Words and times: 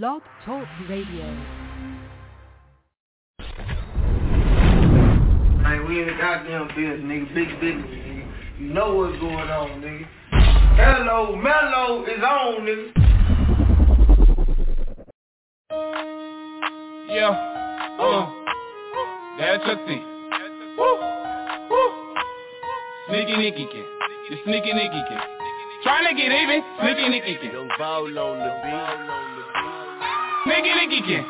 Blog 0.00 0.22
Talk 0.46 0.66
Radio. 0.88 1.26
Man, 5.60 5.86
we 5.86 6.00
in 6.00 6.06
the 6.06 6.14
goddamn 6.18 6.68
business, 6.68 7.00
nigga. 7.04 7.34
Big 7.34 7.48
business, 7.60 7.84
nigga. 7.84 8.26
You 8.58 8.68
know 8.72 8.94
what's 8.94 9.20
going 9.20 9.34
on, 9.34 9.82
nigga. 9.82 10.06
Hello, 10.80 11.36
Mellow 11.36 12.06
is 12.06 12.22
on, 12.24 12.64
nigga. 12.64 12.92
Yeah. 17.10 17.36
Uh. 18.00 18.32
That's 19.38 19.62
Chucc 19.64 19.86
T. 19.86 19.88
Woo. 20.78 20.88
Woo. 21.68 21.92
Sneaky 23.10 23.36
Nicky 23.36 23.66
Kid. 23.70 23.84
The 24.30 24.36
Sneaky 24.44 24.72
Nicky 24.72 25.02
Kid. 25.06 25.20
Trying 25.82 26.06
to 26.08 26.14
get 26.14 26.32
even. 26.32 26.64
Sneaky 26.80 27.08
Nicky 27.10 27.36
Kid. 27.42 27.52
Young 27.52 27.68
Bowl 27.76 28.18
on 28.18 28.38
the 28.38 28.52
beat. 28.64 29.31
Nicky 30.46 31.00
Kid. 31.06 31.22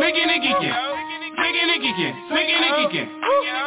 Sneaky 0.00 0.24
Nicky 0.24 0.52
Kid. 0.60 0.72
Sneaky 1.36 1.62
Nicky 1.68 1.92
Kid. 1.92 2.14
Sneaky 2.28 2.56
Nicky 2.56 2.86
Kid. 2.88 3.06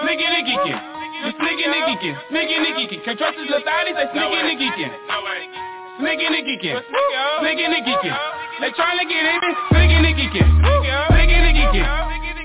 Sneaky 0.01 0.27
Nicky 0.33 0.55
Kid. 0.65 0.79
The 1.19 1.31
Sneaky 1.37 1.65
Nicky 1.69 1.95
Kid. 2.01 2.15
Sneaky 2.29 2.57
Nicky 2.59 2.85
Kid. 2.89 2.99
Can't 3.05 3.17
trust 3.19 3.37
his 3.37 3.49
thotty. 3.49 3.91
Say 3.93 4.05
Sneaky 4.13 4.41
Nicky 4.49 4.69
Kid. 4.73 4.91
Sneaky 5.99 6.27
Nicky 6.29 6.55
Kid. 6.57 6.81
Sneaky 7.39 7.67
Nicky 7.69 7.95
Kid. 8.01 8.15
They 8.61 8.71
trying 8.73 8.97
to 8.97 9.05
get 9.05 9.23
even. 9.29 9.53
Sneaky 9.69 9.97
Nicky 10.01 10.25
Kid. 10.33 10.47
Sneaky 10.49 11.37
Nicky 11.37 11.65
Kid. 11.69 11.85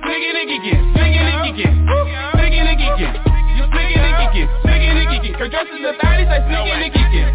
Sneaky 0.04 0.30
Nicky 0.36 0.58
Kid. 0.68 0.80
Sneaky 0.92 1.20
Nicky 1.24 1.52
Kid. 1.56 1.72
Sneaky 2.36 2.60
Nicky 2.60 2.88
Kid. 3.00 3.14
You 3.56 3.64
Sneaky 3.72 3.98
Nicky 4.04 4.26
Kid. 4.36 4.48
Sneaky 4.68 4.90
Nicky 4.92 5.18
Kid. 5.24 5.32
Can't 5.38 5.50
trust 5.50 5.68
his 5.72 5.80
little 5.80 5.96
thotty. 5.96 6.24
Say 6.28 6.40
Sneaky 6.44 6.72
Nicky 6.76 7.02
Kid. 7.08 7.28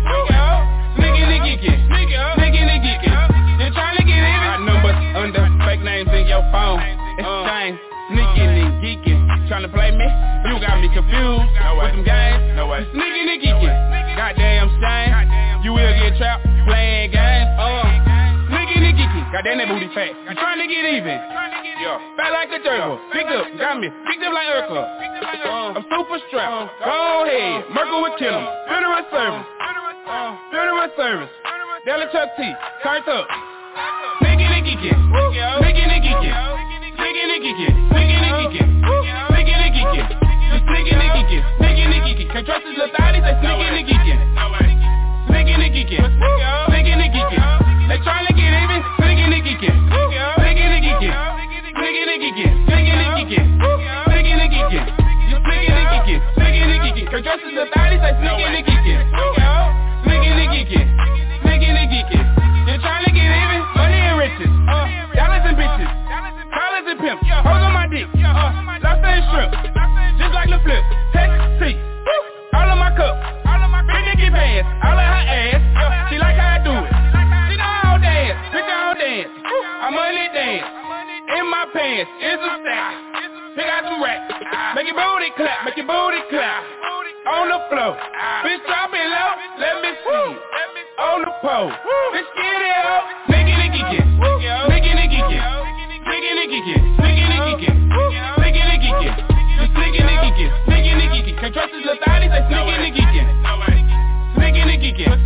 Sneaky 1.02 1.24
Nicky 1.26 1.56
Kid. 1.66 1.78
Your 6.40 6.48
phone. 6.56 6.80
It's 7.20 7.28
a 7.28 7.36
shame. 7.52 7.76
Sneaking 8.16 8.48
and 8.64 8.80
geeking. 8.80 9.20
Trying 9.52 9.68
to 9.68 9.72
play 9.76 9.92
me? 9.92 10.08
You 10.48 10.56
got 10.64 10.80
me 10.80 10.88
confused 10.88 11.52
with 11.52 11.92
them 11.92 12.08
games. 12.08 12.56
No 12.56 12.72
way. 12.72 12.88
Sneaking 12.96 13.28
and 13.28 13.40
geeking. 13.44 13.76
Goddamn 14.16 14.72
shame. 14.80 15.12
You 15.68 15.76
will 15.76 15.92
get 16.00 16.16
trapped 16.16 16.48
playing 16.64 17.12
games. 17.12 17.52
Uh. 17.60 17.84
Sneaking 18.56 18.88
and 18.88 18.96
geeking. 18.96 19.26
Goddamn 19.36 19.60
that 19.60 19.68
booty 19.68 19.92
fat. 19.92 20.16
You 20.16 20.32
trying 20.40 20.64
to 20.64 20.68
get 20.72 20.80
even. 20.88 21.20
Yeah. 21.84 22.00
Fat 22.16 22.32
like 22.32 22.56
a 22.56 22.64
turtle. 22.64 23.04
Pick 23.12 23.28
up. 23.28 23.44
Got 23.60 23.84
me. 23.84 23.92
Picked 24.08 24.24
up 24.24 24.32
like 24.32 24.48
Urkel. 24.64 24.80
Uh, 24.80 25.76
I'm 25.76 25.84
super 25.92 26.24
strapped. 26.32 26.72
Go 26.80 27.28
ahead. 27.28 27.68
Merkel 27.76 28.00
with 28.00 28.16
Tillum. 28.16 28.48
Funeral 28.64 29.04
service. 29.12 29.44
Funeral 30.56 30.88
service. 30.96 31.34
Della 31.84 32.08
Chucc 32.16 32.32
T. 32.40 32.48
Turned 32.80 33.08
up. 33.12 33.28
Geeking. 34.80 34.96
Sneaking 35.60 35.92
and 35.92 36.00
geeking. 36.00 36.32
Sneaking 36.96 37.28
and 37.28 37.44
geeking. 37.44 37.76
Geeking. 37.80 38.72
Sneaking 39.28 39.60
and. 39.60 40.00
They 41.60 41.74
to 41.76 41.84
get 41.84 43.16
even. 43.16 43.36
Geeking. 58.56 58.69
And 67.10 67.18
pimps. 67.26 67.42
Hoes 67.42 67.66
on 67.66 67.74
my 67.74 67.90
dick. 67.90 68.06
Uh, 68.06 68.54
lobster 68.86 69.10
and 69.10 69.26
shrimp. 69.34 69.50
Just 70.22 70.30
like 70.30 70.50
the 70.54 70.62
flip. 70.62 70.84
Text 71.10 71.42
T. 71.58 71.74
All 72.54 72.70
of 72.70 72.78
my 72.78 72.94
cup. 72.94 73.18
Big 73.90 74.06
Nicky 74.14 74.30
pants. 74.30 74.70
All 74.86 74.94
of 74.94 75.02
her 75.02 75.26
ass. 75.26 75.58
She 76.14 76.22
like 76.22 76.38
how 76.38 76.58
I 76.58 76.62
do 76.62 76.70
it. 76.70 76.86
She 77.50 77.58
know 77.58 77.66
I 77.66 77.82
don't 77.90 78.02
dance. 78.06 78.38
Bitch, 78.54 78.70
I 78.70 78.78
don't 78.94 79.00
dance. 79.02 79.32
I'm 79.42 79.94
money 79.98 80.30
dance. 80.38 80.70
In 81.34 81.46
my 81.50 81.66
pants 81.74 82.14
is 82.22 82.38
a 82.38 82.52
stack. 82.62 82.94
Pick 83.58 83.66
out 83.66 83.90
some 83.90 83.98
racks. 84.06 84.30
Make 84.78 84.86
your 84.86 84.94
booty 84.94 85.34
clap. 85.34 85.66
Make 85.66 85.82
your 85.82 85.90
booty 85.90 86.22
clap. 86.30 86.62
On 87.26 87.50
the 87.50 87.58
floor. 87.74 87.98
Bitch, 88.46 88.62
drop 88.70 88.94
it 88.94 89.08
low. 89.10 89.30
Let 89.58 89.82
me 89.82 89.92
see. 89.98 90.30
On 91.02 91.26
the 91.26 91.34
pole. 91.42 91.74
Bitch, 92.14 92.30
get 92.38 92.62
it 92.62 92.86
up. 92.86 93.04
Nigga, 93.34 93.54
nigga, 93.58 93.82
get. 93.98 94.06
Nigga, 94.70 94.94
nigga, 94.94 95.22
get. 95.26 95.42
Nigga, 96.06 96.32
nigga, 96.38 96.60
get. 96.70 96.89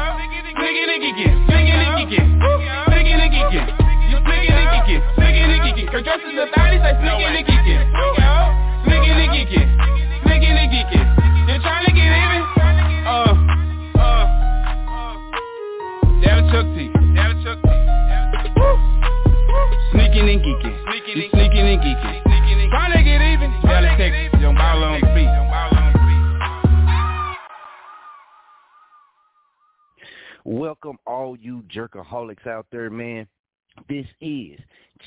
Nigga, 8.47 9.13
nigga, 9.19 9.43
get. 9.43 9.69
Nigga, 10.23 10.51
nigga. 10.53 10.93
They 11.83 11.93
get 11.93 12.13
even. 12.23 12.43
Uh, 13.07 13.35
uh. 13.99 14.25
T. 16.63 16.91
Sneaking 19.93 20.29
and 20.29 20.41
geeking. 20.41 20.75
Sneaking 21.33 21.67
and 21.67 21.81
geeking. 21.83 22.17
Trying 22.71 22.93
to 22.93 23.03
get 23.03 23.21
even. 23.21 23.51
Dallas, 23.65 23.95
Texas. 23.99 24.22
Ball 24.55 24.85
on 24.85 25.01
the. 25.01 25.33
Welcome 30.45 30.99
all 31.07 31.37
you 31.37 31.63
jerkaholics 31.75 32.47
out 32.47 32.67
there, 32.73 32.91
man. 32.91 33.27
This 33.89 34.07
is 34.21 34.59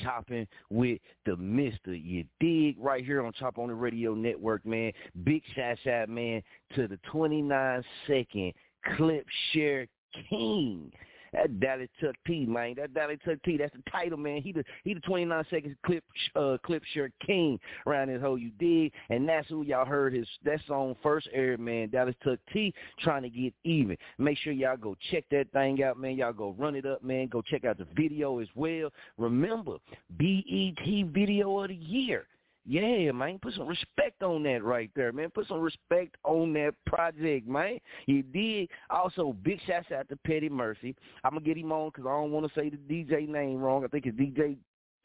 Chopping 0.02 0.46
with 0.70 0.98
the 1.24 1.36
Mister. 1.36 1.94
You 1.94 2.24
dig 2.40 2.76
right 2.78 3.04
here 3.04 3.24
on 3.24 3.32
Chop 3.38 3.58
On 3.58 3.70
It 3.70 3.74
Radio 3.74 4.14
Network, 4.14 4.64
man. 4.66 4.92
Big 5.24 5.42
shout 5.54 5.78
out, 5.86 6.08
man, 6.08 6.42
to 6.74 6.88
the 6.88 6.98
29 7.10 7.82
second 8.06 8.52
clip 8.96 9.26
share 9.52 9.86
king. 10.28 10.90
That 11.36 11.60
Dallas 11.60 11.88
Chucc 12.02 12.14
T, 12.26 12.46
man. 12.46 12.74
That 12.76 12.94
Dallas 12.94 13.18
Chucc 13.26 13.42
T, 13.44 13.56
that's 13.58 13.74
the 13.74 13.90
title, 13.90 14.16
man. 14.16 14.40
He 14.40 14.52
the 14.52 14.64
he 14.84 14.94
the 14.94 15.00
29 15.00 15.44
seconds 15.50 15.76
clip 15.84 16.02
uh 16.34 16.56
clip 16.64 16.82
share 16.94 17.10
king 17.24 17.60
around 17.86 18.08
this 18.08 18.22
hole 18.22 18.38
you 18.38 18.50
dig. 18.58 18.92
And 19.10 19.28
that's 19.28 19.48
who 19.48 19.62
y'all 19.62 19.84
heard 19.84 20.14
his 20.14 20.26
that 20.44 20.60
song 20.66 20.96
first 21.02 21.28
aired, 21.32 21.60
man. 21.60 21.90
Dallas 21.90 22.14
Chucc 22.24 22.38
T 22.52 22.72
trying 23.00 23.22
to 23.22 23.28
get 23.28 23.52
even. 23.64 23.96
Make 24.18 24.38
sure 24.38 24.52
y'all 24.52 24.76
go 24.76 24.96
check 25.10 25.24
that 25.30 25.50
thing 25.52 25.82
out, 25.82 25.98
man. 25.98 26.16
Y'all 26.16 26.32
go 26.32 26.54
run 26.58 26.74
it 26.74 26.86
up, 26.86 27.02
man. 27.02 27.28
Go 27.28 27.42
check 27.42 27.64
out 27.64 27.78
the 27.78 27.86
video 27.94 28.38
as 28.38 28.48
well. 28.54 28.90
Remember, 29.18 29.76
BET 30.18 31.12
Video 31.12 31.58
of 31.60 31.68
the 31.68 31.74
Year. 31.74 32.26
Yeah, 32.68 33.12
man. 33.12 33.38
Put 33.38 33.54
some 33.54 33.68
respect 33.68 34.22
on 34.22 34.42
that 34.42 34.64
right 34.64 34.90
there, 34.96 35.12
man. 35.12 35.30
Put 35.30 35.46
some 35.46 35.60
respect 35.60 36.16
on 36.24 36.52
that 36.54 36.74
project, 36.84 37.46
man. 37.46 37.78
You 38.06 38.22
did. 38.24 38.68
Also, 38.90 39.36
big 39.44 39.60
shouts 39.66 39.92
out 39.92 40.08
to 40.08 40.16
Petty 40.16 40.48
Murphy. 40.48 40.96
I'm 41.22 41.34
to 41.34 41.40
get 41.40 41.56
him 41.56 41.70
on 41.70 41.90
because 41.90 42.06
I 42.06 42.10
don't 42.10 42.32
want 42.32 42.46
to 42.46 42.60
say 42.60 42.68
the 42.70 42.76
DJ 42.76 43.28
name 43.28 43.60
wrong. 43.60 43.84
I 43.84 43.88
think 43.88 44.06
it's 44.06 44.18
DJ 44.18 44.56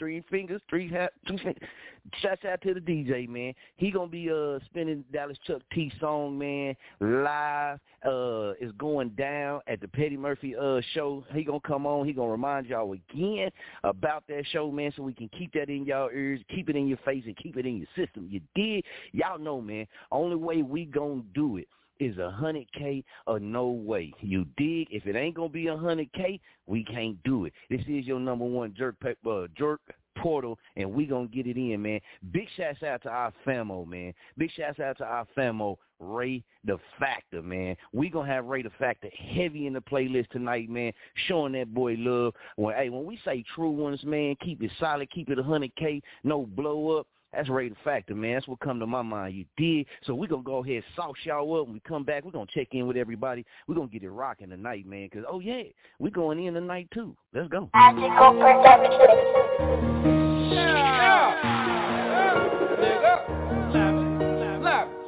Three 0.02 0.24
Fingers, 0.32 0.60
Three 0.68 0.90
ha- 0.90 1.10
Two 1.28 1.38
Fingers. 1.38 1.62
Shouts 2.24 2.44
out 2.44 2.60
to 2.64 2.74
the 2.74 2.80
DJ, 2.80 3.30
man. 3.30 3.54
He 3.76 3.92
to 4.08 4.12
be 4.12 4.32
uh 4.32 4.58
spinning 4.66 5.06
Dallas 5.14 5.38
Chucc 5.48 5.62
T 5.72 5.92
song, 6.00 6.40
man, 6.40 6.76
live. 7.00 7.78
Uh, 8.04 8.54
It's 8.60 8.72
going 8.80 9.10
down 9.10 9.62
at 9.68 9.80
the 9.80 9.88
Petty 9.88 10.18
Murphy 10.18 10.56
uh 10.56 10.82
show. 10.96 11.24
He 11.36 11.44
to 11.62 11.68
come 11.68 11.86
on. 11.86 12.08
He 12.08 12.14
to 12.30 12.32
remind 12.32 12.66
y'all 12.66 12.94
again 12.94 13.52
about 13.84 14.24
that 14.28 14.44
show, 14.52 14.72
man, 14.72 14.92
so 14.98 15.04
we 15.04 15.14
can 15.14 15.30
keep 15.38 15.54
that 15.54 15.70
in 15.70 15.86
y'all 15.86 16.10
ears, 16.12 16.40
keep 16.50 16.68
it 16.72 16.76
in 16.76 16.88
your 16.88 16.98
face, 17.06 17.22
and 17.28 17.38
keep 17.38 17.56
it 17.56 17.68
in 17.68 17.78
your 17.78 17.88
system. 17.96 18.28
You 18.28 18.42
did? 18.56 18.84
Y'all 19.12 19.38
know, 19.38 19.62
man. 19.62 19.86
Only 20.12 20.36
way 20.36 20.64
we 20.64 20.86
to 21.22 21.24
do 21.36 21.58
it 21.58 21.68
is 22.02 22.18
a 22.18 22.32
hundred 22.32 22.66
K 22.74 23.04
or 23.28 23.40
no 23.40 23.68
way. 23.68 24.12
You 24.20 24.46
dig? 24.58 24.88
If 24.92 25.06
it 25.06 25.16
ain't 25.16 25.36
gonna 25.36 25.50
be 25.50 25.68
a 25.68 25.78
hundred 25.78 26.12
K, 26.14 26.40
we 26.66 26.84
can't 26.84 27.22
do 27.24 27.46
it. 27.46 27.54
This 27.70 27.82
is 27.82 28.06
your 28.06 28.20
number 28.20 28.46
one 28.46 28.74
jerk 28.76 28.96
uh, 29.06 29.48
jerk 29.56 29.80
portal, 30.18 30.58
and 30.76 30.92
we 30.92 31.06
gonna 31.06 31.28
get 31.28 31.48
it 31.48 31.58
in, 31.58 31.82
man. 31.82 32.00
Big 32.32 32.48
shouts 32.58 32.84
out 32.84 33.04
to 33.04 33.10
our 33.10 33.32
famo, 33.46 33.88
man. 33.88 34.14
Big 34.38 34.52
shouts 34.52 34.80
out 34.80 34.98
to 34.98 35.06
our 35.06 35.28
famo, 35.38 35.78
Ray 36.00 36.44
the 36.66 36.78
Factor, 37.00 37.42
man. 37.42 37.76
We 37.94 38.10
gonna 38.10 38.28
have 38.28 38.46
Ray 38.46 38.64
the 38.64 38.72
Factor 38.80 39.10
heavy 39.16 39.68
in 39.68 39.74
the 39.74 39.82
playlist 39.82 40.30
tonight, 40.30 40.70
man. 40.70 40.92
Showing 41.28 41.54
that 41.54 41.74
boy 41.74 41.96
love. 41.98 42.34
When 42.56 42.76
hey, 42.76 42.90
when 42.90 43.06
we 43.06 43.20
say 43.24 43.44
true 43.56 43.72
ones, 43.72 44.04
man, 44.04 44.36
keep 44.42 44.64
it 44.64 44.72
solid, 44.80 45.10
keep 45.12 45.30
it 45.30 45.40
a 45.40 45.44
hundred 45.44 45.76
K, 45.76 46.02
no 46.24 46.46
blow 46.46 46.98
up. 46.98 47.08
That's 47.34 47.50
rating 47.50 47.78
factor, 47.84 48.14
man. 48.14 48.34
That's 48.34 48.48
what 48.48 48.60
come 48.60 48.80
to 48.80 48.88
my 48.88 49.02
mind. 49.02 49.36
You 49.36 49.46
did. 49.56 49.86
So 50.04 50.14
we're 50.14 50.28
going 50.28 50.44
to 50.44 50.46
go 50.46 50.58
ahead 50.64 50.76
and 50.76 50.84
sauce 50.96 51.16
y'all 51.24 51.62
up. 51.62 51.68
When 51.68 51.76
we 51.76 51.80
come 51.80 52.04
back, 52.04 52.26
we're 52.26 52.32
going 52.32 52.48
to 52.48 52.54
check 52.54 52.68
in 52.72 52.88
with 52.88 52.98
everybody. 52.98 53.46
We're 53.68 53.76
going 53.76 53.88
to 53.88 53.94
get 53.94 54.04
it 54.04 54.10
rocking 54.10 54.50
tonight, 54.50 54.86
man. 54.86 55.08
Because, 55.10 55.24
oh, 55.30 55.40
yeah, 55.40 55.64
we're 56.00 56.10
going 56.10 56.46
in 56.46 56.54
tonight, 56.54 56.90
too. 56.94 57.16
Let's 57.34 57.48
go. 57.48 57.70
Magical 57.74 58.34
Production. 58.34 59.00
Yeah. 60.52 61.38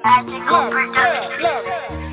Magical 0.04 0.70
Production. 0.72 2.04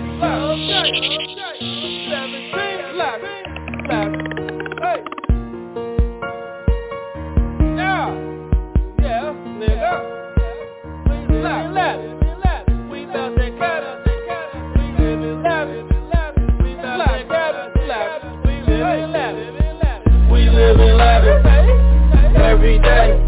Every 22.70 22.78
day. 22.78 23.18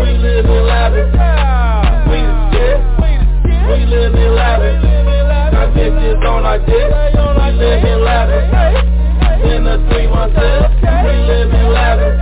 We 0.00 0.18
live 0.18 0.46
in 0.46 0.62
lavish. 0.66 1.10
We 2.06 2.18
the 2.22 2.34
shit. 2.54 2.78
We 3.66 3.84
live 3.86 4.14
in 4.14 4.34
lavish. 4.34 4.82
Got 5.50 5.74
bitches 5.74 6.22
on 6.28 6.44
our 6.46 6.58
dick. 6.58 6.70
We 6.70 7.50
live 7.58 7.84
in 7.84 7.98
lavish. 8.04 8.46
In 9.50 9.64
the 9.64 9.76
three 9.90 10.06
months, 10.06 10.38
we 10.38 11.12
live 11.26 11.50
in 11.50 11.66
lavish. 11.72 12.20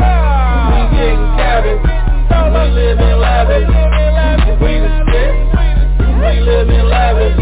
We 0.72 0.80
getting 0.96 1.24
cabbage. 1.36 1.84
We 1.84 2.64
live 2.72 3.00
in 3.00 3.16
lavish. 3.20 3.68
We 4.62 4.72
the 4.80 4.92
shit. 5.12 5.32
We 6.00 6.32
live 6.40 6.68
in 6.70 6.84
lavish. 6.88 7.36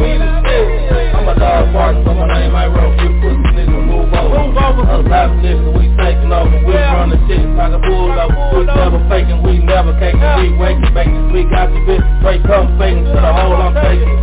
We 0.00 0.10
the 0.16 0.30
shit. 0.46 1.14
I'm 1.14 1.28
a 1.28 1.34
dog 1.38 1.72
bark, 1.72 1.96
so 2.04 2.14
my 2.14 2.26
name 2.32 2.54
I 2.54 2.66
wrote. 2.66 2.96
You 3.00 3.10
pussy 3.20 3.50
nigga 3.56 3.85
over. 4.32 4.82
A 4.82 4.98
lavish 5.02 5.44
nigga, 5.44 5.68
we 5.76 5.86
taking 5.96 6.32
over. 6.32 6.58
We 6.66 6.74
run 6.74 7.10
the 7.10 7.18
shit 7.28 7.44
like 7.54 7.72
a 7.72 7.78
bull 7.78 8.10
we 8.56 8.64
never 8.64 9.00
faking, 9.08 9.42
we 9.42 9.58
never 9.58 9.92
caking, 9.98 10.20
we 10.20 10.56
waking, 10.58 10.94
baking. 10.94 11.32
We 11.32 11.44
got 11.44 11.68
the 11.70 11.80
bitch 11.84 12.04
straight 12.20 12.42
come 12.44 12.78
faking 12.78 13.04
to 13.04 13.12
the 13.12 13.32
hole 13.32 13.54
I'm 13.54 13.74
taking. 13.74 14.16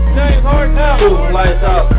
Shooting 1.00 1.34
lights 1.34 1.64
out. 1.64 1.92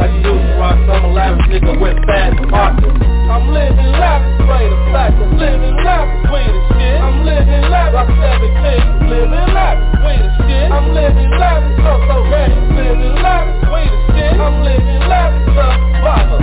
Like 0.00 0.10
you 0.10 0.32
used 0.32 0.46
to 0.46 0.58
rock 0.58 0.78
some 0.86 1.12
lavish 1.12 1.46
nigga 1.46 1.80
with 1.80 1.98
fast 2.06 2.38
pockets. 2.50 3.03
I'm 3.24 3.48
living 3.50 3.92
lavish, 3.98 4.36
straight 4.44 4.68
the 4.68 4.78
fact. 4.92 5.16
I'm 5.16 5.32
living 5.38 5.76
lavish, 5.80 6.28
we 6.28 6.40
the 6.44 6.60
shit. 6.76 7.00
I'm 7.00 7.24
living 7.24 7.64
lavish, 7.72 7.96
I'm 7.96 8.10
17. 8.20 9.08
Living 9.08 9.48
lavish, 9.56 9.90
we 10.04 10.12
the 10.20 10.30
shit. 10.44 10.68
I'm 10.70 10.86
living 10.92 11.32
lavish, 11.40 11.76
so 11.80 11.92
so 12.04 12.16
ready. 12.28 12.54
Living 12.76 13.16
lavish, 13.24 13.64
we 13.72 13.80
the 13.88 13.98
shit. 14.12 14.34
I'm 14.38 14.56
living 14.62 15.02
lavish, 15.08 15.56
so 15.56 15.66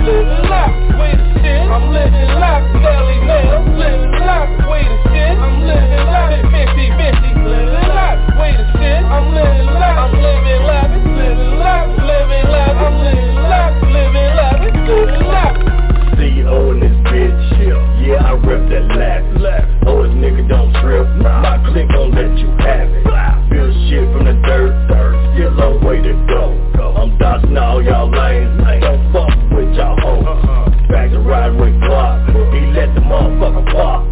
Living 0.02 0.44
lavish, 0.50 0.90
we 0.98 1.08
the 1.14 1.26
shit. 1.38 1.62
I'm 1.70 1.84
living 1.94 2.32
lavish, 2.42 2.74
Nelly 2.82 3.18
Nail. 3.30 3.62
Living 3.78 4.14
lavish, 4.26 4.66
we 4.66 4.80
the 4.82 4.98
shit. 5.06 5.34
I'm 5.38 5.56
living 5.62 6.06
lavish, 6.12 6.44
50 6.50 6.86
50. 6.98 7.46
Living 7.46 7.88
lavish, 7.94 8.26
wait 8.36 8.58
a 8.58 8.66
shit. 8.74 9.00
I'm 9.06 9.26
living 9.30 9.70
lavish, 9.70 10.02
I'm 10.02 10.12
living 10.18 10.62
lavish, 10.66 11.06
living 11.14 11.54
lavish, 11.62 12.02
living 12.10 12.46
lavish. 12.50 12.82
I'm 12.82 12.96
living 13.06 13.38
lavish, 13.38 13.86
living 13.86 14.30
lavish, 14.34 14.76
living 14.82 15.26
lavish. 15.30 15.81
CEO 16.22 16.70
in 16.70 16.78
this 16.78 16.94
bitch, 17.10 18.06
yeah, 18.06 18.22
I 18.22 18.34
rep 18.46 18.62
that 18.70 18.86
lavish. 18.94 19.42
Oh, 19.86 20.06
this 20.06 20.14
nigga 20.14 20.46
don't 20.48 20.70
trip, 20.78 21.02
my 21.18 21.58
clique 21.66 21.88
gon' 21.90 22.14
let 22.14 22.38
you 22.38 22.46
have 22.62 22.86
it. 22.94 23.02
Feel 23.50 23.74
shit 23.90 24.06
from 24.14 24.30
the 24.30 24.38
dirt, 24.46 24.70
still 25.34 25.58
a 25.58 25.84
way 25.84 25.98
to 25.98 26.14
go. 26.30 26.54
I'm 26.94 27.18
dodging 27.18 27.58
all 27.58 27.82
y'all 27.82 28.08
lanes, 28.08 28.54
don't 28.80 29.12
fuck 29.12 29.34
with 29.50 29.74
y'all 29.74 29.98
hoes. 29.98 30.70
Back 30.88 31.10
to 31.10 31.18
ride 31.18 31.58
with 31.58 31.74
Glock, 31.82 32.30
let 32.82 32.94
the 32.96 33.00
motherfucker 33.00 33.62
pop. 33.70 34.02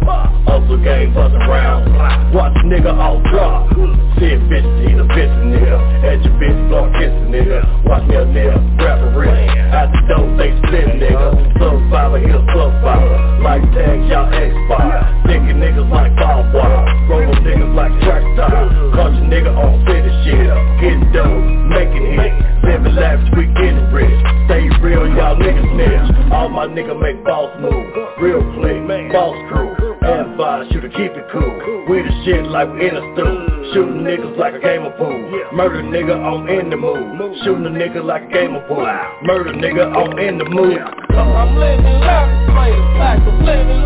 Hustle 0.47 0.79
game 0.79 1.13
buzz 1.13 1.33
around. 1.33 1.91
Watch 2.33 2.55
nigga 2.63 2.95
all 2.95 3.19
drop. 3.27 3.67
See 4.15 4.31
a 4.31 4.39
bitch, 4.47 4.63
he's 4.87 4.95
a 4.95 5.03
bitch 5.11 5.33
nigga. 5.43 5.75
Edge 6.07 6.23
your 6.23 6.35
bitch, 6.39 6.55
blow 6.69 6.87
kiss 6.95 7.11
a 7.11 7.27
nigga. 7.27 7.59
Watch 7.83 8.07
me 8.07 8.15
a 8.15 8.23
nigga, 8.23 8.55
grab 8.79 9.03
a 9.03 9.11
wrist. 9.11 9.35
At 9.75 9.91
the 9.91 9.99
door, 10.07 10.23
they 10.39 10.55
split 10.63 10.87
nigga. 11.03 11.59
Sub 11.59 11.75
fiber, 11.91 12.19
he 12.23 12.31
a 12.31 12.39
fiber. 12.79 13.19
Like 13.43 13.61
tag, 13.75 14.07
y'all 14.07 14.31
expire. 14.31 15.03
Thinking 15.27 15.59
niggas 15.59 15.91
like 15.91 16.15
ball 16.15 16.47
wire. 16.55 16.87
Robo 17.11 17.35
niggas 17.43 17.75
like 17.75 17.91
track 18.07 18.23
style. 18.39 18.71
Caught 18.95 19.19
your 19.19 19.27
nigga 19.27 19.51
on 19.51 19.83
city 19.83 20.11
shit. 20.23 20.47
Getting 20.79 21.11
dope, 21.11 21.27
making 21.75 22.07
hits. 22.15 22.39
Living 22.63 22.95
lavish, 22.95 23.27
we 23.35 23.51
getting 23.59 23.91
rich. 23.91 24.15
Stay 24.47 24.69
real, 24.79 25.07
y'all 25.11 25.35
niggas 25.35 25.67
snitch. 25.75 26.31
All 26.31 26.47
my 26.47 26.67
niggas 26.67 26.99
make 27.01 27.23
boss 27.25 27.51
moves. 27.59 27.91
Real 28.21 28.39
click, 28.61 29.11
boss 29.11 29.35
crew. 29.49 29.90
And 30.01 30.35
five, 30.35 30.65
shooter, 30.71 30.89
keep 30.89 31.13
it 31.13 31.29
cool. 31.31 31.85
We 31.87 32.01
the 32.01 32.09
shit 32.25 32.45
like 32.49 32.73
we 32.73 32.89
in 32.89 32.97
a 32.97 33.05
stool. 33.13 33.37
Shooting 33.73 34.01
niggas 34.01 34.35
like 34.35 34.55
a 34.55 34.59
game 34.59 34.81
of 34.81 34.97
pool. 34.97 35.13
Murder 35.53 35.83
nigga, 35.83 36.17
I'm 36.17 36.49
in 36.49 36.71
the 36.71 36.77
mood. 36.77 37.37
Shooting 37.45 37.65
a 37.65 37.69
nigga 37.69 38.03
like 38.03 38.23
a 38.25 38.33
game 38.33 38.55
of 38.55 38.67
pool. 38.67 38.81
Murder 39.21 39.53
nigga, 39.53 39.93
I'm 39.93 40.17
in 40.17 40.39
the 40.39 40.45
mood. 40.49 40.81
I'm 40.81 41.53
living 41.53 42.01
lavish, 42.01 42.49
play 42.49 42.73
the 42.73 42.81
facts. 42.97 43.29
I'm 43.29 43.45
living 43.45 43.85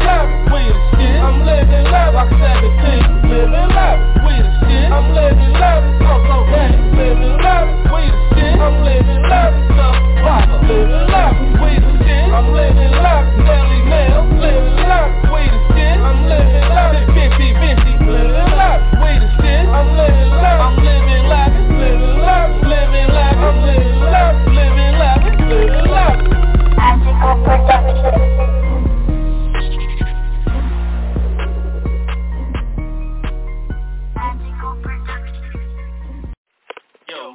we 0.55 0.61
the 0.71 0.79
shit. 0.95 1.19
I'm 1.19 1.43
living 1.43 1.83
lavish, 1.91 2.15
I'm 2.15 2.31
17. 2.31 3.27
Living 3.27 3.75
we 4.23 4.39
the 4.39 4.51
shit. 4.71 4.87
I'm 4.95 5.11
living 5.11 5.51
lavish, 5.51 5.99
I'm 5.99 6.21
so 6.31 6.37
ready. 6.47 6.79
Living 6.95 7.35
we 7.91 8.07
the 8.07 8.19
shit. 8.39 8.55
I'm 8.55 8.75
living 8.87 9.19
lavish, 9.19 9.67
so 9.67 9.87
proper. 10.23 10.63
Living 10.63 11.59
we 11.59 11.71
the 11.75 11.91
shit. 12.07 12.23
I'm 12.31 12.47
living 12.55 12.95
lavish, 13.03 13.35
Nelly 13.43 13.83
Nail. 13.83 14.23
Living 14.39 14.79
we 15.27 15.43
the 15.51 15.59
shit. 15.75 16.04
I'm 16.05 16.29
living 16.29 16.69
lavish, 16.69 17.09
50 17.17 17.57
50. 17.57 18.05
Living 18.05 18.53
lavish, 18.53 18.93
we 19.01 19.09
the 19.17 19.29
shit. 19.41 19.65
I'm 19.65 19.89
living 19.97 20.37
lavish, 20.37 20.61
I'm 20.61 20.77
living 20.85 21.25
lavish, 21.25 21.65
living 21.81 22.21
lavish, 22.21 22.61
living 22.69 23.09
lavish. 23.09 23.41
I'm 23.41 23.57
living 23.65 23.97
lavish, 24.05 24.53
living 24.53 24.93
lavish, 25.01 25.41
living 25.49 25.89
lavish. 25.89 26.29
Magical 26.77 27.35
production. 27.41 28.45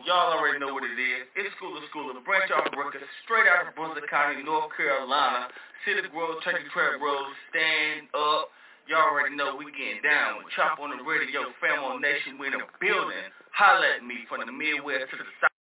y'all 0.06 0.32
already 0.34 0.58
know 0.58 0.72
what 0.74 0.82
it 0.82 0.98
is. 0.98 1.26
It's 1.36 1.54
School 1.56 1.76
of 1.76 1.84
School 1.90 2.10
of 2.10 2.18
Branch 2.24 2.50
off 2.50 2.66
Brookers, 2.72 3.02
straight 3.22 3.46
out 3.46 3.68
of 3.68 3.74
Brunswick 3.74 4.08
County, 4.10 4.42
North 4.42 4.74
Carolina. 4.76 5.46
City 5.86 6.02
Grove, 6.12 6.42
Turkey 6.44 6.66
Trap 6.74 7.00
Road, 7.00 7.30
stand 7.48 8.08
up. 8.12 8.50
Y'all 8.90 9.06
already 9.06 9.38
know 9.38 9.54
we 9.54 9.70
getting 9.70 10.02
down. 10.02 10.42
Chop 10.58 10.82
On 10.82 10.90
It 10.90 10.98
radio, 11.06 11.46
Family 11.62 12.02
Nation, 12.02 12.34
we 12.42 12.50
in 12.50 12.58
the 12.58 12.66
building. 12.82 13.22
Holla 13.54 13.86
at 13.86 14.02
me 14.02 14.26
from 14.26 14.42
the 14.42 14.50
Midwest 14.50 15.14
to 15.14 15.16
the 15.16 15.30
South. 15.38 15.59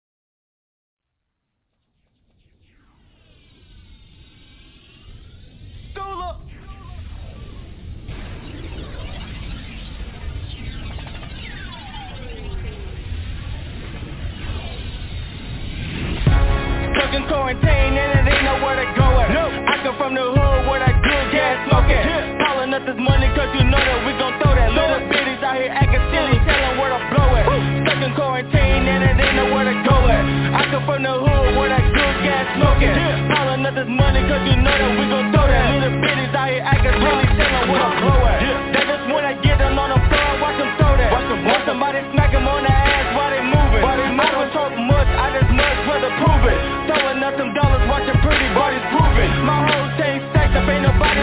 Stuck 17.07 17.23
in 17.23 17.29
quarantine 17.31 17.95
and 17.95 18.19
it 18.19 18.35
ain't 18.35 18.43
nowhere 18.43 18.83
to 18.83 18.87
go 18.99 19.07
at. 19.23 19.31
No. 19.31 19.47
I 19.47 19.79
come 19.87 19.95
from 19.95 20.19
the 20.19 20.27
hood 20.27 20.59
where 20.67 20.83
that 20.83 20.99
good 21.07 21.27
gas 21.31 21.55
smoke 21.71 21.87
at. 21.87 22.03
Yeah. 22.03 22.35
Calling 22.43 22.75
us 22.75 22.83
this 22.83 22.99
money 22.99 23.31
cause 23.31 23.47
you 23.55 23.63
know 23.63 23.79
that 23.79 24.03
we 24.03 24.11
gon' 24.19 24.35
throw 24.43 24.51
that. 24.51 24.75
Little 24.75 25.07
bitties 25.07 25.39
out 25.39 25.55
here 25.55 25.71
acting 25.71 26.03
silly, 26.11 26.35
tellin' 26.43 26.75
where 26.83 26.91
to 26.91 26.99
blow 27.15 27.31
at. 27.31 27.47
Woo. 27.47 27.63
Stuck 27.87 28.03
in 28.03 28.11
quarantine 28.19 28.91
and 28.91 29.07
it 29.07 29.23
ain't 29.23 29.39
nowhere 29.39 29.71
to 29.71 29.77
go 29.87 29.95
at. 30.11 30.25
I 30.59 30.67
come 30.67 30.83
from 30.83 31.07
the 31.07 31.15
hood 31.15 31.55
where 31.55 31.71
that 31.71 31.87
good 31.95 32.17
gas 32.27 32.43
smoke 32.59 32.83
at. 32.83 32.99
Yeah. 32.99 33.31
Calling 33.39 33.63
us 33.63 33.75
this 33.79 33.87
money 33.87 34.27
cause 34.27 34.43
you 34.43 34.59
know 34.59 34.75
that 34.75 34.91
we 34.99 35.07
gon' 35.07 35.31
throw 35.31 35.47
that. 35.47 35.63
Little 35.79 36.03
bitties 36.03 36.35
out 36.35 36.51
here 36.51 36.67
acting 36.67 36.91
silly, 37.07 37.27
telling 37.39 37.71
where 37.71 37.87
to 37.87 37.91
blow 38.03 38.19
at. 38.27 38.39
Yeah. 38.43 38.75
They 38.75 38.83
just 38.83 39.07
wanna 39.15 39.39
get 39.47 39.63
them 39.63 39.79
on 39.79 39.95
the 39.95 39.96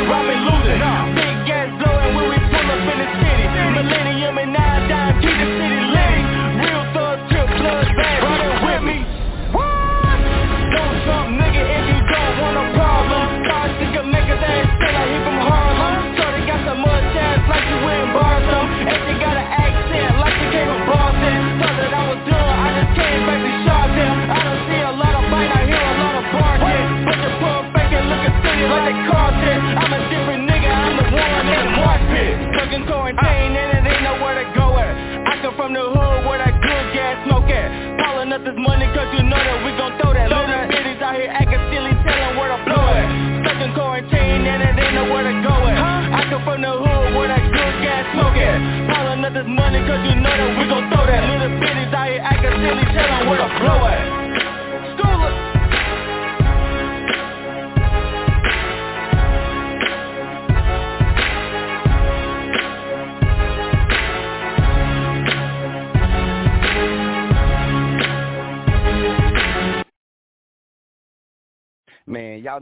nobody 0.04 0.36
losing. 0.44 0.80
Big 1.16 1.38
gas 1.48 1.70
blowing 1.80 2.16
when 2.16 2.28
we 2.30 2.38
pull 2.52 2.68
up 2.72 2.84
in 2.92 2.98
the 3.00 3.10
city. 3.24 3.46
Millennium 3.76 4.38
and 4.38 4.53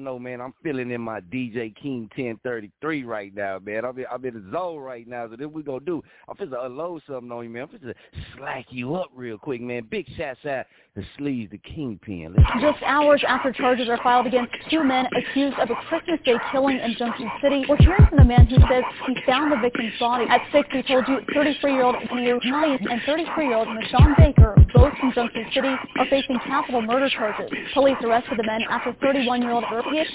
know, 0.04 0.20
man, 0.20 0.42
I'm 0.42 0.54
feeling 0.64 0.92
in 0.92 1.02
my 1.02 1.22
DJ 1.22 1.76
King 1.76 2.10
1033 2.16 3.04
right 3.04 3.34
now, 3.34 3.60
man. 3.60 3.86
I'm 3.86 3.98
in, 3.98 4.06
I'm 4.12 4.26
in 4.26 4.34
the 4.34 4.52
zone 4.52 4.80
right 4.80 5.08
now, 5.08 5.28
so 5.30 5.36
then 5.36 5.52
we 5.52 5.64
gonna 5.64 5.80
do. 5.80 6.04
I'm 6.28 6.36
finna 6.36 6.66
unload 6.66 7.02
something 7.08 7.32
on 7.32 7.44
you, 7.44 7.50
man. 7.50 7.64
I'm 7.72 7.80
finna 7.80 7.94
slack 8.38 8.66
you 8.70 8.96
up 8.96 9.10
real 9.16 9.38
quick, 9.38 9.62
man. 9.62 9.88
Big 9.90 10.08
shots 10.18 10.46
out 10.46 10.66
to 10.96 11.04
Sleeves, 11.18 11.50
the 11.52 11.58
Kingpin. 11.58 12.36
Let's 12.36 12.52
Just 12.60 12.84
hours 12.84 13.24
after 13.26 13.54
charges 13.54 13.88
are 13.88 13.98
filed 14.04 14.28
against 14.28 14.52
two 14.70 14.84
men 14.84 15.08
accused 15.16 15.58
of 15.58 15.70
a 15.70 15.76
Christmas 15.88 16.20
Day 16.26 16.36
killing 16.52 16.80
in 16.80 16.96
Junction 17.00 17.32
City, 17.42 17.64
we're 17.70 17.78
hearing 17.78 18.06
from 18.10 18.18
the 18.18 18.26
man 18.26 18.46
who 18.46 18.58
says 18.68 18.84
he 19.08 19.16
found 19.26 19.54
the 19.54 19.58
victim's 19.64 19.94
body. 20.02 20.26
At 20.28 20.42
6, 20.52 20.68
we 20.74 20.84
told 20.84 21.08
you 21.08 21.24
33-year-old 21.32 21.96
Neil 22.12 22.40
Myers 22.44 22.82
and 22.84 23.00
33-year-old 23.08 23.70
Michonne 23.70 24.18
Baker, 24.18 24.54
both 24.76 24.92
from 25.00 25.14
Junction 25.16 25.46
City, 25.56 25.72
are 25.96 26.08
facing 26.10 26.38
capital 26.44 26.82
murder 26.82 27.08
charges. 27.08 27.50
Police 27.74 27.96
arrested 28.04 28.38
the 28.38 28.44
men 28.44 28.60
after 28.70 28.92
31 29.02 29.44
21-year-old 29.44 29.64
Urpius 29.72 30.12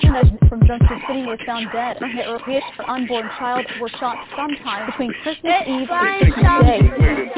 from 0.51 0.61
Junction 0.67 1.01
City 1.09 1.25
was 1.25 1.39
found 1.47 1.69
dead. 1.73 1.97
Her 1.97 2.37
Urpius, 2.37 2.61
her 2.77 2.91
unborn 2.91 3.25
child, 3.39 3.65
were 3.81 3.89
shot 3.97 4.19
sometime 4.37 4.91
between 4.91 5.11
Christmas 5.23 5.55
Eve 5.67 5.89
and 5.89 6.35
Christmas 6.35 6.61
Day. 6.69 6.81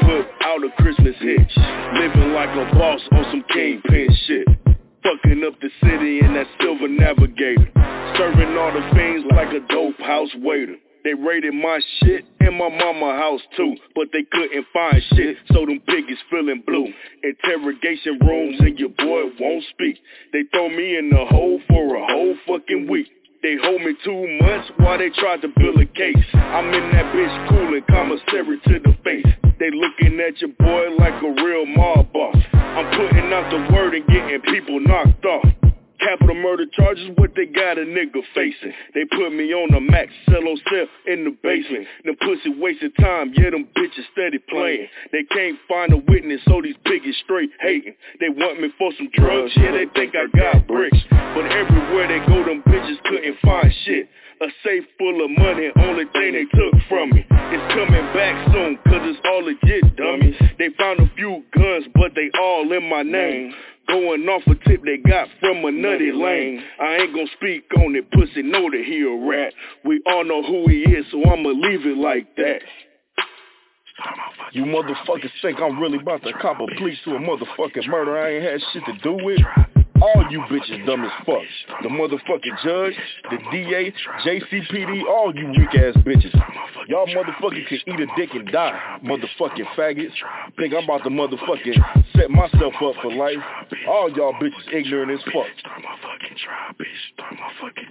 put 0.03 0.27
out 0.43 0.59
a 0.59 0.69
Christmas 0.83 1.15
hitch, 1.19 1.53
living 1.95 2.33
like 2.33 2.49
a 2.49 2.67
boss 2.75 2.99
on 3.13 3.28
some 3.31 3.43
kingpin 3.53 4.07
shit. 4.27 4.47
Fucking 5.03 5.43
up 5.45 5.59
the 5.61 5.69
city 5.81 6.19
in 6.19 6.33
that 6.33 6.47
silver 6.61 6.87
navigator. 6.87 7.69
Serving 8.17 8.57
all 8.57 8.73
the 8.73 8.83
fiends 8.93 9.25
like 9.31 9.53
a 9.53 9.61
dope 9.71 9.99
house 9.99 10.29
waiter. 10.35 10.75
They 11.03 11.13
raided 11.13 11.53
my 11.53 11.79
shit 11.99 12.25
and 12.41 12.57
my 12.57 12.67
mama 12.67 13.15
house 13.15 13.41
too, 13.55 13.75
but 13.95 14.07
they 14.11 14.25
couldn't 14.31 14.65
find 14.73 15.01
shit, 15.15 15.37
so 15.47 15.65
them 15.65 15.79
piggies 15.87 16.17
feeling 16.29 16.61
blue. 16.67 16.87
Interrogation 17.23 18.19
rooms 18.19 18.57
and 18.59 18.77
your 18.77 18.89
boy 18.89 19.31
won't 19.39 19.63
speak. 19.69 19.97
They 20.33 20.43
throw 20.51 20.67
me 20.67 20.97
in 20.97 21.09
the 21.09 21.25
hole 21.25 21.61
for 21.69 21.95
a 21.95 22.05
whole 22.05 22.35
fucking 22.45 22.89
week. 22.89 23.07
They 23.41 23.55
hold 23.63 23.81
me 23.81 23.95
two 24.03 24.39
months 24.41 24.69
while 24.77 24.97
they 24.97 25.09
try 25.11 25.37
to 25.37 25.47
build 25.47 25.79
a 25.79 25.85
case. 25.85 26.25
I'm 26.33 26.67
in 26.73 26.91
that 26.91 27.15
bitch 27.15 27.49
cooling 27.49 27.83
commissary 27.89 28.59
to 28.67 28.79
the 28.83 28.97
face. 29.05 29.33
They 29.59 29.71
looking 29.71 30.19
at 30.19 30.41
your 30.41 30.51
boy 30.59 30.95
like 30.97 31.23
a 31.23 31.43
real 31.43 31.65
mob 31.65 32.11
boss. 32.11 32.58
I'm 32.79 32.87
putting 32.95 33.33
out 33.33 33.51
the 33.51 33.75
word 33.75 33.93
and 33.93 34.07
getting 34.07 34.39
people 34.39 34.79
knocked 34.79 35.25
off. 35.25 35.43
Capital 35.99 36.33
murder 36.33 36.63
charges, 36.71 37.11
what 37.17 37.31
they 37.35 37.45
got 37.45 37.77
a 37.77 37.81
nigga 37.81 38.23
facing. 38.33 38.71
They 38.95 39.03
put 39.03 39.35
me 39.35 39.51
on 39.51 39.73
a 39.73 39.81
max, 39.81 40.13
cell 40.31 40.47
on 40.47 40.55
cell 40.71 40.87
in 41.05 41.25
the 41.25 41.35
basement. 41.43 41.87
Them 42.05 42.15
pussy 42.15 42.55
wasted 42.55 42.95
time, 42.95 43.33
yeah, 43.35 43.49
them 43.49 43.67
bitches 43.75 44.07
steady 44.13 44.39
playing. 44.47 44.87
They 45.11 45.25
can't 45.25 45.59
find 45.67 45.91
a 45.91 45.97
witness, 45.97 46.39
so 46.47 46.61
these 46.63 46.77
piggies 46.85 47.17
straight 47.25 47.49
hating. 47.59 47.95
They 48.21 48.29
want 48.29 48.61
me 48.61 48.71
for 48.77 48.93
some 48.95 49.09
drugs, 49.11 49.51
yeah, 49.57 49.73
they 49.73 49.87
think 49.93 50.15
I 50.15 50.31
got 50.31 50.65
bricks. 50.65 51.03
But 51.11 51.51
everywhere 51.51 52.07
they 52.07 52.25
go, 52.31 52.45
them 52.45 52.63
bitches 52.63 53.03
couldn't 53.03 53.35
find 53.43 53.73
shit. 53.83 54.07
A 54.41 54.47
safe 54.63 54.85
full 54.97 55.25
of 55.25 55.31
money, 55.31 55.69
only 55.75 56.05
thing 56.13 56.31
they 56.31 56.45
took 56.45 56.73
from 56.87 57.09
me. 57.09 57.25
It's 57.29 57.73
coming 57.73 58.05
back 58.15 58.53
soon, 58.53 58.77
cause 58.87 59.03
it's 59.03 59.19
all 59.25 59.43
legit, 59.43 59.97
dummy. 59.97 60.31
They 60.57 60.69
found 60.79 61.01
a 61.01 61.11
few 61.15 61.43
guns, 61.53 61.87
but 61.93 62.15
they 62.15 62.31
all 62.39 62.71
in 62.71 62.89
my 62.89 63.03
name. 63.03 63.53
Going 63.89 64.23
off 64.29 64.43
a 64.47 64.55
tip 64.69 64.81
they 64.85 64.95
got 64.97 65.27
from 65.41 65.65
a 65.65 65.71
nutty 65.71 66.13
lane. 66.13 66.63
I 66.79 66.97
ain't 66.97 67.13
gonna 67.13 67.27
speak 67.35 67.65
on 67.79 67.97
it, 67.97 68.09
pussy 68.11 68.43
know 68.43 68.69
that 68.69 68.83
he 68.85 69.01
a 69.01 69.27
rat. 69.29 69.51
We 69.83 70.01
all 70.05 70.23
know 70.23 70.41
who 70.41 70.69
he 70.69 70.83
is, 70.83 71.05
so 71.11 71.21
I'ma 71.21 71.49
leave 71.49 71.85
it 71.85 71.97
like 71.97 72.33
that. 72.37 72.61
You 74.53 74.63
motherfuckers 74.63 75.31
think 75.41 75.59
I'm 75.59 75.79
really 75.79 75.99
about 75.99 76.23
to 76.23 76.31
cop 76.33 76.61
a 76.61 76.67
plea 76.77 76.97
to 77.03 77.11
a 77.15 77.19
motherfucking 77.19 77.87
murder 77.87 78.17
I 78.17 78.35
ain't 78.35 78.43
had 78.43 78.61
shit 78.71 78.83
to 78.85 78.93
do 79.03 79.21
with? 79.21 79.39
All 80.01 80.25
you 80.31 80.39
bitches 80.49 80.85
dumb 80.85 81.03
as 81.03 81.11
fuck. 81.25 81.43
The 81.83 81.89
motherfucking 81.89 82.63
judge, 82.63 82.95
the 83.29 83.37
DA, 83.51 83.93
JCPD, 84.23 85.03
all 85.05 85.35
you 85.35 85.47
weak 85.49 85.75
ass 85.75 85.95
bitches. 86.03 86.33
Y'all 86.87 87.07
motherfucking 87.07 87.67
can 87.67 87.79
eat 87.85 87.99
a 87.99 88.07
dick 88.15 88.33
and 88.33 88.49
die, 88.51 88.99
motherfucking 89.03 89.65
faggots. 89.75 90.13
Think 90.57 90.73
I'm 90.73 90.85
about 90.85 91.03
to 91.03 91.09
motherfucking 91.09 92.13
set 92.15 92.31
myself 92.31 92.73
up 92.81 92.95
for 93.01 93.13
life. 93.13 93.37
All 93.89 94.09
y'all 94.11 94.33
bitches 94.33 94.73
ignorant 94.73 95.11
as 95.11 95.19
fuck. 95.25 95.47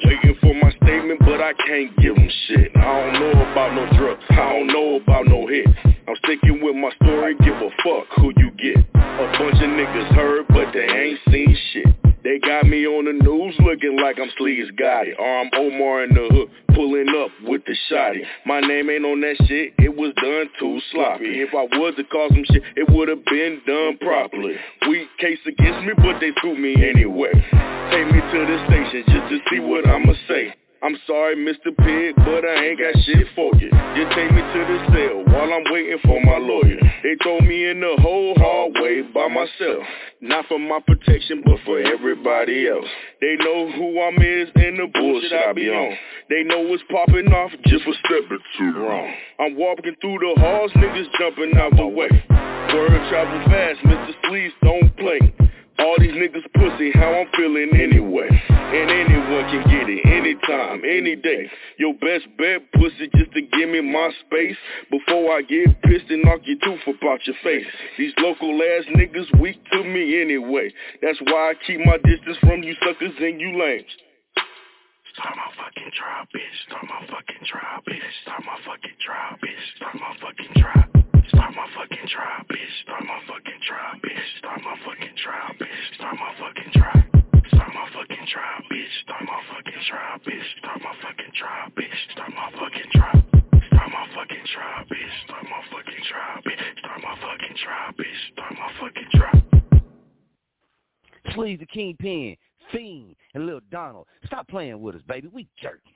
Waiting 0.04 0.36
for 0.40 0.54
my 0.54 0.70
statement, 0.82 1.20
but 1.20 1.42
I 1.42 1.52
can't 1.66 1.94
give 1.98 2.14
them 2.14 2.28
shit. 2.46 2.72
I 2.76 2.80
don't 2.80 3.20
know 3.20 3.52
about 3.52 3.74
no 3.74 3.98
drugs. 3.98 4.22
I 4.30 4.36
don't 4.36 4.66
know 4.68 4.96
about 4.96 5.26
no 5.26 5.46
hits. 5.46 5.70
I'm 5.84 6.16
sticking 6.24 6.62
with 6.62 6.74
my 6.74 6.90
story, 7.02 7.34
give 7.44 7.54
a 7.54 7.70
fuck 7.84 8.06
who 8.16 8.32
you 8.38 8.50
get. 8.52 8.78
A 8.94 9.26
bunch 9.38 9.56
of 9.56 9.68
niggas 9.68 10.14
heard, 10.14 10.46
but 10.48 10.72
they 10.72 10.86
ain't 10.86 11.20
seen 11.30 11.56
shit. 11.72 11.97
They 12.24 12.38
got 12.38 12.66
me 12.66 12.86
on 12.86 13.04
the 13.04 13.12
news 13.12 13.54
looking 13.60 13.96
like 13.96 14.18
I'm 14.20 14.30
Sleeves 14.36 14.70
Gotti. 14.72 15.18
Or 15.18 15.40
I'm 15.40 15.50
Omar 15.54 16.04
in 16.04 16.14
the 16.14 16.28
hood 16.30 16.50
pulling 16.74 17.08
up 17.08 17.30
with 17.42 17.62
the 17.64 17.76
shotty. 17.90 18.22
My 18.46 18.60
name 18.60 18.90
ain't 18.90 19.04
on 19.04 19.20
that 19.22 19.36
shit, 19.46 19.74
it 19.78 19.94
was 19.94 20.12
done 20.16 20.50
too 20.58 20.80
sloppy. 20.92 21.40
If 21.42 21.50
I 21.54 21.64
was 21.76 21.94
to 21.96 22.04
cause 22.04 22.30
some 22.30 22.44
shit, 22.44 22.62
it 22.76 22.88
would've 22.88 23.24
been 23.24 23.60
done 23.66 23.98
properly. 23.98 24.56
Weak 24.88 25.08
case 25.18 25.40
against 25.46 25.86
me, 25.86 25.92
but 25.96 26.20
they 26.20 26.30
threw 26.40 26.56
me 26.56 26.74
anyway. 26.74 27.32
Take 27.90 28.06
me 28.12 28.20
to 28.20 28.38
the 28.46 28.58
station 28.68 29.04
just 29.08 29.28
to 29.30 29.38
see 29.50 29.60
what 29.60 29.86
I'ma 29.88 30.12
say 30.28 30.54
I'm 30.80 30.96
sorry, 31.08 31.34
Mr. 31.34 31.74
Pig, 31.76 32.14
but 32.14 32.44
I 32.44 32.66
ain't 32.66 32.78
got 32.78 32.94
shit 33.02 33.26
for 33.34 33.50
you. 33.56 33.68
Just 33.98 34.14
take 34.14 34.30
me 34.30 34.42
to 34.42 34.60
the 34.62 34.78
cell 34.94 35.24
while 35.34 35.52
I'm 35.52 35.72
waiting 35.72 35.98
for 36.04 36.22
my 36.22 36.38
lawyer. 36.38 36.78
They 37.02 37.16
throw 37.20 37.40
me 37.40 37.68
in 37.68 37.80
the 37.80 37.96
whole 38.00 38.34
hallway 38.36 39.02
by 39.02 39.26
myself. 39.26 39.82
Not 40.20 40.46
for 40.46 40.60
my 40.60 40.78
protection, 40.86 41.42
but 41.44 41.58
for 41.64 41.80
everybody 41.80 42.68
else. 42.68 42.86
They 43.20 43.34
know 43.42 43.72
who 43.72 44.00
I'm 44.02 44.22
is 44.22 44.48
and 44.54 44.78
the 44.78 44.86
bullshit 44.94 45.32
I 45.32 45.52
be 45.52 45.68
on. 45.68 45.96
They 46.30 46.44
know 46.44 46.60
what's 46.60 46.82
popping 46.90 47.26
off 47.32 47.50
just 47.66 47.82
for 47.82 47.94
stepping 48.04 48.38
too 48.56 48.72
wrong. 48.78 49.12
I'm 49.40 49.56
walking 49.56 49.96
through 50.00 50.18
the 50.20 50.40
halls, 50.40 50.70
niggas 50.72 51.10
jumping 51.18 51.56
out 51.58 51.76
the 51.76 51.88
way. 51.88 52.10
Word 52.30 53.10
travel 53.10 53.44
fast, 53.50 53.80
Mr. 53.80 54.12
Sleeves 54.28 54.54
don't 54.62 54.96
play. 54.96 55.18
All 55.78 55.96
these 56.00 56.12
niggas 56.12 56.46
pussy, 56.54 56.90
how 56.92 57.12
I'm 57.14 57.28
feeling 57.36 57.70
anyway. 57.74 58.28
And 58.48 58.90
anyone 58.90 59.44
can 59.46 59.62
get 59.70 59.88
it 59.88 60.04
anytime, 60.06 60.82
any 60.84 61.14
day. 61.14 61.48
Your 61.78 61.94
best 61.94 62.26
bet, 62.36 62.70
pussy, 62.72 63.08
just 63.14 63.32
to 63.32 63.42
give 63.42 63.68
me 63.68 63.80
my 63.80 64.10
space. 64.26 64.56
Before 64.90 65.32
I 65.32 65.42
get 65.42 65.80
pissed 65.82 66.10
and 66.10 66.24
knock 66.24 66.40
your 66.44 66.58
tooth 66.64 66.82
about 66.86 67.24
your 67.26 67.36
face. 67.42 67.66
These 67.96 68.12
local 68.18 68.50
ass 68.54 68.84
niggas 68.94 69.40
weak 69.40 69.58
to 69.72 69.84
me 69.84 70.20
anyway. 70.20 70.72
That's 71.00 71.18
why 71.20 71.52
I 71.52 71.54
keep 71.66 71.80
my 71.86 71.96
distance 71.98 72.38
from 72.40 72.62
you 72.62 72.74
suckers 72.84 73.14
and 73.20 73.40
you 73.40 73.58
lames. 73.58 73.86
Start 75.14 75.34
my 75.36 75.50
fucking 75.62 75.90
trial, 75.94 76.26
bitch. 76.34 76.56
Start 76.66 76.84
my 76.84 77.06
fucking 77.06 77.46
trial, 77.46 77.80
bitch. 77.86 78.12
Start 78.22 78.42
my 78.44 78.58
fucking 78.66 78.98
trial, 79.04 79.36
bitch. 79.42 79.76
Start 79.76 79.94
my 79.94 80.14
fucking 80.20 80.62
trial. 80.62 80.97
Start 81.28 81.54
my 81.54 81.66
fucking 81.74 82.08
trial, 82.08 82.42
bitch. 82.48 82.74
Start 82.82 83.04
my 83.04 83.20
fucking 83.28 83.60
trial, 83.66 83.94
bitch. 84.00 84.28
Start 84.38 84.60
my 84.64 84.76
fucking 84.84 85.16
trial, 85.16 85.52
bitch. 85.60 85.94
Start 85.94 86.16
my 86.16 86.32
fucking 86.40 86.72
trial. 86.72 87.04
Start 87.52 87.70
my 87.74 87.86
fucking 87.92 88.26
trial, 88.28 88.60
bitch. 88.70 88.92
Start 89.04 89.22
my 89.24 89.40
fucking 89.48 89.82
trial, 89.88 90.18
bitch. 90.24 90.48
Start 90.58 90.80
my 90.82 90.94
fucking 91.02 91.32
trial, 91.36 91.68
bitch. 91.76 91.98
Start 92.12 92.32
my 92.32 92.48
fucking 92.56 92.90
trial. 92.92 93.22
Start 93.68 93.90
my 93.92 94.04
fucking 94.14 94.46
trial, 94.54 94.84
bitch. 94.88 95.14
Start 95.24 95.44
my 95.44 95.60
fucking 95.70 96.04
trial, 96.08 96.38
bitch. 96.46 96.64
Start 96.78 97.00
my 97.02 97.14
fucking 97.20 97.56
trial, 97.60 97.92
bitch. 97.98 98.20
Start 98.32 98.52
my 98.56 98.70
fucking 98.80 99.10
trial. 99.12 99.42
Sleeve 101.34 101.60
the 101.60 101.66
Kingpin, 101.66 102.36
Fiend, 102.72 103.16
and 103.34 103.46
Lil 103.46 103.60
Donald. 103.70 104.06
Stop 104.26 104.48
playing 104.48 104.80
with 104.80 104.96
us, 104.96 105.02
baby. 105.06 105.28
We 105.28 105.46
jerking. 105.60 105.92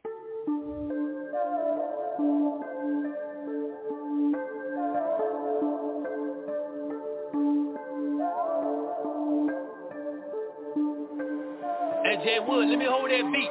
J. 12.22 12.38
Wood. 12.46 12.68
Let 12.68 12.78
me 12.78 12.86
hold 12.88 13.10
that 13.10 13.32
beat. 13.32 13.50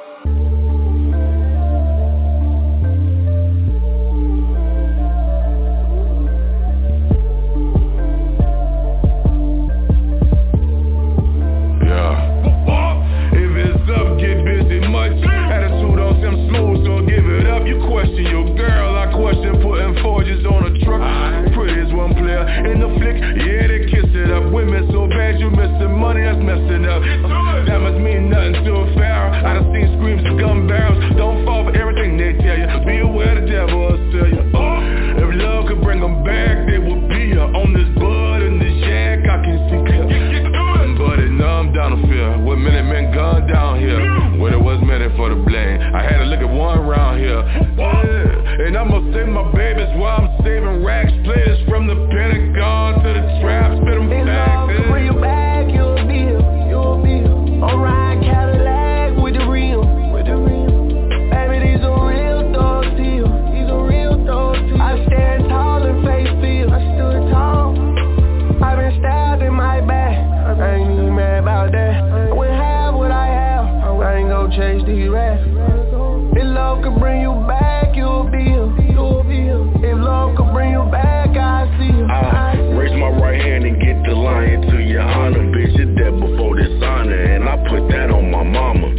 question 17.88 18.24
your 18.24 18.56
girl, 18.56 18.96
I 18.96 19.12
question 19.12 19.60
putting 19.60 20.02
forges 20.02 20.46
on 20.46 20.64
a 20.64 20.84
truck. 20.84 21.02
One 21.92 22.14
player 22.14 22.48
in 22.72 22.80
the 22.80 22.88
flick, 22.98 23.20
yeah 23.20 23.66
they 23.68 23.84
kiss 23.84 24.08
it 24.14 24.30
up. 24.30 24.50
Women 24.50 24.88
so 24.90 25.06
bad 25.08 25.38
you 25.38 25.50
missing 25.50 25.98
money, 25.98 26.22
that's 26.22 26.38
messing 26.38 26.86
up 26.86 27.41
seen 29.72 29.88
screams 29.98 30.22
and 30.24 30.38
gun 30.38 30.68
barrels. 30.68 30.98
Don't 31.16 31.44
fall 31.44 31.64
for 31.64 31.74
everything 31.76 32.16
they 32.16 32.32
tell 32.42 32.58
you. 32.58 32.66
Be 32.86 32.98
aware 33.00 33.40
the 33.40 33.46
devil 33.46 33.78
will 33.78 33.98
sell 34.12 34.28
you. 34.28 34.42
Oh, 34.54 34.78
If 35.22 35.28
love 35.40 35.66
could 35.66 35.82
bring 35.82 36.00
them 36.00 36.24
back, 36.24 36.66
they 36.68 36.78
would 36.78 37.08
be 37.08 37.32
here. 37.32 37.40
On 37.42 37.72
this 37.72 37.88
bud 37.96 38.42
and 38.42 38.60
this 38.60 38.76
yak, 38.84 39.24
I 39.26 39.38
can 39.42 39.58
see 39.68 39.80
clear. 39.86 40.04
But 40.98 41.18
it 41.18 41.30
numbed 41.30 41.74
down 41.74 42.00
the 42.00 42.06
fear. 42.06 42.38
With 42.44 42.58
many 42.58 42.82
men 42.82 43.12
gunned 43.14 43.48
down 43.48 43.80
here. 43.80 44.00
When 44.38 44.52
it 44.52 44.60
was 44.60 44.78
meant 44.82 45.02
for 45.16 45.28
the 45.30 45.36
blame. 45.36 45.80
I 45.80 46.02
had 46.02 46.18
to 46.18 46.26
look 46.26 46.40
at 46.40 46.52
one 46.52 46.86
round 46.86 47.20
here. 47.20 47.42
Yeah. 47.78 48.66
And 48.66 48.76
I'ma 48.76 49.00
save 49.12 49.28
my 49.28 49.50
babies 49.52 49.90
while 49.98 50.20
I'm 50.20 50.44
saving 50.44 50.84
racks. 50.84 51.12
Play 51.24 51.42
this 51.46 51.58
from 51.68 51.86
the 51.86 51.96
Pentagon 52.12 52.41
put 87.72 87.88
that 87.88 88.12
on 88.12 88.28
my 88.28 88.44
mama. 88.44 88.92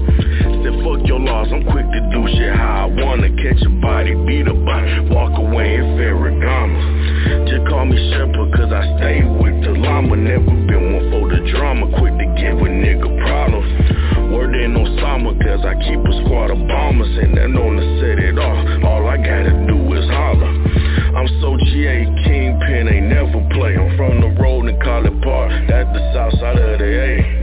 Said 0.65 0.73
fuck 0.81 1.05
your 1.05 1.21
laws, 1.21 1.47
I'm 1.53 1.61
quick 1.69 1.85
to 1.85 2.01
do 2.09 2.25
shit 2.33 2.57
how 2.57 2.89
I 2.89 3.03
wanna. 3.03 3.29
Catch 3.37 3.61
a 3.61 3.69
body, 3.69 4.17
beat 4.25 4.49
a 4.49 4.53
body, 4.65 5.13
walk 5.13 5.37
away 5.37 5.77
in 5.77 5.93
Ferragamo. 5.93 7.45
Just 7.45 7.69
call 7.69 7.85
me 7.85 7.97
Shepherd, 8.09 8.49
cause 8.57 8.73
I 8.73 8.81
stay 8.97 9.21
with 9.21 9.61
the 9.61 9.77
llama. 9.77 10.15
Never 10.17 10.57
been 10.65 10.83
one 10.97 11.05
for 11.13 11.29
the 11.29 11.45
drama, 11.53 11.85
quick 12.01 12.17
to 12.17 12.25
give 12.33 12.57
a 12.57 12.69
nigga 12.73 13.09
problems. 13.21 13.69
Word 14.33 14.57
ain't 14.57 14.73
Osama, 14.73 15.37
cause 15.37 15.61
I 15.61 15.77
keep 15.85 16.01
a 16.01 16.13
squad 16.25 16.49
of 16.49 16.57
bombers, 16.65 17.13
and 17.21 17.37
they're 17.37 17.53
known 17.53 17.77
to 17.77 17.85
set 18.01 18.17
it 18.17 18.39
off. 18.39 18.57
All 18.89 19.05
I 19.05 19.17
gotta 19.17 19.53
do 19.69 19.77
is 19.93 20.09
holler. 20.09 20.49
I'm 21.13 21.29
so 21.45 21.53
GA, 21.69 22.09
Kingpin 22.25 22.89
ain't 22.89 23.07
never 23.13 23.37
play. 23.53 23.77
I'm 23.77 23.93
from 23.97 24.17
the 24.21 24.33
road 24.41 24.65
in 24.65 24.81
College 24.81 25.21
Park, 25.21 25.51
that's 25.69 25.93
the 25.93 26.01
south 26.15 26.33
side 26.39 26.57
of 26.57 26.79
the 26.79 26.89
A. 26.89 27.42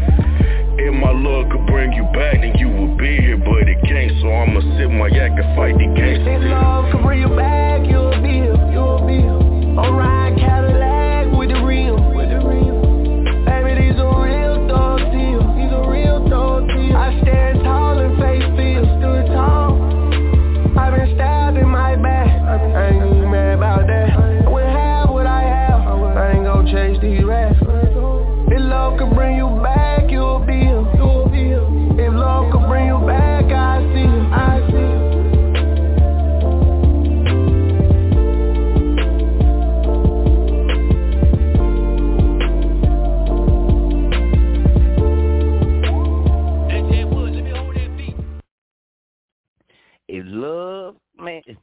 If 0.80 0.94
my 0.94 1.12
love 1.12 1.50
could 1.52 1.66
bring 1.66 1.92
you 1.92 2.04
back, 2.16 2.40
then 2.40 2.56
you 2.56 2.68
would 2.70 2.96
be 2.96 3.16
here, 3.20 3.36
but 3.36 3.68
it 3.68 3.76
can't. 3.84 4.12
So 4.22 4.32
I'ma 4.32 4.60
sip 4.78 4.90
my 4.90 5.08
yak 5.08 5.32
and 5.36 5.56
fight 5.56 5.76
the 5.76 5.84
If 5.84 5.96
gangsters. 6.24 6.50
love 6.50 6.90
could 6.90 7.02
bring 7.02 7.20
you 7.20 7.28
back, 7.36 7.84
you'll 7.86 8.16
be 8.22 8.48
here, 8.48 8.56
you'll 8.72 9.04
be 9.06 9.20
here. 9.20 9.76
Alright, 9.76 10.36
Cadillac 10.40 10.69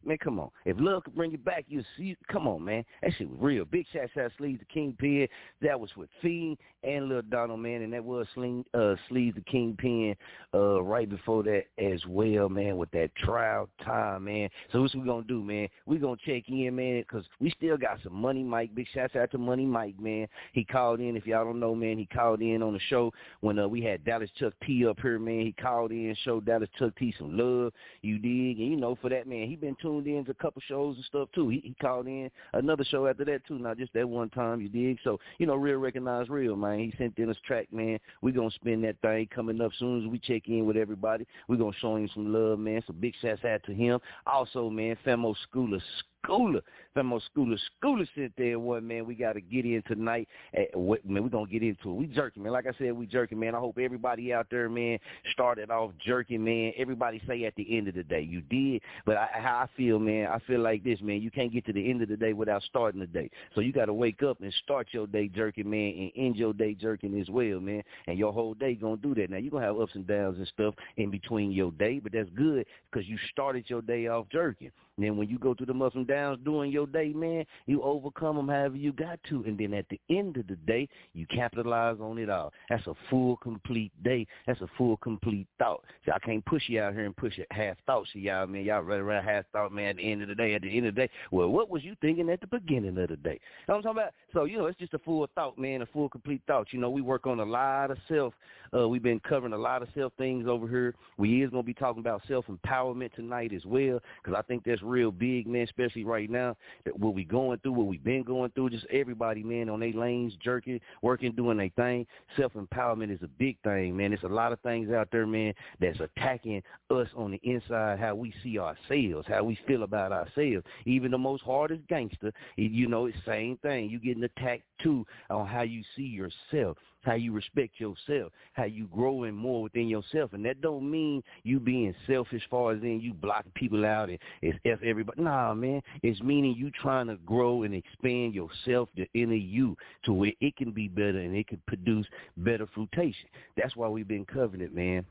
man, 0.06 0.18
come 0.18 0.40
on. 0.40 0.50
If 0.66 0.78
love 0.80 1.04
could 1.04 1.16
bring 1.16 1.32
you 1.32 1.38
back, 1.38 1.66
you 1.68 1.84
see. 1.98 2.16
Come 2.32 2.48
on, 2.48 2.64
man. 2.64 2.84
That 3.02 3.12
shit 3.18 3.30
was 3.30 3.38
real. 3.40 3.66
Big 3.66 3.86
shout 3.92 4.10
out 4.20 4.32
Sleeves 4.38 4.60
the 4.60 4.66
Kingpin. 4.66 5.28
That 5.62 5.80
was 5.80 5.90
with 5.96 6.10
Fiend 6.22 6.58
and 6.88 7.10
Lil 7.10 7.22
Donald, 7.24 7.60
man, 7.60 7.82
and 7.82 7.92
that 7.94 8.04
was 8.04 8.26
Sling, 8.34 8.64
uh, 8.74 8.96
Sleeves 9.10 9.36
the 9.36 9.42
Kingpin. 9.42 10.16
Uh, 10.54 10.82
right 10.82 11.10
before 11.10 11.44
that 11.44 11.64
as 11.78 12.00
well, 12.08 12.48
man, 12.48 12.78
with 12.78 12.90
that 12.92 13.14
trial 13.16 13.70
time, 13.84 14.24
man. 14.24 14.50
So 14.72 14.82
what's 14.82 14.96
we 14.96 15.02
gonna 15.02 15.24
do, 15.24 15.44
man? 15.44 15.68
We 15.86 15.98
gonna 15.98 16.16
check 16.26 16.44
in, 16.48 16.76
man, 16.76 17.02
because 17.02 17.26
we 17.40 17.50
still 17.52 17.78
got 17.78 18.00
some 18.04 18.16
Money 18.16 18.44
Mike. 18.44 18.74
Big 18.74 18.88
shout 18.94 19.16
out 19.16 19.32
to 19.32 19.38
Money 19.38 19.66
Mike, 19.66 20.00
man. 20.00 20.28
He 20.54 20.64
called 20.64 21.02
in. 21.02 21.18
If 21.18 21.28
y'all 21.28 21.44
don't 21.44 21.60
know, 21.60 21.76
man, 21.76 21.98
he 21.98 22.06
called 22.06 22.42
in 22.42 22.64
on 22.64 22.74
the 22.74 22.80
show 22.90 23.12
when 23.42 23.60
uh, 23.60 23.68
we 23.68 23.82
had 23.82 24.06
Dallas 24.06 24.30
Chucc 24.40 24.54
T 24.66 24.88
up 24.88 25.00
here, 25.02 25.20
man. 25.20 25.42
He 25.42 25.52
called 25.52 25.92
in, 25.92 26.16
showed 26.24 26.46
Dallas 26.46 26.70
Chucc 26.80 26.96
T 26.96 27.14
some 27.18 27.38
love. 27.38 27.74
You 28.02 28.18
dig? 28.18 28.60
And 28.60 28.72
you 28.72 28.78
know, 28.78 28.98
for 29.02 29.10
that 29.10 29.28
man, 29.28 29.48
he 29.48 29.58
been 29.58 29.76
tuned 29.82 30.08
in 30.08 30.24
to 30.26 30.32
a 30.32 30.36
couple 30.36 30.62
shows 30.68 30.96
and 30.96 31.06
stuff 31.06 31.30
too. 31.36 31.50
He, 31.50 31.60
he 31.60 31.76
called 31.82 32.08
in 32.08 32.32
another 32.54 32.86
show 32.86 33.08
after 33.08 33.26
that 33.26 33.46
too, 33.46 33.60
not 33.60 33.78
just 33.78 33.94
that 33.94 34.08
one 34.08 34.30
time. 34.30 34.62
You 34.62 34.70
dig? 34.70 35.00
So 35.04 35.20
you 35.38 35.46
know, 35.46 35.56
real 35.56 35.78
recognize 35.78 36.30
real, 36.30 36.56
man. 36.56 36.77
He 36.80 36.94
sent 36.98 37.18
in 37.18 37.28
his 37.28 37.38
track, 37.46 37.68
man. 37.72 38.00
We 38.22 38.32
gonna 38.32 38.52
spin 38.52 38.82
that 38.82 39.00
thing 39.02 39.28
coming 39.34 39.62
up 39.62 39.72
soon 39.78 40.04
as 40.04 40.10
we 40.10 40.20
check 40.20 40.48
in 40.48 40.66
with 40.66 40.78
everybody. 40.78 41.26
We 41.48 41.58
gonna 41.58 41.72
show 41.80 41.96
him 41.96 42.10
some 42.14 42.32
love, 42.34 42.60
man. 42.60 42.82
So 42.88 42.94
big 42.94 43.14
shouts 43.22 43.46
out 43.46 43.64
to 43.66 43.74
him. 43.74 44.00
Also, 44.26 44.70
man, 44.70 44.98
Femo 45.06 45.36
Schooler. 45.48 45.82
Schooler, 46.26 46.62
Femo 46.96 47.22
Schooler, 47.36 47.58
Schooler 47.84 48.08
sit 48.16 48.32
there 48.38 48.60
one 48.60 48.88
man. 48.88 49.06
We 49.06 49.16
got 49.16 49.34
to 49.34 49.42
get 49.42 49.66
in 49.66 49.82
tonight. 49.88 50.28
At, 50.54 50.76
what, 50.78 51.06
man, 51.08 51.24
we 51.24 51.30
gonna 51.30 51.48
get 51.48 51.64
into 51.64 51.92
it. 51.92 51.94
We 51.94 52.06
jerking, 52.08 52.44
man. 52.44 52.52
Like 52.52 52.68
I 52.68 52.72
said, 52.78 52.94
we 52.94 53.06
jerking, 53.06 53.40
man. 53.40 53.56
I 53.56 53.60
hope 53.60 53.78
everybody 53.80 54.34
out 54.34 54.48
there, 54.50 54.70
man, 54.70 55.00
started 55.32 55.70
off 55.70 55.92
jerking, 56.04 56.44
man. 56.44 56.74
Everybody 56.78 57.22
say 57.28 57.46
at 57.46 57.56
the 57.56 57.78
end 57.78 57.88
of 57.88 57.96
the 57.96 58.04
day, 58.04 58.22
you 58.22 58.42
did. 58.42 58.82
But 59.06 59.18
I, 59.18 59.28
how 59.34 59.56
I 59.58 59.68
feel, 59.78 60.00
man, 60.00 60.28
I 60.28 60.40
feel 60.48 60.60
like 60.60 60.84
this, 60.84 61.00
man. 61.02 61.22
You 61.22 61.32
can't 61.32 61.52
get 61.52 61.66
to 61.66 61.74
the 61.74 61.90
end 61.90 62.02
of 62.02 62.10
the 62.10 62.18
day 62.18 62.34
without 62.34 62.64
starting 62.64 63.00
the 63.00 63.08
day. 63.08 63.30
So 63.56 63.62
you 63.62 63.72
got 63.72 63.86
to 63.86 63.94
wake 63.94 64.24
up 64.24 64.42
and 64.42 64.54
start 64.64 64.88
your 64.92 65.08
day 65.08 65.28
jerking, 65.28 65.70
man, 65.70 65.94
and 65.98 66.12
end 66.16 66.36
your 66.36 66.54
day 66.54 66.74
jerking 66.74 67.20
as 67.20 67.30
well, 67.30 67.60
man. 67.60 67.84
And 68.08 68.18
your 68.18 68.34
whole 68.34 68.54
day 68.54 68.76
gonna 68.76 68.98
do 68.98 69.16
that. 69.16 69.30
Now 69.30 69.38
you 69.38 69.50
gonna 69.50 69.66
have 69.66 69.80
ups 69.80 69.96
and 69.96 70.08
downs 70.08 70.38
and 70.38 70.48
stuff 70.48 70.76
in 70.98 71.10
between 71.10 71.52
your 71.52 71.72
day, 71.72 72.00
but 72.00 72.12
that's 72.12 72.30
good 72.36 72.66
because 72.92 73.08
you 73.08 73.18
started 73.32 73.66
your 73.68 73.82
day 73.82 74.08
off 74.08 74.28
jerking. 74.32 74.72
And 74.98 75.06
then 75.06 75.16
when 75.18 75.30
you 75.30 75.38
go 75.38 75.54
through 75.54 75.68
the 75.68 75.74
ups 75.86 75.96
downs 76.08 76.40
during 76.44 76.72
your 76.72 76.88
day, 76.88 77.10
man, 77.14 77.46
you 77.66 77.82
overcome 77.82 78.38
them 78.38 78.48
however 78.48 78.76
you 78.76 78.94
got 78.94 79.20
to. 79.30 79.44
And 79.46 79.58
then 79.58 79.74
at 79.74 79.88
the 79.90 80.00
end 80.10 80.38
of 80.38 80.48
the 80.48 80.56
day, 80.56 80.88
you 81.14 81.26
capitalize 81.28 81.98
on 82.02 82.18
it 82.18 82.30
all. 82.30 82.52
That's 82.70 82.86
a 82.88 82.94
full, 83.10 83.38
complete 83.38 83.92
day. 84.04 84.26
That's 84.46 84.62
a 84.62 84.68
full, 84.78 84.98
complete 84.98 85.48
thought. 85.60 85.84
See, 86.06 86.12
I 86.12 86.20
can't 86.20 86.46
push 86.46 86.64
you 86.68 86.82
out 86.82 86.94
here 86.94 87.06
and 87.06 87.16
push 87.16 87.38
it 87.38 87.48
half 87.52 87.78
thoughts 87.86 88.10
to 88.14 88.20
y'all, 88.20 88.48
man. 88.48 88.64
Y'all 88.64 88.82
run 88.82 89.00
around 89.00 89.24
half 89.24 89.46
thought, 89.52 89.72
man, 89.72 89.90
at 89.90 89.98
the 89.98 90.12
end 90.12 90.22
of 90.22 90.28
the 90.28 90.36
day. 90.36 90.56
At 90.56 90.62
the 90.62 90.76
end 90.76 90.88
of 90.88 90.96
the 90.96 91.02
day, 91.02 91.10
well, 91.32 91.50
what 91.50 91.70
was 91.70 91.84
you 91.84 91.96
thinking 92.02 92.30
at 92.30 92.42
the 92.42 92.48
beginning 92.48 92.98
of 92.98 93.10
the 93.10 93.18
day? 93.18 93.40
You 93.68 93.74
know 93.74 93.76
what 93.76 93.76
I'm 93.78 93.84
talking 93.84 94.02
about? 94.02 94.14
So, 94.34 94.46
you 94.46 94.58
know, 94.58 94.66
it's 94.68 94.80
just 94.80 94.94
a 94.94 95.00
full 95.00 95.28
thought, 95.36 95.58
man, 95.58 95.82
a 95.82 95.86
full, 95.88 96.10
complete 96.10 96.42
thought. 96.48 96.68
You 96.72 96.80
know, 96.80 96.90
we 96.90 97.02
work 97.02 97.28
on 97.28 97.40
a 97.40 97.46
lot 97.46 97.92
of 97.92 97.98
self. 98.08 98.34
Uh, 98.76 98.88
we've 98.88 99.04
been 99.04 99.20
covering 99.22 99.54
a 99.54 99.58
lot 99.58 99.82
of 99.82 99.88
self 99.96 100.14
things 100.18 100.48
over 100.48 100.68
here. 100.68 100.94
We 101.18 101.44
is 101.44 101.50
going 101.50 101.64
to 101.64 101.68
be 101.68 101.74
talking 101.74 102.00
about 102.00 102.22
self-empowerment 102.28 103.14
tonight 103.14 103.54
as 103.54 103.66
well 103.66 104.00
because 104.22 104.38
I 104.38 104.42
think 104.42 104.64
that's 104.66 104.82
real 104.82 105.12
big, 105.12 105.48
man, 105.48 105.64
especially 105.64 105.97
right 106.04 106.30
now, 106.30 106.56
that 106.86 106.98
what 106.98 107.14
we 107.14 107.24
going 107.24 107.60
through, 107.60 107.74
what 107.74 107.88
we've 107.88 108.04
been 108.04 108.24
going 108.24 108.52
through, 108.52 108.72
just 108.72 108.86
everybody, 108.92 109.44
man, 109.44 109.70
on 109.70 109.80
their 109.80 109.94
lanes, 109.94 110.34
jerking, 110.44 110.80
working, 111.02 111.32
doing 111.32 111.58
their 111.58 111.70
thing. 111.76 112.06
Self-empowerment 112.38 113.14
is 113.14 113.22
a 113.24 113.28
big 113.28 113.58
thing, 113.64 113.96
man. 113.96 114.12
There's 114.12 114.24
a 114.24 114.28
lot 114.28 114.52
of 114.52 114.60
things 114.62 114.92
out 114.92 115.10
there, 115.12 115.28
man, 115.28 115.54
that's 115.80 116.00
attacking 116.00 116.62
us 116.90 117.08
on 117.16 117.32
the 117.32 117.42
inside, 117.44 118.00
how 118.00 118.16
we 118.16 118.34
see 118.44 118.60
ourselves, 118.60 119.28
how 119.28 119.44
we 119.44 119.58
feel 119.68 119.84
about 119.84 120.12
ourselves. 120.12 120.66
Even 120.86 121.12
the 121.12 121.18
most 121.18 121.44
hardest 121.44 121.88
gangster, 121.88 122.32
you 122.56 122.88
know, 122.88 123.06
it's 123.06 123.18
same 123.26 123.58
thing. 123.58 123.90
You 123.90 124.00
getting 124.00 124.24
attacked 124.24 124.64
too 124.82 125.06
on 125.30 125.48
how 125.48 125.62
you 125.62 125.84
see 125.96 126.04
yourself 126.04 126.78
how 127.04 127.14
you 127.14 127.32
respect 127.32 127.80
yourself, 127.80 128.32
how 128.54 128.66
you 128.66 128.88
growing 128.94 129.36
more 129.36 129.64
within 129.64 129.88
yourself. 129.88 130.34
And 130.34 130.46
that 130.46 130.62
don't 130.62 130.90
mean 130.90 131.24
you 131.44 131.60
being 131.60 131.96
selfish 132.06 132.44
far 132.50 132.74
as 132.74 132.82
in 132.82 133.00
you 133.02 133.14
blocking 133.14 133.52
people 133.56 133.86
out 133.86 134.10
and 134.10 134.20
it's 134.42 134.58
F 134.66 134.80
everybody. 134.84 135.22
Nah, 135.22 135.54
man. 135.54 135.82
It's 136.04 136.22
meaning 136.22 136.56
you 136.58 136.72
trying 136.72 137.08
to 137.08 137.18
grow 137.18 137.64
and 137.64 137.74
expand 137.74 138.34
yourself, 138.34 138.90
the 138.96 139.08
inner 139.14 139.34
you, 139.34 139.78
to 140.06 140.14
where 140.14 140.34
it 140.42 140.56
can 140.58 140.72
be 140.72 140.88
better 140.88 141.20
and 141.20 141.36
it 141.36 141.48
can 141.48 141.62
produce 141.68 142.06
better 142.38 142.68
fruitation. 142.74 143.30
That's 143.56 143.76
why 143.76 143.88
we've 143.88 144.08
been 144.08 144.26
covering 144.26 144.62
it, 144.62 144.76
man 144.76 145.06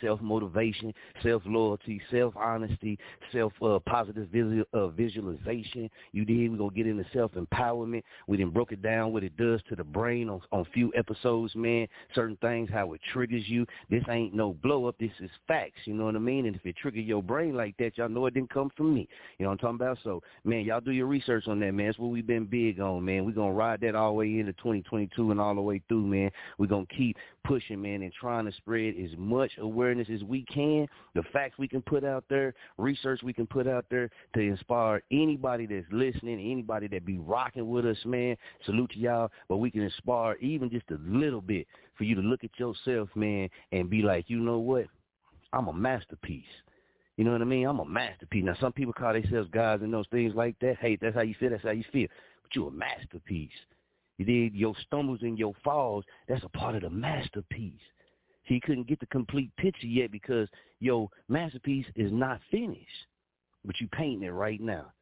self-motivation, 0.00 0.92
self-loyalty, 1.22 2.00
self-honesty, 2.10 2.98
self-positive 3.32 4.28
uh, 4.28 4.32
visual, 4.32 4.64
uh, 4.72 4.88
visualization. 4.88 5.90
You 6.12 6.24
did. 6.24 6.50
We're 6.50 6.58
going 6.58 6.70
to 6.70 6.76
get 6.76 6.86
into 6.86 7.04
self-empowerment. 7.12 8.02
We 8.26 8.36
then 8.36 8.50
broke 8.50 8.72
it 8.72 8.82
down 8.82 9.12
what 9.12 9.24
it 9.24 9.36
does 9.36 9.60
to 9.68 9.76
the 9.76 9.84
brain 9.84 10.28
on, 10.28 10.40
on 10.52 10.64
few 10.72 10.92
episodes, 10.96 11.54
man. 11.54 11.86
Certain 12.14 12.36
things, 12.40 12.70
how 12.72 12.92
it 12.92 13.00
triggers 13.12 13.44
you. 13.46 13.66
This 13.90 14.04
ain't 14.08 14.34
no 14.34 14.54
blow-up. 14.62 14.96
This 14.98 15.10
is 15.20 15.30
facts. 15.48 15.80
You 15.84 15.94
know 15.94 16.04
what 16.04 16.16
I 16.16 16.20
mean? 16.20 16.46
And 16.46 16.56
if 16.56 16.64
it 16.64 16.76
trigger 16.76 17.00
your 17.00 17.22
brain 17.22 17.56
like 17.56 17.76
that, 17.78 17.98
y'all 17.98 18.08
know 18.08 18.26
it 18.26 18.34
didn't 18.34 18.52
come 18.52 18.70
from 18.76 18.94
me. 18.94 19.08
You 19.38 19.44
know 19.44 19.50
what 19.50 19.52
I'm 19.52 19.58
talking 19.58 19.76
about? 19.76 19.98
So, 20.04 20.22
man, 20.44 20.64
y'all 20.64 20.80
do 20.80 20.92
your 20.92 21.06
research 21.06 21.48
on 21.48 21.60
that, 21.60 21.72
man. 21.72 21.86
That's 21.86 21.98
what 21.98 22.10
we've 22.10 22.26
been 22.26 22.46
big 22.46 22.80
on, 22.80 23.04
man. 23.04 23.24
We're 23.24 23.32
going 23.32 23.52
to 23.52 23.58
ride 23.58 23.80
that 23.80 23.94
all 23.94 24.10
the 24.10 24.14
way 24.14 24.38
into 24.38 24.52
2022 24.54 25.30
and 25.30 25.40
all 25.40 25.54
the 25.54 25.60
way 25.60 25.82
through, 25.88 26.06
man. 26.06 26.30
We're 26.58 26.66
going 26.66 26.86
to 26.86 26.94
keep 26.94 27.16
pushing, 27.44 27.82
man, 27.82 28.02
and 28.02 28.12
trying 28.12 28.46
to 28.46 28.52
spread 28.52 28.94
as 29.02 29.10
much 29.16 29.50
awareness 29.58 29.79
as 29.88 30.22
we 30.24 30.44
can, 30.44 30.86
the 31.14 31.22
facts 31.32 31.58
we 31.58 31.66
can 31.68 31.82
put 31.82 32.04
out 32.04 32.24
there, 32.28 32.54
research 32.78 33.22
we 33.22 33.32
can 33.32 33.46
put 33.46 33.66
out 33.66 33.84
there 33.90 34.10
to 34.34 34.40
inspire 34.40 35.02
anybody 35.10 35.66
that's 35.66 35.86
listening, 35.90 36.38
anybody 36.38 36.86
that 36.88 37.04
be 37.04 37.18
rocking 37.18 37.68
with 37.68 37.86
us, 37.86 37.98
man. 38.04 38.36
Salute 38.66 38.90
to 38.90 38.98
y'all, 38.98 39.30
but 39.48 39.56
we 39.56 39.70
can 39.70 39.82
inspire 39.82 40.36
even 40.40 40.70
just 40.70 40.90
a 40.90 40.98
little 41.04 41.40
bit 41.40 41.66
for 41.96 42.04
you 42.04 42.14
to 42.14 42.20
look 42.20 42.44
at 42.44 42.58
yourself, 42.58 43.08
man, 43.14 43.48
and 43.72 43.90
be 43.90 44.02
like, 44.02 44.28
you 44.28 44.38
know 44.38 44.58
what? 44.58 44.86
I'm 45.52 45.68
a 45.68 45.72
masterpiece. 45.72 46.44
You 47.16 47.24
know 47.24 47.32
what 47.32 47.42
I 47.42 47.44
mean? 47.44 47.66
I'm 47.66 47.80
a 47.80 47.84
masterpiece. 47.84 48.44
Now, 48.44 48.56
some 48.60 48.72
people 48.72 48.92
call 48.92 49.12
themselves 49.12 49.50
gods 49.50 49.82
and 49.82 49.92
those 49.92 50.06
things 50.10 50.34
like 50.34 50.58
that. 50.60 50.76
Hey, 50.80 50.96
that's 51.00 51.14
how 51.14 51.22
you 51.22 51.34
feel. 51.38 51.50
That's 51.50 51.62
how 51.62 51.70
you 51.70 51.84
feel. 51.92 52.08
But 52.42 52.54
you're 52.54 52.68
a 52.68 52.72
masterpiece. 52.72 53.50
You 54.16 54.24
did 54.24 54.54
your 54.54 54.74
stumbles 54.86 55.20
and 55.22 55.38
your 55.38 55.54
falls. 55.64 56.04
That's 56.28 56.44
a 56.44 56.48
part 56.48 56.76
of 56.76 56.82
the 56.82 56.90
masterpiece. 56.90 57.80
He 58.50 58.58
couldn't 58.58 58.88
get 58.88 58.98
the 58.98 59.06
complete 59.06 59.54
picture 59.58 59.86
yet 59.86 60.10
because 60.10 60.48
your 60.80 61.08
masterpiece 61.28 61.86
is 61.94 62.10
not 62.10 62.40
finished, 62.50 62.88
but 63.64 63.80
you 63.80 63.86
painting 63.92 64.26
it 64.26 64.32
right 64.32 64.60
now. 64.60 64.92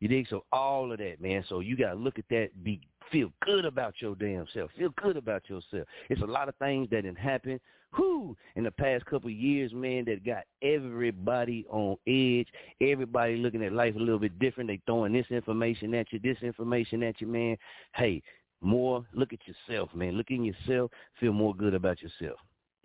You 0.00 0.08
dig? 0.08 0.26
So 0.28 0.44
all 0.52 0.90
of 0.90 0.98
that, 0.98 1.20
man. 1.20 1.44
So 1.48 1.60
you 1.60 1.76
gotta 1.76 1.94
look 1.94 2.18
at 2.18 2.24
that. 2.30 2.48
Be 2.64 2.80
feel 3.12 3.30
good 3.44 3.64
about 3.64 3.94
your 4.00 4.16
damn 4.16 4.44
self. 4.52 4.72
Feel 4.76 4.92
good 5.00 5.16
about 5.16 5.48
yourself. 5.48 5.86
It's 6.08 6.20
a 6.20 6.26
lot 6.26 6.48
of 6.48 6.56
things 6.56 6.88
that 6.90 7.02
didn't 7.02 7.18
happen. 7.18 7.60
Whoo! 7.96 8.36
In 8.56 8.64
the 8.64 8.72
past 8.72 9.04
couple 9.06 9.28
of 9.28 9.36
years, 9.36 9.72
man, 9.72 10.04
that 10.06 10.24
got 10.24 10.42
everybody 10.60 11.66
on 11.70 11.96
edge. 12.08 12.48
Everybody 12.80 13.36
looking 13.36 13.64
at 13.64 13.72
life 13.72 13.94
a 13.94 14.00
little 14.00 14.18
bit 14.18 14.36
different. 14.40 14.68
They 14.68 14.80
throwing 14.86 15.12
this 15.12 15.26
information 15.30 15.94
at 15.94 16.12
you, 16.12 16.18
this 16.18 16.38
information 16.42 17.04
at 17.04 17.20
you, 17.20 17.28
man. 17.28 17.56
Hey, 17.94 18.20
more 18.60 19.06
look 19.14 19.32
at 19.32 19.40
yourself, 19.46 19.94
man. 19.94 20.16
Look 20.16 20.30
in 20.30 20.44
yourself, 20.44 20.90
feel 21.20 21.32
more 21.32 21.54
good 21.54 21.74
about 21.74 22.02
yourself. 22.02 22.40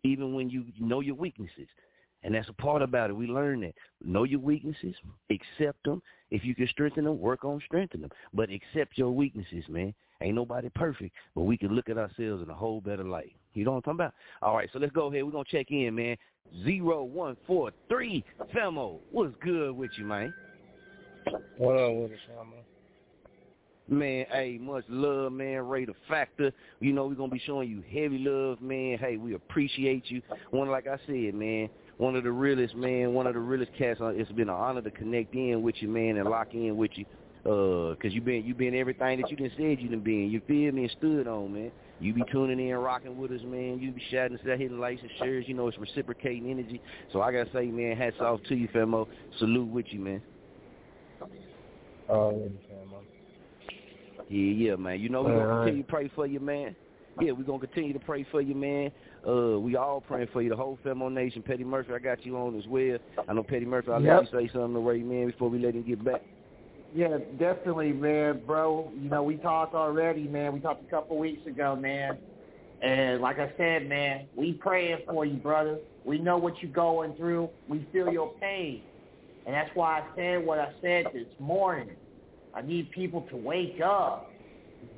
Even 0.05 0.35
when 0.35 0.49
you 0.49 0.65
know 0.79 0.99
your 0.99 1.15
weaknesses. 1.15 1.67
And 2.23 2.33
that's 2.33 2.49
a 2.49 2.53
part 2.53 2.81
about 2.81 3.09
it. 3.09 3.13
We 3.13 3.27
learn 3.27 3.61
that. 3.61 3.73
Know 4.03 4.23
your 4.23 4.39
weaknesses, 4.39 4.95
accept 5.29 5.83
them. 5.83 6.01
If 6.31 6.43
you 6.43 6.55
can 6.55 6.67
strengthen 6.67 7.05
them, 7.05 7.19
work 7.19 7.43
on 7.45 7.61
strengthening 7.65 8.03
them. 8.03 8.11
But 8.33 8.49
accept 8.49 8.97
your 8.97 9.11
weaknesses, 9.11 9.63
man. 9.67 9.93
Ain't 10.21 10.35
nobody 10.35 10.69
perfect, 10.73 11.13
but 11.35 11.41
we 11.41 11.57
can 11.57 11.75
look 11.75 11.89
at 11.89 11.97
ourselves 11.97 12.41
in 12.41 12.49
a 12.49 12.53
whole 12.53 12.81
better 12.81 13.03
light. 13.03 13.35
You 13.53 13.65
know 13.65 13.71
what 13.71 13.77
I'm 13.77 13.83
talking 13.83 13.95
about? 13.95 14.13
All 14.41 14.55
right, 14.55 14.69
so 14.71 14.79
let's 14.79 14.93
go 14.93 15.07
ahead. 15.07 15.23
We're 15.23 15.31
going 15.31 15.45
to 15.45 15.51
check 15.51 15.71
in, 15.71 15.93
man. 15.93 16.17
Zero 16.63 17.03
one 17.03 17.35
four 17.45 17.71
three, 17.89 18.23
Femo. 18.55 18.99
What's 19.11 19.35
good 19.43 19.75
with 19.75 19.91
you, 19.97 20.05
man? 20.05 20.33
What 21.57 21.77
up 21.77 21.93
with 21.95 22.11
us, 22.11 22.17
Femo? 22.31 22.74
Man, 23.87 24.25
hey, 24.31 24.57
much 24.59 24.83
love, 24.89 25.31
man. 25.31 25.67
Ray 25.67 25.85
the 25.85 25.93
Factor. 26.07 26.51
You 26.79 26.91
know, 26.91 27.05
we're 27.05 27.15
to 27.15 27.27
be 27.27 27.41
showing 27.45 27.69
you 27.69 27.83
heavy 27.87 28.17
love, 28.17 28.59
man. 28.59 28.97
Hey, 28.97 29.17
we 29.17 29.35
appreciate 29.35 30.09
you. 30.09 30.23
One, 30.49 30.69
like 30.69 30.87
I 30.87 30.97
said, 31.05 31.35
man, 31.35 31.69
one 31.97 32.15
of 32.15 32.23
the 32.23 32.31
realest, 32.31 32.75
man, 32.75 33.13
one 33.13 33.27
of 33.27 33.35
the 33.35 33.39
realest 33.39 33.71
cats. 33.77 34.01
Uh, 34.01 34.07
it's 34.07 34.31
been 34.31 34.49
an 34.49 34.55
honor 34.55 34.81
to 34.81 34.89
connect 34.89 35.35
in 35.35 35.61
with 35.61 35.75
you, 35.79 35.87
man, 35.87 36.17
and 36.17 36.27
lock 36.27 36.53
in 36.53 36.75
with 36.75 36.91
you. 36.95 37.05
Uh, 37.45 37.93
cause 38.01 38.11
you 38.11 38.21
been 38.21 38.43
you 38.43 38.55
been 38.55 38.73
everything 38.73 39.21
that 39.21 39.29
you 39.29 39.37
done 39.37 39.51
said 39.55 39.79
you 39.79 39.87
done 39.87 39.99
been. 39.99 40.31
You 40.31 40.41
feel 40.47 40.71
me 40.71 40.85
and 40.85 40.91
stood 40.97 41.27
on, 41.27 41.53
man. 41.53 41.71
You 41.99 42.11
be 42.11 42.23
tuning 42.31 42.59
in, 42.59 42.75
rocking 42.75 43.15
with 43.19 43.31
us, 43.31 43.41
man. 43.45 43.77
You 43.79 43.91
be 43.91 44.01
shouting, 44.09 44.39
that 44.43 44.59
hitting 44.59 44.79
likes 44.79 45.01
and 45.01 45.11
shares. 45.19 45.45
You 45.47 45.53
know 45.53 45.67
it's 45.67 45.77
reciprocating 45.77 46.49
energy. 46.49 46.81
So 47.13 47.21
I 47.21 47.31
gotta 47.31 47.51
say, 47.53 47.67
man, 47.67 47.95
hats 47.97 48.15
off 48.19 48.39
to 48.49 48.55
you, 48.55 48.67
Famo. 48.69 49.07
Salute 49.37 49.69
with 49.69 49.85
you, 49.91 49.99
man. 49.99 50.23
Oh, 52.09 52.49
Femo. 52.71 53.03
Yeah, 54.29 54.69
yeah, 54.69 54.75
man. 54.75 54.99
You 54.99 55.09
know 55.09 55.23
we're 55.23 55.37
gonna 55.37 55.65
continue 55.65 55.83
to 55.83 55.89
pray 55.89 56.11
for 56.15 56.25
you, 56.25 56.39
man. 56.39 56.75
Yeah, 57.21 57.31
we're 57.31 57.43
gonna 57.43 57.59
continue 57.59 57.93
to 57.93 57.99
pray 57.99 58.25
for 58.31 58.41
you, 58.41 58.55
man. 58.55 58.91
Uh, 59.27 59.59
we 59.59 59.75
all 59.75 60.01
praying 60.01 60.27
for 60.33 60.41
you, 60.41 60.49
the 60.49 60.55
whole 60.55 60.77
Femo 60.83 61.11
Nation. 61.11 61.41
Petty 61.41 61.63
Murphy, 61.63 61.93
I 61.93 61.99
got 61.99 62.25
you 62.25 62.37
on 62.37 62.57
as 62.57 62.67
well. 62.67 62.97
I 63.27 63.33
know 63.33 63.43
Petty 63.43 63.65
Murphy, 63.65 63.91
I'll 63.91 64.01
yep. 64.01 64.23
let 64.23 64.33
you 64.33 64.39
say 64.39 64.53
something 64.53 64.73
to 64.73 64.79
Ray, 64.79 65.01
man, 65.01 65.27
before 65.27 65.49
we 65.49 65.59
let 65.59 65.75
him 65.75 65.83
get 65.83 66.03
back. 66.03 66.21
Yeah, 66.93 67.17
definitely, 67.39 67.91
man, 67.93 68.41
bro. 68.45 68.91
You 68.99 69.09
know, 69.09 69.23
we 69.23 69.35
talked 69.37 69.75
already, 69.75 70.27
man. 70.27 70.53
We 70.53 70.59
talked 70.59 70.85
a 70.85 70.89
couple 70.89 71.17
weeks 71.17 71.45
ago, 71.45 71.75
man. 71.75 72.17
And 72.81 73.21
like 73.21 73.39
I 73.39 73.51
said, 73.57 73.89
man, 73.89 74.27
we 74.35 74.53
praying 74.53 74.99
for 75.07 75.25
you, 75.25 75.35
brother. 75.37 75.77
We 76.03 76.19
know 76.19 76.37
what 76.37 76.61
you're 76.61 76.71
going 76.71 77.15
through. 77.15 77.49
We 77.67 77.87
feel 77.91 78.11
your 78.11 78.33
pain. 78.39 78.81
And 79.45 79.53
that's 79.53 79.69
why 79.73 79.99
I 79.99 80.15
said 80.15 80.45
what 80.45 80.59
I 80.59 80.71
said 80.81 81.05
this 81.13 81.27
morning. 81.39 81.95
I 82.55 82.61
need 82.61 82.91
people 82.91 83.21
to 83.29 83.35
wake 83.35 83.81
up 83.83 84.31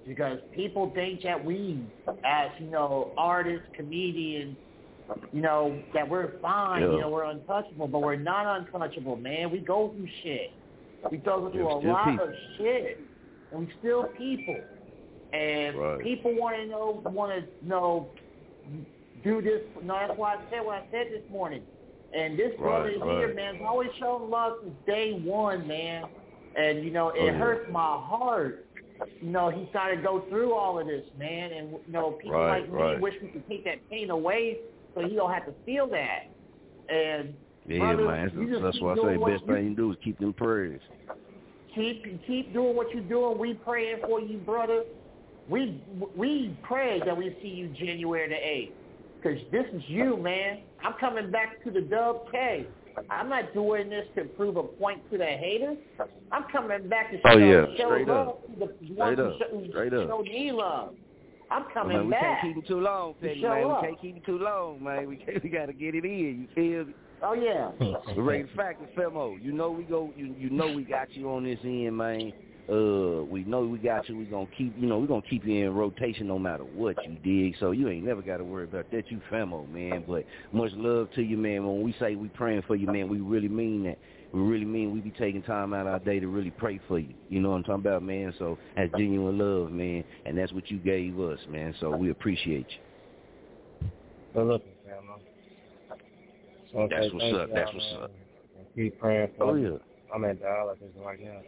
because 0.07 0.39
people 0.53 0.91
think 0.93 1.23
that 1.23 1.43
we, 1.43 1.83
as 2.23 2.49
you 2.59 2.67
know, 2.67 3.11
artists, 3.17 3.65
comedians, 3.75 4.55
you 5.31 5.41
know, 5.41 5.81
that 5.93 6.07
we're 6.07 6.39
fine, 6.39 6.81
yeah. 6.81 6.91
you 6.91 7.01
know, 7.01 7.09
we're 7.09 7.23
untouchable, 7.25 7.87
but 7.87 7.99
we're 7.99 8.15
not 8.15 8.59
untouchable, 8.59 9.15
man. 9.15 9.49
We 9.51 9.59
go 9.59 9.93
through 9.95 10.07
shit. 10.23 10.51
We 11.11 11.17
go 11.17 11.49
through 11.51 11.67
a 11.67 11.79
lot 11.79 12.09
people. 12.09 12.27
of 12.27 12.33
shit, 12.57 12.99
and 13.51 13.61
we 13.61 13.73
still 13.79 14.05
people. 14.17 14.59
And 15.33 15.77
Right. 15.77 15.99
people 15.99 16.33
want 16.35 16.55
to 16.57 16.65
know, 16.67 17.01
want 17.05 17.31
to 17.33 17.67
know, 17.67 18.09
do 19.23 19.41
this. 19.41 19.61
No, 19.83 19.95
that's 19.95 20.17
why 20.17 20.35
I 20.35 20.37
said 20.49 20.65
what 20.65 20.75
I 20.75 20.83
said 20.91 21.07
this 21.11 21.29
morning. 21.29 21.61
And 22.13 22.37
this 22.39 22.55
brother 22.57 22.85
Right, 22.85 22.93
here, 22.93 23.27
right. 23.27 23.35
man, 23.35 23.55
has 23.55 23.63
always 23.67 23.89
shown 23.99 24.29
love 24.29 24.53
since 24.63 24.75
day 24.85 25.13
one, 25.13 25.67
man. 25.67 26.05
And 26.57 26.83
you 26.83 26.91
know, 26.91 27.09
it 27.09 27.15
Oh, 27.19 27.25
yeah. 27.27 27.31
hurts 27.37 27.71
my 27.71 27.79
heart. 28.01 28.65
You 29.21 29.29
know, 29.29 29.49
he's 29.49 29.67
got 29.73 29.89
to 29.89 29.95
go 29.97 30.21
through 30.29 30.53
all 30.55 30.79
of 30.79 30.87
this, 30.87 31.05
man. 31.19 31.51
And 31.53 31.69
you 31.71 31.79
know, 31.89 32.11
people 32.13 32.31
Right, 32.39 32.61
like 32.61 32.71
me 32.71 32.75
right. 32.75 32.99
wish 32.99 33.13
we 33.21 33.27
could 33.29 33.47
take 33.47 33.63
that 33.65 33.87
pain 33.91 34.09
away, 34.09 34.57
so 34.95 35.01
he 35.07 35.15
don't 35.15 35.31
have 35.31 35.45
to 35.45 35.53
feel 35.65 35.87
that. 35.89 36.31
And 36.89 37.35
Yeah, 37.67 37.79
brother, 37.79 38.07
man. 38.07 38.31
That's, 38.51 38.63
that's 38.63 38.81
why 38.81 38.93
I 38.93 38.95
say 38.95 39.17
best 39.17 39.43
you- 39.47 39.53
thing 39.53 39.65
you 39.69 39.75
do 39.75 39.91
is 39.91 39.97
keep 40.03 40.17
them 40.19 40.33
prayers. 40.33 40.81
keep 41.75 42.25
keep 42.25 42.53
doing 42.53 42.75
what 42.75 42.91
you're 42.91 43.03
doing. 43.03 43.37
We 43.37 43.53
praying 43.53 43.97
for 44.07 44.19
you, 44.19 44.39
brother. 44.39 44.83
We 45.47 45.79
we 46.15 46.57
pray 46.63 46.99
that 47.05 47.15
we 47.15 47.37
see 47.41 47.49
you 47.49 47.67
January 47.69 48.27
the 48.27 48.35
eighth, 48.35 48.73
because 49.21 49.39
this 49.51 49.65
is 49.73 49.83
you, 49.87 50.17
man. 50.17 50.61
I'm 50.83 50.93
coming 50.99 51.29
back 51.29 51.63
to 51.65 51.71
the 51.71 51.81
Dub 51.81 52.31
K. 52.31 52.65
I'm 53.09 53.29
not 53.29 53.53
doing 53.53 53.89
this 53.89 54.05
to 54.15 54.23
prove 54.25 54.57
a 54.57 54.63
point 54.63 55.01
to 55.11 55.17
the 55.17 55.25
haters. 55.25 55.77
I'm 56.31 56.45
coming 56.51 56.87
back 56.89 57.11
to 57.11 57.17
oh, 57.17 57.21
show, 57.23 57.35
Oh, 57.35 57.37
yeah. 57.37 57.77
show 57.77 57.87
Straight 57.89 58.07
love 58.07 58.27
up. 58.29 58.47
to 58.47 58.59
the 58.59 58.73
Straight 58.85 58.97
ones 58.97 59.19
up. 59.19 59.49
who 59.51 59.63
show, 59.65 59.69
Straight 59.71 59.93
up. 59.93 60.07
show 60.09 60.21
me 60.23 60.51
love. 60.51 60.93
I'm 61.49 61.63
oh, 61.63 61.73
coming 61.73 61.97
man, 61.97 62.05
we 62.07 62.11
back. 62.11 62.21
can't 62.21 62.41
keep 62.41 62.55
him 62.55 62.67
too 62.67 62.79
long, 62.81 63.13
to 63.13 63.19
Petty, 63.21 63.41
show 63.41 63.49
man. 63.49 63.63
up. 63.71 63.81
We 63.81 63.87
can't 63.87 64.01
keep 64.01 64.15
him 64.15 64.23
too 64.25 64.37
long, 64.39 64.83
man. 64.83 65.07
We 65.07 65.15
can't, 65.17 65.43
we 65.43 65.49
got 65.49 65.67
to 65.67 65.73
get 65.73 65.95
it 65.95 66.03
in. 66.03 66.41
You 66.41 66.47
feel 66.55 66.85
me? 66.85 66.93
Oh 67.23 67.33
yeah. 67.33 67.71
The 68.15 68.21
Ray 68.21 68.45
Factor 68.55 68.85
Femo, 68.95 69.41
you 69.43 69.51
know 69.51 69.71
we 69.71 69.83
go. 69.83 70.11
You 70.15 70.35
you 70.37 70.49
know 70.51 70.71
we 70.71 70.83
got 70.83 71.11
you 71.13 71.29
on 71.31 71.45
this 71.45 71.57
end, 71.63 71.97
man. 71.97 72.31
Uh, 72.69 73.23
we 73.23 73.45
know 73.45 73.61
we 73.61 73.77
got 73.77 74.09
you. 74.09 74.17
We 74.17 74.25
gonna 74.25 74.47
keep. 74.57 74.77
You 74.77 74.87
know 74.87 74.99
we 74.99 75.07
gonna 75.07 75.21
keep 75.21 75.45
you 75.45 75.65
in 75.65 75.73
rotation 75.73 76.27
no 76.27 76.37
matter 76.37 76.63
what 76.63 76.97
you 77.07 77.15
dig. 77.23 77.55
So 77.59 77.71
you 77.71 77.87
ain't 77.87 78.05
never 78.05 78.21
got 78.21 78.37
to 78.37 78.43
worry 78.43 78.65
about 78.65 78.91
that. 78.91 79.09
You 79.09 79.21
Femo, 79.31 79.69
man. 79.71 80.03
But 80.05 80.25
much 80.51 80.71
love 80.75 81.07
to 81.15 81.21
you, 81.21 81.37
man. 81.37 81.65
When 81.65 81.81
we 81.81 81.95
say 81.97 82.15
we 82.15 82.27
praying 82.27 82.63
for 82.67 82.75
you, 82.75 82.87
man, 82.87 83.07
we 83.07 83.21
really 83.21 83.47
mean 83.47 83.85
that. 83.85 83.97
We 84.33 84.41
really 84.41 84.65
mean 84.65 84.91
we 84.93 84.99
be 84.99 85.11
taking 85.11 85.41
time 85.43 85.73
out 85.73 85.87
of 85.87 85.93
our 85.93 85.99
day 85.99 86.19
to 86.19 86.27
really 86.27 86.51
pray 86.51 86.81
for 86.89 86.99
you. 86.99 87.13
You 87.29 87.39
know 87.39 87.51
what 87.51 87.57
I'm 87.57 87.63
talking 87.63 87.85
about, 87.85 88.03
man? 88.03 88.33
So 88.37 88.57
that's 88.75 88.91
genuine 88.91 89.37
love, 89.37 89.71
man, 89.71 90.03
and 90.25 90.37
that's 90.37 90.51
what 90.51 90.69
you 90.69 90.77
gave 90.77 91.17
us, 91.21 91.39
man. 91.49 91.73
So 91.79 91.95
we 91.95 92.09
appreciate 92.11 92.67
you. 92.69 93.89
Good 94.33 94.45
looking, 94.45 94.71
Femo. 94.85 95.19
So 96.73 96.87
That's 96.91 97.13
what's 97.13 97.33
up. 97.33 97.49
That's 97.53 97.73
what's 97.73 97.85
up. 98.03 98.11
Keep 98.75 98.99
praying 98.99 99.29
for 99.37 99.51
Oh 99.51 99.55
yeah. 99.55 99.77
I'm 100.13 100.25
at 100.25 100.41
dialysis 100.41 100.91
right 101.03 101.19
now. 101.19 101.39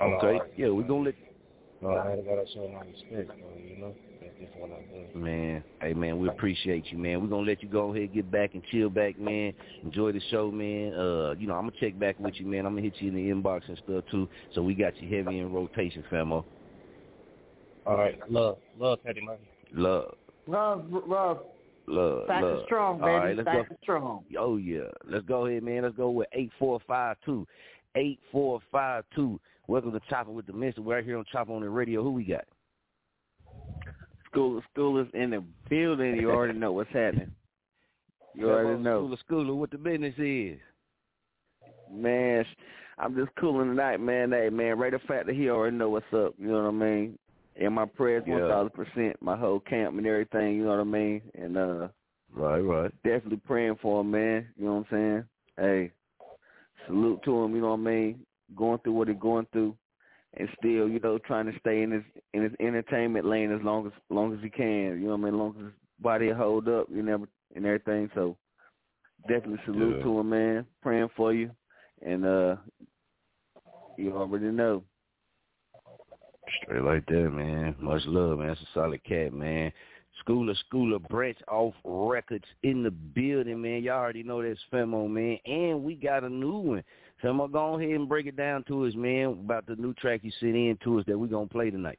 I'm 0.00 0.12
Okay. 0.14 0.26
alright. 0.26 0.52
Yeah, 0.56 0.70
we 0.70 0.84
gonna 0.84 1.04
let 1.04 1.14
No, 1.80 1.96
I 1.96 2.10
had 2.10 2.16
to 2.16 2.22
gotta 2.22 2.46
show 2.54 2.66
my 2.68 2.80
respect, 2.80 3.28
though, 3.40 3.58
you 3.62 3.76
know? 3.76 3.94
That's 4.20 4.32
just 4.38 4.56
what 4.58 4.70
I 4.70 4.80
do. 5.12 5.18
Man, 5.18 5.62
hey 5.82 5.92
man, 5.92 6.18
we 6.18 6.28
appreciate 6.28 6.90
you, 6.90 6.96
man. 6.98 7.20
We're 7.20 7.28
gonna 7.28 7.46
let 7.46 7.62
you 7.62 7.68
go 7.68 7.94
ahead, 7.94 8.14
get 8.14 8.30
back 8.30 8.54
and 8.54 8.62
chill 8.70 8.88
back, 8.88 9.18
man. 9.18 9.52
Enjoy 9.82 10.10
the 10.12 10.20
show, 10.30 10.50
man. 10.50 10.94
Uh, 10.94 11.34
you 11.38 11.46
know, 11.46 11.54
I'm 11.54 11.68
gonna 11.68 11.72
check 11.78 11.98
back 11.98 12.18
with 12.18 12.34
you, 12.36 12.46
man. 12.46 12.64
I'm 12.64 12.72
gonna 12.72 12.82
hit 12.82 12.94
you 13.00 13.08
in 13.10 13.14
the 13.14 13.30
inbox 13.30 13.68
and 13.68 13.78
stuff 13.84 14.04
too. 14.10 14.28
So 14.54 14.62
we 14.62 14.74
got 14.74 15.00
you 15.00 15.14
heavy 15.14 15.38
in 15.40 15.52
rotation, 15.52 16.02
famo. 16.10 16.44
All 17.86 17.96
right. 17.96 18.18
Love. 18.30 18.58
Love, 18.78 19.04
Petty 19.04 19.20
Murphy. 19.20 19.44
Love. 19.72 20.14
Love, 20.46 20.86
love. 21.06 21.40
Love, 21.86 22.26
Back 22.26 22.42
love. 22.42 22.58
is 22.58 22.64
strong, 22.64 23.00
All 23.00 23.06
baby. 23.08 23.18
right, 23.18 23.36
let's 23.36 23.44
Back 23.44 23.68
go. 23.68 23.74
is 23.74 23.78
strong. 23.82 24.24
Oh 24.38 24.56
yeah, 24.56 24.84
let's 25.06 25.26
go 25.26 25.46
ahead, 25.46 25.62
man. 25.62 25.82
Let's 25.82 25.96
go 25.96 26.10
with 26.10 26.28
eight 26.32 26.50
four 26.58 26.80
five 26.88 27.16
two, 27.24 27.46
eight 27.94 28.18
four 28.32 28.60
five 28.72 29.04
two. 29.14 29.38
Welcome 29.66 29.92
to 29.92 30.00
Chopper 30.10 30.30
with 30.30 30.46
the 30.46 30.52
Mister. 30.52 30.82
We're 30.82 31.00
here 31.00 31.16
on 31.16 31.24
Chopper 31.32 31.52
on 31.52 31.62
the 31.62 31.70
radio. 31.70 32.02
Who 32.02 32.10
we 32.10 32.24
got? 32.24 32.44
School 34.26 34.62
schoolers 34.76 35.12
in 35.14 35.30
the 35.30 35.42
building. 35.70 36.16
You 36.16 36.30
already 36.30 36.58
know 36.58 36.72
what's 36.72 36.92
happening. 36.92 37.30
You 38.34 38.50
already 38.50 38.82
know. 38.82 39.08
Schooler, 39.30 39.46
schooler, 39.46 39.56
what 39.56 39.70
the 39.70 39.78
business 39.78 40.14
is. 40.18 40.58
Man, 41.90 42.44
I'm 42.98 43.14
just 43.14 43.34
cooling 43.36 43.68
tonight, 43.68 44.00
man. 44.00 44.32
Hey, 44.32 44.50
man, 44.50 44.78
right 44.78 44.92
the 44.92 44.98
fact 45.08 45.26
that 45.26 45.34
he 45.34 45.48
already 45.48 45.76
know 45.76 45.88
what's 45.88 46.12
up. 46.12 46.34
You 46.36 46.48
know 46.48 46.64
what 46.64 46.68
I 46.68 46.72
mean? 46.72 47.18
And 47.56 47.74
my 47.74 47.86
prayers, 47.86 48.24
one 48.26 48.40
thousand 48.40 48.74
percent. 48.74 49.16
My 49.22 49.36
whole 49.36 49.60
camp 49.60 49.96
and 49.96 50.06
everything. 50.06 50.56
You 50.56 50.64
know 50.64 50.70
what 50.70 50.80
I 50.80 50.84
mean? 50.84 51.22
And 51.34 51.56
uh, 51.56 51.88
Right, 52.34 52.60
right. 52.60 52.92
definitely 53.02 53.40
praying 53.46 53.76
for 53.80 54.02
him, 54.02 54.10
man. 54.10 54.46
You 54.58 54.66
know 54.66 54.74
what 54.74 54.86
I'm 54.90 55.24
saying? 55.56 55.66
Hey, 55.66 55.92
salute 56.86 57.20
to 57.24 57.44
him. 57.44 57.54
You 57.54 57.62
know 57.62 57.68
what 57.68 57.74
I 57.74 57.82
mean? 57.82 58.26
Going 58.56 58.78
through 58.80 58.94
what 58.94 59.08
he's 59.08 59.16
going 59.18 59.46
through, 59.52 59.76
and 60.36 60.48
still, 60.58 60.88
you 60.88 61.00
know, 61.00 61.18
trying 61.18 61.46
to 61.46 61.58
stay 61.58 61.82
in 61.82 61.90
his 61.90 62.02
in 62.32 62.42
his 62.42 62.52
entertainment 62.60 63.26
lane 63.26 63.52
as 63.52 63.62
long 63.62 63.86
as 63.86 63.92
long 64.10 64.34
as 64.34 64.42
he 64.42 64.50
can. 64.50 65.00
You 65.00 65.08
know 65.08 65.16
what 65.16 65.28
I 65.28 65.30
mean? 65.30 65.34
As 65.34 65.38
long 65.38 65.54
as 65.58 65.64
his 65.64 65.72
body 66.00 66.30
hold 66.30 66.68
up, 66.68 66.88
you 66.90 67.02
never 67.02 67.26
and 67.54 67.66
everything. 67.66 68.10
So 68.14 68.36
definitely 69.28 69.60
salute 69.64 69.96
Yeah. 69.98 70.04
to 70.04 70.20
him, 70.20 70.30
man. 70.30 70.66
Praying 70.82 71.10
for 71.16 71.32
you, 71.32 71.50
and 72.02 72.24
uh, 72.24 72.56
you 73.96 74.16
already 74.16 74.50
know. 74.50 74.82
Straight 76.62 76.82
like 76.82 77.06
that, 77.06 77.30
man. 77.30 77.74
Much 77.80 78.02
love, 78.06 78.38
man. 78.38 78.48
That's 78.48 78.60
a 78.60 78.66
solid 78.74 79.02
cat, 79.04 79.32
man. 79.32 79.72
School 80.20 80.48
of 80.48 80.56
School 80.58 80.94
of 80.94 81.02
branch 81.08 81.38
off 81.48 81.74
records 81.84 82.44
in 82.62 82.82
the 82.82 82.90
building, 82.90 83.60
man. 83.60 83.82
Y'all 83.82 83.98
already 83.98 84.22
know 84.22 84.42
that's 84.42 84.60
Femo, 84.72 85.08
man. 85.08 85.38
And 85.46 85.82
we 85.82 85.94
got 85.94 86.24
a 86.24 86.28
new 86.28 86.58
one. 86.58 86.84
So 87.24 87.30
I'm 87.30 87.38
gonna 87.38 87.50
go 87.50 87.80
ahead 87.80 87.88
and 87.88 88.06
break 88.06 88.26
it 88.26 88.36
down 88.36 88.64
to 88.64 88.84
us, 88.84 88.92
man, 88.94 89.28
about 89.28 89.66
the 89.66 89.76
new 89.76 89.94
track 89.94 90.20
you 90.22 90.30
sent 90.40 90.54
in 90.54 90.78
to 90.84 90.98
us 90.98 91.06
that 91.06 91.18
we're 91.18 91.26
gonna 91.26 91.46
play 91.46 91.70
tonight. 91.70 91.98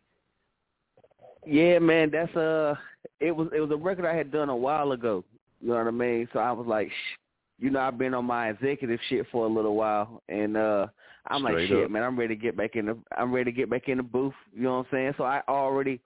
Yeah, 1.44 1.80
man, 1.80 2.12
that's 2.12 2.34
uh 2.36 2.76
it 3.20 3.32
was 3.32 3.48
it 3.52 3.60
was 3.60 3.72
a 3.72 3.76
record 3.76 4.06
I 4.06 4.16
had 4.16 4.32
done 4.32 4.50
a 4.50 4.56
while 4.56 4.92
ago. 4.92 5.24
You 5.62 5.70
know 5.70 5.78
what 5.78 5.88
I 5.88 5.92
mean? 5.92 6.30
So 6.32 6.38
I 6.38 6.52
was 6.52 6.68
like, 6.68 6.90
Shh. 6.90 7.18
you 7.58 7.72
know, 7.72 7.80
I've 7.80 7.98
been 7.98 8.14
on 8.14 8.26
my 8.26 8.50
executive 8.50 9.00
shit 9.10 9.26
for 9.32 9.48
a 9.48 9.50
little 9.50 9.76
while, 9.76 10.22
and 10.30 10.56
uh 10.56 10.88
I'm 11.26 11.42
like, 11.42 11.58
shit, 11.70 11.86
up. 11.86 11.90
man, 11.90 12.04
I'm 12.04 12.20
ready 12.20 12.36
to 12.36 12.42
get 12.42 12.56
back 12.56 12.76
in 12.76 12.86
the 12.86 12.98
I'm 13.18 13.34
ready 13.34 13.52
to 13.52 13.58
get 13.58 13.68
back 13.68 13.88
in 13.90 13.98
the 13.98 14.04
booth. 14.04 14.36
You 14.54 14.62
know 14.62 14.78
what 14.78 14.86
I'm 14.86 14.92
saying? 14.92 15.14
So 15.18 15.24
I 15.24 15.42
already 15.50 16.02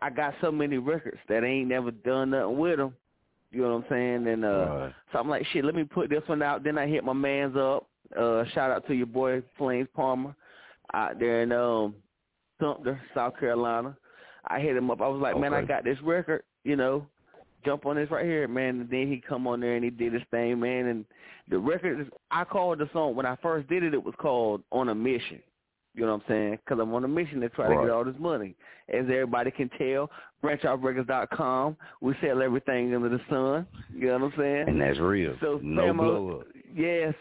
I 0.00 0.08
got 0.08 0.34
so 0.40 0.52
many 0.52 0.78
records 0.78 1.18
that 1.28 1.42
I 1.42 1.48
ain't 1.48 1.68
never 1.68 1.90
done 1.90 2.30
nothing 2.30 2.58
with 2.58 2.76
them. 2.76 2.94
You 3.50 3.62
know 3.62 3.74
what 3.74 3.86
I'm 3.86 3.90
saying? 3.90 4.28
And 4.28 4.44
uh 4.44 4.48
Right. 4.48 4.94
so 5.12 5.18
I'm 5.18 5.28
like, 5.28 5.44
shit, 5.46 5.64
let 5.64 5.74
me 5.74 5.82
put 5.82 6.10
this 6.10 6.22
one 6.26 6.42
out. 6.42 6.62
Then 6.62 6.78
I 6.78 6.86
hit 6.86 7.02
my 7.02 7.12
man's 7.12 7.56
up. 7.56 7.89
Uh 8.18 8.44
shout 8.54 8.70
out 8.70 8.86
to 8.86 8.94
your 8.94 9.06
boy 9.06 9.42
Flames 9.56 9.88
Palmer 9.94 10.34
out 10.94 11.18
there 11.18 11.42
in 11.42 11.52
um 11.52 11.94
Sumter, 12.60 13.00
South 13.14 13.38
Carolina. 13.38 13.96
I 14.48 14.60
hit 14.60 14.76
him 14.76 14.90
up. 14.90 15.00
I 15.00 15.08
was 15.08 15.20
like, 15.20 15.38
man, 15.38 15.54
I 15.54 15.62
got 15.62 15.84
this 15.84 16.00
record, 16.02 16.42
you 16.64 16.76
know, 16.76 17.06
jump 17.64 17.86
on 17.86 17.96
this 17.96 18.10
right 18.10 18.24
here, 18.24 18.46
man. 18.48 18.80
And 18.80 18.90
then 18.90 19.08
he 19.08 19.22
come 19.26 19.46
on 19.46 19.60
there 19.60 19.76
and 19.76 19.84
he 19.84 19.90
did 19.90 20.12
his 20.12 20.22
thing, 20.30 20.60
man. 20.60 20.86
And 20.86 21.04
the 21.48 21.58
record, 21.58 22.00
is, 22.00 22.06
I 22.30 22.44
called 22.44 22.78
the 22.78 22.88
song, 22.92 23.14
when 23.14 23.26
I 23.26 23.36
first 23.36 23.68
did 23.68 23.82
it, 23.82 23.94
it 23.94 24.02
was 24.02 24.14
called 24.18 24.62
On 24.72 24.88
a 24.88 24.94
Mission. 24.94 25.40
You 25.94 26.06
know 26.06 26.12
what 26.12 26.22
I'm 26.22 26.28
saying? 26.28 26.58
Because 26.64 26.80
I'm 26.80 26.94
on 26.94 27.04
a 27.04 27.08
mission 27.08 27.40
to 27.40 27.48
try 27.48 27.68
to 27.68 27.74
get 27.74 27.90
all 27.90 28.04
this 28.04 28.14
money. 28.18 28.54
As 28.88 29.04
everybody 29.06 29.50
can 29.50 29.68
tell, 29.70 30.08
branchoffrecords.com, 30.42 31.76
we 32.00 32.14
sell 32.22 32.42
everything 32.42 32.94
under 32.94 33.08
the 33.08 33.20
sun. 33.28 33.66
You 33.92 34.06
know 34.06 34.18
what 34.18 34.32
I'm 34.32 34.32
saying? 34.38 34.68
And 34.68 34.80
that's 34.80 35.00
real. 35.00 35.34
So 35.40 35.58
no 35.62 35.92
blow 35.92 36.40
up. 36.40 36.46
Yes, 36.72 37.12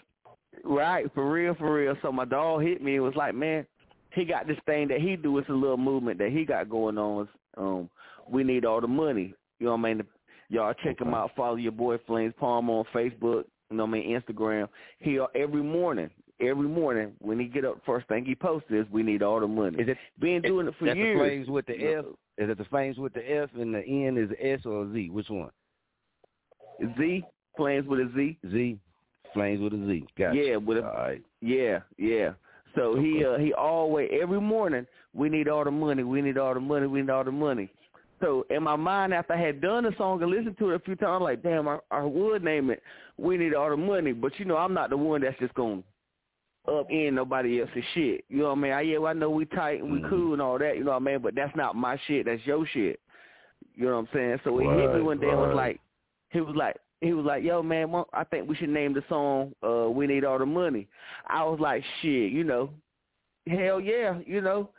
right, 0.63 1.06
for 1.13 1.30
real, 1.30 1.56
for 1.56 1.74
real. 1.74 1.95
So 2.02 2.12
my 2.12 2.26
dog 2.26 2.63
hit 2.63 2.82
me. 2.82 2.95
It 2.95 3.00
was 3.00 3.15
like, 3.15 3.36
man, 3.36 3.65
he 4.13 4.26
got 4.26 4.48
this 4.48 4.58
thing 4.65 4.88
that 4.89 5.02
he 5.02 5.15
do. 5.15 5.38
It's 5.38 5.50
a 5.50 5.54
little 5.54 5.78
movement 5.78 6.19
that 6.19 6.32
he 6.32 6.45
got 6.45 6.69
going 6.69 6.98
on. 6.98 7.28
Um, 7.58 7.89
we 8.30 8.43
need 8.43 8.65
all 8.65 8.82
the 8.82 8.88
money. 8.88 9.34
You 9.60 9.67
know 9.67 9.76
what 9.76 9.89
I 9.89 9.93
mean? 9.93 10.04
Y'all 10.50 10.74
check 10.84 11.00
him 11.00 11.13
out. 11.13 11.32
Follow 11.36 11.56
your 11.56 11.72
boy 11.72 11.98
Flames 12.08 12.34
Palm 12.39 12.69
on 12.69 12.86
Facebook. 12.93 13.43
You 13.69 13.78
know 13.78 13.86
what 13.86 13.98
I 13.98 14.02
mean? 14.02 14.19
Instagram. 14.19 14.67
He 14.98 15.19
every 15.36 15.62
morning, 15.62 16.10
every 16.41 16.67
morning 16.67 17.12
when 17.19 17.39
he 17.39 17.45
get 17.45 17.65
up, 17.65 17.82
first 17.86 18.08
thing 18.08 18.26
he 18.26 18.34
posts 18.34 18.72
is, 18.72 18.88
"We 18.91 19.04
need 19.04 19.22
all 19.22 19.39
the 19.39 19.48
money." 19.48 19.80
Is 19.80 19.89
it 19.89 19.98
been 20.19 20.41
doing 20.41 20.67
it 20.67 20.74
for 20.80 20.86
That's 20.86 20.98
years? 20.98 21.19
the 21.19 21.24
flames 21.24 21.50
with 21.50 21.65
the 21.67 21.74
F? 21.74 22.06
Is 22.39 22.50
it 22.50 22.58
the 22.58 22.65
flames 22.65 22.98
with 22.98 23.13
the 23.13 23.32
F 23.32 23.50
and 23.54 23.76
the 23.76 23.84
N 23.86 24.17
is 24.17 24.32
S 24.41 24.65
or 24.65 24.91
Z? 24.91 25.10
Which 25.12 25.30
one? 25.30 25.52
Z 26.98 27.24
Flames 27.60 27.88
with 27.88 28.00
a 28.00 28.10
Z. 28.15 28.38
Z. 28.52 28.80
Flames 29.33 29.61
with 29.61 29.73
a 29.73 29.87
Z. 29.87 30.05
Gotcha. 30.17 30.37
Yeah, 30.37 30.55
with 30.57 30.79
a 30.79 30.85
All 30.85 30.93
right. 30.93 31.23
Yeah, 31.41 31.79
yeah. 31.97 32.31
So 32.75 32.95
he 32.99 33.25
uh, 33.25 33.37
he 33.37 33.53
always 33.53 34.09
every 34.11 34.39
morning 34.41 34.85
we 35.13 35.29
need 35.29 35.47
all 35.47 35.63
the 35.63 35.71
money, 35.71 36.03
we 36.03 36.21
need 36.21 36.37
all 36.37 36.53
the 36.53 36.59
money, 36.59 36.87
we 36.87 37.01
need 37.01 37.09
all 37.09 37.23
the 37.23 37.31
money. 37.31 37.69
So 38.21 38.45
in 38.49 38.63
my 38.63 38.75
mind, 38.75 39.13
after 39.13 39.33
I 39.33 39.41
had 39.41 39.61
done 39.61 39.85
the 39.85 39.93
song 39.97 40.21
and 40.21 40.29
listened 40.29 40.57
to 40.59 40.71
it 40.71 40.75
a 40.75 40.79
few 40.79 40.95
times, 40.95 41.11
I'm 41.15 41.23
like, 41.23 41.41
damn, 41.41 41.67
I, 41.67 41.79
I 41.89 42.03
would 42.03 42.43
name 42.43 42.69
it. 42.69 42.83
We 43.17 43.37
need 43.37 43.53
all 43.53 43.69
the 43.69 43.77
money, 43.77 44.11
but 44.11 44.37
you 44.37 44.45
know, 44.45 44.57
I'm 44.57 44.73
not 44.73 44.89
the 44.89 44.97
one 44.97 45.21
that's 45.21 45.39
just 45.39 45.53
gonna 45.53 45.81
up 46.67 46.91
in 46.91 47.15
nobody 47.15 47.61
else's 47.61 47.83
shit. 47.93 48.25
You 48.29 48.39
know 48.39 48.49
what 48.49 48.57
I 48.57 48.61
mean? 48.61 48.71
I, 48.73 48.81
yeah, 48.81 48.99
I 48.99 49.13
know 49.13 49.29
we 49.29 49.45
tight 49.45 49.81
and 49.81 49.91
we 49.91 49.99
Mhm. 49.99 50.09
cool 50.09 50.33
and 50.33 50.41
all 50.41 50.59
that. 50.59 50.77
You 50.77 50.83
know 50.83 50.91
what 50.91 50.97
I 50.97 51.05
mean? 51.05 51.19
But 51.19 51.33
that's 51.35 51.55
not 51.55 51.75
my 51.75 51.97
shit. 52.05 52.25
That's 52.25 52.45
your 52.45 52.65
shit. 52.67 52.99
You 53.73 53.85
know 53.85 53.93
what 53.93 53.99
I'm 53.99 54.09
saying? 54.13 54.39
So 54.43 54.57
he 54.57 54.67
hit 54.67 54.77
me 54.91 54.97
Right, 54.97 55.03
one 55.03 55.19
day 55.19 55.29
and 55.29 55.39
was 55.39 55.55
like, 55.55 55.79
he 56.31 56.41
was 56.41 56.55
like, 56.55 56.75
he 57.01 57.13
was 57.13 57.25
like, 57.25 57.43
yo, 57.43 57.63
man, 57.63 57.93
I 58.13 58.23
think 58.25 58.49
we 58.49 58.55
should 58.55 58.69
name 58.69 58.93
the 58.93 59.03
song 59.07 59.53
uh, 59.63 59.89
"We 59.89 60.07
Need 60.07 60.25
All 60.25 60.39
the 60.39 60.45
Money." 60.45 60.88
I 61.27 61.43
was 61.43 61.59
like, 61.59 61.83
shit, 62.01 62.31
you 62.31 62.43
know, 62.43 62.71
hell 63.47 63.79
yeah, 63.79 64.19
you 64.25 64.41
know. 64.41 64.69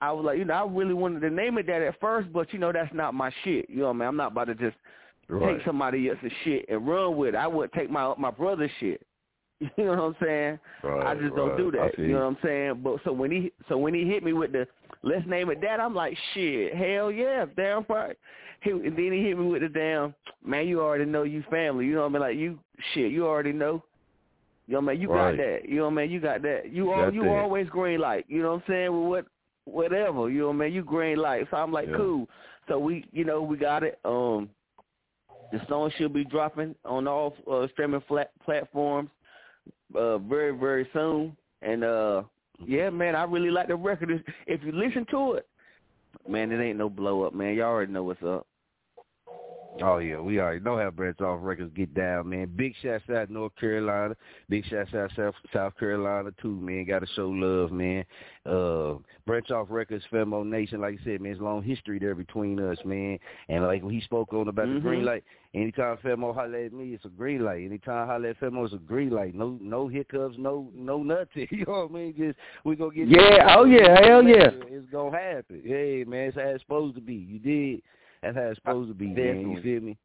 I 0.00 0.12
was 0.12 0.24
like, 0.24 0.38
you 0.38 0.44
know, 0.44 0.54
I 0.54 0.66
really 0.66 0.94
wanted 0.94 1.20
to 1.20 1.30
name 1.30 1.56
it 1.58 1.66
that 1.68 1.82
at 1.82 1.98
first, 2.00 2.32
but 2.32 2.52
you 2.52 2.58
know, 2.58 2.72
that's 2.72 2.92
not 2.94 3.14
my 3.14 3.30
shit. 3.44 3.70
You 3.70 3.78
know 3.78 3.84
what 3.84 3.90
I 3.90 3.98
mean? 3.98 4.08
I'm 4.08 4.16
not 4.16 4.32
about 4.32 4.46
to 4.48 4.54
just 4.54 4.76
Right. 5.28 5.56
take 5.56 5.66
somebody 5.66 6.08
else's 6.08 6.30
shit 6.44 6.66
and 6.68 6.86
run 6.86 7.16
with 7.16 7.30
it. 7.30 7.34
I 7.34 7.48
wouldn't 7.48 7.72
take 7.72 7.90
my 7.90 8.14
my 8.16 8.30
brother's 8.30 8.70
shit. 8.78 9.02
You 9.76 9.84
know 9.86 9.90
what 9.90 9.98
I'm 10.00 10.16
saying? 10.22 10.58
Right, 10.82 11.06
I 11.06 11.14
just 11.14 11.34
don't 11.34 11.56
do 11.56 11.70
that. 11.72 11.98
You 11.98 12.08
know 12.08 12.18
what 12.18 12.26
I'm 12.26 12.38
saying? 12.44 12.80
But 12.84 13.00
so 13.04 13.12
when 13.12 13.30
he 13.30 13.52
so 13.68 13.78
when 13.78 13.94
he 13.94 14.04
hit 14.04 14.22
me 14.22 14.34
with 14.34 14.52
the 14.52 14.68
let's 15.02 15.26
name 15.26 15.50
it 15.50 15.60
that, 15.62 15.80
I'm 15.80 15.94
like, 15.94 16.16
shit, 16.34 16.74
hell 16.76 17.10
yeah, 17.10 17.46
damn 17.56 17.84
right. 17.88 18.16
He, 18.66 18.70
and 18.72 18.96
then 18.96 19.12
he 19.12 19.22
hit 19.22 19.38
me 19.38 19.46
with 19.46 19.62
the 19.62 19.68
damn 19.68 20.14
man. 20.44 20.66
You 20.68 20.80
already 20.80 21.04
know 21.04 21.22
you 21.22 21.42
family. 21.50 21.86
You 21.86 21.94
know 21.94 22.00
what 22.02 22.06
I 22.08 22.12
mean? 22.12 22.20
Like 22.22 22.36
you 22.36 22.58
shit, 22.92 23.10
you 23.12 23.26
already 23.26 23.52
know. 23.52 23.82
You 24.66 24.74
know 24.74 24.80
what 24.80 24.90
I 24.90 24.92
mean? 24.94 25.02
You 25.02 25.08
Right. 25.12 25.36
got 25.36 25.42
that. 25.44 25.68
You 25.68 25.76
know 25.76 25.84
what 25.84 25.92
I 25.92 25.94
mean? 25.94 26.10
You 26.10 26.20
got 26.20 26.42
that. 26.42 26.70
You 26.72 26.90
all 26.92 27.12
you 27.12 27.22
that. 27.22 27.30
always 27.30 27.68
green 27.68 28.00
light. 28.00 28.24
You 28.28 28.42
know 28.42 28.52
what 28.54 28.62
I'm 28.62 28.72
saying? 28.72 28.90
With 29.08 29.08
what 29.08 29.26
whatever. 29.74 30.28
You 30.30 30.40
know 30.40 30.46
what 30.48 30.54
I 30.54 30.58
mean? 30.58 30.72
You 30.72 30.82
green 30.82 31.18
light. 31.18 31.46
So 31.50 31.56
I'm 31.56 31.72
like, 31.72 31.88
Yeah. 31.88 31.96
cool. 31.96 32.28
So 32.68 32.78
we 32.78 33.04
you 33.12 33.24
know 33.24 33.42
we 33.42 33.56
got 33.56 33.82
it. 33.84 33.98
Um, 34.04 34.50
the 35.52 35.60
song 35.68 35.90
should 35.96 36.12
be 36.12 36.24
dropping 36.24 36.74
on 36.84 37.06
all 37.06 37.34
uh, 37.50 37.68
streaming 37.72 38.00
flat 38.08 38.30
platforms 38.44 39.08
uh, 39.94 40.18
very 40.18 40.50
very 40.56 40.88
soon. 40.92 41.36
And 41.62 41.84
uh, 41.84 42.22
yeah, 42.64 42.90
man, 42.90 43.14
I 43.14 43.22
really 43.24 43.50
like 43.50 43.68
the 43.68 43.76
record. 43.76 44.10
If- 44.10 44.22
If 44.48 44.64
you 44.64 44.72
listen 44.72 45.06
to 45.12 45.34
it, 45.34 45.46
man, 46.28 46.50
it 46.50 46.60
ain't 46.60 46.78
no 46.78 46.88
blow 46.90 47.22
up, 47.22 47.34
man. 47.34 47.54
Y'all 47.54 47.66
already 47.66 47.92
know 47.92 48.02
what's 48.02 48.22
up. 48.24 48.46
Oh 49.82 49.98
yeah, 49.98 50.18
we 50.18 50.40
already 50.40 50.60
know 50.60 50.78
how 50.78 50.90
Branch 50.90 51.20
Off 51.20 51.40
Records 51.42 51.72
get 51.74 51.92
down, 51.92 52.30
man. 52.30 52.50
Big 52.56 52.74
shouts 52.82 53.04
out 53.14 53.28
North 53.28 53.54
Carolina, 53.56 54.16
big 54.48 54.64
shouts 54.66 54.94
out 54.94 55.10
South 55.14 55.34
South 55.52 55.76
Carolina 55.78 56.30
too, 56.40 56.58
man. 56.60 56.86
Got 56.86 57.00
to 57.00 57.06
show 57.14 57.28
love, 57.28 57.72
man. 57.72 58.04
Uh, 58.46 58.94
Branch 59.26 59.50
Off 59.50 59.66
Records, 59.68 60.04
Femo 60.10 60.46
Nation, 60.46 60.80
like 60.80 60.98
I 61.00 61.04
said, 61.04 61.20
man, 61.20 61.32
it's 61.32 61.40
long 61.40 61.62
history 61.62 61.98
there 61.98 62.14
between 62.14 62.58
us, 62.58 62.78
man. 62.84 63.18
And 63.48 63.64
like 63.64 63.82
when 63.82 63.92
he 63.92 64.00
spoke 64.00 64.32
on 64.32 64.48
about 64.48 64.66
the 64.66 64.74
Mhm. 64.74 64.82
green 64.82 65.04
light, 65.04 65.24
anytime 65.52 65.98
Femo 65.98 66.34
holler 66.34 66.56
at 66.56 66.72
me, 66.72 66.94
it's 66.94 67.04
a 67.04 67.10
green 67.10 67.44
light. 67.44 67.64
Anytime 67.64 68.06
holler 68.06 68.28
at 68.28 68.40
Femo, 68.40 68.64
it's 68.64 68.72
a 68.72 68.78
green 68.78 69.10
light. 69.10 69.34
No, 69.34 69.58
no 69.60 69.88
hiccups, 69.88 70.38
no, 70.38 70.70
no 70.74 71.02
nothing. 71.02 71.48
You 71.56 71.64
know 71.66 71.86
what 71.86 71.90
I 71.90 71.94
mean? 71.94 72.14
Just 72.16 72.38
we 72.64 72.76
gonna 72.76 72.94
get. 72.94 73.08
Yeah, 73.08 73.56
oh, 73.56 73.64
yeah, 73.64 74.06
hell 74.06 74.26
yeah. 74.26 74.50
It's 74.68 74.88
gonna 74.90 75.16
happen. 75.16 75.60
Hey 75.64 76.04
man, 76.06 76.28
it's 76.28 76.36
how 76.36 76.42
it's 76.44 76.62
supposed 76.62 76.94
to 76.94 77.02
be. 77.02 77.14
You 77.14 77.38
did. 77.38 77.82
That's 78.22 78.36
how 78.36 78.42
it's 78.42 78.56
supposed 78.58 78.88
to 78.88 78.94
be, 78.94 79.06
man. 79.06 79.16
You 79.50 79.56
Definitely. 79.56 79.62
feel 79.62 79.80
me? 79.82 79.98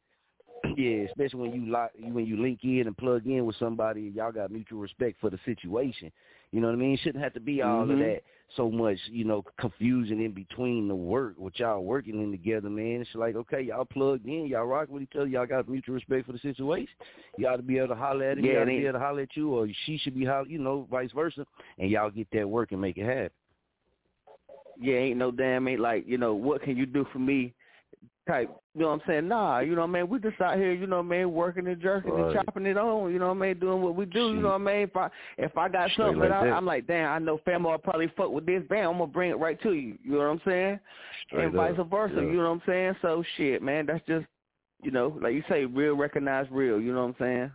Yeah, 0.76 1.06
especially 1.08 1.40
when 1.40 1.52
you 1.52 1.72
lock, 1.72 1.90
when 2.00 2.24
you 2.24 2.40
link 2.40 2.60
in 2.62 2.86
and 2.86 2.96
plug 2.96 3.26
in 3.26 3.44
with 3.46 3.56
somebody, 3.56 4.12
y'all 4.14 4.30
got 4.32 4.50
mutual 4.52 4.78
respect 4.78 5.20
for 5.20 5.28
the 5.28 5.38
situation. 5.44 6.12
You 6.52 6.60
know 6.60 6.68
what 6.68 6.74
I 6.74 6.76
mean? 6.76 6.94
It 6.94 7.00
shouldn't 7.02 7.24
have 7.24 7.34
to 7.34 7.40
be 7.40 7.62
all 7.62 7.90
of 7.90 7.98
Mhm. 7.98 7.98
that 7.98 8.22
so 8.56 8.70
much, 8.70 8.98
you 9.10 9.24
know, 9.24 9.44
confusion 9.58 10.20
in 10.20 10.32
between 10.32 10.86
the 10.86 10.94
work, 10.94 11.34
what 11.36 11.58
y'all 11.58 11.82
working 11.82 12.22
in 12.22 12.30
together, 12.30 12.70
man. 12.70 13.00
It's 13.00 13.10
like, 13.14 13.34
okay, 13.34 13.62
y'all 13.62 13.84
plugged 13.84 14.26
in, 14.26 14.46
y'all 14.46 14.66
rock 14.66 14.88
with 14.88 15.02
each 15.02 15.16
other, 15.16 15.26
y'all 15.26 15.46
got 15.46 15.68
mutual 15.68 15.94
respect 15.94 16.26
for 16.26 16.32
the 16.32 16.38
situation. 16.38 16.94
You 17.36 17.48
ought 17.48 17.56
to 17.56 17.62
be 17.62 17.78
able 17.78 17.88
to 17.88 17.94
holler 17.96 18.24
at 18.30 18.38
him, 18.38 18.44
Yeah, 18.44 18.52
you 18.52 18.58
ought 18.58 18.64
to 18.66 18.70
be 18.70 18.86
able 18.86 18.92
to 18.98 19.04
holler 19.04 19.22
at 19.22 19.36
you, 19.36 19.50
or 19.54 19.68
she 19.84 19.98
should 19.98 20.14
be 20.14 20.24
holler, 20.24 20.46
you 20.46 20.58
know, 20.58 20.86
vice 20.90 21.10
versa, 21.12 21.46
and 21.78 21.90
y'all 21.90 22.10
get 22.10 22.28
that 22.32 22.48
work 22.48 22.72
and 22.72 22.80
make 22.80 22.98
it 22.98 23.06
happen. 23.06 23.30
Yeah, 24.80 24.96
ain't 24.96 25.18
no 25.18 25.30
damn 25.30 25.68
ain't 25.68 25.80
like 25.80 26.04
you 26.06 26.18
know 26.18 26.34
what 26.34 26.62
can 26.62 26.76
you 26.76 26.86
do 26.86 27.06
for 27.12 27.18
me 27.18 27.54
type. 28.28 28.50
You 28.74 28.82
know 28.82 28.88
what 28.88 28.94
I'm 28.94 29.02
saying? 29.06 29.28
Nah, 29.28 29.58
you 29.60 29.74
know 29.74 29.82
what 29.82 29.90
I 29.90 29.92
mean. 29.92 30.08
We 30.08 30.18
just 30.18 30.40
out 30.40 30.56
here, 30.56 30.72
you 30.72 30.86
know 30.86 30.96
what 31.02 31.06
I 31.06 31.18
mean, 31.18 31.32
working 31.32 31.66
and 31.66 31.80
jerking 31.80 32.12
Right. 32.12 32.34
and 32.36 32.46
chopping 32.46 32.66
it 32.66 32.78
on. 32.78 33.12
You 33.12 33.18
know 33.18 33.28
what 33.28 33.36
I 33.36 33.40
mean, 33.48 33.58
doing 33.58 33.82
what 33.82 33.94
we 33.96 34.06
do. 34.06 34.28
You 34.28 34.40
know 34.40 34.48
what 34.48 34.60
I 34.60 34.64
mean. 34.64 34.76
If 34.82 34.96
I 34.96 35.08
if 35.38 35.56
I 35.58 35.68
got 35.68 35.90
Straight 35.90 36.06
something 36.06 36.20
like 36.20 36.32
I. 36.32 36.50
I'm 36.50 36.66
like, 36.66 36.86
damn, 36.86 37.12
I 37.12 37.18
know 37.18 37.38
family 37.44 37.70
will 37.70 37.78
probably 37.78 38.12
fuck 38.16 38.30
with 38.30 38.46
this. 38.46 38.62
Bam, 38.68 38.90
I'm 38.90 38.98
gonna 38.98 39.06
bring 39.08 39.30
it 39.30 39.38
right 39.38 39.60
to 39.62 39.72
you. 39.72 39.98
You 40.02 40.12
know 40.12 40.18
what 40.18 40.24
I'm 40.24 40.40
saying? 40.44 40.80
Straight 41.26 41.44
and 41.44 41.52
vice 41.54 41.78
up. 41.78 41.90
versa. 41.90 42.14
Yeah. 42.16 42.22
You 42.22 42.32
know 42.34 42.50
what 42.50 42.56
I'm 42.56 42.62
saying? 42.66 42.96
So 43.02 43.22
shit, 43.36 43.62
man. 43.62 43.86
That's 43.86 44.04
just, 44.06 44.26
you 44.82 44.90
know, 44.90 45.16
like 45.20 45.34
you 45.34 45.42
say, 45.48 45.64
real 45.64 45.94
recognize 45.94 46.46
real. 46.50 46.80
You 46.80 46.94
know 46.94 47.02
what 47.06 47.08
I'm 47.08 47.16
saying? 47.18 47.52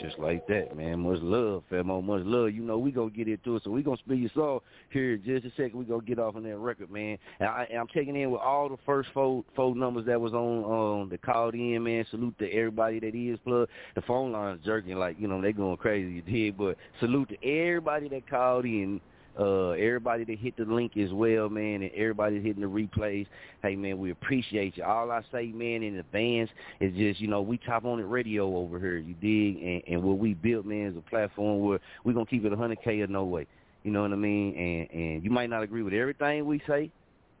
Just 0.00 0.18
like 0.18 0.46
that, 0.46 0.74
man. 0.74 1.00
Much 1.00 1.20
love, 1.20 1.64
Famo. 1.70 2.02
Much 2.02 2.24
love. 2.24 2.52
You 2.52 2.62
know, 2.62 2.78
we 2.78 2.90
gonna 2.90 3.10
get 3.10 3.28
into 3.28 3.56
it. 3.56 3.62
So 3.62 3.70
we 3.70 3.82
gonna 3.82 3.98
spill 3.98 4.16
your 4.16 4.30
song 4.34 4.60
here 4.90 5.14
in 5.14 5.22
just 5.22 5.44
a 5.44 5.50
second. 5.50 5.78
We 5.78 5.84
gonna 5.84 6.02
get 6.02 6.18
off 6.18 6.34
on 6.34 6.44
that 6.44 6.56
record, 6.56 6.90
man. 6.90 7.18
And, 7.40 7.48
I, 7.48 7.68
I'm 7.78 7.86
checking 7.88 8.16
in 8.16 8.30
with 8.30 8.40
all 8.40 8.70
the 8.70 8.78
first 8.86 9.10
four 9.12 9.44
four 9.54 9.76
numbers 9.76 10.06
that 10.06 10.20
was 10.20 10.32
on 10.32 11.02
um 11.02 11.08
that 11.10 11.20
called 11.20 11.54
in, 11.54 11.82
man. 11.82 12.06
Salute 12.10 12.38
to 12.38 12.50
everybody 12.50 13.00
that 13.00 13.14
is 13.14 13.38
plugged. 13.44 13.70
The 13.94 14.02
phone 14.02 14.32
line's 14.32 14.64
jerking 14.64 14.96
like, 14.96 15.16
you 15.20 15.28
know, 15.28 15.42
they 15.42 15.52
going 15.52 15.76
crazy, 15.76 16.22
you 16.26 16.52
but 16.52 16.76
salute 16.98 17.28
to 17.28 17.46
everybody 17.46 18.08
that 18.08 18.28
called 18.28 18.64
in. 18.64 19.00
Uh, 19.38 19.70
everybody 19.70 20.24
that 20.24 20.38
hit 20.38 20.56
the 20.58 20.64
link 20.64 20.96
as 20.96 21.10
well, 21.10 21.48
man, 21.48 21.82
and 21.82 21.90
everybody 21.92 22.40
hitting 22.40 22.60
the 22.60 22.68
replays. 22.68 23.26
Hey, 23.62 23.76
man, 23.76 23.98
we 23.98 24.10
appreciate 24.10 24.76
you. 24.76 24.84
All 24.84 25.10
I 25.10 25.22
say, 25.32 25.46
man, 25.46 25.82
in 25.82 25.98
advance 25.98 26.50
is 26.80 26.94
just, 26.94 27.18
you 27.18 27.28
know, 27.28 27.40
we 27.40 27.56
Chop 27.56 27.86
On 27.86 27.98
It 27.98 28.02
radio 28.02 28.56
over 28.56 28.78
here, 28.78 28.98
you 28.98 29.14
dig? 29.14 29.62
And, 29.62 29.82
and 29.88 30.02
what 30.02 30.18
we 30.18 30.34
built, 30.34 30.66
man, 30.66 30.88
is 30.88 30.96
a 30.96 31.10
platform 31.10 31.60
where 31.60 31.80
we're 32.04 32.12
going 32.12 32.26
to 32.26 32.30
keep 32.30 32.44
it 32.44 32.52
100K 32.52 33.02
or 33.02 33.06
no 33.06 33.24
way. 33.24 33.46
You 33.84 33.90
know 33.90 34.02
what 34.02 34.12
I 34.12 34.16
mean? 34.16 34.54
And, 34.56 34.90
and 34.90 35.24
you 35.24 35.30
might 35.30 35.48
not 35.48 35.62
agree 35.62 35.82
with 35.82 35.94
everything 35.94 36.44
we 36.46 36.60
say, 36.68 36.90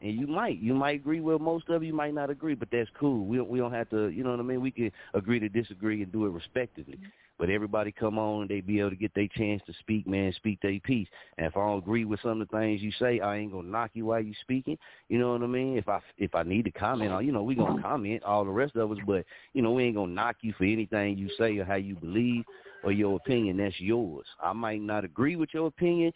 and 0.00 0.18
you 0.18 0.26
might. 0.26 0.58
You 0.58 0.74
might 0.74 0.96
agree 0.96 1.20
with 1.20 1.40
most 1.40 1.68
of 1.68 1.84
you 1.84 1.92
might 1.92 2.14
not 2.14 2.30
agree, 2.30 2.54
but 2.54 2.68
that's 2.72 2.90
cool. 2.98 3.24
We 3.26 3.36
don't, 3.36 3.48
we 3.48 3.58
don't 3.58 3.72
have 3.72 3.88
to, 3.90 4.08
you 4.08 4.24
know 4.24 4.30
what 4.30 4.40
I 4.40 4.44
mean? 4.44 4.60
We 4.60 4.70
can 4.70 4.90
agree 5.14 5.38
to 5.38 5.48
disagree 5.48 6.02
and 6.02 6.10
do 6.10 6.26
it 6.26 6.30
respectively. 6.30 6.98
But 7.38 7.50
everybody 7.50 7.92
come 7.92 8.18
on 8.18 8.42
and 8.42 8.50
they 8.50 8.60
be 8.60 8.80
able 8.80 8.90
to 8.90 8.96
get 8.96 9.14
their 9.14 9.28
chance 9.36 9.62
to 9.66 9.72
speak, 9.80 10.06
man, 10.06 10.32
speak 10.36 10.60
their 10.60 10.78
piece. 10.80 11.08
And 11.38 11.46
if 11.46 11.56
I 11.56 11.60
don't 11.66 11.78
agree 11.78 12.04
with 12.04 12.20
some 12.20 12.40
of 12.40 12.48
the 12.48 12.56
things 12.56 12.82
you 12.82 12.92
say, 12.98 13.20
I 13.20 13.36
ain't 13.36 13.52
gonna 13.52 13.68
knock 13.68 13.90
you 13.94 14.06
while 14.06 14.20
you 14.20 14.34
speaking. 14.42 14.78
You 15.08 15.18
know 15.18 15.32
what 15.32 15.42
I 15.42 15.46
mean? 15.46 15.76
If 15.76 15.88
I 15.88 16.00
if 16.18 16.34
I 16.34 16.42
need 16.42 16.64
to 16.66 16.70
comment 16.70 17.12
on, 17.12 17.26
you 17.26 17.32
know, 17.32 17.42
we 17.42 17.54
gonna 17.54 17.82
comment 17.82 18.22
all 18.22 18.44
the 18.44 18.50
rest 18.50 18.76
of 18.76 18.92
us, 18.92 18.98
but 19.06 19.24
you 19.54 19.62
know, 19.62 19.72
we 19.72 19.84
ain't 19.84 19.96
gonna 19.96 20.12
knock 20.12 20.36
you 20.42 20.52
for 20.56 20.64
anything 20.64 21.18
you 21.18 21.28
say 21.38 21.58
or 21.58 21.64
how 21.64 21.74
you 21.74 21.96
believe 21.96 22.44
or 22.84 22.92
your 22.92 23.16
opinion. 23.16 23.56
That's 23.56 23.80
yours. 23.80 24.26
I 24.42 24.52
might 24.52 24.80
not 24.80 25.04
agree 25.04 25.36
with 25.36 25.50
your 25.52 25.66
opinion. 25.66 26.12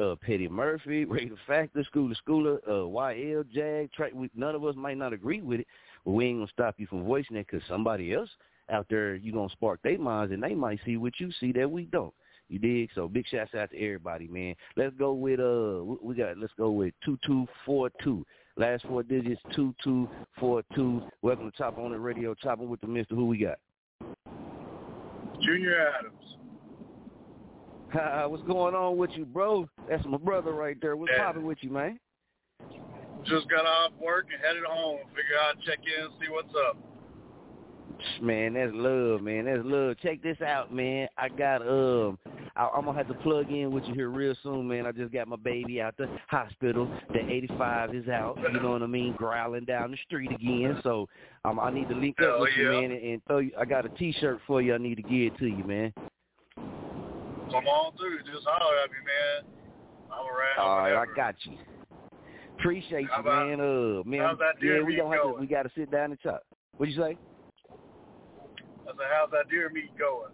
Uh, 0.00 0.14
Petty 0.16 0.48
Murphy, 0.48 1.04
Ray 1.06 1.28
the 1.28 1.36
Factor, 1.46 1.84
Schooler 1.94 2.14
Schooler, 2.26 2.58
uh, 2.66 2.88
YL, 2.88 3.44
Jag, 3.52 3.90
none 4.34 4.54
of 4.54 4.64
us 4.64 4.74
might 4.74 4.96
not 4.96 5.12
agree 5.12 5.42
with 5.42 5.60
it, 5.60 5.66
but 6.04 6.12
we 6.12 6.26
ain't 6.26 6.38
gonna 6.38 6.50
stop 6.50 6.76
you 6.78 6.86
from 6.86 7.04
voicing 7.04 7.36
it 7.36 7.46
because 7.46 7.66
somebody 7.68 8.14
else 8.14 8.30
out 8.70 8.86
there, 8.90 9.14
you 9.14 9.32
gonna 9.32 9.48
spark 9.50 9.80
their 9.82 9.98
minds 9.98 10.32
and 10.32 10.42
they 10.42 10.54
might 10.54 10.80
see 10.84 10.96
what 10.96 11.18
you 11.18 11.30
see 11.40 11.52
that 11.52 11.70
we 11.70 11.84
don't. 11.84 12.14
You 12.48 12.58
dig? 12.60 12.90
So 12.94 13.08
big 13.08 13.26
shouts 13.26 13.54
out 13.54 13.70
to 13.70 13.76
everybody, 13.76 14.28
man. 14.28 14.54
Let's 14.76 14.94
go 14.96 15.12
with 15.14 15.40
uh, 15.40 15.82
we- 16.00 16.14
got 16.14 16.38
let's 16.38 16.52
go 16.56 16.70
with 16.70 16.94
two 17.04 17.18
two 17.26 17.46
four 17.64 17.90
two. 18.02 18.24
Last 18.56 18.84
four 18.86 19.02
digits 19.02 19.40
two 19.54 19.74
two 19.82 20.08
four 20.38 20.62
two. 20.74 21.02
Welcome 21.22 21.50
to 21.50 21.56
Chop 21.56 21.76
On 21.78 21.92
It 21.92 21.96
Radio, 21.96 22.34
chopping 22.34 22.68
with 22.68 22.80
the 22.80 22.86
Mister. 22.86 23.14
Who 23.14 23.26
we 23.26 23.38
got? 23.38 23.58
Junior 25.42 25.92
Adams. 25.98 26.12
What's 28.30 28.42
going 28.44 28.74
on 28.74 28.96
with 28.96 29.10
you, 29.14 29.24
bro? 29.24 29.68
That's 29.88 30.04
my 30.06 30.18
brother 30.18 30.52
right 30.52 30.76
there. 30.80 30.96
What's 30.96 31.12
Yeah. 31.16 31.24
popping 31.24 31.44
with 31.46 31.58
you, 31.62 31.70
man? 31.70 31.98
Just 33.24 33.48
got 33.48 33.66
off 33.66 33.92
work 34.00 34.26
and 34.32 34.40
headed 34.40 34.64
home. 34.64 34.98
Figure 35.08 35.38
I'd 35.50 35.60
check 35.62 35.78
in 35.84 36.04
and 36.04 36.12
see 36.20 36.30
what's 36.30 36.54
up. 36.68 36.76
Man, 38.20 38.54
that's 38.54 38.72
love, 38.74 39.22
man. 39.22 39.44
That's 39.44 39.60
love. 39.64 39.96
Check 40.02 40.22
this 40.22 40.40
out, 40.40 40.72
man. 40.72 41.08
I 41.18 41.28
got 41.28 41.62
um, 41.62 42.18
I, 42.56 42.68
I'm 42.74 42.84
gonna 42.84 42.96
have 42.96 43.08
to 43.08 43.14
plug 43.14 43.50
in 43.50 43.70
with 43.72 43.84
you 43.84 43.94
here 43.94 44.08
real 44.08 44.34
soon, 44.42 44.66
man. 44.68 44.86
I 44.86 44.92
just 44.92 45.12
got 45.12 45.28
my 45.28 45.36
baby 45.36 45.80
out 45.80 45.96
the 45.96 46.08
hospital. 46.28 46.90
The 47.12 47.20
85 47.28 47.94
is 47.94 48.08
out. 48.08 48.38
You 48.52 48.60
know 48.60 48.70
what 48.70 48.82
I 48.82 48.86
mean? 48.86 49.14
Growling 49.16 49.64
down 49.64 49.90
the 49.90 49.96
street 50.06 50.30
again. 50.32 50.80
So 50.82 51.08
um, 51.44 51.60
I 51.60 51.70
need 51.70 51.88
to 51.88 51.94
link 51.94 52.16
up 52.20 52.26
Hell 52.26 52.40
with 52.40 52.50
you, 52.56 52.70
man, 52.70 52.90
and, 52.90 53.02
and 53.02 53.24
throw 53.26 53.38
you. 53.38 53.52
I 53.58 53.64
got 53.64 53.84
a 53.84 53.90
T-shirt 53.90 54.40
for 54.46 54.62
you. 54.62 54.74
I 54.74 54.78
need 54.78 54.96
to 54.96 55.02
give 55.02 55.32
it 55.32 55.38
to 55.38 55.46
you, 55.46 55.64
man. 55.64 55.92
Come 56.56 57.66
on 57.66 57.96
through. 57.96 58.18
Just 58.20 58.46
holler 58.46 58.76
at 58.84 58.90
me, 58.90 58.96
man. 59.04 59.52
I'm 60.10 60.26
around. 60.26 60.58
All 60.58 60.78
right, 60.78 60.92
whenever. 60.92 61.12
I 61.12 61.16
got 61.16 61.34
you. 61.44 61.58
Appreciate 62.58 63.06
How 63.10 63.16
you, 63.16 63.20
about- 63.20 63.48
man. 63.48 63.60
Uh, 63.60 64.02
man, 64.08 64.20
how's 64.20 64.38
that 64.38 64.60
deer 64.60 64.78
yeah, 64.80 64.84
we 64.84 64.96
gonna 64.96 65.14
have 65.14 65.34
to. 65.34 65.40
We 65.40 65.46
got 65.46 65.64
to 65.64 65.70
sit 65.76 65.90
down 65.90 66.10
and 66.12 66.20
talk. 66.22 66.40
What'd 66.76 66.94
you 66.94 67.00
say? 67.02 67.18
Said, 68.96 69.06
how's 69.12 69.30
that 69.32 69.48
deer 69.50 69.70
meat 69.70 69.90
going? 69.98 70.32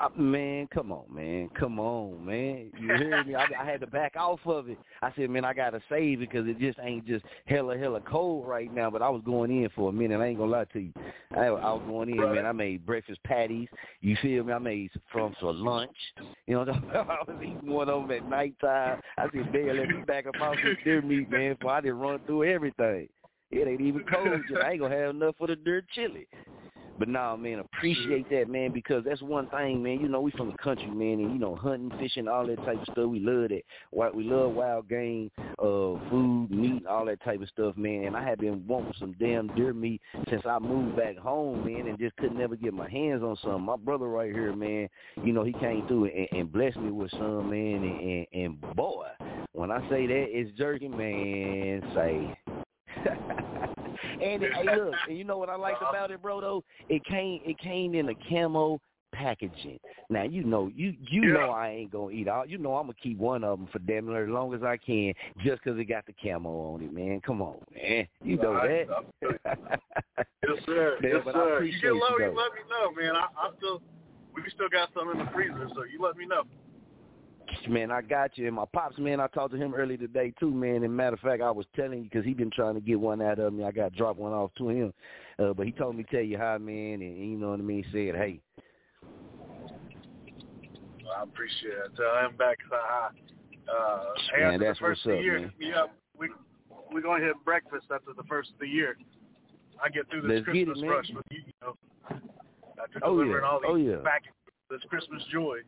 Uh, 0.00 0.08
man, 0.16 0.68
come 0.72 0.92
on, 0.92 1.04
man, 1.12 1.50
come 1.58 1.80
on, 1.80 2.24
man. 2.24 2.70
You 2.78 2.94
hear 2.94 3.24
me? 3.24 3.34
I, 3.34 3.46
I 3.60 3.64
had 3.64 3.80
to 3.80 3.86
back 3.88 4.14
off 4.16 4.38
of 4.46 4.68
it. 4.68 4.78
I 5.02 5.12
said, 5.16 5.28
man, 5.28 5.44
I 5.44 5.52
gotta 5.52 5.80
save 5.88 6.22
it 6.22 6.30
because 6.30 6.46
it 6.46 6.60
just 6.60 6.78
ain't 6.80 7.04
just 7.04 7.24
hella 7.46 7.76
hella 7.76 8.00
cold 8.02 8.46
right 8.46 8.72
now. 8.72 8.90
But 8.90 9.02
I 9.02 9.08
was 9.08 9.22
going 9.24 9.50
in 9.50 9.68
for 9.74 9.88
a 9.88 9.92
minute. 9.92 10.20
I 10.20 10.26
ain't 10.26 10.38
gonna 10.38 10.52
lie 10.52 10.66
to 10.66 10.78
you. 10.78 10.92
I, 11.36 11.46
I 11.46 11.72
was 11.72 11.82
going 11.88 12.10
in, 12.10 12.16
man. 12.16 12.46
I 12.46 12.52
made 12.52 12.86
breakfast 12.86 13.20
patties. 13.24 13.66
You 14.00 14.16
feel 14.22 14.44
me? 14.44 14.52
I 14.52 14.58
made 14.58 14.90
some 14.92 15.02
from 15.10 15.34
for 15.40 15.52
lunch. 15.52 15.96
You 16.46 16.54
know, 16.54 16.62
I 16.94 17.18
was 17.26 17.36
eating 17.42 17.68
one 17.68 17.88
of 17.88 18.02
them 18.02 18.10
at 18.12 18.28
nighttime. 18.28 19.00
I 19.16 19.24
said, 19.24 19.52
man, 19.52 19.76
let 19.76 19.88
me 19.88 20.02
back 20.06 20.26
up 20.26 20.40
off 20.40 20.54
some 20.62 20.76
deer 20.84 21.02
meat, 21.02 21.28
man. 21.28 21.56
For 21.60 21.72
I 21.72 21.80
didn't 21.80 21.98
run 21.98 22.20
through 22.24 22.44
everything. 22.44 23.08
It 23.50 23.66
ain't 23.66 23.80
even 23.80 24.04
cold 24.04 24.42
yet. 24.48 24.64
I 24.64 24.72
ain't 24.72 24.80
gonna 24.80 24.96
have 24.96 25.10
enough 25.10 25.34
for 25.38 25.48
the 25.48 25.56
dirt 25.56 25.86
chili. 25.92 26.28
But 26.98 27.08
nah, 27.08 27.36
man, 27.36 27.60
appreciate 27.60 28.28
that, 28.30 28.48
man, 28.48 28.72
because 28.72 29.04
that's 29.04 29.22
one 29.22 29.48
thing, 29.50 29.82
man. 29.82 30.00
You 30.00 30.08
know, 30.08 30.20
we 30.20 30.32
from 30.32 30.50
the 30.50 30.58
country, 30.58 30.90
man, 30.90 31.20
and 31.20 31.32
you 31.32 31.38
know, 31.38 31.54
hunting, 31.54 31.96
fishing, 31.98 32.26
all 32.26 32.46
that 32.46 32.56
type 32.64 32.80
of 32.80 32.88
stuff. 32.92 33.08
We 33.08 33.20
love 33.20 33.50
that. 33.50 34.14
We 34.14 34.24
love 34.24 34.52
wild 34.52 34.88
game, 34.88 35.30
uh, 35.58 35.94
food, 36.10 36.48
meat, 36.50 36.86
all 36.86 37.04
that 37.06 37.22
type 37.22 37.40
of 37.40 37.48
stuff, 37.48 37.76
man. 37.76 38.04
And 38.04 38.16
I 38.16 38.24
have 38.24 38.38
been 38.38 38.66
wanting 38.66 38.94
some 38.98 39.14
damn 39.20 39.46
deer 39.54 39.72
meat 39.72 40.00
since 40.28 40.42
I 40.44 40.58
moved 40.58 40.96
back 40.96 41.16
home, 41.16 41.64
man, 41.64 41.86
and 41.86 41.98
just 41.98 42.16
could 42.16 42.34
never 42.34 42.56
get 42.56 42.74
my 42.74 42.90
hands 42.90 43.22
on 43.22 43.36
some. 43.44 43.62
My 43.62 43.76
brother 43.76 44.08
right 44.08 44.32
here, 44.32 44.52
man, 44.52 44.88
you 45.22 45.32
know, 45.32 45.44
he 45.44 45.52
came 45.52 45.86
through 45.86 46.06
and, 46.06 46.28
and 46.32 46.52
blessed 46.52 46.78
me 46.78 46.90
with 46.90 47.12
some, 47.12 47.50
man, 47.50 47.84
and, 47.84 48.00
and, 48.00 48.26
and 48.32 48.76
boy, 48.76 49.06
when 49.52 49.70
I 49.70 49.80
say 49.88 50.06
that 50.06 50.26
it's 50.28 50.56
jerky, 50.58 50.88
man, 50.88 51.82
say. 51.94 52.38
and 54.04 54.42
hey, 54.42 54.64
look, 54.64 54.94
and 55.08 55.16
you 55.16 55.24
know 55.24 55.38
what 55.38 55.48
I 55.48 55.56
liked 55.56 55.82
uh-huh. 55.82 55.90
about 55.90 56.10
it, 56.10 56.22
bro? 56.22 56.40
Though 56.40 56.64
it 56.88 57.04
came, 57.04 57.40
it 57.44 57.58
came 57.58 57.94
in 57.94 58.08
a 58.08 58.14
camo 58.28 58.80
packaging. 59.12 59.78
Now 60.10 60.22
you 60.22 60.44
know, 60.44 60.70
you 60.74 60.94
you 61.10 61.32
know 61.32 61.50
I 61.50 61.70
ain't 61.70 61.92
gonna 61.92 62.10
eat 62.10 62.28
all. 62.28 62.46
You 62.46 62.58
know 62.58 62.76
I'm 62.76 62.84
gonna 62.84 62.94
keep 63.02 63.18
one 63.18 63.44
of 63.44 63.58
them 63.58 63.68
for 63.72 63.78
damn 63.80 64.06
near 64.06 64.24
as 64.24 64.30
long 64.30 64.54
as 64.54 64.62
I 64.62 64.76
can, 64.76 65.12
just 65.44 65.62
'cause 65.62 65.78
it 65.78 65.84
got 65.84 66.06
the 66.06 66.14
camo 66.22 66.74
on 66.74 66.82
it, 66.82 66.92
man. 66.92 67.20
Come 67.20 67.42
on, 67.42 67.58
man. 67.74 68.06
You 68.22 68.36
know 68.36 68.54
I- 68.54 68.86
that. 69.22 69.80
Yes, 70.46 70.58
sir. 70.66 70.98
Man, 71.02 71.12
yes, 71.12 71.34
sir. 71.34 71.62
you 71.62 71.80
get 71.80 71.92
low, 71.92 72.16
you, 72.16 72.24
you 72.24 72.36
let 72.36 72.52
me 72.54 72.62
know, 72.70 72.90
man. 72.92 73.16
I, 73.16 73.26
I 73.36 73.50
still, 73.58 73.82
we 74.34 74.42
still 74.54 74.68
got 74.68 74.88
some 74.94 75.10
in 75.10 75.18
the 75.18 75.30
freezer, 75.32 75.68
so 75.74 75.84
you 75.84 76.00
let 76.00 76.16
me 76.16 76.26
know. 76.26 76.44
Man, 77.68 77.90
I 77.90 78.02
got 78.02 78.36
you. 78.38 78.46
And 78.46 78.56
my 78.56 78.64
pops, 78.72 78.98
man, 78.98 79.20
I 79.20 79.26
talked 79.28 79.52
to 79.52 79.58
him 79.58 79.74
earlier 79.74 79.96
today 79.96 80.32
too, 80.38 80.50
man. 80.50 80.84
And 80.84 80.96
matter 80.96 81.14
of 81.14 81.20
fact, 81.20 81.42
I 81.42 81.50
was 81.50 81.66
telling 81.76 81.98
you 81.98 82.04
because 82.04 82.24
he 82.24 82.34
been 82.34 82.50
trying 82.50 82.74
to 82.74 82.80
get 82.80 82.98
one 82.98 83.20
out 83.22 83.38
of 83.38 83.52
me. 83.52 83.64
I 83.64 83.70
got 83.72 83.92
to 83.92 83.96
drop 83.98 84.16
one 84.16 84.32
off 84.32 84.50
to 84.58 84.68
him, 84.68 84.92
uh, 85.38 85.52
but 85.52 85.66
he 85.66 85.72
told 85.72 85.96
me 85.96 86.04
tell 86.10 86.20
you 86.20 86.38
hi, 86.38 86.58
man, 86.58 87.00
and 87.02 87.16
you 87.30 87.36
know 87.36 87.50
what 87.50 87.58
I 87.60 87.62
mean. 87.62 87.84
Said, 87.92 88.14
hey, 88.14 88.40
Well, 91.04 91.14
I 91.18 91.22
appreciate 91.22 91.72
it. 91.72 91.96
Tell 91.96 92.26
him 92.28 92.36
back 92.36 92.58
hi. 92.70 93.08
Uh, 93.68 94.04
hey, 94.34 94.42
Man, 94.44 94.54
after 94.54 94.66
that's 94.66 94.78
the 94.78 94.84
first 94.84 95.06
what's 95.06 95.18
up, 95.18 95.22
year, 95.22 95.40
man. 95.40 95.52
yeah, 95.58 95.84
we 96.18 96.28
we're 96.92 97.02
gonna 97.02 97.24
hit 97.24 97.36
breakfast 97.44 97.86
after 97.92 98.12
the 98.16 98.24
first 98.24 98.50
of 98.52 98.58
the 98.60 98.68
year. 98.68 98.96
I 99.82 99.88
get 99.88 100.08
through 100.10 100.22
this 100.22 100.30
Let's 100.30 100.46
get 100.46 100.56
it, 100.56 100.64
Christmas 100.66 100.90
rush 100.90 101.10
with 101.14 101.24
you, 101.30 101.40
you 101.46 101.52
know, 101.62 101.74
after 102.82 103.00
Oh, 103.02 103.12
delivering 103.16 103.42
yeah. 103.44 103.48
all 103.48 103.60
these 103.60 103.68
Oh, 103.70 103.74
yeah. 103.76 103.96
packages, 104.04 104.32
this 104.70 104.80
Christmas 104.88 105.22
joy. 105.30 105.58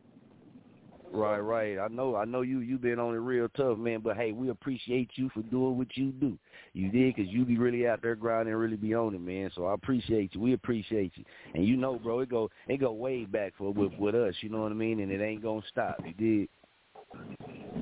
Right, 1.13 1.39
right. 1.39 1.77
I 1.77 1.87
know, 1.89 2.15
I 2.15 2.25
know 2.25 2.41
you. 2.41 2.59
You 2.59 2.77
been 2.77 2.99
on 2.99 3.13
it 3.13 3.17
real 3.17 3.49
tough, 3.49 3.77
man. 3.77 3.99
But 3.99 4.15
hey, 4.15 4.31
we 4.31 4.49
appreciate 4.49 5.11
you 5.15 5.29
for 5.33 5.41
doing 5.41 5.77
what 5.77 5.95
you 5.95 6.11
do. 6.11 6.37
You 6.73 6.89
did, 6.89 7.15
cause 7.17 7.25
you 7.27 7.43
be 7.43 7.57
really 7.57 7.85
out 7.87 8.01
there 8.01 8.15
grinding, 8.15 8.53
and 8.53 8.61
really 8.61 8.77
be 8.77 8.93
on 8.93 9.13
it, 9.13 9.21
man. 9.21 9.51
So 9.53 9.65
I 9.65 9.73
appreciate 9.73 10.33
you. 10.33 10.41
We 10.41 10.53
appreciate 10.53 11.11
you. 11.15 11.25
And 11.53 11.65
you 11.65 11.75
know, 11.75 11.99
bro, 11.99 12.21
it 12.21 12.29
go, 12.29 12.49
it 12.67 12.77
go 12.77 12.93
way 12.93 13.25
back 13.25 13.53
for 13.57 13.73
with, 13.73 13.93
with 13.99 14.15
us. 14.15 14.35
You 14.41 14.49
know 14.49 14.61
what 14.61 14.71
I 14.71 14.75
mean? 14.75 15.01
And 15.01 15.11
it 15.11 15.21
ain't 15.21 15.43
gonna 15.43 15.61
stop. 15.69 15.97
You 16.05 16.13
did 16.13 16.49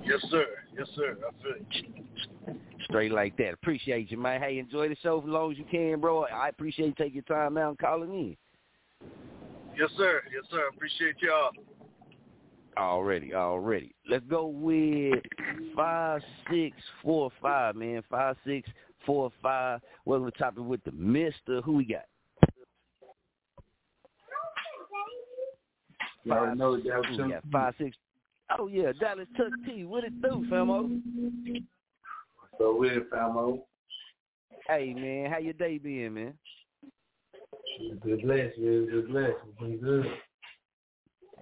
Yes, 0.03 0.19
sir. 0.30 0.45
Yes, 0.77 0.88
sir. 0.95 1.17
I 1.27 1.43
feel 1.43 1.53
it. 1.55 2.55
straight 2.86 3.11
like 3.11 3.38
that. 3.38 3.53
Appreciate 3.53 4.09
you, 4.11 4.17
man. 4.17 4.41
Hey, 4.41 4.57
enjoy 4.57 4.89
the 4.89 4.95
show 5.03 5.21
for 5.21 5.27
as 5.27 5.32
long 5.32 5.51
as 5.51 5.57
you 5.57 5.65
can, 5.69 5.99
bro. 5.99 6.23
I 6.25 6.49
appreciate 6.49 6.88
you 6.88 6.93
taking 6.97 7.15
your 7.15 7.23
time 7.23 7.57
out 7.57 7.69
and 7.69 7.77
calling 7.77 8.11
in. 8.11 8.38
Yes, 9.77 9.89
sir. 9.97 10.21
Yes, 10.34 10.43
sir. 10.49 10.67
Appreciate 10.73 11.15
y'all. 11.21 11.51
Already, 12.78 13.34
already. 13.34 13.93
Let's 14.09 14.24
go 14.30 14.47
with 14.47 15.22
five 15.76 16.22
six 16.49 16.78
four 17.03 17.30
five, 17.41 17.76
man. 17.76 18.01
Five 18.09 18.38
six 18.45 18.70
four 19.05 19.32
five. 19.41 19.82
Welcome 20.05 20.32
to 20.32 20.38
Chopping 20.38 20.67
with 20.67 20.84
the 20.86 20.91
Mister. 20.91 21.61
Who 21.61 21.74
we 21.74 21.86
got? 21.86 22.05
Five, 26.28 26.57
know 26.57 26.72
we 26.72 26.84
got? 26.84 27.43
Five 27.51 27.74
six. 27.78 27.97
Oh 28.57 28.67
yeah, 28.67 28.93
Dallas 28.99 29.28
Chucc 29.38 29.51
T. 29.65 29.84
What 29.86 30.03
it 30.05 30.22
do, 30.22 30.45
famo? 30.49 31.01
So 32.57 32.76
weird, 32.78 33.09
famo. 33.09 33.61
Hey 34.67 34.93
man, 34.93 35.32
how 35.32 35.39
your 35.39 35.53
day 35.53 35.78
been, 35.80 36.13
man? 36.13 36.34
Good 38.01 38.22
bless, 38.22 38.51
man. 38.57 38.88
Good 38.89 39.09
bless. 39.09 39.32
It's 39.47 39.59
been 39.59 39.78
good. 39.78 40.05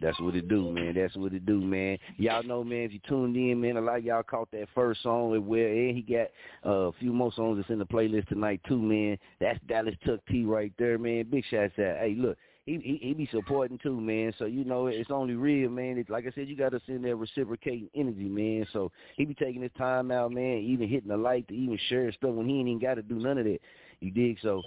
That's 0.02 0.20
what 0.20 0.36
it 0.36 0.48
do, 0.48 0.72
man. 0.72 0.94
That's 0.96 1.16
what 1.16 1.34
it 1.34 1.46
do, 1.46 1.60
man. 1.60 1.98
Y'all 2.18 2.44
know, 2.44 2.64
man, 2.64 2.82
if 2.82 2.94
you 2.94 3.00
tuned 3.08 3.36
in, 3.36 3.60
man, 3.60 3.78
a 3.78 3.82
lot 3.82 3.98
of 3.98 4.04
y'all 4.04 4.24
caught 4.24 4.52
that 4.52 4.68
first 4.76 5.02
song 5.04 5.34
and 5.34 5.48
where 5.48 5.68
and 5.68 5.96
he 5.96 6.02
got 6.02 6.28
uh, 6.66 6.88
a 6.88 6.92
few 6.94 7.12
more 7.14 7.32
songs 7.34 7.58
that's 7.58 7.70
in 7.70 7.80
the 7.80 7.86
playlist 7.86 8.28
tonight 8.28 8.62
too, 8.68 8.80
man. 8.80 9.18
That's 9.40 9.60
Dallas 9.68 9.96
Chucc 10.06 10.20
T 10.30 10.46
right 10.46 10.72
there, 10.78 10.98
man. 10.98 11.26
Big 11.30 11.44
shots 11.50 11.74
out. 11.80 11.98
Hey, 11.98 12.16
look, 12.18 12.38
he, 12.68 12.78
he 12.84 13.00
he 13.02 13.14
be 13.14 13.30
supporting 13.32 13.80
too, 13.80 14.00
man. 14.00 14.34
So 14.38 14.46
you 14.46 14.66
know 14.66 14.88
it's 14.88 15.10
only 15.10 15.36
real, 15.36 15.70
man. 15.70 15.98
It's, 15.98 16.10
like 16.10 16.26
I 16.28 16.32
said, 16.36 16.48
you 16.48 16.56
got 16.56 16.74
to 16.74 16.82
send 16.86 17.06
that 17.06 17.16
reciprocating 17.16 17.90
energy, 17.96 18.28
man. 18.28 18.68
So 18.74 18.92
he 19.16 19.26
be 19.26 19.34
taking 19.34 19.62
his 19.62 19.72
time 19.78 20.12
out, 20.12 20.32
man. 20.32 20.58
Even 20.58 20.90
hitting 20.90 21.10
the 21.10 21.18
like 21.18 21.48
to 21.48 21.56
even 21.56 21.80
share 21.88 22.12
stuff 22.12 22.32
when 22.32 22.48
he 22.48 22.60
ain't 22.60 22.68
even 22.68 22.82
got 22.82 22.96
to 22.96 23.02
do 23.02 23.16
none 23.16 23.38
of 23.38 23.46
that. 23.46 23.60
You 24.02 24.12
dig? 24.12 24.38
So 24.44 24.62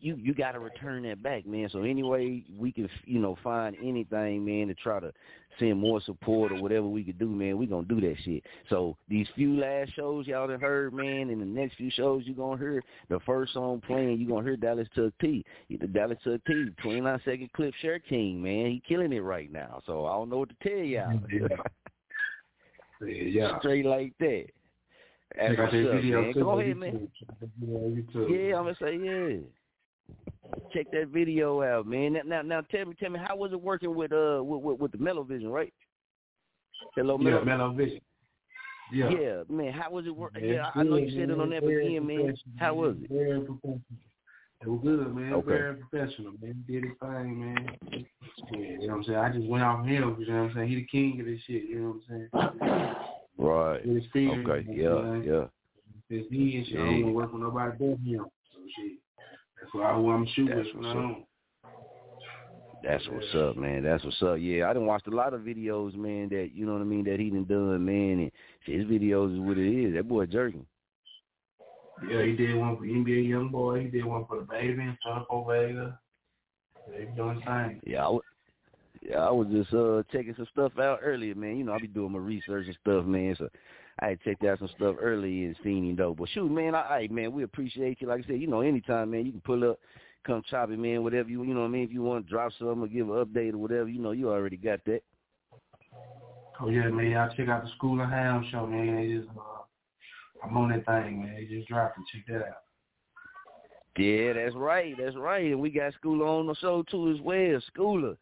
you 0.00 0.16
you 0.16 0.34
got 0.34 0.52
to 0.52 0.60
return 0.60 1.02
that 1.04 1.22
back, 1.22 1.46
man. 1.46 1.68
So 1.70 1.82
anyway, 1.82 2.44
we 2.56 2.72
can 2.72 2.88
you 3.04 3.18
know 3.18 3.36
find 3.42 3.76
anything, 3.82 4.44
man, 4.44 4.68
to 4.68 4.74
try 4.74 5.00
to 5.00 5.12
send 5.58 5.78
more 5.78 6.00
support 6.02 6.52
or 6.52 6.62
whatever 6.62 6.86
we 6.86 7.04
could 7.04 7.18
do, 7.18 7.28
man. 7.28 7.56
We 7.56 7.66
gonna 7.66 7.86
do 7.86 8.00
that 8.00 8.16
shit. 8.24 8.42
So 8.68 8.96
these 9.08 9.26
few 9.34 9.58
last 9.58 9.94
shows 9.94 10.26
y'all 10.26 10.48
done 10.48 10.60
heard, 10.60 10.92
man, 10.92 11.30
and 11.30 11.40
the 11.40 11.46
next 11.46 11.76
few 11.76 11.90
shows 11.90 12.22
you 12.26 12.34
gonna 12.34 12.58
hear 12.58 12.82
the 13.08 13.20
first 13.20 13.52
song 13.52 13.80
playing. 13.86 14.18
You 14.18 14.28
gonna 14.28 14.44
hear 14.44 14.56
Dallas 14.56 14.88
Chucc 14.96 15.12
T, 15.20 15.44
the 15.70 15.86
Dallas 15.86 16.18
Chucc 16.24 16.40
T, 16.46 16.66
twenty 16.82 17.00
nine 17.00 17.20
second 17.24 17.50
clip, 17.52 17.74
Share 17.80 17.98
King, 17.98 18.42
man. 18.42 18.66
He 18.66 18.82
killing 18.86 19.12
it 19.12 19.20
right 19.20 19.50
now. 19.50 19.80
So 19.86 20.06
I 20.06 20.12
don't 20.12 20.30
know 20.30 20.38
what 20.38 20.50
to 20.50 20.68
tell 20.68 20.78
y'all. 20.78 21.20
Yeah. 23.02 23.08
yeah. 23.12 23.58
Straight 23.58 23.84
like 23.84 24.14
that. 24.20 24.46
That's 25.36 25.50
Check 25.50 25.58
out 25.58 25.72
what's 25.72 25.86
up, 25.86 25.92
video 25.92 26.22
man. 26.22 26.32
Go 26.32 26.60
ahead, 26.60 26.76
man. 26.78 27.08
YouTube. 27.30 27.50
Yeah, 27.60 28.20
YouTube. 28.22 28.48
Yeah, 28.48 28.56
I'm 28.56 28.64
gonna 28.64 28.76
say 28.80 28.96
yeah. 28.96 29.36
Check 30.72 30.90
that 30.92 31.08
video 31.08 31.62
out, 31.62 31.86
man. 31.86 32.14
Now, 32.14 32.20
now, 32.24 32.42
now, 32.42 32.60
tell 32.62 32.84
me, 32.86 32.94
tell 32.98 33.10
me, 33.10 33.18
how 33.18 33.36
was 33.36 33.52
it 33.52 33.60
working 33.60 33.94
with 33.94 34.12
uh 34.12 34.40
with 34.42 34.62
with, 34.62 34.78
with 34.80 34.92
the 34.92 34.98
Mellow 34.98 35.22
Vision, 35.24 35.48
right? 35.48 35.72
Hello, 36.94 37.18
Yeah, 37.20 37.30
Mellow. 37.30 37.44
Mellow 37.44 37.72
Vision. 37.72 38.00
Yeah. 38.92 39.10
Yeah, 39.10 39.42
man. 39.48 39.72
How 39.72 39.90
was 39.90 40.06
it 40.06 40.14
working? 40.14 40.42
Man, 40.42 40.54
Yeah, 40.54 40.70
I 40.74 40.80
I 40.80 40.82
know 40.84 40.96
you 40.96 41.10
said 41.10 41.30
it 41.30 41.40
on 41.40 41.50
that 41.50 41.62
man. 41.64 41.74
beginning, 41.74 42.06
Very 42.06 42.24
man. 42.24 42.36
How 42.56 42.74
was 42.74 42.96
it? 43.02 43.10
Very 43.10 43.40
professional. 43.40 43.80
It 44.62 44.68
was 44.68 44.80
good, 44.82 45.14
man. 45.14 45.32
Okay. 45.34 45.46
Very 45.46 45.74
professional, 45.76 46.32
man. 46.40 46.64
Did 46.68 46.84
his 46.84 46.92
thing, 47.00 47.40
man. 47.40 47.68
Yeah, 47.92 48.58
you 48.58 48.78
know 48.80 48.86
what 48.86 48.94
I'm 48.98 49.04
saying? 49.04 49.18
I 49.18 49.28
just 49.32 49.46
went 49.46 49.64
off 49.64 49.84
him, 49.84 49.92
you 49.92 50.00
know 50.00 50.42
what 50.42 50.50
I'm 50.50 50.52
saying? 50.54 50.68
He 50.68 50.74
the 50.76 50.86
king 50.86 51.20
of 51.20 51.26
this 51.26 51.40
shit, 51.46 51.64
you 51.64 51.80
know 51.80 52.00
what 52.08 52.40
I'm 52.40 52.54
saying? 52.70 52.94
Right. 53.38 53.84
His 53.84 54.04
feelings, 54.12 54.48
Okay. 54.48 54.66
you 54.70 54.84
know 54.84 55.22
Yeah. 55.24 55.32
Yeah. 55.32 55.46
It's 56.08 56.30
he 56.30 56.56
and 56.58 56.66
shit. 56.66 56.76
I 56.78 56.84
don't 56.84 57.02
want 57.02 57.06
to 57.06 57.12
work 57.12 57.32
with 57.32 57.42
nobody 57.42 57.76
but 57.78 57.98
him. 58.08 58.26
So 58.54 58.60
shit. 58.76 58.92
That's 59.60 59.72
why 59.72 59.84
I, 59.84 59.94
I'm 59.94 60.26
shooting 60.34 60.56
That's 60.56 60.68
what's 60.74 60.96
up. 60.96 61.26
That's 62.82 63.08
what's 63.08 63.34
up, 63.34 63.56
man. 63.56 63.82
That's 63.82 64.04
what's 64.04 64.22
up. 64.22 64.36
Yeah, 64.38 64.70
I 64.70 64.72
done 64.72 64.86
watched 64.86 65.08
a 65.08 65.14
lot 65.14 65.34
of 65.34 65.40
videos, 65.40 65.96
man. 65.96 66.28
That 66.28 66.50
you 66.54 66.66
know 66.66 66.74
what 66.74 66.82
I 66.82 66.84
mean. 66.84 67.04
That 67.04 67.18
he 67.18 67.30
done 67.30 67.44
done, 67.44 67.84
man. 67.84 68.20
And 68.20 68.30
shit, 68.64 68.80
his 68.80 68.86
videos 68.86 69.34
is 69.34 69.40
what 69.40 69.58
it 69.58 69.68
is. 69.68 69.94
That 69.94 70.08
boy 70.08 70.26
jerking. 70.26 70.66
Yeah, 72.08 72.22
he 72.22 72.36
did 72.36 72.54
one 72.56 72.76
for 72.76 72.84
NBA 72.84 73.28
Young 73.28 73.48
Boy. 73.48 73.84
He 73.84 73.88
did 73.88 74.04
one 74.04 74.26
for 74.26 74.38
the 74.38 74.44
baby 74.44 74.82
and 74.82 74.98
Turco 75.04 75.44
Vega. 75.44 75.98
They 76.88 77.04
doing 77.16 77.42
things. 77.46 77.80
Yeah, 77.86 78.00
I, 78.00 78.04
w- 78.04 78.20
yeah, 79.02 79.18
I 79.18 79.30
was 79.30 79.48
just 79.48 79.72
uh 79.72 80.02
checking 80.12 80.34
some 80.36 80.46
stuff 80.52 80.78
out 80.78 81.00
earlier, 81.02 81.34
man. 81.34 81.56
You 81.56 81.64
know, 81.64 81.74
I 81.74 81.78
be 81.78 81.88
doing 81.88 82.12
my 82.12 82.18
research 82.18 82.66
and 82.66 82.78
stuff, 82.82 83.04
man. 83.06 83.34
So 83.38 83.48
I 84.00 84.08
had 84.08 84.22
checked 84.22 84.44
out 84.44 84.58
some 84.58 84.68
stuff 84.76 84.96
earlier 85.00 85.46
and 85.46 85.56
seen 85.64 85.88
him 85.88 85.96
though. 85.96 86.14
But 86.14 86.28
shoot, 86.30 86.50
man, 86.50 86.74
I, 86.74 86.80
I 86.80 87.08
man, 87.08 87.32
we 87.32 87.44
appreciate 87.44 88.00
you. 88.00 88.08
Like 88.08 88.24
I 88.24 88.28
said, 88.28 88.40
you 88.40 88.46
know, 88.46 88.60
anytime, 88.60 89.10
man, 89.10 89.24
you 89.24 89.32
can 89.32 89.40
pull 89.40 89.70
up, 89.70 89.78
come 90.26 90.42
chop 90.50 90.70
it, 90.70 90.78
man. 90.78 91.02
Whatever 91.02 91.28
you, 91.30 91.42
you 91.44 91.54
know 91.54 91.60
what 91.60 91.66
I 91.66 91.70
mean. 91.70 91.84
If 91.84 91.92
you 91.92 92.02
want 92.02 92.26
to 92.26 92.30
drop 92.30 92.52
something 92.58 92.82
or 92.82 92.88
give 92.88 93.08
an 93.08 93.24
update 93.24 93.54
or 93.54 93.58
whatever, 93.58 93.88
you 93.88 94.00
know, 94.00 94.12
you 94.12 94.30
already 94.30 94.58
got 94.58 94.80
that. 94.84 95.00
Oh 96.60 96.68
yeah, 96.68 96.88
man, 96.88 97.10
y'all 97.10 97.30
check 97.36 97.48
out 97.48 97.64
the 97.64 97.70
School 97.76 98.00
of 98.00 98.08
Hound 98.08 98.46
show, 98.50 98.66
man. 98.66 98.98
It 98.98 99.10
is, 99.10 99.26
uh, 99.36 100.46
I'm 100.46 100.56
on 100.56 100.70
that 100.70 100.86
thing, 100.86 101.20
man. 101.20 101.36
It 101.38 101.48
just 101.48 101.68
dropped 101.68 101.96
and 101.96 102.06
Check 102.12 102.26
that 102.28 102.48
out. 102.48 102.56
Yeah, 103.98 104.34
that's 104.34 104.54
right. 104.54 104.94
That's 104.98 105.16
right. 105.16 105.46
And 105.46 105.60
we 105.60 105.70
got 105.70 105.94
Schooler 105.94 106.26
on 106.26 106.46
the 106.46 106.54
show 106.56 106.84
too 106.90 107.12
as 107.12 107.20
well. 107.22 107.60
Schooler. 107.74 108.16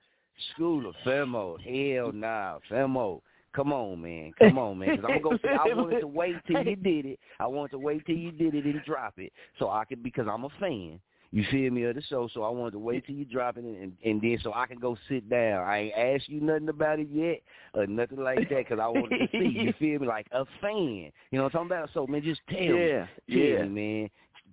Schooler. 0.57 0.93
Femo. 1.05 1.59
Hell 1.61 2.13
nah. 2.13 2.59
Femo. 2.71 3.21
Come 3.55 3.73
on, 3.73 4.03
man. 4.03 4.33
Come 4.39 4.59
on, 4.59 4.79
man. 4.79 4.97
Cause 4.97 5.05
I'm 5.09 5.23
gonna 5.23 5.39
say 5.43 5.51
I 5.51 5.67
wanted 5.75 6.01
to 6.01 6.07
wait 6.09 6.37
till 6.47 6.65
you 6.67 6.77
did 6.77 7.07
it. 7.07 7.21
I 7.39 7.47
wanted 7.47 7.73
to 7.73 7.79
wait 7.79 8.05
till 8.07 8.17
you 8.17 8.33
did 8.33 8.55
it 8.55 8.65
and 8.65 8.83
drop 8.85 9.15
it, 9.19 9.33
so 9.59 9.71
I 9.71 9.85
could 9.85 10.03
because 10.03 10.27
I'm 10.31 10.45
a 10.45 10.49
fan. 10.61 11.01
You 11.31 11.45
feel 11.51 11.73
me 11.73 11.83
of 11.83 11.97
the 11.97 12.03
show, 12.03 12.29
so 12.33 12.45
I 12.45 12.51
wanted 12.51 12.73
to 12.73 12.79
wait 12.79 13.07
till 13.07 13.17
you 13.17 13.25
drop 13.25 13.57
it 13.57 13.65
and, 13.65 13.93
and 14.05 14.23
then 14.23 14.39
so 14.41 14.53
I 14.55 14.67
can 14.67 14.79
go 14.79 14.97
sit 15.09 15.29
down. 15.29 15.65
I 15.67 15.79
ain't 15.79 15.95
asked 15.97 16.29
you 16.29 16.41
nothing 16.41 16.69
about 16.69 17.01
it 17.01 17.09
yet 17.11 17.41
or 17.75 17.89
nothing 17.89 18.23
like 18.23 18.49
that 18.51 18.59
because 18.69 18.79
I 18.81 18.87
wanted 18.87 19.19
to 19.19 19.29
see. 19.37 19.47
You 19.47 19.73
feel 19.79 19.99
me? 19.99 20.07
Like 20.07 20.29
a 20.31 20.45
fan. 20.61 21.11
You 21.31 21.39
know 21.39 21.45
what 21.45 21.55
I'm 21.57 21.69
talking 21.69 21.77
about? 21.79 21.91
So 21.93 22.07
man, 22.07 22.23
just 22.23 22.41
tell 22.49 22.59
Yeah, 22.59 22.77
me, 22.79 23.09
tell 23.33 23.41
yeah. 23.41 23.65
me, 23.65 23.69
man. 23.69 24.11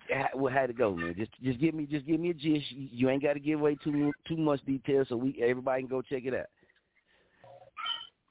How, 0.10 0.30
well, 0.36 0.52
how 0.54 0.66
to 0.66 0.74
go, 0.74 0.96
man? 0.96 1.14
Just 1.16 1.32
just 1.44 1.60
give 1.60 1.76
me 1.76 1.86
just 1.86 2.08
give 2.08 2.20
me 2.20 2.32
a 2.32 2.34
gist. 2.34 2.72
You, 2.72 2.88
you 2.92 3.10
ain't 3.10 3.22
got 3.22 3.34
to 3.34 3.40
give 3.40 3.60
away 3.60 3.78
too 3.84 4.12
too 4.28 4.38
much 4.38 4.66
detail, 4.66 5.06
so 5.08 5.18
we 5.18 5.40
everybody 5.40 5.84
can 5.84 5.90
go 5.90 6.02
check 6.02 6.24
it 6.26 6.34
out. 6.34 6.48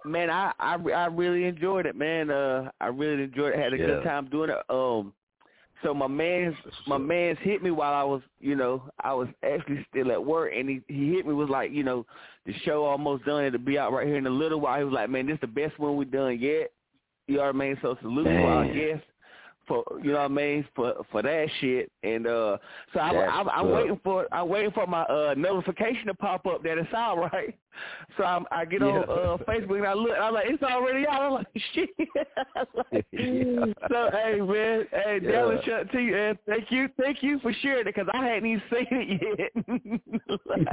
Man, 0.05 0.31
I 0.31 0.53
I 0.59 0.75
I 0.75 1.07
really 1.07 1.45
enjoyed 1.45 1.87
it, 1.87 1.97
man. 1.97 2.31
Uh, 2.31 2.71
I 2.81 2.87
really 2.87 3.25
enjoyed 3.25 3.53
it. 3.55 3.59
Had 3.59 3.75
a 3.75 3.79
Yeah. 3.79 3.87
good 3.87 4.05
time 4.05 4.27
doing 4.31 4.51
it. 4.51 4.59
Um, 4.71 5.13
so 5.83 5.95
my 5.95 6.07
man's 6.07 6.57
my 6.87 6.99
man's 6.99 7.39
hit 7.41 7.63
me 7.63 7.71
while 7.71 7.93
I 7.95 8.03
was, 8.03 8.23
you 8.39 8.55
know, 8.55 8.83
I 9.01 9.13
was 9.15 9.29
actually 9.43 9.85
still 9.91 10.11
at 10.13 10.25
work, 10.25 10.53
and 10.55 10.69
he 10.69 10.81
he 10.89 11.15
hit 11.15 11.27
me 11.27 11.33
was 11.35 11.49
like, 11.49 11.71
you 11.73 11.83
know, 11.83 12.07
the 12.47 12.53
show 12.65 12.85
almost 12.85 13.25
done. 13.25 13.45
It'll 13.45 13.59
be 13.59 13.79
out 13.79 13.93
right 13.93 14.07
here 14.07 14.17
in 14.17 14.27
a 14.27 14.31
little 14.31 14.61
while. 14.61 14.79
He 14.79 14.85
was 14.85 14.95
like, 14.95 15.11
man, 15.11 15.27
this 15.27 15.39
the 15.41 15.47
best 15.47 15.79
one 15.79 15.97
we 15.97 16.05
done 16.05 16.39
yet. 16.39 16.73
You 17.27 17.37
know 17.37 17.43
what 17.45 17.55
I 17.55 17.59
mean? 17.59 17.79
So 17.81 17.97
salute 18.03 18.25
to 18.25 18.31
our 18.31 18.65
guests 18.75 19.07
for 19.71 19.85
you 20.03 20.11
know 20.11 20.19
what 20.19 20.25
I 20.25 20.29
mean 20.29 20.67
for 20.75 20.95
for 21.13 21.23
that 21.23 21.47
shit. 21.61 21.93
And 22.03 22.27
uh, 22.27 22.59
so 22.93 22.99
I, 22.99 23.13
That's 23.13 23.33
I, 23.33 23.41
I'm 23.43 23.67
good. 23.67 23.75
waiting 23.75 24.01
for 24.03 24.27
I'm 24.33 24.49
waiting 24.49 24.73
for 24.73 24.85
my 24.89 25.03
uh 25.03 25.35
notification 25.37 26.07
to 26.07 26.15
pop 26.15 26.45
up 26.45 26.65
that 26.65 26.77
it's 26.77 26.89
all 26.93 27.19
right. 27.19 27.57
So 28.19 28.25
I'm, 28.25 28.45
I 28.51 28.65
get 28.65 28.83
on 28.83 29.05
uh 29.05 29.37
Facebook 29.49 29.79
and 29.79 29.87
I 29.87 29.95
look. 29.95 30.11
I'm 30.21 30.35
like, 30.35 30.47
it's 30.49 30.63
already 30.63 31.07
out. 31.07 31.23
I'm 31.23 31.33
like, 31.35 31.47
shit. 31.73 31.89
Like, 32.75 33.07
so 33.89 34.11
hey 34.13 34.41
man, 34.41 34.87
hey 34.93 35.21
Yeah. 35.23 35.31
Dallas, 35.31 35.65
shut 35.65 35.91
to 35.93 36.01
you, 36.01 36.17
and 36.17 36.39
thank 36.47 36.71
you, 36.73 36.89
thank 37.01 37.23
you 37.23 37.39
for 37.39 37.53
sharing 37.63 37.87
it 37.87 37.95
because 37.95 38.09
I 38.13 38.27
hadn't 38.27 38.47
even 38.47 38.63
seen 38.71 38.87
it 38.91 39.39
yet. 39.39 39.53
Like, 40.47 40.67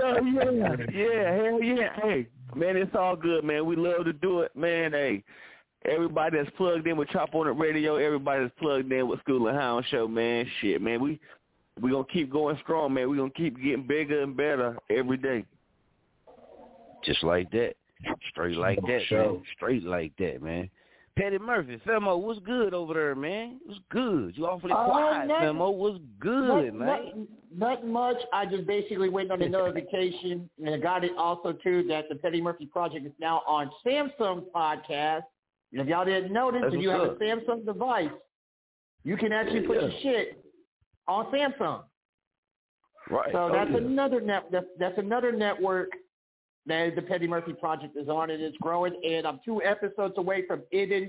so 0.00 0.16
yeah, 0.24 0.76
yeah, 0.92 1.34
hell 1.36 1.62
yeah. 1.62 2.00
Hey, 2.02 2.26
man, 2.56 2.76
it's 2.76 2.96
all 2.96 3.14
good, 3.14 3.44
man. 3.44 3.66
We 3.66 3.76
love 3.76 4.06
to 4.06 4.14
do 4.14 4.40
it, 4.40 4.56
man. 4.56 4.92
Hey, 4.92 5.22
everybody 5.84 6.36
that's 6.38 6.50
plugged 6.56 6.86
in 6.86 6.96
with 6.96 7.08
Chop 7.08 7.34
On 7.34 7.46
It 7.46 7.50
Radio, 7.52 7.96
everybody 7.96 8.44
that's 8.44 8.54
plugged 8.58 8.90
in 8.92 9.08
with 9.08 9.20
School 9.20 9.48
and 9.48 9.56
Hound 9.58 9.84
Show, 9.90 10.06
man. 10.08 10.46
Shit, 10.60 10.80
man, 10.82 11.00
we 11.02 11.18
we 11.80 11.90
gonna 11.90 12.04
keep 12.12 12.30
going 12.30 12.58
strong, 12.62 12.92
man. 12.94 13.08
We 13.10 13.16
gonna 13.16 13.30
keep 13.30 13.56
getting 13.56 13.86
bigger 13.86 14.22
and 14.22 14.36
better 14.36 14.76
every 14.90 15.16
day. 15.16 15.44
Just 17.04 17.22
like 17.22 17.50
that. 17.52 17.74
Straight 18.30 18.56
like 18.56 18.80
that, 18.82 19.02
Sure. 19.08 19.32
man. 19.34 19.42
Straight 19.56 19.84
like 19.84 20.12
that, 20.18 20.42
man. 20.42 20.70
Petty 21.16 21.38
Murphy, 21.38 21.76
Femo, 21.86 22.18
what's 22.18 22.38
good 22.40 22.72
over 22.72 22.94
there, 22.94 23.14
man? 23.14 23.60
What's 23.66 23.80
good? 23.90 24.36
You 24.38 24.46
awfully 24.46 24.72
Uh, 24.72 24.84
quiet, 24.84 25.26
nothing- 25.28 25.48
Femo. 25.58 25.74
What's 25.74 25.98
good, 26.18 26.48
Nothing- 26.48 26.78
man? 26.78 26.86
nothing- 26.88 27.28
Nothing 27.52 27.92
much. 27.92 28.16
I 28.32 28.46
just 28.46 28.64
basically 28.66 29.08
waiting 29.08 29.32
on 29.32 29.40
the 29.40 29.48
notification, 29.48 30.48
and 30.64 30.74
I 30.74 30.78
got 30.78 31.02
it 31.04 31.10
also 31.16 31.52
too 31.52 31.82
that 31.88 32.08
the 32.08 32.14
Petty 32.14 32.40
Murphy 32.40 32.64
Project 32.66 33.04
is 33.04 33.12
now 33.18 33.42
on 33.46 33.70
Samsung 33.84 34.46
Podcast. 34.52 35.24
If 35.72 35.86
y'all 35.86 36.04
didn't 36.04 36.32
notice, 36.32 36.62
That's 36.62 36.74
if 36.74 36.80
you 36.82 36.90
have 36.90 37.00
what's 37.00 37.20
a 37.20 37.24
Samsung 37.24 37.64
device, 37.64 38.10
you 39.04 39.16
can 39.16 39.32
actually 39.32 39.62
put 39.66 39.76
Yeah. 39.76 39.88
your 39.88 40.00
shit 40.02 40.44
on 41.06 41.26
Samsung. 41.26 41.84
Right. 43.08 43.32
So 43.32 43.38
Oh, 43.44 43.52
that's 43.52 43.70
yeah. 43.70 43.76
another 43.78 44.20
net. 44.20 44.44
That's, 44.50 44.66
that's 44.78 44.98
another 44.98 45.32
network 45.32 45.90
that 46.66 46.94
the 46.94 47.02
Petty 47.02 47.26
Murphy 47.26 47.52
Project 47.54 47.96
is 47.96 48.08
on, 48.08 48.30
and 48.30 48.42
it's 48.42 48.56
growing. 48.58 48.94
And 49.04 49.26
I'm 49.26 49.40
two 49.44 49.62
episodes 49.62 50.14
away 50.18 50.46
from 50.46 50.62
Eden 50.72 51.08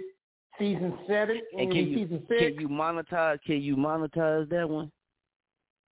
season 0.59 0.97
seven 1.07 1.41
And 1.57 1.71
can 1.71 1.87
you 1.87 1.95
season 1.97 2.25
six. 2.27 2.39
can 2.41 2.59
you 2.59 2.69
monetize? 2.69 3.39
Can 3.45 3.61
you 3.61 3.75
monetize 3.75 4.49
that 4.49 4.69
one? 4.69 4.91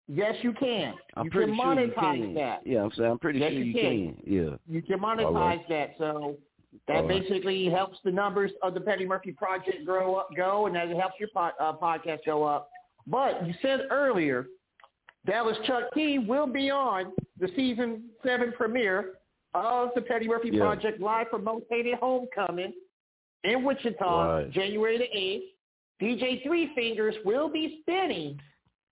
yes, 0.09 0.37
you 0.43 0.53
can. 0.53 0.95
I'm 1.15 1.25
you 1.25 1.31
pretty 1.33 1.53
can 1.53 1.61
sure 1.61 1.81
you 1.81 1.89
monetize 1.93 2.23
can. 2.25 2.35
that. 2.35 2.67
Yeah, 2.67 2.83
I'm 2.83 2.93
saying 2.93 3.11
I'm 3.11 3.19
pretty 3.19 3.41
Yes, 3.41 3.51
sure 3.53 3.59
you 3.59 3.65
you 3.65 3.75
can. 3.75 3.83
can. 3.83 4.33
Yeah. 4.33 4.57
You 4.69 4.83
can 4.83 4.99
monetize 5.01 5.35
right. 5.35 5.69
that. 5.69 5.95
So 5.99 6.37
That 6.89 7.05
right. 7.05 7.09
basically 7.09 7.67
helps 7.71 7.99
the 8.05 8.11
numbers 8.13 8.51
of 8.63 8.75
the 8.75 8.81
Petty 8.81 9.05
Murphy 9.07 9.33
Project 9.33 9.85
grow 9.85 10.15
up, 10.17 10.29
go, 10.37 10.67
and 10.67 10.75
that 10.77 10.89
it 10.89 10.97
helps 10.97 11.15
your 11.19 11.29
pod, 11.35 11.53
uh, 11.61 11.73
podcast 11.75 12.21
go 12.27 12.45
up. 12.45 12.71
But 13.07 13.47
you 13.47 13.55
said 13.63 13.83
earlier, 13.91 14.47
Dallas 15.27 15.57
Chucc 15.69 15.93
T 15.95 16.19
will 16.21 16.47
be 16.47 16.71
on 16.71 17.13
the 17.41 17.49
season 17.57 18.05
seven 18.25 18.53
premiere 18.57 19.15
of 19.55 19.91
the 19.95 20.03
Petty 20.03 20.29
Murphy 20.29 20.51
Yeah. 20.53 20.61
Project 20.61 21.01
live 21.01 21.29
from 21.31 21.45
Most 21.45 21.67
Hated 21.71 21.95
Homecoming 21.99 22.73
in 23.45 23.65
Wichita, 23.65 24.35
Right. 24.37 24.51
January 24.51 24.99
the 24.99 25.17
eighth. 25.17 25.45
DJ 26.01 26.43
Three 26.43 26.73
Fingers 26.75 27.15
will 27.25 27.49
be 27.49 27.79
spinning. 27.81 28.39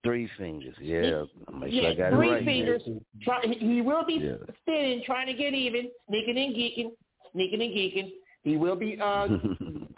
Three 0.03 0.27
fingers. 0.37 0.75
Yeah. 0.79 1.23
Make 1.53 1.71
sure 1.71 1.81
yeah, 1.81 1.89
I 1.89 1.93
got 1.95 2.13
three 2.13 2.29
it 2.29 2.31
right. 2.33 2.45
fingers. 2.45 2.81
Try, 3.23 3.41
he- 3.43 3.57
he 3.75 3.81
will 3.81 4.03
be 4.05 4.15
Yeah. 4.15 4.37
spinning, 4.61 5.03
trying 5.03 5.27
to 5.27 5.33
get 5.33 5.53
even, 5.53 5.89
sneaking 6.07 6.37
and 6.37 6.55
geeking, 6.55 6.91
sneaking 7.35 7.61
and 7.61 7.71
geeking. 7.71 8.11
He 8.43 8.57
will 8.57 8.75
be. 8.75 8.97
Uh, 8.99 9.27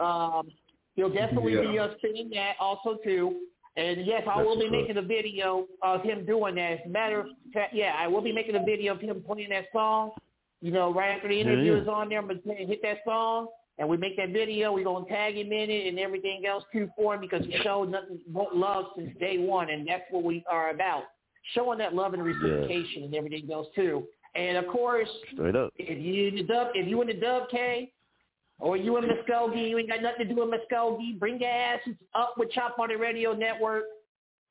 um, 0.04 0.48
he'll 0.96 1.08
definitely 1.12 1.54
be 1.56 1.68
Yeah. 1.74 1.84
uh, 1.84 1.94
spinning 1.98 2.30
that 2.34 2.56
also 2.60 2.98
too. 3.04 3.36
And 3.76 4.04
yes, 4.04 4.22
I 4.28 4.38
That's 4.38 4.46
will 4.48 4.58
be 4.58 4.66
up. 4.66 4.72
making 4.72 4.96
a 4.96 5.02
video 5.02 5.66
of 5.82 6.02
him 6.02 6.26
doing 6.26 6.56
that. 6.56 6.72
As 6.72 6.78
a 6.84 6.88
matter 6.88 7.20
of 7.20 7.26
fact, 7.54 7.72
yeah, 7.72 7.94
I 7.96 8.08
will 8.08 8.20
be 8.22 8.32
making 8.32 8.56
a 8.56 8.64
video 8.64 8.94
of 8.94 9.00
him 9.00 9.22
playing 9.24 9.50
that 9.50 9.66
song. 9.72 10.10
You 10.60 10.72
know, 10.72 10.92
right 10.92 11.10
after 11.14 11.28
the 11.28 11.40
interview 11.40 11.74
Yeah. 11.74 11.82
is 11.82 11.88
on 11.88 12.08
there, 12.08 12.18
I'm 12.18 12.26
gonna 12.26 12.54
hit 12.56 12.82
that 12.82 13.04
song, 13.04 13.46
and 13.78 13.88
we 13.88 13.96
make 13.96 14.16
that 14.16 14.30
video. 14.30 14.72
We're 14.72 14.82
gonna 14.82 15.06
tag 15.06 15.36
him 15.36 15.52
in 15.52 15.70
it 15.70 15.86
and 15.86 15.98
everything 16.00 16.44
else 16.46 16.64
too 16.72 16.90
for 16.96 17.14
him 17.14 17.20
because 17.20 17.46
he 17.46 17.52
showed 17.62 17.90
nothing 17.90 18.18
but 18.26 18.56
love 18.56 18.86
since 18.96 19.16
day 19.20 19.38
one, 19.38 19.70
and 19.70 19.86
that's 19.86 20.02
what 20.10 20.24
we 20.24 20.42
are 20.50 20.70
about, 20.70 21.04
showing 21.54 21.78
that 21.78 21.94
love 21.94 22.14
and 22.14 22.24
reciprocation 22.24 23.04
and 23.04 23.14
everything 23.14 23.48
else 23.52 23.68
too. 23.76 24.08
And 24.38 24.56
of 24.56 24.68
course, 24.68 25.08
Straight 25.32 25.56
up. 25.56 25.72
if 25.76 25.98
you 25.98 26.28
in 26.28 26.36
the 26.36 26.42
dub, 26.44 26.68
if 26.74 26.86
you 26.86 27.00
in 27.02 27.08
the 27.08 27.14
Dub 27.14 27.48
K, 27.50 27.92
or 28.60 28.76
you 28.76 28.96
in 28.96 29.04
Muskogee, 29.04 29.70
you 29.70 29.78
ain't 29.78 29.88
got 29.88 30.00
nothing 30.00 30.28
to 30.28 30.34
do 30.34 30.42
in 30.42 30.50
Muskogee, 30.50 31.18
bring 31.18 31.40
your 31.40 31.50
asses 31.50 31.94
up 32.14 32.34
with 32.36 32.50
Chop 32.52 32.78
On 32.78 32.88
It 32.90 33.00
Radio 33.00 33.32
Network. 33.32 33.84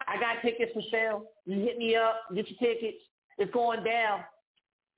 I 0.06 0.20
got 0.20 0.42
tickets 0.42 0.72
for 0.74 0.82
sale. 0.92 1.24
You 1.46 1.62
hit 1.62 1.78
me 1.78 1.96
up, 1.96 2.16
get 2.36 2.50
your 2.50 2.60
tickets. 2.60 2.98
It's 3.38 3.52
going 3.54 3.84
down 3.86 4.22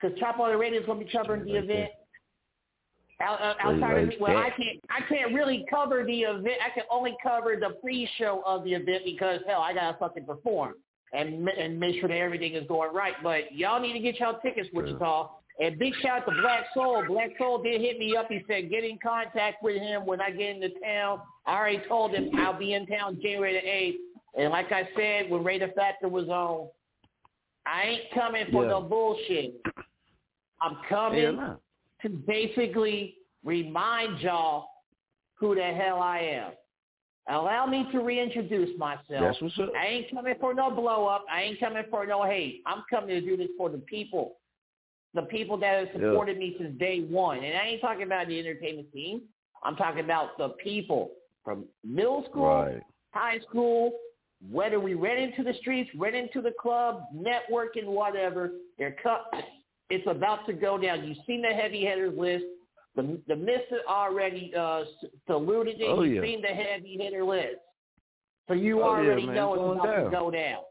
because 0.00 0.18
Chop 0.18 0.40
On 0.40 0.50
It 0.50 0.54
Radio 0.54 0.80
is 0.80 0.86
going 0.86 0.98
to 0.98 1.04
be 1.04 1.10
covering 1.12 1.44
the 1.44 1.56
event. 1.56 1.90
Out, 3.20 3.40
uh, 3.40 3.54
outside 3.60 4.08
of 4.08 4.14
well, 4.18 4.36
I 4.38 4.48
can't 4.48 4.80
I 4.88 5.02
can't 5.06 5.34
really 5.34 5.66
cover 5.70 6.04
the 6.04 6.22
event. 6.22 6.56
I 6.64 6.70
can 6.70 6.84
only 6.90 7.14
cover 7.22 7.54
the 7.60 7.76
pre-show 7.82 8.42
of 8.46 8.64
the 8.64 8.72
event 8.72 9.02
because 9.04 9.40
hell, 9.46 9.60
I 9.60 9.74
gotta 9.74 9.98
fucking 9.98 10.24
perform 10.24 10.74
and 11.12 11.48
and 11.48 11.78
make 11.78 11.98
sure 12.00 12.08
that 12.08 12.16
everything 12.16 12.54
is 12.54 12.66
going 12.68 12.92
right. 12.94 13.14
But 13.22 13.54
y'all 13.54 13.80
need 13.80 13.94
to 13.94 14.00
get 14.00 14.18
y'all 14.20 14.38
tickets, 14.40 14.68
Wichita. 14.72 15.30
And 15.60 15.78
big 15.78 15.92
shout 16.00 16.22
out 16.22 16.26
to 16.26 16.40
Black 16.40 16.66
Soul. 16.72 17.04
Black 17.06 17.30
Soul 17.36 17.62
did 17.62 17.80
hit 17.80 17.98
me 17.98 18.16
up. 18.16 18.28
He 18.28 18.42
said 18.48 18.70
get 18.70 18.82
in 18.84 18.98
contact 19.02 19.62
with 19.62 19.76
him 19.80 20.06
when 20.06 20.20
I 20.20 20.30
get 20.30 20.56
into 20.56 20.70
town. 20.80 21.20
I 21.46 21.56
already 21.56 21.82
told 21.88 22.14
him 22.14 22.30
I'll 22.38 22.58
be 22.58 22.72
in 22.74 22.86
town 22.86 23.18
January 23.22 23.52
the 23.54 23.68
eighth. 23.68 24.00
And 24.38 24.50
like 24.50 24.72
I 24.72 24.88
said, 24.96 25.30
when 25.30 25.44
Raider 25.44 25.70
Factor 25.76 26.08
was 26.08 26.28
on, 26.28 26.68
I 27.66 27.82
ain't 27.82 28.10
coming 28.14 28.46
for 28.52 28.62
Yeah. 28.64 28.70
no 28.70 28.80
bullshit. 28.82 29.60
I'm 30.62 30.76
coming 30.88 31.38
to 32.02 32.08
basically 32.08 33.16
remind 33.44 34.20
y'all 34.20 34.68
who 35.34 35.54
the 35.54 35.62
hell 35.62 36.00
I 36.00 36.18
am. 36.20 36.52
Allow 37.28 37.66
me 37.66 37.86
to 37.92 38.00
reintroduce 38.00 38.76
myself. 38.78 39.04
That's 39.08 39.40
what's 39.40 39.58
up. 39.58 39.70
I 39.78 39.86
ain't 39.86 40.10
coming 40.10 40.34
for 40.40 40.54
no 40.54 40.70
blow 40.70 41.06
up. 41.06 41.24
I 41.30 41.42
ain't 41.42 41.60
coming 41.60 41.84
for 41.90 42.06
no 42.06 42.24
hate. 42.24 42.62
I'm 42.66 42.82
coming 42.90 43.10
to 43.10 43.20
do 43.20 43.36
this 43.36 43.48
for 43.56 43.68
the 43.68 43.78
people. 43.78 44.38
The 45.14 45.22
people 45.22 45.56
that 45.58 45.78
have 45.86 45.88
Yeah. 45.88 46.10
supported 46.10 46.38
me 46.38 46.56
since 46.58 46.76
day 46.78 47.00
one. 47.02 47.38
And 47.44 47.56
I 47.56 47.66
ain't 47.66 47.80
talking 47.80 48.04
about 48.04 48.28
the 48.28 48.38
entertainment 48.38 48.92
team. 48.92 49.22
I'm 49.62 49.76
talking 49.76 50.00
about 50.00 50.38
the 50.38 50.50
people 50.50 51.12
from 51.44 51.68
middle 51.84 52.24
school, 52.24 52.46
Right. 52.46 52.82
high 53.12 53.38
school, 53.40 53.92
whether 54.50 54.80
we 54.80 54.94
ran 54.94 55.18
into 55.18 55.42
the 55.42 55.52
streets, 55.54 55.94
ran 55.94 56.14
into 56.14 56.40
the 56.40 56.52
club, 56.52 57.04
networking, 57.14 57.84
whatever. 57.86 58.52
They're 58.78 58.92
cut. 59.02 59.26
It's 59.90 60.06
about 60.06 60.46
to 60.46 60.52
go 60.52 60.78
down. 60.78 61.06
You've 61.06 61.18
seen 61.26 61.42
the 61.42 61.48
heavy 61.48 61.84
hitters 61.84 62.16
list. 62.16 62.46
The 62.96 63.18
the 63.28 63.36
Mister 63.36 63.80
already 63.88 64.52
uh, 64.58 64.82
saluted 65.26 65.80
it. 65.80 65.86
Oh, 65.88 66.02
yeah. 66.02 66.22
seen 66.22 66.42
the 66.42 66.48
heavy 66.48 66.98
hitter 67.00 67.24
list. 67.24 67.58
So 68.48 68.54
you 68.54 68.80
Oh, 68.80 68.90
already 68.90 69.26
man. 69.26 69.34
know 69.36 69.54
It's 69.54 69.80
about 69.80 70.04
to 70.04 70.10
go 70.10 70.30
down. 70.30 70.62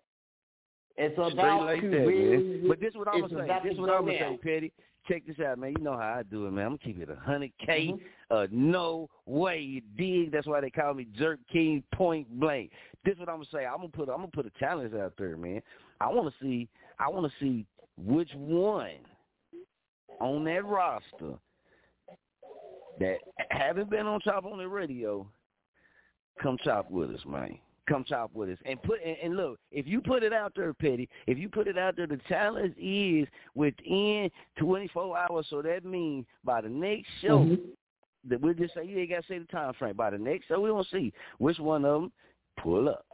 It's 0.98 1.14
Straight 1.14 1.34
about 1.34 1.66
like 1.66 1.82
to 1.82 1.90
that, 1.90 1.98
really, 1.98 2.38
man. 2.38 2.68
But 2.68 2.82
this 2.82 2.94
what 2.94 3.08
I'm 3.08 3.22
gonna 3.22 3.48
say. 3.48 3.60
This 3.64 3.76
to 3.76 3.82
what 3.82 3.90
I'm 3.90 4.06
gonna 4.06 4.20
say, 4.20 4.40
Petty. 4.44 4.74
Check 5.08 5.26
this 5.26 5.40
out, 5.40 5.58
man. 5.58 5.74
You 5.78 5.84
know 5.84 5.94
how 5.94 6.18
I 6.20 6.24
do 6.24 6.46
it, 6.46 6.52
man. 6.52 6.66
I'm 6.66 6.72
gonna 6.72 6.80
keep 6.84 7.02
it 7.02 7.10
a 7.10 7.16
hundred 7.16 7.52
K. 7.66 7.88
Mm-hmm. 7.94 8.36
Uh, 8.36 8.48
no 8.52 9.10
way, 9.26 9.60
you 9.60 9.82
dig? 9.98 10.32
That's 10.32 10.46
why 10.46 10.60
they 10.60 10.70
call 10.70 10.94
me 10.94 11.08
Jerk 11.18 11.40
King 11.52 11.82
Point 11.96 12.30
Blank. 12.38 12.72
This 13.06 13.14
is 13.14 13.20
what 13.22 13.30
I'm 13.30 13.38
gonna 13.38 13.48
say. 13.52 13.66
I'm 13.66 13.78
gonna 13.78 13.88
put. 13.88 14.10
I'm 14.10 14.18
gonna 14.18 14.28
put 14.28 14.46
a 14.46 14.52
challenge 14.60 14.94
out 14.94 15.14
there, 15.18 15.38
man. 15.38 15.62
I 16.02 16.10
want 16.10 16.28
to 16.28 16.34
see. 16.44 16.68
I 17.00 17.08
want 17.08 17.32
to 17.32 17.40
see 17.40 17.66
which 17.98 18.30
one 18.36 19.00
on 20.20 20.44
that 20.44 20.66
roster 20.66 21.40
that 23.00 23.18
haven't 23.50 23.90
been 23.90 24.06
on 24.06 24.20
Chop 24.22 24.46
On 24.46 24.60
It 24.60 24.66
radio 24.66 25.28
come 26.42 26.58
chop 26.64 26.90
with 26.90 27.12
us, 27.12 27.22
man. 27.28 27.58
Come 27.88 28.04
chop 28.08 28.32
with 28.34 28.50
us 28.50 28.58
and 28.66 28.82
put 28.84 29.00
and, 29.04 29.18
and 29.24 29.36
look. 29.36 29.60
If 29.72 29.88
you 29.88 30.00
put 30.00 30.24
it 30.24 30.32
out 30.32 30.54
there, 30.56 30.74
Petty. 30.74 31.10
If 31.28 31.38
you 31.38 31.50
put 31.50 31.68
it 31.68 31.78
out 31.78 31.96
there, 31.96 32.08
the 32.08 32.20
challenge 32.28 32.76
is 32.78 33.28
within 33.56 34.30
24 34.60 35.18
hours. 35.18 35.48
So 35.50 35.62
that 35.64 35.86
means 35.86 36.26
by 36.44 36.62
the 36.62 36.70
next 36.70 37.08
show, 37.22 37.40
Mm-hmm. 37.40 38.30
that 38.30 38.42
we'll 38.42 38.54
just 38.54 38.74
say 38.74 38.86
you 38.86 39.00
ain't 39.00 39.10
got 39.10 39.22
to 39.22 39.28
say 39.28 39.40
the 39.40 39.46
time 39.46 39.74
frame. 39.74 39.96
By 39.96 40.12
the 40.12 40.18
next 40.18 40.48
show, 40.48 40.60
we 40.60 40.70
gonna 40.70 40.84
see 40.92 41.14
which 41.40 41.58
one 41.58 41.86
of 41.86 42.02
them 42.02 42.12
pull 42.62 42.90
up. 42.90 43.06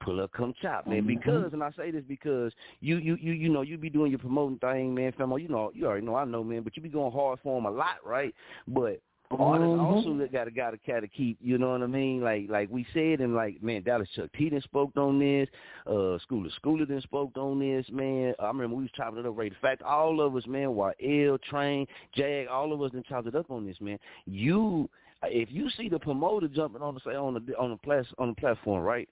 Pull 0.00 0.20
up, 0.20 0.32
come 0.32 0.54
chop, 0.60 0.86
man. 0.86 1.06
Because, 1.06 1.52
and 1.52 1.62
I 1.62 1.70
say 1.76 1.90
this 1.90 2.02
because 2.06 2.52
you, 2.80 2.98
you, 2.98 3.16
you, 3.20 3.32
you 3.32 3.48
know, 3.48 3.62
you 3.62 3.78
be 3.78 3.88
doing 3.88 4.10
your 4.10 4.18
promoting 4.18 4.58
thing, 4.58 4.94
man. 4.94 5.12
Famo, 5.12 5.40
you 5.40 5.48
know, 5.48 5.70
you 5.74 5.86
already 5.86 6.04
know, 6.04 6.14
I 6.14 6.24
know, 6.24 6.44
man. 6.44 6.62
But 6.62 6.76
you 6.76 6.82
be 6.82 6.90
going 6.90 7.12
hard 7.12 7.38
for 7.42 7.56
them 7.56 7.64
a 7.64 7.70
lot, 7.70 7.96
right? 8.04 8.34
But 8.68 9.00
artists 9.30 9.72
Mhm. 9.72 9.80
also 9.80 10.14
that 10.18 10.32
gotta 10.32 10.50
gotta 10.50 10.78
gotta 10.86 11.08
keep 11.08 11.38
you 11.40 11.58
know 11.58 11.72
what 11.72 11.82
I 11.82 11.86
mean? 11.86 12.20
Like 12.20 12.48
like 12.48 12.70
we 12.70 12.86
said 12.92 13.20
and 13.20 13.34
like 13.34 13.62
man 13.62 13.82
Dallas 13.82 14.08
Chucc 14.16 14.30
T 14.32 14.50
done 14.50 14.60
spoke 14.60 14.96
on 14.96 15.18
this. 15.18 15.48
Uh 15.86 16.18
Schooler 16.28 16.50
Schooler 16.62 16.86
done 16.86 17.00
spoke 17.00 17.36
on 17.36 17.58
this 17.58 17.86
man. 17.90 18.34
I 18.38 18.46
remember 18.48 18.76
we 18.76 18.82
was 18.82 18.92
chopping 18.92 19.18
it 19.18 19.26
up 19.26 19.36
right? 19.36 19.50
The 19.50 19.58
fact 19.66 19.82
all 19.82 20.20
of 20.20 20.36
us 20.36 20.46
man 20.46 20.74
while 20.74 20.92
L 21.02 21.38
Train 21.38 21.86
Jag 22.14 22.48
all 22.48 22.72
of 22.72 22.82
us 22.82 22.92
done 22.92 23.02
chopped 23.08 23.26
it 23.26 23.34
up 23.34 23.50
on 23.50 23.66
this 23.66 23.80
man. 23.80 23.98
You 24.26 24.88
if 25.24 25.50
you 25.50 25.70
see 25.70 25.88
the 25.88 25.98
promoter 25.98 26.48
jumping 26.48 26.82
on 26.82 26.94
the 26.94 27.00
say 27.00 27.16
on 27.16 27.34
the 27.34 27.56
on 27.58 27.70
the 27.70 27.76
plas 27.78 28.06
on 28.18 28.28
the 28.28 28.34
platform 28.34 28.82
right 28.82 29.08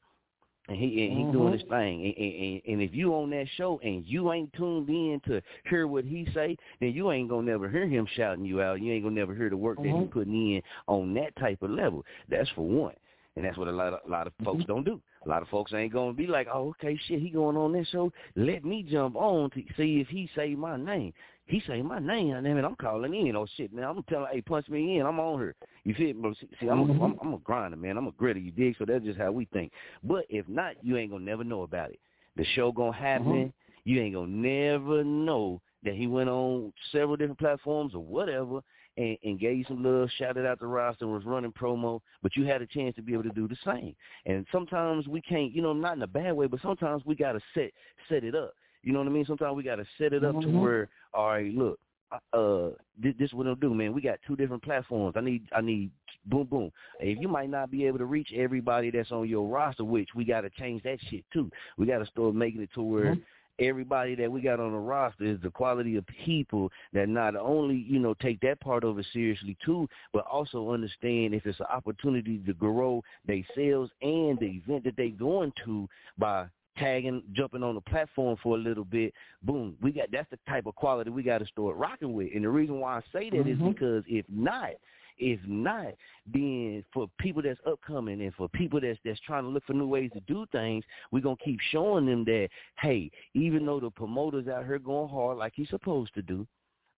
and 0.68 0.76
he 0.76 1.06
and 1.06 1.18
he 1.18 1.24
doing 1.32 1.52
Mhm. 1.52 1.58
his 1.58 1.62
thing. 1.64 2.04
And, 2.04 2.16
and, 2.16 2.62
and, 2.66 2.82
if 2.82 2.94
you 2.94 3.14
on 3.14 3.30
that 3.30 3.48
show 3.56 3.80
and 3.82 4.06
you 4.06 4.32
ain't 4.32 4.52
tuned 4.52 4.88
in 4.88 5.20
to 5.26 5.42
hear 5.68 5.86
what 5.86 6.04
he 6.04 6.24
say, 6.32 6.56
then 6.80 6.92
you 6.92 7.10
ain't 7.10 7.28
gonna 7.28 7.50
never 7.50 7.68
hear 7.68 7.86
him 7.86 8.06
shouting 8.06 8.44
you 8.44 8.62
out. 8.62 8.80
You 8.80 8.92
ain't 8.92 9.02
gonna 9.02 9.14
never 9.14 9.34
hear 9.34 9.50
the 9.50 9.56
work 9.56 9.78
that 9.78 9.86
he 9.86 9.92
Mhm. 9.92 10.10
putting 10.10 10.54
in 10.54 10.62
on 10.86 11.14
that 11.14 11.34
type 11.36 11.62
of 11.62 11.70
level. 11.70 12.04
That's 12.28 12.48
for 12.50 12.62
one. 12.62 12.94
And 13.34 13.44
that's 13.44 13.56
what 13.56 13.68
a 13.68 13.72
lot 13.72 13.94
of 13.94 14.00
a 14.06 14.10
lot 14.10 14.26
of 14.26 14.34
folks 14.44 14.64
don't 14.66 14.84
do. 14.84 15.00
A 15.24 15.28
lot 15.28 15.42
of 15.42 15.48
folks 15.48 15.72
ain't 15.72 15.92
gonna 15.92 16.12
be 16.12 16.26
like, 16.26 16.48
oh, 16.52 16.68
okay, 16.70 16.96
shit, 16.96 17.20
he 17.20 17.30
going 17.30 17.56
on 17.56 17.72
that 17.72 17.86
show. 17.88 18.12
Let 18.36 18.64
me 18.64 18.82
jump 18.82 19.16
on 19.16 19.50
to 19.50 19.62
see 19.76 20.00
if 20.00 20.08
he 20.08 20.28
say 20.34 20.54
my 20.54 20.76
name. 20.76 21.12
He 21.52 21.62
say 21.66 21.82
my 21.82 21.98
name, 21.98 22.32
and 22.32 22.64
I'm 22.64 22.76
calling 22.76 23.14
in. 23.14 23.36
Oh 23.36 23.46
shit, 23.58 23.74
man, 23.74 23.84
I'm 23.84 24.02
telling, 24.04 24.28
hey, 24.32 24.40
punch 24.40 24.70
me 24.70 24.96
in. 24.98 25.04
I'm 25.04 25.20
on 25.20 25.38
here. 25.38 25.54
You 25.84 25.92
feel 25.92 26.14
me? 26.14 26.34
See, 26.40 26.48
see 26.58 26.68
I'm, 26.70 26.80
a, 26.80 26.84
mm-hmm. 26.86 27.02
I'm 27.02 27.18
I'm 27.20 27.34
a 27.34 27.38
grinder, 27.40 27.76
man. 27.76 27.98
I'm 27.98 28.06
a 28.06 28.12
gritter. 28.12 28.42
You 28.42 28.50
dig? 28.52 28.74
So 28.78 28.86
that's 28.86 29.04
just 29.04 29.18
how 29.18 29.32
we 29.32 29.44
think. 29.52 29.70
But 30.02 30.24
if 30.30 30.48
not, 30.48 30.76
you 30.80 30.96
ain't 30.96 31.10
gonna 31.10 31.26
never 31.26 31.44
know 31.44 31.60
about 31.60 31.90
it. 31.90 32.00
The 32.36 32.46
show 32.54 32.72
gonna 32.72 32.96
happen. 32.96 33.26
Mm-hmm. 33.26 33.48
You 33.84 34.00
ain't 34.00 34.14
gonna 34.14 34.28
never 34.28 35.04
know 35.04 35.60
that 35.84 35.92
he 35.92 36.06
went 36.06 36.30
on 36.30 36.72
several 36.90 37.16
different 37.16 37.38
platforms 37.38 37.94
or 37.94 38.02
whatever 38.02 38.60
and, 38.96 39.18
and 39.22 39.38
gave 39.38 39.58
you 39.58 39.64
some 39.68 39.84
love, 39.84 40.08
shouted 40.16 40.46
out 40.46 40.58
the 40.58 40.66
roster, 40.66 41.04
and 41.04 41.12
was 41.12 41.26
running 41.26 41.52
promo, 41.52 42.00
but 42.22 42.34
you 42.34 42.46
had 42.46 42.62
a 42.62 42.66
chance 42.66 42.96
to 42.96 43.02
be 43.02 43.12
able 43.12 43.24
to 43.24 43.30
do 43.30 43.46
the 43.46 43.56
same. 43.62 43.94
And 44.24 44.46
sometimes 44.50 45.06
we 45.06 45.20
can't, 45.20 45.52
you 45.52 45.60
know, 45.60 45.74
not 45.74 45.96
in 45.96 46.02
a 46.02 46.06
bad 46.06 46.32
way, 46.32 46.46
but 46.46 46.62
sometimes 46.62 47.02
we 47.04 47.14
gotta 47.14 47.40
set 47.52 47.72
set 48.08 48.24
it 48.24 48.34
up. 48.34 48.54
You 48.82 48.92
know 48.92 48.98
what 48.98 49.08
I 49.08 49.12
mean? 49.12 49.24
Sometimes 49.24 49.56
we 49.56 49.62
gotta 49.62 49.86
set 49.98 50.12
it 50.12 50.24
up 50.24 50.40
to 50.40 50.46
Mhm. 50.46 50.60
where, 50.60 50.88
all 51.14 51.28
right, 51.28 51.52
look, 51.54 51.78
uh, 52.32 52.70
this, 52.98 53.14
this 53.18 53.32
what 53.32 53.46
it'll 53.46 53.54
do, 53.56 53.74
man. 53.74 53.92
We 53.94 54.02
got 54.02 54.18
two 54.26 54.36
different 54.36 54.62
platforms. 54.62 55.16
I 55.16 55.20
need, 55.20 55.46
I 55.52 55.60
need, 55.62 55.90
boom, 56.26 56.44
boom. 56.44 56.70
If 57.00 57.18
you 57.18 57.28
might 57.28 57.48
not 57.48 57.70
be 57.70 57.86
able 57.86 57.98
to 57.98 58.04
reach 58.04 58.32
everybody 58.34 58.90
that's 58.90 59.12
on 59.12 59.28
your 59.28 59.48
roster, 59.48 59.84
which 59.84 60.10
we 60.14 60.24
got 60.24 60.42
to 60.42 60.50
change 60.50 60.82
that 60.82 61.00
shit 61.08 61.24
too. 61.32 61.50
We 61.78 61.86
got 61.86 61.98
to 61.98 62.06
start 62.06 62.34
making 62.34 62.62
it 62.62 62.70
to 62.74 62.82
where 62.82 63.16
everybody 63.58 64.14
that 64.16 64.30
we 64.30 64.40
got 64.40 64.60
on 64.60 64.72
the 64.72 64.78
roster 64.78 65.24
is 65.24 65.40
the 65.42 65.50
quality 65.50 65.96
of 65.96 66.06
people 66.06 66.70
that 66.92 67.08
not 67.08 67.36
only 67.36 67.76
you 67.76 67.98
know 67.98 68.14
take 68.14 68.40
that 68.40 68.58
part 68.60 68.82
of 68.84 68.98
it 68.98 69.06
seriously 69.12 69.56
too, 69.64 69.88
but 70.12 70.26
also 70.26 70.70
understand 70.70 71.34
if 71.34 71.46
it's 71.46 71.60
an 71.60 71.66
opportunity 71.66 72.38
to 72.38 72.52
grow 72.54 73.02
their 73.26 73.42
sales 73.54 73.90
and 74.00 74.38
the 74.38 74.46
event 74.46 74.84
that 74.84 74.96
they 74.96 75.10
going 75.10 75.52
to 75.64 75.88
by 76.18 76.46
tagging, 76.78 77.22
jumping 77.32 77.62
on 77.62 77.74
the 77.74 77.80
platform 77.80 78.36
for 78.42 78.56
a 78.56 78.60
little 78.60 78.84
bit, 78.84 79.12
boom, 79.42 79.76
we 79.82 79.92
got 79.92 80.10
that's 80.10 80.30
the 80.30 80.38
type 80.48 80.66
of 80.66 80.74
quality 80.74 81.10
we 81.10 81.22
got 81.22 81.38
to 81.38 81.46
start 81.46 81.76
rocking 81.76 82.12
with. 82.14 82.28
And 82.34 82.44
the 82.44 82.48
reason 82.48 82.80
why 82.80 82.98
I 82.98 83.02
say 83.12 83.30
that 83.30 83.46
is 83.46 83.58
Mhm. 83.58 83.74
because 83.74 84.04
if 84.06 84.28
not, 84.28 84.70
if 85.18 85.38
not, 85.46 85.94
then 86.26 86.84
for 86.92 87.08
people 87.18 87.42
that's 87.42 87.60
upcoming 87.66 88.22
and 88.22 88.34
for 88.34 88.48
people 88.48 88.80
that's 88.80 88.98
that's 89.04 89.20
trying 89.20 89.44
to 89.44 89.48
look 89.48 89.64
for 89.64 89.74
new 89.74 89.86
ways 89.86 90.10
to 90.12 90.20
do 90.20 90.46
things, 90.46 90.84
we're 91.10 91.20
gonna 91.20 91.36
keep 91.36 91.60
showing 91.60 92.06
them 92.06 92.24
that 92.24 92.48
hey, 92.80 93.10
even 93.34 93.66
though 93.66 93.80
the 93.80 93.90
promoters 93.90 94.48
out 94.48 94.64
here 94.64 94.78
going 94.78 95.08
hard 95.08 95.38
like 95.38 95.52
he's 95.54 95.68
supposed 95.68 96.14
to 96.14 96.22
do, 96.22 96.46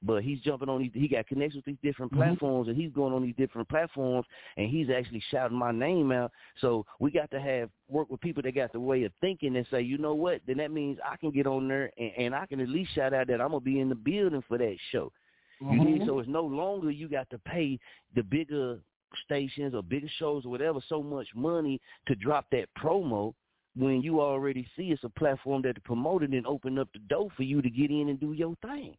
but 0.05 0.23
he's 0.23 0.41
jumping 0.41 0.69
on 0.69 0.81
these 0.81 0.91
he 0.95 1.09
got 1.09 1.27
connections 1.27 1.57
with 1.57 1.65
these 1.65 1.83
different 1.83 2.13
Mhm. 2.13 2.17
platforms 2.17 2.69
and 2.69 2.77
he's 2.77 2.93
going 2.93 3.13
on 3.15 3.23
these 3.23 3.35
different 3.37 3.69
platforms 3.69 4.27
and 4.57 4.69
he's 4.69 4.91
actually 4.91 5.21
shouting 5.31 5.57
my 5.57 5.73
name 5.73 6.13
out. 6.13 6.31
So 6.61 6.87
we 7.01 7.11
got 7.11 7.31
to 7.31 7.41
have 7.41 7.71
work 7.89 8.11
with 8.11 8.21
people 8.21 8.43
that 8.43 8.55
got 8.55 8.73
the 8.73 8.81
way 8.81 9.05
of 9.05 9.13
thinking 9.21 9.57
and 9.57 9.67
say, 9.71 9.81
you 9.81 9.99
know 9.99 10.15
what, 10.15 10.41
then 10.47 10.59
that 10.59 10.71
means 10.71 10.99
I 11.05 11.17
can 11.17 11.31
get 11.31 11.47
on 11.47 11.67
there 11.69 11.91
and, 11.99 12.13
and 12.17 12.35
I 12.35 12.47
can 12.47 12.61
at 12.61 12.69
least 12.69 12.95
shout 12.95 13.15
out 13.15 13.27
that 13.29 13.41
I'm 13.41 13.49
gonna 13.49 13.61
be 13.61 13.81
in 13.81 13.89
the 13.89 13.95
building 13.95 14.43
for 14.47 14.59
that 14.59 14.77
show. 14.93 15.11
You 15.61 15.79
Mhm. 15.81 15.85
need 15.85 16.07
so 16.07 16.19
it's 16.19 16.29
no 16.29 16.45
longer 16.45 16.91
you 16.91 17.09
got 17.09 17.31
to 17.31 17.39
pay 17.39 17.79
the 18.15 18.23
bigger 18.23 18.81
stations 19.25 19.75
or 19.75 19.83
bigger 19.83 20.09
shows 20.19 20.45
or 20.45 20.51
whatever 20.51 20.81
so 20.89 21.03
much 21.03 21.29
money 21.35 21.81
to 22.07 22.15
drop 22.17 22.47
that 22.51 22.67
promo 22.77 23.33
when 23.77 24.03
you 24.03 24.21
already 24.21 24.67
see 24.77 24.91
it's 24.93 25.05
a 25.05 25.09
platform 25.09 25.63
that 25.63 25.75
the 25.75 25.81
promoter 25.81 26.27
then 26.27 26.45
open 26.47 26.79
up 26.79 26.89
the 26.93 26.99
door 27.01 27.29
for 27.37 27.43
you 27.43 27.63
to 27.63 27.71
get 27.71 27.91
in 27.91 28.09
and 28.09 28.21
do 28.21 28.33
your 28.33 28.55
thing. 28.63 28.97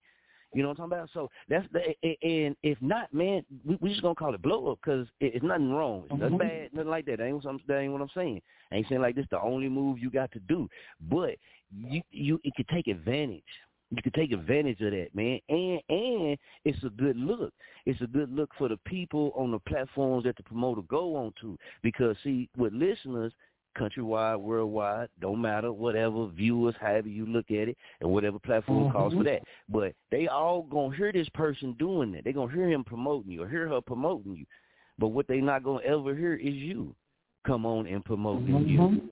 You 0.54 0.62
know 0.64 0.70
what 0.70 0.80
I'm 0.80 0.90
talking 0.90 1.00
about? 1.00 1.10
So 1.14 1.30
that's 1.50 1.68
the 1.74 1.96
and 2.26 2.56
if 2.64 2.82
not, 2.82 3.14
man, 3.14 3.46
we, 3.66 3.78
we 3.82 3.90
just 3.90 4.02
gonna 4.02 4.16
call 4.16 4.34
it 4.34 4.42
blow 4.42 4.72
up 4.72 4.80
because 4.84 5.08
it's 5.20 5.44
nothing 5.44 5.72
wrong. 5.72 6.04
It's 6.10 6.20
nothing 6.20 6.38
Mhm. 6.38 6.40
bad, 6.40 6.74
nothing 6.74 6.90
like 6.90 7.06
that. 7.06 7.18
That 7.18 7.26
ain't 7.26 7.36
what 7.36 7.46
I'm, 7.46 7.60
that 7.68 7.80
ain't 7.80 7.92
what 7.92 8.02
I'm 8.02 8.10
saying. 8.16 8.42
I 8.72 8.76
ain't 8.76 8.88
saying 8.88 9.02
like 9.02 9.16
this 9.16 9.26
the 9.32 9.42
only 9.42 9.70
move 9.70 10.00
you 10.00 10.10
got 10.10 10.32
to 10.32 10.40
do, 10.40 10.70
but 11.10 11.36
you 11.76 12.02
you 12.12 12.40
it 12.44 12.54
could 12.56 12.68
take 12.70 12.88
advantage. 12.88 13.44
You 13.92 14.02
could 14.02 14.14
take 14.16 14.32
advantage 14.32 14.82
of 14.82 14.92
that, 14.92 15.14
man, 15.14 15.40
and 15.50 15.82
and 15.90 16.38
it's 16.64 16.84
a 16.84 16.90
good 16.90 17.18
look. 17.18 17.54
It's 17.86 18.02
a 18.02 18.08
good 18.08 18.32
look 18.32 18.50
for 18.58 18.68
the 18.68 18.78
people 18.86 19.32
on 19.36 19.52
the 19.52 19.60
platforms 19.60 20.24
that 20.24 20.36
the 20.38 20.44
promoter 20.44 20.82
go 20.84 21.16
on 21.16 21.34
to 21.42 21.58
because 21.84 22.16
see, 22.24 22.50
with 22.58 22.74
listeners, 22.74 23.32
countrywide, 23.76 24.40
worldwide, 24.40 25.10
don't 25.20 25.42
matter, 25.42 25.72
whatever, 25.72 26.28
viewers, 26.28 26.76
however 26.80 27.08
you 27.08 27.26
look 27.26 27.52
at 27.52 27.70
it, 27.70 27.78
and 28.02 28.10
whatever 28.10 28.40
platform 28.40 28.92
calls 28.92 29.14
for 29.14 29.20
Mhm. 29.20 29.26
that. 29.26 29.44
But 29.70 29.96
they 30.10 30.28
all 30.28 30.64
gonna 30.64 30.96
hear 30.96 31.12
this 31.12 31.30
person 31.30 31.74
doing 31.74 32.12
that. 32.14 32.24
They 32.24 32.34
gonna 32.34 32.52
hear 32.52 32.70
him 32.70 32.84
promoting 32.84 33.32
you 33.32 33.44
or 33.44 33.48
hear 33.48 33.68
her 33.68 33.82
promoting 33.82 34.36
you. 34.36 34.46
But 34.98 35.10
what 35.10 35.28
they 35.28 35.42
not 35.42 35.64
gonna 35.64 35.84
ever 35.84 36.16
hear 36.16 36.36
is 36.36 36.56
you 36.56 36.96
come 37.44 37.66
on 37.66 37.86
and 37.86 38.04
promoting 38.04 38.68
you. 38.68 38.80
Mhm. 38.80 39.10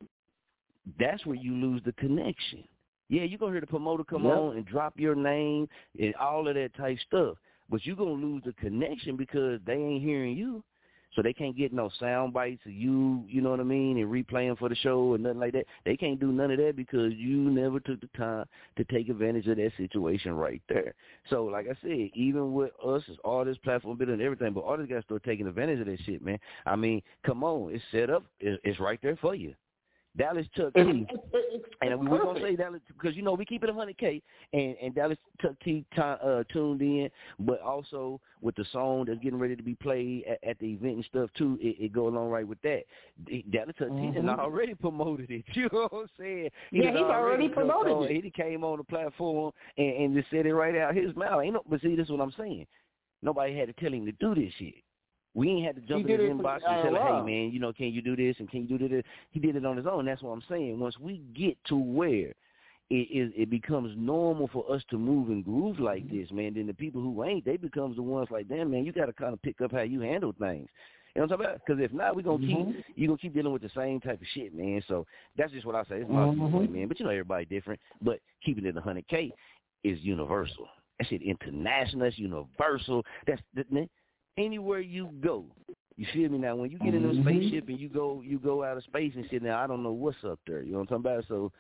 That's 0.98 1.26
where 1.26 1.36
you 1.36 1.54
lose 1.54 1.82
the 1.84 1.94
connection. 1.94 2.68
Yeah, 3.10 3.24
you're 3.24 3.38
gonna 3.38 3.52
hear 3.52 3.62
the 3.62 3.68
promoter 3.68 4.04
come 4.04 4.26
Yep. 4.26 4.38
on 4.38 4.58
and 4.58 4.66
drop 4.66 5.00
your 5.00 5.16
name 5.16 5.68
and 6.00 6.16
all 6.16 6.48
of 6.48 6.56
that 6.56 6.74
type 6.74 6.98
stuff. 7.00 7.38
But 7.70 7.86
you're 7.86 7.96
gonna 7.96 8.12
lose 8.12 8.44
the 8.44 8.54
connection 8.54 9.16
because 9.16 9.62
they 9.66 9.76
ain't 9.76 10.04
hearing 10.04 10.36
you. 10.38 10.64
So 11.16 11.22
they 11.22 11.34
can't 11.34 11.56
get 11.56 11.74
no 11.74 11.90
sound 12.00 12.34
bites 12.34 12.66
of 12.66 12.72
you, 12.72 13.24
you 13.28 13.42
know 13.42 13.52
what 13.52 13.60
I 13.60 13.64
mean, 13.64 13.98
and 13.98 14.12
replaying 14.12 14.58
for 14.58 14.70
the 14.70 14.76
show 14.76 15.14
and 15.14 15.24
nothing 15.24 15.40
like 15.40 15.54
that. 15.54 15.66
They 15.86 15.96
can't 15.96 16.20
do 16.20 16.32
none 16.32 16.52
of 16.52 16.58
that 16.58 16.76
because 16.76 17.14
you 17.14 17.38
never 17.38 17.80
took 17.80 18.02
the 18.02 18.10
time 18.18 18.46
to 18.78 18.84
take 18.86 19.10
advantage 19.10 19.48
of 19.48 19.58
that 19.58 19.72
situation 19.78 20.34
right 20.34 20.62
there. 20.70 20.96
So 21.30 21.46
like 21.46 21.68
I 21.68 21.76
said, 21.82 22.10
even 22.16 22.54
with 22.54 22.72
us 22.84 23.04
all 23.24 23.46
this 23.46 23.58
platform 23.58 23.98
building 23.98 24.16
and 24.16 24.24
everything, 24.24 24.54
but 24.54 24.66
artists 24.66 24.90
got 24.90 24.98
to 24.98 25.04
start 25.04 25.24
taking 25.24 25.48
advantage 25.48 25.80
of 25.80 25.86
that 25.86 26.00
shit, 26.06 26.24
man. 26.24 26.40
I 26.66 26.76
mean, 26.76 27.02
come 27.26 27.44
on, 27.44 27.74
it's 27.74 27.84
set 27.92 28.10
up, 28.10 28.24
it's 28.40 28.80
right 28.80 29.00
there 29.04 29.18
for 29.18 29.36
you. 29.36 29.54
Dallas 30.18 30.46
Chucc 30.56 30.74
T. 30.76 30.82
And 31.82 31.92
it's 31.92 32.02
we're 32.04 32.22
gonna 32.24 32.40
say 32.40 32.56
Dallas 32.56 32.82
because 32.88 33.16
you 33.16 33.24
know 33.24 33.34
we 33.34 33.46
keep 33.46 33.64
it 33.64 33.70
100k, 33.70 34.22
and 34.54 34.76
and 34.82 34.94
Dallas 34.94 35.18
Chucc 35.44 35.56
T 35.64 35.86
uh, 35.98 36.44
tuned 36.54 36.82
in, 36.82 37.10
but 37.40 37.60
also 37.62 38.22
with 38.42 38.56
the 38.56 38.66
song 38.72 39.06
that's 39.08 39.20
getting 39.22 39.40
ready 39.40 39.56
to 39.56 39.64
be 39.64 39.74
played 39.76 40.24
at, 40.30 40.44
at 40.48 40.60
the 40.60 40.68
event 40.74 40.96
and 40.98 41.06
stuff 41.06 41.30
too, 41.38 41.58
it, 41.62 41.78
it 41.86 41.94
go 41.94 42.08
along 42.08 42.30
right 42.30 42.48
with 42.48 42.62
that. 42.62 42.84
Dallas 43.52 43.76
Chucc 43.80 43.90
T 43.90 43.94
Mhm. 44.20 44.26
done 44.26 44.40
already 44.40 44.76
promoted 44.86 45.32
it. 45.32 45.46
You 45.54 45.68
know 45.74 45.88
what 45.90 46.02
I'm 46.04 46.10
saying? 46.20 46.50
Yeah, 46.72 46.84
done 46.92 46.94
he's 46.98 47.02
already 47.04 47.44
jumped 47.46 47.56
promoted 47.56 47.94
on- 47.94 48.04
it. 48.06 48.24
He 48.24 48.30
came 48.30 48.64
on 48.64 48.78
the 48.78 48.84
platform 48.84 49.52
and, 49.78 49.88
and 49.96 50.16
just 50.16 50.30
said 50.30 50.46
it 50.46 50.54
right 50.54 50.76
out 50.78 50.96
his 50.96 51.16
mouth. 51.16 51.42
Ain't 51.44 51.54
no, 51.56 51.64
but 51.68 51.82
see, 51.82 51.96
this 51.96 52.06
is 52.06 52.12
what 52.12 52.22
I'm 52.22 52.34
saying. 52.38 52.68
Nobody 53.24 53.58
had 53.58 53.68
to 53.68 53.74
tell 53.74 53.92
him 53.94 54.06
to 54.06 54.12
do 54.14 54.36
this 54.36 54.54
shit. 54.60 54.76
We 55.36 55.50
ain't 55.50 55.66
had 55.66 55.76
to 55.76 55.82
jump 55.82 56.06
He 56.06 56.14
in 56.14 56.20
his 56.20 56.30
it 56.30 56.38
inbox 56.38 56.60
and 56.68 56.82
tell 56.84 56.96
him, 56.96 57.02
hey 57.02 57.22
man, 57.22 57.52
you 57.52 57.60
know, 57.60 57.74
can 57.74 57.88
you 57.88 58.02
do 58.02 58.16
this 58.16 58.36
and 58.40 58.50
can 58.50 58.68
you 58.68 58.78
do 58.78 58.88
this? 58.88 59.04
He 59.32 59.40
did 59.40 59.56
it 59.56 59.66
on 59.66 59.78
his 59.78 59.88
own. 59.88 60.06
That's 60.06 60.22
what 60.22 60.32
I'm 60.32 60.44
saying. 60.48 60.80
Once 60.80 60.98
we 61.00 61.22
get 61.36 61.58
to 61.66 61.76
where 61.76 62.34
it 62.90 62.96
is, 62.96 63.32
it 63.36 63.50
becomes 63.50 63.94
normal 63.98 64.48
for 64.50 64.72
us 64.72 64.84
to 64.92 64.98
move 64.98 65.30
and 65.30 65.44
groove 65.44 65.80
like 65.80 66.08
this, 66.12 66.30
man. 66.32 66.54
Then 66.54 66.68
the 66.68 66.74
people 66.74 67.02
who 67.02 67.24
ain't, 67.24 67.46
they 67.46 67.58
becomes 67.58 67.96
the 67.96 68.04
ones 68.04 68.30
like, 68.30 68.48
damn 68.48 68.70
man, 68.70 68.86
you 68.86 68.92
got 68.92 69.08
to 69.08 69.14
kind 69.14 69.34
of 69.34 69.42
pick 69.42 69.62
up 69.62 69.72
how 69.72 69.82
you 69.82 70.02
handle 70.02 70.34
things. 70.40 70.70
You 71.16 71.22
know 71.22 71.28
what 71.28 71.34
I'm 71.34 71.38
talking 71.38 71.46
about? 71.46 71.62
Because 71.66 71.84
if 71.84 71.94
not, 71.94 72.16
we're 72.16 72.24
gonna 72.24 72.40
Mhm. 72.40 72.76
keep 72.76 72.86
you 72.96 73.08
gonna 73.08 73.20
keep 73.20 73.34
dealing 73.34 73.54
with 73.54 73.62
the 73.62 73.70
same 73.70 74.00
type 74.00 74.20
of 74.20 74.28
shit, 74.34 74.54
man. 74.54 74.82
So 74.88 75.06
that's 75.36 75.52
just 75.52 75.66
what 75.66 75.76
I 75.76 75.84
say. 75.84 76.02
It's 76.02 76.10
my 76.10 76.32
viewpoint, 76.32 76.72
man. 76.72 76.88
But 76.88 77.00
you 77.00 77.06
know, 77.06 77.12
everybody 77.12 77.46
different. 77.46 77.80
But 78.02 78.20
keeping 78.44 78.66
it 78.66 78.76
a 78.76 78.82
hundred 78.82 79.08
K 79.08 79.32
is 79.84 80.00
universal. 80.02 80.68
That 80.98 81.08
shit 81.08 81.22
international. 81.22 82.02
That's 82.02 82.18
universal. 82.18 83.06
That's 83.28 83.42
that, 83.54 83.72
anywhere 84.38 84.80
you 84.80 85.10
go. 85.22 85.46
You 85.96 86.08
feel 86.12 86.30
me 86.30 86.40
now? 86.40 86.56
When 86.56 86.72
you 86.72 86.80
get 86.80 86.96
in 86.96 87.06
a 87.06 87.14
Mhm. 87.14 87.22
spaceship 87.22 87.68
and 87.70 87.80
you 87.80 87.88
go 87.88 88.22
you 88.22 88.40
go 88.40 88.64
out 88.64 88.78
of 88.78 88.84
space 88.84 89.14
and 89.16 89.28
shit. 89.30 89.44
Now 89.44 89.64
I 89.64 89.68
don't 89.68 89.84
know 89.84 89.92
what's 89.92 90.24
up 90.24 90.40
there. 90.48 90.64
You 90.64 90.72
know 90.72 90.80
what 90.80 90.92
I'm 90.92 91.04
talking 91.04 91.18
about? 91.18 91.28
So 91.28 91.52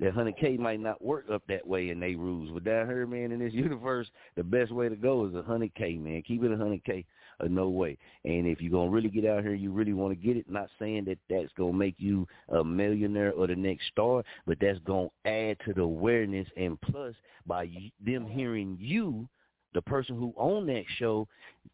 that 0.00 0.12
hundred 0.12 0.36
K 0.36 0.56
might 0.56 0.80
not 0.80 1.02
work 1.02 1.28
up 1.30 1.42
that 1.48 1.66
way 1.66 1.90
in 1.90 2.00
they 2.00 2.14
rules. 2.14 2.50
But 2.50 2.64
down 2.64 2.86
here, 2.86 3.06
man, 3.06 3.32
in 3.32 3.38
this 3.40 3.52
universe, 3.54 4.10
the 4.36 4.44
best 4.44 4.70
way 4.72 4.88
to 4.88 4.96
go 4.96 5.24
is 5.26 5.34
a 5.34 5.42
hundred 5.42 5.74
K, 5.74 5.96
man. 5.96 6.22
Keep 6.22 6.44
it 6.44 6.52
a 6.52 6.56
hundred 6.56 6.84
K 6.84 7.04
or 7.40 7.48
no 7.48 7.68
way. 7.68 7.98
And 8.24 8.46
if 8.46 8.60
you're 8.60 8.70
gonna 8.70 8.90
really 8.90 9.08
get 9.08 9.24
out 9.24 9.42
here, 9.42 9.54
you 9.54 9.72
really 9.72 9.92
want 9.92 10.12
to 10.12 10.26
get 10.26 10.36
it. 10.36 10.48
Not 10.48 10.70
saying 10.78 11.04
that 11.06 11.18
that's 11.28 11.52
gonna 11.54 11.72
make 11.72 11.96
you 11.98 12.28
a 12.50 12.62
millionaire 12.62 13.32
or 13.32 13.48
the 13.48 13.56
next 13.56 13.86
star, 13.88 14.22
but 14.46 14.58
that's 14.60 14.78
gonna 14.80 15.08
add 15.24 15.58
to 15.64 15.74
the 15.74 15.82
awareness. 15.82 16.48
And 16.56 16.80
plus, 16.80 17.14
by 17.46 17.68
them 18.04 18.26
hearing 18.26 18.76
you, 18.80 19.28
the 19.74 19.82
person 19.82 20.16
who 20.16 20.32
own 20.36 20.66
that 20.66 20.84
show, 20.98 21.28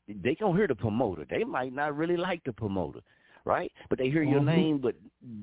they 0.09 0.35
gonna 0.35 0.57
hear 0.57 0.67
the 0.67 0.75
promoter. 0.75 1.25
They 1.29 1.45
might 1.45 1.73
not 1.73 1.97
really 1.97 2.17
like 2.17 2.43
the 2.45 2.53
promoter. 2.53 3.01
Right, 3.47 3.73
but 3.89 3.99
they 3.99 4.11
hear 4.11 4.23
your 4.23 4.41
Mhm. 4.41 4.45
name, 4.45 4.79
but 4.79 4.95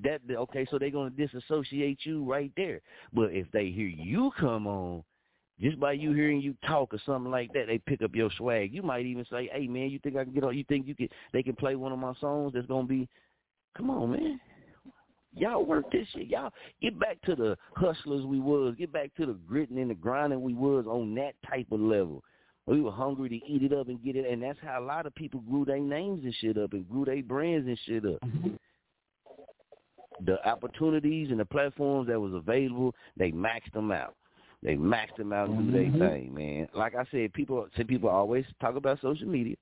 that 0.04 0.22
okay, 0.30 0.66
so 0.66 0.78
they're 0.78 0.92
gonna 0.92 1.10
disassociate 1.10 2.06
you 2.06 2.24
right 2.24 2.52
there. 2.56 2.80
But 3.12 3.34
if 3.34 3.50
they 3.52 3.72
hear 3.72 3.88
you 3.88 4.30
come 4.38 4.68
on, 4.68 5.04
just 5.60 5.80
by 5.80 5.94
you 5.94 6.14
hearing 6.14 6.40
you 6.40 6.56
talk 6.64 6.94
or 6.94 7.00
something 7.00 7.32
like 7.32 7.52
that, 7.54 7.66
they 7.66 7.80
pick 7.80 8.04
up 8.04 8.16
your 8.16 8.30
swag. 8.38 8.72
You 8.72 8.84
might 8.84 9.08
even 9.08 9.26
say, 9.26 9.48
"Hey, 9.48 9.68
man, 9.68 9.90
you 9.90 9.98
think 9.98 10.16
I 10.16 10.24
can 10.24 10.34
get 10.34 10.44
on? 10.44 10.56
You 10.56 10.64
think 10.66 10.86
you 10.86 10.94
can? 10.94 11.10
They 11.32 11.42
can 11.42 11.56
play 11.56 11.76
one 11.76 11.92
of 11.92 11.98
my 11.98 12.14
songs 12.16 12.54
that's 12.54 12.68
gonna 12.68 12.88
be? 12.88 13.10
Come 13.74 13.90
on, 13.90 14.12
man. 14.12 14.40
Y'all 15.34 15.66
work 15.66 15.92
this 15.92 16.08
shit. 16.10 16.28
Y'all 16.28 16.54
get 16.82 16.98
back 17.00 17.20
to 17.22 17.36
the 17.36 17.58
hustlers 17.76 18.26
we 18.26 18.40
was. 18.40 18.76
Get 18.76 18.92
back 18.92 19.14
to 19.16 19.26
the 19.26 19.34
gritting 19.34 19.80
and 19.80 19.90
the 19.90 19.96
grinding 19.96 20.42
we 20.42 20.54
was 20.54 20.86
on 20.86 21.16
that 21.16 21.34
type 21.48 21.72
of 21.72 21.80
level. 21.80 22.24
We 22.68 22.82
were 22.82 22.92
hungry 22.92 23.30
to 23.30 23.36
eat 23.36 23.64
it 23.64 23.74
up 23.74 23.88
and 23.88 24.04
get 24.04 24.16
it, 24.16 24.30
and 24.30 24.44
that's 24.44 24.60
how 24.62 24.80
a 24.80 24.84
lot 24.84 25.06
of 25.06 25.16
people 25.16 25.40
grew 25.42 25.66
their 25.66 25.80
names 25.80 26.24
and 26.24 26.36
shit 26.36 26.58
up 26.58 26.74
and 26.74 26.88
grew 26.88 27.06
their 27.06 27.24
brands 27.24 27.68
and 27.68 27.80
shit 27.86 28.06
up 28.06 28.22
the 30.26 30.46
opportunities 30.48 31.30
and 31.30 31.40
the 31.40 31.46
platforms 31.46 32.08
that 32.08 32.20
was 32.20 32.34
available, 32.34 32.96
they 33.18 33.32
maxed 33.32 33.72
them 33.74 33.92
out. 33.92 34.16
They 34.64 34.76
maxed 34.76 35.16
them 35.18 35.32
out 35.32 35.50
and 35.50 35.72
do 35.72 35.78
Mhm. 35.78 36.00
their 36.00 36.10
thing, 36.10 36.34
man. 36.34 36.68
Like 36.74 36.96
I 36.96 37.06
said, 37.06 37.34
people 37.34 37.68
say 37.76 37.84
people 37.84 38.10
always 38.10 38.46
talk 38.60 38.76
about 38.76 39.00
social 39.00 39.28
media. 39.28 39.56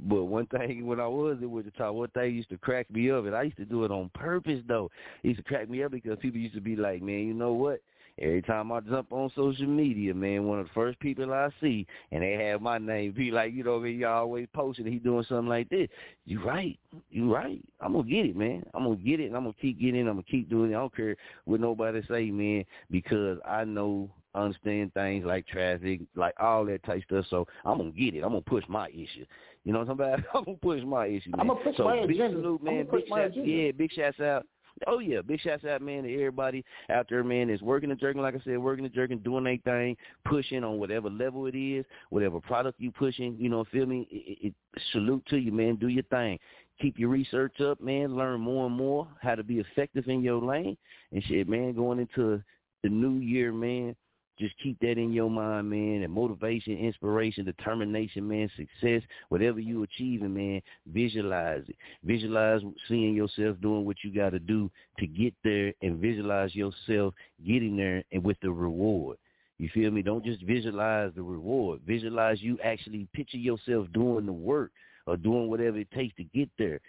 But 0.00 0.24
one 0.24 0.46
thing 0.46 0.86
when 0.86 0.98
I 0.98 1.06
was 1.06 1.40
it 1.40 1.48
was 1.48 1.64
to 1.64 1.70
talk 1.70 1.94
one 1.94 2.08
thing 2.10 2.34
used 2.34 2.48
to 2.50 2.58
crack 2.58 2.90
me 2.90 3.10
up 3.10 3.24
and 3.24 3.34
I 3.34 3.42
used 3.44 3.56
to 3.58 3.64
do 3.64 3.84
it 3.84 3.92
on 3.92 4.10
purpose 4.10 4.60
though. 4.66 4.90
It 5.22 5.28
used 5.28 5.38
to 5.38 5.44
crack 5.44 5.68
me 5.70 5.84
up 5.84 5.92
because 5.92 6.18
people 6.18 6.40
used 6.40 6.54
to 6.56 6.60
be 6.60 6.74
like, 6.74 7.00
Man, 7.00 7.26
you 7.26 7.34
know 7.34 7.52
what? 7.52 7.80
Every 8.20 8.42
time 8.42 8.70
I 8.70 8.80
jump 8.80 9.12
on 9.12 9.30
social 9.34 9.66
media, 9.66 10.14
man, 10.14 10.44
one 10.44 10.60
of 10.60 10.66
the 10.66 10.72
first 10.72 11.00
people 11.00 11.32
I 11.32 11.48
see 11.60 11.86
and 12.12 12.22
they 12.22 12.32
have 12.32 12.62
my 12.62 12.78
name 12.78 13.12
be 13.12 13.30
like, 13.30 13.52
you 13.52 13.64
know, 13.64 13.80
man, 13.80 13.92
you 13.92 14.06
always 14.06 14.46
posting 14.52 14.86
he 14.86 14.98
doing 14.98 15.24
something 15.28 15.48
like 15.48 15.68
this. 15.68 15.88
You 16.24 16.44
right. 16.44 16.78
You 17.10 17.34
right. 17.34 17.60
I'm 17.80 17.92
gonna 17.92 18.08
get 18.08 18.26
it, 18.26 18.36
man. 18.36 18.64
I'm 18.72 18.84
gonna 18.84 18.96
get 18.96 19.20
it 19.20 19.26
and 19.26 19.36
I'm 19.36 19.44
gonna 19.44 19.54
keep 19.60 19.80
getting 19.80 19.96
it, 19.96 20.08
I'm 20.08 20.14
gonna 20.14 20.22
keep 20.22 20.48
doing 20.48 20.70
it. 20.70 20.76
I 20.76 20.78
don't 20.78 20.94
care 20.94 21.16
what 21.44 21.60
nobody 21.60 22.02
say, 22.08 22.30
man, 22.30 22.64
because 22.90 23.38
I 23.44 23.64
know 23.64 24.10
understand 24.34 24.92
things 24.94 25.24
like 25.24 25.46
traffic, 25.46 26.00
like 26.14 26.34
all 26.40 26.64
that 26.66 26.84
type 26.84 27.02
stuff. 27.04 27.24
So 27.30 27.46
I'm 27.64 27.78
gonna 27.78 27.90
get 27.90 28.14
it. 28.14 28.22
I'm 28.22 28.30
gonna 28.30 28.42
push 28.42 28.64
my 28.68 28.88
issue. 28.88 29.26
You 29.64 29.72
know 29.72 29.80
what 29.80 29.90
I'm 29.90 29.98
talking 29.98 30.14
about? 30.14 30.24
I'm 30.34 30.44
gonna 30.44 30.56
push 30.58 30.82
my 30.84 31.06
issue, 31.06 31.30
man. 31.30 31.40
I'm 31.40 31.48
gonna 31.48 31.60
push 31.60 31.76
so 31.76 31.84
my 31.84 32.06
big 32.06 32.16
agenda. 32.16 32.40
salute, 32.40 32.62
man. 32.62 32.86
Big 32.90 33.08
shout, 33.08 33.30
yeah, 33.36 33.70
big 33.72 33.92
shouts 33.92 34.20
out 34.20 34.46
Oh 34.86 34.98
yeah, 34.98 35.20
big 35.20 35.40
shouts 35.40 35.64
out 35.64 35.82
man 35.82 36.02
to 36.02 36.14
everybody 36.14 36.64
out 36.90 37.06
there, 37.08 37.22
man, 37.22 37.48
that's 37.48 37.62
working 37.62 37.90
and 37.90 38.00
jerking, 38.00 38.22
like 38.22 38.34
I 38.34 38.40
said, 38.44 38.58
working 38.58 38.84
and 38.84 38.94
jerking, 38.94 39.18
doing 39.18 39.44
their 39.44 39.58
thing, 39.58 39.96
pushing 40.24 40.64
on 40.64 40.78
whatever 40.78 41.08
level 41.08 41.46
it 41.46 41.56
is, 41.56 41.84
whatever 42.10 42.40
product 42.40 42.80
you 42.80 42.90
pushing, 42.90 43.36
you 43.38 43.48
know, 43.48 43.64
feel 43.70 43.86
me? 43.86 44.08
It, 44.10 44.48
it, 44.48 44.54
salute 44.92 45.24
to 45.30 45.36
you, 45.36 45.52
man. 45.52 45.76
Do 45.76 45.88
your 45.88 46.02
thing. 46.04 46.38
Keep 46.80 46.98
your 46.98 47.10
research 47.10 47.60
up, 47.60 47.80
man. 47.80 48.16
Learn 48.16 48.40
more 48.40 48.66
and 48.66 48.74
more 48.74 49.06
how 49.22 49.36
to 49.36 49.44
be 49.44 49.60
effective 49.60 50.08
in 50.08 50.22
your 50.22 50.42
lane 50.42 50.76
and 51.12 51.22
shit, 51.24 51.48
man. 51.48 51.72
Going 51.74 52.00
into 52.00 52.42
the 52.82 52.88
new 52.88 53.18
year, 53.18 53.52
man 53.52 53.94
just 54.38 54.54
keep 54.62 54.78
that 54.80 54.98
in 54.98 55.12
your 55.12 55.30
mind, 55.30 55.70
man. 55.70 56.02
And 56.02 56.12
motivation, 56.12 56.76
inspiration, 56.76 57.44
determination, 57.44 58.26
man, 58.26 58.50
success, 58.56 59.02
whatever 59.28 59.60
you 59.60 59.82
achieving, 59.84 60.34
man, 60.34 60.60
visualize 60.86 61.62
it. 61.68 61.76
Visualize 62.02 62.60
seeing 62.88 63.14
yourself 63.14 63.56
doing 63.60 63.84
what 63.84 63.96
you 64.02 64.12
got 64.12 64.30
to 64.30 64.40
do 64.40 64.70
to 64.98 65.06
get 65.06 65.34
there 65.44 65.72
and 65.82 66.00
visualize 66.00 66.54
yourself 66.54 67.14
getting 67.46 67.76
there 67.76 68.02
and 68.12 68.24
with 68.24 68.36
the 68.42 68.50
reward. 68.50 69.18
You 69.58 69.68
feel 69.72 69.92
me? 69.92 70.02
Don't 70.02 70.24
just 70.24 70.42
visualize 70.42 71.12
the 71.14 71.22
reward. 71.22 71.80
Visualize 71.86 72.42
you 72.42 72.58
actually 72.64 73.06
picture 73.14 73.36
yourself 73.36 73.86
doing 73.92 74.26
the 74.26 74.32
work 74.32 74.72
or 75.06 75.16
doing 75.16 75.48
whatever 75.48 75.78
it 75.78 75.90
takes 75.92 76.14
to 76.16 76.24
get 76.24 76.50
there. 76.58 76.80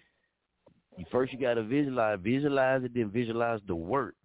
First, 1.11 1.31
you 1.31 1.39
got 1.39 1.55
to 1.55 1.63
visualize. 1.63 2.17
Visualize 2.23 2.83
it, 2.83 2.93
then 2.95 3.11
visualize 3.11 3.59
the 3.67 3.75
work 3.75 4.15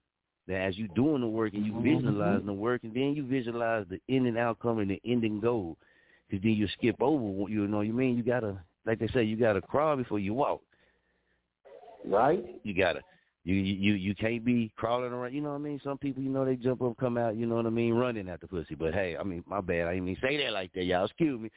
that 0.51 0.63
as 0.63 0.77
you 0.77 0.89
doing 0.89 1.21
the 1.21 1.27
work 1.27 1.55
and 1.55 1.65
you 1.65 1.73
mm-hmm. 1.73 1.97
visualizing 1.97 2.47
the 2.47 2.53
work 2.53 2.83
and 2.85 2.93
then 2.93 3.15
you 3.15 3.25
visualize 3.25 3.87
the 3.89 4.01
ending 4.09 4.37
outcome 4.37 4.81
and 4.81 4.91
the 4.91 5.01
ending 5.05 5.41
goal. 5.41 5.77
Because 6.29 6.43
then 6.43 6.53
you 6.53 6.69
skip 6.69 6.97
over, 7.01 7.23
what 7.23 7.51
you 7.51 7.67
know, 7.67 7.81
you 7.81 7.93
mean 7.93 8.17
you 8.17 8.23
gotta, 8.23 8.59
like 8.85 8.99
they 8.99 9.09
say, 9.09 9.23
you 9.23 9.37
gotta 9.37 9.61
crawl 9.61 9.97
before 9.97 10.19
you 10.19 10.35
walk. 10.35 10.61
Right? 12.05 12.45
You 12.63 12.75
gotta, 12.75 13.01
you 13.45 13.55
you 13.55 13.95
you 13.95 14.15
can't 14.15 14.45
be 14.45 14.71
crawling 14.77 15.13
around. 15.13 15.33
You 15.33 15.41
know 15.41 15.51
what 15.51 15.57
I 15.57 15.59
mean? 15.59 15.81
Some 15.83 15.99
people, 15.99 16.23
you 16.23 16.29
know, 16.31 16.45
they 16.45 16.57
jump 16.57 16.83
up, 16.83 16.97
come 16.99 17.17
out. 17.17 17.37
You 17.37 17.47
know 17.47 17.55
what 17.55 17.67
I 17.67 17.71
mean? 17.71 17.95
Running 17.95 18.29
at 18.29 18.41
the 18.41 18.47
pussy. 18.47 18.75
But 18.75 18.93
hey, 18.93 19.17
I 19.19 19.23
mean, 19.23 19.43
my 19.47 19.61
bad. 19.61 19.89
I 19.89 19.95
didn't 19.95 20.07
mean 20.07 20.19
say 20.23 20.37
that 20.43 20.53
like 20.53 20.73
that, 20.75 20.85
y'all. 20.85 21.07
Excuse 21.07 21.41
me. 21.41 21.51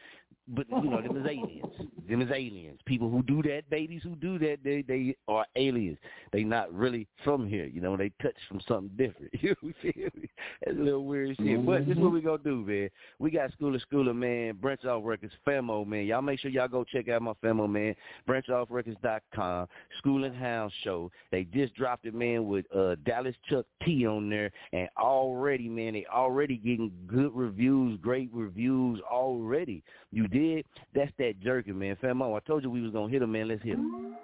But 0.48 0.66
you 0.70 0.90
know, 0.90 1.02
them 1.02 1.18
is 1.18 1.26
aliens. 1.26 1.74
Them 2.10 2.22
is 2.22 2.32
aliens. 2.32 2.82
People 2.86 3.10
who 3.10 3.24
do 3.24 3.42
that, 3.44 3.70
babies 3.70 4.02
who 4.04 4.16
do 4.18 4.38
that, 4.40 4.58
they 4.62 4.82
they 4.82 5.16
are 5.30 5.46
aliens. 5.56 5.98
They 6.34 6.44
not 6.44 6.74
really 6.74 7.08
from 7.24 7.48
here. 7.48 7.66
You 7.66 7.80
know, 7.80 7.96
they 7.96 8.12
touch 8.22 8.36
from 8.50 8.60
something 8.68 8.92
different. 8.98 9.32
You 9.42 9.56
feel 9.82 10.10
me? 10.16 10.30
That's 10.64 10.78
a 10.78 10.82
little 10.82 11.06
weird 11.06 11.38
shit. 11.38 11.46
Mm-hmm. 11.46 11.66
But 11.66 11.86
this 11.86 11.96
is 11.96 12.02
what 12.02 12.12
we 12.12 12.22
gonna 12.22 12.44
do, 12.44 12.64
man. 12.66 12.90
We 13.20 13.32
got 13.32 13.54
School 13.54 13.72
Schooler 13.72 13.82
Schooler, 13.92 14.16
man. 14.16 14.56
Branch 14.56 14.84
Off 14.86 15.04
Records, 15.06 15.34
Famo, 15.48 15.88
man. 15.88 16.06
Y'all 16.06 16.22
make 16.22 16.40
sure 16.40 16.52
y'all 16.52 16.68
go 16.68 16.84
check 16.84 17.08
out 17.08 17.22
my 17.22 17.34
Famo, 17.42 17.70
man. 17.70 17.96
BranchOffRecords.com. 18.28 19.68
School 19.98 20.24
and 20.26 20.36
House 20.36 20.72
Show. 20.84 21.10
They 21.32 21.46
just 21.46 21.73
dropped 21.76 22.06
it, 22.06 22.14
man, 22.14 22.48
with 22.48 22.66
uh 22.76 22.96
Dallas 23.06 23.36
Chucc 23.50 23.66
T 23.86 24.06
on 24.08 24.30
there, 24.30 24.52
and 24.72 24.88
already, 24.98 25.70
man, 25.70 25.94
they 25.94 26.06
already 26.14 26.58
getting 26.58 26.92
good 27.08 27.32
reviews, 27.34 28.00
great 28.02 28.30
reviews 28.32 29.00
already. 29.10 29.84
You 30.12 30.28
did? 30.28 30.66
That's 30.94 31.12
that 31.20 31.40
jerking, 31.42 31.78
man. 31.80 31.98
Famo, 32.02 32.36
I 32.36 32.40
told 32.42 32.64
you 32.64 32.70
we 32.70 32.82
was 32.82 32.92
gonna 32.92 33.12
hit 33.12 33.22
him, 33.22 33.32
man. 33.32 33.48
Let's 33.48 33.64
hit 33.64 33.76
him. 33.76 34.16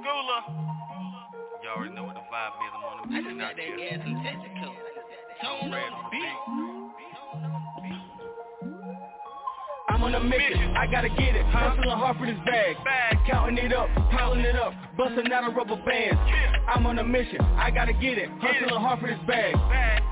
Schooler. 0.00 0.42
Y'all 1.62 1.76
already 1.76 1.94
know 1.94 2.04
what 2.04 2.14
the 2.14 2.20
vibe 2.32 2.56
is. 2.56 2.72
I'm 2.74 2.84
on 2.84 3.10
the 3.10 3.16
I 3.16 3.22
just 3.22 3.38
got 3.38 3.56
that 3.56 3.76
gas 3.76 4.00
and 4.04 4.16
testicle. 4.24 4.74
Tone 5.42 5.72
on 5.72 5.90
the 5.90 6.10
beat. 6.10 6.49
On 10.14 10.22
a 10.22 10.24
mission, 10.24 10.76
I 10.76 10.86
gotta 10.86 11.08
get 11.08 11.36
it. 11.36 11.44
Hustling 11.46 11.88
hard 11.88 12.18
for 12.18 12.26
this 12.26 12.38
bag. 12.44 12.76
Counting 13.26 13.58
it 13.58 13.72
up, 13.72 13.88
piling 14.10 14.40
it 14.40 14.56
up, 14.56 14.72
busting 14.96 15.30
out 15.32 15.44
a 15.48 15.54
rubber 15.54 15.76
band. 15.86 16.18
I'm 16.68 16.86
on 16.86 16.98
a 16.98 17.04
mission, 17.04 17.40
I 17.40 17.70
gotta 17.70 17.92
get 17.92 18.18
it. 18.18 18.28
Hustling 18.40 18.80
hard 18.80 19.00
for 19.00 19.06
this 19.06 19.18
bag. 19.26 19.54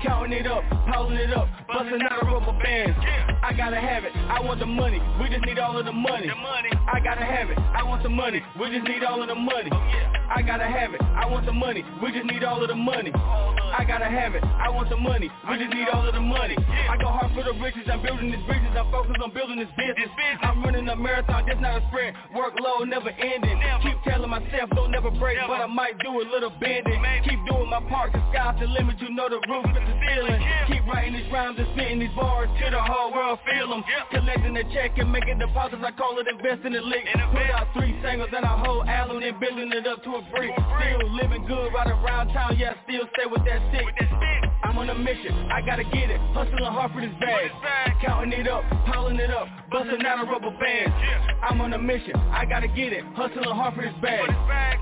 Counting 0.03 0.39
it 0.39 0.47
up, 0.47 0.63
piling 0.87 1.17
it 1.17 1.33
up, 1.33 1.47
busting 1.67 2.01
out 2.03 2.23
a 2.23 2.25
rubber 2.25 2.57
band. 2.63 2.95
I 3.43 3.53
gotta 3.55 3.79
have 3.79 4.05
it, 4.05 4.15
I 4.15 4.39
want 4.39 4.59
the 4.59 4.65
money. 4.65 5.01
We 5.19 5.27
just 5.29 5.45
need 5.45 5.59
all 5.59 5.77
of 5.77 5.85
the 5.85 5.91
money. 5.91 6.29
I 6.29 6.99
gotta 7.03 7.25
have 7.25 7.49
it, 7.49 7.57
I 7.59 7.83
want 7.83 8.03
the 8.03 8.09
money. 8.09 8.41
We 8.59 8.71
just 8.71 8.87
need 8.87 9.03
all 9.03 9.21
of 9.21 9.27
the 9.27 9.35
money. 9.35 9.69
Oh, 9.73 10.29
I 10.29 10.41
gotta 10.43 10.65
have 10.65 10.93
it, 10.93 11.01
I 11.03 11.29
want 11.29 11.45
the 11.45 11.51
money. 11.51 11.83
We 12.01 12.11
just 12.13 12.25
need 12.25 12.43
all 12.43 12.61
of 12.63 12.69
the 12.69 12.75
money. 12.75 13.11
I 13.11 13.83
gotta 13.85 14.05
have 14.05 14.35
it, 14.35 14.43
I 14.43 14.69
want 14.69 14.89
the 14.89 14.97
money. 14.97 15.29
We 15.49 15.57
just 15.57 15.73
need 15.73 15.89
all 15.89 16.07
of 16.07 16.13
the 16.13 16.21
money. 16.21 16.55
I 16.89 16.95
go 16.97 17.07
hard 17.07 17.33
for 17.33 17.43
the 17.43 17.53
riches, 17.59 17.87
I'm 17.91 18.01
building 18.01 18.31
these 18.31 18.45
bridges. 18.45 18.71
I'm 18.77 18.89
focused 18.91 19.21
on 19.21 19.33
building 19.33 19.59
this 19.59 19.67
business. 19.75 19.88
I'm 20.41 20.63
running 20.63 20.87
a 20.87 20.95
marathon, 20.95 21.45
that's 21.47 21.61
not 21.61 21.81
a 21.81 21.87
sprint. 21.87 22.15
Workload 22.35 22.89
never 22.89 23.09
ending. 23.09 23.59
Keep 23.81 24.03
telling 24.03 24.29
myself 24.29 24.69
don't 24.75 24.91
never 24.91 25.11
break, 25.11 25.37
but 25.47 25.61
I 25.61 25.67
might 25.67 25.97
do 25.99 26.09
a 26.21 26.25
little 26.29 26.51
bending. 26.59 27.01
Keep 27.23 27.45
doing 27.47 27.69
my 27.69 27.81
part, 27.89 28.11
the 28.13 28.21
sky's 28.31 28.59
the 28.59 28.67
limit, 28.67 28.99
you 28.99 29.09
know 29.09 29.29
the 29.29 29.39
roof 29.47 29.65
is 29.65 29.81
the 29.81 29.95
ceiling. 30.05 30.41
Keep 30.67 30.85
writing 30.87 31.13
these 31.13 31.31
rhymes 31.31 31.57
and 31.57 31.67
spitting 31.73 31.99
these 31.99 32.13
bars 32.15 32.49
till 32.59 32.71
the 32.71 32.81
whole 32.81 33.13
world 33.13 33.39
feel 33.49 33.69
them. 33.69 33.83
Collecting 34.11 34.53
the 34.53 34.63
check 34.73 34.97
and 34.97 35.11
making 35.11 35.39
deposits, 35.39 35.81
I 35.85 35.91
call 35.91 36.19
it 36.19 36.27
investing 36.27 36.73
in 36.73 36.89
lick. 36.89 37.05
Put 37.31 37.49
out 37.49 37.67
three 37.73 37.95
singles 38.03 38.29
and 38.35 38.45
a 38.45 38.55
whole 38.61 38.83
album 38.83 39.23
and 39.23 39.39
building 39.39 39.71
it 39.71 39.87
up 39.87 40.03
to 40.03 40.11
a 40.17 40.21
brick. 40.31 40.51
Still 40.53 41.13
living 41.13 41.45
good 41.45 41.73
right 41.73 41.87
around 41.87 42.33
town, 42.33 42.57
yeah, 42.57 42.73
I 42.73 42.83
still 42.85 43.05
stay 43.17 43.27
with 43.29 43.43
that 43.45 43.61
stick. 43.73 43.85
I'm 44.63 44.77
on 44.77 44.89
a 44.89 44.95
mission, 44.95 45.33
I 45.49 45.61
gotta 45.61 45.83
get 45.83 46.09
it. 46.11 46.19
Hustling 46.33 46.63
hard 46.63 46.91
for 46.91 47.01
this 47.01 47.13
bag. 47.19 47.49
Counting 48.05 48.33
it 48.33 48.47
up, 48.47 48.63
piling 48.85 49.17
it 49.17 49.31
up, 49.31 49.47
busting 49.79 50.05
out 50.05 50.19
a 50.19 50.29
rubber 50.29 50.51
band. 50.59 50.91
I'm 51.41 51.61
on 51.61 51.71
a 51.73 51.79
mission, 51.79 52.15
I 52.31 52.45
gotta 52.45 52.67
get 52.67 52.91
it. 52.91 53.03
Hustling 53.15 53.47
hard 53.47 53.75
for 53.75 53.81
this 53.81 53.95
bag. 54.01 54.27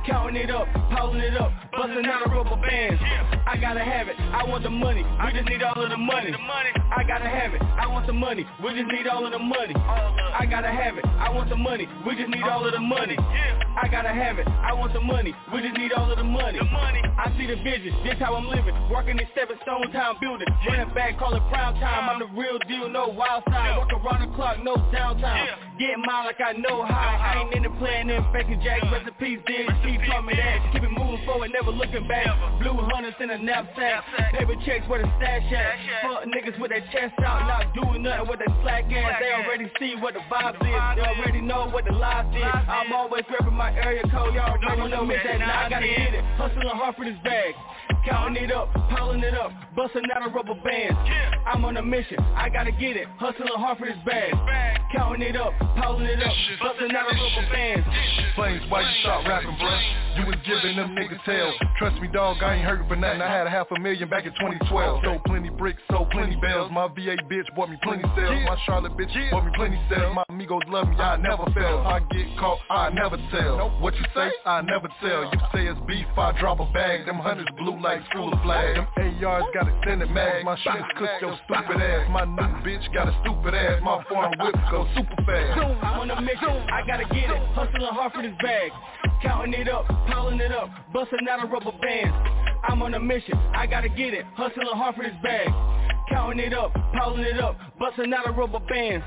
Counting 0.06 0.42
it 0.42 0.50
up, 0.50 0.68
piling 0.90 1.20
it 1.20 1.38
up, 1.38 1.52
busting 1.72 2.06
out 2.06 2.26
a 2.26 2.30
rubber 2.30 2.58
band. 2.58 2.98
I 3.46 3.58
gotta 3.58 3.84
have 3.84 4.08
it, 4.08 4.16
I 4.20 4.44
want 4.44 4.64
the 4.64 4.70
money. 4.70 5.04
We 5.04 5.34
just 5.34 5.50
need 5.50 5.62
all 5.62 5.78
of 5.78 5.90
the 5.90 5.98
money. 5.98 6.34
I 6.34 7.04
gotta 7.04 7.30
have 7.30 7.54
it, 7.54 7.62
I 7.62 7.86
want 7.88 8.08
the 8.08 8.14
money. 8.14 8.46
We 8.64 8.74
just 8.74 8.90
need 8.90 9.08
all 9.08 9.26
of 9.26 9.32
the 9.32 9.40
money. 9.40 9.76
I 9.78 10.46
gotta 10.50 10.72
have 10.72 10.98
it, 10.98 11.06
I 11.06 11.30
want 11.30 11.50
the 11.50 11.56
money. 11.56 11.88
We 12.06 12.16
just 12.16 12.30
need 12.30 12.44
all 12.44 12.66
of 12.66 12.74
the 12.74 12.80
money. 12.80 13.18
I 13.18 13.88
gotta 13.92 14.10
have 14.10 14.40
it, 14.40 14.48
I 14.48 14.74
want 14.74 14.94
the 14.94 15.02
money. 15.02 15.34
We 15.54 15.62
just 15.62 15.78
need 15.78 15.92
all 15.94 16.10
of 16.10 16.18
the 16.18 16.24
money. 16.24 16.58
I 16.58 17.34
see 17.38 17.46
the 17.46 17.58
vision, 17.62 17.94
this 18.04 18.18
how 18.20 18.34
I'm 18.34 18.48
living. 18.50 18.74
Working 18.90 19.20
in 19.20 19.28
stepping 19.34 19.58
stone 19.62 19.92
town 19.92 20.18
building. 20.20 20.48
Running 20.68 20.94
back, 20.96 21.20
call 21.20 21.36
it 21.36 21.44
prime 21.50 21.76
time. 21.80 22.10
I'm 22.10 22.20
the 22.20 22.32
real 22.34 22.58
deal, 22.68 22.90
no 22.90 23.10
wild 23.10 23.44
side. 23.50 23.78
Work 23.78 23.94
around 23.94 24.30
the 24.30 24.36
clock, 24.36 24.64
no 24.64 24.76
downtime. 24.94 25.48
Getting 25.80 26.02
mine 26.06 26.26
like 26.26 26.42
I 26.42 26.54
know 26.54 26.84
how. 26.84 26.94
I 27.22 27.44
ain't 27.44 27.54
in 27.54 27.64
the 27.64 27.70
plan, 27.78 28.10
in 28.10 28.24
faking 28.34 28.62
jack 28.64 28.82
recipes. 28.92 29.40
Did 29.46 29.70
keep 29.86 30.02
coming 30.10 30.36
that. 30.38 30.74
Keep 30.74 30.84
it 30.84 30.92
moving 30.92 31.22
forward, 31.26 31.52
never 31.54 31.72
looking 31.72 32.08
back. 32.08 32.28
Blue 32.60 32.78
hunters 32.90 33.14
in 33.20 33.30
a 33.30 33.38
knapsack. 33.38 34.04
Paper 34.34 34.56
checks 34.66 34.88
where 34.90 35.02
the 35.02 35.10
stash 35.18 35.46
at. 35.54 35.76
Fuck 36.02 36.26
niggas 36.26 36.60
with 36.60 36.72
their 36.72 36.86
chest 36.92 37.14
out, 37.22 37.46
not 37.46 37.74
doing 37.74 38.04
nothing 38.04 38.28
with 38.30 38.40
their 38.40 38.54
slack 38.64 38.86
ass. 38.90 39.22
They 39.22 39.32
already 39.32 39.70
see 39.80 39.96
what 40.02 40.14
the 40.14 40.22
vibes 40.32 40.58
is. 40.58 40.98
They 40.98 41.06
already 41.06 41.42
know 41.42 41.70
what 41.70 41.86
the 41.86 41.94
lies 41.94 42.26
is. 42.34 42.44
I'm 42.44 42.92
always 42.94 43.24
repping 43.30 43.54
my 43.54 43.74
area 43.74 44.04
code. 44.10 44.34
Y'all 44.34 44.58
already 44.58 44.90
know 44.90 45.06
me 45.06 45.16
that 45.16 45.40
now 45.40 45.66
I 45.66 45.70
gotta 45.70 45.88
get 45.88 46.14
it. 46.16 46.24
Hustling 46.38 46.68
hard 46.68 46.96
for 46.96 47.06
this 47.06 47.18
bag. 47.24 47.54
Counting 48.08 48.42
it 48.42 48.52
up, 48.54 48.72
piling 48.90 49.22
it 49.22 49.34
up, 49.34 49.52
busting 49.76 50.04
out 50.16 50.26
a 50.26 50.32
rubber 50.32 50.56
band. 50.64 50.96
I'm 51.46 51.66
on 51.66 51.76
a 51.76 51.84
mission, 51.84 52.18
I 52.36 52.48
gotta 52.48 52.72
get 52.72 52.96
it. 52.96 53.06
Hustling 53.20 53.50
hard 53.56 53.78
for 53.80 53.86
this 53.86 53.98
bag. 54.06 54.34
Counting 54.96 55.28
it 55.28 55.36
up, 55.36 55.52
piling 55.76 56.06
it 56.06 56.24
up, 56.24 56.32
busting 56.62 56.96
out 56.96 57.12
a 57.12 57.16
rubber 57.16 57.52
band. 57.52 57.84
Flames, 58.36 58.64
why 58.70 58.82
you 58.82 58.88
stop 59.02 59.28
rapping, 59.28 59.52
bruh? 59.60 59.98
You 60.18 60.26
was 60.26 60.36
giving 60.46 60.78
them 60.78 60.96
niggas 60.96 61.20
hell. 61.20 61.54
Trust 61.78 62.02
me, 62.02 62.08
dog, 62.08 62.42
I 62.42 62.56
ain't 62.56 62.66
hurt 62.66 62.88
for 62.88 62.96
nothing. 62.96 63.22
I 63.22 63.30
had 63.30 63.46
a 63.46 63.50
half 63.50 63.68
a 63.76 63.80
million 63.80 64.10
back 64.10 64.26
in 64.26 64.32
2012. 64.32 65.04
Sold 65.04 65.24
plenty 65.26 65.50
bricks, 65.50 65.82
sold 65.92 66.10
plenty 66.10 66.36
bells. 66.38 66.72
My 66.72 66.88
VA 66.88 67.18
bitch 67.30 67.54
bought 67.56 67.70
me 67.70 67.78
plenty 67.84 68.04
sales. 68.16 68.42
My 68.48 68.58
Charlotte 68.66 68.98
bitch 68.98 69.14
bought 69.32 69.46
me 69.46 69.52
plenty 69.56 69.80
sales. 69.90 70.16
My 70.16 70.24
amigos 70.30 70.64
love 70.70 70.88
me, 70.88 70.96
I 70.96 71.18
never 71.18 71.46
fail. 71.54 71.84
I 71.86 72.00
get 72.00 72.26
caught, 72.40 72.60
I 72.70 72.90
never 72.90 73.18
tell. 73.32 73.70
What 73.80 73.96
you 73.96 74.06
say, 74.16 74.32
I 74.46 74.62
never 74.62 74.88
tell. 75.02 75.26
You 75.26 75.40
say 75.54 75.68
it's 75.68 75.80
beef, 75.88 76.08
I 76.18 76.32
drop 76.40 76.60
a 76.60 76.66
bag. 76.72 77.06
Them 77.06 77.18
hunters 77.18 77.48
blue 77.58 77.80
like 77.80 77.97
school 78.10 78.32
flag. 78.44 78.76
Them 78.76 78.88
ARs 79.26 79.46
got 79.54 79.68
extended 79.68 80.10
mags. 80.12 80.46
My 80.46 80.58
shit 80.58 80.74
cook 80.98 81.10
your 81.22 81.38
stupid 81.46 81.82
ass. 81.82 82.08
My 82.12 82.26
new 82.26 82.50
bitch 82.64 82.94
got 82.94 83.08
a 83.08 83.20
stupid 83.24 83.54
ass. 83.54 83.82
My 83.84 84.04
foreign 84.10 84.34
whip 84.40 84.56
go 84.72 84.88
super 84.96 85.16
fast. 85.26 85.60
I'm 85.60 86.00
on 86.02 86.12
a 86.12 86.22
mission, 86.22 86.50
I 86.72 86.84
gotta 86.86 87.06
get 87.06 87.30
it. 87.30 87.42
Hustling 87.54 87.82
hard 87.82 88.14
for 88.14 88.22
this 88.22 88.36
bag. 88.42 88.72
Counting 89.22 89.54
it 89.54 89.70
up, 89.70 89.88
piling 90.08 90.40
it 90.40 90.52
up, 90.52 90.70
busting 90.94 91.28
out 91.30 91.44
a 91.44 91.48
rubber 91.48 91.72
band. 91.82 92.14
I'm 92.68 92.82
on 92.82 92.94
a 92.94 93.00
mission, 93.00 93.38
I 93.56 93.66
gotta 93.68 93.90
get 93.90 94.14
it. 94.14 94.26
Hustling 94.36 94.68
hard 94.68 94.96
for 94.96 95.04
this 95.04 95.14
bag. 95.24 95.48
Counting 96.10 96.40
it 96.40 96.54
up, 96.54 96.74
piling 96.94 97.24
it 97.24 97.40
up, 97.40 97.58
busting 97.80 98.14
out 98.14 98.28
a 98.28 98.32
rubber 98.32 98.60
band. 98.60 99.04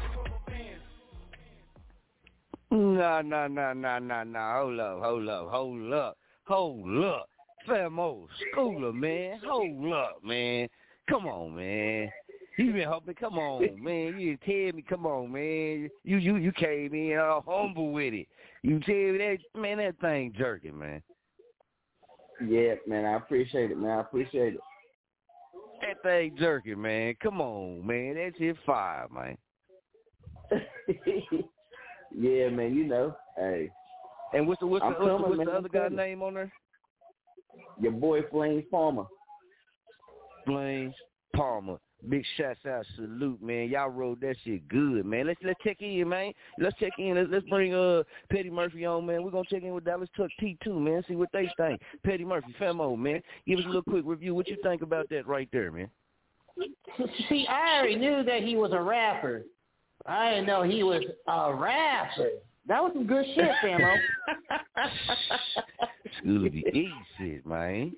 Nah, 2.73 3.23
nah, 3.23 3.49
nah, 3.49 3.73
nah, 3.73 3.99
nah, 3.99 4.23
nah. 4.23 4.61
Hold 4.61 4.79
up, 4.79 5.03
hold 5.03 5.29
up, 5.29 5.49
hold 5.51 5.93
up, 5.93 6.17
hold 6.45 7.05
up. 7.05 7.27
Famo, 7.69 8.27
schooler, 8.55 8.95
man. 8.95 9.41
Hold 9.47 9.93
up, 9.93 10.19
man. 10.25 10.69
Come 11.09 11.27
on, 11.27 11.57
man. 11.57 12.11
You 12.57 12.73
been 12.73 12.89
hoping. 12.89 13.15
Come 13.15 13.39
on, 13.39 13.61
man. 13.83 14.19
You 14.19 14.37
didn't 14.37 14.43
tell 14.43 14.77
me. 14.77 14.85
Come 14.89 15.07
on, 15.07 15.33
man. 15.33 15.91
You 16.05 16.17
you 16.19 16.37
you 16.37 16.53
came 16.53 16.95
in 16.95 17.19
all 17.19 17.45
humble 17.47 17.93
with 17.93 18.15
it. 18.15 18.29
You 18.63 18.81
tell 18.81 18.95
me 18.95 19.19
that 19.19 19.39
man. 19.61 19.79
That 19.79 19.99
thing 20.01 20.35
jerking, 20.37 20.79
man. 20.79 21.03
Yeah, 22.47 22.75
man. 22.87 23.05
I 23.05 23.17
appreciate 23.17 23.71
it, 23.71 23.79
man. 23.79 23.99
I 23.99 24.01
appreciate 24.01 24.55
it. 24.55 24.61
That 25.81 26.03
thing 26.03 26.37
jerking, 26.39 26.81
man. 26.81 27.15
Come 27.23 27.41
on, 27.41 27.87
man. 27.87 28.15
That's 28.15 28.37
it 28.39 28.57
fire, 28.67 29.07
man. 29.13 29.37
yeah, 32.15 32.49
man. 32.51 32.75
You 32.75 32.85
know, 32.85 33.17
hey. 33.37 33.71
And 34.33 34.47
what's 34.47 34.61
the 34.61 34.67
what's 34.67 34.85
I'm 34.85 34.95
the, 34.95 34.99
what's, 35.01 35.25
the, 35.25 35.29
what's 35.31 35.51
the 35.51 35.57
other 35.57 35.69
guy's 35.69 35.93
name 35.93 36.23
on 36.23 36.35
there? 36.35 36.53
Your 37.81 37.93
boy 37.93 38.23
Flame 38.31 38.65
Palmer. 38.71 39.05
Flame 40.47 40.93
Palmer. 41.35 41.79
Big 42.09 42.25
shouts 42.39 42.61
out, 42.67 42.87
salute, 42.97 43.43
man. 43.43 43.69
Y'all 43.69 43.91
rode 43.91 44.23
that 44.23 44.35
shit 44.43 44.67
good, 44.69 45.05
man. 45.05 45.27
Let's 45.27 45.41
let's 45.45 45.61
check 45.63 45.83
in, 45.83 46.09
man. 46.09 46.33
Let's 46.59 46.75
check 46.79 46.93
in. 46.99 47.15
Let's 47.15 47.29
let's 47.31 47.47
bring 47.51 47.75
uh 47.75 48.05
Petty 48.31 48.49
Murphy 48.49 48.87
on, 48.87 49.05
man. 49.05 49.23
We're 49.23 49.31
gonna 49.31 49.45
check 49.51 49.63
in 49.63 49.75
with 49.75 49.85
Dallas 49.85 50.09
Chucc 50.19 50.31
T 50.41 50.57
two, 50.65 50.81
man. 50.81 51.05
See 51.07 51.15
what 51.15 51.29
they 51.35 51.51
think. 51.59 51.79
Petty 52.03 52.25
Murphy, 52.25 52.55
Femo, 52.59 52.97
man. 52.97 53.21
Give 53.47 53.59
us 53.59 53.67
a 53.67 53.69
little 53.69 53.83
quick 53.83 54.05
review. 54.07 54.35
What 54.35 54.49
you 54.49 54.57
think 54.63 54.81
about 54.81 55.11
that 55.11 55.27
right 55.27 55.49
there, 55.53 55.71
man? 55.71 55.91
See, 57.29 57.47
I 57.47 57.77
already 57.79 57.97
knew 57.97 58.23
that 58.23 58.43
he 58.43 58.57
was 58.57 58.73
a 58.73 58.81
rapper. 58.81 59.43
I 60.07 60.31
didn't 60.31 60.47
know 60.47 60.63
he 60.63 60.83
was 60.83 61.03
a 61.29 61.55
rapper. 61.55 62.31
That 62.67 62.83
was 62.83 62.93
some 62.95 63.07
good 63.07 63.25
shit, 63.35 63.51
Samo. 63.65 63.97
School 66.21 66.47
of 66.47 66.53
the 66.53 66.65
East 66.73 66.95
shit, 67.19 67.47
man. 67.47 67.93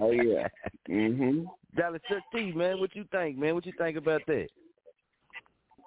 oh 0.00 0.10
yeah. 0.10 0.48
Mhm. 0.88 1.46
Dallas 1.76 2.02
Chucc 2.10 2.20
T, 2.34 2.52
man. 2.52 2.80
What 2.80 2.94
you 2.94 3.04
think, 3.12 3.38
man? 3.38 3.54
What 3.54 3.66
you 3.66 3.72
think 3.78 3.96
about 3.96 4.22
that? 4.26 4.48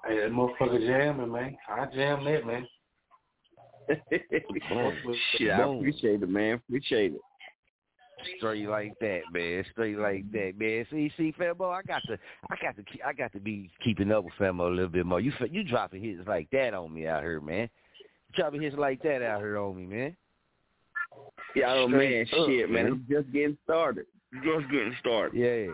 Hey, 0.07 0.19
that 0.19 0.31
motherfucker 0.31 0.79
jamming, 0.85 1.31
man. 1.31 1.57
I 1.69 1.85
jam 1.93 2.23
that, 2.25 2.45
man. 2.45 2.67
Shit, 5.37 5.51
I 5.51 5.63
appreciate 5.63 6.23
it, 6.23 6.29
man. 6.29 6.55
Appreciate 6.55 7.13
it. 7.13 7.21
Straight 8.37 8.67
like 8.67 8.93
that, 8.99 9.21
man. 9.31 9.63
Straight 9.71 9.97
like 9.97 10.31
that, 10.31 10.53
man. 10.57 10.85
See, 10.91 11.11
see, 11.17 11.33
Famo, 11.39 11.73
I 11.73 11.81
got 11.81 12.01
to, 12.07 12.17
I 12.49 12.55
got 12.61 12.75
to, 12.75 12.83
I 13.05 13.13
got 13.13 13.31
to 13.33 13.39
be 13.39 13.69
keeping 13.83 14.11
up 14.11 14.23
with 14.23 14.33
Famo 14.39 14.67
a 14.67 14.69
little 14.69 14.87
bit 14.87 15.05
more. 15.05 15.19
You, 15.19 15.31
you 15.49 15.63
dropping 15.63 16.03
hits 16.03 16.27
like 16.27 16.49
that 16.51 16.73
on 16.73 16.93
me 16.93 17.07
out 17.07 17.23
here, 17.23 17.39
man. 17.41 17.69
You 17.99 18.35
dropping 18.35 18.61
hits 18.61 18.77
like 18.77 19.01
that 19.03 19.21
out 19.21 19.41
here 19.41 19.57
on 19.57 19.75
me, 19.75 19.85
man. 19.85 20.15
Yeah, 21.55 21.73
oh 21.73 21.87
man, 21.87 22.25
Straight 22.27 22.47
shit, 22.47 22.69
man. 22.69 22.83
man. 22.83 22.91
I'm 22.93 23.07
just 23.09 23.31
getting 23.31 23.57
started. 23.63 24.05
Just 24.43 24.71
getting 24.71 24.95
started. 24.99 25.39
Yeah. 25.39 25.73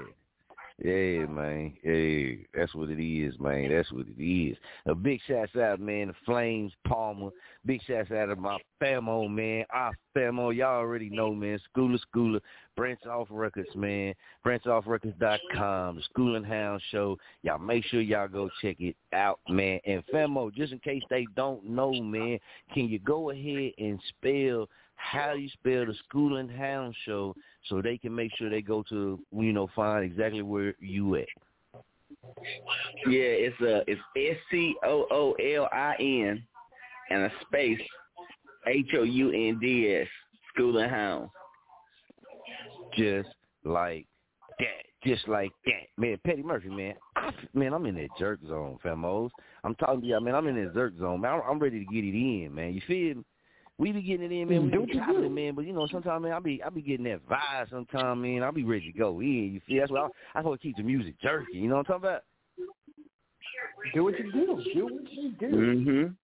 Yeah, 0.81 1.25
man. 1.25 1.73
Yeah, 1.83 2.45
that's 2.53 2.73
what 2.73 2.89
it 2.89 3.03
is, 3.03 3.37
man. 3.39 3.69
That's 3.69 3.91
what 3.91 4.05
it 4.07 4.23
is. 4.23 4.57
A 4.85 4.95
big 4.95 5.19
shouts 5.27 5.55
out, 5.57 5.81
man, 5.81 6.07
to 6.07 6.13
Flames 6.25 6.71
Palmer. 6.87 7.31
Big 7.65 7.81
shouts 7.85 8.11
out 8.11 8.27
to 8.27 8.37
my 8.37 8.57
famo, 8.81 9.29
man. 9.29 9.65
Our 9.73 9.91
famo, 10.15 10.55
y'all 10.55 10.77
already 10.77 11.09
know, 11.09 11.33
man. 11.33 11.59
Schooler 11.75 11.99
Schooler, 12.15 12.39
Branch 12.77 12.99
Off 13.07 13.27
Records, 13.29 13.75
man. 13.75 14.13
BranchOffRecords.com, 14.45 15.95
the 15.97 16.01
Schooling 16.03 16.45
Hound 16.45 16.81
Show. 16.91 17.17
Y'all 17.43 17.59
make 17.59 17.83
sure 17.85 17.99
y'all 17.99 18.29
go 18.29 18.49
check 18.61 18.77
it 18.79 18.95
out, 19.11 19.39
man. 19.49 19.81
And 19.85 20.01
famo, 20.13 20.53
just 20.53 20.71
in 20.71 20.79
case 20.79 21.03
they 21.09 21.27
don't 21.35 21.65
know, 21.65 21.91
man, 21.91 22.39
can 22.73 22.87
you 22.87 22.99
go 22.99 23.31
ahead 23.31 23.73
and 23.77 23.99
spell 24.07 24.69
how 24.99 25.33
you 25.33 25.49
spell 25.49 25.85
the 25.85 25.95
Schooling 26.07 26.49
Hound 26.49 26.95
Show 27.05 27.35
so 27.67 27.81
they 27.81 27.97
can 27.97 28.13
make 28.13 28.31
sure 28.37 28.49
they 28.49 28.61
go 28.61 28.83
to 28.89 29.19
you 29.31 29.53
know 29.53 29.69
find 29.75 30.03
exactly 30.03 30.41
where 30.41 30.75
you 30.79 31.15
at. 31.15 31.27
Yeah, 33.07 33.47
it's 33.47 33.61
uh 33.61 33.83
it's 33.87 34.01
S 34.15 34.37
C 34.51 34.75
O 34.83 35.07
O 35.09 35.33
L 35.33 35.69
I 35.71 35.95
N 35.99 36.43
and 37.09 37.23
a 37.23 37.31
space 37.41 37.79
H 38.67 38.89
O 38.97 39.03
U 39.03 39.31
N 39.31 39.59
D 39.59 39.95
S 39.95 40.07
School 40.53 40.77
and 40.77 40.91
Hound. 40.91 41.29
Just 42.95 43.29
like 43.63 44.05
that. 44.59 44.65
Just 45.03 45.27
like 45.27 45.51
that. 45.65 45.87
Man, 45.97 46.17
Petty 46.25 46.43
Murphy, 46.43 46.69
man. 46.69 46.95
I, 47.15 47.31
man, 47.53 47.73
I'm 47.73 47.85
in 47.85 47.95
that 47.95 48.09
jerk 48.17 48.39
zone, 48.47 48.77
famos. 48.83 49.29
I'm 49.63 49.75
talking 49.75 50.01
to 50.01 50.07
y'all, 50.07 50.19
man. 50.19 50.35
I'm 50.35 50.47
in 50.47 50.61
that 50.63 50.73
jerk 50.73 50.93
zone, 50.99 51.21
man. 51.21 51.35
I'm, 51.35 51.41
I'm 51.49 51.59
ready 51.59 51.79
to 51.79 51.93
get 51.93 52.03
it 52.03 52.15
in, 52.15 52.53
man. 52.53 52.73
You 52.73 52.81
feel 52.85 53.15
me? 53.15 53.23
We 53.79 53.93
be 53.93 54.01
getting 54.01 54.25
it 54.25 54.31
in, 54.33 54.49
man. 54.49 54.65
We 54.65 54.69
Do 54.71 54.71
be 54.71 54.77
what 54.77 54.89
you 54.89 55.13
do. 55.21 55.23
it, 55.23 55.29
man. 55.29 55.55
But 55.55 55.65
you 55.65 55.71
know, 55.73 55.87
sometimes, 55.87 56.21
man, 56.21 56.33
I 56.33 56.39
be 56.39 56.61
I 56.61 56.69
be 56.69 56.81
getting 56.81 57.05
that 57.05 57.25
vibe. 57.27 57.69
Sometimes, 57.69 58.21
man, 58.21 58.43
I 58.43 58.51
be 58.51 58.63
ready 58.65 58.91
to 58.91 58.97
go 58.97 59.21
in. 59.21 59.53
You 59.53 59.61
see, 59.67 59.79
That's 59.79 59.89
why 59.89 60.09
I, 60.35 60.39
I 60.39 60.41
want 60.41 60.59
to 60.61 60.67
keep 60.67 60.75
the 60.75 60.83
music 60.83 61.19
jerky. 61.21 61.57
You 61.57 61.69
know 61.69 61.77
what 61.77 61.89
I'm 61.89 62.01
talking 62.01 62.09
about? 62.09 62.23
Do 63.93 64.03
what 64.03 64.19
you 64.19 64.31
do. 64.31 64.63
Do 64.75 64.85
what 64.85 65.11
you 65.13 65.31
do. 65.39 65.47
Mhm. 65.47 66.15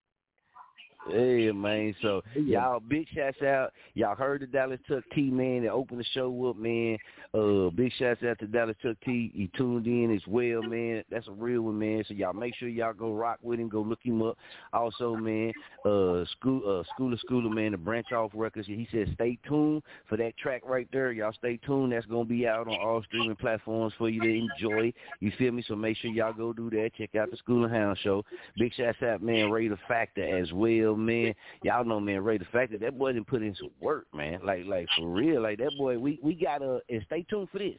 Yeah, 1.09 1.51
man. 1.51 1.95
So 2.01 2.23
y'all 2.35 2.79
big 2.79 3.07
shouts 3.13 3.41
out. 3.41 3.73
Y'all 3.93 4.15
heard 4.15 4.41
the 4.41 4.47
Dallas 4.47 4.79
Chucc 4.89 5.03
T 5.13 5.29
man 5.29 5.63
that 5.63 5.71
opened 5.71 5.99
the 5.99 6.05
show 6.13 6.49
up, 6.49 6.57
man. 6.57 6.97
Uh 7.33 7.69
big 7.69 7.91
shouts 7.99 8.23
out 8.23 8.39
to 8.39 8.47
Dallas 8.47 8.75
Chucc 8.83 8.95
T. 9.05 9.31
He 9.35 9.49
tuned 9.55 9.85
in 9.85 10.13
as 10.15 10.21
well, 10.27 10.63
man. 10.63 11.03
That's 11.11 11.27
a 11.27 11.31
real 11.31 11.61
one, 11.63 11.77
man. 11.77 12.03
So 12.07 12.13
y'all 12.13 12.33
make 12.33 12.55
sure 12.55 12.69
y'all 12.69 12.93
go 12.93 13.13
rock 13.13 13.39
with 13.43 13.59
him, 13.59 13.69
go 13.69 13.81
look 13.81 13.99
him 14.03 14.21
up. 14.23 14.37
Also, 14.73 15.15
man, 15.15 15.53
uh 15.85 16.25
school 16.31 16.61
uh 16.65 16.83
Schooler 16.99 17.19
Schooler, 17.29 17.53
man, 17.53 17.73
the 17.73 17.77
branch 17.77 18.11
off 18.11 18.31
records. 18.33 18.67
He 18.67 18.87
said 18.91 19.11
stay 19.13 19.37
tuned 19.47 19.83
for 20.09 20.17
that 20.17 20.35
track 20.37 20.63
right 20.65 20.87
there. 20.91 21.11
Y'all 21.11 21.33
stay 21.33 21.57
tuned. 21.65 21.91
That's 21.91 22.05
gonna 22.07 22.25
be 22.25 22.47
out 22.47 22.67
on 22.67 22.77
all 22.79 23.03
streaming 23.03 23.35
platforms 23.35 23.93
for 23.97 24.09
you 24.09 24.21
to 24.21 24.27
enjoy. 24.29 24.91
You 25.19 25.31
feel 25.37 25.51
me? 25.51 25.63
So 25.67 25.75
make 25.75 25.97
sure 25.97 26.09
y'all 26.11 26.33
go 26.33 26.51
do 26.51 26.69
that. 26.71 26.91
Check 26.97 27.15
out 27.15 27.29
the 27.29 27.37
School 27.37 27.63
and 27.63 27.73
Hound 27.73 27.97
show. 28.01 28.23
Big 28.57 28.73
shouts 28.73 29.01
out, 29.03 29.21
man, 29.21 29.51
Ray 29.51 29.67
the 29.67 29.77
Factor 29.87 30.23
as 30.23 30.51
well, 30.51 30.94
man. 30.97 31.33
Y'all 31.63 31.85
know, 31.85 31.99
man, 31.99 32.23
Ray 32.23 32.37
the 32.37 32.45
Factor. 32.45 32.77
That 32.77 32.97
boy 32.97 33.13
didn't 33.13 33.27
put 33.27 33.41
in 33.41 33.55
some 33.55 33.71
work, 33.81 34.07
man. 34.13 34.39
Like, 34.43 34.65
like 34.65 34.87
for 34.97 35.07
real. 35.07 35.41
Like 35.41 35.59
that 35.59 35.71
boy. 35.77 35.97
We 35.97 36.19
we 36.23 36.33
gotta 36.35 36.81
and 36.89 37.01
stay 37.05 37.25
tuned 37.29 37.49
for 37.51 37.59
this 37.59 37.77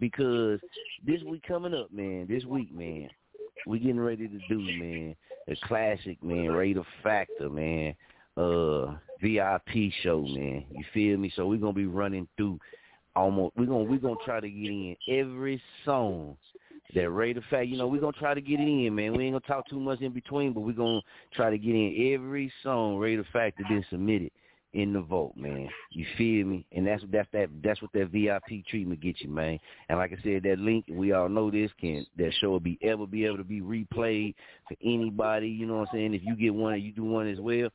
because 0.00 0.60
this 1.06 1.22
week 1.22 1.42
coming 1.46 1.74
up, 1.74 1.92
man. 1.92 2.26
This 2.28 2.44
week, 2.44 2.74
man. 2.74 3.08
We 3.66 3.78
getting 3.78 4.00
ready 4.00 4.28
to 4.28 4.38
do, 4.48 4.58
man, 4.58 5.16
a 5.48 5.56
classic, 5.66 6.22
man. 6.22 6.50
Ray 6.52 6.74
the 6.74 6.84
Factor, 7.02 7.50
man. 7.50 7.94
Uh, 8.36 8.94
VIP 9.20 9.92
show, 10.02 10.22
man. 10.22 10.64
You 10.70 10.84
feel 10.94 11.18
me? 11.18 11.32
So 11.34 11.46
we're 11.46 11.58
gonna 11.58 11.72
be 11.72 11.86
running 11.86 12.28
through 12.36 12.60
almost. 13.16 13.56
We're 13.56 13.66
gonna 13.66 13.84
we're 13.84 13.98
gonna 13.98 14.14
try 14.24 14.40
to 14.40 14.48
get 14.48 14.70
in 14.70 14.96
every 15.08 15.60
song 15.84 16.36
that 16.94 17.10
rate 17.10 17.36
of 17.36 17.44
Fact, 17.50 17.68
you 17.68 17.76
know, 17.76 17.86
we're 17.86 18.00
gonna 18.00 18.12
try 18.12 18.34
to 18.34 18.40
get 18.40 18.60
it 18.60 18.68
in, 18.68 18.94
man. 18.94 19.16
We 19.16 19.24
ain't 19.24 19.34
gonna 19.34 19.40
talk 19.46 19.68
too 19.68 19.80
much 19.80 20.00
in 20.00 20.12
between, 20.12 20.52
but 20.52 20.60
we're 20.60 20.72
gonna 20.72 21.02
try 21.34 21.50
to 21.50 21.58
get 21.58 21.74
in 21.74 22.12
every 22.14 22.52
song 22.62 22.96
rate 22.96 23.18
of 23.18 23.26
Fact 23.32 23.58
that 23.58 23.68
been 23.68 23.84
submitted 23.90 24.30
in 24.74 24.92
the 24.92 25.00
vote, 25.00 25.32
man. 25.36 25.68
You 25.90 26.06
feel 26.16 26.46
me? 26.46 26.66
And 26.72 26.86
that's 26.86 27.02
that's 27.10 27.28
that 27.32 27.48
that's 27.62 27.80
what 27.80 27.92
that 27.92 28.10
VIP 28.10 28.66
treatment 28.66 29.00
gets 29.00 29.20
you, 29.22 29.30
man. 29.30 29.58
And 29.88 29.98
like 29.98 30.12
I 30.12 30.22
said, 30.22 30.42
that 30.44 30.58
link, 30.58 30.84
we 30.88 31.12
all 31.12 31.28
know 31.28 31.50
this 31.50 31.70
can 31.80 32.06
that 32.16 32.32
show 32.40 32.50
will 32.50 32.60
be 32.60 32.78
ever 32.82 33.06
be 33.06 33.24
able 33.24 33.38
to 33.38 33.44
be 33.44 33.60
replayed 33.60 34.34
for 34.68 34.76
anybody, 34.82 35.48
you 35.48 35.66
know 35.66 35.78
what 35.78 35.88
I'm 35.88 35.94
saying? 35.94 36.14
If 36.14 36.22
you 36.24 36.36
get 36.36 36.54
one 36.54 36.80
you 36.80 36.92
do 36.92 37.04
one 37.04 37.28
as 37.28 37.40
well. 37.40 37.68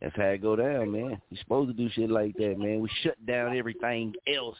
That's 0.00 0.16
how 0.16 0.24
it 0.24 0.42
go 0.42 0.56
down, 0.56 0.90
man. 0.92 1.20
You're 1.30 1.40
supposed 1.40 1.68
to 1.68 1.74
do 1.74 1.90
shit 1.90 2.10
like 2.10 2.34
that, 2.36 2.58
man. 2.58 2.80
We 2.80 2.88
shut 3.02 3.24
down 3.26 3.56
everything 3.56 4.14
else. 4.34 4.56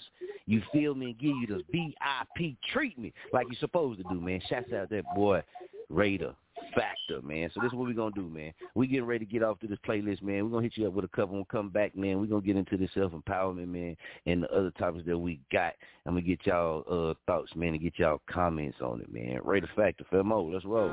You 0.47 0.63
feel 0.73 0.95
me? 0.95 1.07
And 1.07 1.19
give 1.19 1.31
you 1.31 1.47
the 1.47 1.65
VIP 1.73 2.57
treatment 2.73 3.15
like 3.33 3.47
you're 3.51 3.59
supposed 3.59 4.03
to 4.03 4.05
do, 4.13 4.21
man. 4.21 4.41
Shouts 4.49 4.73
out 4.73 4.91
to 4.91 4.97
that 4.97 5.15
boy 5.15 5.43
Raider 5.89 6.35
Factor, 6.75 7.23
man. 7.23 7.51
So 7.55 7.61
this 7.61 7.73
is 7.73 7.73
what 7.73 7.89
we're 7.89 7.95
gonna 7.95 8.15
do, 8.15 8.29
man. 8.29 8.53
We 8.75 8.87
getting 8.87 9.07
ready 9.07 9.25
to 9.25 9.33
get 9.33 9.43
off 9.43 9.59
to 9.61 9.67
this 9.67 9.79
playlist, 9.87 10.23
man. 10.23 10.45
We're 10.45 10.51
gonna 10.51 10.63
hit 10.63 10.77
you 10.77 10.87
up 10.87 10.93
with 10.93 11.05
a 11.05 11.09
couple 11.09 11.37
and 11.37 11.49
come 11.49 11.71
back, 11.71 11.97
man. 11.97 12.21
We're 12.21 12.27
gonna 12.27 12.43
get 12.43 12.57
into 12.57 12.77
this 12.77 12.91
self 12.95 13.13
empowerment, 13.13 13.69
man, 13.69 13.97
and 14.27 14.43
the 14.43 14.51
other 14.53 14.71
topics 14.73 15.07
that 15.07 15.19
we 15.19 15.41
got. 15.51 15.73
I'm 16.07 16.13
gonna 16.13 16.23
get 16.23 16.47
y'all 16.47 16.85
uh 16.89 17.15
thoughts, 17.27 17.51
man, 17.57 17.75
and 17.75 17.83
get 17.83 17.99
y'all 17.99 18.21
comments 18.31 18.79
on 18.83 19.01
it, 19.01 19.13
man. 19.13 19.41
Raider 19.43 19.71
Factor, 19.75 20.05
Femo, 20.13 20.53
let's 20.53 20.65
roll. 20.65 20.91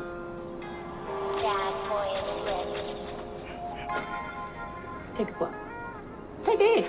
Take 5.17 5.29
a 5.29 5.33
puff. 5.33 5.53
Take 6.45 6.59
it. 6.59 6.85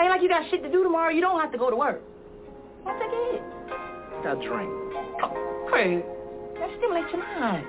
Ain't 0.00 0.10
like 0.10 0.22
you 0.22 0.28
got 0.28 0.48
shit 0.50 0.62
to 0.62 0.70
do 0.70 0.82
tomorrow. 0.82 1.10
You 1.10 1.20
don't 1.20 1.40
have 1.40 1.50
to 1.52 1.58
go 1.58 1.70
to 1.70 1.76
work. 1.76 2.02
Well, 2.84 2.94
take 2.98 3.10
it. 3.10 3.42
Got 4.22 4.38
a 4.38 4.48
drink. 4.48 4.70
Craig, 5.68 6.04
that 6.60 6.70
stimulates 6.78 7.08
your 7.12 7.22
mind. 7.22 7.66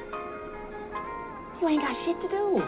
You 1.61 1.67
ain't 1.69 1.81
got 1.81 1.95
shit 2.05 2.21
to 2.21 2.27
do. 2.27 2.61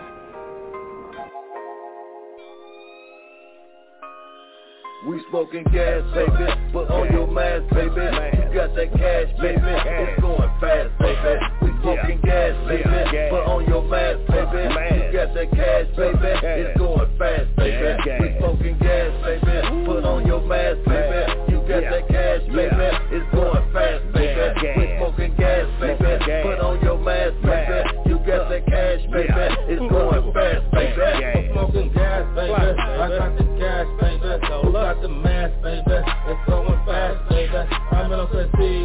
We 5.08 5.22
smoking 5.30 5.64
gas, 5.74 6.04
baby. 6.14 6.72
Put 6.72 6.90
on 6.92 7.12
your 7.12 7.28
mask, 7.28 7.74
baby. 7.74 7.90
You 7.90 8.54
Got 8.54 8.76
that 8.76 8.92
cash, 8.94 9.30
baby. 9.42 9.62
It's 9.62 10.22
going 10.22 10.52
fast, 10.60 10.92
baby 11.00 11.71
smoking 11.82 12.22
gas, 12.22 12.54
baby. 12.68 12.84
Put 13.30 13.44
on 13.50 13.66
your 13.66 13.84
mask, 13.84 14.20
baby. 14.30 14.62
You 14.96 15.14
got 15.14 15.34
that 15.34 15.50
cash, 15.52 15.88
baby. 15.98 16.32
It's 16.62 16.78
going 16.78 17.10
fast, 17.18 17.50
baby. 17.58 17.98
We 18.22 18.28
smoking 18.38 18.78
gas, 18.80 19.12
baby. 19.26 19.86
Put 19.86 20.06
on 20.06 20.26
your 20.26 20.42
mask, 20.46 20.80
baby. 20.86 21.52
You 21.52 21.60
got 21.66 21.84
that 21.90 22.06
cash, 22.08 22.44
baby. 22.54 22.88
It's 23.12 23.28
going 23.34 23.66
fast, 23.74 24.04
baby. 24.14 24.46
We 24.78 24.86
smoking 24.98 25.36
gas, 25.36 25.66
baby. 25.82 26.06
Put 26.46 26.60
on 26.62 26.82
your 26.82 26.98
mask, 27.02 27.36
baby. 27.42 28.10
You 28.10 28.18
got 28.22 28.50
that 28.50 28.64
cash, 28.70 29.02
baby. 29.12 29.46
It's 29.74 29.86
going 29.92 30.34
fast, 30.34 30.66
baby. 30.72 31.02
I'm 31.02 31.52
smoking 31.54 31.94
gas, 31.94 32.26
baby. 32.36 32.54
I 32.54 33.08
got 33.10 33.38
the 33.38 33.46
cash, 33.58 33.90
baby. 34.00 34.22
So 34.48 34.72
got 34.72 35.02
the 35.02 35.10
mask, 35.10 35.54
baby. 35.64 35.98
It's 36.30 36.44
going 36.48 36.80
fast, 36.86 37.30
baby. 37.30 37.58
I'm 37.92 38.12
in 38.12 38.20
a 38.20 38.28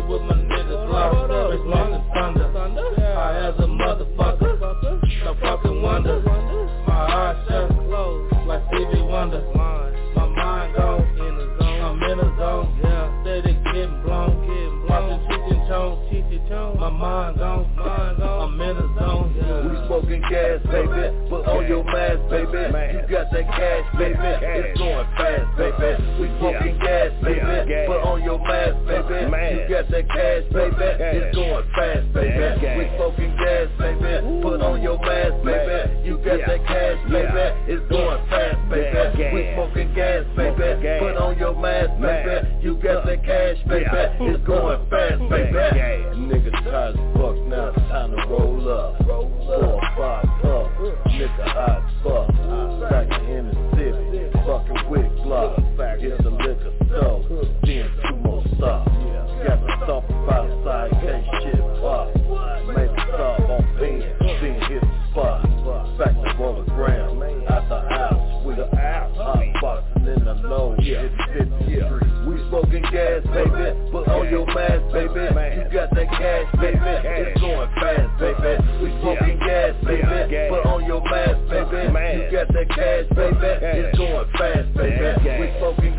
with 0.09 0.23
my 0.23 0.35
niggas 0.35 0.91
locked 0.91 1.31
up. 1.31 1.86
Smoking 20.17 20.31
gas, 20.31 20.61
baby. 20.73 21.29
Put 21.29 21.47
on 21.47 21.67
your 21.69 21.85
mask, 21.85 22.21
baby. 22.31 22.57
You 22.97 23.05
got 23.09 23.31
that 23.33 23.47
cash, 23.53 23.99
baby. 23.99 24.17
It's 24.17 24.79
going 24.79 25.07
fast, 25.17 25.57
baby. 25.59 26.21
We 26.21 26.29
smoking 26.39 26.79
gas, 26.79 27.13
baby. 27.23 27.87
Put 27.87 28.01
on 28.01 28.23
your 28.23 28.39
mask, 28.39 28.77
baby. 28.89 29.29
You 29.61 29.69
got 29.69 29.91
that 29.91 30.09
cash, 30.09 30.45
baby. 30.53 30.77
It's 30.81 31.37
going 31.37 31.66
fast, 31.77 32.13
baby. 32.15 32.41
We 32.81 32.89
smoking 32.97 33.37
gas, 33.37 33.69
baby. 33.79 34.41
Put 34.43 34.61
on 34.65 34.81
your 34.81 34.99
mask, 34.99 35.45
baby. 35.45 36.09
You 36.09 36.17
got 36.19 36.41
that 36.49 36.65
cash, 36.67 36.99
baby. 37.13 37.47
It's 37.69 37.85
going 37.93 38.21
fast, 38.29 38.61
baby. 38.73 39.31
We 39.35 39.53
smoking 39.55 39.93
gas, 39.95 40.25
baby. 40.37 40.81
Put 40.99 41.17
on 41.21 41.39
your 41.39 41.55
mask, 41.55 41.93
baby. 42.01 42.65
You 42.65 42.81
got 42.81 43.05
that 43.07 43.23
cash, 43.23 43.61
baby. 43.69 43.87
It's 44.33 44.45
going 44.47 44.81
fast, 44.89 45.21
baby. 45.29 45.61
Niggas 46.17 46.65
tired 46.65 46.97
as 46.97 47.05
fuck 47.15 47.37
now. 47.47 47.69
It's 47.77 47.87
time 47.93 48.11
to 48.17 48.25
roll 48.27 48.69
up. 48.73 48.97
Four, 49.05 49.81
five, 49.97 50.25
up. 50.49 50.73
Nigga 51.13 51.47
hot 51.53 51.85
as 51.85 51.93
fuck. 52.03 52.29
Back 52.91 53.09
in 53.29 53.53
the 53.53 53.57
city. 53.77 54.33
Fucking 54.49 54.91
with 54.91 55.13
block. 55.23 55.59
It's 55.99 56.25
a 56.25 56.31
gas, 72.97 73.23
baby. 73.29 73.77
Put 73.93 74.09
on 74.09 74.29
your 74.31 74.47
mask, 74.47 74.85
baby. 74.93 75.29
You 75.29 75.69
got 75.69 75.93
that 75.93 76.09
cash, 76.17 76.49
baby. 76.57 76.81
It's 76.81 77.41
going 77.41 77.69
fast, 77.77 78.13
baby. 78.17 78.53
We 78.81 78.89
smoking 79.01 79.39
gas, 79.39 79.75
baby. 79.85 80.49
Put 80.49 80.65
on 80.65 80.85
your 80.87 81.03
mask, 81.05 81.41
baby. 81.53 81.93
You 81.93 82.31
got 82.33 82.49
that 82.49 82.69
cash, 82.73 83.07
baby. 83.13 83.53
It's 83.85 83.99
going 83.99 84.29
fast, 84.39 84.73
baby. 84.75 85.13
We 85.41 85.47
smoking 85.61 85.96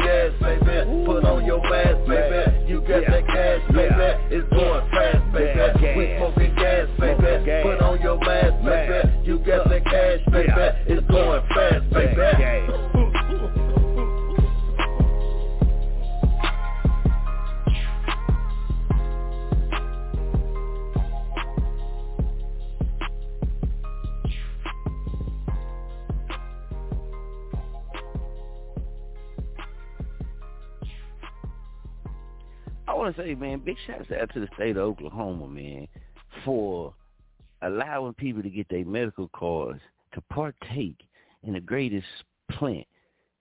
want 33.08 33.16
to 33.16 33.24
say, 33.24 33.36
man, 33.36 33.60
big 33.60 33.78
shouts 33.88 34.12
out 34.20 34.34
to 34.34 34.41
the 34.41 34.49
state 34.55 34.72
of 34.72 34.84
Oklahoma, 34.84 35.47
man, 35.47 35.88
for 36.43 36.93
allowing 37.62 38.14
people 38.14 38.43
to 38.43 38.49
get 38.49 38.68
their 38.70 38.84
medical 38.86 39.30
cards 39.30 39.80
to 40.14 40.22
partake 40.30 40.97
in 41.43 41.53
the 41.53 41.62
greatest 41.62 42.05
plant 42.51 42.86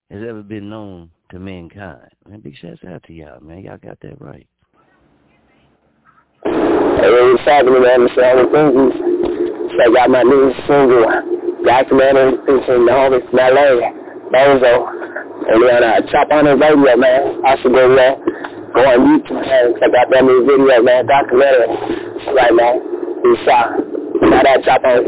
has 0.09 0.23
ever 0.27 0.41
been 0.41 0.69
known 0.69 1.11
to 1.31 1.39
mankind. 1.39 2.09
Man, 2.29 2.39
big 2.39 2.55
shouts 2.55 2.79
out 2.87 3.03
to 3.03 3.13
y'all, 3.13 3.41
man. 3.41 3.63
Y'all 3.63 3.77
got 3.77 3.99
that 4.01 4.21
right. 4.21 4.47
Hey, 6.45 7.11
what's 7.11 7.43
happening, 7.43 7.81
man? 7.81 8.07
Mr. 8.07 8.23
Ellis 8.23 8.47
Thinkies. 8.47 8.97
So 9.71 9.83
I 9.83 9.93
got 9.93 10.09
my 10.09 10.23
new 10.23 10.53
single, 10.65 11.03
documentary, 11.65 12.37
featuring 12.45 12.85
the 12.85 12.91
homie 12.93 13.29
from 13.29 13.35
LA, 13.35 13.83
Bozo. 14.31 14.93
And 15.49 15.59
we're 15.59 15.75
on 15.75 15.83
uh, 15.83 16.09
Chop 16.09 16.31
On 16.31 16.47
It 16.47 16.51
Radio, 16.51 16.95
man. 16.95 17.41
I 17.45 17.61
should 17.61 17.73
go 17.73 17.93
there. 17.93 18.56
Go 18.73 18.81
on 18.83 18.99
YouTube, 18.99 19.41
man. 19.41 19.73
Check 19.79 19.93
out 19.97 20.09
that 20.11 20.23
new 20.23 20.45
video, 20.45 20.81
man. 20.83 21.05
Documentary. 21.05 21.67
Right, 22.35 22.53
man. 22.53 22.81
He 23.23 23.35
shot. 23.45 23.69
Now 24.21 24.43
that 24.43 24.63
Chop 24.63 24.83
On 24.83 24.89
It. 24.91 25.05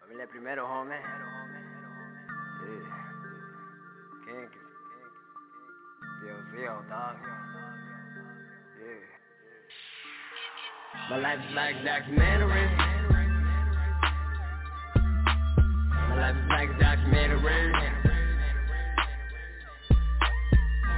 Familia 0.00 0.26
primero, 0.30 0.64
homie. 0.64 1.00
Yeah. 2.64 2.88
King. 4.24 4.50
Real, 6.22 6.40
real, 6.54 6.78
dog. 6.88 7.16
Yeah. 8.80 9.04
My 11.10 11.16
life 11.18 11.40
is 11.48 11.54
like 11.54 11.76
a 11.76 11.84
documentary. 11.84 13.23
My 16.14 16.20
life 16.20 16.36
is 16.36 16.48
like 16.48 16.70
a 16.70 16.78
documentary. 16.78 17.72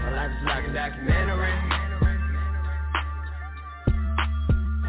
My 0.03 0.11
life 0.13 0.31
is 0.31 0.45
like 0.45 0.65
a 0.69 0.73
documentary. 0.75 1.53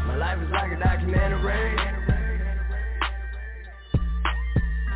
My 0.04 0.16
life 0.16 0.38
is 0.42 0.50
like 0.50 0.72
a 0.72 0.78
documentary. 0.84 1.76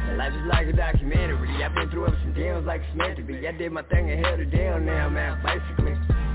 My 0.06 0.14
life 0.16 0.32
is 0.34 0.46
like 0.46 0.66
a 0.66 0.72
documentary. 0.74 1.64
I've 1.64 1.74
been 1.76 1.88
through 1.88 2.06
ups 2.08 2.18
and 2.24 2.34
downs 2.34 2.66
like 2.66 2.82
be. 3.26 3.48
I 3.48 3.52
did 3.52 3.72
my 3.72 3.82
thing 3.84 4.10
and 4.10 4.22
held 4.26 4.38
it 4.38 4.50
down 4.50 4.84
now, 4.84 5.08
man. 5.08 5.40
Basically, 5.42 5.94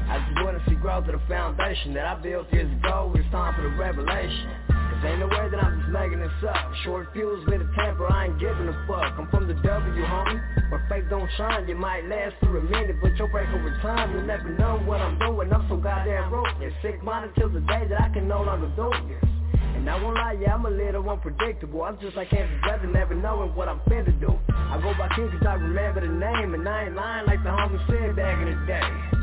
I 0.09 0.25
just 0.27 0.43
wanna 0.43 0.63
see 0.67 0.73
growth 0.73 1.05
to 1.05 1.11
the 1.11 1.21
foundation 1.27 1.93
that 1.93 2.07
I 2.07 2.15
built 2.15 2.51
years 2.51 2.71
ago. 2.71 3.13
It's 3.15 3.29
time 3.29 3.53
for 3.53 3.61
the 3.61 3.77
revelation. 3.77 4.66
Ain't 5.05 5.19
no 5.19 5.27
way 5.27 5.49
that 5.49 5.63
I'm 5.63 5.79
just 5.79 5.91
making 5.91 6.19
this 6.19 6.31
up. 6.49 6.73
Short 6.83 7.07
fuse 7.13 7.45
with 7.45 7.61
a 7.61 7.69
temper, 7.77 8.11
I 8.11 8.25
ain't 8.25 8.39
giving 8.39 8.67
a 8.67 8.73
fuck. 8.87 9.13
I'm 9.17 9.29
from 9.29 9.47
the 9.47 9.53
W, 9.53 10.05
homie. 10.05 10.41
Where 10.69 10.85
faith 10.89 11.05
don't 11.09 11.29
shine, 11.37 11.67
you 11.67 11.75
might 11.75 12.05
last 12.09 12.35
for 12.41 12.57
a 12.57 12.63
minute, 12.63 12.97
but 13.01 13.15
you'll 13.17 13.29
break 13.29 13.47
over 13.49 13.77
time. 13.81 14.13
You'll 14.13 14.25
never 14.25 14.49
know 14.49 14.79
what 14.85 14.99
I'm 14.99 15.19
doing. 15.19 15.53
I'm 15.53 15.67
so 15.69 15.77
goddamn 15.77 16.33
ruthless. 16.33 16.73
Sick 16.81 17.03
minded 17.03 17.35
till 17.35 17.49
the 17.49 17.61
day 17.61 17.85
that 17.89 18.01
I 18.01 18.09
can 18.09 18.27
no 18.27 18.41
longer 18.41 18.67
do 18.75 18.91
this. 19.07 19.29
And 19.75 19.87
I 19.87 20.01
won't 20.01 20.15
lie, 20.15 20.35
yeah, 20.41 20.55
I'm 20.55 20.65
a 20.65 20.69
little 20.69 21.07
unpredictable. 21.07 21.83
I'm 21.83 21.99
just 21.99 22.15
like 22.15 22.31
Kansas 22.31 22.57
Weather, 22.67 22.87
never 22.87 23.13
knowing 23.13 23.53
what 23.55 23.69
I'm 23.69 23.79
finna 23.81 24.19
do. 24.19 24.33
I 24.49 24.81
go 24.81 24.93
by 24.97 25.07
King 25.15 25.29
cause 25.29 25.45
I 25.47 25.53
remember 25.53 26.01
the 26.01 26.11
name, 26.11 26.55
and 26.55 26.67
I 26.67 26.85
ain't 26.85 26.95
lying 26.95 27.25
like 27.27 27.43
the 27.43 27.49
homie 27.49 27.79
said 27.87 28.15
back 28.15 28.41
in 28.41 28.49
the 28.49 28.65
day. 28.65 29.16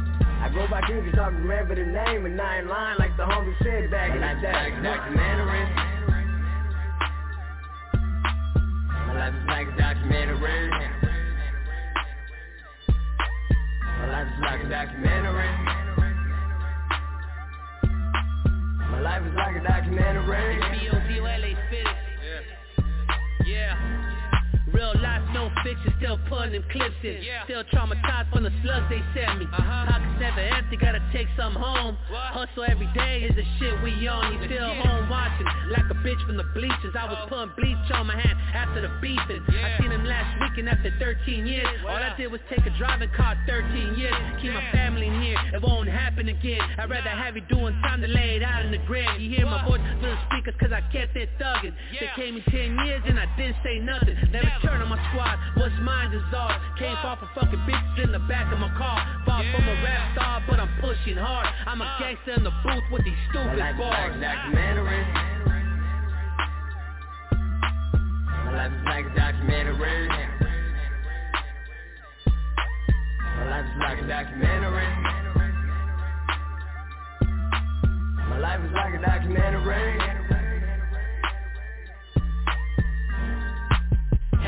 I 0.44 0.50
go 0.50 0.68
by 0.68 0.82
King 0.82 1.00
cause 1.10 1.18
I 1.18 1.28
remember 1.28 1.74
the 1.74 1.86
name, 1.88 2.26
and 2.26 2.38
I 2.38 2.58
ain't 2.58 2.66
lying 2.66 2.98
like 2.98 3.16
the 3.16 3.22
homie 3.22 3.56
said 3.64 3.90
back 3.90 4.10
in 4.12 4.20
the 4.20 4.42
day. 4.44 4.52
Like 4.52 4.76
documentary. 4.84 5.64
My 9.08 9.14
life 9.16 9.32
is 9.32 9.46
like 9.48 9.68
a 9.68 9.76
documentary. 9.80 10.70
My 13.96 14.06
life 14.12 14.28
is 14.28 14.40
like 14.42 14.60
a 14.60 14.68
documentary. 14.68 15.48
My 18.92 19.00
life 19.00 19.22
is 19.24 19.34
like 19.34 19.56
a 19.56 19.64
documentary. 19.66 20.60
B-O-D-O-L-A 20.60 21.56
fit 21.70 21.86
Yeah. 23.46 23.93
Real 24.74 24.92
life, 25.00 25.22
no 25.32 25.50
fiction, 25.62 25.94
still 25.98 26.18
pulling 26.28 26.52
them 26.52 26.64
clips 26.72 26.98
in. 27.04 27.22
Still 27.46 27.62
traumatized 27.70 28.32
from 28.32 28.42
the 28.42 28.52
slugs 28.62 28.86
they 28.90 29.00
sent 29.14 29.38
me. 29.38 29.46
Pockets 29.46 30.18
never 30.18 30.40
empty, 30.40 30.76
gotta 30.76 31.00
take 31.12 31.28
some 31.38 31.54
home. 31.54 31.96
Hustle 32.10 32.64
every 32.66 32.90
day 32.94 33.22
is 33.22 33.34
the 33.36 33.44
shit 33.58 33.74
we 33.82 33.94
on. 34.08 34.34
You 34.34 34.38
still 34.50 34.74
home 34.82 35.08
watching, 35.08 35.46
like 35.70 35.86
a 35.90 35.94
bitch 36.02 36.18
from 36.26 36.36
the 36.36 36.48
bleachers. 36.54 36.94
I 36.98 37.06
was 37.06 37.28
putting 37.30 37.54
bleach 37.56 37.86
on 37.94 38.06
my 38.08 38.18
hand 38.18 38.36
after 38.54 38.82
the 38.82 38.90
beefing. 39.00 39.42
I 39.48 39.78
seen 39.78 39.90
him 39.92 40.04
last 40.04 40.34
weekend 40.42 40.68
after 40.68 40.90
13 40.98 41.46
years. 41.46 41.68
All 41.86 41.94
I 41.94 42.14
did 42.16 42.30
was 42.32 42.40
take 42.50 42.66
a 42.66 42.74
driving 42.78 43.10
car 43.16 43.38
13 43.46 43.94
years. 43.94 44.14
Keep 44.42 44.52
my 44.52 44.66
family 44.72 45.08
near, 45.08 45.38
it 45.54 45.62
won't 45.62 45.88
happen 45.88 46.28
again. 46.28 46.60
I'd 46.78 46.90
rather 46.90 47.10
have 47.10 47.36
you 47.36 47.42
doing 47.48 47.74
time 47.82 48.00
to 48.02 48.08
lay 48.08 48.36
it 48.36 48.42
out 48.42 48.64
in 48.64 48.72
the 48.72 48.82
grave. 48.86 49.20
You 49.20 49.30
hear 49.30 49.46
my 49.46 49.64
voice 49.66 49.80
through 50.00 50.10
the 50.10 50.18
speakers 50.26 50.54
cause 50.58 50.72
I 50.72 50.80
kept 50.92 51.16
it 51.16 51.28
thugging 51.40 51.74
They 52.00 52.10
came 52.16 52.36
in 52.36 52.42
10 52.50 52.86
years 52.86 53.02
and 53.06 53.18
I 53.20 53.26
didn't 53.36 53.56
say 53.62 53.78
nothing. 53.78 54.16
Never 54.32 54.50
turn 54.64 54.80
on 54.80 54.88
my 54.88 54.98
squad, 55.12 55.38
what's 55.60 55.74
mine 55.82 56.12
is 56.12 56.24
ours 56.34 56.60
Came 56.78 56.96
far 57.02 57.16
from 57.16 57.28
fucking 57.34 57.62
bitches 57.68 58.04
in 58.04 58.12
the 58.12 58.24
back 58.26 58.52
of 58.52 58.58
my 58.58 58.72
car 58.76 58.98
Far 59.24 59.44
from 59.52 59.68
a 59.68 59.74
rap 59.84 60.16
star 60.16 60.42
but 60.48 60.58
I'm 60.58 60.72
pushing 60.80 61.16
hard 61.16 61.46
I'm 61.66 61.80
a 61.80 61.88
gangster 62.00 62.34
in 62.34 62.44
the 62.44 62.54
booth 62.64 62.84
with 62.90 63.04
these 63.04 63.18
stupid 63.30 63.58
My 63.58 63.72
life 63.72 63.74
is 63.74 63.80
bars 63.80 64.12
like 64.12 64.16
a 64.16 64.20
documentary. 64.20 65.04
My 68.44 68.52
life 68.54 68.72
is 68.72 68.84
like 68.86 69.06
a 69.06 69.14
documentary. 69.14 70.06
My 73.36 73.44
life 73.50 73.66
is 73.66 73.78
like 73.80 73.98
a 73.98 74.06
documentary. 74.06 74.88
My 78.28 78.38
life 78.38 78.60
is 78.64 78.72
like 78.72 78.94
a 78.94 79.02
documentary. 79.02 80.43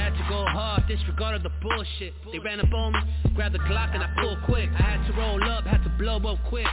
Had 0.06 0.14
to 0.14 0.28
go 0.30 0.44
hard, 0.46 0.86
disregarded 0.86 1.42
the 1.42 1.50
bullshit. 1.60 2.14
They 2.30 2.38
ran 2.38 2.60
up 2.60 2.72
on 2.72 2.92
me, 2.92 3.00
grabbed 3.34 3.56
the 3.56 3.58
Glock 3.66 3.92
and 3.92 4.04
I 4.04 4.14
pulled 4.22 4.38
quick. 4.44 4.70
I 4.78 4.82
had 4.94 5.04
to 5.10 5.12
roll 5.18 5.42
up, 5.42 5.64
had 5.66 5.82
to 5.82 5.90
blow 5.98 6.18
up 6.18 6.38
quick. 6.48 6.68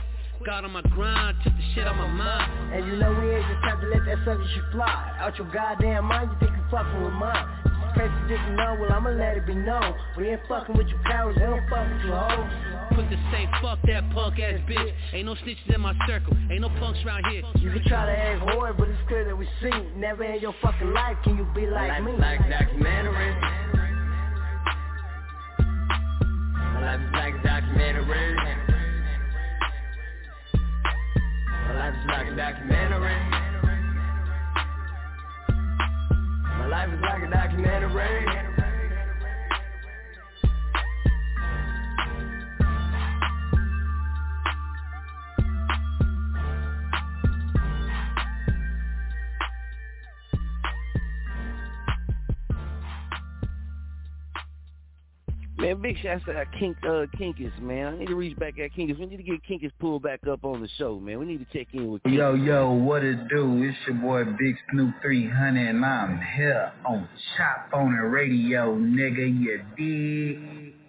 Got 0.46 0.66
on 0.66 0.72
my 0.72 0.84
grind, 0.94 1.38
took 1.44 1.52
the 1.52 1.64
shit 1.74 1.88
on 1.88 1.98
my 1.98 2.06
mind. 2.10 2.76
And 2.76 2.86
you 2.86 2.96
know 2.96 3.10
we 3.10 3.34
ain't 3.34 3.44
just 3.50 3.66
have 3.66 3.82
to 3.82 3.88
let 3.88 4.06
that 4.06 4.18
sucker 4.24 4.46
shit 4.54 4.64
fly. 4.72 5.18
Out 5.18 5.36
your 5.40 5.52
goddamn 5.52 6.06
mind, 6.06 6.30
you 6.30 6.38
think 6.46 6.56
you 6.56 6.64
fucking 6.70 7.04
with 7.04 7.14
mine. 7.14 7.48
Crazy 7.94 8.14
you 8.24 8.28
didn't 8.38 8.56
know, 8.56 8.78
well 8.80 8.91
I'ma 8.91 9.10
let 9.12 9.38
it 9.38 9.46
be 9.46 9.56
known. 9.56 9.94
We 10.18 10.30
ain't 10.30 10.41
fucking 10.48 10.76
with 10.78 10.88
you 10.88 11.00
cowards, 11.06 11.38
we 11.38 11.46
don't 11.46 11.68
fuck 11.70 11.88
with 11.89 12.06
you 12.06 12.12
hoes. 12.12 12.74
Quick 12.94 13.10
to 13.10 13.18
say, 13.32 13.48
fuck 13.62 13.80
that 13.88 14.10
punk 14.12 14.39
ass 14.39 14.60
bitch. 14.70 14.94
Ain't 15.14 15.26
no 15.26 15.36
snitches 15.36 15.74
in 15.74 15.82
my 15.82 15.94
circle, 16.08 16.36
ain't 16.52 16.62
no 16.62 16.70
punks 16.80 17.00
around 17.06 17.26
here. 17.32 17.44
You 17.58 17.72
can 17.72 17.84
try 17.86 18.06
to 18.06 18.12
act 18.12 18.41
hard, 18.50 18.78
but 18.78 18.89
it's 18.89 19.00
clear 19.08 19.26
that 19.26 19.38
we 19.38 19.48
see. 19.62 19.72
Never 19.96 20.24
in 20.24 20.41
your 20.41 20.54
fucking 20.62 20.91
life 20.94 21.18
can 21.24 21.38
you 21.38 21.48
be 21.56 21.66
like 21.66 21.89
life 21.89 22.04
me. 22.04 22.12
like 22.18 22.39
documentary. 22.50 23.36
My 26.74 26.82
life 26.82 27.02
is 27.02 27.14
like 27.14 27.34
a 27.36 27.44
documentary. 27.44 28.36
My 31.68 31.74
life 31.80 31.94
is 31.94 32.08
like 32.08 32.28
a 32.28 32.36
documentary. 32.36 33.53
My 36.64 36.70
life 36.70 36.93
is 36.93 37.01
like 37.01 37.22
a 37.24 37.30
documentary. 37.30 38.62
Man, 55.64 55.82
big 55.82 55.97
shout 55.99 56.18
out 56.18 56.26
to 56.26 56.59
Kink, 56.59 56.76
uh, 56.84 57.05
Kinkus, 57.18 57.57
man. 57.61 57.93
I 57.93 57.97
need 57.99 58.09
to 58.09 58.16
reach 58.16 58.38
back 58.38 58.59
at 58.59 58.74
Kinkus. 58.74 58.99
We 58.99 59.05
need 59.05 59.16
to 59.16 59.24
get 59.24 59.41
Kinkus 59.49 59.72
pulled 59.80 60.03
back 60.03 60.20
up 60.30 60.43
on 60.43 60.61
the 60.61 60.68
show, 60.78 60.99
man. 60.99 61.20
We 61.20 61.26
need 61.26 61.38
to 61.38 61.57
check 61.57 61.74
in 61.74 61.89
with 61.89 62.03
Kinkus. 62.03 62.18
Yo, 62.18 62.34
yo, 62.34 62.72
what 62.74 63.01
it 63.01 63.30
do? 63.30 63.64
It's 63.64 63.78
your 63.88 63.95
boy 63.95 64.26
Big 64.38 64.57
Snoop 64.72 64.93
300 65.01 65.70
and 65.70 65.86
I'm 65.86 66.20
here 66.36 66.74
on 66.86 67.07
Chop 67.38 67.70
On 67.72 67.93
It 67.93 68.09
Radio, 68.09 68.76
nigga, 68.76 69.41
you 69.41 69.64
dig? 69.78 70.83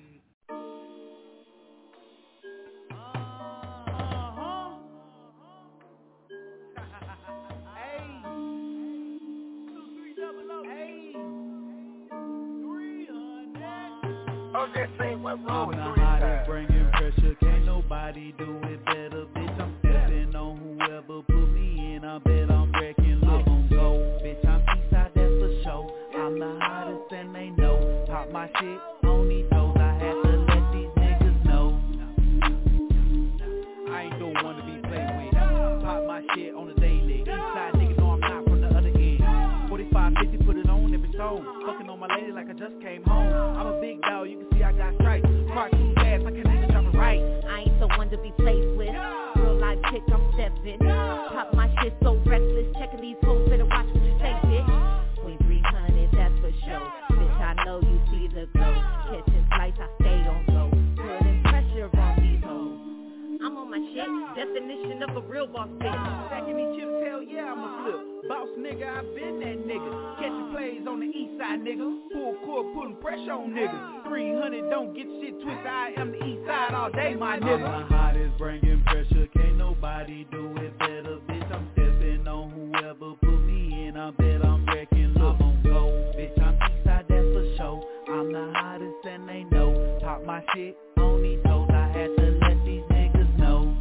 I'm 14.65 14.73
just 14.73 14.99
saying 14.99 15.23
what's 15.23 15.43
wrong 15.43 15.69
with 15.69 15.77
I'm 15.77 15.91
the 15.91 15.95
three 15.95 16.05
hottest, 16.05 16.49
bringing 16.49 16.91
pressure. 16.93 17.37
Can't 17.39 17.67
nobody 17.67 18.33
do 18.39 18.59
it 18.65 18.83
better, 18.87 19.27
bitch. 19.37 19.61
I'm 19.61 19.77
stepping 19.81 20.35
on 20.35 20.57
whoever 20.57 21.21
put 21.21 21.53
me 21.53 21.97
in. 21.97 22.03
I 22.03 22.17
bet 22.21 22.51
I'm 22.51 22.73
wrecking. 22.73 23.21
Look, 23.21 23.47
I'm 23.47 23.69
go, 23.69 24.01
bitch. 24.25 24.43
I'm 24.49 24.63
Eastside, 24.63 25.13
that's 25.13 25.37
for 25.37 25.53
sure. 25.65 25.93
I'm 26.17 26.39
the 26.39 26.59
hottest, 26.63 27.13
and 27.13 27.35
they 27.35 27.51
know. 27.51 28.07
Pop 28.09 28.33
my 28.33 28.47
shit 28.59 28.81
on 29.05 29.29
these 29.29 29.45
toes. 29.53 29.77
I 29.79 29.93
had 30.01 30.17
to 30.25 30.33
let 30.49 30.73
these 30.73 30.89
niggas 30.97 31.45
know. 31.45 31.79
I 33.93 34.01
ain't 34.01 34.19
the 34.19 34.27
one 34.43 34.57
to 34.57 34.63
be 34.65 34.81
played 34.89 35.13
with. 35.13 35.35
Pop 35.85 36.07
my 36.07 36.23
shit 36.35 36.55
on 36.55 36.69
the 36.69 36.81
daily. 36.81 37.23
Eastside 37.29 37.75
nigga 37.77 37.99
know 37.99 38.13
I'm 38.13 38.21
not 38.21 38.45
from 38.45 38.63
the 38.63 38.69
other 38.69 38.89
end. 38.89 39.69
45, 39.69 40.13
50, 40.25 40.39
put 40.39 40.57
it 40.57 40.71
on 40.71 40.95
every 40.95 41.13
song. 41.19 41.45
Fucking 41.67 41.91
on 41.91 42.01
my 42.01 42.09
lady 42.17 42.33
like 42.33 42.49
I 42.49 42.55
just 42.55 42.81
came 42.81 43.05
home. 43.05 43.14
I'm 50.65 50.79
stepping. 50.79 50.87
Pop 50.89 51.55
my 51.55 51.69
shit 51.83 51.95
so 52.03 52.17
reckless. 52.25 52.75
Checking 52.79 53.01
these 53.01 53.17
hoes, 53.23 53.49
better 53.49 53.67
watch 53.67 53.87
what 53.87 54.03
you 54.03 54.17
say, 54.19 54.33
bitch. 54.45 55.21
Queen 55.23 55.39
300, 55.39 56.11
that's 56.13 56.35
for 56.41 56.53
sure. 56.65 56.93
Bitch, 57.11 57.41
I 57.41 57.65
know 57.65 57.81
you 57.81 58.01
see 58.11 58.29
the 58.29 58.47
glow. 58.55 58.73
Catching 59.11 59.47
flights, 59.49 59.79
I 59.81 59.89
stay 60.01 60.27
on 60.29 60.47
go. 60.47 60.71
Putting 60.97 61.43
pressure 61.43 61.91
on 61.93 62.17
these 62.23 62.43
hoes. 62.45 62.81
I'm 63.45 63.57
on 63.59 63.71
my 63.71 63.79
shit. 63.93 64.09
Definition 64.37 65.03
of 65.03 65.17
a 65.17 65.27
real 65.29 65.47
boss 65.47 65.69
bitch. 65.69 66.27
Stacking 66.29 66.57
these 66.57 66.81
chips, 66.81 66.97
hell 67.05 67.23
yeah, 67.23 67.53
I'm 67.53 67.61
a 67.61 67.69
flip. 67.85 68.01
Boss 68.29 68.49
nigga, 68.57 68.89
I 68.89 69.03
been 69.13 69.41
that 69.41 69.59
nigga. 69.69 70.17
Catching 70.17 70.49
plays 70.53 70.87
on 70.89 71.01
the 71.01 71.07
east 71.07 71.37
side, 71.39 71.61
nigga. 71.61 71.85
Full 72.13 72.37
court, 72.47 72.73
putting 72.75 72.97
pressure 72.97 73.33
on 73.37 73.53
niggas. 73.53 74.09
300, 74.09 74.71
don't 74.71 74.95
get 74.97 75.05
shit 75.21 75.37
twisted. 75.43 75.67
I 75.67 75.93
am 75.99 76.13
the 76.13 76.25
east 76.25 76.47
side 76.47 76.73
all 76.73 76.91
day, 76.91 77.15
my 77.15 77.39
nigga. 77.39 77.69
I'm 77.69 77.89
the 77.89 77.95
hottest, 77.95 78.39
bringing 78.39 78.83
pressure. 78.85 79.24
Nobody 79.85 80.27
do 80.31 80.55
it 80.57 80.79
better, 80.79 81.19
bitch. 81.29 81.53
I'm 81.53 81.69
stepping 81.75 82.27
on 82.27 82.51
whoever 82.53 83.17
put 83.21 83.45
me 83.45 83.87
in. 83.87 83.99
I 83.99 84.13
bet 84.13 84.43
I'm 84.43 84.65
wrecking. 84.65 85.13
Look, 85.13 85.37
I'm 85.39 85.43
on 85.43 85.63
go, 85.63 86.13
bitch. 86.17 86.43
I'm 86.43 86.55
east 86.55 86.85
side, 86.87 87.05
that's 87.07 87.21
for 87.21 87.55
sure. 87.59 87.85
I'm 88.09 88.33
the 88.33 88.51
hottest, 88.57 89.05
and 89.05 89.29
they 89.29 89.45
know. 89.45 89.99
Pop 90.03 90.25
my 90.25 90.43
shit 90.55 90.75
on 90.97 91.21
these 91.21 91.39
toes. 91.45 91.69
I 91.71 91.89
had 91.89 92.17
to 92.17 92.39
let 92.41 92.65
these 92.65 92.83
niggas 92.91 93.39
know. 93.39 93.77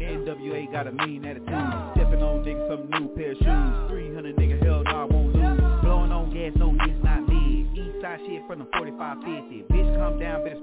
NWA 0.00 0.70
got 0.70 0.86
a 0.86 0.92
mean 0.92 1.24
attitude. 1.24 1.48
Stepping 1.48 2.22
on 2.22 2.44
niggas 2.44 2.68
some 2.70 2.88
new 2.90 3.08
pair 3.16 3.32
of 3.32 3.38
shoes. 3.38 3.90
300 3.90 4.36
nigga, 4.36 4.62
hell 4.62 4.84
no, 4.84 4.90
I 4.90 5.04
won't 5.04 5.34
lose. 5.34 5.82
Blowing 5.82 6.12
on 6.12 6.32
gas, 6.32 6.52
no, 6.54 6.70
it's 6.78 7.04
not 7.04 7.28
me. 7.28 7.68
East 7.74 8.00
side 8.00 8.20
shit 8.24 8.46
from 8.46 8.60
the 8.60 8.66
4550. 8.78 9.64
Bitch, 9.74 9.98
come 9.98 10.20
down, 10.20 10.44
better 10.44 10.60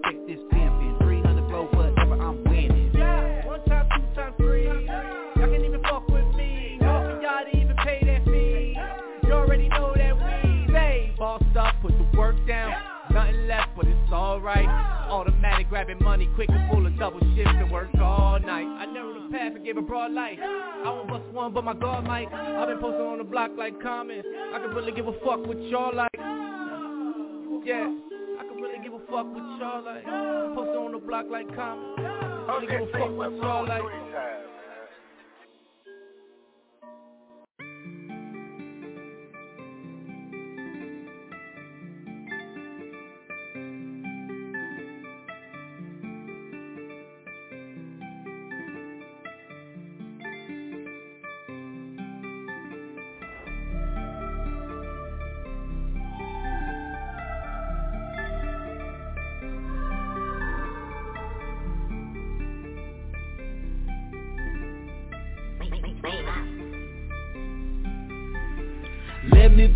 Automatic 15.42 15.70
grabbing 15.70 16.04
money 16.04 16.30
quick 16.36 16.50
and 16.50 16.70
full 16.70 16.86
of 16.86 16.96
double 17.00 17.20
shifts 17.36 17.52
and 17.56 17.72
work 17.72 17.90
all 18.00 18.40
night. 18.40 18.68
I 18.78 18.86
never 18.86 19.12
the 19.14 19.28
path 19.32 19.56
and 19.56 19.66
gave 19.66 19.76
a 19.76 19.82
broad 19.82 20.12
light. 20.12 20.38
I 20.40 20.84
won't 20.86 21.08
bust 21.08 21.26
one, 21.34 21.52
but 21.52 21.64
my 21.64 21.74
guard 21.74 22.06
might. 22.06 22.32
I've 22.32 22.68
been 22.68 22.78
posting 22.78 23.02
on 23.02 23.18
the 23.18 23.24
block 23.24 23.50
like 23.58 23.82
comments. 23.82 24.28
I 24.54 24.60
can 24.60 24.70
really 24.76 24.92
give 24.92 25.08
a 25.08 25.14
fuck 25.14 25.44
what 25.48 25.60
y'all 25.64 25.96
like. 25.96 26.12
Yeah, 26.14 27.90
I 28.38 28.44
can 28.44 28.62
really 28.62 28.84
give 28.84 28.94
a 28.94 29.00
fuck 29.10 29.34
what 29.34 29.42
y'all 29.58 29.84
like. 29.84 30.04
Posting 30.06 30.78
on 30.78 30.92
the 30.92 31.00
block 31.00 31.26
like 31.32 31.48
comments. 31.56 31.98
I 31.98 32.60
can 32.60 32.68
really 32.68 32.86
give 32.86 32.88
a 32.88 33.00
fuck 33.00 33.18
what 33.18 33.32
y'all 33.32 33.68
like. 33.68 33.82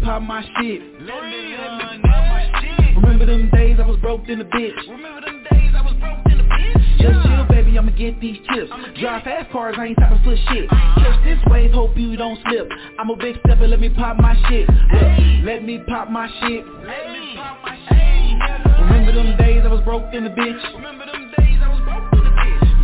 Pop 0.06 0.22
my 0.22 0.41
shit. 0.61 0.82
Let 1.02 1.23
me 1.23 1.56
pop 1.57 1.82
my 2.06 2.61
shit. 2.61 2.95
Remember 2.95 3.26
them 3.26 3.49
days 3.52 3.80
I 3.82 3.88
was 3.88 3.99
broke 3.99 4.30
in 4.30 4.38
the 4.38 4.45
bitch. 4.45 4.77
Remember 4.88 5.22
them 5.22 5.44
days 5.49 5.73
I 5.76 5.82
was 5.82 5.95
broke 5.99 6.32
in 6.32 6.38
the 6.38 6.44
bitch. 6.44 7.02
Just 7.02 7.26
chill, 7.26 7.45
baby, 7.49 7.77
I'ma 7.77 7.91
get 7.91 8.22
these 8.22 8.38
chips. 8.53 8.72
Drive 9.02 9.23
fast 9.23 9.52
cars, 9.52 9.76
I 9.80 9.88
ain't 9.88 9.98
stopping 9.98 10.22
for 10.23 10.38
shit. 10.53 10.72
Uh-huh. 10.72 11.02
Catch 11.02 11.23
this 11.26 11.40
wave, 11.48 11.72
hope 11.72 11.98
you 11.98 12.15
don't 12.15 12.40
slip. 12.48 12.69
I'm 12.99 13.10
a 13.10 13.15
big 13.15 13.38
stepper, 13.44 13.68
let 13.68 13.80
me 13.80 13.90
pop 13.90 14.18
my 14.18 14.36
shit. 14.48 14.69
Look, 14.69 15.44
let 15.44 15.64
me 15.64 15.80
pop 15.88 16.11
my 16.11 16.30
shit. 16.40 16.64
Let 16.65 17.10
me 17.10 17.34
pop 17.36 17.64
my 17.65 17.76
shit. 17.90 18.82
Remember 18.82 19.11
them 19.11 19.38
days 19.38 19.64
I 19.65 19.73
was 19.73 19.82
broke 19.82 20.14
in 20.14 20.23
the 20.23 20.30
bitch. 20.30 20.84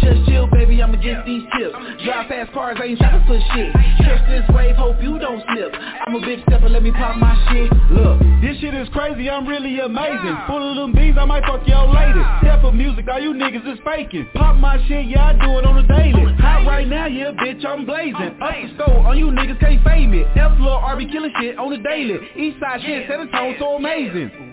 Just 0.01 0.25
chill, 0.25 0.47
baby, 0.47 0.81
I'ma 0.81 0.97
get 0.97 1.25
these 1.25 1.43
tips. 1.57 1.77
Drive 2.03 2.27
fast 2.27 2.51
cars, 2.53 2.77
I 2.81 2.85
ain't 2.85 2.99
trying 2.99 3.25
for 3.27 3.37
shit. 3.53 3.71
Catch 4.01 4.25
this 4.29 4.45
wave, 4.55 4.75
hope 4.75 4.97
you 5.01 5.19
don't 5.19 5.43
slip. 5.53 5.73
I'm 5.73 6.15
a 6.15 6.21
big 6.21 6.41
stepper, 6.47 6.69
let 6.69 6.81
me 6.81 6.91
pop 6.91 7.17
my 7.17 7.37
shit. 7.49 7.69
Look, 7.91 8.19
this 8.41 8.57
shit 8.59 8.73
is 8.73 8.89
crazy, 8.89 9.29
I'm 9.29 9.47
really 9.47 9.79
amazing. 9.79 10.37
Full 10.47 10.71
of 10.71 10.75
them 10.75 10.93
beans, 10.93 11.17
I 11.19 11.25
might 11.25 11.43
fuck 11.45 11.67
your 11.67 11.85
lady. 11.85 12.21
Step 12.41 12.63
of 12.63 12.73
music, 12.73 13.05
all 13.11 13.21
you 13.21 13.33
niggas 13.33 13.65
is 13.71 13.79
faking. 13.85 14.27
Pop 14.33 14.57
my 14.57 14.77
shit, 14.87 15.05
yeah, 15.05 15.29
I 15.29 15.33
do 15.33 15.59
it 15.59 15.65
on 15.65 15.77
the 15.77 15.87
daily. 15.93 16.33
Hot 16.41 16.65
right 16.65 16.87
now, 16.87 17.05
yeah, 17.05 17.31
bitch, 17.31 17.63
I'm 17.65 17.85
blazing. 17.85 18.41
Up 18.41 18.53
the 18.57 18.73
store, 18.75 19.07
on 19.07 19.17
you 19.17 19.27
niggas 19.27 19.59
can't 19.59 19.83
fame 19.83 20.13
it. 20.13 20.25
F 20.35 20.59
Lil 20.59 20.81
RB 20.81 21.11
killing 21.11 21.33
shit 21.39 21.57
on 21.57 21.69
the 21.69 21.77
daily. 21.77 22.17
East 22.35 22.59
side 22.59 22.81
shit, 22.81 23.07
set 23.07 23.19
a 23.19 23.27
tone 23.27 23.55
so 23.59 23.75
amazing. 23.77 24.50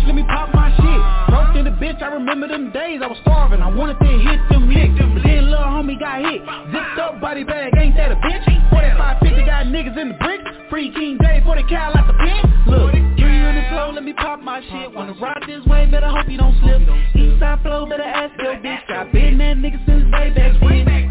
Bitch, 0.00 0.06
let 0.06 0.14
me 0.14 0.24
pop 0.24 0.52
my 0.54 0.70
shit. 0.76 1.00
Broke 1.28 1.56
in 1.56 1.64
the 1.64 1.76
bitch, 1.76 2.00
I 2.02 2.14
remember 2.14 2.48
them 2.48 2.72
days 2.72 3.00
I 3.02 3.06
was 3.06 3.18
starving. 3.22 3.60
I 3.60 3.68
wanted 3.68 3.98
to 4.00 4.06
hit 4.06 4.40
them 4.50 4.68
licks. 4.68 4.96
But 4.96 5.22
then 5.22 5.50
little 5.50 5.64
homie 5.64 5.98
got 5.98 6.20
hit. 6.20 6.40
Zipped 6.72 6.98
up 6.98 7.20
body 7.20 7.44
bag, 7.44 7.72
ain't 7.76 7.96
that 7.96 8.12
a 8.12 8.16
bitch? 8.16 8.44
4550 8.70 9.44
got 9.44 9.66
niggas 9.66 9.98
in 10.00 10.08
the 10.08 10.14
bricks. 10.14 10.44
Free 10.70 10.92
King 10.92 11.18
J 11.20 11.42
for 11.44 11.56
the 11.56 11.64
cow 11.68 11.92
out 11.94 12.06
the 12.06 12.14
pit. 12.14 12.44
Look, 12.66 12.92
three 13.18 13.40
on 13.44 13.54
the 13.56 13.64
flow, 13.70 13.90
let 13.92 14.04
me 14.04 14.12
pop 14.12 14.40
my 14.40 14.60
shit. 14.62 14.92
Wanna 14.94 15.14
ride 15.20 15.42
this 15.46 15.64
way, 15.66 15.86
better 15.86 16.08
hope 16.08 16.28
you 16.28 16.38
don't 16.38 16.56
slip. 16.60 16.80
Eastside 17.16 17.62
flow, 17.62 17.86
better 17.86 18.02
ask 18.02 18.32
your 18.40 18.56
bitch. 18.56 18.86
Got 18.88 19.12
been 19.12 19.38
that 19.38 19.56
nigga 19.58 19.84
since 19.86 20.04
way 20.12 20.32
back 20.32 20.62
when. 20.62 21.09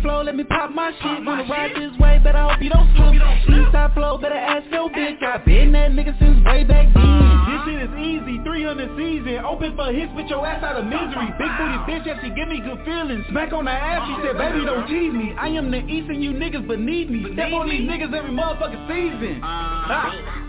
300 0.00 0.02
flow, 0.02 0.22
let 0.22 0.36
me 0.36 0.44
pop 0.44 0.70
my 0.70 0.92
shit. 0.92 1.24
Wanna 1.24 1.44
ride 1.48 1.72
this 1.76 1.96
way, 1.98 2.20
better 2.22 2.38
hope 2.38 2.60
you 2.60 2.70
don't 2.70 2.88
slip. 2.96 3.14
Eastside 3.14 3.94
flow, 3.94 4.18
better 4.18 4.34
ask 4.34 4.70
your 4.70 4.88
bitch. 4.90 5.20
Got 5.20 5.44
been 5.44 5.72
that 5.72 5.92
nigga 5.92 6.18
since 6.18 6.44
way 6.44 6.64
back 6.64 6.92
then. 6.94 7.20
This 7.50 7.60
shit 7.66 7.80
is 7.88 7.94
easy, 7.98 8.42
300 8.44 8.96
season. 8.96 9.44
Open 9.44 9.76
for 9.76 9.92
hits 9.92 10.12
with 10.14 10.26
your 10.26 10.46
ass 10.46 10.62
out 10.62 10.76
of 10.76 10.84
misery. 10.84 11.28
Big 11.38 11.52
booty 11.58 11.78
bitch, 11.88 12.06
yeah, 12.06 12.20
she 12.22 12.30
give 12.30 12.48
me 12.48 12.60
good 12.60 12.84
feelings. 12.84 13.24
Smack 13.30 13.52
on 13.52 13.64
the 13.64 13.70
ass, 13.70 14.08
she 14.08 14.26
said, 14.26 14.36
baby, 14.38 14.64
don't 14.64 14.86
tease 14.88 15.12
me. 15.12 15.34
I 15.38 15.48
am 15.48 15.70
the 15.70 15.78
East 15.78 16.08
and 16.08 16.22
you 16.22 16.32
niggas 16.32 16.66
beneath 16.66 17.10
me. 17.10 17.32
Step 17.34 17.52
on 17.52 17.68
these 17.68 17.88
niggas 17.88 18.12
every 18.12 18.32
motherfucking 18.32 18.88
season. 18.88 19.40
Ah. 19.42 20.46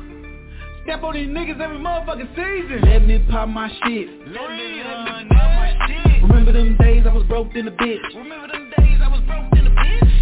Step 0.84 1.04
on 1.04 1.14
these 1.14 1.30
niggas 1.30 1.60
every 1.60 1.78
motherfucking 1.78 2.36
season. 2.36 2.82
Let 2.90 3.06
me 3.06 3.24
pop 3.30 3.50
my 3.50 3.70
shit. 3.86 4.10
Let 4.28 4.50
me 4.50 4.82
pop 4.84 5.30
my 5.32 5.78
shit. 5.88 6.24
Remember 6.24 6.52
them 6.54 6.78
days 6.78 7.06
I 7.08 7.14
was 7.14 7.26
broke 7.28 7.56
in 7.56 7.66
the 7.66 7.72
bitch. 7.72 8.02
Remember 8.16 8.48
them 8.48 8.61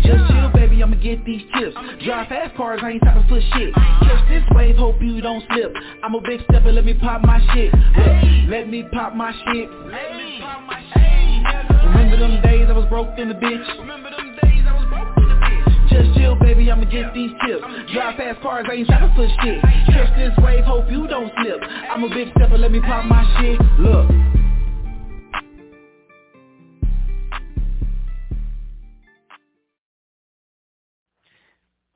Just 0.03 0.31
chill, 0.31 0.49
baby, 0.53 0.81
I'ma 0.81 0.95
get 0.95 1.23
these 1.25 1.41
chips. 1.53 1.75
Drive 2.05 2.27
fast 2.29 2.55
cars, 2.55 2.79
I 2.83 2.91
ain't 2.91 3.01
stopping 3.01 3.27
for 3.27 3.41
shit. 3.53 3.73
Catch 3.73 4.29
this 4.29 4.43
wave, 4.51 4.75
hope 4.75 5.01
you 5.01 5.21
don't 5.21 5.43
slip. 5.51 5.73
I'm 6.03 6.15
a 6.15 6.21
big 6.21 6.41
stepper, 6.49 6.71
let 6.71 6.85
me 6.85 6.93
pop 6.93 7.21
my 7.21 7.39
shit. 7.53 7.73
Look, 7.73 8.49
let 8.49 8.69
me 8.69 8.83
pop 8.91 9.15
my 9.15 9.31
shit. 9.31 9.69
Let 9.69 10.15
me 10.15 10.39
pop 10.41 10.65
my 10.65 10.81
shit. 10.93 11.85
Remember 11.85 12.17
them 12.17 12.41
days 12.41 12.67
I 12.69 12.73
was 12.73 12.85
broke 12.89 13.17
in 13.17 13.29
the 13.29 13.35
bitch. 13.35 13.65
Just 15.89 16.17
chill, 16.17 16.35
baby, 16.35 16.71
I'ma 16.71 16.85
get 16.85 17.13
these 17.13 17.31
tips. 17.45 17.63
Drive 17.93 18.17
fast 18.17 18.41
cars, 18.41 18.65
I 18.69 18.73
ain't 18.73 18.87
stopping 18.87 19.15
for 19.15 19.27
shit. 19.43 19.61
Catch 19.61 20.15
this 20.17 20.33
wave, 20.43 20.63
hope 20.63 20.89
you 20.89 21.07
don't 21.07 21.31
slip. 21.41 21.61
I'm 21.89 22.03
a 22.03 22.09
big 22.09 22.29
stepper, 22.35 22.57
let 22.57 22.71
me 22.71 22.79
pop 22.81 23.05
my 23.05 23.23
shit. 23.39 23.59
Look. 23.79 24.38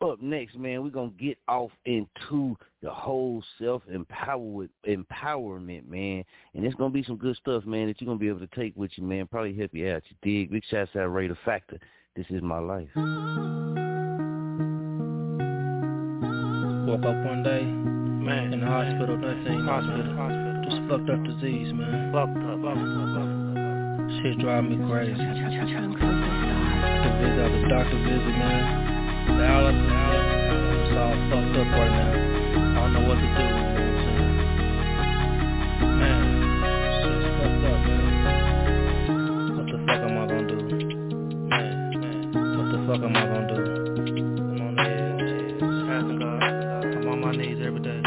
Up 0.03 0.21
next, 0.21 0.57
man, 0.57 0.83
we're 0.83 0.89
gonna 0.89 1.11
get 1.17 1.37
off 1.47 1.71
into 1.85 2.57
the 2.81 2.89
whole 2.89 3.41
self 3.57 3.81
empower 3.89 4.67
empowerment, 4.85 5.87
man. 5.87 6.25
And 6.53 6.65
it's 6.65 6.75
gonna 6.75 6.93
be 6.93 7.03
some 7.03 7.15
good 7.15 7.37
stuff, 7.37 7.65
man, 7.65 7.87
that 7.87 8.01
you're 8.01 8.07
gonna 8.07 8.19
be 8.19 8.27
able 8.27 8.41
to 8.41 8.47
take 8.47 8.75
with 8.75 8.91
you, 8.97 9.05
man. 9.05 9.27
Probably 9.27 9.55
help 9.55 9.73
you 9.73 9.89
out. 9.89 10.03
You 10.09 10.17
dig? 10.21 10.51
Big 10.51 10.65
shouts 10.69 10.93
out 10.97 11.05
Ray 11.05 11.29
the 11.29 11.37
Factor. 11.45 11.79
This 12.17 12.25
is 12.31 12.41
my 12.41 12.59
life. 12.59 12.89
Woke 16.85 17.05
up 17.05 17.15
one 17.23 17.43
day, 17.43 17.63
man, 17.63 18.51
in 18.51 18.59
the 18.59 18.67
hospital, 18.67 19.15
nothing, 19.15 19.61
hospital, 19.61 20.15
hospital, 20.17 20.63
just 20.67 20.81
fucked 20.89 21.09
up 21.11 21.23
disease, 21.23 21.71
man. 21.71 22.11
Fucked 22.11 22.43
up, 22.43 22.59
fucked 22.59 22.77
up, 22.77 22.91
fucked 22.91 23.23
up. 23.23 24.19
Shit 24.19 24.37
drive 24.39 24.65
me 24.65 24.75
crazy. 24.91 25.15
The 25.15 25.23
visit, 27.23 27.51
the 27.55 27.67
doctor 27.69 27.99
visit, 28.03 28.35
man. 28.35 28.92
I'm, 29.49 29.75
it's 30.73 30.97
all 30.97 31.15
fucked 31.29 31.57
up 31.57 31.67
right 31.73 31.91
now. 31.91 32.11
I 32.13 32.83
don't 32.83 32.93
know 32.93 33.03
what 33.07 33.17
to 33.19 33.27
do. 33.27 33.45
Man, 35.99 36.25
shit's 36.99 37.25
fucked 37.37 37.63
up, 37.67 37.79
man. 37.87 38.03
What 39.57 39.67
the 39.67 39.77
fuck 39.85 40.01
am 40.03 40.15
I 40.17 40.19
gonna 40.27 40.47
do? 40.47 40.57
Man, 41.49 41.75
man, 41.99 42.17
what 42.57 42.67
the 42.71 42.77
fuck 42.87 43.01
am 43.03 43.15
I 43.15 43.17
gonna 43.25 43.47
do? 43.47 43.59
I'm 44.39 44.61
on 44.61 44.73
the 44.75 44.83
edge, 44.83 45.31
asking 45.91 46.19
God. 46.19 46.41
I'm 46.43 47.07
on 47.09 47.17
my 47.21 47.31
knees 47.35 47.59
every 47.65 47.81
day. 47.81 48.01
I 48.03 48.05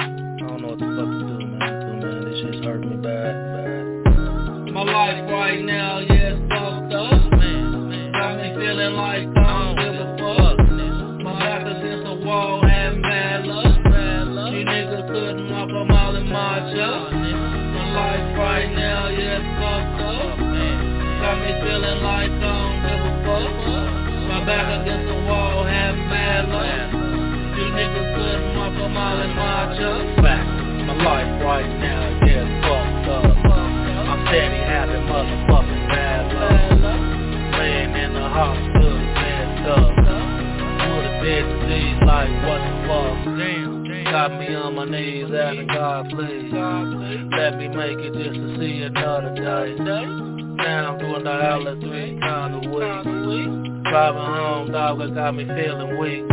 don't 0.49 0.61
know 0.63 0.69
what 0.69 0.79
the 0.79 0.87
fuck 0.87 1.11
to 1.11 1.25
do, 1.27 1.37
man. 1.47 1.59
But 1.61 2.07
man, 2.07 2.21
this 2.25 2.37
shit's 2.41 2.61
hurting 2.65 2.91
me 2.91 2.97
bad, 2.97 3.35
bad. 3.53 4.73
My 4.73 4.83
life 4.83 5.31
right 5.31 5.63
now, 5.65 5.99
yeah, 6.01 6.16
back 24.47 24.81
against 24.81 25.09
the 25.11 25.19
wall, 25.27 25.65
having 25.67 26.09
bad 26.09 26.49
luck. 26.49 26.95
You 27.59 27.67
niggas 27.75 28.15
couldn't 28.15 28.57
walk 28.57 28.79
a 28.79 28.89
mile 28.89 29.21
in 29.27 29.35
my 29.35 29.75
chuck. 29.75 30.23
Fact, 30.23 30.47
my 30.87 30.95
life 31.03 31.43
right 31.43 31.67
now, 31.83 32.15
is 32.23 32.31
it's 32.31 32.47
fucked 32.63 33.11
up. 33.11 33.27
I'm 34.07 34.23
steady 34.31 34.63
having 34.63 35.03
motherfucking 35.11 35.89
bad 35.91 36.31
luck. 36.31 37.59
Laying 37.59 37.91
in 37.91 38.15
the 38.15 38.23
hospital, 38.23 38.99
messed 39.19 39.67
up. 39.67 39.91
With 40.87 41.11
a 41.11 41.15
dead 41.27 41.43
disease, 41.43 41.99
like 42.07 42.31
what 42.47 42.63
the 42.63 42.75
fuck? 42.87 43.19
Damn, 43.35 43.83
got 44.05 44.31
me 44.39 44.55
on 44.55 44.77
my 44.77 44.85
knees 44.85 45.27
asking 45.35 45.67
God, 45.67 46.09
please. 46.11 46.55
Let 46.55 47.59
me 47.59 47.67
make 47.67 47.99
it 47.99 48.15
just 48.15 48.39
to 48.39 48.59
see 48.63 48.83
another 48.83 49.35
day. 49.35 49.75
Now 49.83 50.93
I'm 50.93 50.99
doing 50.99 51.25
the 51.25 51.33
holler 51.33 51.75
three 51.81 52.19
times 52.21 52.65
a 52.65 52.71
week. 52.71 53.76
Driving 53.91 54.19
home, 54.21 54.73
dog, 54.73 55.01
it 55.01 55.15
got 55.15 55.37
me 55.37 55.45
feeling 55.47 55.97
weak. 55.99 56.27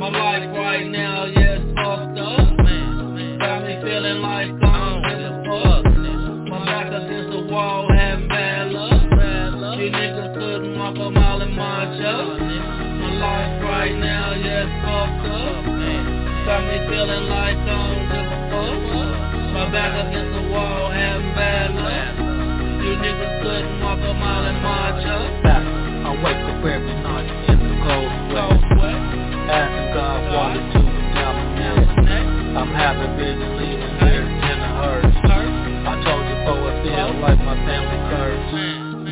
My 0.00 0.08
life 0.08 0.48
right 0.56 0.88
now, 0.88 1.26
yeah, 1.26 1.60
it's 1.60 1.68
fucked 1.76 2.16
up. 2.16 2.64
Man. 2.64 3.38
Got 3.38 3.68
me 3.68 3.76
feeling 3.84 4.22
like 4.24 4.48
I 4.48 4.72
don't 4.72 5.04
give 5.04 5.36
fuck. 5.44 5.84
My 6.48 6.64
back 6.64 6.88
against 6.88 7.28
the 7.28 7.44
wall, 7.52 7.92
having 7.92 8.28
bad 8.28 8.72
luck. 8.72 9.02
You 9.78 9.92
niggas 9.92 10.32
couldn't 10.32 10.78
walk 10.78 10.96
a 10.96 11.10
mile 11.10 11.42
in 11.42 11.52
my 11.52 11.92
chuck. 12.00 12.40
My 12.40 13.10
life 13.20 13.62
right 13.68 13.92
now, 13.92 14.32
yeah, 14.32 14.64
it's 14.64 14.72
fucked 14.80 15.28
up. 15.28 15.64
Man. 15.68 16.46
Got 16.48 16.64
me 16.72 16.78
feeling 16.88 17.28
like 17.28 17.58
I 17.58 17.84
don't 17.84 18.00
give 18.08 18.32
fuck. 18.48 19.52
My 19.52 19.68
back 19.70 19.92
against 20.08 20.32
the 20.40 20.48
wall, 20.48 20.90
having 20.90 21.34
bad 21.36 21.68
luck. 21.76 22.16
You 22.80 22.96
niggas 22.96 23.42
couldn't 23.42 23.80
walk 23.82 24.00
a 24.00 24.14
mile 24.14 24.46
in. 24.46 24.57
I 26.58 26.64
wake 26.64 26.74
up 26.74 26.82
every 26.82 27.02
night 27.02 27.30
in 27.50 27.58
the 27.62 27.74
cold 27.86 28.10
sweat. 28.74 28.98
Asking 29.46 29.94
God 29.94 30.18
why 30.34 30.46
the 30.54 30.62
two 30.74 30.86
down. 31.14 32.56
I'm 32.58 32.74
having 32.74 33.16
vision 33.16 33.50
leaving 33.58 33.94
here 34.02 34.26
in 34.26 34.58
a 34.58 34.70
hearse. 34.74 35.16
I 35.22 35.94
told 36.02 36.26
you 36.26 36.34
before 36.34 36.66
it 36.66 36.82
feels 36.82 37.16
like 37.22 37.38
my 37.38 37.54
family 37.62 38.00
curse. 38.10 38.50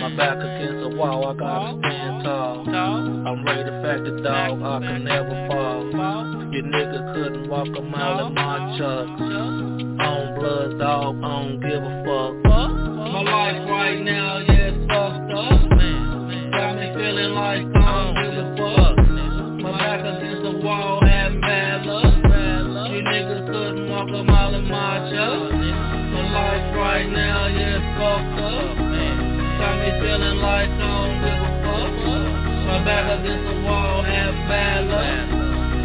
My 0.00 0.16
back 0.16 0.38
against 0.38 0.90
the 0.90 0.96
wall, 0.96 1.28
I 1.28 1.34
gotta 1.34 1.78
stand 1.78 2.24
tall. 2.24 2.68
I'm 2.68 3.44
ready 3.44 3.70
to 3.70 3.82
fact 3.82 4.04
the 4.04 4.22
dog, 4.22 4.62
I 4.62 4.80
can 4.80 5.04
never 5.04 5.46
fall. 5.48 5.86
You 6.52 6.62
nigga 6.62 7.14
couldn't 7.14 7.48
walk 7.48 7.68
a 7.68 7.82
mile 7.82 8.26
in 8.26 8.34
my 8.34 8.76
chucks. 8.76 9.22
On 9.22 10.34
blood, 10.34 10.78
dog, 10.78 11.16
I 11.16 11.20
don't 11.20 11.60
give 11.60 11.82
a 11.82 12.02
fuck. 12.02 12.44
My 12.44 13.22
life 13.22 13.70
right 13.70 14.02
now, 14.02 14.38
yeah, 14.38 14.74
it's 14.74 14.86
fucked 14.88 15.32
up. 15.32 15.95
Feeling 17.06 17.34
like 17.34 17.62
I 17.62 18.02
don't 18.02 18.14
give 18.18 18.34
a 18.34 18.46
fuck. 18.58 18.96
My 19.62 19.70
back 19.78 20.00
against 20.02 20.42
the 20.42 20.58
wall, 20.58 20.98
having 21.06 21.40
bad 21.40 21.86
luck. 21.86 22.02
You 22.90 23.00
niggas 23.02 23.46
couldn't 23.46 23.88
walk 23.90 24.08
a 24.08 24.24
mile 24.24 24.54
in 24.54 24.66
my 24.66 25.06
chuck. 25.14 25.52
My 25.54 26.22
life 26.34 26.66
right 26.74 27.06
now, 27.06 27.46
yeah, 27.46 27.78
fucked 27.94 28.42
up. 28.42 28.74
Got 29.58 29.74
me 29.78 29.90
feeling 30.02 30.38
like 30.42 30.66
I 30.66 30.82
don't 30.82 31.14
give 31.22 31.40
a 31.46 31.52
fuck. 31.62 31.94
My 32.66 32.84
back 32.84 33.20
against 33.20 33.54
the 33.54 33.56
wall, 33.62 34.02
having 34.02 34.48
bad 34.50 34.82
luck. 34.90 35.28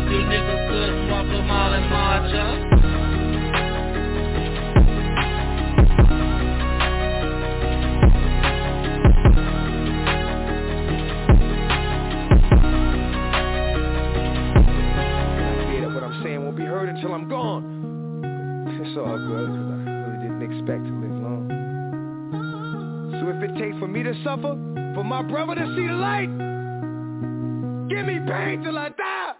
You 0.09 0.19
niggas 0.25 0.61
couldn't 0.69 1.09
walk 1.11 1.25
a 1.29 1.41
mile 1.45 1.73
in 1.77 1.85
my 1.89 2.31
chuck. 2.33 2.70
Till 17.01 17.13
I'm 17.13 17.27
gone. 17.27 18.21
It's 18.79 18.97
all 18.97 19.17
good, 19.17 19.49
cause 19.49 19.71
I 19.71 19.89
really 19.89 20.19
didn't 20.21 20.43
expect 20.43 20.85
to 20.85 20.93
live 20.93 21.17
long. 21.21 21.49
So 23.19 23.29
if 23.29 23.41
it 23.43 23.53
takes 23.59 23.77
for 23.79 23.87
me 23.87 24.03
to 24.03 24.13
suffer, 24.23 24.55
for 24.93 25.03
my 25.03 25.23
brother 25.23 25.55
to 25.55 25.65
see 25.75 25.87
the 25.87 25.93
light, 25.93 26.29
give 27.89 28.05
me 28.05 28.19
pain 28.31 28.61
till 28.63 28.77
I 28.77 28.89
die. 28.89 29.33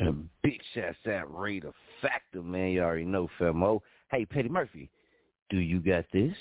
And 0.00 0.28
big 0.42 0.60
shouts 0.74 0.98
out 1.10 1.34
Ray 1.34 1.60
the 1.60 1.72
Factor, 2.00 2.42
man. 2.42 2.70
You 2.70 2.82
already 2.82 3.04
know, 3.04 3.28
Famo. 3.40 3.64
Oh, 3.64 3.82
hey, 4.10 4.24
Petty 4.24 4.48
Murphy, 4.48 4.90
do 5.50 5.58
you 5.58 5.80
got 5.80 6.04
this? 6.12 6.34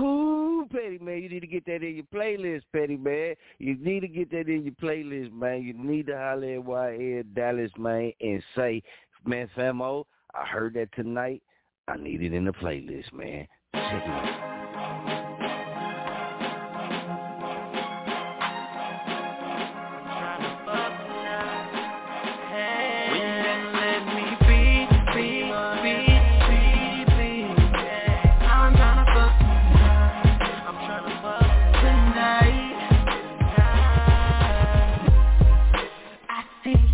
Ooh, 0.00 0.66
Petty 0.70 0.98
man, 0.98 1.22
you 1.22 1.28
need 1.28 1.40
to 1.40 1.46
get 1.46 1.66
that 1.66 1.82
in 1.82 1.96
your 1.96 2.04
playlist, 2.14 2.62
Petty 2.72 2.96
man. 2.96 3.34
You 3.58 3.76
need 3.76 4.00
to 4.00 4.08
get 4.08 4.30
that 4.30 4.48
in 4.48 4.64
your 4.64 4.74
playlist, 4.74 5.32
man. 5.32 5.62
You 5.62 5.74
need 5.74 6.06
to 6.06 6.16
holler 6.16 6.54
at 6.54 6.64
YL 6.64 7.34
Dallas, 7.34 7.70
man, 7.76 8.12
and 8.20 8.42
say, 8.56 8.82
man, 9.26 9.48
Famo, 9.56 10.04
I 10.34 10.46
heard 10.46 10.74
that 10.74 10.92
tonight. 10.94 11.42
I 11.88 11.96
need 11.96 12.22
it 12.22 12.32
in 12.32 12.44
the 12.44 12.52
playlist, 12.52 13.12
man. 13.12 13.46
Check 13.74 14.02
it 14.04 14.08
out. 14.08 15.19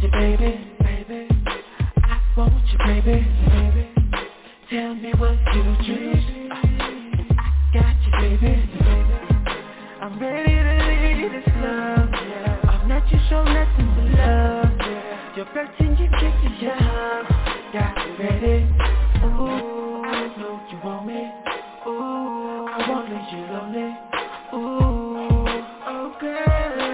Baby, 0.03 0.61
baby, 0.81 1.29
I 2.05 2.21
want 2.37 2.53
you, 2.71 2.79
baby, 2.79 3.27
baby. 3.49 3.85
Tell 4.71 4.95
me 4.95 5.13
what 5.17 5.39
you 5.55 5.63
choose. 5.85 6.25
I 6.53 7.41
got 7.73 7.97
you, 8.05 8.13
baby, 8.21 8.67
baby. 8.79 9.17
I'm 10.01 10.21
ready 10.21 10.55
to 10.55 10.73
leave 10.87 11.33
this 11.33 11.49
love. 11.57 12.11
Yeah. 12.13 12.69
I've 12.69 12.87
let 12.89 13.09
you 13.11 13.19
show 13.31 13.43
nothing 13.43 13.89
but 13.97 14.09
love. 14.19 14.77
Yeah. 14.79 15.37
Your 15.37 15.47
virgin, 15.55 15.97
you 15.99 16.09
kiss 16.11 16.35
it, 16.45 16.63
yeah. 16.63 17.23
Got 17.73 17.97
you 18.07 18.13
ready. 18.23 18.57
Ooh, 19.25 20.05
I 20.05 20.07
know 20.39 20.61
you 20.71 20.79
want 20.85 21.07
me. 21.07 21.21
Ooh, 21.87 22.69
I 22.69 22.71
won't 22.89 23.07
leave 23.11 23.29
you 23.33 23.45
lonely. 23.51 23.91
Ooh, 24.55 25.47
oh 25.87 26.17
girl, 26.21 26.86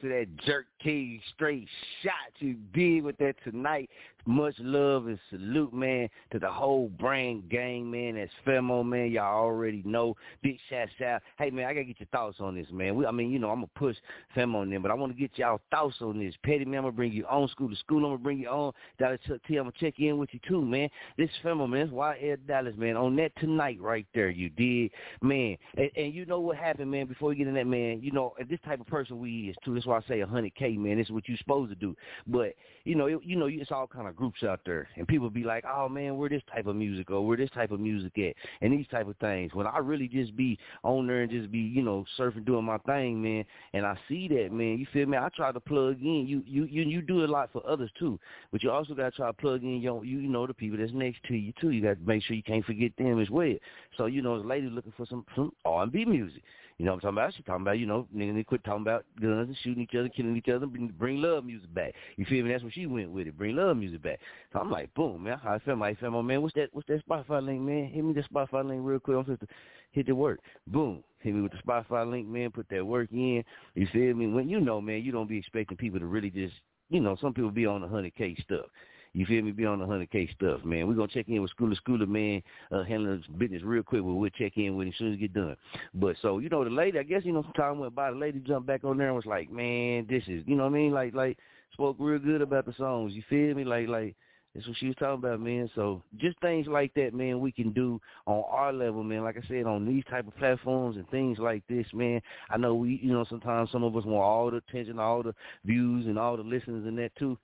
to 0.00 0.08
that 0.08 0.26
Jerk 0.44 0.66
key 0.82 1.20
straight 1.34 1.68
shot 2.02 2.29
you 2.40 2.56
did 2.72 3.04
with 3.04 3.18
that 3.18 3.34
tonight. 3.44 3.90
Much 4.26 4.54
love 4.58 5.06
and 5.06 5.18
salute, 5.30 5.72
man, 5.72 6.08
to 6.30 6.38
the 6.38 6.50
whole 6.50 6.88
brand 6.88 7.48
gang, 7.48 7.90
man. 7.90 8.16
That's 8.16 8.30
Famo, 8.46 8.84
man. 8.84 9.10
Y'all 9.10 9.44
already 9.44 9.82
know. 9.86 10.14
Big 10.42 10.58
shouts 10.68 10.92
out. 11.04 11.22
Hey, 11.38 11.50
man, 11.50 11.66
I 11.66 11.72
got 11.72 11.80
to 11.80 11.84
get 11.86 12.00
your 12.00 12.08
thoughts 12.12 12.36
on 12.38 12.54
this, 12.54 12.66
man. 12.70 12.96
We, 12.96 13.06
I 13.06 13.12
mean, 13.12 13.30
you 13.30 13.38
know, 13.38 13.48
I'm 13.48 13.60
going 13.60 13.70
to 13.72 13.78
push 13.78 13.96
Famo 14.36 14.56
on 14.56 14.70
them, 14.70 14.82
but 14.82 14.90
I 14.90 14.94
want 14.94 15.12
to 15.12 15.18
get 15.18 15.38
y'all 15.38 15.60
thoughts 15.70 15.96
on 16.02 16.18
this. 16.18 16.34
Petty, 16.44 16.66
man, 16.66 16.78
I'm 16.78 16.82
going 16.82 16.92
to 16.92 16.96
bring 16.96 17.12
you 17.12 17.24
on 17.26 17.48
school 17.48 17.70
to 17.70 17.76
school. 17.76 17.98
I'm 17.98 18.10
going 18.10 18.18
to 18.18 18.22
bring 18.22 18.38
you 18.40 18.48
on. 18.48 18.72
Dallas 18.98 19.20
T, 19.26 19.56
I'm 19.56 19.64
going 19.64 19.72
to 19.72 19.78
check 19.78 19.98
in 19.98 20.18
with 20.18 20.28
you, 20.32 20.40
too, 20.46 20.62
man. 20.62 20.90
This 21.16 21.30
Famo, 21.42 21.68
man. 21.68 21.82
It's 21.82 21.92
YL 21.92 22.36
Dallas, 22.46 22.74
man. 22.76 22.96
On 22.96 23.16
that 23.16 23.32
tonight 23.40 23.80
right 23.80 24.06
there, 24.14 24.28
you 24.28 24.50
did, 24.50 24.90
man. 25.22 25.56
And, 25.78 25.90
and 25.96 26.14
you 26.14 26.26
know 26.26 26.40
what 26.40 26.58
happened, 26.58 26.90
man, 26.90 27.06
before 27.06 27.30
we 27.30 27.36
get 27.36 27.48
in 27.48 27.54
that, 27.54 27.66
man, 27.66 28.00
you 28.02 28.12
know, 28.12 28.34
this 28.50 28.60
type 28.66 28.80
of 28.80 28.86
person 28.86 29.18
we 29.18 29.48
is, 29.48 29.56
too. 29.64 29.74
That's 29.74 29.86
why 29.86 29.96
I 29.96 30.02
say 30.06 30.20
100K. 30.20 30.76
man, 30.76 30.98
this 30.98 31.06
is 31.06 31.12
what 31.12 31.26
you're 31.26 31.38
supposed 31.38 31.70
to 31.70 31.76
do. 31.76 31.96
But 32.30 32.54
you 32.84 32.94
know, 32.94 33.06
it, 33.06 33.18
you 33.24 33.36
know, 33.36 33.46
it's 33.46 33.70
all 33.70 33.86
kind 33.86 34.08
of 34.08 34.16
groups 34.16 34.42
out 34.42 34.60
there, 34.64 34.88
and 34.96 35.06
people 35.06 35.28
be 35.30 35.44
like, 35.44 35.64
oh 35.64 35.88
man, 35.88 36.16
where 36.16 36.28
this 36.28 36.42
type 36.52 36.66
of 36.66 36.76
music 36.76 37.10
or 37.10 37.26
where 37.26 37.36
this 37.36 37.50
type 37.50 37.70
of 37.72 37.80
music 37.80 38.16
at, 38.18 38.34
and 38.60 38.72
these 38.72 38.86
type 38.88 39.08
of 39.08 39.16
things. 39.16 39.52
When 39.54 39.66
I 39.66 39.78
really 39.78 40.08
just 40.08 40.36
be 40.36 40.58
on 40.82 41.06
there 41.06 41.22
and 41.22 41.30
just 41.30 41.50
be, 41.50 41.58
you 41.58 41.82
know, 41.82 42.04
surfing, 42.18 42.46
doing 42.46 42.64
my 42.64 42.78
thing, 42.78 43.20
man, 43.20 43.44
and 43.74 43.84
I 43.84 43.96
see 44.08 44.28
that, 44.28 44.52
man, 44.52 44.78
you 44.78 44.86
feel 44.92 45.06
me? 45.06 45.18
I 45.18 45.28
try 45.34 45.52
to 45.52 45.60
plug 45.60 46.00
in. 46.00 46.26
You 46.26 46.42
you 46.46 46.64
you 46.64 46.82
you 46.82 47.02
do 47.02 47.24
a 47.24 47.26
lot 47.26 47.50
for 47.52 47.66
others 47.68 47.90
too, 47.98 48.18
but 48.52 48.62
you 48.62 48.70
also 48.70 48.94
got 48.94 49.10
to 49.10 49.16
try 49.16 49.26
to 49.26 49.32
plug 49.32 49.62
in 49.62 49.80
your, 49.80 50.04
you, 50.04 50.18
you 50.18 50.28
know, 50.28 50.46
the 50.46 50.54
people 50.54 50.78
that's 50.78 50.92
next 50.92 51.22
to 51.24 51.34
you 51.34 51.52
too. 51.60 51.70
You 51.70 51.82
got 51.82 51.98
to 51.98 52.06
make 52.06 52.22
sure 52.22 52.36
you 52.36 52.42
can't 52.42 52.64
forget 52.64 52.92
them 52.96 53.20
as 53.20 53.30
well. 53.30 53.54
So 53.96 54.06
you 54.06 54.22
know, 54.22 54.38
as 54.38 54.46
lady 54.46 54.68
looking 54.68 54.92
for 54.96 55.06
some 55.06 55.24
some 55.34 55.52
R 55.64 55.82
and 55.82 55.92
B 55.92 56.04
music. 56.04 56.42
You 56.80 56.86
know 56.86 56.92
what 56.92 57.04
I'm 57.04 57.14
talking 57.14 57.18
about? 57.18 57.34
She's 57.34 57.44
talking 57.44 57.60
about, 57.60 57.78
you 57.78 57.84
know, 57.84 58.08
niggas 58.16 58.32
need 58.32 58.46
quit 58.46 58.64
talking 58.64 58.80
about 58.80 59.04
guns 59.20 59.48
and 59.48 59.56
shooting 59.62 59.82
each 59.82 59.94
other, 59.94 60.08
killing 60.08 60.34
each 60.34 60.48
other, 60.48 60.64
bring, 60.64 61.20
love 61.20 61.44
music 61.44 61.74
back. 61.74 61.92
You 62.16 62.24
feel 62.24 62.42
me? 62.42 62.50
That's 62.50 62.64
what 62.64 62.72
she 62.72 62.86
went 62.86 63.10
with 63.10 63.26
it. 63.26 63.36
Bring 63.36 63.54
love 63.54 63.76
music 63.76 64.02
back. 64.02 64.18
So 64.50 64.60
I'm 64.60 64.70
like, 64.70 64.94
boom, 64.94 65.24
man. 65.24 65.38
I 65.44 65.58
feel, 65.58 65.76
my 65.76 65.94
feel, 65.96 66.10
my 66.10 66.22
man. 66.22 66.40
What's 66.40 66.54
that? 66.54 66.70
What's 66.72 66.88
that 66.88 67.06
Spotify 67.06 67.44
link, 67.44 67.60
man? 67.60 67.90
Hit 67.92 68.02
me 68.02 68.14
the 68.14 68.22
Spotify 68.22 68.66
link 68.66 68.80
real 68.82 68.98
quick. 68.98 69.14
I'm 69.14 69.24
supposed 69.24 69.42
to 69.42 69.46
hit 69.90 70.06
the 70.06 70.14
work. 70.14 70.40
Boom. 70.68 71.04
Hit 71.18 71.34
me 71.34 71.42
with 71.42 71.52
the 71.52 71.58
Spotify 71.58 72.10
link, 72.10 72.26
man. 72.26 72.50
Put 72.50 72.66
that 72.70 72.82
work 72.82 73.12
in. 73.12 73.44
You 73.74 73.86
feel 73.92 74.14
me? 74.14 74.28
When 74.28 74.48
you 74.48 74.58
know, 74.58 74.80
man, 74.80 75.02
you 75.02 75.12
don't 75.12 75.28
be 75.28 75.36
expecting 75.36 75.76
people 75.76 76.00
to 76.00 76.06
really 76.06 76.30
just, 76.30 76.54
you 76.88 77.00
know, 77.00 77.14
some 77.20 77.34
people 77.34 77.50
be 77.50 77.66
on 77.66 77.82
the 77.82 77.88
hundred 77.88 78.14
K 78.16 78.34
stuff. 78.42 78.64
You 79.12 79.26
feel 79.26 79.42
me? 79.42 79.50
Be 79.50 79.66
on 79.66 79.80
the 79.80 79.86
hundred 79.86 80.10
K 80.10 80.28
stuff, 80.36 80.64
man. 80.64 80.86
We're 80.86 80.94
gonna 80.94 81.08
check 81.08 81.28
in 81.28 81.42
with 81.42 81.50
Schooler 81.58 81.76
Schooler, 81.84 82.06
man, 82.06 82.42
uh 82.70 82.84
handling 82.84 83.24
business 83.38 83.62
real 83.62 83.82
quick, 83.82 84.02
but 84.02 84.14
we'll 84.14 84.30
check 84.30 84.56
in 84.56 84.76
with 84.76 84.86
him 84.86 84.92
as 84.92 84.98
soon 84.98 85.08
as 85.08 85.18
we 85.18 85.28
get 85.28 85.34
done. 85.34 85.56
But 85.94 86.16
so, 86.22 86.38
you 86.38 86.48
know, 86.48 86.62
the 86.62 86.70
lady 86.70 86.98
I 86.98 87.02
guess, 87.02 87.24
you 87.24 87.32
know, 87.32 87.42
some 87.42 87.52
time 87.52 87.78
went 87.78 87.94
by, 87.94 88.10
the 88.10 88.16
lady 88.16 88.38
jumped 88.40 88.68
back 88.68 88.84
on 88.84 88.98
there 88.98 89.08
and 89.08 89.16
was 89.16 89.26
like, 89.26 89.50
Man, 89.50 90.06
this 90.08 90.22
is 90.28 90.44
you 90.46 90.54
know 90.54 90.64
what 90.64 90.70
I 90.70 90.78
mean? 90.78 90.92
Like 90.92 91.14
like 91.14 91.38
spoke 91.72 91.96
real 91.98 92.18
good 92.18 92.42
about 92.42 92.66
the 92.66 92.74
songs. 92.74 93.12
You 93.14 93.22
feel 93.28 93.54
me? 93.54 93.64
Like 93.64 93.88
like 93.88 94.14
that's 94.54 94.66
what 94.66 94.76
she 94.78 94.86
was 94.86 94.96
talking 94.96 95.24
about, 95.24 95.40
man. 95.40 95.70
So 95.74 96.02
just 96.16 96.38
things 96.40 96.66
like 96.66 96.92
that, 96.94 97.14
man, 97.14 97.40
we 97.40 97.52
can 97.52 97.72
do 97.72 98.00
on 98.26 98.42
our 98.50 98.72
level, 98.72 99.04
man. 99.04 99.22
Like 99.22 99.36
I 99.36 99.46
said, 99.46 99.64
on 99.64 99.86
these 99.86 100.02
type 100.10 100.26
of 100.26 100.36
platforms 100.36 100.96
and 100.96 101.08
things 101.10 101.38
like 101.38 101.62
this, 101.68 101.86
man. 101.92 102.20
I 102.50 102.56
know 102.56 102.74
we, 102.74 102.98
you 103.02 103.12
know, 103.12 103.24
sometimes 103.28 103.70
some 103.70 103.84
of 103.84 103.96
us 103.96 104.04
want 104.04 104.24
all 104.24 104.50
the 104.50 104.56
attention, 104.56 104.98
all 104.98 105.22
the 105.22 105.34
views, 105.64 106.06
and 106.06 106.18
all 106.18 106.36
the 106.36 106.42
listens 106.42 106.86
and 106.86 106.98
that 106.98 107.14
too. 107.16 107.38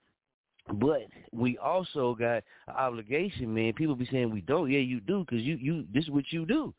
But 0.74 1.06
we 1.32 1.59
also 1.59 2.14
got 2.14 2.43
an 2.68 2.74
obligation, 2.76 3.55
man. 3.55 3.72
People 3.72 3.94
be 3.94 4.09
saying 4.10 4.30
we 4.30 4.40
don't. 4.40 4.70
Yeah, 4.70 4.80
you 4.80 5.01
do, 5.01 5.24
because 5.24 5.44
you 5.44 5.56
you 5.56 5.84
this 5.93 6.05
is 6.05 6.10
what 6.10 6.24
you 6.30 6.44
do. 6.44 6.74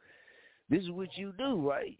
This 0.70 0.84
is 0.84 0.92
what 0.92 1.10
you 1.16 1.34
do, 1.38 1.56
right? 1.56 1.98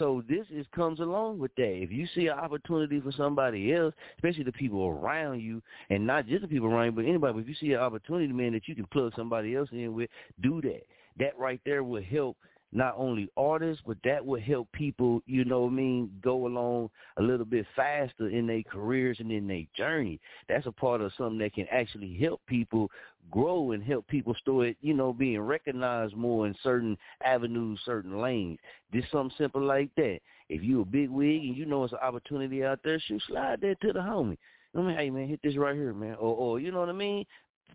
So 0.00 0.24
this 0.28 0.44
is 0.50 0.66
comes 0.74 0.98
along 0.98 1.38
with 1.38 1.54
that. 1.54 1.82
If 1.82 1.92
you 1.92 2.08
see 2.12 2.26
an 2.26 2.38
opportunity 2.38 3.00
for 3.00 3.12
somebody 3.12 3.72
else, 3.72 3.94
especially 4.16 4.42
the 4.42 4.52
people 4.52 4.84
around 4.86 5.40
you, 5.40 5.62
and 5.90 6.04
not 6.04 6.26
just 6.26 6.42
the 6.42 6.48
people 6.48 6.68
around 6.68 6.86
you, 6.86 6.92
but 6.92 7.04
anybody. 7.04 7.32
But 7.34 7.42
if 7.42 7.48
you 7.48 7.54
see 7.54 7.72
an 7.74 7.80
opportunity, 7.80 8.32
man, 8.32 8.52
that 8.54 8.66
you 8.66 8.74
can 8.74 8.86
plug 8.86 9.12
somebody 9.14 9.54
else 9.54 9.68
in 9.70 9.94
with, 9.94 10.10
do 10.40 10.60
that. 10.62 10.82
That 11.18 11.38
right 11.38 11.60
there 11.64 11.84
will 11.84 12.02
help 12.02 12.36
not 12.72 12.94
only 12.98 13.30
artists, 13.36 13.82
but 13.86 13.96
that 14.04 14.24
would 14.24 14.42
help 14.42 14.70
people, 14.72 15.22
you 15.26 15.44
know 15.44 15.62
what 15.62 15.72
I 15.72 15.74
mean, 15.74 16.10
go 16.22 16.46
along 16.46 16.90
a 17.16 17.22
little 17.22 17.46
bit 17.46 17.66
faster 17.74 18.28
in 18.28 18.46
their 18.46 18.62
careers 18.62 19.18
and 19.20 19.32
in 19.32 19.48
their 19.48 19.64
journey. 19.74 20.20
That's 20.48 20.66
a 20.66 20.72
part 20.72 21.00
of 21.00 21.12
something 21.16 21.38
that 21.38 21.54
can 21.54 21.66
actually 21.70 22.16
help 22.20 22.40
people 22.46 22.90
grow 23.30 23.72
and 23.72 23.82
help 23.82 24.06
people 24.08 24.34
start, 24.34 24.76
you 24.80 24.94
know, 24.94 25.12
being 25.12 25.40
recognized 25.40 26.14
more 26.14 26.46
in 26.46 26.54
certain 26.62 26.96
avenues, 27.24 27.80
certain 27.84 28.20
lanes. 28.20 28.58
Just 28.92 29.10
something 29.10 29.34
simple 29.38 29.62
like 29.62 29.90
that. 29.96 30.20
If 30.48 30.62
you 30.62 30.80
a 30.80 30.84
big 30.84 31.10
wig 31.10 31.42
and 31.42 31.56
you 31.56 31.66
know 31.66 31.84
it's 31.84 31.92
an 31.92 31.98
opportunity 32.02 32.64
out 32.64 32.80
there, 32.82 33.00
shoot, 33.00 33.22
slide 33.28 33.60
that 33.62 33.80
to 33.80 33.92
the 33.92 34.00
homie. 34.00 34.38
I 34.74 34.80
mean, 34.80 34.96
hey 34.96 35.10
man, 35.10 35.28
hit 35.28 35.40
this 35.42 35.56
right 35.56 35.74
here, 35.74 35.94
man. 35.94 36.14
Or, 36.14 36.34
or 36.34 36.60
you 36.60 36.70
know 36.70 36.80
what 36.80 36.88
I 36.88 36.92
mean? 36.92 37.24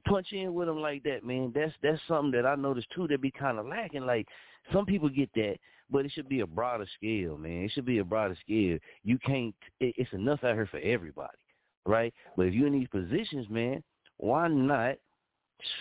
Punch 0.06 0.34
in 0.34 0.53
with 0.53 0.68
them 0.68 0.82
like 0.82 1.03
that, 1.03 1.24
man. 1.24 1.52
That's 1.53 1.74
that's 1.82 2.02
something 2.07 2.32
that 2.32 2.48
I 2.48 2.56
noticed 2.56 2.88
too 2.95 3.07
that 3.07 3.22
be 3.22 3.32
kind 3.32 3.60
of 3.60 3.68
lacking. 3.68 4.06
Like 4.06 4.28
some 4.72 4.85
people 4.85 5.10
get 5.10 5.30
that, 5.35 5.56
but 5.90 6.06
it 6.06 6.11
should 6.14 6.30
be 6.30 6.40
a 6.40 6.48
broader 6.48 6.88
scale, 6.98 7.38
man. 7.38 7.64
It 7.64 7.72
should 7.72 7.85
be 7.85 7.99
a 7.99 8.03
broader 8.03 8.38
scale. 8.41 8.77
You 9.03 9.19
can't. 9.19 9.56
It, 9.80 9.95
it's 9.98 10.14
enough 10.14 10.44
out 10.44 10.56
here 10.56 10.68
for 10.69 10.80
everybody, 10.80 11.38
right? 11.85 12.14
But 12.35 12.48
if 12.48 12.53
you're 12.53 12.68
in 12.68 12.80
these 12.80 12.88
positions, 12.88 13.48
man, 13.49 13.84
why 14.18 14.48
not 14.48 14.95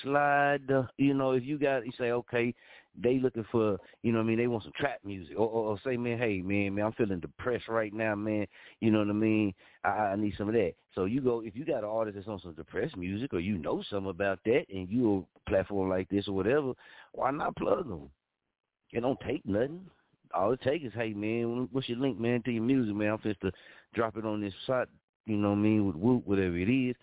slide? 0.02 0.62
The, 0.68 0.86
you 0.98 1.14
know, 1.14 1.32
if 1.32 1.44
you 1.44 1.58
got, 1.58 1.86
you 1.86 1.92
say, 1.98 2.10
okay, 2.10 2.54
they 3.00 3.18
looking 3.18 3.46
for, 3.50 3.78
you 4.02 4.12
know, 4.12 4.18
what 4.18 4.24
I 4.24 4.26
mean, 4.26 4.38
they 4.38 4.46
want 4.46 4.64
some 4.64 4.72
trap 4.76 4.98
music, 5.04 5.34
or, 5.36 5.48
or, 5.48 5.70
or 5.70 5.80
say, 5.84 5.96
man, 5.96 6.18
hey, 6.18 6.42
man, 6.42 6.74
man, 6.74 6.86
I'm 6.86 6.92
feeling 6.92 7.20
depressed 7.20 7.68
right 7.68 7.92
now, 7.92 8.14
man. 8.14 8.46
You 8.80 8.90
know 8.90 8.98
what 8.98 9.08
I 9.08 9.12
mean? 9.12 9.54
I, 9.84 9.88
I 9.88 10.16
need 10.16 10.34
some 10.36 10.48
of 10.48 10.54
that. 10.54 10.74
So 10.94 11.06
you 11.06 11.20
go, 11.20 11.40
if 11.40 11.56
you 11.56 11.64
got 11.64 11.78
an 11.78 11.90
artist 11.90 12.16
that's 12.16 12.28
on 12.28 12.40
some 12.40 12.54
depressed 12.54 12.96
music, 12.96 13.32
or 13.32 13.40
you 13.40 13.56
know 13.58 13.82
something 13.88 14.10
about 14.10 14.40
that, 14.44 14.64
and 14.68 14.88
you 14.88 15.26
a 15.46 15.50
platform 15.50 15.88
like 15.88 16.08
this 16.10 16.28
or 16.28 16.32
whatever, 16.32 16.72
why 17.12 17.30
not 17.30 17.56
plug 17.56 17.88
them? 17.88 18.10
It 18.92 19.00
don't 19.00 19.20
take 19.20 19.44
nothing. 19.46 19.86
All 20.34 20.52
it 20.52 20.62
takes 20.62 20.84
is, 20.84 20.92
hey 20.94 21.12
man, 21.12 21.68
what's 21.72 21.88
your 21.88 21.98
link, 21.98 22.18
man, 22.18 22.42
to 22.42 22.52
your 22.52 22.62
music, 22.62 22.94
man? 22.94 23.12
I'm 23.12 23.20
just 23.22 23.40
to 23.42 23.52
drop 23.94 24.16
it 24.16 24.24
on 24.24 24.40
this 24.40 24.54
site, 24.66 24.88
you 25.26 25.36
know 25.36 25.50
what 25.50 25.58
I 25.58 25.60
mean, 25.60 25.86
with 25.86 25.96
Whoop, 25.96 26.26
whatever 26.26 26.56
it 26.56 26.68
is. 26.68 26.96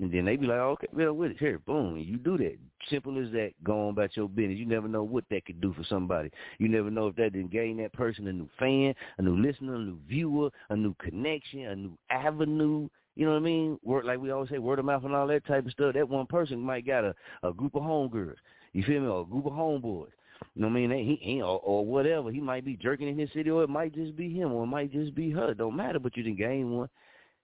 And 0.00 0.10
then 0.12 0.24
they 0.24 0.36
be 0.36 0.46
like, 0.46 0.58
okay, 0.58 0.86
well, 0.92 1.12
with 1.12 1.32
it, 1.32 1.38
here, 1.38 1.58
boom, 1.58 1.96
and 1.96 2.04
you 2.04 2.16
do 2.16 2.38
that. 2.38 2.56
Simple 2.88 3.22
as 3.22 3.30
that. 3.32 3.52
Go 3.62 3.88
on 3.88 3.90
about 3.90 4.16
your 4.16 4.28
business. 4.28 4.58
You 4.58 4.64
never 4.64 4.88
know 4.88 5.02
what 5.02 5.24
that 5.30 5.44
could 5.44 5.60
do 5.60 5.74
for 5.74 5.84
somebody. 5.84 6.30
You 6.58 6.68
never 6.68 6.90
know 6.90 7.08
if 7.08 7.16
that 7.16 7.32
didn't 7.32 7.50
gain 7.50 7.76
that 7.78 7.92
person 7.92 8.26
a 8.26 8.32
new 8.32 8.48
fan, 8.58 8.94
a 9.18 9.22
new 9.22 9.36
listener, 9.36 9.74
a 9.74 9.78
new 9.78 9.98
viewer, 10.08 10.50
a 10.70 10.76
new 10.76 10.94
connection, 10.94 11.66
a 11.66 11.76
new 11.76 11.98
avenue. 12.08 12.88
You 13.16 13.26
know 13.26 13.32
what 13.32 13.38
I 13.38 13.42
mean? 13.42 13.78
Word 13.82 14.06
like 14.06 14.20
we 14.20 14.30
always 14.30 14.48
say, 14.48 14.58
word 14.58 14.78
of 14.78 14.86
mouth 14.86 15.04
and 15.04 15.14
all 15.14 15.26
that 15.26 15.46
type 15.46 15.66
of 15.66 15.72
stuff. 15.72 15.94
That 15.94 16.08
one 16.08 16.26
person 16.26 16.60
might 16.60 16.86
got 16.86 17.04
a, 17.04 17.14
a 17.42 17.52
group 17.52 17.74
of 17.74 17.82
homegirls. 17.82 18.36
You 18.72 18.84
feel 18.84 19.00
me? 19.00 19.08
Or 19.08 19.22
a 19.22 19.26
group 19.26 19.46
of 19.46 19.52
homeboys. 19.52 20.08
You 20.54 20.62
know 20.62 20.68
what 20.68 20.76
I 20.76 20.86
mean? 20.86 20.90
He, 20.90 21.18
he 21.20 21.42
or, 21.42 21.60
or 21.60 21.84
whatever. 21.84 22.30
He 22.30 22.40
might 22.40 22.64
be 22.64 22.76
jerking 22.76 23.08
in 23.08 23.18
his 23.18 23.32
city, 23.32 23.50
or 23.50 23.62
it 23.62 23.70
might 23.70 23.94
just 23.94 24.16
be 24.16 24.32
him, 24.32 24.52
or 24.52 24.64
it 24.64 24.68
might 24.68 24.92
just 24.92 25.14
be 25.14 25.30
her. 25.30 25.54
Don't 25.54 25.76
matter, 25.76 25.98
but 25.98 26.16
you 26.16 26.22
didn't 26.22 26.38
gain 26.38 26.70
one. 26.72 26.88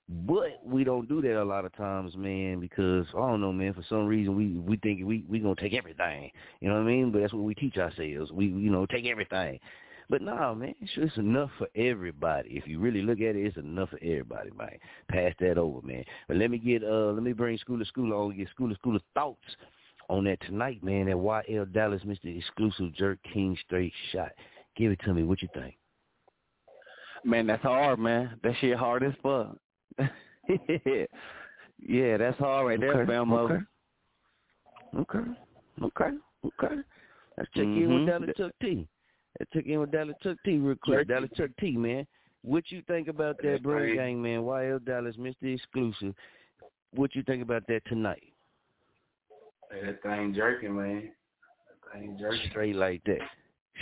But 0.08 0.60
we 0.64 0.84
don't 0.84 1.08
do 1.08 1.20
that 1.20 1.42
a 1.42 1.44
lot 1.44 1.64
of 1.64 1.74
times, 1.74 2.16
man, 2.16 2.60
because 2.60 3.06
I 3.12 3.18
don't 3.18 3.40
know, 3.40 3.52
man. 3.52 3.74
For 3.74 3.84
some 3.88 4.06
reason, 4.06 4.36
we 4.36 4.52
we 4.58 4.76
think 4.76 5.04
we 5.04 5.24
we 5.28 5.40
gonna 5.40 5.56
take 5.56 5.74
everything. 5.74 6.30
You 6.60 6.68
know 6.68 6.74
what 6.74 6.82
I 6.82 6.86
mean? 6.86 7.10
But 7.10 7.22
that's 7.22 7.32
what 7.32 7.42
we 7.42 7.54
teach 7.54 7.76
ourselves. 7.76 8.30
We 8.30 8.46
you 8.46 8.70
know 8.70 8.86
take 8.86 9.06
everything. 9.06 9.58
But 10.08 10.22
no, 10.22 10.54
man, 10.54 10.74
it's 10.80 11.16
enough 11.16 11.50
for 11.58 11.66
everybody. 11.74 12.50
If 12.50 12.68
you 12.68 12.78
really 12.78 13.02
look 13.02 13.18
at 13.18 13.34
it, 13.34 13.44
it's 13.44 13.56
enough 13.56 13.90
for 13.90 13.98
everybody, 14.00 14.50
man. 14.56 14.78
Pass 15.08 15.32
that 15.40 15.58
over, 15.58 15.84
man. 15.84 16.04
But 16.28 16.36
let 16.36 16.52
me 16.52 16.58
get 16.58 16.84
uh 16.84 17.10
let 17.10 17.24
me 17.24 17.32
bring 17.32 17.58
Schooler 17.58 17.84
Schooler 17.92 18.12
on, 18.12 18.36
get 18.36 18.48
Schooler 18.56 18.76
Schooler 18.78 19.00
thoughts 19.14 19.56
on 20.08 20.24
that 20.24 20.40
tonight, 20.42 20.82
man. 20.82 21.06
That 21.06 21.16
YL 21.16 21.72
Dallas, 21.72 22.02
Mr. 22.06 22.36
Exclusive 22.36 22.94
Jerk 22.94 23.18
King 23.32 23.56
straight 23.64 23.92
shot. 24.12 24.30
Give 24.76 24.92
it 24.92 25.00
to 25.04 25.14
me. 25.14 25.24
What 25.24 25.42
you 25.42 25.48
think? 25.54 25.74
Man, 27.24 27.46
that's 27.46 27.62
hard, 27.62 27.98
man. 27.98 28.38
That 28.42 28.54
shit 28.60 28.76
hard 28.76 29.02
as 29.02 29.12
fuck. 29.22 29.56
yeah, 30.58 32.16
that's 32.16 32.38
hard 32.38 32.66
right 32.66 32.80
there, 32.80 33.00
okay, 33.00 33.06
fam. 33.06 33.32
Okay. 33.32 33.64
Okay. 34.98 35.18
Okay. 35.82 36.10
Okay. 36.44 36.74
Let's 37.36 37.50
check 37.52 37.64
mm-hmm. 37.64 37.82
in 37.82 37.94
with 37.94 38.08
Dallas 38.08 38.30
Chucc 38.38 38.52
T. 38.62 38.88
Let's 39.38 39.50
check 39.52 39.66
in 39.66 39.80
with 39.80 39.90
Dallas 39.90 40.16
Chucc 40.24 40.36
T 40.44 40.58
real 40.58 40.76
quick. 40.82 41.08
Dallas 41.08 41.30
Chucc 41.36 41.50
T, 41.58 41.72
man. 41.72 42.06
What 42.42 42.64
you 42.70 42.82
think 42.86 43.08
about 43.08 43.36
that 43.42 43.62
Bro 43.62 43.94
Gang, 43.94 44.22
man? 44.22 44.42
YL 44.42 44.84
Dallas, 44.84 45.16
Mr. 45.16 45.34
Exclusive. 45.54 46.14
What 46.94 47.14
you 47.14 47.22
think 47.24 47.42
about 47.42 47.66
that 47.66 47.82
tonight? 47.86 48.22
Hey, 49.70 49.86
that 49.86 50.02
thing 50.02 50.34
jerking, 50.34 50.76
man. 50.76 51.10
That 51.92 52.00
thing 52.00 52.16
jerking. 52.18 52.50
Straight 52.50 52.76
like 52.76 53.02
that. 53.04 53.18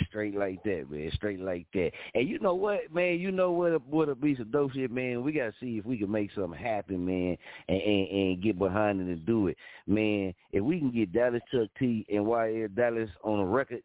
Straight 0.09 0.35
like 0.35 0.61
that, 0.63 0.87
man. 0.89 1.09
Straight 1.13 1.39
like 1.39 1.67
that. 1.73 1.91
And 2.13 2.27
you 2.27 2.37
know 2.39 2.53
what, 2.53 2.93
man? 2.93 3.17
You 3.19 3.31
know 3.31 3.51
what? 3.51 3.85
What 3.87 4.09
a 4.09 4.15
piece 4.15 4.39
of 4.39 4.51
dope 4.51 4.73
shit, 4.73 4.91
man. 4.91 5.23
We 5.23 5.31
gotta 5.31 5.53
see 5.59 5.77
if 5.77 5.85
we 5.85 5.97
can 5.97 6.11
make 6.11 6.31
something 6.35 6.59
happen, 6.59 7.05
man, 7.05 7.37
and 7.69 7.81
and, 7.81 8.07
and 8.09 8.43
get 8.43 8.59
behind 8.59 8.99
it 8.99 9.11
and 9.11 9.25
do 9.25 9.47
it, 9.47 9.57
man. 9.87 10.33
If 10.51 10.63
we 10.63 10.79
can 10.79 10.91
get 10.91 11.13
Dallas 11.13 11.41
Chucc 11.53 11.69
T 11.79 12.05
and 12.09 12.25
YL 12.25 12.75
Dallas 12.75 13.09
on 13.23 13.39
a 13.39 13.45
record. 13.45 13.81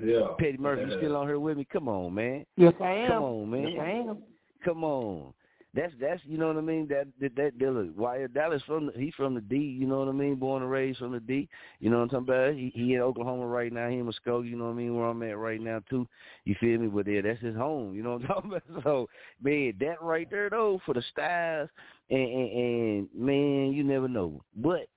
Yeah. 0.00 0.28
Petty 0.38 0.58
Murphy 0.58 0.84
yeah. 0.90 0.96
still 0.98 1.16
on 1.16 1.26
here 1.26 1.40
with 1.40 1.56
me? 1.56 1.66
Come 1.72 1.88
on, 1.88 2.14
man. 2.14 2.46
Yes, 2.56 2.74
I 2.80 2.90
am. 2.90 3.10
Come 3.10 3.22
on, 3.24 3.50
man. 3.50 3.68
Yes, 3.68 3.80
I 3.80 3.90
am. 3.90 4.18
Come 4.64 4.84
on 4.84 5.32
that's 5.74 5.92
that's 6.00 6.22
you 6.24 6.38
know 6.38 6.48
what 6.48 6.56
I 6.56 6.62
mean. 6.62 6.88
That 6.88 7.08
that 7.20 7.36
that 7.36 7.58
Dillard, 7.58 7.94
why 7.94 8.26
Dallas 8.28 8.62
from 8.66 8.86
the, 8.86 8.92
he's 8.96 9.14
from 9.14 9.34
the 9.34 9.42
D. 9.42 9.56
You 9.56 9.86
know 9.86 9.98
what 9.98 10.08
I 10.08 10.12
mean. 10.12 10.36
Born 10.36 10.62
and 10.62 10.70
raised 10.70 10.98
from 10.98 11.12
the 11.12 11.20
D. 11.20 11.46
You 11.78 11.90
know 11.90 11.98
what 11.98 12.04
I'm 12.04 12.08
talking 12.08 12.28
about. 12.28 12.54
He, 12.54 12.72
he 12.74 12.94
in 12.94 13.00
Oklahoma 13.00 13.46
right 13.46 13.70
now. 13.70 13.88
He 13.88 13.96
in 13.96 14.06
Muskogee. 14.06 14.48
You 14.48 14.56
know 14.56 14.64
what 14.64 14.70
I 14.70 14.76
mean. 14.76 14.96
Where 14.96 15.06
I'm 15.06 15.22
at 15.22 15.36
right 15.36 15.60
now 15.60 15.80
too. 15.90 16.08
You 16.44 16.56
feel 16.58 16.78
me? 16.78 16.88
But 16.88 17.06
yeah, 17.06 17.20
that's 17.20 17.42
his 17.42 17.54
home. 17.54 17.94
You 17.94 18.02
know 18.02 18.12
what 18.14 18.22
I'm 18.22 18.28
talking 18.28 18.50
about. 18.50 18.62
So 18.82 19.08
man, 19.42 19.74
that 19.80 20.00
right 20.00 20.28
there 20.30 20.48
though 20.48 20.80
for 20.86 20.94
the 20.94 21.02
styles 21.12 21.68
and 22.08 22.20
and, 22.20 22.52
and 22.52 23.08
man, 23.14 23.72
you 23.72 23.84
never 23.84 24.08
know. 24.08 24.42
But 24.56 24.88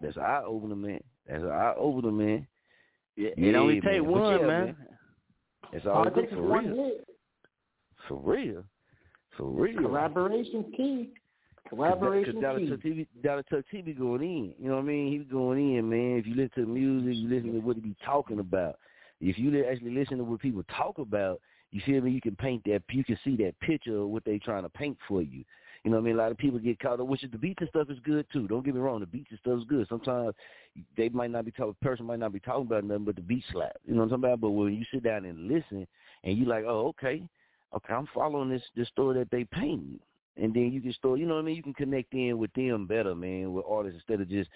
that's 0.00 0.16
an 0.16 0.22
eye 0.22 0.42
opener, 0.46 0.76
man. 0.76 1.00
That's 1.28 1.42
an 1.42 1.50
eye 1.50 1.74
opener, 1.76 2.12
man. 2.12 2.46
Yeah, 3.16 3.30
it 3.36 3.54
only 3.56 3.80
take 3.80 4.02
one, 4.02 4.40
yeah, 4.40 4.46
man. 4.46 4.64
man. 4.64 4.76
It's 5.72 5.86
all 5.86 6.08
good 6.08 6.28
for 6.30 6.42
real. 6.42 6.90
For 8.08 8.18
real. 8.18 8.64
For 9.36 9.44
real. 9.44 9.80
Collaboration's 9.80 10.66
key. 10.76 11.10
Collaboration 11.68 12.34
Cause 12.34 12.42
Dallas 12.42 12.62
key. 12.82 12.90
TV, 12.90 13.06
Dallas 13.22 13.44
Tuck 13.48 13.64
TV 13.72 13.96
going 13.96 14.22
in. 14.22 14.54
You 14.58 14.68
know 14.68 14.76
what 14.76 14.82
I 14.82 14.86
mean? 14.86 15.12
He's 15.12 15.30
going 15.30 15.76
in, 15.76 15.88
man. 15.88 16.18
If 16.18 16.26
you 16.26 16.34
listen 16.34 16.50
to 16.56 16.60
the 16.62 16.66
music, 16.66 17.16
you 17.16 17.28
listen 17.28 17.52
to 17.54 17.60
what 17.60 17.76
he 17.76 17.82
be 17.82 17.96
talking 18.04 18.40
about. 18.40 18.78
If 19.20 19.38
you 19.38 19.64
actually 19.64 19.92
listen 19.92 20.18
to 20.18 20.24
what 20.24 20.40
people 20.40 20.64
talk 20.76 20.98
about, 20.98 21.40
you 21.70 21.80
feel 21.86 22.02
me? 22.02 22.10
You 22.10 22.20
can 22.20 22.36
paint 22.36 22.62
that. 22.64 22.82
You 22.90 23.04
can 23.04 23.18
see 23.24 23.36
that 23.36 23.58
picture 23.60 24.02
of 24.02 24.08
what 24.08 24.24
they 24.24 24.38
trying 24.38 24.64
to 24.64 24.68
paint 24.68 24.98
for 25.08 25.22
you. 25.22 25.44
You 25.84 25.90
know 25.90 25.96
what 25.96 26.02
I 26.02 26.06
mean? 26.06 26.14
A 26.14 26.18
lot 26.18 26.30
of 26.30 26.38
people 26.38 26.58
get 26.60 26.78
caught 26.78 27.00
up, 27.00 27.06
which 27.06 27.24
is 27.24 27.30
the 27.32 27.38
beats 27.38 27.60
and 27.60 27.68
stuff 27.70 27.90
is 27.90 27.98
good 28.04 28.24
too. 28.32 28.46
Don't 28.46 28.64
get 28.64 28.74
me 28.74 28.80
wrong, 28.80 29.00
the 29.00 29.06
beats 29.06 29.30
and 29.30 29.40
stuff 29.40 29.58
is 29.58 29.64
good. 29.64 29.86
Sometimes 29.88 30.34
they 30.96 31.08
might 31.08 31.30
not 31.30 31.44
be 31.44 31.50
talking, 31.50 31.74
person 31.82 32.06
might 32.06 32.20
not 32.20 32.32
be 32.32 32.38
talking 32.38 32.66
about 32.66 32.84
nothing, 32.84 33.04
but 33.04 33.16
the 33.16 33.22
beat 33.22 33.42
slap. 33.50 33.72
You 33.84 33.94
know 33.94 34.00
what 34.00 34.04
I'm 34.04 34.10
talking 34.10 34.24
about? 34.24 34.40
But 34.42 34.50
when 34.50 34.74
you 34.74 34.84
sit 34.92 35.02
down 35.02 35.24
and 35.24 35.48
listen, 35.48 35.86
and 36.22 36.38
you 36.38 36.44
like, 36.44 36.64
oh, 36.66 36.88
okay, 36.88 37.22
okay, 37.74 37.94
I'm 37.94 38.08
following 38.14 38.50
this 38.50 38.62
this 38.76 38.88
story 38.88 39.18
that 39.18 39.30
they 39.30 39.44
paint. 39.44 40.00
And 40.38 40.54
then 40.54 40.72
you 40.72 40.80
can 40.80 40.94
store, 40.94 41.18
you 41.18 41.26
know 41.26 41.34
what 41.34 41.42
I 41.42 41.44
mean? 41.44 41.56
You 41.56 41.62
can 41.62 41.74
connect 41.74 42.14
in 42.14 42.38
with 42.38 42.50
them 42.54 42.86
better, 42.86 43.14
man, 43.14 43.52
with 43.52 43.66
artists 43.68 43.98
instead 43.98 44.22
of 44.22 44.30
just 44.30 44.48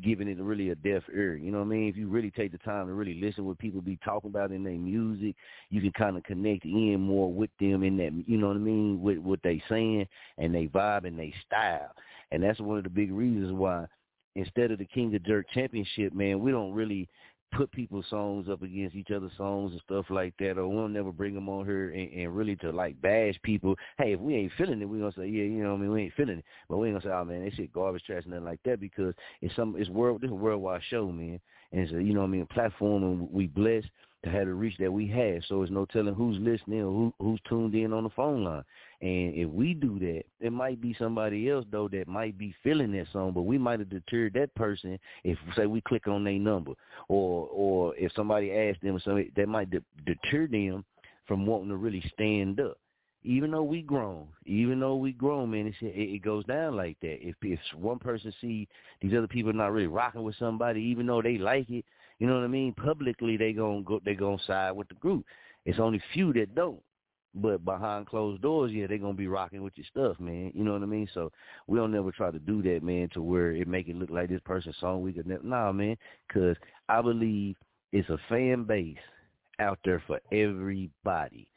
giving 0.00 0.28
it 0.28 0.38
really 0.38 0.70
a 0.70 0.76
deaf 0.76 1.02
ear. 1.12 1.34
You 1.34 1.50
know 1.50 1.58
what 1.58 1.64
I 1.64 1.70
mean? 1.70 1.88
If 1.88 1.96
you 1.96 2.06
really 2.06 2.30
take 2.30 2.52
the 2.52 2.58
time 2.58 2.86
to 2.86 2.92
really 2.92 3.14
listen 3.14 3.44
what 3.44 3.58
people 3.58 3.80
be 3.80 3.98
talking 4.04 4.30
about 4.30 4.52
in 4.52 4.62
their 4.62 4.74
music, 4.74 5.34
you 5.70 5.80
can 5.80 5.90
kind 5.90 6.16
of 6.16 6.22
connect 6.22 6.64
in 6.64 7.00
more 7.00 7.32
with 7.32 7.50
them 7.58 7.82
in 7.82 7.96
that, 7.96 8.12
you 8.28 8.38
know 8.38 8.46
what 8.46 8.56
I 8.56 8.60
mean, 8.60 9.02
with 9.02 9.18
what 9.18 9.40
they 9.42 9.60
saying 9.68 10.06
and 10.38 10.54
they 10.54 10.68
vibe 10.68 11.04
and 11.04 11.18
they 11.18 11.34
style. 11.44 11.90
And 12.30 12.40
that's 12.40 12.60
one 12.60 12.78
of 12.78 12.84
the 12.84 12.90
big 12.90 13.10
reasons 13.10 13.50
why 13.52 13.86
instead 14.36 14.70
of 14.70 14.78
the 14.78 14.86
King 14.86 15.14
of 15.14 15.24
Jerk 15.24 15.46
Championship, 15.52 16.12
man, 16.12 16.40
we 16.40 16.52
don't 16.52 16.72
really 16.72 17.08
put 17.54 17.70
people's 17.72 18.06
songs 18.10 18.48
up 18.48 18.62
against 18.62 18.96
each 18.96 19.10
other's 19.10 19.32
songs 19.36 19.72
and 19.72 19.80
stuff 19.82 20.06
like 20.10 20.34
that, 20.38 20.58
or 20.58 20.68
we'll 20.68 20.88
never 20.88 21.12
bring 21.12 21.34
them 21.34 21.48
on 21.48 21.64
here 21.64 21.90
and, 21.90 22.12
and 22.12 22.36
really 22.36 22.56
to 22.56 22.70
like 22.70 23.00
bash 23.00 23.34
people. 23.42 23.76
Hey, 23.98 24.12
if 24.12 24.20
we 24.20 24.34
ain't 24.34 24.52
feeling 24.58 24.82
it, 24.82 24.88
we 24.88 24.98
gonna 24.98 25.12
say, 25.16 25.26
yeah, 25.26 25.44
you 25.44 25.62
know, 25.62 25.70
what 25.70 25.78
I 25.78 25.82
mean, 25.82 25.92
we 25.92 26.02
ain't 26.02 26.14
feeling 26.14 26.38
it, 26.38 26.44
but 26.68 26.78
we 26.78 26.88
ain't 26.88 27.00
gonna 27.00 27.12
say, 27.12 27.16
oh 27.16 27.24
man, 27.24 27.44
that 27.44 27.54
shit 27.54 27.72
garbage, 27.72 28.04
trash, 28.04 28.24
nothing 28.26 28.44
like 28.44 28.60
that, 28.64 28.80
because 28.80 29.14
it's 29.40 29.54
some, 29.56 29.76
it's 29.78 29.90
world, 29.90 30.20
this 30.20 30.28
is 30.28 30.32
a 30.32 30.34
worldwide 30.34 30.82
show, 30.90 31.06
man, 31.06 31.40
and 31.72 31.80
it's 31.80 31.92
a, 31.92 32.02
you 32.02 32.12
know, 32.14 32.20
what 32.20 32.26
I 32.26 32.30
mean, 32.30 32.46
platform, 32.46 33.02
and 33.02 33.32
we 33.32 33.46
blessed 33.46 33.88
to 34.24 34.30
have 34.30 34.46
the 34.46 34.54
reach 34.54 34.76
that 34.78 34.92
we 34.92 35.06
have. 35.08 35.42
So 35.48 35.62
it's 35.62 35.70
no 35.70 35.84
telling 35.84 36.14
who's 36.14 36.38
listening 36.38 36.80
or 36.80 36.90
who, 36.90 37.14
who's 37.20 37.40
tuned 37.48 37.74
in 37.74 37.92
on 37.92 38.04
the 38.04 38.10
phone 38.10 38.42
line. 38.42 38.64
And 39.04 39.34
if 39.34 39.50
we 39.50 39.74
do 39.74 39.98
that, 39.98 40.22
it 40.40 40.50
might 40.50 40.80
be 40.80 40.96
somebody 40.98 41.50
else 41.50 41.66
though 41.70 41.88
that 41.88 42.08
might 42.08 42.38
be 42.38 42.54
feeling 42.62 42.90
that 42.92 43.06
song, 43.12 43.32
but 43.32 43.42
we 43.42 43.58
might 43.58 43.80
have 43.80 43.90
deterred 43.90 44.32
that 44.32 44.54
person 44.54 44.98
if 45.24 45.36
say 45.54 45.66
we 45.66 45.82
click 45.82 46.08
on 46.08 46.24
their 46.24 46.38
number, 46.38 46.72
or 47.08 47.46
or 47.52 47.94
if 47.96 48.12
somebody 48.16 48.50
asks 48.50 48.80
them 48.82 48.98
something 49.04 49.30
that 49.36 49.46
might 49.46 49.68
de- 49.68 49.84
deter 50.06 50.46
them 50.46 50.86
from 51.26 51.44
wanting 51.44 51.68
to 51.68 51.76
really 51.76 52.02
stand 52.14 52.58
up. 52.60 52.78
Even 53.24 53.50
though 53.50 53.62
we 53.62 53.82
grown, 53.82 54.26
even 54.46 54.80
though 54.80 54.96
we 54.96 55.12
grown, 55.12 55.50
man, 55.50 55.66
it, 55.66 55.76
it 55.82 56.22
goes 56.22 56.46
down 56.46 56.74
like 56.74 56.96
that. 57.02 57.18
If 57.20 57.34
if 57.42 57.60
one 57.76 57.98
person 57.98 58.32
see 58.40 58.66
these 59.02 59.12
other 59.12 59.28
people 59.28 59.52
not 59.52 59.72
really 59.72 59.86
rocking 59.86 60.22
with 60.22 60.36
somebody, 60.36 60.80
even 60.80 61.04
though 61.06 61.20
they 61.20 61.36
like 61.36 61.68
it, 61.68 61.84
you 62.20 62.26
know 62.26 62.36
what 62.36 62.44
I 62.44 62.48
mean? 62.48 62.72
Publicly, 62.72 63.36
they 63.36 63.52
gonna 63.52 63.82
go, 63.82 64.00
they 64.02 64.14
gonna 64.14 64.38
side 64.46 64.72
with 64.72 64.88
the 64.88 64.94
group. 64.94 65.26
It's 65.66 65.78
only 65.78 66.00
few 66.14 66.32
that 66.32 66.54
don't. 66.54 66.80
But 67.34 67.64
behind 67.64 68.06
closed 68.06 68.42
doors, 68.42 68.70
yeah, 68.72 68.86
they're 68.86 68.98
gonna 68.98 69.14
be 69.14 69.26
rocking 69.26 69.62
with 69.62 69.72
your 69.76 69.86
stuff, 69.90 70.20
man. 70.20 70.52
You 70.54 70.62
know 70.62 70.72
what 70.72 70.82
I 70.82 70.86
mean? 70.86 71.08
So 71.14 71.32
we 71.66 71.78
don't 71.78 71.90
never 71.90 72.12
try 72.12 72.30
to 72.30 72.38
do 72.38 72.62
that, 72.62 72.82
man, 72.82 73.08
to 73.14 73.22
where 73.22 73.52
it 73.52 73.66
make 73.66 73.88
it 73.88 73.96
look 73.96 74.10
like 74.10 74.28
this 74.28 74.40
person's 74.44 74.76
song 74.78 75.02
we 75.02 75.12
could 75.12 75.26
never. 75.26 75.42
Nah, 75.42 75.72
man, 75.72 75.96
because 76.28 76.56
I 76.88 77.02
believe 77.02 77.56
it's 77.92 78.08
a 78.08 78.18
fan 78.28 78.64
base 78.64 78.96
out 79.58 79.78
there 79.84 80.02
for 80.06 80.20
everybody. 80.32 81.48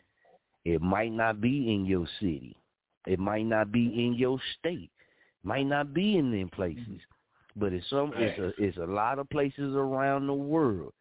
It 0.66 0.82
might 0.82 1.12
not 1.12 1.41
be 1.41 1.74
in 1.74 1.86
your 1.86 2.08
city, 2.20 2.58
it 3.06 3.20
might 3.20 3.45
not 3.45 3.72
be 3.72 3.86
in 3.86 4.16
your 4.16 4.40
state, 4.60 4.91
might 5.44 5.68
not 5.68 5.94
be 5.94 6.18
in 6.18 6.32
them 6.32 6.49
places, 6.49 6.82
mm-hmm. 6.82 7.60
but 7.60 7.72
it's 7.72 7.90
some. 7.90 8.14
It's 8.16 8.40
a 8.40 8.52
it's 8.62 8.78
a 8.78 8.86
lot 8.86 9.20
of 9.20 9.30
places 9.30 9.76
around 9.76 10.26
the 10.26 10.34
world 10.34 10.94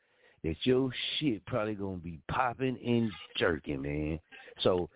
that 0.44 0.56
your 0.62 0.90
shit 1.18 1.44
probably 1.46 1.74
gonna 1.74 1.96
be 1.96 2.20
popping 2.28 2.78
and 2.84 3.10
jerking, 3.36 3.82
man. 3.82 4.20
So 4.60 4.88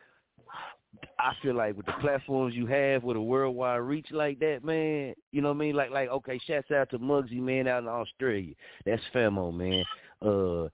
I 1.18 1.32
feel 1.42 1.54
like 1.54 1.76
with 1.76 1.86
the 1.86 1.92
platforms 2.00 2.54
you 2.54 2.66
have 2.66 3.02
with 3.02 3.16
a 3.16 3.20
worldwide 3.20 3.82
reach 3.82 4.08
like 4.10 4.38
that, 4.40 4.64
man, 4.64 5.14
you 5.32 5.40
know 5.40 5.48
what 5.48 5.56
I 5.56 5.58
mean? 5.58 5.74
Like 5.74 5.90
like 5.90 6.08
okay, 6.08 6.40
shouts 6.46 6.70
out 6.70 6.90
to 6.90 6.98
Muggsy 6.98 7.40
man 7.40 7.68
out 7.68 7.82
in 7.82 7.88
Australia. 7.88 8.54
That's 8.84 9.02
Famo, 9.14 9.54
man. 9.54 9.84
Uh 10.22 10.68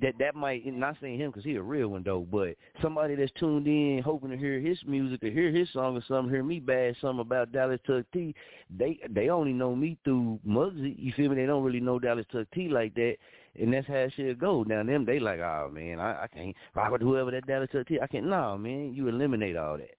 that 0.00 0.14
that 0.18 0.34
might 0.34 0.66
not 0.66 0.96
saying 1.00 1.18
him 1.18 1.30
because 1.30 1.44
he 1.44 1.56
a 1.56 1.62
real 1.62 1.88
one 1.88 2.02
though, 2.02 2.26
but 2.30 2.56
somebody 2.82 3.14
that's 3.14 3.32
tuned 3.38 3.66
in 3.66 4.02
hoping 4.04 4.30
to 4.30 4.36
hear 4.36 4.60
his 4.60 4.78
music 4.86 5.22
or 5.22 5.30
hear 5.30 5.50
his 5.50 5.70
song 5.72 5.96
or 5.96 6.04
something, 6.06 6.32
hear 6.32 6.42
me 6.42 6.60
bash 6.60 6.94
something 7.00 7.20
about 7.20 7.52
Dallas 7.52 7.80
Chucc 7.88 8.04
T, 8.12 8.34
they 8.76 8.98
they 9.08 9.28
only 9.28 9.52
know 9.52 9.74
me 9.74 9.96
through 10.04 10.38
Muggsy. 10.46 10.94
You 10.98 11.12
feel 11.14 11.30
me? 11.30 11.36
They 11.36 11.46
don't 11.46 11.64
really 11.64 11.80
know 11.80 11.98
Dallas 11.98 12.26
Chucc 12.32 12.46
T 12.52 12.68
like 12.68 12.94
that, 12.94 13.16
and 13.58 13.72
that's 13.72 13.86
how 13.86 14.06
shit 14.14 14.38
go. 14.38 14.62
Now 14.62 14.82
them 14.82 15.04
they 15.04 15.18
like, 15.18 15.40
oh 15.40 15.70
man, 15.72 15.98
I, 15.98 16.24
I 16.24 16.26
can't 16.28 16.54
rock 16.74 16.92
with 16.92 17.02
whoever 17.02 17.30
that 17.32 17.46
Dallas 17.46 17.70
T. 17.86 18.00
I 18.00 18.06
can't. 18.06 18.26
No 18.26 18.56
man, 18.58 18.92
you 18.94 19.08
eliminate 19.08 19.56
all 19.56 19.76
that. 19.78 19.94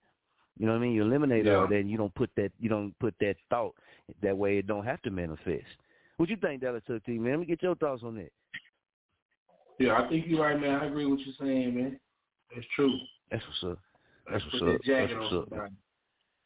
You 0.58 0.66
know 0.66 0.74
what 0.74 0.80
I 0.80 0.82
mean? 0.82 0.94
You 0.94 1.04
eliminate 1.04 1.46
Yeah. 1.46 1.56
all 1.56 1.68
that, 1.68 1.76
and 1.76 1.90
you 1.90 1.98
don't 1.98 2.14
put 2.16 2.30
that 2.38 2.52
you 2.60 2.70
don't 2.70 2.98
put 3.00 3.16
that 3.20 3.36
thought 3.50 3.76
that 4.22 4.38
way. 4.38 4.58
It 4.58 4.68
don't 4.68 4.86
have 4.86 5.02
to 5.04 5.12
manifest. 5.12 5.66
What 6.18 6.30
you 6.30 6.38
think, 6.38 6.62
Dallas 6.62 6.84
Chucc 6.88 7.04
T? 7.06 7.18
Man, 7.18 7.32
let 7.32 7.40
me 7.40 7.46
get 7.46 7.64
your 7.64 7.76
thoughts 7.76 8.04
on 8.04 8.16
that. 8.16 8.32
Yeah, 9.80 10.00
I 10.00 10.08
think 10.08 10.26
you're 10.28 10.42
right, 10.42 10.60
man. 10.60 10.80
I 10.80 10.86
agree 10.86 11.06
with 11.06 11.20
what 11.20 11.26
you're 11.26 11.36
saying, 11.40 11.74
man. 11.74 12.00
It's 12.52 12.68
true. 12.76 12.94
That's 13.32 13.44
what's 13.48 13.74
up. 13.74 13.80
That's 14.32 14.44
what's 14.46 14.62
up. 14.62 14.82
That's 14.86 15.14
what's 15.14 15.34
up. 15.34 15.72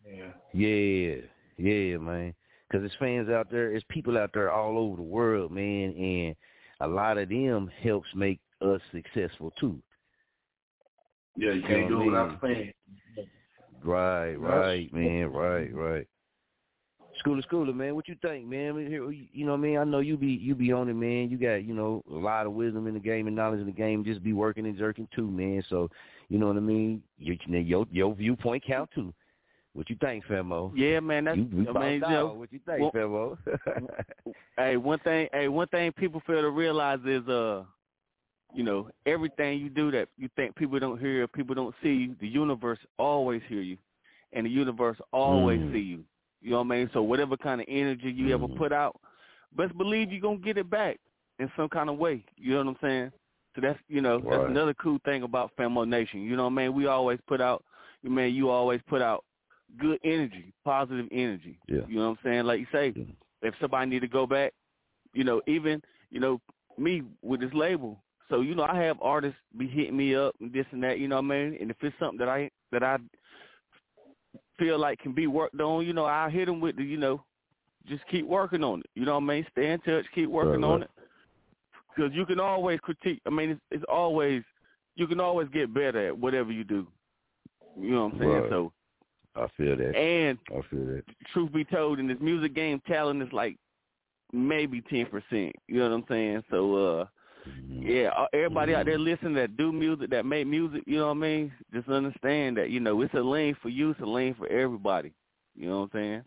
Yeah. 0.08 0.32
Yeah, 0.54 1.16
yeah, 1.58 1.98
man. 1.98 2.34
Because 2.68 2.82
there's 2.82 2.96
fans 3.00 3.30
out 3.30 3.52
there, 3.52 3.72
there's 3.72 3.84
people 3.90 4.18
out 4.18 4.32
there 4.34 4.52
all 4.52 4.78
over 4.78 4.96
the 4.96 5.02
world, 5.02 5.52
man, 5.52 5.94
and 5.96 6.36
a 6.82 6.88
lot 6.88 7.18
of 7.18 7.30
them 7.30 7.70
helps 7.82 8.08
make 8.16 8.40
us 8.62 8.82
successful 8.92 9.52
too. 9.60 9.82
Yeah, 11.38 11.52
you 11.52 11.62
You 11.62 11.68
can't 11.68 11.90
do 11.90 11.98
what 11.98 12.04
I 12.04 12.06
without 12.06 12.28
mean? 12.28 12.38
the 12.42 12.56
fans. 13.16 13.28
Right, 13.84 14.34
right, 14.36 14.94
man, 14.94 15.32
right, 15.32 15.74
right. 15.74 16.08
School 17.20 17.40
Schooler, 17.42 17.70
schooler, 17.70 17.76
man, 17.76 17.96
what 17.96 18.08
you 18.08 18.16
think, 18.22 18.46
man? 18.46 18.76
You 19.34 19.46
know 19.46 19.52
what 19.52 19.58
I 19.58 19.62
mean? 19.62 19.78
I 19.78 19.84
know 19.84 20.00
you 20.00 20.18
be 20.18 20.28
you 20.28 20.54
be 20.56 20.72
on 20.72 20.90
it, 20.90 20.96
man. 20.96 21.30
You 21.30 21.38
got 21.38 21.64
you 21.64 21.74
know 21.74 22.04
a 22.12 22.14
lot 22.14 22.46
of 22.46 22.54
wisdom 22.54 22.88
in 22.88 22.94
the 22.94 23.00
game 23.00 23.28
and 23.28 23.36
knowledge 23.36 23.60
in 23.60 23.66
the 23.66 23.72
game. 23.72 24.04
Just 24.04 24.24
be 24.24 24.34
working 24.34 24.66
and 24.66 24.78
jerking 24.78 25.08
too, 25.16 25.30
man. 25.30 25.64
So 25.70 25.90
you 26.30 26.38
know 26.38 26.48
what 26.48 26.58
I 26.58 26.62
mean? 26.62 27.02
Your 27.18 27.36
your, 27.48 27.86
your 27.92 28.16
viewpoint 28.16 28.64
count 28.66 28.90
too. 28.94 29.14
What 29.76 29.90
you 29.90 29.98
think, 30.00 30.24
Famo? 30.26 30.72
Yeah, 30.74 31.02
man. 31.02 31.26
That's 31.26 31.38
You, 31.38 31.50
we 31.52 31.68
I 31.68 31.74
mean, 31.74 31.94
you 31.96 32.00
know. 32.00 32.28
What 32.34 32.54
you 32.54 32.60
think, 32.66 32.94
well- 32.94 33.38
Famo? 33.46 34.34
hey, 34.58 34.78
one 34.78 35.00
thing, 35.00 35.28
hey, 35.34 35.50
one 35.50 35.68
thing 35.68 35.92
people 35.92 36.22
fail 36.26 36.42
to 36.42 36.50
realize 36.50 37.00
is, 37.06 37.28
uh, 37.28 37.64
you 38.54 38.64
know, 38.64 38.90
everything 39.06 39.60
you 39.60 39.70
do 39.70 39.92
that 39.92 40.08
you 40.18 40.30
think 40.38 40.56
people 40.56 40.80
don't 40.80 40.98
hear, 40.98 41.28
people 41.28 41.54
don't 41.54 41.76
see 41.84 41.90
you, 41.90 42.16
the 42.22 42.28
universe 42.28 42.80
always 42.98 43.42
hear 43.50 43.60
you, 43.62 43.78
and 44.32 44.46
the 44.46 44.50
universe 44.50 44.98
always 45.12 45.60
Mm. 45.60 45.74
see 45.74 45.80
you. 45.80 46.06
You 46.42 46.52
know 46.52 46.60
what 46.60 46.74
I 46.74 46.78
mean? 46.78 46.90
So 46.94 47.02
whatever 47.04 47.36
kind 47.36 47.60
of 47.60 47.68
energy 47.70 48.12
you 48.12 48.34
ever 48.34 48.48
Mm. 48.48 48.56
put 48.58 48.72
out, 48.72 48.96
best 49.58 49.78
believe 49.78 50.10
you're 50.10 50.22
gonna 50.22 50.38
get 50.38 50.58
it 50.58 50.70
back 50.70 51.00
in 51.40 51.52
some 51.58 51.68
kind 51.68 51.90
of 51.90 51.98
way. 51.98 52.24
You 52.38 52.52
know 52.54 52.60
what 52.64 52.68
I'm 52.68 52.78
saying? 52.82 53.12
So 53.56 53.62
that's 53.62 53.80
you 53.90 54.00
know 54.00 54.20
that's 54.20 54.50
another 54.50 54.74
cool 54.76 55.00
thing 55.04 55.24
about 55.24 55.52
Famo 55.58 55.86
Nation. 55.86 56.22
You 56.22 56.38
know 56.38 56.44
what 56.44 56.54
I 56.54 56.56
mean? 56.68 56.74
We 56.74 56.86
always 56.88 57.20
put 57.28 57.42
out, 57.42 57.66
you 58.04 58.10
man, 58.10 58.34
you 58.34 58.50
always 58.50 58.82
put 58.88 59.02
out 59.02 59.26
good 59.80 60.00
energy, 60.04 60.54
positive 60.64 61.08
energy. 61.12 61.60
Yeah. 61.68 61.82
You 61.88 61.98
know 61.98 62.10
what 62.10 62.18
I'm 62.20 62.24
saying? 62.24 62.46
Like 62.46 62.60
you 62.60 62.68
say, 62.72 62.94
if 63.42 63.54
somebody 63.60 63.90
need 63.90 64.02
to 64.02 64.08
go 64.08 64.26
back, 64.26 64.54
you 65.14 65.24
know, 65.24 65.42
even 65.48 65.82
you 66.10 66.20
know 66.20 66.40
me 66.78 67.04
with 67.22 67.42
this 67.42 67.54
label. 67.54 68.02
So 68.30 68.42
you 68.42 68.56
know, 68.56 68.64
I 68.64 68.76
have 68.82 68.98
artists 69.02 69.38
be 69.58 69.68
hitting 69.68 69.98
me 69.98 70.16
up 70.16 70.36
and 70.40 70.52
this 70.52 70.66
and 70.72 70.84
that. 70.84 71.00
You 71.00 71.08
know 71.08 71.18
what 71.18 71.26
I 71.26 71.28
mean? 71.28 71.58
And 71.60 71.72
if 71.72 71.78
it's 71.82 71.96
something 72.00 72.18
that 72.20 72.30
I 72.30 72.50
that 72.72 72.84
I 72.84 72.98
feel 74.58 74.80
like 74.80 75.00
can 75.00 75.14
be 75.14 75.28
worked 75.28 75.60
on, 75.60 75.86
you 75.86 75.94
know, 75.94 76.06
I 76.06 76.30
hit 76.30 76.46
them 76.46 76.60
with 76.60 76.78
the, 76.78 76.84
you 76.84 76.98
know, 76.98 77.24
just 77.88 78.04
keep 78.10 78.26
working 78.26 78.64
on 78.64 78.80
it. 78.80 78.90
You 78.96 79.06
know 79.06 79.16
what 79.16 79.24
I 79.24 79.26
mean? 79.26 79.46
Stay 79.52 79.72
in 79.72 79.80
touch, 79.82 80.06
keep 80.14 80.30
working 80.30 80.62
Right, 80.62 80.68
on 80.68 80.80
right. 80.82 80.90
it. 80.90 80.90
Because 81.96 82.14
you 82.14 82.26
can 82.26 82.40
always 82.40 82.80
critique. 82.80 83.22
I 83.26 83.30
mean, 83.30 83.52
it's, 83.52 83.62
it's 83.72 83.84
always 83.88 84.44
you 84.96 85.08
can 85.08 85.20
always 85.20 85.48
get 85.50 85.74
better 85.74 86.08
at 86.08 86.18
whatever 86.18 86.52
you 86.52 86.64
do. 86.64 86.88
You 87.80 87.92
know 87.92 88.06
what 88.06 88.14
I'm 88.14 88.20
saying? 88.20 88.32
Right. 88.32 88.50
So 88.50 88.72
I 89.36 89.48
feel 89.58 89.76
that. 89.76 89.96
and 89.96 90.38
I 90.50 90.62
feel 90.70 90.86
that. 90.86 91.04
truth 91.34 91.52
be 91.52 91.66
told, 91.66 92.00
in 92.00 92.08
this 92.08 92.18
music 92.22 92.54
game, 92.56 92.82
talent 92.88 93.22
is 93.22 93.32
like 93.34 93.58
maybe 94.32 94.82
ten 94.82 95.06
percent. 95.08 95.56
You 95.68 95.80
know 95.80 95.90
what 95.90 95.96
I'm 95.96 96.06
saying? 96.10 96.44
So, 96.50 96.76
uh, 96.76 97.06
yeah, 97.70 98.10
uh, 98.18 98.28
everybody 98.34 98.74
out 98.74 98.86
there 98.86 98.98
listening 98.98 99.36
that 99.36 99.58
do 99.58 99.72
music, 99.72 100.10
that 100.10 100.26
make 100.26 100.48
music, 100.48 100.84
you 100.88 100.98
know 100.98 101.08
what 101.08 101.18
I 101.18 101.20
mean? 101.20 101.52
Just 101.74 101.90
understand 101.90 102.58
that 102.58 102.70
you 102.70 102.80
know 102.80 103.02
it's 103.02 103.14
a 103.14 103.20
lane 103.20 103.56
for 103.62 103.70
you, 103.70 103.92
it's 103.92 104.00
a 104.00 104.06
lane 104.06 104.36
for 104.36 104.48
everybody. 104.48 105.14
You 105.56 105.70
know 105.70 105.82
what 105.82 105.90
I'm 105.94 106.00
saying? 106.00 106.24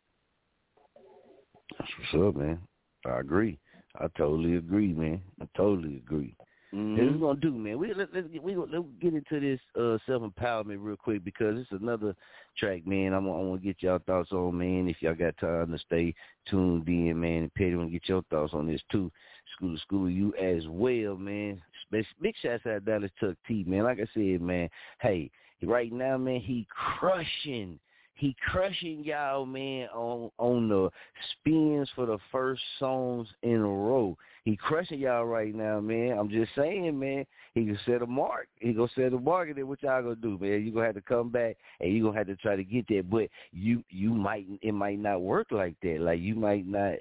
That's 1.78 1.90
what's 2.12 2.28
up, 2.28 2.36
man. 2.36 2.58
I 3.06 3.20
agree. 3.20 3.58
I 3.98 4.06
totally 4.16 4.56
agree, 4.56 4.92
man. 4.92 5.20
I 5.40 5.46
totally 5.56 5.96
agree. 5.96 6.36
Mm-hmm. 6.74 7.18
we're 7.18 7.28
gonna 7.28 7.40
do, 7.40 7.52
man. 7.52 7.78
We 7.78 7.94
let, 7.94 8.12
let's 8.12 8.28
get 8.28 8.42
we 8.42 8.54
let's 8.54 8.84
get 9.00 9.14
into 9.14 9.40
this 9.40 9.60
uh, 9.74 9.96
self 10.06 10.22
empowerment 10.22 10.78
real 10.80 10.96
quick 10.96 11.24
because 11.24 11.58
it's 11.58 11.82
another 11.82 12.14
track, 12.58 12.86
man. 12.86 13.14
I'm, 13.14 13.26
I 13.26 13.30
want 13.30 13.62
to 13.62 13.66
get 13.66 13.82
y'all 13.82 14.00
thoughts 14.06 14.32
on, 14.32 14.58
man. 14.58 14.86
If 14.86 15.00
y'all 15.00 15.14
got 15.14 15.38
time 15.38 15.72
to 15.72 15.78
stay 15.78 16.14
tuned 16.50 16.86
in, 16.86 17.18
man. 17.18 17.44
And 17.44 17.54
Petty 17.54 17.74
want 17.74 17.88
to 17.88 17.92
get 17.92 18.08
your 18.08 18.22
thoughts 18.30 18.52
on 18.52 18.66
this 18.66 18.82
too. 18.92 19.10
School 19.56 19.74
to 19.74 19.80
school, 19.80 20.10
you 20.10 20.34
as 20.34 20.64
well, 20.68 21.16
man. 21.16 21.62
Big 21.90 22.34
shots 22.42 22.66
out 22.66 22.74
to 22.74 22.80
Dallas 22.80 23.10
Chucc 23.22 23.36
T, 23.46 23.64
man. 23.66 23.84
Like 23.84 24.00
I 24.00 24.06
said, 24.12 24.42
man. 24.42 24.68
Hey, 25.00 25.30
right 25.62 25.90
now, 25.90 26.18
man, 26.18 26.40
he 26.40 26.66
crushing 26.98 27.78
he 28.18 28.34
crushing 28.50 29.04
y'all, 29.04 29.46
man, 29.46 29.88
on 29.94 30.30
on 30.38 30.68
the 30.68 30.90
spins 31.30 31.88
for 31.94 32.04
the 32.04 32.18
first 32.32 32.60
songs 32.78 33.28
in 33.42 33.56
a 33.56 33.68
row. 33.68 34.18
He 34.48 34.56
crushing 34.56 35.00
y'all 35.00 35.26
right 35.26 35.54
now, 35.54 35.78
man. 35.78 36.16
I'm 36.18 36.30
just 36.30 36.54
saying, 36.56 36.98
man. 36.98 37.26
He 37.52 37.66
can 37.66 37.78
set 37.84 38.00
a 38.00 38.06
mark. 38.06 38.48
He 38.60 38.72
gonna 38.72 38.88
set 38.94 39.12
a 39.12 39.18
mark, 39.18 39.48
and 39.48 39.58
then 39.58 39.68
what 39.68 39.82
y'all 39.82 40.00
gonna 40.00 40.14
do, 40.14 40.38
man? 40.40 40.64
You 40.64 40.72
gonna 40.72 40.86
have 40.86 40.94
to 40.94 41.02
come 41.02 41.28
back, 41.28 41.58
and 41.80 41.92
you 41.92 42.02
gonna 42.02 42.16
have 42.16 42.28
to 42.28 42.36
try 42.36 42.56
to 42.56 42.64
get 42.64 42.88
that. 42.88 43.10
But 43.10 43.28
you 43.52 43.84
you 43.90 44.08
might 44.08 44.46
it 44.62 44.72
might 44.72 45.00
not 45.00 45.20
work 45.20 45.48
like 45.50 45.74
that. 45.82 46.00
Like 46.00 46.20
you 46.20 46.34
might 46.34 46.66
not 46.66 46.94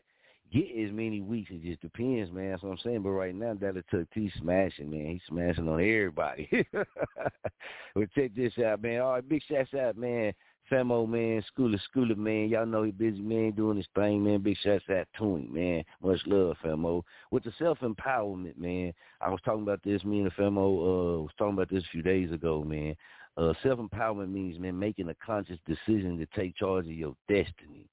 get 0.51 0.65
as 0.77 0.91
many 0.91 1.21
weeks. 1.21 1.49
It 1.49 1.63
just 1.63 1.81
depends, 1.81 2.33
man. 2.33 2.51
That's 2.51 2.63
what 2.63 2.71
I'm 2.71 2.79
saying. 2.83 3.03
But 3.03 3.11
right 3.11 3.33
now, 3.33 3.53
Dallas 3.53 3.85
Chucc 3.93 4.07
T 4.13 4.29
smashing, 4.41 4.91
man. 4.91 5.11
He's 5.11 5.21
smashing 5.29 5.69
on 5.69 5.79
everybody. 5.79 6.49
but 6.73 8.11
check 8.13 8.35
this 8.35 8.57
out, 8.57 8.81
man. 8.81 8.99
All 8.99 9.13
right, 9.13 9.29
big 9.29 9.41
shouts 9.47 9.73
out, 9.73 9.95
man. 9.95 10.33
Famo, 10.71 11.07
man, 11.07 11.43
Schooler, 11.43 11.79
Schooler, 11.79 12.17
man. 12.17 12.49
Y'all 12.49 12.65
know 12.65 12.83
he 12.83 12.91
busy, 12.91 13.21
man, 13.21 13.51
doing 13.51 13.77
his 13.77 13.87
thing, 13.95 14.23
man. 14.23 14.41
Big 14.41 14.57
shots 14.57 14.83
out 14.89 15.07
to 15.17 15.37
him, 15.37 15.53
man. 15.53 15.83
Much 16.03 16.19
love, 16.25 16.57
Famo. 16.63 17.03
With 17.31 17.43
the 17.43 17.53
self-empowerment, 17.57 18.57
man, 18.57 18.93
I 19.21 19.29
was 19.29 19.39
talking 19.45 19.63
about 19.63 19.81
this, 19.83 20.03
me 20.03 20.21
and 20.21 20.33
Famo 20.33 20.57
uh, 20.57 21.21
was 21.21 21.31
talking 21.37 21.53
about 21.53 21.69
this 21.69 21.83
a 21.83 21.91
few 21.91 22.01
days 22.01 22.31
ago, 22.31 22.63
man. 22.63 22.95
Uh, 23.37 23.53
self-empowerment 23.63 24.31
means, 24.31 24.59
man, 24.59 24.77
making 24.77 25.09
a 25.09 25.15
conscious 25.15 25.59
decision 25.65 26.17
to 26.17 26.25
take 26.35 26.55
charge 26.57 26.85
of 26.85 26.91
your 26.91 27.15
destiny. 27.29 27.87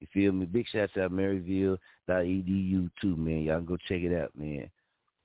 You 0.00 0.06
feel 0.12 0.32
me? 0.32 0.46
Big 0.46 0.66
shots 0.68 0.96
out 0.96 1.12
Maryville.edu 1.12 2.90
too, 3.00 3.16
man. 3.16 3.42
Y'all 3.42 3.60
go 3.60 3.76
check 3.76 4.02
it 4.02 4.18
out, 4.18 4.30
man. 4.36 4.70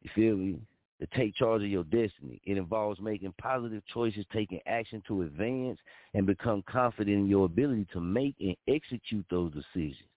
You 0.01 0.09
feel 0.15 0.35
me? 0.35 0.59
To 1.01 1.07
take 1.17 1.35
charge 1.35 1.63
of 1.63 1.67
your 1.67 1.83
destiny. 1.85 2.39
It 2.45 2.57
involves 2.57 3.01
making 3.01 3.33
positive 3.41 3.81
choices, 3.91 4.23
taking 4.31 4.59
action 4.67 5.01
to 5.07 5.23
advance, 5.23 5.79
and 6.13 6.27
become 6.27 6.63
confident 6.69 7.17
in 7.17 7.27
your 7.27 7.45
ability 7.45 7.87
to 7.93 7.99
make 7.99 8.35
and 8.39 8.55
execute 8.67 9.25
those 9.31 9.51
decisions. 9.51 10.07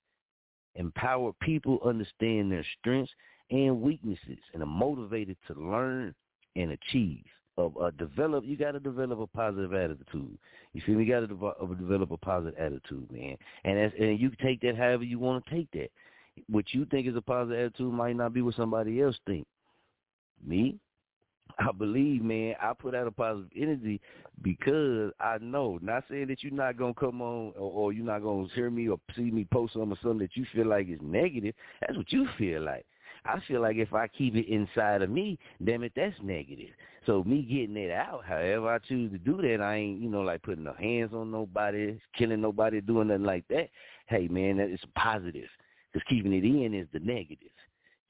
Empower 0.74 1.32
people 1.40 1.78
understand 1.84 2.52
their 2.52 2.64
strengths 2.78 3.12
and 3.50 3.80
weaknesses 3.80 4.38
and 4.52 4.62
are 4.62 4.66
motivated 4.66 5.38
to 5.46 5.54
learn 5.54 6.14
and 6.54 6.72
achieve. 6.72 7.24
Of 7.56 7.76
uh, 7.80 7.92
develop, 7.92 8.44
you 8.44 8.56
got 8.56 8.72
to 8.72 8.80
develop 8.80 9.20
a 9.20 9.28
positive 9.28 9.72
attitude. 9.74 10.36
You 10.72 10.82
feel 10.84 10.96
me? 10.96 11.04
You 11.04 11.12
got 11.12 11.20
to 11.20 11.28
develop, 11.28 12.10
a 12.10 12.16
positive 12.16 12.58
attitude, 12.58 13.08
man. 13.12 13.36
And 13.62 13.78
as, 13.78 13.92
and 13.96 14.18
you 14.18 14.32
take 14.42 14.60
that 14.62 14.76
however 14.76 15.04
you 15.04 15.20
want 15.20 15.46
to 15.46 15.54
take 15.54 15.70
that. 15.70 15.90
What 16.48 16.74
you 16.74 16.84
think 16.86 17.06
is 17.06 17.14
a 17.14 17.22
positive 17.22 17.66
attitude 17.66 17.92
might 17.92 18.16
not 18.16 18.34
be 18.34 18.42
what 18.42 18.56
somebody 18.56 19.00
else 19.00 19.16
think. 19.24 19.46
Me, 20.46 20.78
I 21.58 21.70
believe, 21.72 22.22
man, 22.22 22.54
I 22.60 22.72
put 22.72 22.94
out 22.94 23.06
a 23.06 23.10
positive 23.10 23.50
energy 23.56 24.00
because 24.42 25.12
I 25.20 25.38
know. 25.40 25.78
Not 25.82 26.04
saying 26.10 26.28
that 26.28 26.42
you're 26.42 26.52
not 26.52 26.76
gonna 26.76 26.94
come 26.94 27.22
on 27.22 27.52
or, 27.56 27.70
or 27.70 27.92
you're 27.92 28.04
not 28.04 28.22
gonna 28.22 28.48
hear 28.54 28.70
me 28.70 28.88
or 28.88 28.98
see 29.14 29.30
me 29.30 29.46
post 29.52 29.74
something 29.74 29.92
or 29.92 29.98
something 30.02 30.18
that 30.18 30.36
you 30.36 30.46
feel 30.52 30.66
like 30.66 30.88
is 30.88 30.98
negative. 31.02 31.54
That's 31.80 31.96
what 31.96 32.12
you 32.12 32.26
feel 32.38 32.62
like. 32.62 32.86
I 33.26 33.40
feel 33.48 33.62
like 33.62 33.76
if 33.76 33.94
I 33.94 34.08
keep 34.08 34.34
it 34.34 34.48
inside 34.48 35.00
of 35.00 35.08
me, 35.08 35.38
damn 35.64 35.82
it, 35.82 35.92
that's 35.96 36.16
negative. 36.22 36.70
So 37.06 37.24
me 37.24 37.42
getting 37.42 37.76
it 37.76 37.90
out, 37.90 38.22
however 38.26 38.68
I 38.68 38.78
choose 38.78 39.12
to 39.12 39.18
do 39.18 39.40
that, 39.40 39.62
I 39.62 39.76
ain't, 39.76 40.00
you 40.00 40.10
know, 40.10 40.20
like 40.20 40.42
putting 40.42 40.64
no 40.64 40.74
hands 40.74 41.12
on 41.14 41.30
nobody, 41.30 41.98
killing 42.16 42.40
nobody, 42.40 42.80
doing 42.80 43.08
nothing 43.08 43.24
like 43.24 43.46
that. 43.48 43.68
Hey, 44.08 44.28
man, 44.28 44.58
that 44.58 44.68
is 44.68 44.80
positive. 44.94 45.48
Because 45.92 46.06
keeping 46.08 46.32
it 46.32 46.44
in 46.44 46.74
is 46.74 46.88
the 46.92 46.98
negative 46.98 47.48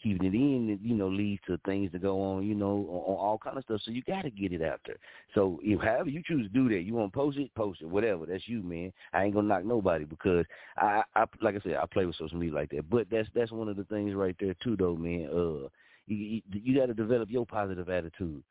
keeping 0.05 0.27
it 0.27 0.35
in, 0.35 0.79
you 0.83 0.95
know, 0.95 1.09
leads 1.09 1.41
to 1.47 1.59
things 1.65 1.91
to 1.93 1.99
go 1.99 2.21
on, 2.21 2.47
you 2.47 2.55
know, 2.55 2.87
on, 2.91 3.15
on 3.15 3.17
all 3.17 3.39
kind 3.43 3.57
of 3.57 3.65
stuff. 3.65 3.81
So 3.85 3.91
you 3.91 4.03
got 4.03 4.23
to 4.23 4.31
get 4.31 4.53
it 4.53 4.63
out 4.63 4.81
there. 4.87 4.99
So 5.35 5.59
if 5.63 5.81
however 5.81 6.11
you 6.11 6.23
choose 6.25 6.47
to 6.47 6.53
do 6.53 6.69
that, 6.69 6.83
you 6.83 6.93
want 6.93 7.11
to 7.13 7.17
post 7.17 7.39
it, 7.39 7.53
post 7.55 7.81
it, 7.81 7.89
whatever. 7.89 8.27
That's 8.27 8.47
you, 8.47 8.63
man. 8.63 8.93
I 9.15 9.25
ain't 9.25 9.35
gonna 9.35 9.49
knock 9.49 9.65
nobody 9.65 10.05
because 10.05 10.45
I, 10.77 11.03
I, 11.17 11.25
like 11.41 11.57
I 11.57 11.61
said, 11.61 11.77
I 11.83 11.87
play 11.87 12.05
with 12.05 12.17
social 12.17 12.37
media 12.37 12.55
like 12.55 12.71
that. 12.71 12.89
But 12.91 13.07
that's 13.11 13.29
that's 13.35 13.51
one 13.51 13.69
of 13.69 13.77
the 13.77 13.85
things 13.85 14.15
right 14.15 14.37
there 14.39 14.55
too, 14.63 14.77
though, 14.77 14.95
man. 14.95 15.29
Uh, 15.33 15.69
you 16.07 16.17
you, 16.17 16.43
you 16.53 16.79
got 16.79 16.87
to 16.87 16.95
develop 16.95 17.31
your 17.31 17.47
positive 17.47 17.89
attitude. 17.89 18.43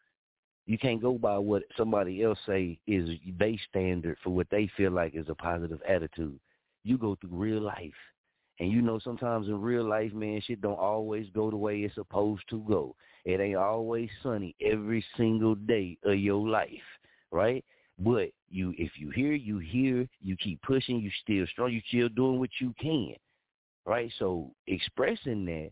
You 0.66 0.78
can't 0.78 1.02
go 1.02 1.18
by 1.18 1.38
what 1.38 1.64
somebody 1.78 2.24
else 2.24 2.40
say 2.48 2.80
is 2.88 3.10
they 3.38 3.60
standard 3.70 4.18
for 4.24 4.32
what 4.32 4.48
they 4.50 4.70
feel 4.76 4.92
like 4.92 5.14
is 5.14 5.30
a 5.30 5.36
positive 5.36 5.82
attitude. 5.88 6.40
You 6.84 6.98
go 6.98 7.16
through 7.16 7.32
real 7.32 7.62
life 7.62 7.94
and 8.60 8.72
you 8.72 8.82
know, 8.82 9.00
sometimes 9.00 9.48
in 9.48 9.60
real 9.60 9.88
life, 9.88 10.14
man, 10.14 10.42
shit 10.42 10.62
don't 10.62 10.80
always 10.80 11.28
go 11.34 11.50
the 11.50 11.58
way 11.58 11.80
it's 11.80 11.96
supposed 11.96 12.44
to 12.50 12.60
go. 12.68 12.96
It 13.26 13.40
ain't 13.40 13.58
always 13.58 14.10
sunny 14.22 14.56
every 14.62 15.04
single 15.18 15.56
day 15.56 15.98
of 16.04 16.18
your 16.20 16.48
life, 16.48 16.70
right? 17.32 17.64
But 18.00 18.30
you, 18.50 18.74
if 18.78 18.92
you 18.98 19.10
hear, 19.12 19.34
you 19.34 19.60
hear, 19.60 20.08
you 20.22 20.36
keep 20.38 20.62
pushing, 20.62 21.00
you 21.00 21.10
still 21.24 21.46
strong, 21.48 21.72
you 21.72 21.82
still 21.88 22.10
doing 22.10 22.40
what 22.40 22.50
you 22.60 22.74
can, 22.80 23.14
right? 23.86 24.12
So 24.20 24.52
expressing 24.68 25.46
that 25.46 25.72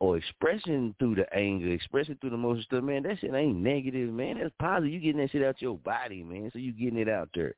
or 0.00 0.16
expressing 0.16 0.94
through 0.98 1.14
the 1.14 1.32
anger, 1.34 1.70
expressing 1.70 2.16
through 2.16 2.30
the 2.30 2.36
emotion 2.36 2.64
stuff, 2.64 2.82
man, 2.82 3.04
that 3.04 3.20
shit 3.20 3.32
ain't 3.32 3.56
negative, 3.56 4.12
man. 4.12 4.38
That's 4.38 4.52
positive. 4.58 4.92
You 4.92 5.00
getting 5.00 5.20
that 5.20 5.30
shit 5.30 5.44
out 5.44 5.62
your 5.62 5.78
body, 5.78 6.22
man. 6.22 6.50
So 6.52 6.58
you 6.58 6.72
getting 6.72 6.98
it 6.98 7.08
out 7.08 7.28
there. 7.34 7.54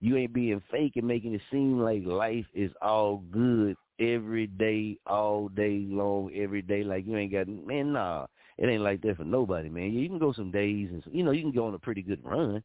You 0.00 0.16
ain't 0.16 0.32
being 0.32 0.62
fake 0.70 0.96
and 0.96 1.06
making 1.06 1.34
it 1.34 1.42
seem 1.50 1.78
like 1.78 2.04
life 2.04 2.46
is 2.54 2.72
all 2.80 3.18
good 3.30 3.76
every 4.00 4.46
day, 4.46 4.98
all 5.06 5.48
day 5.48 5.84
long, 5.88 6.30
every 6.34 6.62
day. 6.62 6.82
Like 6.82 7.06
you 7.06 7.16
ain't 7.16 7.32
got 7.32 7.48
man, 7.48 7.92
nah. 7.92 8.26
It 8.56 8.68
ain't 8.68 8.82
like 8.82 9.02
that 9.02 9.16
for 9.16 9.24
nobody, 9.24 9.68
man. 9.68 9.92
You 9.92 10.08
can 10.08 10.18
go 10.18 10.32
some 10.32 10.50
days 10.50 10.88
and 10.90 11.02
you 11.12 11.22
know, 11.22 11.30
you 11.30 11.42
can 11.42 11.52
go 11.52 11.66
on 11.66 11.74
a 11.74 11.78
pretty 11.78 12.02
good 12.02 12.20
run. 12.24 12.62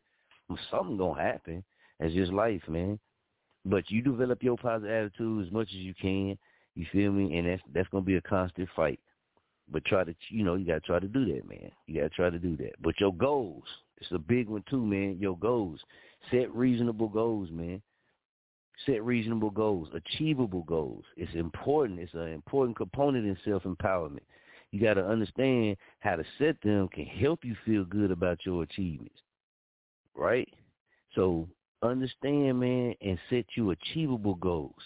Something 0.72 0.98
gonna 0.98 1.22
happen. 1.22 1.64
That's 2.00 2.14
just 2.14 2.32
life, 2.32 2.62
man. 2.68 3.00
But 3.66 3.90
you 3.90 4.02
develop 4.02 4.44
your 4.44 4.58
positive 4.58 4.92
attitude 4.92 5.48
as 5.48 5.52
much 5.52 5.70
as 5.70 5.78
you 5.78 5.94
can. 6.00 6.38
You 6.76 6.86
feel 6.92 7.12
me? 7.12 7.38
And 7.38 7.48
that's 7.48 7.62
that's 7.74 7.90
gonna 7.90 8.04
be 8.04 8.16
a 8.16 8.22
constant 8.22 8.70
fight. 8.76 9.00
But 9.72 9.84
try 9.86 10.04
to 10.04 10.16
you 10.30 10.44
know, 10.44 10.56
you 10.56 10.66
gotta 10.66 10.82
try 10.82 11.00
to 11.00 11.08
do 11.08 11.26
that, 11.34 11.48
man. 11.50 11.72
You 11.88 11.96
gotta 11.96 12.10
try 12.10 12.30
to 12.30 12.40
do 12.40 12.56
that. 12.58 12.74
But 12.82 13.00
your 13.00 13.14
goals, 13.14 13.64
it's 13.98 14.12
a 14.12 14.20
big 14.20 14.48
one 14.48 14.64
too, 14.70 14.86
man. 14.86 15.18
Your 15.20 15.38
goals. 15.38 15.80
Set 16.32 16.54
reasonable 16.54 17.10
goals, 17.10 17.50
man 17.52 17.82
set 18.86 19.04
reasonable 19.04 19.50
goals, 19.50 19.88
achievable 19.94 20.64
goals. 20.64 21.04
It's 21.18 21.34
important. 21.36 22.00
It's 22.00 22.14
an 22.14 22.34
important 22.34 22.78
component 22.78 23.26
in 23.26 23.38
self-empowerment. 23.46 24.24
You 24.72 24.82
got 24.82 24.96
to 24.96 25.06
understand 25.06 25.78
how 26.00 26.16
to 26.18 26.24
set 26.38 26.58
them 26.62 26.90
can 26.90 27.06
help 27.06 27.46
you 27.46 27.56
feel 27.66 27.86
good 27.86 28.12
about 28.12 28.40
your 28.46 28.64
achievements, 28.64 29.22
right? 30.16 30.50
So 31.14 31.48
understand, 31.82 32.60
man, 32.60 32.94
and 33.02 33.18
set 33.30 33.46
you 33.56 33.72
achievable 33.72 34.36
goals. 34.36 34.82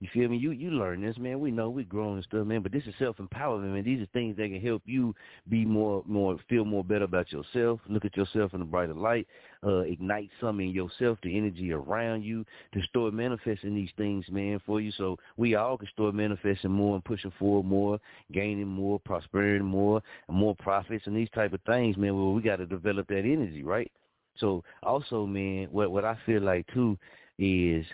You 0.00 0.08
feel 0.12 0.28
me? 0.28 0.36
You 0.36 0.52
you 0.52 0.70
learn 0.70 1.02
this, 1.02 1.18
man. 1.18 1.40
We 1.40 1.50
know 1.50 1.70
we're 1.70 1.84
growing 1.84 2.16
and 2.16 2.24
stuff, 2.24 2.46
man. 2.46 2.62
But 2.62 2.70
this 2.70 2.84
is 2.86 2.94
self 3.00 3.16
empowerment, 3.16 3.72
man. 3.72 3.82
These 3.82 4.00
are 4.00 4.06
things 4.12 4.36
that 4.36 4.48
can 4.48 4.60
help 4.60 4.82
you 4.84 5.12
be 5.48 5.64
more 5.64 6.04
more 6.06 6.38
feel 6.48 6.64
more 6.64 6.84
better 6.84 7.04
about 7.04 7.32
yourself. 7.32 7.80
Look 7.88 8.04
at 8.04 8.16
yourself 8.16 8.54
in 8.54 8.62
a 8.62 8.64
brighter 8.64 8.94
light. 8.94 9.26
Uh, 9.66 9.80
ignite 9.80 10.30
some 10.40 10.60
in 10.60 10.68
yourself, 10.68 11.18
the 11.24 11.36
energy 11.36 11.72
around 11.72 12.22
you, 12.22 12.44
to 12.74 12.82
start 12.82 13.12
manifesting 13.12 13.74
these 13.74 13.90
things, 13.96 14.24
man, 14.30 14.60
for 14.64 14.80
you. 14.80 14.92
So 14.92 15.16
we 15.36 15.56
all 15.56 15.76
can 15.76 15.88
start 15.88 16.14
manifesting 16.14 16.70
more 16.70 16.94
and 16.94 17.04
pushing 17.04 17.32
forward 17.36 17.66
more, 17.66 17.98
gaining 18.32 18.68
more, 18.68 19.00
prospering 19.00 19.64
more, 19.64 20.00
and 20.28 20.36
more 20.36 20.54
profits 20.54 21.08
and 21.08 21.16
these 21.16 21.30
type 21.30 21.52
of 21.52 21.60
things, 21.62 21.96
man. 21.96 22.14
Well, 22.14 22.34
we 22.34 22.42
got 22.42 22.56
to 22.56 22.66
develop 22.66 23.08
that 23.08 23.24
energy, 23.24 23.64
right? 23.64 23.90
So 24.36 24.62
also, 24.84 25.26
man, 25.26 25.66
what 25.72 25.90
what 25.90 26.04
I 26.04 26.16
feel 26.24 26.42
like 26.42 26.68
too 26.72 26.96
is 27.36 27.84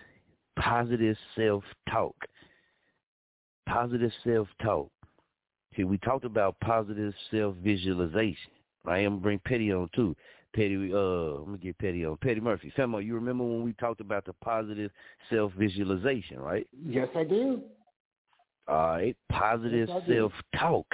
positive 0.59 1.17
self-talk. 1.37 2.17
Positive 3.67 4.13
self-talk. 4.25 4.91
See, 5.77 5.85
we 5.85 5.99
talked 5.99 6.25
about 6.25 6.59
positive 6.61 7.13
self-visualization. 7.31 8.51
I 8.87 8.99
am 8.99 9.19
bring 9.19 9.41
Petty 9.41 9.73
on 9.73 9.89
too. 9.95 10.15
Petty, 10.55 10.93
uh, 10.95 11.41
let 11.41 11.49
me 11.49 11.59
get 11.59 11.77
Petty 11.79 12.05
on. 12.07 12.17
Petty 12.19 12.41
Murphy. 12.41 12.73
Famo, 12.77 13.05
you 13.05 13.15
remember 13.15 13.43
when 13.43 13.65
we 13.65 13.73
talked 13.75 14.01
about 14.01 14.25
the 14.25 14.35
positive 14.35 14.91
self-visualization, 15.31 16.39
right? 16.39 16.67
Yes, 16.87 17.09
I 17.17 17.25
do. 17.25 17.63
All 18.69 18.77
right. 18.77 19.17
Positive 19.31 19.89
yes, 19.89 20.03
self-talk. 20.09 20.87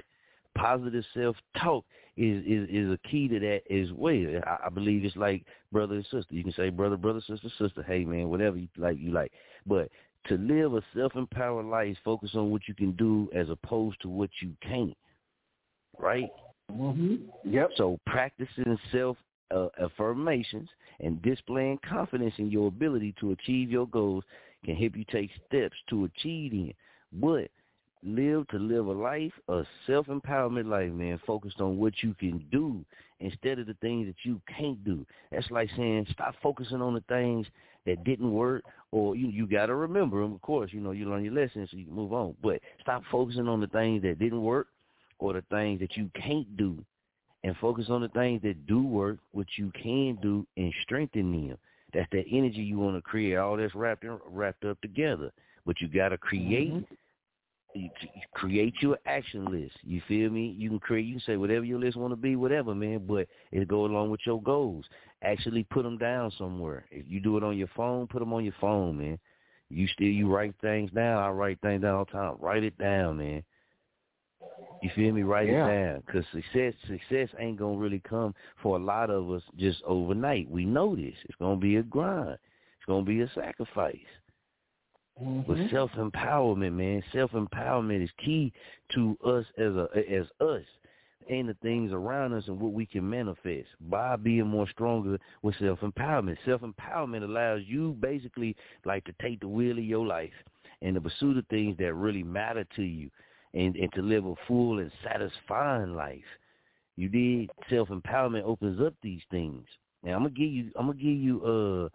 Positive 0.56 1.04
self-talk 1.14 1.84
is, 2.20 2.44
is 2.44 2.68
is 2.68 2.90
a 2.90 3.08
key 3.08 3.28
to 3.28 3.40
that 3.40 3.62
as 3.70 3.90
well. 3.92 4.40
I, 4.46 4.66
I 4.66 4.68
believe 4.68 5.04
it's 5.04 5.16
like 5.16 5.44
brother 5.72 5.94
and 5.94 6.04
sister. 6.04 6.34
You 6.34 6.44
can 6.44 6.52
say 6.52 6.68
brother, 6.68 6.96
brother, 6.96 7.20
sister, 7.26 7.48
sister. 7.58 7.82
Hey 7.82 8.04
man, 8.04 8.28
whatever 8.28 8.58
you 8.58 8.68
like, 8.76 8.98
you 8.98 9.10
like. 9.10 9.32
But 9.66 9.88
to 10.28 10.36
live 10.36 10.74
a 10.74 10.82
self-empowered 10.94 11.64
life, 11.64 11.96
focus 12.04 12.32
on 12.34 12.50
what 12.50 12.68
you 12.68 12.74
can 12.74 12.92
do 12.92 13.30
as 13.34 13.48
opposed 13.48 14.00
to 14.02 14.08
what 14.10 14.28
you 14.42 14.52
can't. 14.60 14.96
Right? 15.98 16.28
Mm-hmm. 16.70 17.50
Yep. 17.50 17.70
So 17.76 17.98
practicing 18.06 18.78
self 18.92 19.16
uh, 19.50 19.68
affirmations 19.82 20.68
and 21.00 21.20
displaying 21.22 21.78
confidence 21.88 22.34
in 22.36 22.50
your 22.50 22.68
ability 22.68 23.14
to 23.20 23.32
achieve 23.32 23.70
your 23.70 23.86
goals 23.88 24.24
can 24.64 24.76
help 24.76 24.94
you 24.94 25.04
take 25.10 25.30
steps 25.48 25.76
to 25.88 26.04
achieving 26.04 26.74
them. 27.12 27.48
Live 28.02 28.48
to 28.48 28.58
live 28.58 28.86
a 28.86 28.92
life, 28.92 29.32
a 29.48 29.62
self 29.86 30.06
empowerment 30.06 30.66
life, 30.66 30.90
man, 30.90 31.20
focused 31.26 31.60
on 31.60 31.76
what 31.76 31.92
you 32.02 32.14
can 32.14 32.42
do 32.50 32.82
instead 33.20 33.58
of 33.58 33.66
the 33.66 33.76
things 33.82 34.06
that 34.06 34.16
you 34.22 34.40
can't 34.56 34.82
do. 34.84 35.04
That's 35.30 35.50
like 35.50 35.68
saying 35.76 36.06
stop 36.10 36.34
focusing 36.42 36.80
on 36.80 36.94
the 36.94 37.04
things 37.08 37.46
that 37.84 38.02
didn't 38.04 38.32
work 38.32 38.64
or 38.90 39.16
you 39.16 39.28
you 39.28 39.46
gotta 39.46 39.74
remember 39.74 40.22
them, 40.22 40.32
of 40.32 40.40
course, 40.40 40.70
you 40.72 40.80
know, 40.80 40.92
you 40.92 41.08
learn 41.08 41.24
your 41.24 41.34
lessons 41.34 41.68
so 41.70 41.76
you 41.76 41.84
can 41.84 41.94
move 41.94 42.14
on. 42.14 42.34
But 42.42 42.60
stop 42.80 43.02
focusing 43.10 43.48
on 43.48 43.60
the 43.60 43.66
things 43.66 44.02
that 44.02 44.18
didn't 44.18 44.42
work 44.42 44.68
or 45.18 45.34
the 45.34 45.44
things 45.50 45.80
that 45.80 45.96
you 45.96 46.10
can't 46.14 46.56
do 46.56 46.82
and 47.44 47.56
focus 47.58 47.86
on 47.88 48.00
the 48.00 48.08
things 48.08 48.40
that 48.42 48.66
do 48.66 48.82
work, 48.82 49.18
what 49.32 49.46
you 49.56 49.70
can 49.80 50.18
do 50.22 50.46
and 50.56 50.72
strengthen 50.82 51.32
them. 51.32 51.58
That's 51.92 52.08
that 52.12 52.24
energy 52.30 52.62
you 52.62 52.78
want 52.78 52.96
to 52.96 53.02
create, 53.02 53.36
all 53.36 53.56
that's 53.56 53.74
wrapped 53.74 54.04
in, 54.04 54.18
wrapped 54.26 54.64
up 54.64 54.80
together. 54.80 55.32
But 55.66 55.80
you 55.80 55.88
gotta 55.88 56.16
create 56.16 56.72
Mm-hmm. 56.72 56.94
You 57.74 57.90
create 58.34 58.74
your 58.80 58.98
action 59.06 59.44
list. 59.46 59.74
You 59.82 60.02
feel 60.08 60.30
me? 60.30 60.54
You 60.58 60.70
can 60.70 60.78
create. 60.80 61.06
You 61.06 61.14
can 61.14 61.22
say 61.24 61.36
whatever 61.36 61.64
your 61.64 61.78
list 61.78 61.96
want 61.96 62.12
to 62.12 62.16
be, 62.16 62.36
whatever, 62.36 62.74
man. 62.74 63.04
But 63.06 63.28
it 63.52 63.68
go 63.68 63.84
along 63.84 64.10
with 64.10 64.20
your 64.24 64.42
goals. 64.42 64.84
Actually, 65.22 65.64
put 65.64 65.82
them 65.84 65.98
down 65.98 66.32
somewhere. 66.36 66.84
If 66.90 67.06
you 67.08 67.20
do 67.20 67.36
it 67.36 67.44
on 67.44 67.56
your 67.56 67.68
phone, 67.76 68.06
put 68.06 68.18
them 68.20 68.32
on 68.32 68.44
your 68.44 68.54
phone, 68.60 68.98
man. 68.98 69.18
You 69.68 69.86
still 69.88 70.08
you 70.08 70.28
write 70.28 70.54
things 70.60 70.90
down. 70.90 71.22
I 71.22 71.30
write 71.30 71.60
things 71.60 71.82
down 71.82 71.94
all 71.94 72.04
the 72.04 72.12
time. 72.12 72.36
Write 72.40 72.64
it 72.64 72.76
down, 72.78 73.18
man. 73.18 73.44
You 74.82 74.90
feel 74.96 75.12
me? 75.12 75.22
Write 75.22 75.48
Yeah. 75.48 75.66
it 75.66 75.68
down, 75.68 76.02
cause 76.02 76.24
success 76.32 76.74
success 76.86 77.28
ain't 77.38 77.58
gonna 77.58 77.76
really 77.76 78.00
come 78.00 78.34
for 78.62 78.76
a 78.76 78.80
lot 78.82 79.10
of 79.10 79.30
us 79.30 79.42
just 79.56 79.82
overnight. 79.84 80.50
We 80.50 80.64
know 80.64 80.96
this. 80.96 81.14
It's 81.24 81.36
gonna 81.36 81.60
be 81.60 81.76
a 81.76 81.82
grind. 81.82 82.38
It's 82.78 82.86
gonna 82.86 83.04
be 83.04 83.20
a 83.20 83.28
sacrifice. 83.28 83.96
Mm-hmm. 85.22 85.52
But 85.52 85.70
self 85.70 85.90
empowerment, 85.92 86.72
man, 86.72 87.02
self 87.12 87.32
empowerment 87.32 88.02
is 88.02 88.10
key 88.24 88.52
to 88.94 89.16
us 89.24 89.44
as 89.58 89.74
a 89.74 89.88
as 90.10 90.26
us 90.40 90.64
and 91.28 91.48
the 91.48 91.54
things 91.62 91.92
around 91.92 92.32
us 92.32 92.44
and 92.48 92.58
what 92.58 92.72
we 92.72 92.86
can 92.86 93.08
manifest 93.08 93.68
by 93.88 94.16
being 94.16 94.46
more 94.46 94.68
stronger 94.70 95.18
with 95.42 95.54
self 95.60 95.80
empowerment. 95.80 96.36
Self 96.44 96.62
empowerment 96.62 97.22
allows 97.22 97.62
you 97.66 97.96
basically 98.00 98.56
like 98.84 99.04
to 99.04 99.14
take 99.20 99.40
the 99.40 99.48
wheel 99.48 99.78
of 99.78 99.84
your 99.84 100.06
life 100.06 100.32
and 100.82 100.94
to 100.94 101.00
pursue 101.00 101.34
the 101.34 101.44
things 101.50 101.76
that 101.78 101.94
really 101.94 102.22
matter 102.22 102.64
to 102.76 102.82
you 102.82 103.10
and, 103.52 103.76
and 103.76 103.92
to 103.92 104.00
live 104.00 104.24
a 104.24 104.34
full 104.48 104.78
and 104.78 104.90
satisfying 105.04 105.94
life. 105.94 106.18
You 106.96 107.08
did 107.08 107.50
self 107.68 107.88
empowerment 107.88 108.44
opens 108.44 108.80
up 108.80 108.94
these 109.02 109.22
things. 109.30 109.66
Now 110.02 110.12
I'm 110.12 110.22
gonna 110.22 110.30
give 110.30 110.50
you 110.50 110.70
I'm 110.76 110.86
gonna 110.86 110.98
give 110.98 111.16
you 111.16 111.42
uh 111.44 111.88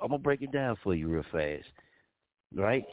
I'm 0.00 0.10
gonna 0.10 0.18
break 0.18 0.42
it 0.42 0.52
down 0.52 0.76
for 0.84 0.94
you 0.94 1.08
real 1.08 1.24
fast 1.32 1.66
right? 2.54 2.84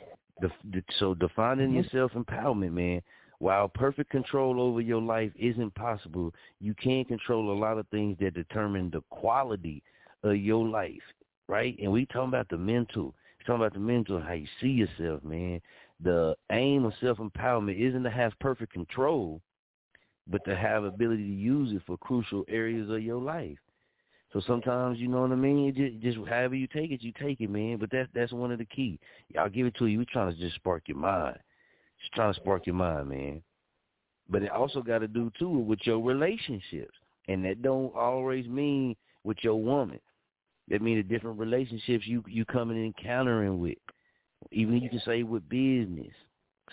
The, 0.42 0.50
the, 0.72 0.84
so 1.00 1.14
defining 1.14 1.68
mm-hmm. 1.68 1.76
your 1.76 2.10
self 2.10 2.12
empowerment, 2.12 2.74
man. 2.74 3.02
While 3.40 3.68
perfect 3.68 4.12
control 4.12 4.62
over 4.62 4.80
your 4.80 5.02
life 5.02 5.32
isn't 5.38 5.76
possible, 5.76 6.34
you 6.62 6.74
can 6.74 7.04
control 7.04 7.52
a 7.52 7.60
lot 7.60 7.78
of 7.78 7.88
things 7.90 8.18
that 8.22 8.34
determine 8.34 8.90
the 8.90 9.02
quality 9.10 9.84
of 10.24 10.38
your 10.38 10.66
life, 10.66 11.02
right? 11.48 11.78
And 11.82 11.92
we 11.92 12.06
talking 12.06 12.30
about 12.30 12.48
the 12.50 12.58
mental. 12.58 13.14
We 13.38 13.46
talking 13.46 13.62
about 13.62 13.74
the 13.74 13.80
mental, 13.80 14.22
how 14.22 14.34
you 14.34 14.48
see 14.62 14.70
yourself, 14.70 15.24
man. 15.24 15.62
The 16.02 16.36
aim 16.52 16.86
of 16.86 16.94
self 17.02 17.18
empowerment 17.18 17.78
isn't 17.78 18.04
to 18.04 18.10
have 18.10 18.32
perfect 18.40 18.72
control, 18.72 19.42
but 20.28 20.44
to 20.46 20.56
have 20.56 20.86
ability 20.86 21.24
to 21.24 21.34
use 21.34 21.74
it 21.74 21.82
for 21.86 21.98
crucial 21.98 22.46
areas 22.48 22.90
of 22.90 23.04
your 23.04 23.22
life. 23.22 23.58
So 24.36 24.42
sometimes, 24.46 25.00
you 25.00 25.08
know 25.08 25.22
what 25.22 25.32
I 25.32 25.36
mean. 25.36 25.74
Just, 25.74 26.04
just 26.04 26.28
however 26.28 26.56
you 26.56 26.68
take 26.68 26.92
it, 26.92 27.02
you 27.02 27.14
take 27.18 27.40
it, 27.40 27.50
man. 27.50 27.78
But 27.78 27.90
that's 27.90 28.10
that's 28.14 28.34
one 28.34 28.52
of 28.52 28.58
the 28.58 28.66
key. 28.66 29.00
I'll 29.40 29.48
give 29.48 29.66
it 29.66 29.76
to 29.78 29.86
you. 29.86 30.00
We're 30.00 30.06
trying 30.12 30.36
to 30.36 30.38
just 30.38 30.56
spark 30.56 30.84
your 30.88 30.98
mind. 30.98 31.40
Just 32.02 32.12
trying 32.12 32.34
to 32.34 32.40
spark 32.42 32.66
your 32.66 32.76
mind, 32.76 33.08
man. 33.08 33.42
But 34.30 34.44
it 34.44 34.52
also 34.52 34.82
got 34.82 35.00
to 35.00 35.08
do 35.08 35.32
too 35.40 35.48
with 35.48 35.80
your 35.84 36.02
relationships, 36.02 36.98
and 37.30 37.46
that 37.46 37.62
don't 37.62 37.96
always 37.96 38.46
mean 38.48 38.98
with 39.24 39.38
your 39.42 39.56
woman. 39.56 40.02
That 40.68 40.82
means 40.82 41.08
the 41.08 41.14
different 41.14 41.40
relationships 41.40 42.06
you 42.06 42.22
you 42.28 42.44
coming 42.44 42.76
and 42.76 42.94
encountering 42.94 43.62
with. 43.62 43.78
Even 44.52 44.82
you 44.82 44.90
can 44.90 45.02
say 45.06 45.24
with 45.24 45.48
business. 45.48 46.12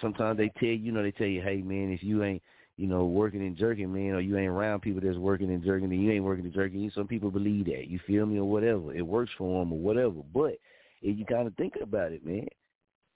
Sometimes 0.00 0.36
they 0.36 0.50
tell 0.58 0.68
you 0.68 0.90
know, 0.90 1.04
they 1.04 1.12
tell 1.12 1.28
you, 1.28 1.42
hey 1.42 1.62
man, 1.62 1.92
if 1.92 2.02
you 2.02 2.24
ain't 2.24 2.42
you 2.76 2.86
know, 2.86 3.04
working 3.04 3.42
and 3.42 3.56
jerking, 3.56 3.92
man, 3.92 4.14
or 4.14 4.20
you 4.20 4.36
ain't 4.36 4.48
around 4.48 4.80
people 4.80 5.00
that's 5.02 5.18
working 5.18 5.50
and 5.50 5.62
jerking, 5.62 5.90
then 5.90 6.00
you 6.00 6.10
ain't 6.12 6.24
working 6.24 6.44
and 6.44 6.54
jerking. 6.54 6.90
Some 6.94 7.06
people 7.06 7.30
believe 7.30 7.66
that. 7.66 7.88
You 7.88 8.00
feel 8.06 8.26
me, 8.26 8.38
or 8.38 8.44
whatever. 8.44 8.94
It 8.94 9.02
works 9.02 9.32
for 9.36 9.60
them, 9.60 9.72
or 9.72 9.78
whatever. 9.78 10.20
But 10.32 10.58
if 11.02 11.18
you 11.18 11.24
kind 11.24 11.46
of 11.46 11.54
think 11.56 11.74
about 11.82 12.12
it, 12.12 12.24
man, 12.24 12.46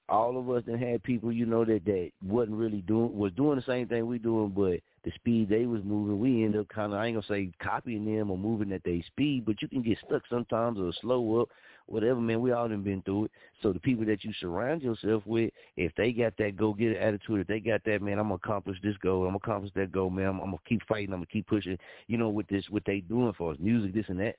all 0.08 0.38
of 0.38 0.48
us 0.50 0.62
that 0.66 0.78
had 0.78 1.02
people, 1.02 1.32
you 1.32 1.46
know, 1.46 1.64
that 1.64 1.84
that 1.84 2.10
wasn't 2.24 2.56
really 2.56 2.82
doing 2.82 3.16
was 3.16 3.32
doing 3.32 3.56
the 3.56 3.64
same 3.66 3.88
thing 3.88 4.06
we 4.06 4.18
doing, 4.18 4.50
but 4.50 4.80
the 5.04 5.10
speed 5.14 5.48
they 5.48 5.66
was 5.66 5.82
moving, 5.84 6.20
we 6.20 6.44
end 6.44 6.56
up 6.56 6.68
kind 6.68 6.92
of 6.92 6.98
I 6.98 7.06
ain't 7.06 7.16
gonna 7.16 7.26
say 7.26 7.50
copying 7.62 8.04
them 8.04 8.30
or 8.30 8.38
moving 8.38 8.72
at 8.72 8.84
their 8.84 9.00
speed, 9.06 9.44
but 9.44 9.60
you 9.62 9.68
can 9.68 9.82
get 9.82 9.98
stuck 10.06 10.22
sometimes 10.28 10.78
or 10.78 10.92
slow 11.00 11.40
up, 11.40 11.48
whatever. 11.86 12.20
Man, 12.20 12.40
we 12.40 12.52
all 12.52 12.68
done 12.68 12.82
been 12.82 13.02
through 13.02 13.26
it. 13.26 13.30
So 13.62 13.72
the 13.72 13.80
people 13.80 14.04
that 14.06 14.24
you 14.24 14.32
surround 14.40 14.82
yourself 14.82 15.22
with, 15.26 15.52
if 15.76 15.92
they 15.96 16.12
got 16.12 16.36
that 16.38 16.56
go 16.56 16.72
get 16.72 16.96
attitude, 16.96 17.40
if 17.40 17.46
they 17.46 17.60
got 17.60 17.82
that 17.84 18.02
man, 18.02 18.18
I'm 18.18 18.26
gonna 18.26 18.34
accomplish 18.34 18.78
this 18.82 18.96
goal, 19.02 19.22
I'm 19.22 19.28
gonna 19.28 19.36
accomplish 19.38 19.72
that 19.74 19.92
goal, 19.92 20.10
man. 20.10 20.26
I'm, 20.26 20.40
I'm 20.40 20.46
gonna 20.46 20.58
keep 20.68 20.86
fighting, 20.86 21.12
I'm 21.12 21.20
gonna 21.20 21.26
keep 21.26 21.46
pushing. 21.46 21.78
You 22.06 22.18
know, 22.18 22.28
with 22.28 22.48
this, 22.48 22.64
what 22.70 22.82
they 22.86 23.00
doing 23.00 23.32
for 23.36 23.52
us, 23.52 23.58
music, 23.60 23.94
this 23.94 24.06
and 24.08 24.20
that, 24.20 24.36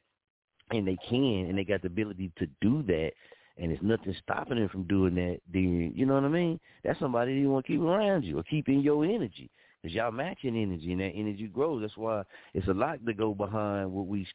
and 0.72 0.88
they 0.88 0.98
can, 1.10 1.48
and 1.48 1.58
they 1.58 1.64
got 1.64 1.82
the 1.82 1.88
ability 1.88 2.32
to 2.38 2.48
do 2.62 2.84
that 2.84 3.12
and 3.60 3.72
there's 3.72 3.82
nothing 3.82 4.16
stopping 4.22 4.60
them 4.60 4.70
from 4.70 4.84
doing 4.84 5.16
that, 5.16 5.40
then 5.52 5.92
you 5.96 6.06
know 6.06 6.14
what 6.16 6.24
I 6.24 6.30
mean? 6.30 6.60
That's 6.84 7.00
somebody 7.00 7.34
you 7.34 7.50
want 7.50 7.66
to 7.66 7.72
keep 7.72 7.82
around 7.82 8.24
you 8.24 8.38
or 8.38 8.44
keep 8.44 8.68
in 8.70 8.82
your 8.82 9.04
energy. 9.04 9.50
Because 9.88 9.96
y'all 9.96 10.12
matching 10.12 10.62
energy 10.62 10.92
and 10.92 11.00
that 11.00 11.14
energy 11.16 11.48
grows. 11.48 11.80
That's 11.80 11.96
why 11.96 12.24
it's 12.54 12.68
a 12.68 12.74
lot 12.74 13.06
to 13.06 13.14
go 13.14 13.34
behind 13.34 13.90
what 13.90 14.06
we 14.06 14.28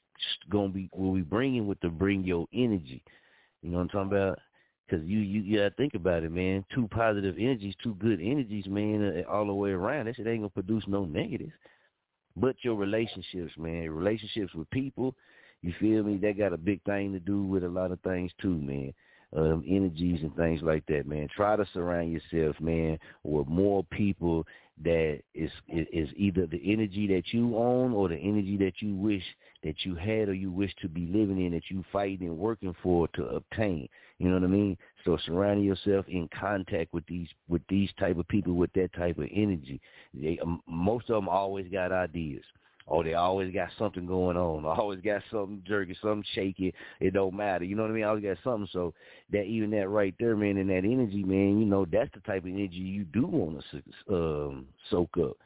gonna 0.48 0.70
be, 0.70 0.88
what 0.92 1.12
we 1.12 1.20
bringing 1.20 1.66
with 1.66 1.78
to 1.80 1.90
bring 1.90 2.24
your 2.24 2.46
energy. 2.54 3.02
You 3.60 3.68
know 3.68 3.76
what 3.76 3.82
I'm 3.82 3.88
talking 3.90 4.12
about? 4.12 4.38
Because 4.88 5.04
you, 5.06 5.18
you, 5.18 5.42
you 5.42 5.58
gotta 5.58 5.74
think 5.76 5.92
about 5.92 6.22
it, 6.22 6.32
man. 6.32 6.64
Two 6.74 6.88
positive 6.88 7.34
energies, 7.38 7.74
two 7.82 7.92
good 7.96 8.18
energies, 8.18 8.64
man, 8.66 9.24
uh, 9.26 9.30
all 9.30 9.46
the 9.46 9.52
way 9.52 9.72
around. 9.72 10.06
That 10.06 10.16
shit 10.16 10.26
ain't 10.26 10.40
gonna 10.40 10.48
produce 10.48 10.84
no 10.88 11.04
negatives. 11.04 11.52
But 12.34 12.56
your 12.62 12.76
relationships, 12.76 13.52
man, 13.58 13.90
relationships 13.90 14.54
with 14.54 14.70
people, 14.70 15.14
you 15.60 15.74
feel 15.78 16.02
me? 16.02 16.16
That 16.16 16.38
got 16.38 16.54
a 16.54 16.56
big 16.58 16.82
thing 16.84 17.12
to 17.12 17.20
do 17.20 17.42
with 17.42 17.62
a 17.62 17.68
lot 17.68 17.92
of 17.92 18.00
things 18.00 18.32
too, 18.40 18.56
man 18.56 18.94
um, 19.34 19.64
energies 19.66 20.20
and 20.22 20.34
things 20.36 20.60
like 20.62 20.84
that, 20.86 21.06
man. 21.06 21.28
Try 21.34 21.56
to 21.56 21.66
surround 21.72 22.12
yourself, 22.12 22.60
man, 22.60 22.98
with 23.24 23.48
more 23.48 23.84
people 23.84 24.46
that 24.84 25.20
is 25.34 25.50
is 25.68 26.08
either 26.16 26.46
the 26.46 26.60
energy 26.72 27.06
that 27.06 27.32
you 27.32 27.56
own 27.56 27.92
or 27.92 28.08
the 28.08 28.16
energy 28.16 28.56
that 28.56 28.80
you 28.80 28.94
wish 28.94 29.22
that 29.62 29.84
you 29.84 29.94
had 29.94 30.28
or 30.28 30.34
you 30.34 30.50
wish 30.50 30.74
to 30.80 30.88
be 30.88 31.06
living 31.06 31.44
in 31.44 31.52
that 31.52 31.70
you 31.70 31.84
fighting 31.92 32.26
and 32.26 32.38
working 32.38 32.74
for 32.82 33.06
to 33.08 33.24
obtain. 33.26 33.88
You 34.18 34.28
know 34.28 34.34
what 34.34 34.44
I 34.44 34.48
mean? 34.48 34.76
So 35.04 35.18
surrounding 35.24 35.64
yourself 35.64 36.06
in 36.08 36.28
contact 36.38 36.92
with 36.92 37.06
these 37.06 37.28
with 37.48 37.62
these 37.68 37.90
type 37.98 38.18
of 38.18 38.26
people 38.28 38.54
with 38.54 38.72
that 38.72 38.92
type 38.94 39.18
of 39.18 39.28
energy. 39.32 39.80
They, 40.14 40.38
um, 40.42 40.62
most 40.66 41.10
of 41.10 41.16
them 41.16 41.28
always 41.28 41.68
got 41.70 41.92
ideas. 41.92 42.44
Oh, 42.88 43.02
they 43.02 43.14
always 43.14 43.52
got 43.54 43.68
something 43.78 44.06
going 44.06 44.36
on. 44.36 44.64
Always 44.78 45.00
got 45.00 45.22
something 45.30 45.62
jerky, 45.66 45.96
something 46.02 46.24
shaky. 46.34 46.74
It 47.00 47.14
don't 47.14 47.34
matter. 47.34 47.64
You 47.64 47.76
know 47.76 47.82
what 47.82 47.90
I 47.90 47.94
mean? 47.94 48.04
I 48.04 48.08
Always 48.08 48.24
got 48.24 48.38
something. 48.42 48.68
So 48.72 48.92
that 49.30 49.44
even 49.44 49.70
that 49.70 49.88
right 49.88 50.14
there, 50.18 50.36
man, 50.36 50.56
and 50.56 50.68
that 50.70 50.78
energy, 50.78 51.22
man, 51.22 51.58
you 51.58 51.66
know, 51.66 51.86
that's 51.90 52.10
the 52.14 52.20
type 52.20 52.44
of 52.44 52.50
energy 52.50 52.76
you 52.76 53.04
do 53.04 53.26
want 53.26 53.64
to 53.70 54.14
um, 54.14 54.66
soak 54.90 55.16
up. 55.18 55.36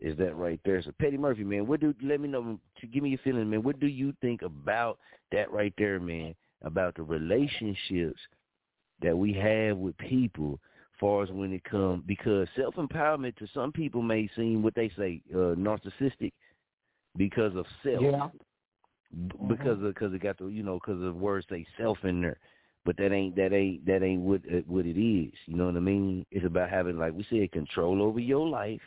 Is 0.00 0.16
that 0.18 0.34
right 0.34 0.58
there? 0.64 0.82
So 0.82 0.92
Petty 0.98 1.16
Murphy, 1.16 1.44
man, 1.44 1.66
what 1.66 1.80
do 1.80 1.94
let 2.02 2.20
me 2.20 2.28
know 2.28 2.58
give 2.92 3.02
me 3.02 3.10
your 3.10 3.20
feeling, 3.22 3.48
man. 3.48 3.62
What 3.62 3.78
do 3.78 3.86
you 3.86 4.12
think 4.20 4.42
about 4.42 4.98
that 5.30 5.52
right 5.52 5.72
there, 5.78 6.00
man? 6.00 6.34
About 6.62 6.96
the 6.96 7.02
relationships 7.02 8.18
that 9.00 9.16
we 9.16 9.32
have 9.34 9.76
with 9.76 9.96
people 9.98 10.58
far 10.98 11.22
as 11.22 11.30
when 11.30 11.52
it 11.52 11.64
comes 11.64 12.02
because 12.06 12.48
self 12.56 12.74
empowerment 12.76 13.36
to 13.36 13.46
some 13.52 13.72
people 13.72 14.02
may 14.02 14.28
seem 14.36 14.62
what 14.62 14.74
they 14.74 14.90
say 14.96 15.20
uh, 15.34 15.54
narcissistic 15.56 16.32
because 17.16 17.54
of 17.56 17.66
self. 17.82 18.02
Yeah. 18.02 18.28
Because 19.46 19.82
of 19.82 19.94
because 19.94 20.14
it 20.14 20.22
got 20.22 20.38
the 20.38 20.46
you 20.46 20.62
know 20.62 20.78
because 20.78 21.02
of 21.02 21.16
words 21.16 21.46
say 21.50 21.66
self 21.76 21.98
in 22.02 22.22
there, 22.22 22.38
but 22.86 22.96
that 22.96 23.12
ain't 23.12 23.36
that 23.36 23.52
ain't 23.52 23.84
that 23.84 24.02
ain't 24.02 24.22
what 24.22 24.40
uh, 24.50 24.60
what 24.66 24.86
it 24.86 24.98
is. 24.98 25.32
You 25.44 25.56
know 25.56 25.66
what 25.66 25.76
I 25.76 25.80
mean? 25.80 26.24
It's 26.30 26.46
about 26.46 26.70
having 26.70 26.96
like 26.96 27.12
we 27.12 27.26
said 27.28 27.52
control 27.52 28.00
over 28.00 28.20
your 28.20 28.48
life, 28.48 28.80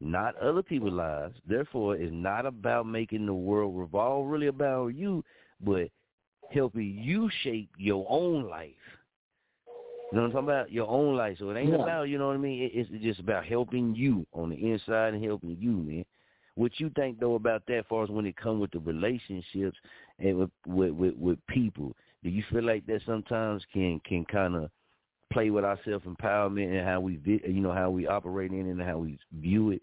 not 0.00 0.36
other 0.36 0.62
people's 0.62 0.92
lives. 0.92 1.34
Therefore, 1.44 1.96
it's 1.96 2.12
not 2.12 2.46
about 2.46 2.86
making 2.86 3.26
the 3.26 3.34
world 3.34 3.76
revolve 3.76 4.28
really 4.28 4.46
about 4.46 4.88
you, 4.88 5.24
but 5.60 5.88
helping 6.52 6.96
you 7.02 7.28
shape 7.42 7.70
your 7.78 8.06
own 8.08 8.48
life. 8.48 8.70
You 10.10 10.16
know 10.16 10.22
what 10.22 10.26
I'm 10.28 10.32
talking 10.32 10.48
about? 10.48 10.72
Your 10.72 10.88
own 10.88 11.16
life. 11.16 11.36
So 11.38 11.50
it 11.50 11.58
ain't 11.58 11.70
Yeah. 11.70 11.82
about, 11.82 12.04
you 12.04 12.16
know 12.16 12.28
what 12.28 12.34
I 12.34 12.38
mean? 12.38 12.62
It, 12.62 12.72
it's 12.74 12.90
just 13.02 13.20
about 13.20 13.44
helping 13.44 13.94
you 13.94 14.26
on 14.32 14.48
the 14.50 14.56
inside 14.56 15.12
and 15.12 15.22
helping 15.22 15.56
you, 15.60 15.72
man. 15.72 16.04
What 16.58 16.72
you 16.80 16.90
think 16.96 17.20
though 17.20 17.36
about 17.36 17.62
that, 17.68 17.78
as 17.78 17.84
far 17.88 18.02
as 18.02 18.10
when 18.10 18.26
it 18.26 18.36
comes 18.36 18.60
with 18.60 18.72
the 18.72 18.80
relationships 18.80 19.76
and 20.18 20.38
with 20.38 20.50
with 20.66 20.90
with, 20.90 21.14
with 21.16 21.46
people? 21.46 21.94
Do 22.24 22.30
you 22.30 22.42
feel 22.50 22.64
like 22.64 22.84
that 22.86 23.00
sometimes 23.06 23.62
can 23.72 24.00
can 24.04 24.24
kind 24.24 24.56
of 24.56 24.70
play 25.32 25.50
with 25.50 25.64
our 25.64 25.78
self 25.84 26.02
empowerment 26.02 26.76
and 26.76 26.84
how 26.84 26.98
we 27.00 27.20
you 27.24 27.60
know 27.60 27.72
how 27.72 27.90
we 27.90 28.08
operate 28.08 28.50
in 28.50 28.66
it 28.66 28.72
and 28.72 28.82
how 28.82 28.98
we 28.98 29.18
view 29.38 29.70
it? 29.70 29.82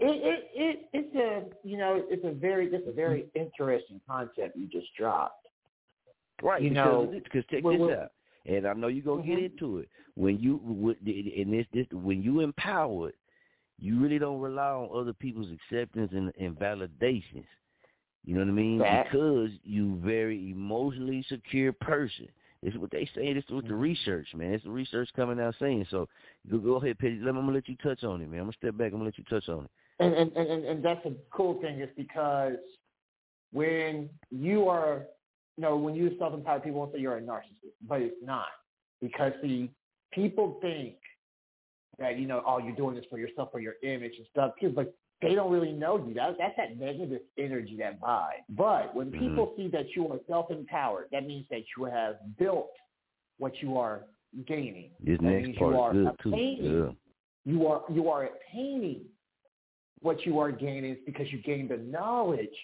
It, 0.00 0.04
it 0.04 0.50
it 0.54 0.88
it's 0.92 1.14
a 1.16 1.66
you 1.66 1.78
know 1.78 2.04
it's 2.10 2.24
a 2.24 2.32
very 2.32 2.66
it's 2.70 2.86
a 2.86 2.92
very 2.92 3.24
interesting 3.34 4.02
concept 4.06 4.54
you 4.54 4.66
just 4.66 4.94
dropped. 4.98 5.46
Right, 6.42 6.60
you 6.60 6.68
because 6.70 6.84
know, 6.84 7.20
because 7.24 7.44
check 7.50 7.64
well, 7.64 7.72
this 7.72 7.80
well- 7.80 8.00
out, 8.02 8.12
and 8.44 8.66
I 8.66 8.74
know 8.74 8.88
you're 8.88 9.02
gonna 9.02 9.26
get 9.26 9.38
Mhm. 9.38 9.52
into 9.52 9.78
it 9.78 9.88
when 10.14 10.38
you 10.38 10.60
in 11.06 11.50
this 11.50 11.66
this 11.72 11.86
when 11.90 12.22
you 12.22 12.40
empowered, 12.40 13.14
you 13.78 14.00
really 14.00 14.18
don't 14.18 14.40
rely 14.40 14.70
on 14.70 14.88
other 14.98 15.12
people's 15.12 15.48
acceptance 15.50 16.10
and, 16.12 16.32
and 16.38 16.58
validations. 16.58 17.44
You 18.24 18.34
know 18.34 18.40
what 18.40 18.48
I 18.48 18.52
mean? 18.52 18.80
Fact. 18.80 19.12
Because 19.12 19.50
you 19.62 20.00
very 20.04 20.50
emotionally 20.50 21.24
secure 21.28 21.72
person. 21.72 22.28
This 22.62 22.74
is 22.74 22.80
what 22.80 22.90
they 22.90 23.08
say. 23.14 23.32
This 23.32 23.44
is 23.44 23.50
what 23.54 23.64
the 23.64 23.70
Mm-hmm. 23.70 23.80
research, 23.80 24.26
man. 24.34 24.54
It's 24.54 24.64
the 24.64 24.70
research 24.70 25.08
coming 25.14 25.38
out 25.38 25.54
saying. 25.60 25.86
So 25.90 26.08
go, 26.50 26.58
go 26.58 26.74
ahead, 26.76 26.98
Petty. 26.98 27.20
Let 27.22 27.34
me, 27.34 27.38
I'm 27.40 27.46
gonna 27.46 27.52
let 27.52 27.68
you 27.68 27.76
touch 27.76 28.02
on 28.02 28.20
it, 28.22 28.28
man. 28.28 28.40
I'm 28.40 28.46
gonna 28.46 28.52
step 28.58 28.76
back. 28.76 28.86
I'm 28.86 28.92
gonna 28.98 29.04
let 29.04 29.18
you 29.18 29.24
touch 29.30 29.48
on 29.48 29.64
it. 29.66 29.70
and 30.00 30.14
and, 30.14 30.32
and, 30.36 30.64
and- 30.64 30.84
that's 30.84 31.04
a 31.06 31.12
cool 31.30 31.60
thing 31.60 31.80
is 31.80 31.90
because 31.96 32.56
when 33.52 34.08
you 34.30 34.68
are 34.68 35.02
you 35.56 35.62
know, 35.62 35.76
when 35.76 35.94
you 35.94 36.16
self 36.18 36.34
empowered 36.34 36.64
people 36.64 36.80
won't 36.80 36.92
say 36.92 36.98
you're 36.98 37.16
a 37.18 37.22
narcissist, 37.22 37.76
but 37.86 38.00
it's 38.02 38.16
not. 38.24 38.46
Because 39.00 39.32
see, 39.42 39.70
people 40.12 40.58
think 40.60 40.94
that, 41.98 42.18
you 42.18 42.26
know, 42.26 42.42
oh 42.46 42.58
you're 42.58 42.76
doing 42.76 42.94
this 42.94 43.04
for 43.10 43.18
yourself 43.18 43.50
for 43.52 43.60
your 43.60 43.74
image 43.82 44.12
and 44.16 44.26
stuff 44.30 44.52
too, 44.60 44.70
but 44.70 44.94
they 45.22 45.34
don't 45.34 45.50
really 45.50 45.72
know 45.72 45.96
you. 45.96 46.14
That 46.14 46.36
that's 46.38 46.54
that 46.56 46.78
negative 46.78 47.22
energy, 47.38 47.76
that 47.78 48.00
vibe. 48.00 48.44
But 48.50 48.94
when 48.94 49.10
Mhm. 49.10 49.18
people 49.18 49.54
see 49.56 49.68
that 49.68 49.94
you 49.96 50.12
are 50.12 50.20
self 50.26 50.50
empowered, 50.50 51.08
that 51.10 51.26
means 51.26 51.46
that 51.48 51.62
you 51.76 51.84
have 51.84 52.36
built 52.36 52.70
what 53.38 53.62
you 53.62 53.78
are 53.78 54.06
gaining. 54.44 54.90
This 55.00 55.18
that 55.18 55.24
next 55.24 55.46
means 55.46 55.58
part 55.58 55.72
you 55.72 56.00
is 56.00 56.06
are 56.06 56.12
good 56.12 56.18
too. 56.18 56.36
Yeah. 56.36 56.92
you 57.44 57.66
are 57.66 57.84
you 57.90 58.10
are 58.10 58.24
attaining 58.24 59.08
what 60.00 60.26
you 60.26 60.38
are 60.38 60.52
gaining 60.52 60.92
is 60.92 60.98
because 61.06 61.30
you 61.32 61.38
gain 61.38 61.68
the 61.68 61.78
knowledge 61.78 62.56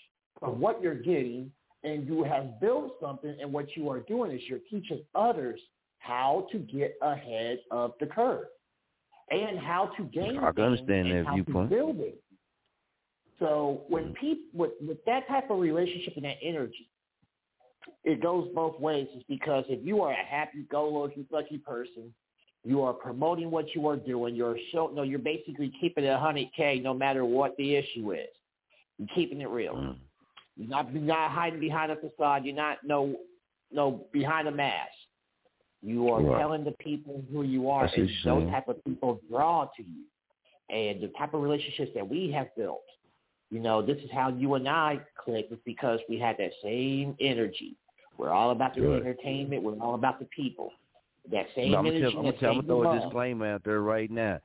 of 0.42 0.58
what 0.58 0.82
you're 0.82 0.94
getting 0.94 1.50
and 1.84 2.06
you 2.06 2.22
have 2.24 2.60
built 2.60 3.00
something 3.00 3.34
and 3.40 3.52
what 3.52 3.76
you 3.76 3.88
are 3.88 4.00
doing 4.00 4.30
is 4.32 4.42
you're 4.48 4.58
teaching 4.70 5.04
others 5.14 5.60
how 5.98 6.46
to 6.50 6.58
get 6.58 6.96
ahead 7.00 7.60
of 7.70 7.94
the 8.00 8.06
curve 8.06 8.46
and 9.32 9.58
how 9.58 9.90
to 9.96 10.04
gain 10.04 10.38
I 10.38 10.52
can 10.52 10.64
understand 10.64 11.08
and 11.08 11.18
that 11.18 11.26
how 11.26 11.34
viewpoint. 11.34 11.70
to 11.70 11.76
build 11.76 12.00
it. 12.00 12.22
So 13.38 13.82
when 13.88 14.14
people 14.14 14.44
with, 14.54 14.72
with 14.86 15.04
that 15.04 15.26
type 15.26 15.50
of 15.50 15.58
relationship 15.58 16.14
and 16.16 16.24
that 16.24 16.36
energy, 16.42 16.88
it 18.04 18.22
goes 18.22 18.48
both 18.54 18.78
ways. 18.78 19.08
Is 19.16 19.22
because 19.28 19.64
if 19.68 19.84
you 19.84 20.02
are 20.02 20.12
a 20.12 20.24
happy-go-lucky 20.24 21.26
lucky 21.30 21.58
person, 21.58 22.14
you 22.64 22.82
are 22.82 22.92
promoting 22.92 23.50
what 23.50 23.74
you 23.74 23.88
are 23.88 23.96
doing. 23.96 24.36
You're 24.36 24.56
show, 24.70 24.90
no, 24.94 25.02
you're 25.02 25.18
basically 25.18 25.72
keeping 25.80 26.04
it 26.04 26.08
100k 26.08 26.82
no 26.82 26.94
matter 26.94 27.24
what 27.24 27.56
the 27.56 27.74
issue 27.74 28.12
is. 28.12 28.28
You're 28.98 29.08
keeping 29.14 29.40
it 29.40 29.48
real. 29.48 29.74
Mm. 29.74 29.96
You're 30.56 30.68
not 30.68 30.92
you're 30.92 31.02
not 31.02 31.30
hiding 31.30 31.60
behind 31.60 31.90
a 31.90 31.96
facade. 31.96 32.44
You're 32.44 32.54
not 32.54 32.78
no 32.84 33.16
no 33.72 34.04
behind 34.12 34.46
a 34.46 34.52
mask. 34.52 34.92
You 35.82 36.10
are 36.10 36.22
Right. 36.22 36.38
telling 36.38 36.64
the 36.64 36.72
people 36.72 37.24
who 37.32 37.42
you 37.42 37.68
are, 37.68 37.86
That's 37.86 37.98
and 37.98 38.08
those 38.24 38.48
type 38.50 38.68
of 38.68 38.82
people 38.84 39.20
draw 39.28 39.64
to 39.76 39.82
you. 39.82 40.04
And 40.70 41.00
the 41.00 41.08
type 41.08 41.34
of 41.34 41.42
relationships 41.42 41.92
that 41.94 42.08
we 42.08 42.30
have 42.30 42.54
built, 42.56 42.84
you 43.50 43.58
know, 43.58 43.82
this 43.82 43.98
is 44.02 44.10
how 44.10 44.28
you 44.28 44.54
and 44.54 44.68
I 44.68 45.00
click. 45.16 45.48
Is 45.50 45.58
because 45.64 46.00
we 46.08 46.18
had 46.18 46.38
that 46.38 46.52
same 46.62 47.16
energy. 47.20 47.76
We're 48.16 48.30
all 48.30 48.50
about 48.50 48.74
the 48.74 48.82
Right. 48.82 49.02
entertainment. 49.02 49.62
We're 49.62 49.78
all 49.80 49.94
about 49.94 50.18
the 50.18 50.26
people. 50.26 50.72
That 51.30 51.46
same 51.54 51.72
No, 51.72 51.78
I'm 51.78 51.86
energy. 51.86 52.00
tell, 52.00 52.18
I'm 52.18 52.38
gonna 52.38 52.62
throw 52.62 52.82
a 52.84 53.00
disclaimer 53.00 53.46
out 53.46 53.64
there 53.64 53.80
right 53.82 54.10
now. 54.10 54.40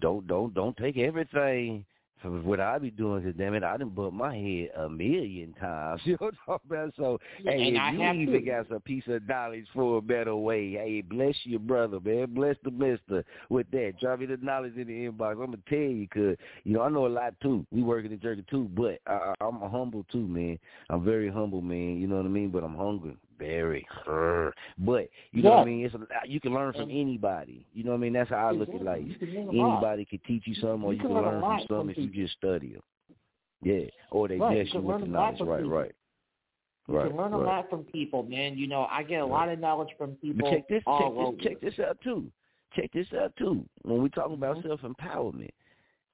Don't 0.00 0.26
don't 0.26 0.54
don't 0.54 0.76
take 0.76 0.98
everything 0.98 1.84
what 2.30 2.60
I 2.60 2.78
be 2.78 2.90
doing. 2.90 3.22
Cause 3.22 3.34
damn 3.36 3.54
it, 3.54 3.62
I 3.62 3.76
done 3.76 3.90
bumped 3.90 4.14
my 4.14 4.34
head 4.34 4.70
a 4.76 4.88
million 4.88 5.54
times. 5.60 6.00
You 6.06 6.12
know 6.12 6.26
what 6.26 6.34
I'm 6.34 6.38
talking 6.46 6.70
about? 6.70 6.92
So 6.96 7.18
hey, 7.44 7.66
And 7.66 7.76
if 7.76 7.82
I 7.82 7.90
you 7.90 8.00
have 8.00 8.16
even 8.16 8.44
got 8.44 8.68
some 8.68 8.80
piece 8.80 9.04
of 9.08 9.26
knowledge 9.28 9.66
for 9.74 9.98
a 9.98 10.02
better 10.02 10.36
way, 10.36 10.72
hey, 10.72 11.00
bless 11.00 11.34
your 11.44 11.60
brother, 11.60 11.98
man. 12.00 12.32
Bless 12.34 12.56
the 12.64 12.70
mister 12.70 13.24
with 13.48 13.70
that. 13.72 13.94
Drop 14.00 14.20
me 14.20 14.26
the 14.26 14.36
knowledge 14.38 14.76
in 14.76 14.86
the 14.86 14.92
inbox. 15.08 15.32
I'm 15.32 15.38
gonna 15.46 15.58
tell 15.68 15.78
you, 15.78 16.06
cause 16.08 16.36
you 16.64 16.74
know 16.74 16.82
I 16.82 16.88
know 16.88 17.06
a 17.06 17.08
lot 17.08 17.34
too. 17.40 17.66
We 17.70 17.82
working 17.82 18.12
in 18.12 18.18
the 18.18 18.22
Jerky 18.22 18.44
too, 18.50 18.70
but 18.76 18.98
I, 19.06 19.32
I- 19.40 19.44
I'm 19.44 19.60
humble 19.70 20.04
too, 20.10 20.26
man. 20.26 20.58
I'm 20.90 21.04
very 21.04 21.30
humble, 21.30 21.60
man. 21.60 21.98
You 22.00 22.06
know 22.06 22.16
what 22.16 22.26
I 22.26 22.28
mean? 22.28 22.50
But 22.50 22.64
I'm 22.64 22.76
hungry. 22.76 23.16
Very, 23.38 23.86
but 24.78 25.08
you 25.32 25.42
know 25.42 25.50
what 25.50 25.58
I 25.60 25.64
mean. 25.64 25.84
It's 25.84 25.94
a, 25.94 25.98
you 26.26 26.40
can 26.40 26.54
learn 26.54 26.72
from 26.72 26.90
anybody. 26.90 27.66
You 27.72 27.84
know 27.84 27.90
what 27.90 27.96
I 27.96 28.00
mean. 28.00 28.12
That's 28.12 28.30
how 28.30 28.48
I 28.48 28.50
look 28.52 28.68
at 28.68 28.82
life. 28.82 29.02
You 29.06 29.14
can 29.16 29.34
learn 29.34 29.48
a 29.48 29.52
lot. 29.52 29.72
Anybody 29.72 30.04
can 30.04 30.20
teach 30.26 30.42
you 30.46 30.54
something, 30.54 30.82
or 30.82 30.92
You 30.92 30.98
you, 30.98 31.06
can 31.08 31.14
can 31.14 31.22
learn 31.22 31.40
from 31.40 31.60
something 31.68 31.90
if 31.90 32.14
you 32.14 32.24
just 32.24 32.36
study 32.36 32.74
them. 32.74 32.82
Yeah, 33.62 33.86
or 34.10 34.28
they 34.28 34.38
Right, 34.38 34.66
you 34.72 34.80
with 34.80 35.00
the 35.00 35.06
knowledge. 35.06 35.40
Right, 35.40 35.62
people. 35.62 35.70
right, 35.70 35.92
You 36.86 36.94
right. 36.94 37.08
can 37.08 37.16
learn 37.16 37.32
a 37.32 37.38
right. 37.38 37.46
lot 37.46 37.70
from 37.70 37.84
people, 37.84 38.22
man. 38.22 38.56
You 38.58 38.68
know, 38.68 38.86
I 38.90 39.02
get 39.02 39.20
a 39.20 39.26
lot 39.26 39.48
of 39.48 39.58
knowledge 39.58 39.88
from 39.96 40.12
people 40.16 40.48
But 40.48 40.50
check 40.50 40.68
this, 40.68 40.82
all 40.86 41.34
check 41.42 41.60
this, 41.60 41.70
check 41.72 41.76
this 41.78 41.86
out 41.86 41.98
too. 42.04 42.30
Check 42.76 42.92
this 42.92 43.06
out 43.18 43.32
too. 43.36 43.64
When 43.82 44.02
we 44.02 44.10
talk 44.10 44.30
about 44.30 44.58
Mm-hmm. 44.58 44.68
self 44.68 44.80
empowerment, 44.82 45.50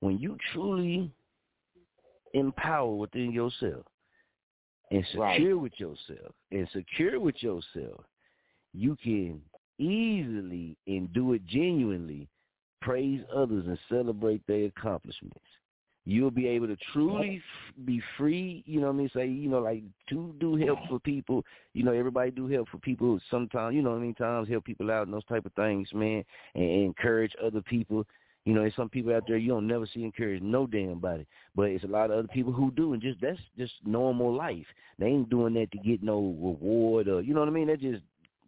when 0.01 0.19
you 0.19 0.37
truly 0.53 1.11
empower 2.35 2.95
within 2.95 3.33
yourself 3.33 3.85
and 4.91 5.07
Right. 5.15 5.37
secure 5.37 5.59
with 5.59 5.79
yourself 5.79 6.35
and 6.51 6.69
secure 6.71 7.21
with 7.21 7.43
yourself, 7.43 8.05
you 8.73 8.97
can 8.97 9.43
easily 9.79 10.77
and 10.87 11.13
do 11.13 11.33
it 11.33 11.45
genuinely 11.47 12.29
praise 12.81 13.23
others 13.35 13.67
and 13.67 13.79
celebrate 13.89 14.47
their 14.47 14.67
accomplishments. 14.67 15.39
You'll 16.07 16.31
be 16.31 16.49
able 16.49 16.67
to 16.67 16.77
truly 16.93 17.37
f- 17.37 17.85
be 17.85 18.03
free, 18.17 18.65
you 18.67 18.81
know 18.81 18.87
what 18.87 18.95
I 18.95 18.97
mean? 18.97 19.11
Say, 19.15 19.27
you 19.27 19.51
know, 19.51 19.61
like 19.61 19.83
to 20.09 20.35
do 20.41 20.57
help 20.57 20.79
for 20.89 20.99
people. 20.99 21.45
You 21.75 21.85
know, 21.85 21.93
everybody 21.93 22.31
do 22.31 22.49
help 22.49 22.69
for 22.69 22.79
people 22.79 23.21
sometimes, 23.31 23.77
you 23.77 23.83
know 23.83 23.91
what 23.91 23.99
I 23.99 24.01
mean? 24.01 24.15
Times 24.15 24.49
help 24.49 24.65
people 24.65 24.91
out 24.91 25.07
and 25.07 25.15
those 25.15 25.25
type 25.27 25.45
of 25.45 25.53
things, 25.53 25.93
man, 25.93 26.25
and 26.55 26.65
encourage 26.65 27.33
other 27.43 27.61
people. 27.61 28.07
You 28.45 28.55
know, 28.55 28.63
there's 28.63 28.75
some 28.75 28.89
people 28.89 29.15
out 29.15 29.25
there 29.29 29.37
you 29.37 29.49
don't 29.49 29.67
never 29.67 29.87
see 29.87 30.03
encourage 30.03 30.43
no 30.43 30.67
damn 30.67 30.99
body, 30.99 31.27
but 31.55 31.65
it's 31.65 31.85
a 31.85 31.89
lot 31.89 32.11
of 32.11 32.19
other 32.19 32.29
people 32.29 32.53
who 32.53 32.71
do, 32.71 32.95
and 32.95 33.03
just 33.03 33.21
that's 33.21 33.39
just 33.59 33.73
normal 33.85 34.35
life. 34.35 34.67
They 34.99 35.07
ain't 35.07 35.29
doing 35.29 35.55
that 35.55 35.71
to 35.73 35.79
get 35.79 36.03
no 36.03 36.17
reward 36.19 37.09
or 37.09 37.21
you 37.21 37.35
know 37.35 37.41
what 37.41 37.49
I 37.49 37.53
mean. 37.53 37.69
They 37.69 37.77
just 37.77 38.03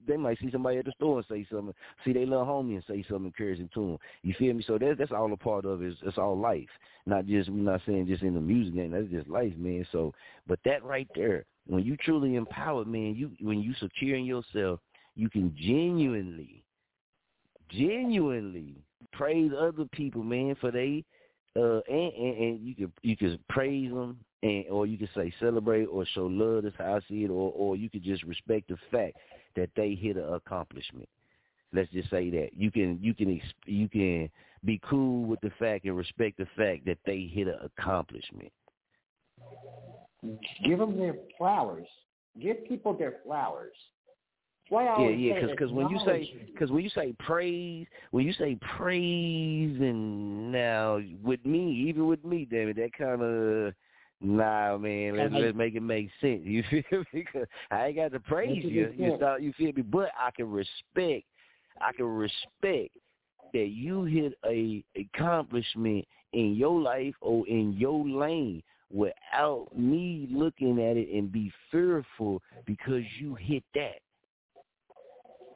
they 0.07 0.17
might 0.17 0.39
see 0.41 0.51
somebody 0.51 0.79
at 0.79 0.85
the 0.85 0.93
store 0.93 1.19
and 1.19 1.27
say 1.29 1.47
something, 1.51 1.75
see 2.05 2.13
their 2.13 2.27
little 2.27 2.45
homie 2.45 2.75
and 2.75 2.85
say 2.89 3.05
something 3.09 3.27
encouraging 3.27 3.71
to 3.75 3.81
them. 3.81 3.99
You 4.23 4.35
feel 4.39 4.55
me? 4.55 4.65
So 4.67 4.79
that's 4.79 4.99
that's 4.99 5.13
all 5.13 5.33
a 5.33 5.37
part 5.37 5.65
of 5.65 5.83
it. 5.83 5.89
It's, 5.89 6.01
it's 6.03 6.19
all 6.19 6.39
life, 6.39 6.69
not 7.07 7.27
just 7.27 7.51
we're 7.51 7.57
not 7.57 7.83
saying 7.87 8.07
just 8.07 8.23
in 8.23 8.35
the 8.35 8.41
music 8.41 8.75
game. 8.75 8.93
That's 8.93 9.09
just 9.09 9.29
life, 9.29 9.53
man. 9.57 9.87
So, 9.93 10.13
but 10.47 10.59
that 10.65 10.83
right 10.85 11.09
there, 11.15 11.45
when 11.67 11.85
you 11.85 11.97
truly 11.97 12.37
empowered, 12.37 12.87
man, 12.87 13.15
you 13.15 13.31
when 13.41 13.61
you 13.61 13.75
secure 13.75 14.17
in 14.17 14.25
yourself, 14.25 14.81
you 15.15 15.29
can 15.29 15.55
genuinely, 15.59 16.65
genuinely 17.77 18.77
praise 19.13 19.53
other 19.59 19.85
people, 19.93 20.23
man, 20.23 20.57
for 20.61 20.71
they 20.71 21.05
uh 21.55 21.81
and, 21.89 22.13
and 22.15 22.39
and 22.39 22.61
you 22.61 22.75
could 22.75 22.93
you 23.03 23.17
could 23.17 23.39
praise 23.49 23.91
them 23.91 24.19
and 24.43 24.65
or 24.71 24.87
you 24.87 24.97
could 24.97 25.11
say 25.15 25.33
celebrate 25.39 25.85
or 25.85 26.07
show 26.07 26.27
love 26.27 26.65
that's 26.65 26.75
how 26.79 26.95
I 26.97 27.01
see 27.09 27.25
it 27.25 27.31
or 27.31 27.53
or 27.55 27.77
you 27.77 27.91
could 27.91 28.03
just 28.03 28.23
respect 28.25 28.69
the 28.69 28.77
fact 28.91 29.17
that 29.57 29.69
they 29.77 29.95
hit 29.95 30.17
an 30.17 30.33
accomplishment. 30.33 31.09
Let's 31.75 31.91
just 31.91 32.11
say 32.11 32.31
that 32.31 32.51
you 32.57 32.71
can 32.71 32.99
you 33.03 33.15
can 33.15 33.41
you 33.67 33.89
can 33.89 34.31
be 34.65 34.81
cool 34.89 35.25
with 35.25 35.41
the 35.41 35.51
fact 35.59 35.85
and 35.85 35.97
respect 35.97 36.39
the 36.39 36.47
fact 36.57 36.87
that 36.87 36.99
they 37.05 37.31
hit 37.33 37.49
an 37.49 37.59
accomplishment. 37.63 38.53
Give 40.65 40.79
them 40.79 40.97
their 40.99 41.17
flowers. 41.37 41.89
Give 42.41 42.67
people 42.67 42.95
their 42.95 43.17
flowers. 43.25 43.75
Why 44.73 44.87
I 44.87 45.03
Yeah, 45.03 45.11
yeah, 45.11 45.35
because 45.35 45.51
because 45.51 45.71
when 45.71 45.91
you 45.91 45.99
say 46.07 46.47
because 46.51 46.71
when 46.71 46.83
you 46.83 46.89
say 46.89 47.15
praise, 47.19 47.87
when 48.11 48.25
you 48.25 48.33
say 48.33 48.57
praise, 48.79 49.77
and 49.79 50.51
now 50.51 50.99
with 51.23 51.45
me, 51.45 51.85
even 51.89 52.07
with 52.07 52.25
me, 52.25 52.49
damn 52.51 52.71
it, 52.71 52.77
that 52.77 52.95
kind 52.97 53.21
of 53.21 53.75
nah, 54.23 54.79
man. 54.79 55.19
Let's 55.19 55.35
let's 55.35 55.55
make 55.55 55.75
it 55.75 55.83
make 55.83 56.09
sense. 56.23 56.41
You 56.47 56.63
feel 56.71 57.01
me? 57.01 57.05
Because 57.13 57.47
I 57.71 57.89
ain't 57.89 57.97
got 57.97 58.13
to 58.13 58.21
praise 58.21 58.65
you. 58.65 58.91
You 58.97 59.15
start, 59.17 59.43
you 59.43 59.53
feel 59.59 59.75
me? 59.75 59.83
But 59.83 60.09
I 60.19 60.31
can 60.31 60.51
respect. 60.51 61.27
I 61.79 61.93
can 61.95 62.07
respect 62.07 62.97
that 63.53 63.69
you 63.69 64.05
hit 64.05 64.33
a 64.47 64.83
accomplishment 64.97 66.07
in 66.33 66.55
your 66.55 66.81
life 66.81 67.15
or 67.21 67.47
in 67.47 67.75
your 67.75 68.09
lane 68.09 68.63
without 68.91 69.67
me 69.77 70.29
looking 70.31 70.81
at 70.81 70.97
it 70.97 71.11
and 71.15 71.31
be 71.31 71.53
fearful 71.71 72.41
because 72.65 73.03
you 73.21 73.35
hit 73.35 73.65
that. 73.75 74.01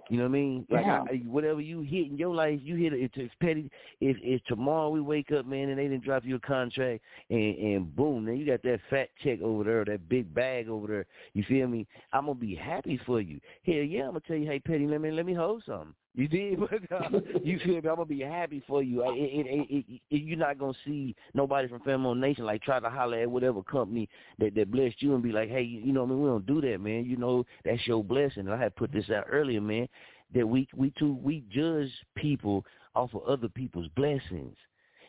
You 0.08 0.18
know 0.18 0.24
what 0.24 0.28
I 0.28 0.32
mean? 0.32 0.66
Like 0.70 0.86
Yeah. 0.86 1.02
I, 1.10 1.22
whatever 1.26 1.60
you 1.60 1.80
hit 1.80 2.06
in 2.06 2.16
your 2.16 2.34
life, 2.34 2.60
you 2.62 2.76
hit 2.76 2.92
it. 2.92 3.10
It's 3.14 3.34
petty. 3.40 3.70
If 4.00 4.16
if 4.22 4.42
tomorrow 4.44 4.90
we 4.90 5.00
wake 5.00 5.32
up, 5.32 5.46
man, 5.46 5.68
and 5.70 5.78
they 5.78 5.88
didn't 5.88 6.04
drop 6.04 6.24
you 6.24 6.36
a 6.36 6.40
contract, 6.40 7.02
and 7.30 7.58
and 7.58 7.96
boom, 7.96 8.24
then 8.24 8.36
you 8.36 8.46
got 8.46 8.62
that 8.62 8.80
fat 8.88 9.08
check 9.22 9.40
over 9.42 9.64
there, 9.64 9.84
that 9.84 10.08
big 10.08 10.32
bag 10.32 10.68
over 10.68 10.86
there. 10.86 11.06
You 11.34 11.44
feel 11.44 11.66
me? 11.66 11.86
I'm 12.12 12.26
gonna 12.26 12.38
be 12.38 12.54
happy 12.54 13.00
for 13.04 13.20
you. 13.20 13.40
Hell 13.64 13.76
yeah, 13.76 14.02
I'm 14.02 14.10
gonna 14.10 14.20
tell 14.20 14.36
you, 14.36 14.46
hey, 14.46 14.60
petty, 14.60 14.86
let 14.86 15.00
me 15.00 15.10
let 15.10 15.26
me 15.26 15.34
hold 15.34 15.64
something. 15.66 15.94
You 16.16 16.28
did, 16.28 16.58
but 16.90 16.90
uh, 16.90 17.20
you 17.44 17.58
feel 17.58 17.74
me? 17.74 17.88
I'm 17.88 17.96
gonna 17.96 18.06
be 18.06 18.20
happy 18.20 18.62
for 18.66 18.82
you. 18.82 19.02
It, 19.10 19.46
it, 19.46 19.66
it, 19.70 20.00
it, 20.10 20.22
you're 20.22 20.38
not 20.38 20.58
gonna 20.58 20.72
see 20.84 21.14
nobody 21.34 21.68
from 21.68 21.80
Family 21.80 22.18
Nation 22.18 22.46
like 22.46 22.62
try 22.62 22.80
to 22.80 22.88
holler 22.88 23.20
at 23.20 23.30
whatever 23.30 23.62
company 23.62 24.08
that 24.38 24.54
that 24.54 24.70
blessed 24.70 25.02
you 25.02 25.14
and 25.14 25.22
be 25.22 25.30
like, 25.30 25.50
hey, 25.50 25.62
you 25.62 25.92
know, 25.92 26.04
what 26.04 26.06
I 26.06 26.14
mean, 26.14 26.22
we 26.22 26.28
don't 26.28 26.46
do 26.46 26.60
that, 26.62 26.80
man. 26.80 27.04
You 27.04 27.18
know, 27.18 27.44
that's 27.64 27.86
your 27.86 28.02
blessing. 28.02 28.46
And 28.46 28.52
I 28.52 28.58
had 28.58 28.74
put 28.76 28.92
this 28.92 29.10
out 29.10 29.26
earlier, 29.30 29.60
man. 29.60 29.88
That 30.34 30.48
we 30.48 30.66
we 30.74 30.90
too 30.98 31.18
we 31.22 31.44
judge 31.52 31.92
people 32.16 32.64
off 32.94 33.14
of 33.14 33.22
other 33.24 33.48
people's 33.48 33.88
blessings. 33.94 34.56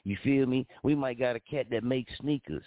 You 0.03 0.17
feel 0.23 0.45
me? 0.45 0.67
We 0.83 0.93
might 0.93 1.19
got 1.19 1.37
a 1.37 1.39
cat 1.39 1.67
that 1.71 1.83
makes 1.83 2.11
sneakers 2.19 2.63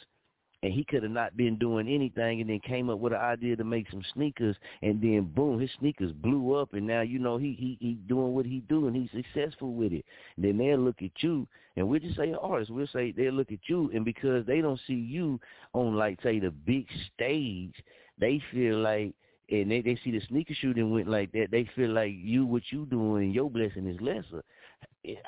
and 0.63 0.73
he 0.73 0.85
could 0.85 1.03
have 1.03 1.13
not 1.13 1.37
been 1.37 1.57
doing 1.57 1.89
anything 1.89 2.41
and 2.41 2.51
then 2.51 2.61
came 2.61 2.91
up 2.91 2.99
with 2.99 3.13
an 3.13 3.19
idea 3.19 3.57
to 3.57 3.65
make 3.65 3.91
some 3.91 4.03
sneakers 4.13 4.57
and 4.83 5.01
then 5.01 5.31
boom 5.35 5.59
his 5.59 5.71
sneakers 5.79 6.13
blew 6.13 6.55
up 6.55 6.75
and 6.75 6.87
now 6.87 7.01
you 7.01 7.19
know 7.19 7.39
he 7.39 7.57
he 7.59 7.79
he 7.81 7.95
doing 8.09 8.35
what 8.35 8.45
he 8.45 8.61
doing 8.69 8.95
he's 8.95 9.25
successful 9.25 9.73
with 9.73 9.93
it. 9.93 10.05
And 10.37 10.45
then 10.45 10.59
they'll 10.59 10.79
look 10.79 11.03
at 11.03 11.11
you 11.19 11.47
and 11.77 11.89
we'll 11.89 12.01
just 12.01 12.17
say 12.17 12.35
artists 12.41 12.71
we'll 12.71 12.87
say 12.89 13.13
they'll 13.13 13.33
look 13.33 13.53
at 13.53 13.61
you 13.67 13.91
and 13.95 14.05
because 14.05 14.45
they 14.47 14.61
don't 14.61 14.81
see 14.87 14.95
you 14.95 15.41
on 15.73 15.95
like 15.97 16.19
say 16.23 16.39
the 16.39 16.51
big 16.51 16.87
stage 17.15 17.75
they 18.19 18.43
feel 18.53 18.79
like 18.79 19.15
and 19.51 19.71
they 19.71 19.81
they 19.81 19.99
see 20.05 20.11
the 20.11 20.21
sneaker 20.29 20.55
shooting 20.55 20.91
went 20.91 21.09
like 21.09 21.33
that 21.33 21.49
they 21.51 21.69
feel 21.75 21.91
like 21.91 22.13
you 22.15 22.45
what 22.45 22.63
you 22.71 22.87
doing 22.87 23.31
your 23.31 23.51
blessing 23.51 23.87
is 23.87 24.01
lesser 24.01 24.43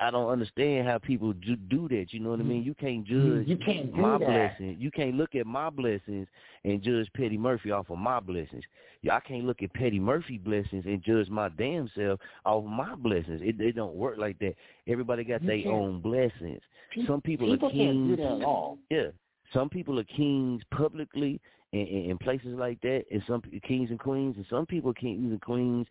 I 0.01 0.11
don't 0.11 0.28
understand 0.28 0.86
how 0.86 0.99
people 0.99 1.32
do, 1.32 1.57
do 1.57 1.89
that. 1.89 2.12
You 2.12 2.20
know 2.20 2.31
what 2.31 2.40
I 2.40 2.43
mean? 2.43 2.61
Mm-hmm. 2.61 2.66
You 2.69 2.74
can't 2.74 3.07
judge 3.07 3.47
You 3.49 3.57
can't 3.57 3.94
my 3.94 4.19
that. 4.19 4.27
blessings. 4.27 4.77
You 4.78 4.90
can't 4.90 5.15
look 5.15 5.35
at 5.35 5.47
my 5.47 5.70
blessings 5.70 6.28
and 6.65 6.82
judge 6.82 7.09
Petty 7.16 7.39
Murphy 7.39 7.70
off 7.70 7.90
of 7.90 7.99
my 7.99 8.20
blessings. 8.20 8.65
I 9.11 9.19
can't 9.20 9.44
look 9.44 9.62
at 9.62 9.73
Petty 9.74 9.99
Murphy 9.99 10.39
blessings 10.39 10.85
and 10.86 11.03
judge 11.03 11.28
my 11.28 11.49
damn 11.49 11.90
self 11.97 12.20
off 12.44 12.65
my 12.65 12.94
blessings. 12.94 13.40
It 13.43 13.61
it 13.61 13.74
don't 13.74 13.94
work 13.97 14.16
like 14.19 14.39
that. 14.40 14.55
Everybody 14.86 15.24
got 15.24 15.44
their 15.44 15.66
own 15.69 16.01
blessings. 16.01 16.61
Pe- 16.94 17.07
Some 17.07 17.20
people, 17.20 17.49
people 17.51 17.69
are 17.69 17.70
kings. 17.73 17.82
can't 17.82 18.09
do 18.09 18.16
that 18.16 18.32
at 18.40 18.44
all. 18.44 18.78
Yeah, 18.90 19.07
some 19.53 19.69
people 19.69 19.99
are 19.99 20.05
kings 20.05 20.62
publicly 20.70 21.40
in, 21.73 21.81
in, 21.86 22.19
places 22.19 22.55
like 22.57 22.81
that, 22.82 23.05
and 23.11 23.23
some 23.27 23.43
kings 23.66 23.90
and 23.90 23.99
queens, 23.99 24.36
and 24.36 24.47
some 24.49 24.66
people 24.66 24.93
kings 24.93 25.32
and 25.32 25.40
queens 25.40 25.86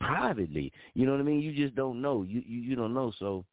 privately. 0.00 0.72
You 0.94 1.06
know 1.06 1.12
what 1.12 1.20
I 1.20 1.24
mean? 1.24 1.40
You 1.40 1.52
just 1.52 1.74
don't 1.74 2.00
know. 2.00 2.22
You 2.22 2.42
you, 2.46 2.60
you 2.60 2.76
don't 2.76 2.94
know. 2.94 3.12
So 3.18 3.44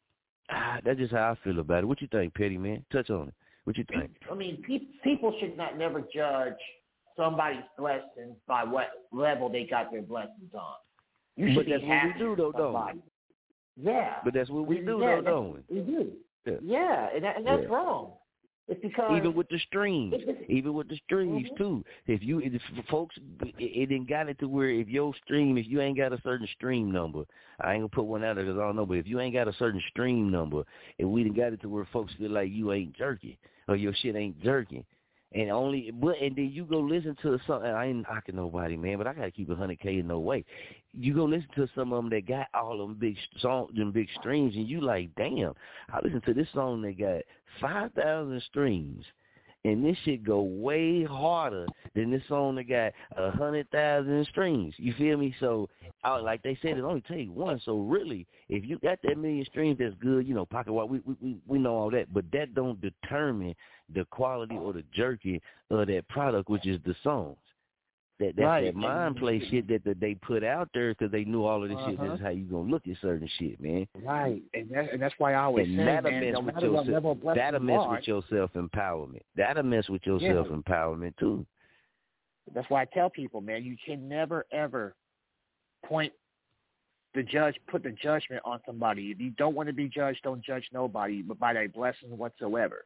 ah, 0.50 0.80
that's 0.84 1.00
just 1.00 1.14
how 1.14 1.32
I 1.32 1.44
feel 1.44 1.60
about 1.60 1.84
it. 1.84 1.88
What 1.88 2.02
you 2.02 2.08
think, 2.12 2.34
Petty 2.34 2.58
man? 2.58 2.86
Touch 2.92 3.10
on 3.10 3.30
it. 3.30 3.34
What 3.64 3.78
you 3.78 3.86
think? 3.90 4.12
I 4.30 4.36
mean, 4.36 4.62
pe- 4.68 4.88
people 5.04 5.34
should 5.40 5.56
not 5.56 5.78
never 5.78 6.02
judge 6.14 6.60
somebody's 7.16 7.64
blessings 7.78 8.36
by 8.48 8.64
what 8.64 8.88
level 9.12 9.50
they 9.50 9.64
got 9.64 9.92
their 9.92 10.02
blessings 10.02 10.54
on. 10.54 10.76
You 11.36 11.54
should 11.54 11.56
But 11.56 11.66
that's 11.70 11.84
what 11.84 12.04
we 12.06 12.20
do, 12.20 12.36
though, 12.36 12.52
don't 12.52 12.96
we? 12.96 13.02
Yeah. 13.92 14.16
But 14.24 14.34
that's 14.34 14.50
what 14.50 14.68
we 14.68 14.78
do, 14.80 15.00
yeah, 15.02 15.16
though, 15.16 15.22
don't 15.22 15.54
we? 15.54 15.80
We 15.80 15.82
do. 15.82 16.12
Yeah. 16.46 16.54
Yeah, 16.62 17.08
and, 17.16 17.24
that, 17.24 17.38
and 17.38 17.48
that's 17.48 17.64
Yeah. 17.64 17.70
wrong. 17.76 18.12
It's 18.68 18.81
because 18.81 19.18
Even 19.18 19.34
with 19.34 19.49
the 19.49 19.60
streams, 19.60 20.15
even 20.48 20.73
with 20.73 20.88
the 20.88 20.95
streams 21.06 21.49
Mhm. 21.49 21.57
too. 21.57 21.85
If 22.07 22.23
you, 22.23 22.40
if 22.40 22.61
folks, 22.88 23.18
it, 23.41 23.56
it 23.60 23.85
didn't 23.88 24.07
got 24.07 24.30
it 24.30 24.40
to 24.40 24.48
where 24.48 24.69
if 24.69 24.88
your 24.88 25.14
stream, 25.15 25.57
if 25.57 25.68
you 25.68 25.81
ain't 25.81 25.98
got 25.98 26.14
a 26.14 26.22
certain 26.22 26.48
stream 26.48 26.90
number, 26.90 27.26
I 27.60 27.73
ain't 27.73 27.81
gonna 27.81 27.90
put 27.90 28.06
one 28.06 28.23
out 28.23 28.35
there 28.35 28.45
because 28.45 28.57
I 28.57 28.64
don't 28.64 28.76
know. 28.76 28.85
But 28.85 28.98
if 28.98 29.07
you 29.07 29.19
ain't 29.19 29.34
got 29.34 29.49
a 29.49 29.53
certain 29.53 29.81
stream 29.90 30.31
number, 30.31 30.64
and 30.99 31.11
we 31.11 31.23
done 31.23 31.34
got 31.34 31.52
it 31.53 31.61
to 31.61 31.69
where 31.69 31.85
folks 31.91 32.14
feel 32.14 32.31
like 32.31 32.52
you 32.52 32.72
ain't 32.72 32.94
jerking 32.94 33.35
or 33.68 33.76
your 33.76 33.94
shit 33.95 34.15
ain't 34.15 34.41
jerking, 34.41 34.85
and 35.34 35.50
only, 35.50 35.92
but 35.92 36.20
and 36.22 36.36
then 36.36 36.52
you 36.52 36.66
go 36.66 36.80
listen 36.80 37.16
to 37.24 37.40
something. 37.48 37.70
I 37.70 37.88
ain't 37.88 38.06
knocking 38.08 38.36
nobody, 38.36 38.78
man, 38.78 38.98
but 38.98 39.08
I 39.08 39.14
gotta 39.14 39.32
keep 39.32 39.50
a 39.50 39.56
hundred 39.56 39.80
k 39.80 40.00
in 40.00 40.08
no 40.08 40.20
way. 40.20 40.46
You 40.94 41.16
go 41.16 41.26
listen 41.26 41.48
to 41.56 41.68
some 41.76 41.92
of 41.92 42.04
them 42.04 42.12
that 42.12 42.28
got 42.28 42.48
all 42.54 42.78
them 42.78 42.96
big 43.00 43.18
songs, 43.40 43.76
them 43.76 43.92
big 43.92 44.08
streams, 44.20 44.56
and 44.56 44.68
you 44.68 44.82
like, 44.82 45.10
damn. 45.16 45.54
I 45.92 46.00
listened 46.04 46.24
to 46.26 46.34
this 46.34 46.48
song 46.54 46.82
that 46.84 47.00
got 47.00 47.22
five 47.60 47.92
thousand 47.94 48.42
streams, 48.44 49.04
and 49.65 49.84
this 49.84 49.98
shit 50.03 50.23
go 50.23 50.41
way 50.41 51.03
harder 51.03 51.65
than 51.95 52.11
this 52.11 52.22
song 52.27 52.56
that 52.56 52.68
got 52.68 52.91
a 53.18 53.31
hundred 53.31 53.69
thousand 53.72 54.26
streams. 54.30 54.73
You 54.77 54.94
feel 54.94 55.18
me? 55.18 55.34
So, 55.40 55.69
I, 56.03 56.18
like 56.18 56.44
they 56.44 56.57
said, 56.61 56.77
it 56.77 56.84
only 56.84 57.02
take 57.02 57.30
one. 57.30 57.61
So 57.64 57.80
really, 57.80 58.27
if 58.49 58.65
you 58.65 58.77
got 58.80 58.99
that 59.03 59.18
million 59.18 59.45
streams, 59.45 59.77
that's 59.80 59.95
good. 60.02 60.27
You 60.27 60.35
know, 60.35 60.45
pocket 60.45 60.73
we 60.73 60.99
we 60.99 61.15
we, 61.22 61.38
we 61.48 61.60
know 61.60 61.76
all 61.76 61.91
that, 61.91 62.14
but 62.14 62.26
that 62.34 62.53
don't 62.53 62.80
determine 62.81 63.56
the 63.94 64.06
quality 64.06 64.56
or 64.56 64.73
the 64.73 64.84
jerky 64.94 65.41
of 65.69 65.88
that 65.88 66.07
product, 66.10 66.49
which 66.49 66.68
is 66.68 66.80
the 66.85 66.95
songs. 67.03 67.38
That 68.24 68.36
that's 68.38 68.45
Right. 68.45 68.64
that 68.66 68.76
mind 68.76 69.18
play 69.18 69.40
shit 69.50 69.68
that, 69.68 69.84
that 69.84 70.00
they 70.00 70.16
put 70.16 70.44
out 70.45 70.70
there 70.74 70.91
because 70.94 71.12
they 71.12 71.26
knew 71.26 71.44
all 71.44 71.62
of 71.62 71.70
this 71.70 71.78
shit. 71.80 72.00
This 72.00 72.00
Uh-huh. 72.00 72.14
is 72.14 72.20
how 72.22 72.30
you 72.30 72.45
gonna 72.45 72.70
look 72.72 72.88
at 72.88 72.95
certain 73.02 73.28
shit, 73.40 73.60
man. 73.60 73.86
right, 73.95 74.41
and 74.54 74.70
that's 74.70 74.94
and 74.94 75.02
that's 75.02 75.16
why 75.18 75.34
I 75.34 75.44
always 75.44 75.68
And 75.68 75.78
say, 75.80 75.86
that'll 75.86 76.12
man, 76.12 76.22
mess 76.22 76.36
with 76.38 76.45
matter 76.56 76.66
your 76.68 76.76
self- 76.78 76.88
level 76.88 77.12
of 77.12 77.22
blessing 77.22 77.41
that'll 77.41 77.60
mess 77.60 77.80
are, 77.82 77.91
with 77.91 78.08
your 78.08 78.24
self 78.30 78.54
empowerment. 78.54 79.24
That'll 79.36 79.64
mess 79.64 79.90
with 79.90 80.06
your 80.06 80.20
Yeah. 80.20 80.34
self 80.34 80.48
empowerment 80.48 81.18
too. 81.18 81.45
That's 82.54 82.70
why 82.70 82.82
I 82.84 82.86
tell 82.86 83.10
people, 83.10 83.41
man, 83.41 83.64
you 83.66 83.76
can 83.86 84.08
never 84.08 84.45
ever 84.52 84.95
point 85.84 86.14
the 87.14 87.24
judge, 87.24 87.56
put 87.68 87.84
the 87.84 87.91
judgment 87.91 88.41
on 88.45 88.60
somebody. 88.66 89.12
If 89.12 89.20
you 89.20 89.32
don't 89.32 89.54
want 89.56 89.68
to 89.68 89.74
be 89.74 89.88
judged, 89.90 90.24
don't 90.24 90.41
judge 90.41 90.68
nobody, 90.72 91.22
but 91.22 91.38
by 91.40 91.54
their 91.54 91.68
blessing 91.68 92.18
whatsoever. 92.18 92.86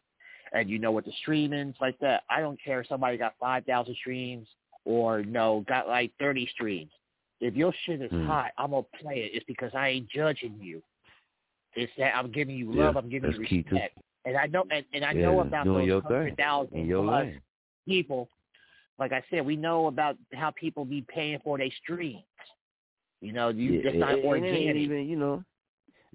And 0.54 0.70
you 0.70 0.80
know 0.80 0.92
what 0.92 1.06
the 1.06 1.12
streaming's 1.22 1.76
like 1.80 1.98
that. 2.00 2.24
I 2.30 2.40
don't 2.42 2.60
care 2.62 2.82
if 2.82 2.88
somebody 2.88 3.18
got 3.18 3.36
five 3.40 3.66
thousand 3.66 3.96
streams 3.96 4.48
or 4.88 5.22
no 5.24 5.66
got 5.68 5.88
like 5.88 6.12
thirty 6.20 6.48
streams. 6.54 6.92
If 7.42 7.56
your 7.56 7.74
shit 7.86 8.02
is 8.02 8.12
Mm. 8.12 8.26
hot, 8.26 8.52
I'm 8.58 8.72
gonna 8.72 8.84
play 9.00 9.20
it. 9.20 9.32
It's 9.36 9.46
because 9.46 9.72
I 9.76 9.90
ain't 9.90 10.10
judging 10.10 10.58
you. 10.60 10.82
It's 11.76 11.92
that 11.98 12.16
I'm 12.16 12.32
giving 12.32 12.56
you 12.56 12.72
Yeah, 12.72 12.86
love. 12.86 12.96
I'm 12.96 13.10
giving 13.10 13.32
you 13.32 13.38
that's 13.40 13.52
respect. 13.52 13.98
And 14.26 14.36
I 14.38 14.48
know, 14.48 14.66
and, 14.72 14.86
and 14.94 15.06
I 15.06 15.14
Yeah, 15.14 15.24
know 15.24 15.42
about 15.42 15.66
those 15.66 16.02
hundred 16.04 16.38
thousand 16.38 16.90
plus 16.90 17.26
lane. 17.26 17.42
people. 17.86 18.30
Like 18.98 19.12
I 19.12 19.24
said, 19.30 19.46
we 19.46 19.56
know 19.56 19.88
about 19.88 20.18
how 20.34 20.52
people 20.52 20.84
be 20.86 21.06
paying 21.08 21.40
for 21.44 21.58
their 21.58 21.70
streams. 21.84 22.24
You 23.22 23.34
know, 23.34 23.50
you 23.50 23.74
Yeah, 23.74 23.92
just 23.92 23.98
not 23.98 24.24
organic. 24.24 24.78
even 24.78 25.08
you 25.08 25.18
know. 25.18 25.44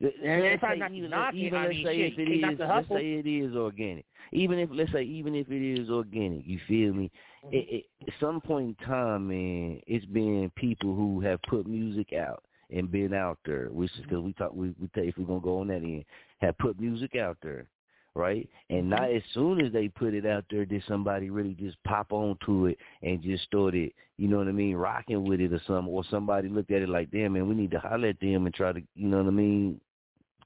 And 0.01 0.10
if 0.20 0.60
say 0.60 0.77
not 0.78 0.93
even, 0.93 1.10
knocking, 1.10 1.40
even 1.40 1.59
I 1.59 1.62
let's 1.66 1.77
mean, 1.77 1.86
say 1.86 1.97
shit, 1.97 2.12
if 2.12 2.19
it 2.19 2.28
you 2.28 2.48
is, 2.51 2.59
let's 2.59 2.89
say 2.89 3.12
it 3.12 3.27
is 3.27 3.55
organic. 3.55 4.05
Even 4.32 4.59
if 4.59 4.70
let's 4.73 4.93
say 4.93 5.02
even 5.02 5.35
if 5.35 5.51
it 5.51 5.81
is 5.81 5.90
organic, 5.90 6.47
you 6.47 6.59
feel 6.66 6.93
me? 6.93 7.10
Mm-hmm. 7.44 7.55
It, 7.55 7.66
it, 7.69 7.85
at 8.09 8.14
some 8.20 8.40
point 8.40 8.77
in 8.81 8.86
time, 8.86 9.28
man, 9.28 9.81
it's 9.86 10.06
been 10.06 10.51
people 10.56 10.94
who 10.94 11.20
have 11.20 11.40
put 11.43 11.66
music 11.66 12.12
out 12.12 12.43
and 12.70 12.90
been 12.90 13.12
out 13.12 13.39
there, 13.44 13.69
which 13.70 13.93
is 13.93 14.02
because 14.02 14.23
we 14.23 14.32
talk, 14.32 14.52
we 14.55 14.74
we 14.81 14.89
take 14.94 15.09
if 15.09 15.19
we're 15.19 15.24
gonna 15.24 15.40
go 15.40 15.60
on 15.60 15.69
that 15.69 15.77
end, 15.77 16.05
have 16.40 16.56
put 16.59 16.81
music 16.81 17.14
out 17.16 17.36
there, 17.43 17.66
right? 18.14 18.48
And 18.70 18.90
not 18.90 19.02
Mm-hmm. 19.02 19.16
as 19.16 19.22
soon 19.34 19.60
as 19.64 19.72
they 19.72 19.89
put 19.89 20.14
it 20.14 20.26
out 20.26 20.44
there, 20.51 20.64
did 20.64 20.82
somebody 20.86 21.30
really 21.30 21.55
just 21.55 21.82
pop 21.84 22.12
onto 22.12 22.66
it 22.66 22.78
and 23.02 23.22
just 23.22 23.44
started, 23.44 23.93
you 24.18 24.28
know 24.28 24.39
what 24.39 24.48
I 24.48 24.52
mean, 24.52 24.76
rocking 24.76 25.24
with 25.24 25.40
it 25.40 25.52
or 25.52 25.60
something, 25.66 25.93
or 25.93 26.05
somebody 26.10 26.48
looked 26.48 26.70
at 26.70 26.82
it 26.82 26.89
like, 26.89 27.10
damn 27.10 27.32
man, 27.32 27.48
we 27.48 27.55
need 27.55 27.70
to 27.72 27.78
holler 27.78 28.09
at 28.09 28.20
them 28.20 28.47
and 28.47 28.55
try 28.55 28.72
to, 28.72 28.80
you 28.94 29.09
know 29.09 29.18
what 29.18 29.26
I 29.26 29.30
mean, 29.30 29.80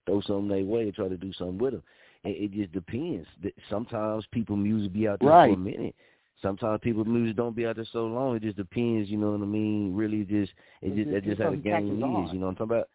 throw 0.07 0.21
something 0.23 0.49
their 0.49 0.65
way 0.65 0.83
and 0.83 0.95
try 0.95 1.09
to 1.09 1.17
do 1.17 1.33
something 1.33 1.59
with 1.59 1.73
them. 1.75 1.83
It, 2.25 2.53
it 2.53 2.53
just 2.53 2.73
depends. 2.73 3.27
Sometimes 3.69 4.25
people 4.33 4.57
music 4.57 4.93
be 4.93 5.09
out 5.09 5.21
there 5.21 5.31
for 5.31 5.55
a 5.55 5.57
minute. 5.57 5.95
Sometimes 6.43 6.81
people 6.83 7.05
music 7.05 7.37
don't 7.37 7.57
be 7.57 7.67
out 7.67 7.77
there 7.77 7.87
so 7.93 8.07
long. 8.07 8.37
It 8.37 8.43
just 8.43 8.57
depends. 8.57 9.09
You 9.09 9.17
know 9.17 9.33
what 9.33 9.41
I 9.41 9.47
mean? 9.47 9.95
Really, 9.95 10.23
just 10.25 10.53
it 10.83 10.93
It 10.93 10.97
just 10.97 11.11
that's 11.11 11.25
just 11.25 11.37
just 11.39 11.43
how 11.43 11.51
the 11.51 11.57
game 11.57 11.89
is. 12.27 12.33
You 12.33 12.39
know 12.39 12.47
what 12.47 12.61
I'm 12.61 12.69
talking 12.69 12.77
about? 12.77 12.89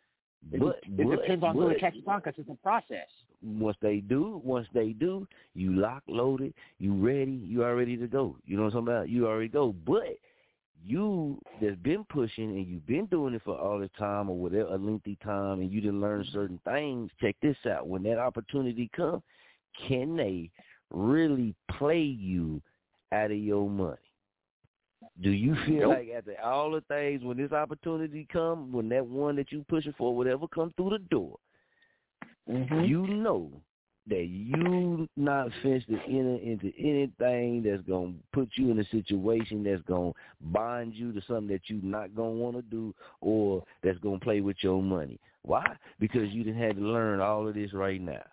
It, 0.52 0.60
But 0.60 0.80
it 0.84 1.08
but, 1.08 1.22
depends 1.22 1.44
on 1.44 1.56
who 1.56 1.64
but 1.68 1.74
the 1.74 1.80
catches 1.80 2.04
on 2.08 2.20
because 2.20 2.34
it's 2.38 2.50
a 2.50 2.56
process. 2.64 3.08
Once 3.44 3.78
they 3.82 3.98
do, 3.98 4.42
once 4.44 4.68
they 4.74 4.90
do, 4.90 5.28
you 5.54 5.74
lock 5.74 6.04
loaded, 6.08 6.54
you 6.80 6.94
ready, 6.94 7.32
you 7.32 7.64
are 7.64 7.76
ready 7.76 7.98
to 7.98 8.08
go. 8.08 8.38
You 8.46 8.58
know 8.58 8.64
what 8.64 8.74
I'm 8.76 8.86
talking 8.86 8.94
about? 8.94 9.10
You 9.10 9.28
already 9.28 9.50
go. 9.50 9.74
But 9.86 10.18
you 10.84 11.40
that's 11.62 11.76
been 11.78 12.04
pushing 12.06 12.52
and 12.52 12.66
you've 12.66 12.88
been 12.88 13.06
doing 13.06 13.34
it 13.34 13.42
for 13.46 13.58
all 13.58 13.80
this 13.80 13.90
time 13.98 14.30
or 14.30 14.38
whatever 14.38 14.74
a 14.74 14.78
lengthy 14.78 15.18
time 15.24 15.60
and 15.60 15.72
you 15.72 15.82
didn't 15.82 16.02
learn 16.02 16.26
certain 16.32 16.60
things, 16.66 17.12
check 17.20 17.36
this 17.42 17.58
out. 17.70 17.88
When 17.88 18.04
that 18.04 18.18
opportunity 18.18 18.90
comes, 18.96 19.22
can 19.88 20.16
they 20.16 20.50
really 20.92 21.56
play 21.78 22.02
you 22.02 22.62
out 23.12 23.32
of 23.32 23.38
your 23.38 23.70
money? 23.70 23.98
Do 25.22 25.30
you 25.30 25.56
feel 25.66 25.90
Nope. 25.90 25.98
like 25.98 26.10
after 26.16 26.36
all 26.44 26.72
the 26.72 26.82
things 26.82 27.24
when 27.24 27.38
this 27.38 27.52
opportunity 27.52 28.28
come, 28.32 28.72
when 28.72 28.90
that 28.90 29.06
one 29.06 29.36
that 29.36 29.52
you 29.52 29.66
pushing 29.68 29.94
for, 29.98 30.16
whatever 30.16 30.48
come 30.48 30.74
through 30.78 30.92
the 30.92 31.00
door, 31.00 31.38
Mm-hmm. 32.50 32.86
you 32.86 33.08
know 33.08 33.52
that 34.08 34.26
you 34.26 35.08
not 35.16 35.50
fenced 35.62 35.88
to 35.88 36.00
enter 36.08 36.38
into 36.38 36.72
anything 36.78 37.62
that's 37.64 37.84
gonna 37.88 38.14
put 38.34 38.50
you 38.56 38.72
in 38.72 38.80
a 38.80 38.86
situation 38.86 39.64
that's 39.64 39.84
gonna 39.84 40.12
bind 40.52 40.94
you 40.96 41.14
to 41.14 41.22
something 41.28 41.48
that 41.48 41.70
you 41.70 41.80
not 41.84 42.16
gonna 42.16 42.32
want 42.32 42.56
to 42.56 42.64
do 42.64 42.96
or 43.22 43.64
that's 43.84 44.00
gonna 44.00 44.20
play 44.20 44.42
with 44.42 44.58
your 44.62 44.82
money. 44.82 45.20
Why? 45.44 45.66
Because 46.00 46.30
you 46.32 46.44
didn't 46.44 46.62
have 46.62 46.78
to 46.78 46.82
learn 46.82 47.20
all 47.20 47.48
of 47.48 47.54
this 47.54 47.74
right 47.74 48.02
now. 48.02 48.24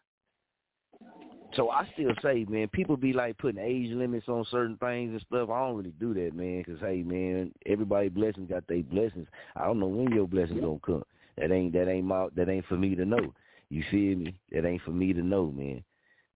So 1.54 1.70
I 1.70 1.88
still 1.94 2.12
say, 2.22 2.44
man, 2.48 2.68
people 2.68 2.96
be 2.96 3.12
like 3.12 3.38
putting 3.38 3.62
age 3.62 3.90
limits 3.92 4.28
on 4.28 4.44
certain 4.50 4.76
things 4.78 5.12
and 5.12 5.20
stuff. 5.22 5.48
I 5.50 5.66
don't 5.66 5.76
really 5.76 5.94
do 5.98 6.12
that, 6.14 6.34
man, 6.34 6.62
because 6.64 6.80
hey, 6.80 7.02
man, 7.02 7.52
everybody 7.66 8.08
blessings 8.08 8.50
got 8.50 8.66
their 8.66 8.82
blessings. 8.82 9.28
I 9.56 9.64
don't 9.64 9.80
know 9.80 9.86
when 9.86 10.12
your 10.12 10.28
blessings 10.28 10.60
gonna 10.60 10.78
come. 10.84 11.04
That 11.36 11.52
ain't 11.52 11.72
that 11.74 11.88
ain't 11.88 12.06
my 12.06 12.28
that 12.36 12.48
ain't 12.48 12.66
for 12.66 12.76
me 12.76 12.94
to 12.94 13.04
know. 13.04 13.32
You 13.70 13.84
feel 13.90 14.16
me? 14.16 14.38
It 14.50 14.64
ain't 14.64 14.82
for 14.82 14.90
me 14.90 15.12
to 15.12 15.22
know, 15.22 15.52
man. 15.54 15.84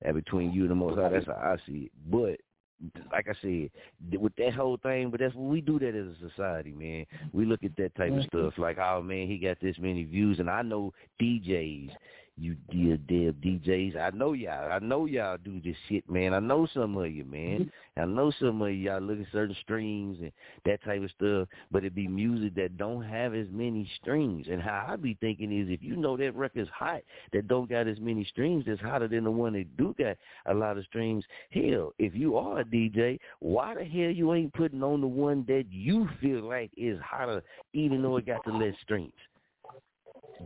That 0.03 0.15
between 0.15 0.53
you 0.53 0.63
and 0.63 0.71
the 0.71 0.75
Most 0.75 0.99
High, 0.99 1.11
that's 1.11 1.27
how 1.27 1.33
I 1.33 1.57
see 1.67 1.91
it. 1.91 1.93
But 2.11 2.41
like 3.13 3.29
I 3.29 3.35
said, 3.41 3.71
with 4.21 4.35
that 4.37 4.55
whole 4.55 4.77
thing, 4.83 5.11
but 5.11 5.21
that's 5.21 5.35
what 5.35 5.51
we 5.51 5.61
do 5.61 5.79
that 5.79 5.95
as 5.95 6.07
a 6.17 6.29
society, 6.29 6.73
man. 6.73 7.07
We 7.33 7.45
look 7.45 7.63
at 7.65 7.77
that 7.77 7.95
type 7.95 8.11
of 8.11 8.19
mm-hmm. 8.19 8.39
stuff 8.39 8.55
like, 8.59 8.79
oh 8.79 9.03
man, 9.03 9.29
he 9.29 9.39
got 9.39 9.59
this 9.61 9.77
many 9.79 10.05
views, 10.05 10.41
and 10.41 10.51
I 10.51 10.63
know 10.63 10.93
DJs 11.21 11.91
you 12.43 12.57
dear 12.71 12.97
dead 12.97 13.41
DJs. 13.41 13.97
I 13.97 14.11
know 14.11 14.33
y'all. 14.33 14.73
I 14.73 14.81
know 14.81 15.07
y'all 15.07 15.39
do 15.43 15.61
this 15.65 15.77
shit, 15.89 16.09
man. 16.11 16.35
I 16.35 16.41
know 16.41 16.67
some 16.75 16.97
of 16.97 17.11
you, 17.13 17.25
man. 17.25 17.71
Mm-hmm. 17.97 18.01
I 18.01 18.05
know 18.05 18.33
some 18.41 18.61
of 18.61 18.75
y'all 18.75 19.01
look 19.01 19.21
at 19.21 19.27
certain 19.31 19.57
streams 19.63 20.19
and 20.21 20.33
that 20.65 20.83
type 20.83 21.03
of 21.03 21.11
stuff, 21.11 21.49
but 21.71 21.85
it 21.85 21.95
be 21.95 22.09
music 22.09 22.55
that 22.57 22.77
don't 22.77 23.03
have 23.05 23.35
as 23.35 23.47
many 23.53 23.89
strings. 24.01 24.47
And 24.51 24.61
how 24.61 24.87
I 24.89 24.97
be 24.97 25.17
thinking 25.21 25.57
is, 25.57 25.69
if 25.71 25.83
you 25.83 25.95
know 25.95 26.17
that 26.17 26.35
record's 26.35 26.71
hot, 26.71 27.03
that 27.33 27.47
don't 27.47 27.71
got 27.71 27.87
as 27.87 28.01
many 28.01 28.25
strings, 28.25 28.65
that's 28.67 28.81
hotter 28.81 29.09
than 29.09 29.25
the 29.25 29.31
one 29.31 29.53
that 29.53 29.77
do 29.77 29.95
got 29.97 30.17
a 30.47 30.55
lot 30.55 30.79
of 30.79 30.85
strings. 30.87 31.25
Hell, 31.51 31.93
if 31.99 32.15
you 32.15 32.37
are 32.37 32.61
a 32.61 32.65
DJ, 32.65 33.21
why 33.39 33.75
the 33.75 33.85
hell 33.85 34.11
you 34.11 34.35
ain't 34.35 34.53
putting 34.55 34.83
on 34.83 35.01
the 35.01 35.07
one 35.07 35.45
that 35.47 35.67
you 35.71 36.09
feel 36.21 36.43
like 36.43 36.73
is 36.77 36.99
hotter, 37.01 37.43
even 37.73 38.03
though 38.03 38.17
it 38.17 38.27
got 38.27 38.45
the 38.45 38.53
less 38.53 38.75
strings? 38.83 39.13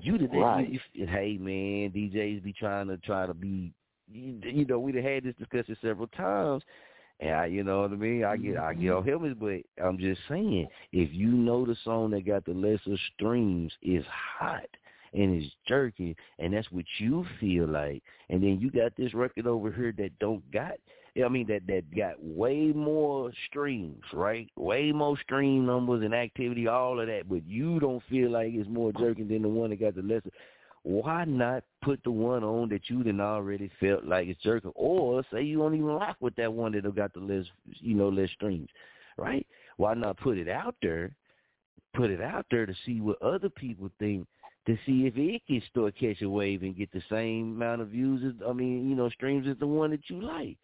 You 0.02 0.18
did 0.18 0.31
that. 0.31 0.36
Right. 0.36 0.70
You, 0.70 0.81
you, 0.93 1.06
hey 1.06 1.39
man, 1.39 1.90
DJs 1.90 2.43
be 2.43 2.52
trying 2.52 2.89
to 2.89 2.97
try 2.98 3.27
to 3.27 3.35
be. 3.35 3.73
You, 4.12 4.40
you 4.44 4.64
know, 4.64 4.78
we've 4.78 4.94
had 4.94 5.24
this 5.24 5.35
discussion 5.36 5.77
several 5.82 6.06
times, 6.09 6.62
and 7.20 7.31
I, 7.32 7.47
you 7.47 7.64
know 7.64 7.82
what 7.82 7.93
I 7.93 7.97
mean. 7.97 8.24
I 8.24 8.36
get 8.36 8.56
I 8.56 8.74
get 8.74 8.85
mm-hmm. 8.85 8.98
off 8.98 9.05
helmets, 9.05 9.36
but 9.40 9.85
I'm 9.85 9.98
just 9.98 10.20
saying, 10.28 10.68
if 10.93 11.09
you 11.12 11.28
know 11.28 11.66
the 11.66 11.77
song 11.85 12.10
that 12.10 12.27
got 12.27 12.44
the 12.44 12.52
lesser 12.52 12.97
streams 13.14 13.73
is 13.82 14.05
hot 14.39 14.68
and 15.12 15.43
it's 15.43 15.55
jerky, 15.66 16.16
and 16.39 16.52
that's 16.52 16.70
what 16.70 16.85
you 16.98 17.24
feel 17.40 17.66
like, 17.66 18.02
and 18.28 18.43
then 18.43 18.59
you 18.60 18.70
got 18.70 18.94
this 18.97 19.14
record 19.14 19.47
over 19.47 19.73
here 19.73 19.94
that 19.97 20.18
don't 20.18 20.48
got 20.52 20.74
I 21.24 21.28
mean 21.28 21.47
that 21.48 21.66
that 21.66 21.84
got 21.97 22.22
way 22.22 22.72
more 22.74 23.32
streams, 23.48 24.02
right? 24.12 24.48
Way 24.56 24.93
more 24.93 25.18
stream 25.18 25.64
numbers 25.64 26.05
and 26.05 26.14
activity, 26.14 26.66
all 26.66 27.01
of 27.01 27.06
that. 27.06 27.28
But 27.28 27.47
you 27.47 27.80
don't 27.80 28.02
feel 28.10 28.30
like 28.30 28.52
it's 28.52 28.68
more 28.68 28.93
jerking 28.93 29.28
than 29.28 29.43
the 29.43 29.48
one 29.48 29.70
that 29.70 29.80
got 29.80 29.94
the 29.94 30.02
lesser. 30.02 30.30
Why 30.82 31.24
not 31.24 31.64
put 31.82 32.02
the 32.05 32.10
one 32.10 32.44
on 32.44 32.68
that 32.68 32.88
you 32.88 33.02
done 33.02 33.20
already 33.20 33.70
felt 33.80 34.05
like 34.05 34.28
it's 34.28 34.40
jerking, 34.43 34.72
or 34.74 35.24
say 35.32 35.43
you 35.43 35.59
don't 35.59 35.74
even 35.74 35.86
rock 35.86 36.16
with 36.20 36.36
that 36.36 36.52
one 36.52 36.72
that 36.72 36.94
got 36.94 37.12
the 37.12 37.20
less, 37.20 37.44
you 37.80 37.94
know, 37.94 38.09
less 38.09 38.30
streams, 38.30 38.68
right? 39.16 39.47
Why 39.78 39.94
not 39.94 40.18
put 40.18 40.38
it 40.38 40.48
out 40.48 40.76
there? 40.82 41.14
Put 41.94 42.10
it 42.10 42.20
out 42.20 42.47
there 42.51 42.66
to 42.66 42.74
see 42.84 43.01
what 43.01 43.20
other 43.22 43.48
people 43.48 43.90
think 43.98 44.26
to 44.66 44.76
see 44.84 45.06
if 45.06 45.16
it 45.16 45.43
can 45.47 45.62
still 45.70 45.90
catch 45.93 46.22
a 46.22 46.28
wave 46.28 46.62
and 46.62 46.76
get 46.76 46.93
the 46.93 47.02
same 47.09 47.55
amount 47.55 47.80
of 47.80 47.88
views 47.88 48.22
as 48.26 48.47
I 48.47 48.52
mean, 48.52 48.90
you 48.90 48.97
know, 48.97 49.09
streams 49.10 49.47
as 49.48 49.56
the 49.59 49.66
one 49.66 49.90
that 49.93 50.10
you 50.10 50.20
like. 50.20 50.56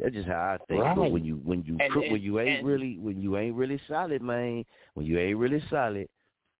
That's 0.00 0.14
just 0.14 0.28
how 0.28 0.56
I 0.56 0.58
think. 0.66 0.82
Right. 0.82 0.96
But 0.96 1.10
when 1.10 1.24
you 1.24 1.36
when 1.44 1.62
you 1.64 1.76
And- 1.78 1.94
when 1.94 2.22
you 2.22 2.40
ain't 2.40 2.58
and- 2.60 2.66
really 2.66 2.98
when 2.98 3.20
you 3.20 3.36
ain't 3.36 3.54
really 3.54 3.78
solid, 3.86 4.22
man, 4.22 4.64
when 4.94 5.06
you 5.06 5.18
ain't 5.18 5.38
really 5.38 5.60
solid, 5.68 6.08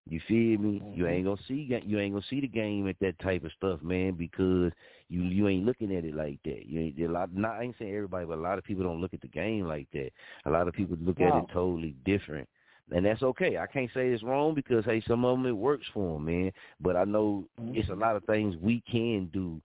you 0.07 0.21
feel 0.21 0.59
me? 0.59 0.83
You 0.95 1.07
ain't 1.07 1.25
gonna 1.25 1.41
see 1.49 1.69
you 1.85 1.99
ain't 1.99 2.15
gonna 2.15 2.25
see 2.29 2.41
the 2.41 2.49
game 2.49 2.89
at 2.89 2.99
that 3.01 3.19
type 3.21 3.45
of 3.45 3.53
stuff, 3.53 3.83
man, 3.83 4.13
because 4.13 4.73
you 5.09 5.23
you 5.23 5.49
ain't 5.49 5.65
looking 5.65 5.95
at 5.97 6.05
it 6.05 6.15
like 6.15 6.39
that. 6.45 6.67
You 6.67 6.81
ain't 6.81 6.99
a 7.01 7.09
lot. 7.09 7.33
Not 7.33 7.57
I 7.57 7.63
ain't 7.63 7.77
saying 7.79 7.95
everybody, 7.95 8.27
but 8.27 8.39
a 8.39 8.41
lot 8.43 8.59
of 8.59 8.65
people 8.65 8.85
don't 8.85 9.01
look 9.01 9.15
at 9.15 9.21
the 9.21 9.29
game 9.29 9.67
like 9.67 9.89
that. 9.93 10.11
A 10.45 10.51
lot 10.51 10.69
of 10.69 10.75
people 10.75 10.97
look 11.01 11.21
at 11.21 11.35
it 11.35 11.45
totally 11.53 11.95
different. 12.05 12.49
And 12.93 13.07
that's 13.07 13.23
okay. 13.23 13.57
I 13.57 13.67
can't 13.67 13.91
say 13.95 14.09
it's 14.09 14.23
wrong 14.23 14.55
because 14.55 14.85
hey, 14.85 15.01
some 15.07 15.25
of 15.25 15.37
them 15.37 15.47
it 15.47 15.53
works 15.53 15.87
for 15.95 16.15
them, 16.15 16.25
man. 16.25 16.53
But 16.81 16.97
I 16.97 17.05
know 17.05 17.47
mm-hmm. 17.61 17.77
it's 17.77 17.89
a 17.89 17.95
lot 17.95 18.17
of 18.17 18.25
things 18.25 18.57
we 18.61 18.83
can 18.91 19.31
do 19.33 19.61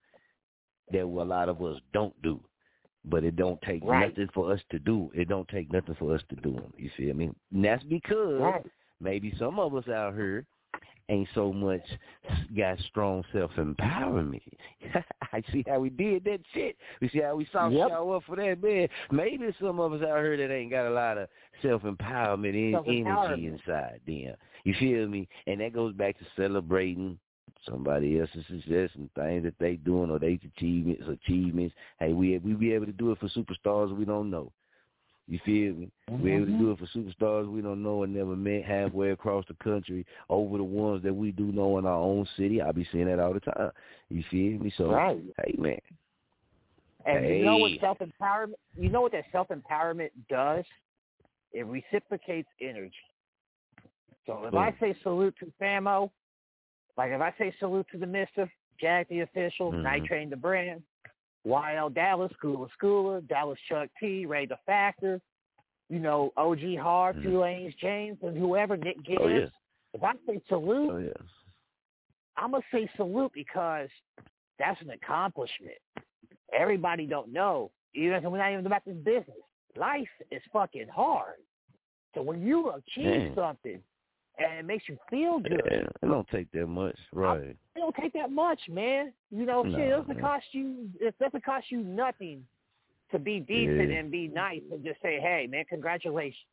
that 0.92 1.02
a 1.02 1.06
lot 1.06 1.50
of 1.50 1.62
us 1.64 1.80
don't 1.92 2.20
do. 2.22 2.40
But 3.08 3.24
it 3.24 3.36
don't 3.36 3.62
take 3.62 3.84
Right. 3.84 4.10
nothing 4.10 4.30
for 4.34 4.52
us 4.52 4.62
to 4.72 4.80
do. 4.80 5.12
It 5.14 5.28
don't 5.28 5.48
take 5.48 5.72
nothing 5.72 5.96
for 5.96 6.14
us 6.14 6.24
to 6.30 6.36
do 6.36 6.54
them. 6.54 6.74
You 6.78 6.90
feel 6.98 7.16
me? 7.16 7.32
And 7.54 7.64
that's 7.64 7.84
because 7.84 8.42
Right. 8.42 8.66
maybe 9.00 9.32
some 9.38 9.60
of 9.60 9.76
us 9.76 9.88
out 9.88 10.16
here 10.16 10.46
ain't 11.10 11.30
so 11.34 11.54
much 11.54 11.84
got 12.56 12.80
strong 12.80 13.24
self 13.32 13.52
empowerment. 13.56 14.42
I 15.34 15.42
see 15.52 15.64
how 15.68 15.80
we 15.80 15.90
did 15.90 16.24
that 16.26 16.42
shit. 16.54 16.78
We 17.02 17.10
see 17.10 17.20
how 17.20 17.36
we 17.36 17.46
saw 17.46 17.70
Yep. 17.70 17.90
show 17.90 18.12
up 18.12 18.24
for 18.24 18.36
that 18.38 18.62
man. 18.62 18.88
Maybe 19.12 19.54
some 19.60 19.80
of 19.80 19.94
us 19.94 20.02
out 20.02 20.24
here 20.24 20.38
that 20.38 20.52
ain't 20.52 20.72
got 20.72 20.88
a 20.88 20.90
lot 20.90 21.18
of 21.18 21.30
self 21.62 21.84
empowerment 21.84 22.56
and 22.56 22.88
energy 22.88 23.48
inside 23.48 24.02
them. 24.08 24.36
You 24.64 24.74
feel 24.76 25.08
me? 25.08 25.28
And 25.48 25.62
that 25.62 25.74
goes 25.74 25.94
back 25.94 26.18
to 26.20 26.26
celebrating 26.36 27.20
somebody 27.68 28.20
else's 28.20 28.46
success 28.48 28.90
and 28.96 29.10
things 29.14 29.44
that 29.44 29.56
they 29.60 29.76
doing 29.76 30.12
or 30.12 30.20
they 30.20 30.40
achievements 30.56 31.04
achievements. 31.08 31.76
Hey, 32.00 32.14
we 32.14 32.38
we 32.40 32.54
be 32.54 32.74
able 32.74 32.86
to 32.86 32.92
do 32.92 33.12
it 33.12 33.20
for 33.20 33.30
superstars 33.30 33.96
we 33.96 34.06
don't 34.06 34.30
know. 34.30 34.52
You 35.28 35.40
feel 35.44 35.74
me? 35.74 35.92
We 36.08 36.34
able 36.34 36.46
to 36.46 36.52
mm-hmm. 36.52 36.62
do 36.62 36.72
it 36.72 36.80
for 36.80 36.86
superstars 36.86 37.52
we 37.52 37.62
don't 37.62 37.82
know 37.82 38.04
and 38.04 38.14
never 38.14 38.36
met 38.36 38.64
halfway 38.64 39.10
across 39.10 39.44
the 39.48 39.56
country 39.56 40.06
over 40.30 40.58
the 40.58 40.64
ones 40.64 41.02
that 41.04 41.14
we 41.14 41.32
do 41.32 41.46
know 41.52 41.80
in 41.80 41.86
our 41.88 42.00
own 42.00 42.28
city. 42.38 42.62
I 42.62 42.72
be 42.72 42.88
seeing 42.92 43.08
that 43.08 43.20
all 43.20 43.34
the 43.34 43.40
time. 43.40 43.72
You 44.10 44.24
feel 44.30 44.60
me? 44.60 44.72
So 44.78 44.92
Right. 44.92 45.22
hey 45.44 45.56
man. 45.58 45.80
And 47.06 47.28
you 47.28 47.46
know 47.46 47.58
what 47.58 47.72
self 47.80 48.00
empowerment? 48.00 48.56
You 48.78 48.90
know 48.90 49.02
what 49.02 49.12
that 49.14 49.26
self 49.32 49.48
empowerment 49.50 50.12
does? 50.30 50.66
It 51.54 51.66
reciprocates 51.66 52.50
energy. 52.62 52.94
So 54.26 54.44
if 54.46 54.54
I 54.54 54.76
say 54.80 54.96
salute 55.04 55.36
to 55.40 55.52
Famo, 55.62 56.10
like 56.98 57.12
if 57.12 57.22
I 57.22 57.34
say 57.38 57.54
salute 57.60 57.88
to 57.92 57.98
the 57.98 58.08
Mister, 58.08 58.52
Jack 58.80 59.08
the 59.10 59.22
official, 59.22 59.72
Mhm. 59.72 59.84
Night 59.84 60.06
Train 60.06 60.30
the 60.30 60.36
brand, 60.36 60.84
YL 61.46 61.90
Dallas, 61.90 62.32
Schooler 62.34 62.70
Schooler, 62.80 63.26
Dallas 63.28 63.60
Chucc 63.70 63.90
T, 64.00 64.26
Ray 64.26 64.46
the 64.46 64.58
Factor, 64.66 65.22
you 65.90 66.00
know, 66.00 66.34
OG 66.38 66.76
Hard, 66.76 67.18
Mhm. 67.18 67.24
Tulane's 67.24 67.76
James, 67.76 68.18
and 68.24 68.38
whoever 68.38 68.76
Nick 68.78 69.02
Gibbs. 69.04 69.22
Oh 69.22 69.28
yeah. 69.28 69.48
If 69.94 70.04
I 70.04 70.14
say 70.26 70.42
salute, 70.48 70.92
Oh 70.92 70.98
yeah. 70.98 71.14
I'm 72.38 72.52
gonna 72.52 72.64
say 72.72 72.88
salute 72.96 73.32
because 73.34 73.90
that's 74.58 74.82
an 74.82 74.90
accomplishment. 74.90 75.78
Everybody 76.52 77.06
don't 77.06 77.32
know. 77.32 77.72
Even 77.94 78.18
if 78.18 78.24
we're 78.30 78.38
not 78.38 78.52
even 78.52 78.66
about 78.66 78.84
this 78.86 78.98
business. 78.98 79.38
Life 79.78 80.10
is 80.32 80.42
fucking 80.52 80.88
hard. 80.90 81.36
So 82.14 82.22
when 82.22 82.42
you 82.42 82.72
achieve 82.72 83.34
something 83.36 83.82
and 84.38 84.60
it 84.60 84.66
makes 84.66 84.86
you 84.90 84.98
feel 85.10 85.40
good, 85.40 85.62
Yeah, 85.72 85.78
it 86.02 86.06
don't 86.08 86.28
take 86.30 86.52
that 86.52 86.68
much, 86.68 86.98
right? 87.14 87.40
it 87.40 87.58
don't 87.76 87.96
take 87.96 88.14
that 88.14 88.32
much, 88.32 88.60
man. 88.70 89.14
You 89.32 89.46
know, 89.46 89.64
shit, 89.66 89.80
it 89.80 89.90
doesn't 89.90 90.20
cost 90.22 90.46
you 90.52 90.90
it 91.00 91.16
doesn't 91.20 91.44
cost 91.46 91.66
you 91.70 91.80
nothing 91.80 92.46
to 93.12 93.20
be 93.20 93.40
decent 93.40 93.92
Yeah. 93.92 93.98
and 94.00 94.12
be 94.12 94.28
nice 94.28 94.62
and 94.72 94.84
just 94.84 95.02
say, 95.02 95.20
Hey 95.22 95.48
man, 95.50 95.66
congratulations. 95.70 96.46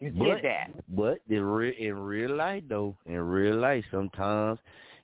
You 0.00 0.10
But, 0.10 0.24
did 0.26 0.44
that. 0.44 0.70
But 0.94 1.18
in 1.28 1.42
real 1.42 1.72
in 1.78 1.94
real 1.98 2.36
life 2.36 2.62
though, 2.68 2.96
in 3.06 3.18
real 3.20 3.56
life 3.56 3.84
sometimes 3.90 4.58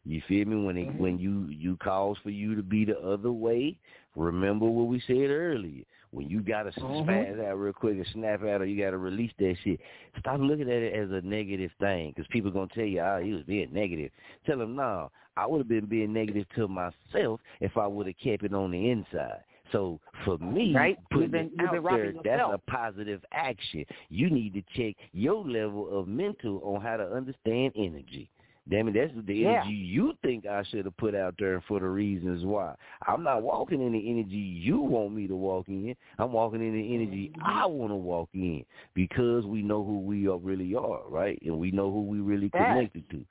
you 0.04 0.20
feel 0.28 0.46
me 0.46 0.64
when 0.64 0.76
it 0.76 0.88
Mm-hmm. 0.88 1.02
when 1.02 1.18
you 1.18 1.46
you 1.48 1.76
calls 1.76 2.18
for 2.22 2.30
you 2.30 2.54
to 2.56 2.62
be 2.62 2.84
the 2.84 2.98
other 3.00 3.32
way. 3.32 3.76
Remember 4.16 4.66
what 4.66 4.88
we 4.88 5.00
said 5.06 5.30
earlier. 5.30 5.84
When 6.12 6.28
you 6.28 6.40
gotta 6.42 6.70
Mhm. 6.72 7.06
spaz 7.06 7.42
out 7.42 7.54
real 7.54 7.72
quick 7.72 7.96
and 7.96 8.06
snap 8.08 8.44
out, 8.44 8.60
or 8.60 8.66
you 8.66 8.82
gotta 8.82 8.98
release 8.98 9.32
that 9.38 9.56
shit. 9.64 9.80
Stop 10.18 10.40
looking 10.40 10.70
at 10.70 10.82
it 10.82 10.92
as 10.92 11.10
a 11.10 11.22
negative 11.22 11.72
thing, 11.80 12.10
because 12.10 12.26
people 12.26 12.50
gonna 12.50 12.66
tell 12.68 12.84
you, 12.84 13.00
"Oh, 13.00 13.18
he 13.18 13.32
was 13.32 13.42
being 13.44 13.72
negative." 13.72 14.12
Tell 14.44 14.58
them, 14.58 14.76
"No, 14.76 15.10
I 15.38 15.46
would 15.46 15.58
have 15.58 15.68
been 15.68 15.86
being 15.86 16.12
negative 16.12 16.46
to 16.50 16.68
myself 16.68 17.40
if 17.60 17.78
I 17.78 17.86
would 17.86 18.06
have 18.06 18.18
kept 18.18 18.44
it 18.44 18.52
on 18.52 18.70
the 18.72 18.90
inside." 18.90 19.42
So 19.70 20.00
for 20.24 20.36
me, 20.36 20.74
Right? 20.74 20.98
Putting 21.10 21.30
been- 21.30 21.46
it 21.46 21.60
out 21.60 21.82
there, 21.82 22.12
that's 22.12 22.26
yourself. 22.26 22.54
a 22.54 22.70
positive 22.70 23.24
action. 23.32 23.86
You 24.10 24.28
need 24.28 24.52
to 24.52 24.62
check 24.74 24.96
your 25.14 25.42
level 25.42 25.88
of 25.88 26.08
mental 26.08 26.60
on 26.62 26.82
how 26.82 26.98
to 26.98 27.10
understand 27.10 27.72
energy. 27.74 28.28
Damn 28.68 28.88
it, 28.88 28.94
that's 28.94 29.12
the 29.26 29.34
Yeah. 29.34 29.62
energy 29.62 29.74
you 29.74 30.12
think 30.22 30.46
I 30.46 30.62
should 30.64 30.84
have 30.84 30.96
put 30.96 31.14
out 31.14 31.34
there 31.38 31.60
for 31.62 31.80
the 31.80 31.88
reasons 31.88 32.44
why. 32.44 32.74
I'm 33.06 33.24
not 33.24 33.42
walking 33.42 33.82
in 33.82 33.92
the 33.92 34.10
energy 34.10 34.36
you 34.36 34.80
want 34.80 35.12
me 35.14 35.26
to 35.26 35.34
walk 35.34 35.68
in. 35.68 35.96
I'm 36.18 36.32
walking 36.32 36.60
in 36.60 36.72
the 36.72 36.94
energy 36.94 37.32
I 37.42 37.62
mm-hmm. 37.62 37.72
want 37.72 37.90
to 37.90 37.96
walk 37.96 38.28
in 38.34 38.64
because 38.94 39.44
we 39.46 39.62
know 39.62 39.82
who 39.84 40.00
we 40.00 40.28
are 40.28 40.38
really 40.38 40.74
are, 40.76 41.02
right? 41.08 41.40
And 41.42 41.58
we 41.58 41.72
know 41.72 41.90
who 41.90 42.02
we 42.02 42.20
really 42.20 42.50
Yeah. 42.54 42.74
connected 42.74 43.08
to. 43.10 43.24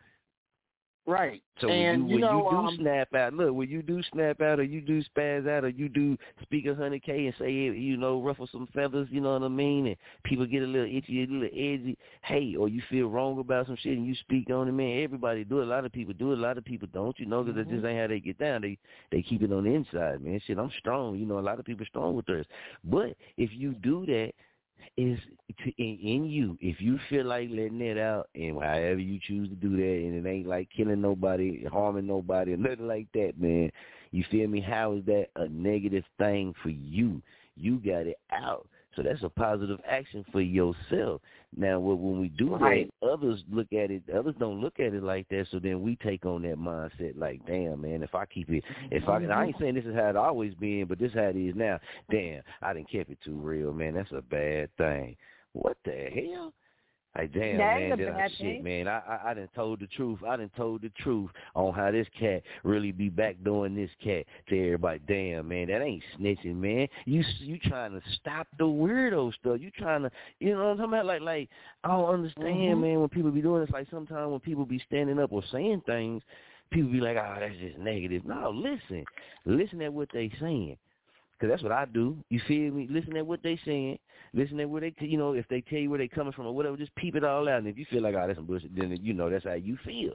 Right. 1.08 1.42
So 1.60 1.70
and 1.70 2.04
when 2.04 2.10
you, 2.10 2.16
you 2.16 2.22
know, 2.22 2.38
you 2.38 2.50
do 2.50 2.68
um, 2.68 2.78
snap 2.80 3.14
out, 3.14 3.34
look, 3.34 3.54
when 3.54 3.70
you 3.70 3.82
do 3.82 4.02
snap 4.12 4.40
out 4.42 4.60
or 4.60 4.64
you 4.64 4.82
do 4.82 5.04
spaz 5.04 5.48
out 5.50 5.64
or 5.64 5.70
you 5.70 5.90
do 5.90 6.18
speak 6.42 6.66
a 6.68 6.76
hundred 6.76 7.04
K 7.04 7.26
and 7.26 7.36
say 7.38 7.52
you 7.52 7.98
know 7.98 8.22
ruffle 8.22 8.48
some 8.52 8.68
feathers, 8.74 9.08
you 9.12 9.20
know 9.20 9.34
what 9.34 9.44
I 9.44 9.48
mean, 9.48 9.88
and 9.88 9.96
people 10.24 10.46
get 10.46 10.64
a 10.64 10.66
little 10.66 10.88
itchy, 10.88 11.24
a 11.24 11.28
little 11.28 11.48
edgy. 11.48 11.98
Hey, 12.24 12.56
or 12.56 12.70
you 12.70 12.82
feel 12.90 13.10
wrong 13.10 13.40
about 13.40 13.68
some 13.68 13.78
shit 13.82 13.98
and 13.98 14.06
you 14.06 14.16
speak 14.16 14.50
on 14.50 14.68
it, 14.68 14.72
man. 14.72 15.04
Everybody 15.04 15.44
do 15.44 15.60
it. 15.60 15.64
A 15.64 15.70
lot 15.70 15.86
of 15.86 15.92
people 15.92 16.14
do 16.14 16.32
it. 16.32 16.38
A 16.38 16.42
lot 16.42 16.58
of 16.58 16.66
people 16.66 16.88
don't. 16.94 17.20
You 17.20 17.26
know, 17.26 17.44
because 17.44 17.60
Mm-hmm. 17.60 17.70
that 17.70 17.76
just 17.76 17.86
ain't 17.86 18.00
how 18.00 18.08
they 18.08 18.20
get 18.20 18.38
down. 18.38 18.62
They 18.62 18.78
they 19.12 19.22
keep 19.22 19.42
it 19.42 19.52
on 19.52 19.64
the 19.64 19.72
inside, 19.72 20.24
man. 20.24 20.40
Shit, 20.46 20.58
I'm 20.58 20.72
strong. 20.80 21.18
You 21.18 21.26
know, 21.26 21.40
a 21.40 21.42
lot 21.42 21.60
of 21.60 21.66
people 21.66 21.86
strong 21.88 22.16
with 22.16 22.28
theirs. 22.28 22.46
But 22.84 23.16
if 23.38 23.50
you 23.54 23.74
do 23.74 24.06
that, 24.06 24.34
is 24.98 25.20
to, 25.64 25.72
in, 25.78 25.98
in 26.00 26.26
you. 26.26 26.58
If 26.62 26.82
you 26.82 27.00
feel 27.10 27.26
like 27.26 27.50
letting 27.50 27.82
it 27.82 27.98
out, 27.98 28.30
and 28.36 28.56
however 28.56 29.00
you 29.00 29.20
choose 29.26 29.50
to 29.50 29.56
do 29.56 29.76
that, 29.76 29.84
and 29.84 30.26
it 30.26 30.30
ain't 30.30 30.48
like 30.48 30.70
killing 30.76 31.02
nobody, 31.02 31.66
harming 31.66 32.08
nobody, 32.08 32.54
or 32.54 32.58
nothing 32.58 32.88
like 32.88 33.08
that, 33.14 33.34
man. 33.40 33.72
You 34.12 34.24
feel 34.30 34.48
me? 34.48 34.60
How 34.60 34.94
is 34.94 35.06
that 35.06 35.28
a 35.36 35.48
negative 35.48 36.04
thing 36.18 36.54
for 36.62 36.70
you? 36.70 37.22
You 37.56 37.78
got 37.78 38.08
it 38.08 38.20
out. 38.32 38.68
So 38.96 39.04
that's 39.04 39.24
a 39.24 39.30
positive 39.30 39.80
action 39.88 40.26
for 40.32 40.42
yourself. 40.42 41.22
Now, 41.56 41.80
when 41.80 42.02
when 42.02 42.20
we 42.20 42.30
do 42.30 42.56
Right. 42.56 42.90
that, 43.02 43.08
others 43.08 43.44
look 43.52 43.74
at 43.74 43.92
it. 43.92 44.04
Others 44.10 44.36
don't 44.40 44.62
look 44.62 44.80
at 44.80 44.94
it 44.94 45.04
like 45.04 45.28
that. 45.30 45.48
So 45.52 45.60
then 45.60 45.82
we 45.82 45.98
take 45.98 46.26
on 46.26 46.44
that 46.44 46.58
mindset, 46.58 47.18
like, 47.18 47.46
damn, 47.46 47.82
man, 47.82 48.04
if 48.04 48.16
I 48.16 48.26
keep 48.26 48.50
it, 48.50 48.64
if 48.90 49.08
I, 49.10 49.24
I 49.26 49.46
ain't 49.46 49.58
saying 49.60 49.76
this 49.76 49.86
is 49.86 49.96
how 49.96 50.10
it 50.10 50.16
always 50.16 50.54
been, 50.56 50.86
but 50.88 50.98
this 50.98 51.10
is 51.12 51.16
how 51.16 51.24
it 51.24 51.36
is 51.36 51.56
now. 51.56 51.80
Damn, 52.10 52.42
I 52.62 52.74
didn't 52.74 52.90
keep 52.90 53.10
it 53.10 53.18
too 53.24 53.36
real, 53.36 53.74
man. 53.74 53.96
That's 53.96 54.12
a 54.12 54.22
bad 54.22 54.70
thing. 54.78 55.18
What 55.54 55.78
the 55.84 56.10
hell? 56.14 56.54
Like 57.18 57.34
damn, 57.34 57.58
That 57.58 57.78
man, 57.78 58.00
that 58.00 58.24
I, 58.24 58.30
shit, 58.38 58.64
man. 58.64 58.88
I, 58.88 59.00
I 59.00 59.32
I 59.32 59.34
done 59.34 59.50
told 59.54 59.82
the 59.82 59.88
truth. 59.88 60.20
I 60.26 60.38
done 60.38 60.50
told 60.56 60.82
the 60.82 60.90
truth 61.00 61.30
on 61.56 61.74
how 61.74 61.92
this 61.92 62.08
cat 62.18 62.42
really 62.64 62.94
be 62.94 63.10
back 63.10 63.36
doing 63.44 63.76
this 63.76 63.90
cat 64.02 64.26
to 64.48 64.66
everybody. 64.66 65.02
Damn, 65.08 65.50
man, 65.50 65.68
that 65.68 65.82
ain't 65.82 66.04
snitching, 66.18 66.56
man. 66.56 66.88
You 67.06 67.24
you 67.40 67.60
trying 67.60 67.92
to 67.92 68.02
stop 68.16 68.48
the 68.58 68.64
weirdo 68.64 69.34
stuff. 69.34 69.60
You 69.60 69.72
trying 69.72 70.04
to, 70.04 70.12
you 70.40 70.54
know 70.54 70.60
what 70.60 70.72
I'm 70.72 70.78
talking 70.78 70.94
about? 70.94 71.06
Like 71.06 71.22
like 71.22 71.50
I 71.84 71.90
don't 71.90 72.10
understand, 72.10 72.78
Mhm. 72.78 72.82
man. 72.82 73.00
When 73.02 73.10
people 73.10 73.32
be 73.32 73.42
doing 73.42 73.62
this, 73.62 73.72
like 73.72 73.90
sometimes 73.92 74.32
when 74.32 74.40
people 74.40 74.66
be 74.66 74.80
standing 74.88 75.20
up 75.20 75.34
or 75.34 75.44
saying 75.52 75.82
things, 75.86 76.24
people 76.70 76.92
be 76.92 77.02
like, 77.02 77.18
oh, 77.18 77.36
that's 77.40 77.58
just 77.58 77.78
negative. 77.78 78.24
No, 78.24 78.52
listen, 78.52 79.04
listen 79.46 79.82
at 79.82 79.92
what 79.92 80.08
they 80.14 80.32
saying. 80.40 80.78
Cause 81.42 81.50
that's 81.50 81.64
what 81.64 81.72
I 81.72 81.86
do. 81.86 82.16
You 82.30 82.40
feel 82.48 82.72
me? 82.72 82.86
Listen 82.88 83.18
at 83.18 83.26
what 83.26 83.42
they 83.42 83.60
saying. 83.66 83.98
Listen 84.32 84.60
at 84.60 84.70
where 84.70 84.82
they, 84.82 84.94
you 85.00 85.18
know, 85.18 85.34
if 85.34 85.48
they 85.48 85.62
tell 85.62 85.80
you 85.80 85.90
where 85.90 85.98
they 85.98 86.08
coming 86.08 86.32
from 86.32 86.46
or 86.46 86.54
whatever, 86.54 86.78
just 86.78 86.94
peep 86.94 87.16
it 87.16 87.24
all 87.24 87.50
out. 87.50 87.58
And 87.58 87.68
if 87.68 87.80
you 87.80 87.86
feel 87.90 88.04
like, 88.04 88.14
oh, 88.14 88.28
that's 88.28 88.38
some 88.38 88.46
bullshit, 88.46 88.76
then 88.76 88.96
you 89.02 89.16
know 89.16 89.28
that's 89.28 89.46
how 89.46 89.54
you 89.54 89.76
feel. 89.84 90.14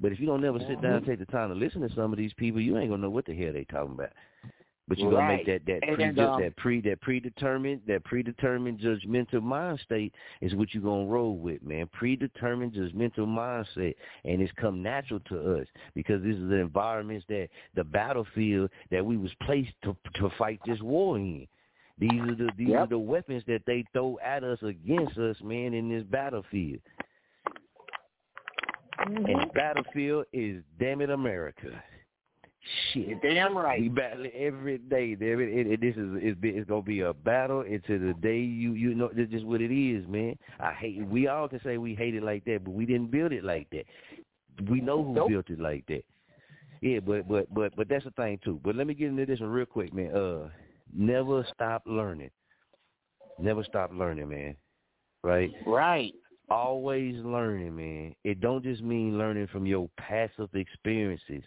But 0.00 0.10
if 0.10 0.18
you 0.18 0.26
don't 0.26 0.40
never 0.40 0.58
sit 0.58 0.82
down 0.82 0.94
and 0.94 1.02
mm-hmm. 1.02 1.10
take 1.10 1.20
the 1.20 1.26
time 1.26 1.50
to 1.50 1.54
listen 1.54 1.82
to 1.82 1.94
some 1.94 2.12
of 2.12 2.18
these 2.18 2.32
people, 2.32 2.60
you 2.60 2.76
ain't 2.76 2.90
gonna 2.90 3.00
know 3.00 3.10
what 3.10 3.26
the 3.26 3.34
hell 3.34 3.52
they 3.52 3.62
talking 3.62 3.94
about. 3.94 4.10
But 4.90 4.98
you're 4.98 5.12
gonna 5.12 5.36
make 5.36 5.46
that 5.46 5.64
that 5.66 5.84
And, 5.86 6.16
pre 6.16 6.24
um, 6.24 6.40
that 6.40 6.56
pre 6.56 6.80
that 6.80 7.00
predetermined 7.00 7.82
that 7.86 8.02
predetermined 8.02 8.80
judgmental 8.80 9.40
mind 9.40 9.78
state 9.84 10.12
is 10.40 10.52
what 10.56 10.74
you're 10.74 10.82
gonna 10.82 11.06
roll 11.06 11.36
with, 11.36 11.62
man. 11.62 11.86
Predetermined 11.92 12.72
judgmental 12.72 13.18
mindset, 13.20 13.94
and 14.24 14.42
it's 14.42 14.50
come 14.60 14.82
natural 14.82 15.20
to 15.28 15.60
us 15.60 15.68
because 15.94 16.20
this 16.24 16.34
is 16.34 16.48
the 16.48 16.56
environments 16.56 17.24
that 17.28 17.50
the 17.76 17.84
battlefield 17.84 18.68
that 18.90 19.06
we 19.06 19.16
was 19.16 19.30
placed 19.42 19.70
to 19.84 19.96
to 20.14 20.28
fight 20.36 20.58
this 20.66 20.80
war 20.80 21.16
in. 21.16 21.46
These 21.98 22.20
are 22.22 22.34
the 22.34 22.50
these 22.58 22.74
are 22.74 22.88
the 22.88 22.98
weapons 22.98 23.44
that 23.46 23.62
they 23.68 23.84
throw 23.92 24.18
at 24.24 24.42
us 24.42 24.58
against 24.62 25.16
us, 25.18 25.36
man, 25.40 25.72
in 25.72 25.88
this 25.88 26.02
battlefield. 26.02 26.80
And 28.98 29.24
the 29.24 29.50
battlefield 29.54 30.26
is 30.32 30.64
damn 30.80 31.00
it 31.00 31.10
America. 31.10 31.80
Shit, 32.92 33.22
damn 33.22 33.56
right. 33.56 33.80
We 33.80 33.88
battle 33.88 34.26
every 34.34 34.78
day. 34.78 35.14
Damn 35.14 35.40
it, 35.40 35.48
it, 35.48 35.66
it 35.66 35.80
this 35.80 35.96
is 35.96 36.10
it's, 36.16 36.38
it's 36.42 36.68
gonna 36.68 36.82
be 36.82 37.00
a 37.00 37.14
battle 37.14 37.60
until 37.60 37.98
the 37.98 38.14
day 38.20 38.38
you 38.38 38.74
you 38.74 38.94
know. 38.94 39.10
This 39.14 39.28
is 39.32 39.44
what 39.44 39.62
it 39.62 39.74
is, 39.74 40.06
man. 40.06 40.36
I 40.58 40.72
hate. 40.72 41.06
We 41.06 41.26
all 41.26 41.48
can 41.48 41.60
say 41.64 41.78
we 41.78 41.94
hate 41.94 42.14
it 42.14 42.22
like 42.22 42.44
that, 42.44 42.64
but 42.64 42.72
we 42.72 42.84
didn't 42.84 43.10
build 43.10 43.32
it 43.32 43.44
like 43.44 43.68
that. 43.70 43.84
We 44.68 44.82
know 44.82 45.02
who 45.02 45.28
built 45.28 45.48
it 45.48 45.58
like 45.58 45.86
that. 45.86 46.04
Yeah, 46.82 47.00
but 47.00 47.26
but 47.28 47.52
but 47.52 47.74
but 47.76 47.88
that's 47.88 48.04
the 48.04 48.10
thing 48.10 48.38
too. 48.44 48.60
But 48.62 48.76
let 48.76 48.86
me 48.86 48.94
get 48.94 49.08
into 49.08 49.24
this 49.24 49.40
one 49.40 49.50
real 49.50 49.66
quick, 49.66 49.94
man. 49.94 50.14
Uh, 50.14 50.48
never 50.94 51.46
stop 51.54 51.82
learning. 51.86 52.30
Never 53.38 53.64
stop 53.64 53.90
learning, 53.94 54.28
man. 54.28 54.56
Right. 55.22 55.50
Right. 55.66 56.12
Always 56.50 57.16
learning, 57.24 57.76
man. 57.76 58.14
It 58.24 58.40
don't 58.40 58.62
just 58.62 58.82
mean 58.82 59.18
learning 59.18 59.48
from 59.48 59.66
your 59.66 59.88
passive 59.96 60.48
experiences. 60.54 61.42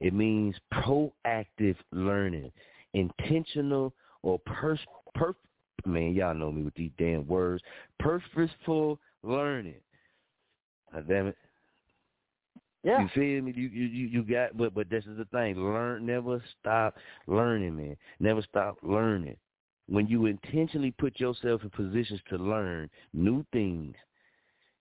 It 0.00 0.14
means 0.14 0.56
proactive 0.72 1.76
learning, 1.92 2.50
intentional 2.94 3.92
or 4.22 4.38
pers- 4.40 4.80
per- 5.14 5.34
man, 5.86 6.14
y'all 6.14 6.34
know 6.34 6.50
me 6.50 6.62
with 6.62 6.74
these 6.74 6.90
damn 6.98 7.26
words. 7.26 7.62
Purposeful 7.98 8.98
learning. 9.22 9.80
Ah, 10.94 11.00
damn 11.00 11.28
it. 11.28 11.36
Yeah. 12.82 13.02
You 13.02 13.08
feel 13.14 13.42
me? 13.42 13.52
You 13.54 13.68
you 13.68 14.06
you 14.06 14.22
got 14.22 14.56
but 14.56 14.74
but 14.74 14.88
this 14.88 15.04
is 15.04 15.18
the 15.18 15.26
thing. 15.26 15.56
Learn 15.56 16.06
never 16.06 16.42
stop 16.58 16.96
learning, 17.26 17.76
man. 17.76 17.96
Never 18.20 18.42
stop 18.42 18.78
learning. 18.82 19.36
When 19.86 20.06
you 20.06 20.26
intentionally 20.26 20.92
put 20.92 21.20
yourself 21.20 21.62
in 21.62 21.70
positions 21.70 22.20
to 22.30 22.36
learn 22.36 22.88
new 23.12 23.44
things, 23.52 23.96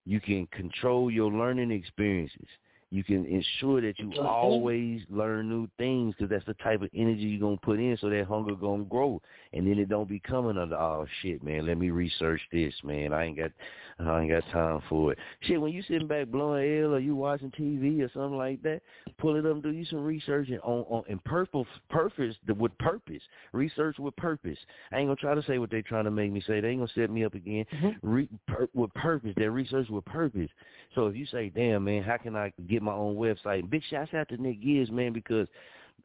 you 0.05 0.21
can 0.21 0.47
control 0.47 1.11
your 1.11 1.31
learning 1.31 1.71
experiences. 1.71 2.47
You 2.91 3.03
can 3.03 3.25
ensure 3.25 3.81
that 3.81 3.99
you 3.99 4.11
always 4.19 5.01
learn 5.11 5.47
new 5.47 5.67
things 5.77 6.15
because 6.17 6.31
that's 6.31 6.45
the 6.45 6.55
type 6.55 6.81
of 6.81 6.89
energy 6.95 7.21
you're 7.21 7.39
gonna 7.39 7.57
put 7.57 7.79
in, 7.79 7.95
so 8.01 8.09
that 8.09 8.25
hunger 8.25 8.55
gonna 8.55 8.83
grow, 8.83 9.21
and 9.53 9.67
then 9.67 9.77
it 9.77 9.89
don't 9.89 10.09
be 10.09 10.19
coming 10.19 10.57
under 10.57 10.75
oh 10.75 11.05
shit, 11.21 11.43
man. 11.43 11.67
Let 11.67 11.77
me 11.77 11.91
research 11.91 12.41
this, 12.51 12.73
man. 12.83 13.13
I 13.13 13.25
ain't 13.25 13.37
got, 13.37 13.51
I 13.99 14.21
ain't 14.21 14.31
got 14.31 14.43
time 14.51 14.81
for 14.89 15.11
it. 15.11 15.19
Shit, 15.41 15.61
when 15.61 15.71
you 15.71 15.83
sitting 15.83 16.07
back 16.07 16.29
blowing 16.29 16.83
L 16.83 16.95
or 16.95 16.99
you 16.99 17.15
watching 17.15 17.51
TV 17.51 18.01
or 18.01 18.09
something 18.11 18.37
like 18.37 18.61
that, 18.63 18.81
pull 19.19 19.35
it 19.35 19.45
up, 19.45 19.53
and 19.53 19.63
do 19.63 19.69
you 19.69 19.85
some 19.85 20.03
research 20.03 20.49
and 20.49 20.59
on 20.61 20.83
on 20.89 21.03
in 21.09 21.19
purpose, 21.19 21.67
purpose 21.91 22.35
with 22.57 22.75
purpose, 22.79 23.21
research 23.53 23.99
with 23.99 24.15
purpose. 24.15 24.57
I 24.91 24.97
ain't 24.97 25.09
gonna 25.09 25.15
try 25.15 25.35
to 25.35 25.43
say 25.43 25.59
what 25.59 25.69
they 25.69 25.83
trying 25.83 26.05
to 26.05 26.11
make 26.11 26.31
me 26.31 26.41
say. 26.47 26.59
They 26.59 26.69
ain't 26.69 26.79
gonna 26.79 26.91
set 26.95 27.11
me 27.11 27.23
up 27.23 27.35
again. 27.35 27.65
Mm-hmm. 27.71 27.89
Re, 28.01 28.29
pur, 28.47 28.67
with 28.73 28.91
purpose, 28.95 29.33
that 29.37 29.51
research 29.51 29.89
with 29.89 30.05
purpose. 30.05 30.49
So 30.95 31.05
if 31.05 31.15
you 31.15 31.27
say, 31.27 31.49
damn 31.49 31.83
man, 31.83 32.01
how 32.01 32.17
can 32.17 32.35
I 32.35 32.51
get 32.67 32.78
my 32.81 32.93
own 32.93 33.15
website? 33.15 33.69
Big 33.69 33.83
shouts 33.89 34.13
out 34.13 34.29
to 34.29 34.37
Nick 34.37 34.61
Gibbs, 34.61 34.91
man, 34.91 35.13
because 35.13 35.47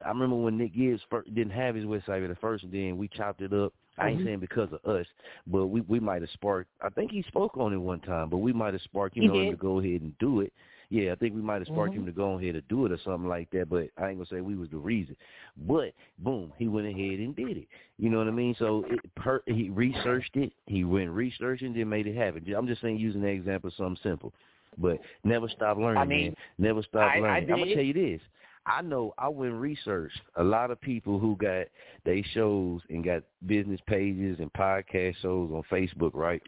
I 0.05 0.09
remember 0.09 0.37
when 0.37 0.59
Nick 0.59 0.75
Gibbs 0.75 1.03
first, 1.11 1.33
didn't 1.35 1.53
have 1.53 1.75
his 1.75 1.85
website 1.85 2.29
at 2.29 2.41
first, 2.41 2.65
and 2.65 2.73
then 2.73 2.97
we 2.97 3.09
chopped 3.09 3.41
it 3.41 3.53
up. 3.53 3.73
I 3.97 4.09
ain't 4.09 4.21
Mhm. 4.21 4.25
saying 4.25 4.41
because 4.41 4.73
of 4.73 4.85
us, 4.85 5.07
but 5.47 5.67
we 5.69 5.81
we 5.83 6.01
might 6.01 6.23
have 6.23 6.31
sparked. 6.31 6.71
I 6.81 6.89
think 6.89 7.13
he 7.13 7.23
spoke 7.23 7.57
on 7.57 7.73
it 7.73 7.77
one 7.77 8.01
time, 8.01 8.29
but 8.29 8.39
we 8.39 8.53
might 8.53 8.75
have 8.75 8.83
sparked, 8.83 9.17
you 9.17 9.23
know, 9.23 9.41
him 9.41 9.51
to 9.51 9.57
go 9.57 9.79
ahead 9.79 10.01
and 10.01 10.19
do 10.19 10.41
it. 10.41 10.53
Yeah, 10.91 11.13
I 11.13 11.15
think 11.15 11.35
we 11.35 11.41
might 11.41 11.61
have 11.61 11.69
sparked 11.69 11.95
Mhm. 11.95 11.99
him 11.99 12.07
to 12.07 12.13
go 12.13 12.33
ahead 12.39 12.57
and 12.57 12.69
do 12.69 12.87
it 12.87 12.93
or 12.93 12.99
something 12.99 13.29
like 13.29 13.51
that. 13.51 13.69
But 13.69 13.91
I 13.97 14.09
ain't 14.09 14.19
gonna 14.19 14.27
say 14.27 14.41
we 14.41 14.57
was 14.57 14.69
the 14.71 14.79
reason. 14.79 15.17
But 15.57 15.95
boom, 16.19 16.53
he 16.59 16.67
went 16.69 16.89
ahead 16.89 17.21
and 17.21 17.37
did 17.37 17.57
it. 17.57 17.69
You 17.99 18.11
know 18.11 18.19
what 18.19 18.29
I 18.29 18.33
mean? 18.33 18.55
So 18.59 18.85
it, 18.89 19.15
per, 19.15 19.43
he 19.47 19.71
researched 19.71 20.37
it. 20.37 20.53
He 20.67 20.85
went 20.85 21.11
researching, 21.11 21.73
then 21.73 21.89
made 21.89 22.07
it 22.07 22.17
happen. 22.17 22.53
I'm 22.53 22.67
just 22.67 22.83
saying, 22.83 22.99
using 22.99 23.23
the 23.23 23.29
example 23.29 23.71
something 23.77 24.03
simple. 24.03 24.35
But 24.79 24.99
never 25.23 25.49
stop 25.49 25.77
learning, 25.77 25.99
I 25.99 26.05
mean, 26.05 26.25
man. 26.27 26.35
Never 26.59 26.83
stop 26.83 27.03
I- 27.03 27.17
I 27.17 27.21
learning. 27.21 27.53
I'm 27.53 27.59
gonna 27.61 27.75
tell 27.75 27.85
you 27.85 27.93
this. 27.93 28.21
I 28.67 28.81
know 28.81 29.13
I 29.19 29.29
went 29.29 29.53
and 29.53 29.61
researched 29.61 30.21
a 30.37 30.43
lot 30.45 30.71
of 30.71 30.81
people 30.81 31.19
who 31.19 31.37
got 31.37 31.67
they 32.05 32.23
shows 32.33 32.81
and 32.89 33.05
got 33.05 33.23
business 33.47 33.81
pages 33.87 34.41
and 34.41 34.53
podcast 34.55 35.17
shows 35.17 35.51
on 35.53 35.63
Facebook, 35.71 36.13
right? 36.15 36.43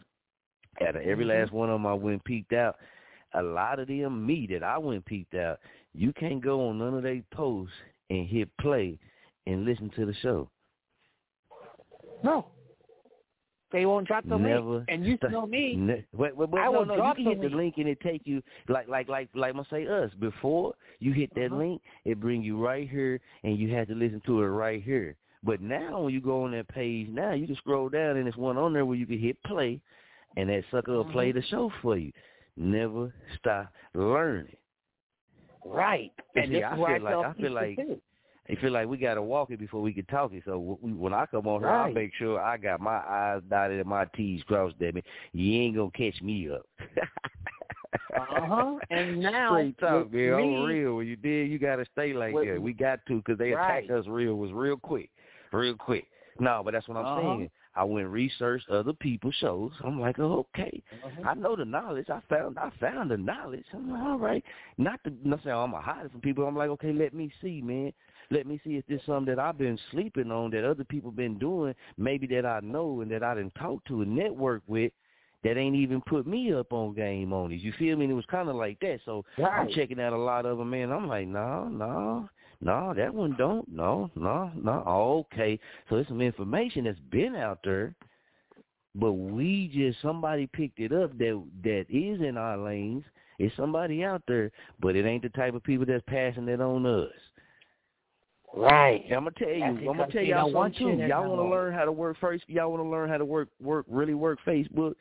Out 0.81 0.97
of 0.97 1.03
every 1.03 1.25
Mhm. 1.25 1.41
last 1.41 1.53
one 1.53 1.69
of 1.69 1.75
them 1.75 1.87
I 1.87 1.95
went 1.95 2.25
peeked 2.25 2.53
out. 2.55 2.77
A 3.35 3.43
lot 3.43 3.79
of 3.79 3.89
them, 3.89 4.25
me 4.25 4.47
that 4.47 4.63
I 4.63 4.79
went 4.79 5.05
peeked 5.05 5.35
out, 5.35 5.61
you 5.93 6.13
can't 6.15 6.41
go 6.41 6.69
on 6.69 6.79
none 6.79 6.95
of 6.95 7.03
their 7.03 7.23
posts 7.33 7.75
and 8.09 8.27
hit 8.27 8.55
play 8.57 8.99
and 9.47 9.65
listen 9.67 9.91
to 9.91 10.07
the 10.07 10.15
show. 10.15 10.49
No. 12.23 12.47
They 13.73 13.85
won't 13.85 14.07
drop 14.07 14.25
the 14.29 14.37
Never 14.37 14.61
link. 14.77 14.85
And 14.89 15.05
you 15.05 15.17
st- 15.21 15.33
know 15.33 15.47
me. 15.47 15.75
Ne- 15.77 16.05
wait, 16.13 16.37
wait, 16.37 16.49
wait, 16.51 16.61
I 16.61 16.67
no, 16.67 16.73
will 16.73 16.87
no, 16.87 16.95
you 16.97 17.15
can 17.15 17.25
the 17.25 17.31
hit 17.31 17.39
the 17.41 17.45
link. 17.49 17.57
link 17.57 17.75
and 17.79 17.89
it 17.89 18.01
take 18.01 18.23
you 18.25 18.43
like 18.69 18.89
like 18.89 19.09
like 19.09 19.29
like 19.35 19.55
I 19.57 19.63
say 19.71 19.87
us 19.89 20.11
before 20.21 20.75
you 21.01 21.13
hit 21.13 21.35
that 21.35 21.47
Uh-huh. 21.47 21.57
link, 21.57 21.83
it 22.05 22.21
bring 22.21 22.43
you 22.43 22.65
right 22.65 22.89
here 22.89 23.21
and 23.43 23.59
you 23.59 23.75
have 23.75 23.89
to 23.89 23.95
listen 23.95 24.23
to 24.27 24.43
it 24.43 24.47
right 24.47 24.83
here. 24.83 25.17
But 25.43 25.61
now 25.61 26.03
when 26.03 26.15
you 26.15 26.21
go 26.21 26.45
on 26.45 26.53
that 26.53 26.69
page, 26.69 27.09
now 27.09 27.33
you 27.33 27.47
can 27.47 27.57
scroll 27.57 27.89
down 27.89 28.17
and 28.17 28.27
there's 28.27 28.37
one 28.37 28.57
on 28.57 28.73
there 28.73 28.85
where 28.87 28.97
you 28.97 29.07
can 29.07 29.19
hit 29.19 29.37
play, 29.45 29.81
and 30.37 30.49
that 30.49 30.65
sucker 30.71 30.93
will 30.93 31.05
play 31.05 31.31
Mm-hmm. 31.31 31.39
the 31.39 31.47
show 31.47 31.71
for 31.83 31.97
you. 31.99 32.13
Never 32.57 33.13
stop 33.39 33.73
learning. 33.95 34.57
Right. 35.65 36.13
And 36.37 36.47
see, 36.47 36.53
this 36.55 36.65
I 36.65 36.75
is 36.75 36.79
where 36.81 36.95
feel 36.97 37.05
like 37.05 37.27
I 37.27 37.33
feel 37.35 37.53
like 37.53 37.79
I 38.49 38.55
feel 38.61 38.73
like 38.73 38.87
we 38.89 38.97
gotta 38.97 39.23
walk 39.23 39.51
it 39.51 39.59
before 39.59 39.83
we 39.83 39.93
can 39.93 40.05
talk 40.07 40.33
it. 40.33 40.43
So 40.47 40.79
we, 40.81 40.93
when 40.93 41.13
I 41.13 41.27
come 41.27 41.47
on 41.47 41.61
here, 41.61 41.71
I 41.71 41.93
make 41.93 42.13
sure 42.19 42.41
I 42.41 42.57
got 42.57 42.81
my 42.81 42.99
I's 42.99 43.43
dotted 43.51 43.81
and 43.81 43.89
my 43.89 44.07
T's 44.17 44.43
crossed. 44.45 44.79
Damn 44.79 44.99
it, 44.99 45.05
you 45.33 45.61
ain't 45.61 45.77
gonna 45.77 45.91
catch 45.91 46.21
me 46.23 46.51
up. 46.51 46.67
Uh 48.15 48.47
huh. 48.47 48.77
And 48.91 49.21
now, 49.21 49.53
straight 49.53 49.79
talk, 49.79 50.13
man. 50.13 50.35
I'm 50.35 50.65
real. 50.65 50.97
When 50.97 51.07
you 51.07 51.17
did, 51.17 51.51
you 51.51 51.59
got 51.59 51.77
to 51.77 51.87
stay 51.93 52.13
like 52.13 52.35
with, 52.35 52.49
that. 52.49 52.61
We 52.61 52.73
got 52.73 53.01
to 53.09 53.17
because 53.17 53.39
they 53.39 53.53
right. 53.53 53.85
attacked 53.85 53.91
us 53.91 54.07
real 54.07 54.35
was 54.35 54.53
real 54.53 54.77
quick, 54.77 55.11
real 55.53 55.75
quick. 55.75 56.05
No, 56.39 56.63
but 56.65 56.73
that's 56.73 56.87
what 56.89 56.99
I'm 56.99 57.07
uh-huh. 57.07 57.21
saying. 57.21 57.51
I 57.75 57.85
went 57.85 58.09
researched 58.09 58.69
other 58.71 58.95
people's 58.95 59.35
shows. 59.35 59.71
I'm 59.85 60.01
like, 60.01 60.19
oh, 60.19 60.47
okay, 60.55 60.83
uh-huh. 61.05 61.29
I 61.29 61.35
know 61.35 61.57
the 61.57 61.65
knowledge. 61.65 62.07
I 62.09 62.21
found, 62.29 62.59
I 62.59 62.71
found 62.81 63.11
the 63.11 63.19
knowledge. 63.19 63.65
I'm 63.75 63.91
like, 63.91 64.03
all 64.03 64.19
right, 64.19 64.45
not 64.79 65.03
to 65.05 65.13
not 65.25 65.41
saying 65.45 65.55
I'm 65.55 65.73
gonna 65.73 65.83
hide 65.83 66.07
it 66.07 66.13
from 66.13 66.23
people. 66.23 66.47
I'm 66.47 66.57
like, 66.57 66.71
okay, 66.71 66.93
let 66.93 67.13
me 67.13 67.31
see, 67.43 67.61
man. 67.61 67.93
Let 68.31 68.47
me 68.47 68.61
see 68.65 68.77
if 68.77 68.85
there's 68.89 69.01
something 69.07 69.35
that 69.35 69.43
I've 69.43 69.59
been 69.59 69.79
sleeping 69.91 70.31
on 70.31 70.51
that 70.51 70.65
other 70.65 70.85
people 70.85 71.11
been 71.11 71.39
doing, 71.39 71.75
maybe 71.97 72.27
that 72.29 72.45
I 72.47 72.61
know 72.61 73.01
and 73.01 73.11
that 73.11 73.23
I 73.23 73.35
didn't 73.35 73.55
talk 73.55 73.85
to 73.87 74.03
and 74.03 74.17
network 74.17 74.63
with 74.67 74.93
that 75.45 75.57
ain't 75.57 75.77
even 75.77 76.01
put 76.03 76.27
me 76.27 76.53
up 76.53 76.73
on 76.73 76.95
game 76.95 77.33
on 77.33 77.53
it. 77.53 77.61
You 77.61 77.73
feel 77.79 77.97
me? 77.97 78.05
And 78.05 78.13
it 78.13 78.17
was 78.17 78.25
kind 78.27 78.49
of 78.49 78.57
like 78.57 78.81
that. 78.81 78.99
So 79.05 79.25
right. 79.39 79.61
I'm 79.61 79.69
checking 79.71 80.01
out 80.01 80.13
a 80.13 80.19
lot 80.19 80.45
of 80.45 80.59
them, 80.59 80.71
man. 80.71 80.91
I'm 80.91 81.07
like, 81.07 81.29
no, 81.29 81.69
no, 81.69 82.29
no, 82.61 82.95
that 82.95 83.15
one 83.15 83.37
don't. 83.39 83.69
No, 83.69 84.11
no, 84.17 84.51
no. 84.57 84.83
Oh, 84.87 85.27
okay. 85.33 85.59
So 85.89 85.97
there's 85.97 86.09
some 86.09 86.21
information 86.21 86.85
that's 86.85 86.99
been 87.11 87.37
out 87.37 87.61
there, 87.63 87.95
but 88.95 89.13
we 89.13 89.71
just 89.73 90.03
somebody 90.03 90.49
picked 90.49 90.81
it 90.81 90.93
up 90.93 91.17
that 91.19 91.43
that 91.63 91.87
is 91.89 92.21
in 92.21 92.37
our 92.37 92.59
lanes. 92.59 93.05
It's 93.39 93.55
somebody 93.57 94.03
out 94.03 94.23
there, 94.27 94.51
but 94.81 94.97
it 94.97 95.05
ain't 95.05 95.23
the 95.23 95.29
type 95.29 95.55
of 95.55 95.63
people 95.63 95.85
that's 95.87 96.03
passing 96.07 96.49
it 96.49 96.61
on 96.61 96.87
us. 96.87 97.13
Right. 98.55 99.05
I'm 99.11 99.25
gonna 99.25 99.31
tell 99.33 99.49
you. 99.49 99.61
That's 99.61 99.77
I'm 99.89 99.97
gonna 99.97 100.13
tell 100.13 100.23
y'all 100.23 100.53
something 100.53 100.87
you 100.87 100.97
too. 100.97 101.03
to 101.03 101.09
Y'all 101.09 101.29
want 101.29 101.41
to 101.41 101.49
learn 101.49 101.75
how 101.75 101.85
to 101.85 101.93
work 101.93 102.17
first. 102.21 102.45
Y'all 102.49 102.71
want 102.71 102.83
to 102.83 102.89
learn 102.89 103.09
how 103.09 103.19
to 103.19 103.25
work 103.25 103.49
work 103.61 103.87
really 103.89 104.15
work 104.15 104.39
Facebook 104.47 104.95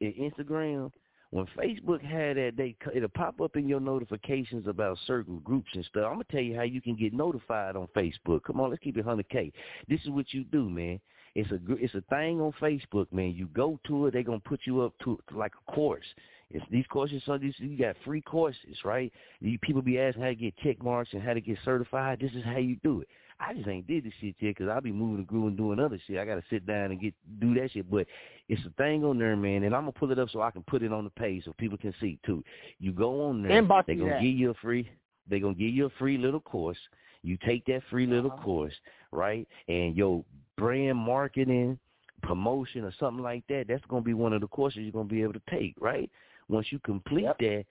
and 0.00 0.14
Instagram. 0.14 0.90
When 1.30 1.46
Facebook 1.58 2.02
had 2.02 2.36
that, 2.36 2.52
they 2.56 2.76
it'll 2.94 3.08
pop 3.08 3.40
up 3.40 3.56
in 3.56 3.68
your 3.68 3.80
notifications 3.80 4.66
about 4.66 4.98
certain 5.06 5.40
groups 5.40 5.70
and 5.74 5.84
stuff. 5.84 6.04
I'm 6.06 6.14
gonna 6.14 6.24
tell 6.30 6.40
you 6.40 6.54
how 6.54 6.62
you 6.62 6.80
can 6.80 6.96
get 6.96 7.12
notified 7.12 7.76
on 7.76 7.88
Facebook. 7.96 8.44
Come 8.44 8.60
on, 8.60 8.70
let's 8.70 8.82
keep 8.82 8.96
it 8.96 9.04
100k. 9.04 9.52
This 9.88 10.00
is 10.02 10.10
what 10.10 10.32
you 10.32 10.44
do, 10.44 10.68
man. 10.68 11.00
It's 11.36 11.52
a 11.52 11.58
gr- 11.58 11.74
it's 11.78 11.94
a 11.94 12.00
thing 12.08 12.40
on 12.40 12.50
Facebook, 12.58 13.12
man. 13.12 13.34
You 13.34 13.46
go 13.48 13.78
to 13.88 14.06
it, 14.06 14.14
they're 14.14 14.22
gonna 14.22 14.40
put 14.40 14.60
you 14.64 14.80
up 14.80 14.94
to 15.04 15.20
like 15.34 15.52
a 15.68 15.70
course. 15.72 16.06
It's 16.50 16.64
these 16.70 16.86
courses, 16.86 17.22
so 17.26 17.36
these 17.36 17.52
you 17.58 17.76
got 17.76 17.94
free 18.06 18.22
courses, 18.22 18.78
right? 18.86 19.12
You, 19.40 19.58
people 19.58 19.82
be 19.82 19.98
asking 20.00 20.22
how 20.22 20.28
to 20.28 20.34
get 20.34 20.56
check 20.58 20.82
marks 20.82 21.12
and 21.12 21.22
how 21.22 21.34
to 21.34 21.40
get 21.42 21.58
certified. 21.62 22.20
This 22.20 22.32
is 22.32 22.42
how 22.42 22.56
you 22.56 22.76
do 22.82 23.02
it. 23.02 23.08
I 23.38 23.52
just 23.52 23.68
ain't 23.68 23.86
did 23.86 24.04
this 24.04 24.14
shit 24.18 24.34
yet 24.40 24.56
because 24.56 24.68
I'll 24.70 24.80
be 24.80 24.92
moving 24.92 25.18
and 25.18 25.26
grooving 25.26 25.56
doing 25.56 25.78
other 25.78 26.00
shit. 26.06 26.16
I 26.18 26.24
got 26.24 26.36
to 26.36 26.42
sit 26.48 26.64
down 26.64 26.90
and 26.90 26.98
get 26.98 27.12
do 27.38 27.52
that 27.60 27.70
shit. 27.70 27.90
But 27.90 28.06
it's 28.48 28.64
a 28.64 28.70
thing 28.82 29.04
on 29.04 29.18
there, 29.18 29.36
man, 29.36 29.64
and 29.64 29.74
I'm 29.74 29.82
gonna 29.82 29.92
pull 29.92 30.12
it 30.12 30.18
up 30.18 30.30
so 30.30 30.40
I 30.40 30.50
can 30.50 30.62
put 30.62 30.82
it 30.82 30.90
on 30.90 31.04
the 31.04 31.10
page 31.10 31.44
so 31.44 31.52
people 31.58 31.76
can 31.76 31.92
see 32.00 32.18
too. 32.24 32.42
You 32.78 32.92
go 32.92 33.26
on 33.26 33.42
there, 33.42 33.62
Inbox 33.62 33.84
they 33.84 33.96
gonna 33.96 34.12
that. 34.12 34.22
give 34.22 34.32
you 34.32 34.52
a 34.52 34.54
free. 34.54 34.88
They 35.28 35.38
gonna 35.38 35.52
give 35.52 35.74
you 35.74 35.84
a 35.84 35.90
free 35.98 36.16
little 36.16 36.40
course. 36.40 36.78
You 37.22 37.36
take 37.44 37.66
that 37.66 37.82
free 37.90 38.06
little 38.06 38.30
Uh-huh. 38.30 38.42
course, 38.42 38.74
right? 39.12 39.46
And 39.68 39.94
your 39.94 40.24
brand 40.56 40.98
marketing, 40.98 41.78
promotion, 42.22 42.84
or 42.84 42.92
something 42.98 43.22
like 43.22 43.46
that. 43.48 43.66
That's 43.68 43.84
gonna 43.86 44.02
be 44.02 44.14
one 44.14 44.32
of 44.32 44.40
the 44.40 44.48
courses 44.48 44.80
you're 44.80 44.92
gonna 44.92 45.04
be 45.04 45.22
able 45.22 45.34
to 45.34 45.42
take, 45.50 45.74
right? 45.80 46.10
Once 46.48 46.70
you 46.70 46.78
complete 46.80 47.24
Yep. 47.24 47.38
that, 47.38 47.64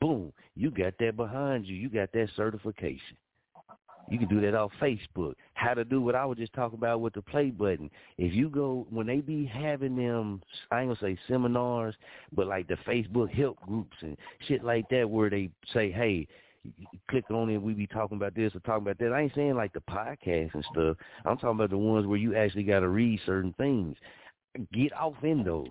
boom, 0.00 0.32
you 0.54 0.70
got 0.70 0.96
that 0.98 1.16
behind 1.16 1.66
you. 1.66 1.76
You 1.76 1.88
got 1.88 2.12
that 2.12 2.30
certification. 2.30 3.16
You 4.08 4.18
can 4.18 4.28
do 4.28 4.40
that 4.40 4.54
off 4.54 4.72
Facebook. 4.80 5.34
How 5.54 5.72
to 5.72 5.84
do 5.84 6.00
what 6.00 6.16
I 6.16 6.24
was 6.24 6.36
just 6.36 6.52
talking 6.52 6.78
about 6.78 7.00
with 7.00 7.14
the 7.14 7.22
play 7.22 7.50
button. 7.50 7.90
If 8.18 8.34
you 8.34 8.48
go 8.48 8.86
when 8.90 9.06
they 9.06 9.18
be 9.18 9.44
having 9.46 9.94
them, 9.96 10.42
I 10.70 10.80
ain't 10.80 10.88
gonna 10.88 11.14
say 11.14 11.20
seminars, 11.28 11.94
but 12.32 12.48
like 12.48 12.66
the 12.66 12.76
Facebook 12.86 13.30
help 13.30 13.60
groups 13.60 13.96
and 14.00 14.16
shit 14.48 14.64
like 14.64 14.88
that, 14.88 15.08
where 15.08 15.30
they 15.30 15.50
say, 15.72 15.92
"Hey, 15.92 16.26
you 16.62 16.86
click 17.08 17.30
on 17.30 17.50
it, 17.50 17.58
we 17.58 17.72
be 17.72 17.86
talking 17.86 18.16
about 18.16 18.34
this 18.34 18.54
or 18.54 18.60
talking 18.60 18.82
about 18.82 18.98
that." 18.98 19.12
I 19.12 19.22
ain't 19.22 19.34
saying 19.34 19.54
like 19.54 19.72
the 19.72 19.80
podcast 19.80 20.54
and 20.54 20.64
stuff. 20.72 20.96
I'm 21.24 21.36
talking 21.36 21.50
about 21.50 21.70
the 21.70 21.78
ones 21.78 22.06
where 22.06 22.18
you 22.18 22.36
actually 22.36 22.64
got 22.64 22.80
to 22.80 22.88
read 22.88 23.20
certain 23.24 23.54
things. 23.54 23.96
Get 24.72 24.92
off 24.92 25.22
in 25.22 25.44
those 25.44 25.68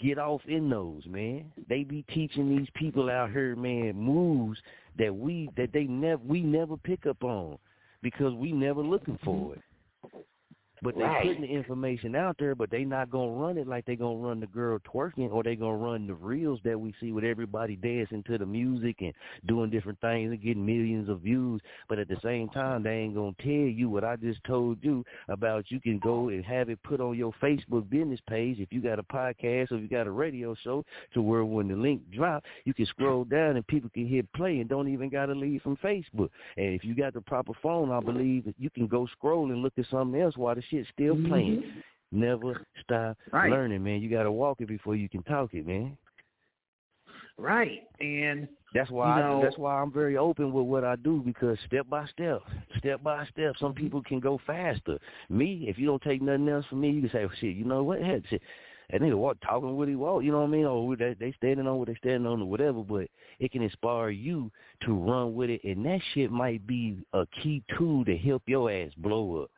get 0.00 0.18
off 0.18 0.40
in 0.46 0.68
those, 0.68 1.04
man. 1.06 1.52
They 1.68 1.84
be 1.84 2.04
teaching 2.12 2.56
these 2.56 2.68
people 2.74 3.10
out 3.10 3.30
here, 3.30 3.56
man, 3.56 3.96
moves 3.96 4.58
that 4.98 5.14
we 5.14 5.48
that 5.56 5.72
they 5.72 5.84
never 5.84 6.22
we 6.24 6.40
never 6.40 6.76
pick 6.76 7.06
up 7.06 7.22
on 7.24 7.58
because 8.02 8.34
we 8.34 8.52
never 8.52 8.82
looking 8.82 9.18
for 9.24 9.34
mm-hmm. 9.34 9.52
it. 9.54 9.62
But 10.84 10.96
they 10.96 11.04
Right. 11.04 11.26
putting 11.26 11.40
the 11.40 11.48
information 11.48 12.14
out 12.14 12.36
there, 12.36 12.54
but 12.54 12.68
they 12.68 12.84
not 12.84 13.08
gonna 13.08 13.32
run 13.32 13.56
it 13.56 13.66
like 13.66 13.86
they 13.86 13.96
gonna 13.96 14.18
run 14.18 14.38
the 14.38 14.46
girl 14.46 14.78
twerking, 14.80 15.32
or 15.32 15.42
they 15.42 15.56
gonna 15.56 15.78
run 15.78 16.06
the 16.06 16.14
reels 16.14 16.60
that 16.62 16.78
we 16.78 16.92
see 17.00 17.10
with 17.10 17.24
everybody 17.24 17.74
dancing 17.74 18.22
to 18.24 18.36
the 18.36 18.44
music 18.44 19.00
and 19.00 19.14
doing 19.46 19.70
different 19.70 19.98
things 20.00 20.30
and 20.30 20.42
getting 20.42 20.64
millions 20.64 21.08
of 21.08 21.20
views. 21.20 21.62
But 21.88 21.98
at 21.98 22.08
the 22.08 22.20
same 22.22 22.50
time, 22.50 22.82
they 22.82 22.98
ain't 22.98 23.14
gonna 23.14 23.34
tell 23.38 23.50
you 23.50 23.88
what 23.88 24.04
I 24.04 24.16
just 24.16 24.44
told 24.44 24.84
you 24.84 25.06
about. 25.28 25.70
You 25.70 25.80
can 25.80 25.98
go 26.00 26.28
and 26.28 26.44
have 26.44 26.68
it 26.68 26.82
put 26.82 27.00
on 27.00 27.16
your 27.16 27.32
Facebook 27.42 27.88
business 27.88 28.20
page 28.28 28.60
if 28.60 28.70
you 28.70 28.82
got 28.82 28.98
a 28.98 29.02
podcast 29.02 29.72
or 29.72 29.76
if 29.76 29.82
you 29.82 29.88
got 29.88 30.06
a 30.06 30.10
radio 30.10 30.54
show, 30.54 30.84
to 31.14 31.22
where 31.22 31.46
when 31.46 31.68
the 31.68 31.76
link 31.76 32.02
drop, 32.10 32.44
you 32.66 32.74
can 32.74 32.84
scroll 32.84 33.24
down 33.24 33.56
and 33.56 33.66
people 33.68 33.88
can 33.88 34.06
hit 34.06 34.30
play 34.34 34.60
and 34.60 34.68
don't 34.68 34.88
even 34.88 35.08
gotta 35.08 35.34
leave 35.34 35.62
from 35.62 35.78
Facebook. 35.78 36.28
And 36.58 36.74
if 36.74 36.84
you 36.84 36.94
got 36.94 37.14
the 37.14 37.22
proper 37.22 37.54
phone, 37.62 37.90
I 37.90 38.00
believe 38.00 38.44
that 38.44 38.56
you 38.58 38.68
can 38.68 38.86
go 38.86 39.06
scroll 39.06 39.50
and 39.50 39.62
look 39.62 39.72
at 39.78 39.86
something 39.86 40.20
else 40.20 40.36
while 40.36 40.54
the 40.54 40.62
shit's 40.74 40.88
still 40.92 41.14
mm-hmm. 41.14 41.28
playing. 41.28 41.64
Never 42.12 42.64
stop 42.82 43.16
Right. 43.32 43.50
learning, 43.50 43.82
man. 43.82 44.00
You 44.00 44.08
gotta 44.08 44.30
walk 44.30 44.60
it 44.60 44.68
before 44.68 44.96
you 44.96 45.08
can 45.08 45.22
talk 45.24 45.52
it, 45.54 45.66
man. 45.66 45.96
Right. 47.36 47.82
And 48.00 48.46
That's 48.74 48.90
why 48.90 49.18
You 49.18 49.38
I, 49.38 49.42
that's 49.42 49.58
why 49.58 49.80
I'm 49.80 49.92
very 49.92 50.16
open 50.16 50.52
with 50.52 50.66
what 50.66 50.84
I 50.84 50.96
do 50.96 51.22
because 51.24 51.58
step 51.66 51.88
by 51.88 52.06
step, 52.06 52.42
step 52.78 53.02
by 53.02 53.26
step, 53.26 53.54
some 53.58 53.72
mm-hmm. 53.72 53.82
people 53.82 54.02
can 54.02 54.20
go 54.20 54.40
faster. 54.46 54.98
Me, 55.28 55.64
if 55.68 55.78
you 55.78 55.86
don't 55.86 56.02
take 56.02 56.22
nothing 56.22 56.48
else 56.48 56.66
from 56.66 56.80
me, 56.80 56.90
you 56.90 57.00
can 57.02 57.10
say, 57.10 57.24
well, 57.24 57.34
"Shit, 57.40 57.56
you 57.56 57.64
know 57.64 57.82
what? 57.82 58.00
Heck, 58.00 58.26
shit, 58.28 58.42
that 58.90 59.00
nigga 59.00 59.16
walk 59.16 59.38
talking 59.44 59.76
what 59.76 59.88
he 59.88 59.96
walk." 59.96 60.22
You 60.22 60.30
know 60.32 60.40
what 60.40 60.48
I 60.48 60.50
mean? 60.50 60.64
Or 60.64 60.96
they 60.96 61.14
they 61.14 61.32
standing 61.32 61.66
on 61.66 61.78
what 61.78 61.88
they 61.88 61.94
standing 61.96 62.26
on 62.26 62.42
or 62.42 62.48
whatever. 62.48 62.82
But 62.82 63.08
it 63.40 63.50
can 63.50 63.62
inspire 63.62 64.10
you 64.10 64.50
to 64.82 64.94
run 64.94 65.34
with 65.34 65.50
it, 65.50 65.62
and 65.64 65.84
that 65.86 66.00
shit 66.12 66.30
might 66.30 66.64
be 66.66 67.04
a 67.12 67.26
key 67.42 67.62
tool 67.76 68.04
to 68.04 68.16
help 68.16 68.42
your 68.46 68.70
ass 68.70 68.92
blow 68.96 69.42
up. 69.42 69.50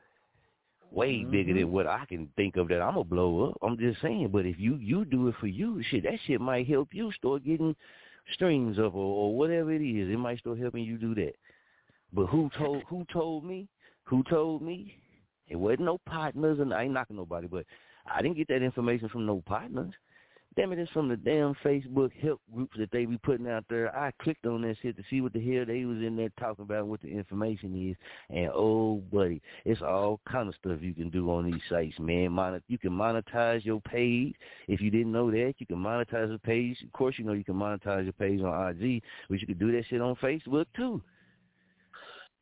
Way 0.91 1.25
bigger 1.25 1.53
than 1.53 1.65
mm-hmm. 1.65 1.73
what 1.73 1.87
I 1.87 2.05
can 2.07 2.29
think 2.37 2.57
of 2.57 2.69
that 2.69 2.81
I'm 2.81 2.95
gonna 2.95 3.05
blow 3.05 3.51
up. 3.51 3.59
I'm 3.63 3.77
just 3.77 4.01
saying, 4.01 4.29
but 4.33 4.47
if 4.47 4.59
you 4.59 4.77
you 4.77 5.05
do 5.05 5.29
it 5.29 5.35
for 5.41 5.47
you, 5.47 5.83
shit, 5.91 6.05
that 6.05 6.19
shit 6.27 6.41
might 6.41 6.67
help 6.67 6.89
you 6.93 7.13
start 7.13 7.45
getting 7.45 7.75
streams 8.33 8.79
up 8.79 8.95
or, 8.95 8.99
or 9.29 9.37
whatever 9.37 9.73
it 9.73 9.83
is. 9.83 10.09
It 10.09 10.19
might 10.19 10.39
start 10.39 10.59
helping 10.59 10.85
you 10.85 10.97
do 10.97 11.15
that. 11.17 11.35
But 12.13 12.27
who 12.27 12.51
told 12.57 12.83
who 12.89 13.05
told 13.13 13.45
me? 13.45 13.69
Who 14.05 14.23
told 14.25 14.63
me? 14.63 14.95
It 15.49 15.57
wasn't 15.57 15.83
no 15.83 15.99
partners, 16.07 16.59
and 16.61 16.73
I 16.73 16.85
ain't 16.85 16.93
knocking 16.93 17.17
nobody, 17.17 17.47
but 17.47 17.67
I 18.11 18.23
didn't 18.23 18.37
get 18.37 18.49
that 18.49 18.63
information 18.63 19.09
from 19.09 19.27
no 19.27 19.43
partners. 19.47 19.93
Damn 20.57 20.73
it, 20.73 20.79
it's 20.79 20.91
from 20.93 21.11
the 21.11 21.19
damn 21.19 21.55
Facebook 21.63 22.11
help 22.23 22.41
groups 22.55 22.79
that 22.79 22.91
they 22.91 23.05
be 23.05 23.19
putting 23.19 23.47
out 23.47 23.67
there. 23.69 23.95
I 23.95 24.11
clicked 24.23 24.47
on 24.47 24.63
that 24.63 24.77
shit 24.81 24.97
to 24.97 25.03
see 25.11 25.21
what 25.21 25.35
the 25.35 25.41
hell 25.41 25.67
they 25.67 25.85
was 25.85 25.99
in 25.99 26.17
there 26.17 26.31
talking 26.41 26.63
about, 26.63 26.87
what 26.87 27.03
the 27.03 27.09
information 27.09 27.91
is, 27.91 27.97
and 28.35 28.51
oh, 28.55 29.03
buddy, 29.13 29.43
it's 29.67 29.83
all 29.83 30.19
kind 30.27 30.49
of 30.49 30.55
stuff 30.55 30.79
you 30.81 30.95
can 30.95 31.11
do 31.11 31.31
on 31.31 31.51
these 31.51 31.61
sites, 31.69 31.99
man. 31.99 32.63
You 32.69 32.79
can 32.79 32.93
monetize 32.93 33.67
your 33.67 33.83
page. 33.83 34.35
If 34.67 34.81
you 34.81 34.91
didn't 34.91 35.13
know 35.13 35.31
that, 35.31 35.57
you 35.59 35.67
can 35.67 35.77
monetize 35.77 36.31
your 36.31 36.39
page. 36.39 36.83
Of 36.83 36.93
course, 36.93 37.17
you 37.19 37.27
know 37.27 37.35
you 37.35 37.45
can 37.45 37.57
monetize 37.57 38.05
your 38.05 38.15
page 38.15 38.41
on 38.41 38.71
IG, 38.71 39.03
but 39.29 39.39
you 39.43 39.47
can 39.47 39.59
do 39.59 39.73
that 39.73 39.85
shit 39.91 40.01
on 40.01 40.17
Facebook 40.17 40.65
too. 40.75 41.03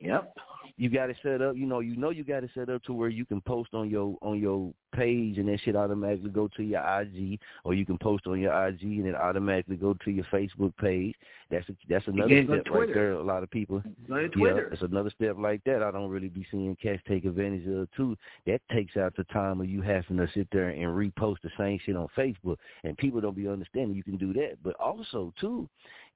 Yep. 0.01 0.35
You 0.77 0.91
got 0.91 1.09
it 1.09 1.17
set 1.23 1.41
up. 1.41 1.57
You 1.57 1.67
know, 1.67 1.79
you 1.79 1.97
know, 1.97 2.11
you 2.11 2.25
got 2.25 2.43
it 2.43 2.51
set 2.53 2.69
up 2.69 2.83
to 2.85 2.93
where 2.93 3.09
you 3.09 3.25
can 3.25 3.41
post 3.41 3.75
on 3.75 3.89
your 3.89 4.17
on 4.23 4.41
your 4.41 4.73
page, 4.93 5.39
and 5.39 5.49
that 5.49 5.61
shit 5.61 5.77
automatically 5.77 6.31
go 6.31 6.49
to 6.57 6.65
your 6.65 6.81
IG, 6.81 7.39
or 7.63 7.75
you 7.75 7.87
can 7.87 7.97
post 7.97 8.27
on 8.27 8.41
your 8.41 8.53
IG, 8.67 8.83
and 8.83 9.07
it 9.07 9.15
automatically 9.15 9.77
go 9.77 9.95
to 10.05 10.11
your 10.11 10.25
Facebook 10.33 10.77
page. 10.79 11.15
That's 11.49 11.69
a, 11.69 11.77
that's 11.89 12.07
another 12.09 12.43
step 12.45 12.67
right 12.71 12.89
there. 12.93 13.13
A 13.13 13.23
lot 13.23 13.45
of 13.45 13.51
people. 13.51 13.83
Go 14.09 14.27
to 14.27 14.31
Yeah, 14.37 14.61
it's 14.73 14.83
another 14.83 15.11
step 15.11 15.37
like 15.39 15.63
that. 15.65 15.81
I 15.81 15.93
don't 15.93 16.11
really 16.11 16.29
be 16.29 16.45
seeing 16.51 16.77
cats 16.83 17.03
take 17.07 17.25
advantage 17.25 17.69
of 17.69 17.89
too. 17.97 18.17
That 18.47 18.61
takes 18.73 18.97
out 18.97 19.15
the 19.17 19.25
time 19.25 19.61
of 19.61 19.69
you 19.69 19.81
having 19.81 20.17
to 20.17 20.29
sit 20.35 20.49
there 20.51 20.71
and 20.71 20.87
repost 20.87 21.37
the 21.45 21.51
same 21.57 21.79
shit 21.85 21.95
on 21.95 22.09
Facebook, 22.17 22.57
and 22.83 22.99
people 22.99 23.21
don't 23.21 23.37
be 23.37 23.47
understanding 23.47 23.97
you 23.97 24.03
can 24.03 24.17
do 24.17 24.33
that. 24.33 24.57
But 24.65 24.75
also 24.81 25.33
too, 25.41 25.69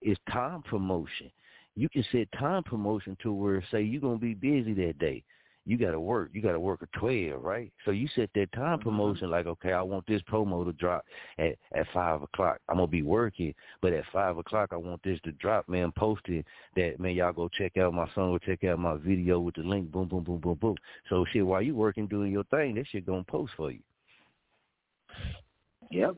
is 0.03 0.17
time 0.33 0.63
promotion. 0.63 1.31
You 1.79 1.89
can 1.89 2.05
set 2.11 2.27
time 2.33 2.65
promotion 2.65 3.17
to 3.23 3.33
where 3.33 3.63
say 3.71 3.83
you're 3.83 4.01
gonna 4.01 4.19
be 4.19 4.35
busy 4.35 4.75
that 4.75 4.99
day. 4.99 5.23
You 5.65 5.79
gotta 5.79 6.01
work. 6.01 6.31
You 6.33 6.43
gotta 6.43 6.59
work 6.59 6.83
at 6.83 6.91
twelve, 6.99 7.41
right? 7.41 7.71
So 7.85 7.93
you 7.93 8.09
set 8.17 8.31
that 8.35 8.51
time 8.51 8.81
promotion 8.81 9.31
like, 9.31 9.47
okay, 9.47 9.73
I 9.73 9.83
want 9.83 10.05
this 10.09 10.21
promo 10.23 10.65
to 10.65 10.73
drop 10.73 11.05
at 11.39 11.55
at 11.77 11.87
five 11.95 12.21
o'clock. 12.21 12.59
I'm 12.69 12.79
gonna 12.79 12.89
be 12.89 13.03
working, 13.03 13.55
but 13.81 13.93
at 13.93 14.03
five 14.13 14.39
o'clock 14.39 14.71
I 14.73 14.77
want 14.77 15.01
this 15.05 15.21
to 15.23 15.31
drop, 15.33 15.69
man. 15.69 15.93
Posted 15.97 16.45
that 16.75 16.99
man, 16.99 17.15
y'all 17.15 17.33
go 17.33 17.49
check 17.49 17.77
out 17.77 17.95
my 17.95 18.09
song 18.13 18.31
or 18.31 18.41
check 18.41 18.65
out 18.65 18.81
my 18.81 18.97
video 18.97 19.39
with 19.39 19.55
the 19.55 19.63
link. 19.63 19.93
Boom, 19.93 20.09
boom, 20.09 20.25
boom, 20.25 20.39
boom, 20.41 20.55
boom. 20.55 20.75
So 21.09 21.25
shit, 21.33 21.47
while 21.47 21.63
you 21.63 21.77
working 21.77 22.09
doing 22.09 22.33
your 22.33 22.45
thing, 22.45 22.75
that 22.75 22.89
shit 22.89 23.07
gonna 23.07 23.23
post 23.23 23.53
for 23.57 23.71
you. 23.71 23.81
Yep. 25.93 26.17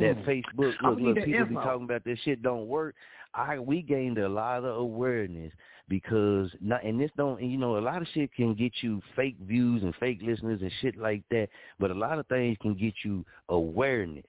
that 0.00 0.24
Facebook. 0.24 0.74
Look, 0.80 1.00
look, 1.00 1.16
people 1.24 1.46
be 1.46 1.54
talking 1.54 1.84
about 1.84 2.04
this 2.04 2.18
shit 2.20 2.40
don't 2.40 2.68
work. 2.68 2.94
I 3.34 3.58
we 3.58 3.82
gained 3.82 4.18
a 4.18 4.28
lot 4.28 4.64
of 4.64 4.76
awareness 4.76 5.52
because 5.88 6.50
not 6.60 6.84
and 6.84 7.00
this 7.00 7.10
don't 7.16 7.42
you 7.42 7.58
know 7.58 7.78
a 7.78 7.80
lot 7.80 8.02
of 8.02 8.08
shit 8.12 8.32
can 8.34 8.54
get 8.54 8.72
you 8.80 9.00
fake 9.16 9.36
views 9.40 9.82
and 9.82 9.94
fake 9.96 10.20
listeners 10.22 10.60
and 10.62 10.72
shit 10.80 10.96
like 10.96 11.22
that, 11.30 11.48
but 11.78 11.90
a 11.90 11.94
lot 11.94 12.18
of 12.18 12.26
things 12.26 12.56
can 12.60 12.74
get 12.74 12.94
you 13.04 13.24
awareness. 13.48 14.24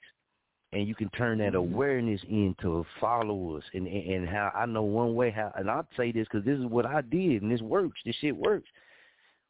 And 0.71 0.87
you 0.87 0.93
can 0.93 1.09
turn 1.09 1.39
that 1.39 1.53
mm-hmm. 1.53 1.73
awareness 1.73 2.21
into 2.29 2.85
followers, 3.01 3.63
and 3.73 3.87
and, 3.87 4.11
and 4.11 4.29
how 4.29 4.51
I 4.53 4.67
know 4.67 4.83
one 4.83 5.15
way 5.15 5.31
how, 5.31 5.51
and 5.55 5.69
I'll 5.69 5.87
say 5.97 6.11
this 6.11 6.27
because 6.31 6.45
this 6.45 6.59
is 6.59 6.65
what 6.65 6.85
I 6.85 7.01
did, 7.01 7.41
and 7.41 7.51
this 7.51 7.61
works. 7.61 7.99
This 8.05 8.15
shit 8.21 8.35
works. 8.35 8.69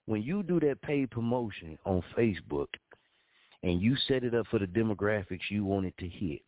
When 0.06 0.24
you 0.24 0.44
do 0.44 0.62
that 0.62 0.82
paid 0.82 1.12
promotion 1.12 1.78
on 1.86 2.02
Facebook, 2.18 2.68
and 3.64 3.82
you 3.82 3.98
set 4.08 4.24
it 4.24 4.34
up 4.34 4.48
for 4.48 4.60
the 4.60 4.66
demographics 4.66 5.50
you 5.50 5.66
want 5.66 5.88
it 5.88 5.98
to 5.98 6.08
hit, 6.08 6.42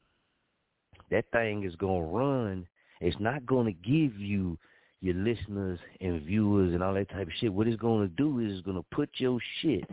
that 1.10 1.26
thing 1.32 1.64
is 1.64 1.76
going 1.76 2.02
to 2.02 2.07
run. 2.07 2.68
It's 3.02 3.19
not 3.19 3.45
going 3.45 3.65
to 3.65 3.73
give 3.73 4.18
you 4.19 4.57
your 5.02 5.15
listeners 5.15 5.80
and 5.99 6.22
viewers 6.22 6.73
and 6.73 6.84
all 6.84 6.94
that 6.94 7.10
type 7.10 7.28
of 7.28 7.34
shit. 7.40 7.52
What 7.52 7.68
it's 7.68 7.82
going 7.82 8.07
to 8.07 8.15
do 8.15 8.40
is 8.40 8.53
it's 8.53 8.65
going 8.65 8.78
to 8.78 8.86
put 8.95 9.10
your 9.18 9.40
shit 9.61 9.84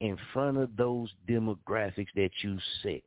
in 0.00 0.16
front 0.32 0.56
of 0.56 0.74
those 0.76 1.10
demographics 1.28 2.08
that 2.16 2.30
you 2.42 2.58
set. 2.82 3.02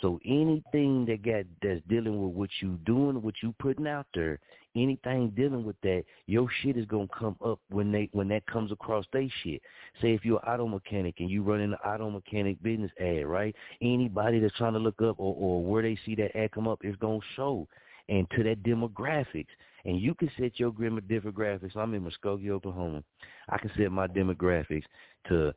So 0.00 0.18
anything 0.24 1.04
that 1.06 1.22
got 1.22 1.44
that's 1.62 1.80
dealing 1.88 2.20
with 2.20 2.34
what 2.34 2.50
you 2.60 2.78
doing, 2.84 3.22
what 3.22 3.34
you 3.42 3.54
putting 3.60 3.86
out 3.86 4.06
there, 4.14 4.40
anything 4.74 5.30
dealing 5.36 5.64
with 5.64 5.80
that, 5.82 6.04
your 6.26 6.48
shit 6.62 6.76
is 6.76 6.86
gonna 6.86 7.06
come 7.16 7.36
up 7.44 7.60
when 7.70 7.92
they 7.92 8.08
when 8.12 8.26
that 8.28 8.44
comes 8.46 8.72
across 8.72 9.04
they 9.12 9.30
shit. 9.44 9.62
Say 10.00 10.12
if 10.12 10.24
you're 10.24 10.40
an 10.44 10.54
auto 10.54 10.66
mechanic 10.66 11.16
and 11.20 11.30
you 11.30 11.42
run 11.42 11.60
an 11.60 11.74
auto 11.74 12.10
mechanic 12.10 12.60
business 12.62 12.90
ad, 13.00 13.26
right? 13.26 13.54
Anybody 13.80 14.40
that's 14.40 14.56
trying 14.56 14.72
to 14.72 14.80
look 14.80 15.00
up 15.02 15.20
or, 15.20 15.36
or 15.38 15.62
where 15.62 15.82
they 15.82 15.96
see 16.04 16.16
that 16.16 16.36
ad 16.36 16.50
come 16.50 16.66
up 16.66 16.80
is 16.82 16.96
gonna 16.96 17.20
show 17.36 17.68
and 18.12 18.28
to 18.32 18.42
that 18.44 18.62
demographics. 18.62 19.46
And 19.84 19.98
you 19.98 20.14
can 20.14 20.30
set 20.38 20.60
your 20.60 20.70
demographics. 20.70 21.76
I'm 21.76 21.94
in 21.94 22.04
Muskogee, 22.04 22.50
Oklahoma. 22.50 23.02
I 23.48 23.58
can 23.58 23.70
set 23.76 23.90
my 23.90 24.06
demographics 24.06 24.84
to 25.28 25.48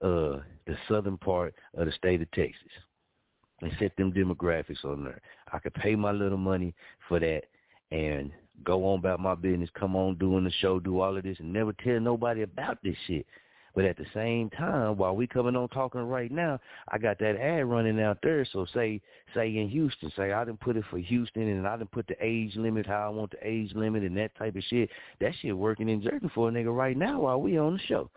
uh 0.00 0.40
the 0.66 0.76
southern 0.88 1.18
part 1.18 1.54
of 1.74 1.86
the 1.86 1.92
state 1.92 2.22
of 2.22 2.30
Texas 2.32 2.72
and 3.60 3.72
set 3.78 3.96
them 3.96 4.12
demographics 4.12 4.84
on 4.84 5.04
there. 5.04 5.20
I 5.52 5.58
could 5.58 5.74
pay 5.74 5.94
my 5.96 6.12
little 6.12 6.38
money 6.38 6.74
for 7.08 7.18
that 7.20 7.42
and 7.90 8.30
go 8.64 8.86
on 8.86 8.98
about 9.00 9.20
my 9.20 9.34
business, 9.34 9.70
come 9.78 9.96
on 9.96 10.16
doing 10.16 10.44
the 10.44 10.52
show, 10.60 10.78
do 10.78 11.00
all 11.00 11.16
of 11.16 11.22
this 11.22 11.38
and 11.40 11.52
never 11.52 11.72
tell 11.72 12.00
nobody 12.00 12.42
about 12.42 12.78
this 12.82 12.96
shit. 13.06 13.26
But 13.74 13.84
at 13.84 13.96
the 13.96 14.06
same 14.14 14.50
time, 14.50 14.96
while 14.96 15.16
we 15.16 15.26
coming 15.26 15.56
on 15.56 15.68
talking 15.68 16.02
right 16.02 16.30
now, 16.30 16.60
I 16.88 16.98
got 16.98 17.18
that 17.18 17.36
ad 17.36 17.64
running 17.66 18.00
out 18.00 18.18
there. 18.22 18.46
So 18.52 18.66
say 18.72 19.00
say 19.34 19.56
in 19.56 19.68
Houston, 19.68 20.12
say 20.16 20.32
I 20.32 20.44
didn't 20.44 20.60
put 20.60 20.76
it 20.76 20.84
for 20.90 20.98
Houston 20.98 21.48
and 21.48 21.66
I 21.66 21.76
didn't 21.76 21.90
put 21.90 22.06
the 22.06 22.16
age 22.20 22.54
limit 22.54 22.86
how 22.86 23.06
I 23.06 23.08
want 23.08 23.32
the 23.32 23.38
age 23.42 23.72
limit 23.74 24.04
and 24.04 24.16
that 24.16 24.36
type 24.36 24.54
of 24.54 24.62
shit. 24.64 24.90
That 25.20 25.32
shit 25.40 25.56
working 25.56 25.88
in 25.88 26.02
jerking 26.02 26.30
for 26.34 26.48
a 26.48 26.52
nigga 26.52 26.74
right 26.74 26.96
now 26.96 27.20
while 27.20 27.40
we 27.40 27.58
on 27.58 27.74
the 27.74 27.80
show. 27.80 28.10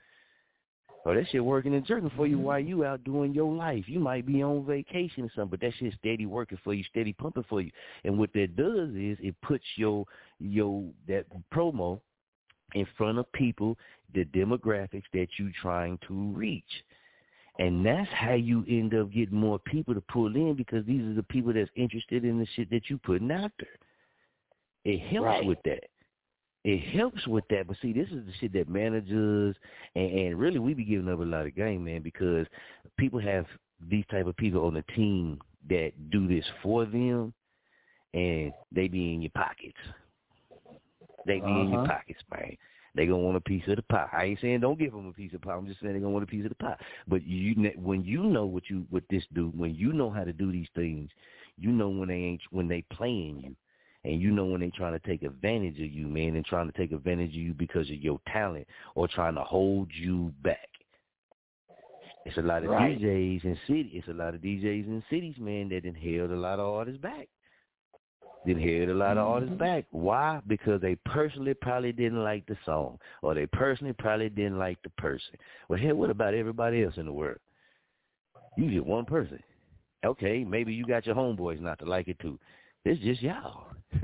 Or 1.06 1.16
that 1.16 1.26
shit 1.32 1.44
working 1.44 1.74
and 1.74 1.86
jerking 1.86 2.12
for 2.18 2.28
you 2.28 2.38
while 2.38 2.60
you 2.60 2.84
out 2.84 3.04
doing 3.04 3.34
your 3.34 3.56
life. 3.56 3.86
You 3.88 4.00
might 4.00 4.26
be 4.26 4.44
on 4.44 4.66
vacation 4.66 5.24
or 5.24 5.32
something, 5.34 5.52
but 5.52 5.62
that 5.62 5.72
shit 5.80 5.94
steady 5.98 6.26
working 6.26 6.60
for 6.64 6.74
you, 6.74 6.84
steady 6.84 7.14
pumping 7.14 7.46
for 7.48 7.62
you. 7.62 7.72
And 8.04 8.20
what 8.20 8.34
that 8.34 8.58
does 8.58 8.90
is 8.90 9.18
it 9.22 9.34
puts 9.42 9.64
your 9.78 10.06
your 10.40 10.84
that 11.08 11.26
promo 11.52 12.02
in 12.74 12.88
front 12.98 13.18
of 13.18 13.32
people, 13.32 13.78
the 14.14 14.26
demographics 14.26 15.04
that 15.14 15.28
you're 15.38 15.52
trying 15.62 15.98
to 16.08 16.32
reach. 16.32 16.64
And 17.60 17.86
that's 17.86 18.10
how 18.12 18.34
you 18.34 18.64
end 18.70 18.94
up 18.94 19.12
getting 19.12 19.38
more 19.38 19.58
people 19.58 19.94
to 19.96 20.02
pull 20.02 20.36
in 20.36 20.54
because 20.56 20.86
these 20.86 21.02
are 21.02 21.16
the 21.16 21.24
people 21.24 21.54
that's 21.54 21.72
interested 21.76 22.24
in 22.24 22.38
the 22.40 22.48
shit 22.56 22.70
that 22.70 22.90
you're 22.90 23.00
putting 23.00 23.32
out 23.32 23.52
there. 23.60 23.70
It 24.86 25.00
helps 25.00 25.26
Right. 25.26 25.46
with 25.46 25.62
that. 25.64 25.84
It 26.64 26.80
helps 26.96 27.26
with 27.28 27.48
that. 27.50 27.68
But 27.68 27.78
see, 27.82 27.94
this 27.94 28.10
is 28.10 28.26
the 28.26 28.34
shit 28.40 28.54
that 28.54 28.70
managers 28.70 29.56
and, 29.96 30.12
and 30.12 30.40
really 30.40 30.60
we 30.60 30.74
be 30.74 30.84
giving 30.84 31.10
up 31.10 31.20
a 31.20 31.24
lot 31.24 31.46
of 31.46 31.56
game, 31.56 31.86
man, 31.86 32.02
because 32.02 32.46
people 32.98 33.20
have 33.20 33.46
these 33.90 34.06
type 34.12 34.28
of 34.28 34.36
people 34.38 34.66
on 34.66 34.74
the 34.74 34.84
team 34.96 35.40
that 35.70 35.92
do 36.10 36.28
this 36.28 36.46
for 36.62 36.86
them 36.86 37.34
and 38.14 38.52
they 38.72 38.88
be 38.88 39.14
in 39.14 39.22
your 39.22 39.32
pockets. 39.36 39.78
They 41.28 41.40
be 41.40 41.62
in 41.62 41.70
your 41.70 41.80
Uh-huh. 41.80 41.88
pockets, 41.88 42.22
man. 42.32 42.58
They 42.96 43.06
gonna 43.06 43.20
want 43.20 43.38
a 43.38 43.42
piece 43.42 43.64
of 43.68 43.76
the 43.76 43.84
pie. 43.84 44.10
I 44.12 44.24
ain't 44.26 44.42
saying 44.42 44.62
don't 44.62 44.80
give 44.80 44.92
them 44.92 45.08
a 45.08 45.14
piece 45.14 45.34
of 45.34 45.42
pie. 45.42 45.54
I'm 45.54 45.68
just 45.68 45.80
saying 45.82 45.94
they 45.94 46.00
gonna 46.00 46.12
want 46.12 46.24
a 46.24 46.28
piece 46.28 46.46
of 46.46 46.50
the 46.50 46.56
pie. 46.56 46.78
But 47.08 47.24
you, 47.24 47.72
when 47.76 48.04
you 48.04 48.24
know 48.24 48.46
what 48.46 48.70
you 48.70 48.88
what 48.90 49.04
this 49.12 49.24
do, 49.34 49.54
when 49.56 49.76
you 49.76 49.94
know 49.94 50.10
how 50.10 50.24
to 50.24 50.34
do 50.34 50.52
these 50.52 50.68
things, 50.74 51.12
you 51.58 51.72
know 51.72 51.90
when 51.90 52.08
they 52.10 52.16
ain't 52.16 52.42
when 52.50 52.68
they 52.68 52.82
playing 52.92 53.42
you, 53.42 53.56
and 54.04 54.20
you 54.20 54.32
know 54.32 54.46
when 54.46 54.62
they 54.62 54.72
trying 54.72 55.00
to 55.00 55.08
take 55.08 55.22
advantage 55.22 55.76
of 55.76 55.92
you, 55.92 56.08
man, 56.08 56.36
and 56.36 56.46
trying 56.46 56.72
to 56.72 56.78
take 56.78 56.92
advantage 56.92 57.30
of 57.30 57.36
you 57.36 57.54
because 57.54 57.88
of 57.90 57.98
your 57.98 58.20
talent 58.32 58.66
or 58.96 59.08
trying 59.08 59.36
to 59.36 59.44
hold 59.44 59.90
you 59.94 60.34
back. 60.42 60.70
It's 62.26 62.38
a 62.38 62.42
lot 62.42 62.64
of 62.64 62.72
Right. 62.72 63.00
DJs 63.00 63.44
in 63.46 63.58
city. 63.68 63.92
It's 63.94 64.08
a 64.08 64.14
lot 64.14 64.34
of 64.34 64.42
DJs 64.42 64.86
in 64.86 65.04
cities, 65.10 65.36
man, 65.40 65.70
that 65.70 65.86
held 65.86 66.32
a 66.32 66.36
lot 66.36 66.60
of 66.60 66.74
artists 66.74 67.02
back. 67.02 67.30
Then 68.46 68.60
held 68.60 68.90
a 68.90 68.94
lot 68.94 69.18
of 69.18 69.24
mm-hmm. 69.24 69.34
artists 69.34 69.56
back. 69.56 69.86
Why? 69.92 70.40
Because 70.48 70.80
they 70.82 70.96
personally 71.06 71.54
probably 71.54 71.92
didn't 71.92 72.24
like 72.24 72.46
the 72.46 72.58
song, 72.66 73.00
or 73.22 73.34
they 73.34 73.46
personally 73.48 73.94
probably 73.98 74.30
didn't 74.30 74.60
like 74.60 74.82
the 74.84 74.90
person. 74.92 75.36
Well, 75.68 75.80
hell, 75.80 75.96
what 75.96 76.10
about 76.10 76.34
everybody 76.34 76.84
else 76.84 76.96
in 76.98 77.06
the 77.06 77.14
world? 77.14 77.40
You 78.58 78.72
just 78.72 78.86
one 78.86 79.06
person. 79.06 79.42
Okay, 80.06 80.44
maybe 80.44 80.74
you 80.74 80.86
got 80.86 81.06
your 81.06 81.16
homeboys 81.16 81.60
not 81.60 81.80
to 81.80 81.86
like 81.86 82.08
it 82.08 82.20
too. 82.20 82.40
It's 82.86 83.02
just 83.02 83.22
y'all. 83.22 83.68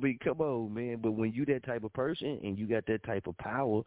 Be, 0.00 0.18
come 0.22 0.40
on, 0.40 0.74
man. 0.74 0.98
But 1.02 1.12
when 1.12 1.32
you 1.32 1.44
that 1.46 1.64
type 1.64 1.84
of 1.84 1.92
person 1.92 2.38
and 2.42 2.58
you 2.58 2.66
got 2.66 2.86
that 2.86 3.02
type 3.04 3.26
of 3.26 3.36
power, 3.38 3.82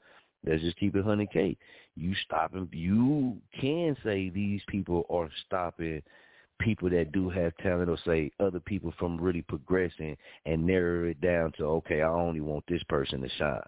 let's 0.45 0.61
just 0.61 0.77
keep 0.77 0.95
it 0.95 1.03
hundred 1.03 1.31
K. 1.31 1.57
You 1.95 2.15
stopping 2.26 2.68
you 2.72 3.38
can 3.60 3.95
say 4.03 4.30
these 4.30 4.61
people 4.68 5.06
are 5.10 5.30
stopping 5.45 6.01
people 6.60 6.90
that 6.90 7.11
do 7.11 7.30
have 7.30 7.56
talent 7.57 7.90
or 7.90 7.98
say 8.06 8.31
other 8.40 8.60
people 8.60 8.94
from 8.99 9.19
really 9.19 9.41
progressing 9.41 10.15
and 10.45 10.65
narrow 10.65 11.10
it 11.10 11.19
down 11.22 11.52
to 11.57 11.65
okay, 11.65 12.02
I 12.02 12.10
only 12.10 12.41
want 12.41 12.65
this 12.68 12.84
person 12.84 13.22
to 13.22 13.30
shine. 13.38 13.61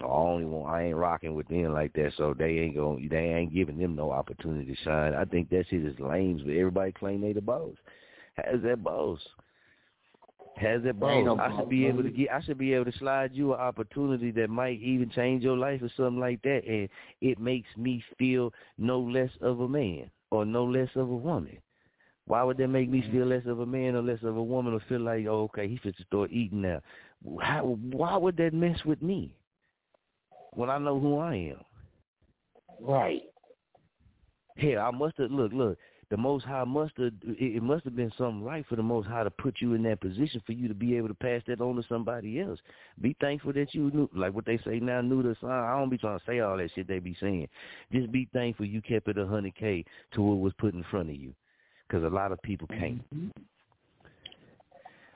I 0.00 0.06
only 0.06 0.44
want 0.44 0.72
I 0.72 0.84
ain't 0.84 0.96
rocking 0.96 1.34
with 1.34 1.48
them 1.48 1.72
like 1.72 1.92
that, 1.94 2.12
so 2.16 2.34
they 2.38 2.58
ain't 2.58 2.76
going 2.76 3.08
they 3.10 3.34
ain't 3.34 3.52
giving 3.52 3.78
them 3.78 3.96
no 3.96 4.10
opportunity 4.12 4.66
to 4.66 4.82
shine. 4.82 5.14
I 5.14 5.24
think 5.24 5.50
that 5.50 5.64
shit 5.68 5.84
is 5.84 5.98
lame, 5.98 6.40
but 6.44 6.52
everybody 6.52 6.92
claim 6.92 7.20
they 7.20 7.32
the 7.32 7.40
boss. 7.40 7.74
How's 8.36 8.62
that 8.62 8.82
boss? 8.82 9.18
Has 10.56 10.82
that 10.82 10.98
boss? 10.98 11.24
no 11.24 11.38
I 11.38 11.56
should 11.56 11.68
be 11.68 11.86
able 11.86 12.02
to 12.02 12.10
get 12.10 12.30
I 12.30 12.40
should 12.42 12.58
be 12.58 12.74
able 12.74 12.90
to 12.90 12.98
slide 12.98 13.30
you 13.32 13.54
an 13.54 13.60
opportunity 13.60 14.30
that 14.32 14.50
might 14.50 14.80
even 14.80 15.10
change 15.10 15.42
your 15.42 15.56
life 15.56 15.82
or 15.82 15.90
something 15.96 16.20
like 16.20 16.42
that 16.42 16.62
and 16.66 16.88
it 17.20 17.38
makes 17.38 17.68
me 17.76 18.02
feel 18.18 18.52
no 18.76 19.00
less 19.00 19.30
of 19.40 19.60
a 19.60 19.68
man 19.68 20.10
or 20.30 20.44
no 20.44 20.64
less 20.64 20.90
of 20.94 21.08
a 21.08 21.16
woman. 21.16 21.58
Why 22.28 22.42
would 22.42 22.58
that 22.58 22.68
make 22.68 22.90
me 22.90 23.00
mm-hmm. 23.00 23.12
feel 23.12 23.26
less 23.26 23.46
of 23.46 23.60
a 23.60 23.66
man 23.66 23.96
or 23.96 24.02
less 24.02 24.22
of 24.22 24.36
a 24.36 24.42
woman 24.42 24.74
or 24.74 24.80
feel 24.88 25.00
like, 25.00 25.26
oh, 25.26 25.44
okay, 25.44 25.66
he 25.66 25.78
fits 25.78 25.96
to 25.96 26.04
start 26.04 26.30
eating 26.30 26.60
now? 26.60 26.80
How, 27.40 27.78
why 27.90 28.16
would 28.16 28.36
that 28.36 28.52
mess 28.52 28.78
with 28.84 29.02
me 29.02 29.34
when 30.52 30.68
I 30.68 30.78
know 30.78 31.00
who 31.00 31.18
I 31.18 31.34
am? 31.34 31.60
Right. 32.80 33.22
Hell, 34.58 34.78
I 34.78 34.90
must 34.90 35.16
have 35.18 35.30
look, 35.30 35.52
look. 35.52 35.78
The 36.10 36.16
Most 36.16 36.44
High 36.44 36.64
must 36.64 36.96
have. 36.96 37.12
It, 37.22 37.56
it 37.56 37.62
must 37.62 37.84
have 37.84 37.94
been 37.94 38.12
something 38.16 38.42
right 38.42 38.64
for 38.66 38.76
the 38.76 38.82
Most 38.82 39.06
High 39.06 39.24
to 39.24 39.30
put 39.30 39.56
you 39.60 39.74
in 39.74 39.82
that 39.82 40.00
position 40.00 40.42
for 40.46 40.52
you 40.52 40.66
to 40.68 40.74
be 40.74 40.96
able 40.96 41.08
to 41.08 41.14
pass 41.14 41.42
that 41.46 41.60
on 41.60 41.76
to 41.76 41.82
somebody 41.88 42.40
else. 42.40 42.58
Be 43.00 43.14
thankful 43.20 43.52
that 43.52 43.74
you 43.74 43.90
knew, 43.92 44.08
like 44.14 44.32
what 44.32 44.46
they 44.46 44.58
say 44.58 44.80
now, 44.80 45.02
knew 45.02 45.22
the 45.22 45.36
sign. 45.40 45.50
I 45.50 45.78
don't 45.78 45.90
be 45.90 45.98
trying 45.98 46.18
to 46.18 46.24
say 46.26 46.40
all 46.40 46.56
that 46.56 46.70
shit 46.74 46.88
they 46.88 46.98
be 46.98 47.16
saying. 47.20 47.48
Just 47.92 48.10
be 48.10 48.26
thankful 48.32 48.64
you 48.64 48.80
kept 48.80 49.08
it 49.08 49.18
a 49.18 49.26
hundred 49.26 49.54
k 49.56 49.84
to 50.14 50.22
what 50.22 50.38
was 50.38 50.52
put 50.58 50.72
in 50.72 50.84
front 50.90 51.10
of 51.10 51.16
you, 51.16 51.34
because 51.88 52.04
a 52.04 52.08
lot 52.08 52.32
of 52.32 52.40
people 52.42 52.68
can't. 52.68 53.02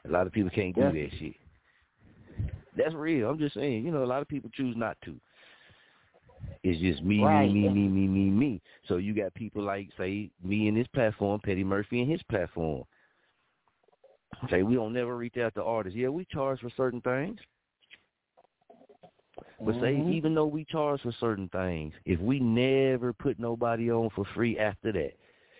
A 0.04 0.08
lot 0.08 0.26
of 0.26 0.32
people 0.32 0.50
can't 0.50 0.74
do 0.74 0.80
Yeah. 0.82 0.90
that 0.90 1.10
shit. 1.18 1.34
That's 2.76 2.94
real. 2.94 3.28
I'm 3.28 3.38
just 3.38 3.54
saying. 3.54 3.84
You 3.84 3.92
know, 3.92 4.02
a 4.02 4.06
lot 4.06 4.22
of 4.22 4.28
people 4.28 4.50
choose 4.50 4.76
not 4.76 4.96
to. 5.04 5.20
It's 6.64 6.80
just 6.80 7.02
me, 7.02 7.22
Right. 7.22 7.52
me, 7.52 7.68
me, 7.68 7.68
me, 7.68 7.88
me, 7.88 8.08
me, 8.08 8.30
me. 8.30 8.62
So 8.88 8.96
you 8.96 9.14
got 9.14 9.34
people 9.34 9.62
like, 9.62 9.88
say, 9.96 10.30
me 10.42 10.68
and 10.68 10.76
his 10.76 10.88
platform, 10.88 11.40
Petty 11.40 11.64
Murphy 11.64 12.00
and 12.00 12.10
his 12.10 12.22
platform. 12.24 12.84
Say 14.48 14.62
we 14.62 14.74
don't 14.74 14.92
never 14.92 15.16
reach 15.16 15.36
out 15.36 15.54
to 15.54 15.62
artists. 15.62 15.96
Yeah, 15.96 16.08
we 16.08 16.24
charge 16.24 16.60
for 16.60 16.70
certain 16.70 17.00
things. 17.02 17.38
But 19.60 19.74
say 19.76 19.94
Mhm. 19.94 20.12
even 20.12 20.34
though 20.34 20.46
we 20.46 20.64
charge 20.64 21.02
for 21.02 21.12
certain 21.12 21.48
things, 21.48 21.94
if 22.04 22.18
we 22.20 22.40
never 22.40 23.12
put 23.12 23.38
nobody 23.38 23.90
on 23.90 24.10
for 24.10 24.24
free 24.24 24.58
after 24.58 24.90
that, 24.92 25.16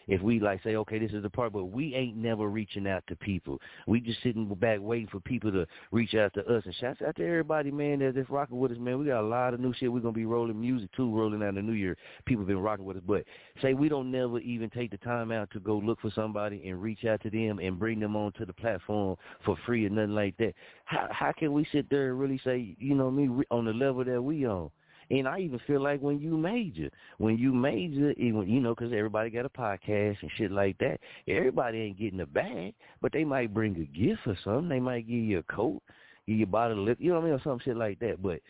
if 0.09 0.21
we 0.21 0.41
like 0.41 0.63
say, 0.63 0.77
okay, 0.77 0.99
this 0.99 1.13
is 1.13 1.23
the 1.23 1.31
part, 1.31 1.53
but 1.53 1.67
we 1.67 1.95
ain't 1.95 2.17
never 2.17 2.49
reaching 2.49 2.87
out 2.87 3.05
to 3.09 3.17
people. 3.17 3.61
We 3.87 4.01
just 4.01 4.23
sitting 4.23 4.47
back 4.55 4.79
waiting 4.81 5.09
for 5.09 5.21
people 5.21 5.53
to 5.53 5.67
reach 5.91 6.15
out 6.15 6.35
to 6.35 6.41
us. 6.47 6.63
And 6.65 6.75
shouts 6.75 7.03
out 7.03 7.17
to 7.17 7.27
everybody, 7.27 7.71
man, 7.71 8.01
that's, 8.01 8.17
that's 8.17 8.31
rocking 8.31 8.59
with 8.59 8.73
us, 8.73 8.79
man. 8.79 8.99
We 8.99 9.07
got 9.07 9.21
a 9.21 9.27
lot 9.27 9.55
of 9.55 9.61
new 9.61 9.73
shit. 9.75 9.93
We're 9.93 10.01
gonna 10.01 10.13
be 10.13 10.27
rolling 10.27 10.61
music 10.61 10.91
too, 10.93 11.15
rolling 11.15 11.43
out 11.43 11.55
the 11.55 11.63
new 11.63 11.73
year. 11.73 11.97
People 12.27 12.45
been 12.45 12.59
rocking 12.59 12.85
with 12.85 12.97
us, 12.97 13.03
but 13.07 13.25
say 13.61 13.75
we 13.75 13.89
don't 13.89 14.11
never 14.11 14.39
even 14.41 14.71
take 14.71 14.91
the 14.91 14.99
time 14.99 15.33
out 15.33 15.51
to 15.53 15.61
go 15.61 15.77
look 15.77 16.01
for 16.01 16.11
somebody 16.15 16.69
and 16.69 16.83
reach 16.83 17.05
out 17.05 17.21
to 17.23 17.31
them 17.31 17.59
and 17.59 17.79
bring 17.79 18.01
them 18.01 18.17
onto 18.17 18.45
the 18.45 18.53
platform 18.53 19.17
for 19.45 19.57
free 19.67 19.87
or 19.87 19.91
nothing 19.91 20.15
like 20.15 20.37
that. 20.39 20.55
How 20.85 21.09
how 21.11 21.33
can 21.33 21.53
we 21.53 21.67
sit 21.73 21.89
there 21.91 22.11
and 22.11 22.21
really 22.21 22.41
say, 22.45 22.75
you 22.79 22.95
know, 22.95 23.11
me 23.11 23.45
on 23.51 23.65
the 23.65 23.73
level 23.73 24.05
that 24.05 24.23
we 24.23 24.47
on? 24.47 24.71
And 25.13 25.29
I 25.29 25.41
even 25.41 25.61
feel 25.67 25.83
like 25.83 26.01
when 26.01 26.21
you 26.21 26.39
major, 26.39 26.91
when 27.19 27.37
you 27.37 27.53
major, 27.53 28.13
even 28.13 28.49
you 28.49 28.61
know, 28.61 28.75
because 28.75 28.95
everybody 28.95 29.29
got 29.29 29.45
a 29.45 29.51
podcast 29.51 30.17
and 30.23 30.31
shit 30.39 30.51
like 30.51 30.79
that. 30.79 31.01
Everybody 31.29 31.83
ain't 31.83 31.99
getting 31.99 32.21
a 32.21 32.27
bag, 32.27 32.75
but 33.03 33.13
they 33.13 33.23
might 33.23 33.53
bring 33.53 33.77
a 33.77 33.99
gift 33.99 34.23
or 34.27 34.39
something. 34.43 34.71
They 34.71 34.81
might 34.81 35.07
give 35.07 35.19
you 35.19 35.41
a 35.41 35.43
coat, 35.55 35.83
give 36.27 36.39
you 36.39 36.45
a 36.45 36.49
bottle 36.49 36.79
of 36.79 36.87
liquor, 36.87 37.03
you 37.03 37.11
know 37.11 37.17
what 37.17 37.27
I 37.27 37.31
mean, 37.31 37.35
or 37.35 37.43
some 37.45 37.61
shit 37.63 37.77
like 37.77 37.99
that. 37.99 38.23
But 38.23 38.41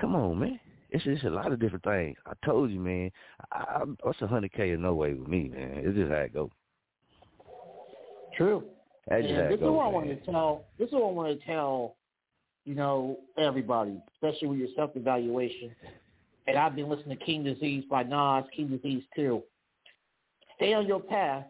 come 0.00 0.16
on, 0.16 0.40
man. 0.40 0.58
It's 0.90 1.04
just 1.04 1.22
a 1.24 1.30
lot 1.30 1.52
of 1.52 1.60
different 1.60 1.84
things. 1.84 2.16
I 2.26 2.32
told 2.44 2.72
you, 2.72 2.80
man. 2.80 3.12
I, 3.52 3.58
I, 3.58 3.82
what's 4.02 4.20
a 4.20 4.26
hundred 4.26 4.52
k 4.52 4.70
or 4.70 4.76
no 4.76 4.94
way 4.94 5.14
with 5.14 5.28
me, 5.28 5.48
man? 5.48 5.74
It's 5.76 5.96
just 5.96 6.10
how 6.10 6.16
it 6.16 6.34
go. 6.34 6.50
True. 8.36 8.64
That's 9.06 9.22
just 9.22 9.32
and 9.32 9.42
how 9.42 9.48
this 9.48 9.60
is 9.60 9.62
what 9.62 9.86
I 9.86 9.88
want 9.88 10.08
to 10.08 10.16
tell. 10.28 10.64
This 10.76 10.88
is 10.88 10.94
what 10.94 11.04
I 11.04 11.12
want 11.12 11.38
to 11.38 11.46
tell. 11.46 11.94
You 12.64 12.74
know, 12.74 13.18
everybody, 13.36 14.00
especially 14.14 14.48
with 14.48 14.58
your 14.58 14.68
self 14.74 14.90
evaluation. 14.94 15.74
And 16.46 16.58
I've 16.58 16.76
been 16.76 16.88
listening 16.88 17.18
to 17.18 17.24
King 17.24 17.44
Disease 17.44 17.84
by 17.90 18.02
Nas, 18.02 18.44
King 18.54 18.68
Disease 18.68 19.02
too. 19.14 19.42
Stay 20.56 20.74
on 20.74 20.86
your 20.86 21.00
path. 21.00 21.44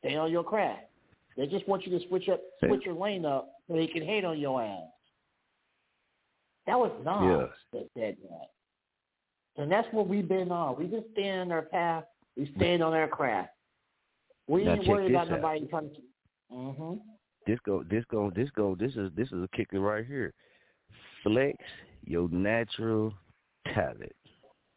Stay 0.00 0.16
on 0.16 0.30
your 0.30 0.44
craft. 0.44 0.84
They 1.36 1.46
just 1.46 1.66
want 1.68 1.86
you 1.86 1.96
to 1.98 2.08
switch 2.08 2.28
up, 2.28 2.40
switch 2.64 2.84
your 2.84 2.94
lane 2.94 3.24
up, 3.24 3.50
so 3.68 3.76
they 3.76 3.86
can 3.86 4.02
hate 4.02 4.24
on 4.24 4.38
your 4.38 4.62
ass. 4.62 4.82
That 6.66 6.78
was 6.78 6.90
Nas 7.04 7.50
that 7.72 7.88
said 7.94 8.16
that. 8.28 9.62
And 9.62 9.70
that's 9.70 9.88
what 9.92 10.08
we've 10.08 10.28
been 10.28 10.52
on. 10.52 10.76
We 10.78 10.86
just 10.86 11.06
stand 11.12 11.50
on 11.50 11.52
our 11.52 11.62
path. 11.62 12.04
We 12.36 12.52
stand 12.56 12.82
on 12.82 12.92
our 12.92 13.08
craft. 13.08 13.50
We 14.48 14.64
Now 14.64 14.74
ain't 14.74 14.86
worried 14.86 15.10
about 15.10 15.28
out. 15.28 15.36
nobody 15.36 15.66
trying 15.66 15.90
to. 15.90 16.54
Mm-hmm. 16.54 16.94
This 17.46 17.58
go, 17.64 17.84
this 17.90 18.04
go, 18.10 18.30
this 18.34 18.48
go. 18.54 18.74
This 18.74 18.92
is 18.94 19.10
this 19.16 19.28
is 19.28 19.42
a 19.42 19.48
kicker 19.56 19.80
right 19.80 20.06
here. 20.06 20.34
Flex 21.28 21.58
your 22.06 22.26
natural 22.30 23.12
talent. 23.74 24.14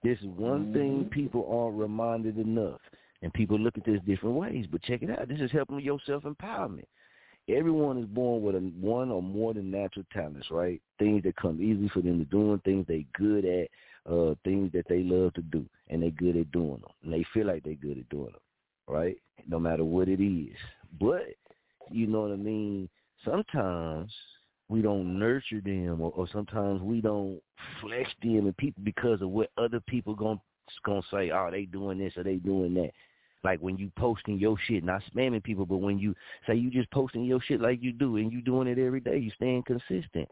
This 0.03 0.17
is 0.19 0.25
one 0.25 0.73
thing 0.73 1.09
people 1.09 1.47
aren't 1.49 1.79
reminded 1.79 2.37
enough, 2.37 2.81
and 3.21 3.33
people 3.33 3.57
look 3.57 3.77
at 3.77 3.85
this 3.85 4.01
different 4.05 4.35
ways. 4.35 4.65
But 4.69 4.81
check 4.83 5.01
it 5.01 5.09
out. 5.09 5.29
This 5.29 5.39
is 5.39 5.51
helping 5.51 5.79
your 5.79 5.99
self 6.05 6.23
empowerment. 6.23 6.87
Everyone 7.47 7.97
is 7.97 8.05
born 8.05 8.43
with 8.43 8.55
a, 8.55 8.59
one 8.59 9.11
or 9.11 9.23
more 9.23 9.53
than 9.53 9.71
natural 9.71 10.05
talents, 10.11 10.47
right? 10.51 10.81
Things 10.99 11.23
that 11.23 11.37
come 11.37 11.61
easy 11.61 11.87
for 11.89 12.01
them 12.01 12.19
to 12.19 12.25
do, 12.25 12.51
and 12.51 12.63
things 12.63 12.85
they 12.85 13.05
good 13.13 13.45
at, 13.45 14.11
uh, 14.11 14.35
things 14.43 14.71
that 14.73 14.87
they 14.89 15.03
love 15.03 15.33
to 15.35 15.41
do, 15.41 15.65
and 15.89 16.03
they 16.03 16.11
good 16.11 16.35
at 16.35 16.51
doing 16.51 16.81
them, 16.81 16.91
and 17.03 17.13
they 17.13 17.25
feel 17.33 17.47
like 17.47 17.63
they 17.63 17.75
good 17.75 17.97
at 17.97 18.09
doing 18.09 18.31
them, 18.31 18.41
right? 18.87 19.17
No 19.47 19.57
matter 19.57 19.85
what 19.85 20.09
it 20.09 20.21
is. 20.21 20.57
But 20.99 21.27
you 21.89 22.07
know 22.07 22.21
what 22.21 22.31
I 22.31 22.35
mean? 22.35 22.89
Sometimes 23.23 24.11
we 24.71 24.81
don't 24.81 25.19
nurture 25.19 25.59
them 25.59 25.99
or, 25.99 26.11
or 26.11 26.27
sometimes 26.31 26.81
we 26.81 27.01
don't 27.01 27.41
flex 27.81 28.09
them 28.23 28.45
and 28.45 28.55
people 28.55 28.81
because 28.83 29.21
of 29.21 29.29
what 29.29 29.49
other 29.57 29.81
people 29.81 30.15
gon' 30.15 30.39
gonna 30.85 31.01
say, 31.11 31.29
oh, 31.31 31.49
they 31.51 31.65
doing 31.65 31.97
this 31.97 32.13
or 32.15 32.23
they 32.23 32.37
doing 32.37 32.73
that. 32.75 32.91
Like 33.43 33.59
when 33.59 33.77
you 33.77 33.91
posting 33.97 34.39
your 34.39 34.55
shit, 34.67 34.85
not 34.85 35.01
spamming 35.13 35.43
people, 35.43 35.65
but 35.65 35.77
when 35.77 35.99
you 35.99 36.15
say 36.47 36.55
you 36.55 36.71
just 36.71 36.89
posting 36.91 37.25
your 37.25 37.41
shit 37.41 37.59
like 37.59 37.83
you 37.83 37.91
do 37.91 38.15
and 38.15 38.31
you 38.31 38.41
doing 38.41 38.67
it 38.67 38.79
every 38.79 39.01
day, 39.01 39.17
you 39.17 39.29
staying 39.31 39.63
consistent. 39.63 40.29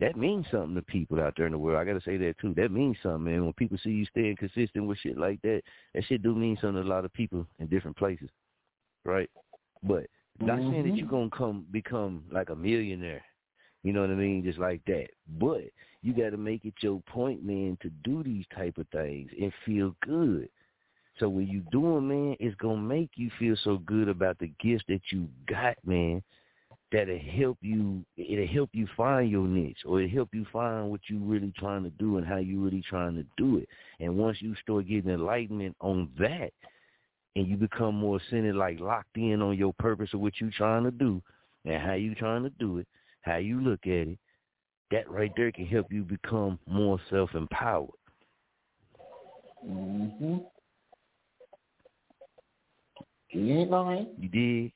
That 0.00 0.16
means 0.16 0.46
something 0.50 0.74
to 0.74 0.82
people 0.82 1.20
out 1.20 1.34
there 1.36 1.46
in 1.46 1.52
the 1.52 1.58
world. 1.58 1.78
I 1.78 1.84
gotta 1.84 2.04
say 2.04 2.16
that 2.16 2.38
too. 2.38 2.54
That 2.56 2.72
means 2.72 2.96
something, 3.02 3.24
man. 3.24 3.44
When 3.44 3.52
people 3.52 3.76
see 3.84 3.90
you 3.90 4.06
staying 4.06 4.36
consistent 4.36 4.86
with 4.86 4.98
shit 4.98 5.18
like 5.18 5.42
that, 5.42 5.60
that 5.94 6.04
shit 6.06 6.22
do 6.22 6.34
mean 6.34 6.56
something 6.58 6.82
to 6.82 6.88
a 6.88 6.90
lot 6.90 7.04
of 7.04 7.12
people 7.12 7.46
in 7.58 7.66
different 7.66 7.98
places. 7.98 8.30
Right? 9.04 9.28
But 9.82 10.06
not 10.40 10.58
saying 10.58 10.84
that 10.84 10.94
Mhm. 10.94 10.96
you're 10.96 11.06
gonna 11.06 11.30
come 11.30 11.66
become 11.70 12.24
like 12.30 12.48
a 12.48 12.56
millionaire. 12.56 13.22
You 13.84 13.92
know 13.92 14.00
what 14.00 14.10
I 14.10 14.14
mean? 14.14 14.42
Just 14.42 14.58
like 14.58 14.80
that. 14.86 15.08
But 15.38 15.64
you 16.02 16.12
got 16.12 16.30
to 16.30 16.36
make 16.36 16.64
it 16.64 16.74
your 16.80 17.00
point, 17.06 17.44
man, 17.44 17.78
to 17.82 17.90
do 18.02 18.24
these 18.24 18.44
type 18.56 18.78
of 18.78 18.88
things 18.88 19.30
and 19.40 19.52
feel 19.64 19.94
good. 20.02 20.48
So 21.20 21.28
when 21.28 21.46
you 21.46 21.62
do 21.70 21.96
'em, 21.96 22.08
man, 22.08 22.36
it's 22.40 22.56
gonna 22.56 22.80
make 22.80 23.10
you 23.14 23.30
feel 23.38 23.54
so 23.56 23.78
good 23.78 24.08
about 24.08 24.38
the 24.38 24.50
gifts 24.58 24.84
that 24.88 25.12
you 25.12 25.28
got, 25.46 25.76
man. 25.86 26.24
That'll 26.90 27.18
help 27.18 27.58
you. 27.60 28.04
It'll 28.16 28.46
help 28.46 28.70
you 28.72 28.88
find 28.96 29.30
your 29.30 29.46
niche, 29.46 29.84
or 29.84 30.00
it'll 30.00 30.14
help 30.14 30.34
you 30.34 30.44
find 30.46 30.90
what 30.90 31.08
you 31.08 31.18
really 31.18 31.52
trying 31.52 31.84
to 31.84 31.90
do 31.90 32.16
and 32.16 32.26
how 32.26 32.38
you 32.38 32.60
really 32.60 32.82
trying 32.82 33.14
to 33.14 33.24
do 33.36 33.58
it. 33.58 33.68
And 34.00 34.16
once 34.16 34.42
you 34.42 34.56
start 34.56 34.86
getting 34.86 35.10
enlightenment 35.10 35.76
on 35.80 36.10
that, 36.18 36.52
and 37.36 37.46
you 37.46 37.56
become 37.56 37.94
more 37.94 38.20
centered, 38.30 38.54
like 38.54 38.80
locked 38.80 39.16
in 39.16 39.42
on 39.42 39.56
your 39.56 39.72
purpose 39.74 40.12
of 40.14 40.20
what 40.20 40.40
you 40.40 40.50
trying 40.50 40.84
to 40.84 40.90
do 40.90 41.22
and 41.64 41.82
how 41.82 41.94
you 41.94 42.14
trying 42.14 42.42
to 42.42 42.50
do 42.50 42.78
it, 42.78 42.88
how 43.24 43.36
you 43.36 43.60
look 43.60 43.80
at 43.84 44.08
it, 44.08 44.18
that 44.90 45.10
right 45.10 45.32
there 45.36 45.50
can 45.50 45.66
help 45.66 45.90
you 45.90 46.02
become 46.02 46.58
more 46.66 47.00
self 47.10 47.34
empowered. 47.34 47.90
Mm-hmm. 49.66 50.36
You 53.30 53.58
ain't 53.58 53.70
lying. 53.70 54.08
You 54.18 54.28
did? 54.28 54.72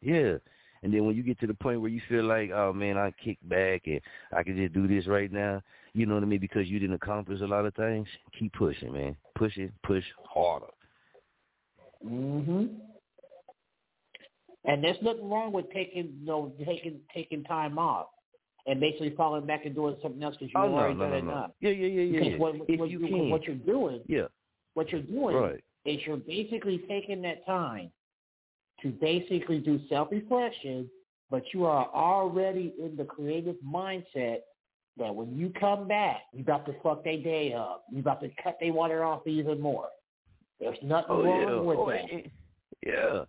Yeah. 0.00 0.38
And 0.82 0.92
then 0.92 1.04
when 1.04 1.16
you 1.16 1.22
get 1.22 1.40
to 1.40 1.46
the 1.46 1.54
point 1.54 1.80
where 1.80 1.90
you 1.90 2.00
feel 2.08 2.24
like, 2.24 2.50
oh 2.54 2.72
man, 2.72 2.96
I 2.96 3.12
kick 3.22 3.38
back 3.42 3.82
and 3.86 4.00
I 4.32 4.42
can 4.42 4.56
just 4.56 4.72
do 4.72 4.86
this 4.86 5.06
right 5.06 5.32
now, 5.32 5.62
you 5.94 6.06
know 6.06 6.14
what 6.14 6.22
I 6.22 6.26
mean? 6.26 6.40
Because 6.40 6.68
you 6.68 6.78
didn't 6.78 6.96
accomplish 6.96 7.40
a 7.40 7.46
lot 7.46 7.64
of 7.64 7.74
things, 7.74 8.06
keep 8.38 8.52
pushing, 8.52 8.92
man. 8.92 9.16
Push 9.34 9.56
it, 9.56 9.72
push 9.82 10.04
harder. 10.22 10.66
hmm 12.02 12.66
And 14.64 14.82
there's 14.82 14.96
nothing 15.02 15.28
wrong 15.28 15.52
with 15.52 15.70
taking, 15.72 16.14
you 16.20 16.26
know, 16.26 16.52
taking 16.64 17.00
taking 17.14 17.44
time 17.44 17.78
off 17.78 18.06
and 18.66 18.80
basically 18.80 19.10
falling 19.16 19.44
back 19.46 19.66
and 19.66 19.74
doing 19.74 19.96
something 20.02 20.22
else 20.22 20.36
because 20.38 20.52
you 20.54 20.60
Oh, 20.60 20.74
already 20.74 20.94
no, 20.94 21.00
done 21.10 21.26
no, 21.26 21.32
enough. 21.32 21.50
Yeah, 21.60 21.70
yeah, 21.70 21.86
yeah, 21.86 22.00
yeah. 22.02 22.12
Because 22.12 22.32
yeah. 22.32 22.38
what, 22.38 22.54
if 22.68 22.80
what, 22.80 22.90
you 22.90 22.98
you, 23.00 23.08
can. 23.08 23.30
what 23.30 23.44
you're 23.44 23.56
doing, 23.56 24.00
Yeah. 24.08 24.26
what 24.72 24.90
you're 24.90 25.02
doing 25.02 25.36
Right. 25.36 25.64
is 25.84 26.00
you're 26.06 26.16
basically 26.16 26.78
taking 26.88 27.20
that 27.22 27.44
time 27.44 27.90
to 28.82 28.90
basically 28.90 29.58
do 29.58 29.78
self-reflection, 29.88 30.88
but 31.30 31.42
you 31.52 31.66
are 31.66 31.86
already 31.94 32.74
in 32.78 32.96
the 32.96 33.04
creative 33.04 33.56
mindset 33.66 34.38
that 34.96 35.14
when 35.14 35.36
you 35.36 35.52
come 35.60 35.86
back, 35.86 36.22
you 36.32 36.40
about 36.42 36.64
to 36.66 36.74
fuck 36.82 37.04
their 37.04 37.18
day 37.18 37.52
up. 37.52 37.84
You 37.92 37.98
about 38.00 38.20
to 38.22 38.30
cut 38.42 38.56
their 38.60 38.72
water 38.72 39.04
off 39.04 39.26
even 39.26 39.60
more. 39.60 39.88
There's 40.58 40.78
nothing 40.82 41.06
Oh, 41.10 41.22
wrong 41.24 41.40
yeah. 41.40 41.60
with 41.60 41.78
Oh, 41.78 41.90
that. 41.90 42.04
Eh, 42.10 42.16
eh. 42.16 42.28
Yeah. 42.86 43.24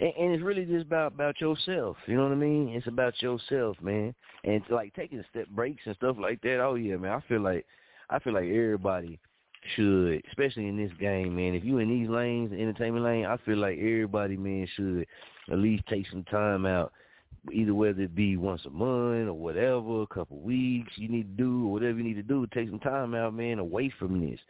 And, 0.00 0.12
and 0.18 0.34
it's 0.34 0.42
really 0.42 0.64
just 0.64 0.86
about 0.86 1.14
about 1.14 1.40
yourself. 1.40 1.96
You 2.06 2.16
know 2.16 2.24
what 2.24 2.32
I 2.32 2.36
mean? 2.36 2.68
It's 2.70 2.86
about 2.86 3.20
yourself, 3.22 3.76
man. 3.80 4.14
And 4.44 4.54
it's 4.54 4.70
like 4.70 4.94
taking 4.94 5.24
step 5.30 5.48
breaks 5.48 5.82
and 5.86 5.96
stuff 5.96 6.16
like 6.20 6.40
that. 6.42 6.60
Oh 6.60 6.74
yeah, 6.74 6.96
man. 6.96 7.12
I 7.12 7.28
feel 7.28 7.40
like 7.40 7.66
I 8.10 8.18
feel 8.18 8.34
like 8.34 8.44
everybody 8.44 9.18
should, 9.74 10.22
especially 10.28 10.68
in 10.68 10.76
this 10.76 10.92
game, 11.00 11.34
man. 11.34 11.54
If 11.54 11.64
you 11.64 11.78
in 11.78 11.88
these 11.88 12.08
lanes, 12.08 12.52
entertainment 12.52 13.04
lane, 13.04 13.26
I 13.26 13.36
feel 13.38 13.58
like 13.58 13.78
everybody, 13.78 14.36
man, 14.36 14.68
should 14.76 15.06
at 15.50 15.58
least 15.58 15.84
take 15.88 16.06
some 16.10 16.24
time 16.24 16.66
out. 16.66 16.92
Either 17.52 17.74
whether 17.74 18.02
it 18.02 18.14
be 18.14 18.36
once 18.36 18.62
a 18.66 18.70
month 18.70 19.28
or 19.28 19.34
whatever, 19.34 20.02
a 20.02 20.06
couple 20.08 20.38
weeks 20.40 20.92
you 20.96 21.08
need 21.08 21.36
to 21.36 21.42
do, 21.44 21.66
or 21.66 21.72
whatever 21.72 21.98
you 21.98 22.04
need 22.04 22.14
to 22.14 22.22
do, 22.22 22.44
take 22.52 22.68
some 22.68 22.80
time 22.80 23.14
out, 23.14 23.34
man, 23.34 23.60
away 23.60 23.92
from 24.00 24.20
this, 24.20 24.40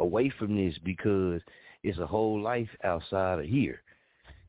away 0.00 0.28
from 0.38 0.56
this 0.56 0.76
because 0.84 1.40
it's 1.84 1.98
a 1.98 2.06
whole 2.06 2.40
life 2.40 2.68
outside 2.82 3.38
of 3.38 3.44
here. 3.44 3.80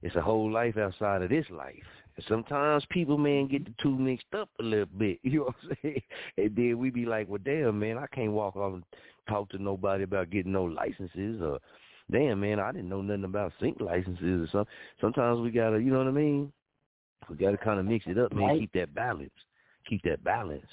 It's 0.04 0.18
a 0.18 0.22
whole 0.22 0.52
life 0.52 0.78
outside 0.78 1.22
of 1.22 1.30
this 1.30 1.46
life. 1.50 1.76
And 2.18 2.26
sometimes 2.28 2.86
people, 2.90 3.18
man, 3.18 3.48
get 3.48 3.64
mm-hmm. 3.64 3.72
the 3.78 3.82
two 3.82 3.98
mixed 3.98 4.34
up 4.38 4.50
a 4.60 4.64
little 4.64 4.86
bit. 4.86 5.20
You 5.24 5.40
know 5.40 5.46
what 5.46 5.56
I'm 5.64 5.78
saying? 5.82 6.02
And 6.38 6.56
then 6.56 6.78
we 6.78 6.90
be 6.92 7.06
like, 7.06 7.28
well, 7.30 7.42
damn, 7.44 7.80
man, 7.80 7.98
I 7.98 8.06
can't 8.14 8.34
walk 8.34 8.58
off 8.58 8.74
and 8.74 8.84
talk 9.30 9.50
to 9.50 9.58
nobody 9.58 10.04
about 10.04 10.30
getting 10.30 10.52
no 10.52 10.66
licenses 10.66 11.42
or, 11.42 11.60
damn, 12.12 12.42
man, 12.42 12.60
I 12.60 12.74
didn't 12.74 12.90
know 12.90 13.02
nothing 13.02 13.24
about 13.24 13.54
sync 13.62 13.80
licenses 13.80 14.42
or 14.42 14.48
something. 14.52 14.74
Sometimes 15.00 15.40
we 15.40 15.52
got 15.52 15.72
to, 15.72 15.80
you 15.80 15.90
know 15.90 16.00
what 16.00 16.08
I 16.08 16.12
mean? 16.12 16.52
We 17.30 17.38
got 17.38 17.52
to 17.52 17.58
kind 17.58 17.80
of 17.80 17.86
mix 17.86 18.06
it 18.06 18.18
up, 18.18 18.34
man, 18.34 18.44
Right. 18.44 18.60
keep 18.60 18.74
that 18.74 18.94
balance. 18.94 19.32
Keep 19.90 20.04
that 20.04 20.22
balance. 20.24 20.68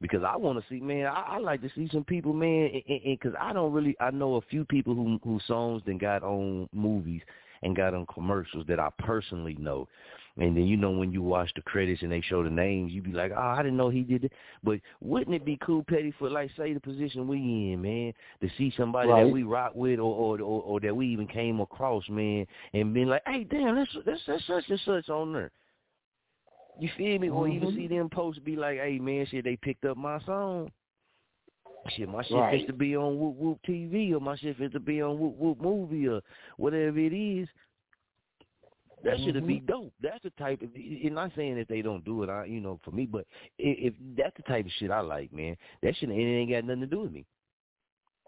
Because 0.00 0.22
I 0.26 0.34
want 0.34 0.58
to 0.58 0.64
see, 0.70 0.80
man, 0.80 1.06
I, 1.06 1.34
I 1.34 1.38
like 1.38 1.60
to 1.60 1.70
see 1.74 1.86
some 1.92 2.04
people, 2.04 2.32
man, 2.32 2.70
because 3.04 3.34
I 3.38 3.52
don't 3.52 3.70
really, 3.70 3.94
I 4.00 4.10
know 4.10 4.36
a 4.36 4.40
few 4.40 4.64
people 4.64 4.94
who 4.94 5.20
whose 5.22 5.44
songs 5.46 5.82
then 5.84 5.98
got 5.98 6.22
on 6.22 6.70
movies 6.72 7.20
and 7.62 7.76
got 7.76 7.94
on 7.94 8.06
commercials 8.06 8.66
that 8.68 8.80
I 8.80 8.88
personally 8.98 9.56
know. 9.58 9.88
And 10.36 10.56
then 10.56 10.66
you 10.66 10.76
know 10.76 10.90
when 10.90 11.12
you 11.12 11.22
watch 11.22 11.50
the 11.54 11.62
credits 11.62 12.02
and 12.02 12.10
they 12.10 12.20
show 12.22 12.42
the 12.42 12.50
names, 12.50 12.92
you 12.92 13.02
be 13.02 13.12
like, 13.12 13.32
oh, 13.36 13.40
I 13.40 13.58
didn't 13.62 13.76
know 13.76 13.90
he 13.90 14.02
did 14.02 14.24
it. 14.24 14.32
But 14.62 14.80
wouldn't 15.00 15.34
it 15.34 15.44
be 15.44 15.58
cool, 15.64 15.84
Petty, 15.84 16.14
for 16.18 16.30
like 16.30 16.50
say 16.56 16.72
the 16.72 16.80
position 16.80 17.28
we 17.28 17.38
in, 17.38 17.82
man, 17.82 18.14
to 18.40 18.48
see 18.56 18.72
somebody 18.76 19.10
Right. 19.10 19.24
that 19.24 19.28
we 19.30 19.42
rock 19.42 19.74
with 19.74 19.98
or, 19.98 20.02
or 20.14 20.40
or 20.40 20.62
or 20.62 20.80
that 20.80 20.96
we 20.96 21.08
even 21.08 21.26
came 21.26 21.60
across, 21.60 22.08
man, 22.08 22.46
and 22.72 22.94
been 22.94 23.08
like, 23.08 23.22
hey, 23.26 23.44
damn, 23.44 23.74
that's 23.74 23.90
that's, 24.06 24.20
that's 24.26 24.46
such 24.46 24.64
and 24.70 24.80
such 24.84 25.08
on 25.08 25.32
there. 25.32 25.50
You 26.78 26.88
feel 26.96 27.18
me? 27.18 27.28
Or 27.28 27.46
even 27.46 27.68
Mhm. 27.68 27.74
see 27.74 27.86
them 27.88 28.08
posts 28.08 28.40
be 28.42 28.56
like, 28.56 28.78
hey, 28.78 28.98
man, 28.98 29.26
shit, 29.26 29.44
they 29.44 29.56
picked 29.56 29.84
up 29.84 29.98
my 29.98 30.18
song. 30.20 30.70
Shit, 31.88 32.08
my 32.08 32.22
shit 32.22 32.36
Right. 32.36 32.58
fits 32.58 32.66
to 32.66 32.72
be 32.72 32.96
on 32.96 33.18
Whoop 33.18 33.36
Whoop 33.36 33.58
TV 33.66 34.12
or 34.12 34.20
my 34.20 34.36
shit 34.36 34.56
fits 34.58 34.72
to 34.74 34.80
be 34.80 35.00
on 35.00 35.18
Whoop 35.18 35.36
Whoop 35.36 35.60
Movie 35.60 36.08
or 36.08 36.20
whatever 36.56 36.98
it 36.98 37.12
is. 37.14 37.48
That 39.02 39.18
should 39.20 39.34
Mm-hmm. 39.34 39.46
be 39.46 39.60
dope. 39.60 39.94
That's 40.02 40.22
the 40.22 40.30
type 40.30 40.60
of. 40.60 40.68
And 40.74 41.14
not 41.14 41.32
saying 41.34 41.56
that 41.56 41.68
they 41.68 41.80
don't 41.80 42.04
do 42.04 42.22
it, 42.22 42.28
I 42.28 42.44
you 42.44 42.60
know, 42.60 42.78
for 42.84 42.90
me, 42.90 43.06
but 43.06 43.26
if, 43.58 43.94
if 43.94 44.16
that's 44.16 44.36
the 44.36 44.42
type 44.42 44.66
of 44.66 44.72
shit 44.72 44.90
I 44.90 45.00
like, 45.00 45.32
man, 45.32 45.56
that 45.82 45.96
shit 45.96 46.10
it 46.10 46.14
ain't 46.14 46.50
got 46.50 46.64
nothing 46.64 46.82
to 46.82 46.86
do 46.86 47.00
with 47.00 47.12
me. 47.12 47.24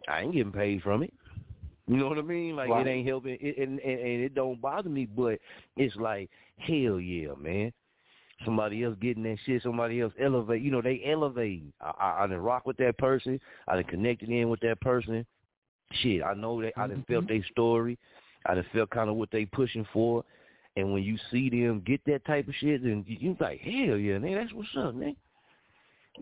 I 0.08 0.22
ain't 0.22 0.32
getting 0.32 0.50
paid 0.50 0.82
from 0.82 1.02
it. 1.02 1.12
You 1.86 1.96
know 1.98 2.08
what 2.08 2.18
I 2.18 2.22
mean? 2.22 2.56
Like 2.56 2.70
Right. 2.70 2.86
it 2.86 2.90
ain't 2.90 3.06
helping, 3.06 3.36
it, 3.40 3.58
and, 3.58 3.80
and 3.80 4.00
and 4.00 4.22
it 4.22 4.34
don't 4.34 4.60
bother 4.62 4.88
me. 4.88 5.04
But 5.04 5.40
it's 5.76 5.94
like 5.96 6.30
hell 6.56 6.98
yeah, 6.98 7.34
man. 7.38 7.70
Somebody 8.44 8.84
else 8.84 8.96
getting 9.00 9.22
that 9.24 9.38
shit. 9.44 9.62
Somebody 9.62 10.00
else 10.00 10.12
elevate. 10.20 10.62
You 10.62 10.70
know 10.70 10.82
they 10.82 11.02
elevate. 11.06 11.62
I, 11.80 11.90
I, 11.98 12.24
I 12.24 12.26
done 12.26 12.38
rock 12.38 12.66
with 12.66 12.76
that 12.78 12.98
person. 12.98 13.40
I 13.68 13.74
done 13.74 13.84
connected 13.84 14.28
in 14.28 14.48
with 14.48 14.60
that 14.60 14.80
person. 14.80 15.24
Shit, 16.02 16.22
I 16.22 16.34
know 16.34 16.60
that 16.62 16.72
I 16.76 16.86
done 16.86 16.98
mm-hmm. 16.98 17.12
felt 17.12 17.28
their 17.28 17.44
story. 17.50 17.98
I 18.46 18.54
done 18.54 18.66
felt 18.72 18.90
kind 18.90 19.10
of 19.10 19.16
what 19.16 19.30
they 19.30 19.44
pushing 19.44 19.86
for. 19.92 20.24
And 20.76 20.92
when 20.92 21.02
you 21.02 21.18
see 21.30 21.50
them 21.50 21.82
get 21.86 22.00
that 22.06 22.24
type 22.24 22.48
of 22.48 22.54
shit, 22.54 22.82
then 22.82 23.04
you, 23.06 23.16
you 23.20 23.36
like, 23.38 23.60
hell 23.60 23.96
yeah, 23.96 24.18
man, 24.18 24.34
that's 24.34 24.54
what's 24.54 24.68
up, 24.78 24.94
man. 24.94 25.14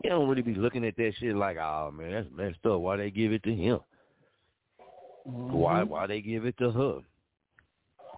You 0.02 0.10
don't 0.10 0.28
really 0.28 0.42
be 0.42 0.54
looking 0.54 0.84
at 0.84 0.96
that 0.96 1.12
shit 1.18 1.34
like, 1.34 1.56
oh 1.56 1.92
man, 1.92 2.12
that's 2.12 2.28
messed 2.36 2.64
up. 2.66 2.80
Why 2.80 2.96
they 2.96 3.10
give 3.10 3.32
it 3.32 3.42
to 3.44 3.54
him? 3.54 3.80
Why 5.24 5.80
mm-hmm. 5.80 5.90
why 5.90 6.06
they 6.06 6.20
give 6.20 6.46
it 6.46 6.56
to 6.58 6.70
her? 6.70 6.98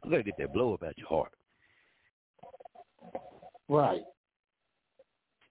You 0.04 0.10
gotta 0.10 0.22
get 0.22 0.36
that 0.38 0.52
blow 0.52 0.74
up 0.74 0.82
at 0.82 0.98
your 0.98 1.08
heart. 1.08 1.32
Right. 3.68 4.02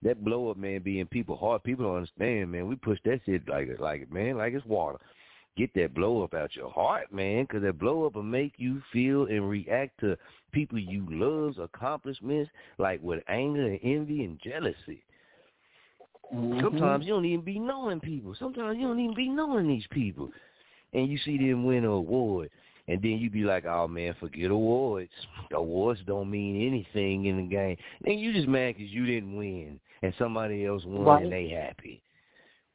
That 0.03 0.23
blow 0.23 0.49
up, 0.49 0.57
man, 0.57 0.81
being 0.81 1.05
people 1.05 1.35
hard. 1.37 1.63
People 1.63 1.85
don't 1.85 1.97
understand, 1.97 2.51
man. 2.51 2.67
We 2.67 2.75
push 2.75 2.99
that 3.05 3.21
shit 3.25 3.47
like 3.47 3.69
like 3.79 4.11
man, 4.11 4.37
like 4.37 4.53
it's 4.53 4.65
water. 4.65 4.97
Get 5.57 5.73
that 5.75 5.93
blow 5.93 6.23
up 6.23 6.33
out 6.33 6.55
your 6.55 6.71
heart, 6.71 7.11
man, 7.11 7.43
because 7.43 7.61
that 7.63 7.77
blow 7.77 8.05
up 8.05 8.15
will 8.15 8.23
make 8.23 8.53
you 8.57 8.81
feel 8.93 9.25
and 9.25 9.49
react 9.49 9.99
to 9.99 10.17
people 10.53 10.79
you 10.79 11.05
love's 11.09 11.59
accomplishments, 11.59 12.49
like 12.77 13.01
with 13.03 13.21
anger 13.27 13.65
and 13.65 13.79
envy 13.83 14.23
and 14.23 14.39
jealousy. 14.41 15.03
Mm-hmm. 16.33 16.61
Sometimes 16.61 17.05
you 17.05 17.13
don't 17.13 17.25
even 17.25 17.43
be 17.43 17.59
knowing 17.59 17.99
people. 17.99 18.33
Sometimes 18.39 18.77
you 18.77 18.87
don't 18.87 18.99
even 18.99 19.15
be 19.15 19.27
knowing 19.27 19.67
these 19.67 19.85
people. 19.91 20.29
And 20.93 21.09
you 21.09 21.17
see 21.19 21.37
them 21.37 21.65
win 21.65 21.83
an 21.83 21.85
award. 21.85 22.49
And 22.87 23.01
then 23.01 23.11
you 23.19 23.29
be 23.29 23.43
like, 23.43 23.65
oh, 23.65 23.87
man, 23.87 24.15
forget 24.19 24.51
awards. 24.51 25.11
Awards 25.53 26.01
don't 26.05 26.29
mean 26.29 26.67
anything 26.67 27.25
in 27.25 27.37
the 27.37 27.43
game. 27.43 27.77
Then 28.03 28.17
you 28.17 28.33
just 28.33 28.47
mad 28.47 28.75
because 28.75 28.91
you 28.91 29.05
didn't 29.05 29.35
win 29.37 29.79
and 30.01 30.13
somebody 30.17 30.65
else 30.65 30.83
won 30.85 31.05
Right. 31.05 31.23
and 31.23 31.31
they 31.31 31.49
happy. 31.49 32.01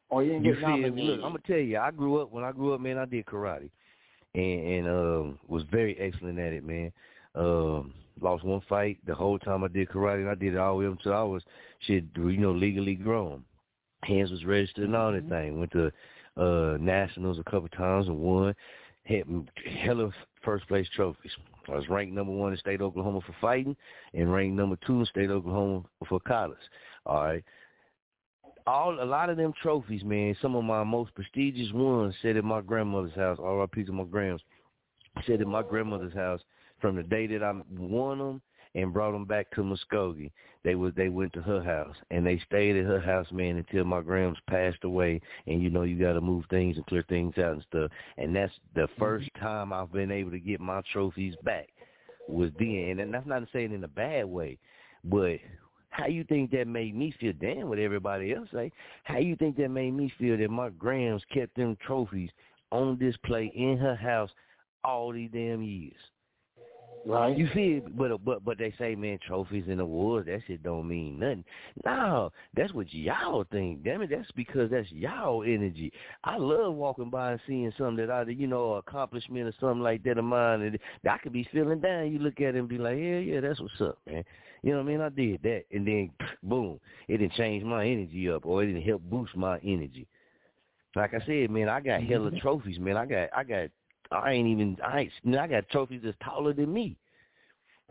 Or 0.09 0.23
you 0.23 0.33
didn't 0.33 0.45
You 0.45 0.55
get 0.55 0.63
nominated. 0.63 1.05
Look, 1.05 1.17
I'm 1.17 1.33
gonna 1.33 1.39
tell 1.47 1.59
you, 1.59 1.79
I 1.79 1.91
grew 1.91 2.19
up 2.19 2.31
when 2.31 2.45
I 2.45 2.53
grew 2.53 2.75
up, 2.75 2.81
man. 2.81 2.99
I 2.99 3.07
did 3.07 3.27
karate, 3.27 3.71
and 4.35 4.61
and 4.61 4.89
um, 4.89 5.39
was 5.49 5.65
very 5.65 5.99
excellent 5.99 6.39
at 6.39 6.53
it, 6.53 6.65
man. 6.65 6.93
Um, 7.35 7.93
lost 8.21 8.45
one 8.45 8.61
fight 8.69 8.99
the 9.05 9.15
whole 9.15 9.39
time 9.39 9.65
I 9.65 9.69
did 9.69 9.89
karate, 9.89 10.21
and 10.21 10.29
I 10.29 10.37
did 10.37 10.55
it 10.55 10.59
all 10.59 10.75
the 10.75 10.85
way 10.85 10.87
up 10.87 10.97
until 10.97 11.13
I 11.13 11.23
was 11.23 11.43
shit, 11.81 12.05
you 12.15 12.37
know, 12.37 12.53
legally 12.53 12.95
grown. 12.95 13.45
Hands 14.05 14.31
was 14.31 14.45
registered 14.45 14.85
and 14.85 14.95
all 14.95 15.11
that 15.13 15.29
thing. 15.29 15.59
Went 15.59 15.73
to 15.73 15.91
uh 16.37 16.77
nationals 16.79 17.39
a 17.41 17.51
couple 17.51 17.69
times 17.71 18.07
and 18.07 18.19
won. 18.19 18.55
Had 19.07 19.25
hella 19.83 20.11
first 20.45 20.67
place 20.69 20.87
trophies. 20.95 21.33
I 21.69 21.77
was 21.77 21.89
ranked 21.89 22.15
number 22.15 22.33
one 22.33 22.53
in 22.53 22.59
state 22.59 22.81
Oklahoma 22.81 23.21
for 23.27 23.35
fighting, 23.41 23.77
and 24.15 24.33
ranked 24.33 24.57
number 24.57 24.77
two 24.87 25.01
in 25.01 25.07
state 25.07 25.31
Oklahoma 25.31 25.85
for 26.09 26.21
collars. 26.21 26.63
All 27.05 27.23
right 27.23 27.45
all 28.67 29.01
a 29.01 29.05
lot 29.05 29.31
of 29.31 29.37
them 29.37 29.53
trophies, 29.63 30.03
man, 30.05 30.37
some 30.43 30.57
of 30.57 30.65
my 30.65 30.83
most 30.83 31.15
prestigious 31.15 31.73
ones 31.73 32.15
sit 32.21 32.37
at 32.37 32.45
my 32.45 32.61
grandmother's 32.61 33.15
house. 33.15 33.39
All 33.39 33.61
our 33.61 33.69
piece 33.69 33.89
of 33.89 33.95
my 33.95 34.05
grams 34.05 34.41
sit 35.27 35.41
at 35.41 35.47
my 35.47 35.63
grandmother's 35.63 36.15
house 36.15 36.41
from 36.81 36.97
the 36.97 37.03
day 37.03 37.27
that 37.29 37.43
I 37.43 37.53
won 37.79 38.19
them 38.19 38.43
and 38.77 38.93
brought 38.93 39.13
them 39.13 39.25
back 39.25 39.51
to 39.53 39.63
Muskogee. 39.63 40.31
They 40.63 40.75
was 40.75 40.93
they 40.97 41.09
went 41.09 41.33
to 41.33 41.41
her 41.41 41.63
house 41.63 41.97
and 42.11 42.25
they 42.25 42.39
stayed 42.47 42.77
at 42.77 42.85
her 42.85 43.01
house, 43.01 43.27
man, 43.33 43.57
until 43.57 43.85
my 43.85 44.03
grams 44.03 44.39
passed 44.49 44.85
away. 44.85 45.21
And 45.47 45.63
you 45.63 45.71
know 45.71 45.83
you 45.83 45.99
got 45.99 46.13
to 46.13 46.21
move 46.21 46.45
things 46.51 46.77
and 46.77 46.87
clear 46.87 47.05
things 47.09 47.39
out 47.39 47.55
and 47.55 47.67
stuff. 47.69 47.91
And 48.19 48.37
that's 48.37 48.53
the 48.75 48.83
mm-hmm. 48.83 49.03
first 49.03 49.29
time 49.41 49.73
I've 49.73 49.93
been 49.93 50.11
able 50.13 50.31
to 50.31 50.39
get 50.39 50.61
my 50.61 50.83
trophies 50.93 51.35
back 51.43 51.69
was 52.29 52.51
then. 52.59 52.99
And 53.01 53.13
that's 53.13 53.27
not 53.27 53.43
saying 53.53 53.73
in 53.73 53.83
a 53.83 53.89
bad 53.89 54.27
way, 54.27 54.59
but 55.05 55.39
how 55.91 56.07
you 56.07 56.25
think 56.25 56.51
that 56.51 56.67
made 56.69 56.95
me 56.95 57.15
feel? 57.19 57.33
Damn, 57.41 57.71
what 57.71 57.79
everybody 57.79 58.35
else 58.35 58.49
say. 58.53 58.71
How 59.05 59.19
you 59.19 59.37
think 59.37 59.57
that 59.57 59.71
made 59.71 59.93
me 59.93 60.13
feel 60.19 60.37
that 60.37 60.51
my 60.51 60.69
grams 60.71 61.23
kept 61.33 61.57
them 61.57 61.79
trophies 61.87 62.31
on 62.71 62.99
display 62.99 63.51
in 63.55 63.79
her 63.79 63.95
house 63.95 64.31
all 64.85 65.13
these 65.13 65.31
damn 65.33 65.63
years? 65.63 65.95
Right. 67.07 67.39
You 67.39 67.49
feel? 67.55 67.83
But 67.97 68.25
but 68.25 68.45
but 68.45 68.59
they 68.59 68.75
say, 68.79 68.97
man, 68.97 69.21
trophies 69.25 69.67
and 69.69 69.81
awards, 69.81 70.27
that 70.27 70.41
shit 70.47 70.65
don't 70.65 70.89
mean 70.89 71.21
nothing. 71.21 71.45
No, 71.85 72.33
that's 72.57 72.73
what 72.73 72.93
y'all 72.93 73.45
think. 73.53 73.85
Damn 73.85 74.03
it, 74.03 74.11
that's 74.11 74.31
because 74.33 74.73
that's 74.73 74.91
y'all 74.91 75.45
energy. 75.45 75.93
I 76.25 76.37
love 76.37 76.75
walking 76.75 77.09
by 77.09 77.33
and 77.33 77.41
seeing 77.47 77.73
something 77.79 78.05
that 78.05 78.13
I, 78.13 78.29
you 78.29 78.49
know, 78.49 78.75
accomplishment 78.75 79.47
or 79.47 79.55
something 79.61 79.83
like 79.83 80.03
that 80.03 80.19
of 80.19 80.25
mine, 80.25 80.63
and 80.63 80.79
I 81.09 81.19
could 81.19 81.33
be 81.33 81.49
feeling 81.53 81.81
down. 81.81 82.11
You 82.11 82.19
look 82.19 82.41
at 82.41 82.57
it 82.57 82.59
and 82.59 82.69
be 82.69 82.79
like, 82.79 82.97
yeah, 82.97 83.19
yeah, 83.19 83.41
that's 83.41 83.61
what's 83.61 83.81
up, 83.81 83.99
man. 84.05 84.25
You 84.63 84.73
know 84.73 84.79
what 84.79 84.87
I 84.87 84.89
mean? 84.89 85.01
I 85.01 85.09
did 85.11 85.43
that, 85.45 85.65
and 85.71 85.87
then 85.87 86.11
boom, 86.43 86.81
it 87.07 87.19
didn't 87.19 87.35
change 87.35 87.63
my 87.63 87.87
energy 87.87 88.29
up, 88.29 88.45
or 88.45 88.65
it 88.65 88.67
didn't 88.67 88.83
help 88.83 89.03
boost 89.03 89.37
my 89.37 89.59
energy. 89.59 90.09
Like 90.97 91.15
I 91.15 91.25
said, 91.25 91.51
man, 91.51 91.69
I 91.69 91.81
got 91.81 92.03
hella 92.03 92.31
mm-hmm. 92.31 92.39
trophies, 92.39 92.81
man. 92.81 92.97
I 92.97 93.07
got, 93.07 93.29
I 93.37 93.45
got, 93.45 93.69
I 94.11 94.33
ain't 94.33 94.49
even, 94.49 94.77
I 94.85 95.11
ain't, 95.25 95.39
I 95.39 95.47
got 95.47 95.69
trophies 95.69 96.03
that's 96.05 96.17
taller 96.23 96.53
than 96.53 96.73
me. 96.73 96.97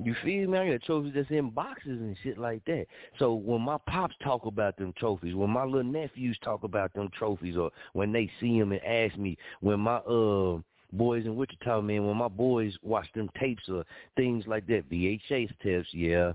You 0.04 0.14
feel 0.24 0.50
me? 0.50 0.58
I 0.58 0.72
got 0.72 0.84
trophies 0.84 1.14
that's 1.16 1.30
in 1.32 1.50
boxes 1.52 2.02
and 2.02 2.18
shit 2.22 2.38
like 2.38 2.66
that. 2.66 2.86
So 3.18 3.34
when 3.34 3.62
my 3.62 3.78
pops 3.88 4.16
talk 4.22 4.46
about 4.46 4.76
them 4.78 4.94
trophies, 4.98 5.36
when 5.36 5.50
my 5.50 5.64
little 5.64 5.84
nephews 5.84 6.38
talk 6.44 6.64
about 6.64 6.94
them 6.94 7.10
trophies, 7.18 7.56
or 7.56 7.72
when 7.94 8.12
they 8.12 8.30
see 8.40 8.60
them 8.60 8.74
and 8.74 8.84
ask 8.84 9.18
me, 9.18 9.38
when 9.62 9.80
my 9.80 9.98
uh 9.98 10.58
boys 10.92 11.26
in 11.26 11.36
Wichita, 11.36 11.82
man, 11.82 12.06
when 12.06 12.18
my 12.18 12.28
boys 12.28 12.78
watch 12.84 13.08
them 13.16 13.30
tapes 13.40 13.70
or 13.70 13.86
things 14.18 14.46
like 14.48 14.68
that, 14.68 14.90
VHS 14.90 15.50
tapes, 15.64 15.88
yeah, 15.94 16.34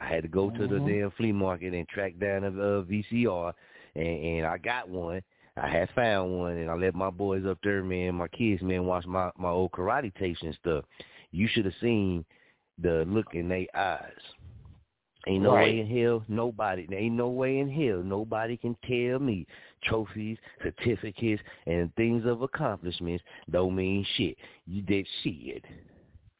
I 0.00 0.06
had 0.06 0.22
to 0.22 0.28
go 0.28 0.50
to 0.50 0.66
the 0.66 0.76
Mhm. 0.76 0.86
damn 0.86 1.10
flea 1.12 1.32
market 1.32 1.72
and 1.72 1.88
track 1.88 2.18
down 2.18 2.44
a, 2.44 2.48
a 2.48 2.84
VCR, 2.84 3.54
and, 3.94 4.06
and 4.06 4.46
I 4.46 4.58
got 4.58 4.88
one. 4.88 5.22
I 5.62 5.68
had 5.68 5.88
found 5.94 6.38
one, 6.38 6.56
and 6.56 6.70
I 6.70 6.74
let 6.74 6.94
my 6.94 7.10
boys 7.10 7.44
up 7.46 7.58
there, 7.62 7.82
man, 7.82 8.14
my 8.14 8.28
kids, 8.28 8.62
man, 8.62 8.84
watch 8.84 9.06
my 9.06 9.30
my 9.36 9.48
old 9.48 9.72
karate 9.72 10.14
tapes 10.14 10.42
and 10.42 10.56
stuff. 10.60 10.84
You 11.30 11.48
should 11.48 11.64
have 11.64 11.74
seen 11.80 12.24
the 12.80 13.04
look 13.06 13.26
in 13.34 13.48
their 13.48 13.66
eyes. 13.74 14.12
Ain't 15.26 15.42
no 15.42 15.54
way 15.54 15.80
in 15.80 15.86
hell 15.86 16.24
nobody. 16.28 16.86
Ain't 16.94 17.14
no 17.14 17.28
way 17.28 17.58
in 17.58 17.68
hell 17.68 18.02
nobody 18.02 18.56
can 18.56 18.76
tell 18.86 19.18
me 19.18 19.46
trophies, 19.84 20.38
certificates, 20.62 21.42
and 21.66 21.94
things 21.96 22.24
of 22.24 22.42
accomplishments 22.42 23.22
don't 23.50 23.74
mean 23.74 24.06
shit. 24.16 24.36
You 24.66 24.80
did 24.82 25.06
shit. 25.22 25.64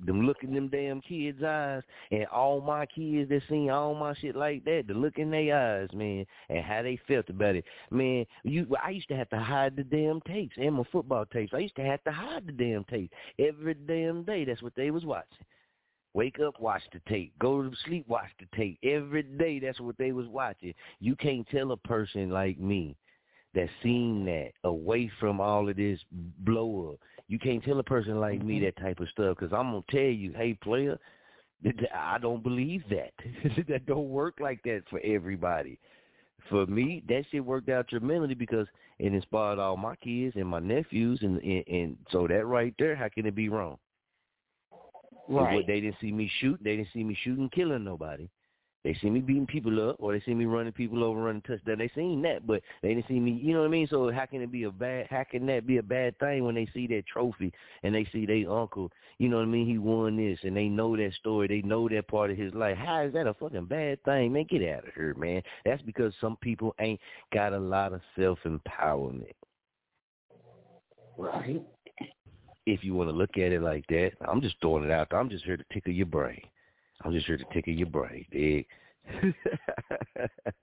Them 0.01 0.27
look 0.27 0.44
in 0.44 0.55
them 0.55 0.68
damn 0.68 1.01
kids' 1.01 1.43
eyes, 1.43 1.83
and 2.12 2.27
all 2.27 2.60
my 2.60 2.86
kids 2.86 3.28
that 3.31 3.43
seen 3.49 3.70
all 3.70 3.94
my 3.94 4.15
shit 4.15 4.36
like 4.36 4.65
that, 4.65 4.85
the 4.86 4.94
look 4.94 5.18
in 5.18 5.31
their 5.31 5.81
eyes, 5.81 5.89
man, 5.93 6.25
and 6.49 6.65
how 6.65 6.83
they 6.83 6.99
felt 7.09 7.28
about 7.28 7.57
it, 7.57 7.65
man. 7.91 8.25
You, 8.44 8.67
I 8.83 8.91
used 8.91 9.09
to 9.09 9.17
have 9.17 9.28
to 9.31 9.39
hide 9.39 9.75
the 9.75 9.83
damn 9.83 10.20
tapes 10.20 10.55
and 10.57 10.77
my 10.77 10.85
football 10.93 11.27
tapes. 11.27 11.52
I 11.52 11.59
used 11.59 11.77
to 11.77 11.85
have 11.85 12.02
to 12.05 12.12
hide 12.12 12.47
the 12.47 12.52
damn 12.52 12.85
tapes 12.85 13.12
every 13.39 13.75
damn 13.75 14.23
day. 14.23 14.44
That's 14.44 14.62
what 14.62 14.75
they 14.77 14.91
was 14.93 15.05
watching. 15.05 15.47
Wake 16.15 16.41
up, 16.41 16.60
watch 16.60 16.83
the 16.93 17.01
tape. 17.09 17.33
Go 17.39 17.62
to 17.62 17.70
sleep, 17.85 18.07
watch 18.09 18.31
the 18.39 18.57
tape. 18.57 18.78
Every 18.83 19.23
day, 19.23 19.59
that's 19.59 19.81
what 19.81 19.99
they 19.99 20.12
was 20.12 20.27
watching. 20.27 20.75
You 21.01 21.17
can't 21.17 21.47
tell 21.49 21.73
a 21.73 21.77
person 21.77 22.31
like 22.31 22.59
me 22.59 22.97
that 23.55 23.68
seen 23.83 24.25
that 24.25 24.51
away 24.65 25.10
from 25.20 25.41
all 25.41 25.68
of 25.68 25.77
this 25.77 26.01
blow 26.10 26.93
up. 26.93 26.99
You 27.28 27.39
can't 27.39 27.62
tell 27.62 27.78
a 27.78 27.84
person 27.84 28.18
like 28.18 28.42
me 28.42 28.57
mm-hmm. 28.57 28.65
that 28.65 28.76
type 28.78 29.00
of 29.00 29.08
stuff 29.10 29.36
because 29.39 29.52
I'm 29.52 29.70
gonna 29.70 29.82
tell 29.90 30.00
you, 30.00 30.32
hey 30.34 30.55
player, 30.55 30.98
I 31.94 32.18
don't 32.18 32.42
believe 32.42 32.82
that. 32.90 33.12
that 33.68 33.86
don't 33.86 34.08
work 34.08 34.39
like 34.40 34.62
that 34.65 34.82
for 34.90 35.00
everybody. 35.00 35.78
For 36.48 36.66
me, 36.66 37.02
that 37.08 37.24
shit 37.31 37.44
worked 37.44 37.68
out 37.68 37.89
tremendously 37.89 38.34
because 38.34 38.66
it 38.98 39.12
inspired 39.12 39.58
all 39.58 39.76
my 39.76 39.97
kids 39.97 40.36
and 40.36 40.47
my 40.47 40.60
nephews, 40.60 41.18
and 41.23 41.39
and, 41.42 41.65
and 41.68 41.97
so 42.10 42.26
that 42.26 42.47
right 42.47 42.74
there, 42.78 42.97
how 42.97 43.08
can 43.08 43.26
it 43.26 43.34
be 43.34 43.48
wrong? 43.48 43.76
Right. 45.28 45.66
They 45.66 45.81
didn't 45.81 45.97
see 46.00 46.10
me 46.10 46.31
shoot. 46.40 46.58
They 46.62 46.76
didn't 46.76 46.89
see 46.94 47.05
me 47.05 47.16
shooting, 47.23 47.50
killing 47.50 47.84
nobody. 47.84 48.28
They 48.84 48.97
see 49.02 49.10
me 49.10 49.20
beating 49.20 49.47
people 49.47 49.90
up, 49.90 49.97
or 49.98 50.12
they 50.12 50.20
see 50.20 50.34
me 50.34 50.44
running 50.44 50.73
people 50.73 51.02
over, 51.02 51.20
running 51.20 51.42
touchdown. 51.42 51.78
They 51.78 51.90
seen 51.94 52.23
that, 52.23 52.47
but 52.47 52.62
they 52.81 52.94
didn't 52.94 53.08
see 53.08 53.18
me. 53.18 53.32
You 53.32 53.52
know 53.52 53.60
what 53.60 53.66
I 53.66 53.70
mean? 53.70 53.89
So 53.89 54.10
how 54.12 54.24
can 54.24 54.40
it 54.40 54.52
be 54.52 54.65
a 54.65 54.70
bad? 54.70 55.08
How 55.10 55.24
can 55.28 55.47
that 55.47 55.66
be 55.66 55.78
a 55.78 55.82
bad 55.82 56.18
thing 56.18 56.44
when 56.44 56.55
they 56.55 56.68
see 56.73 56.86
that 56.89 57.07
trophy 57.07 57.52
and 57.82 57.94
they 57.94 58.07
see 58.12 58.24
their 58.24 58.50
uncle? 58.50 58.90
You 59.18 59.28
know 59.28 59.39
what 59.39 59.42
I 59.42 59.47
mean? 59.47 59.66
He 59.66 59.78
won 59.78 60.16
this, 60.16 60.39
and 60.44 60.57
they 60.57 60.68
know 60.68 60.97
that 60.97 61.12
story. 61.15 61.48
They 61.48 61.62
know 61.62 61.89
that 61.89 62.07
part 62.07 62.31
of 62.31 62.36
his 62.36 62.55
life. 62.55 62.76
How 62.76 63.02
is 63.02 63.12
that 63.15 63.26
a 63.26 63.34
fucking 63.34 63.66
bad 63.66 64.02
thing, 64.05 64.32
man? 64.32 64.47
Get 64.48 64.62
out 64.62 64.86
of 64.86 64.94
here, 64.94 65.15
man. 65.15 65.42
That's 65.65 65.82
because 65.82 66.15
some 66.20 66.36
people 66.36 66.74
ain't 66.78 67.00
got 67.34 67.52
a 67.52 67.58
lot 67.58 67.92
of 67.92 68.00
self 68.16 68.39
empowerment. 68.44 69.32
Right. 71.16 71.62
If 72.65 72.84
you 72.84 72.94
want 72.94 73.10
to 73.10 73.16
look 73.16 73.36
at 73.39 73.52
it 73.52 73.60
like 73.60 73.86
that, 73.89 74.12
I'm 74.26 74.40
just 74.40 74.57
throwing 74.60 74.84
it 74.84 74.90
out 74.92 75.08
there. 75.10 75.18
I'm 75.18 75.31
just 75.31 75.44
here 75.44 75.57
to 75.57 75.65
tickle 75.73 75.92
your 75.92 76.07
brain. 76.07 76.42
I'm 77.05 77.12
just 77.12 77.27
here 77.27 77.36
to 77.36 77.44
tickle 77.52 77.73
your 77.73 77.86
brain, 77.89 78.25
dig? 78.33 78.67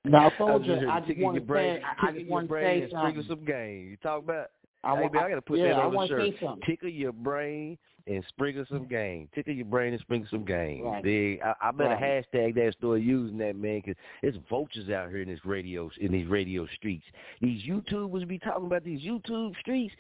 Now, 0.04 0.32
soldier, 0.38 0.88
I 0.92 1.00
just 1.00 1.08
tickle 1.10 1.24
want 1.24 1.36
your 1.36 1.42
to 1.42 1.48
brain, 1.48 1.78
say, 1.80 1.84
I- 1.84 1.90
I 1.90 1.94
tickle 1.96 2.14
just 2.14 2.20
your 2.26 2.32
want 2.32 2.46
to 2.46 2.50
brain 2.50 2.66
say 2.66 2.82
and 2.84 2.90
sprinkle 2.92 3.24
something. 3.24 3.38
some 3.38 3.46
game. 3.46 3.88
You 3.90 3.98
talk 3.98 4.24
about 4.24 4.48
I 4.84 4.96
hey, 4.96 5.02
wa- 5.04 5.10
man, 5.12 5.24
I 5.24 5.30
gotta 5.30 5.42
put 5.42 5.60
yeah, 5.60 5.70
that 5.70 5.76
I 5.78 5.86
on 5.86 5.94
the 5.94 6.08
shirt. 6.08 6.60
Tickle 6.68 6.90
your 6.90 7.12
brain 7.12 7.78
and 8.08 8.24
sprinkle 8.30 8.66
some 8.70 8.86
game. 8.88 9.28
Tickle 9.34 9.54
your 9.54 9.66
brain 9.66 9.94
and 9.94 10.02
sprinkle 10.02 10.28
some 10.30 10.46
game. 10.46 10.84
Right. 10.84 11.04
Dig? 11.04 11.40
I, 11.42 11.56
I 11.60 11.72
better 11.72 11.90
Right. 11.96 12.24
hashtag 12.34 12.54
that 12.54 12.76
story 12.78 13.02
using 13.02 13.40
that 13.40 13.56
man 13.56 13.82
because 13.84 13.96
there's 14.22 14.36
vultures 14.48 14.90
out 14.90 15.10
here 15.10 15.22
in 15.24 15.30
this 15.30 15.44
radio 15.44 15.90
in 16.00 16.12
these 16.12 16.28
radio 16.28 16.68
streets. 16.76 17.06
These 17.42 17.64
YouTubers 17.64 18.28
be 18.28 18.38
talking 18.38 18.68
about 18.68 18.84
these 18.84 19.02
YouTube 19.02 19.56
streets. 19.62 19.96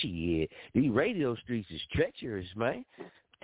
Shit, 0.00 0.50
these 0.74 0.90
radio 0.92 1.34
streets 1.36 1.68
is 1.72 1.80
treacherous, 1.92 2.46
man. 2.54 2.84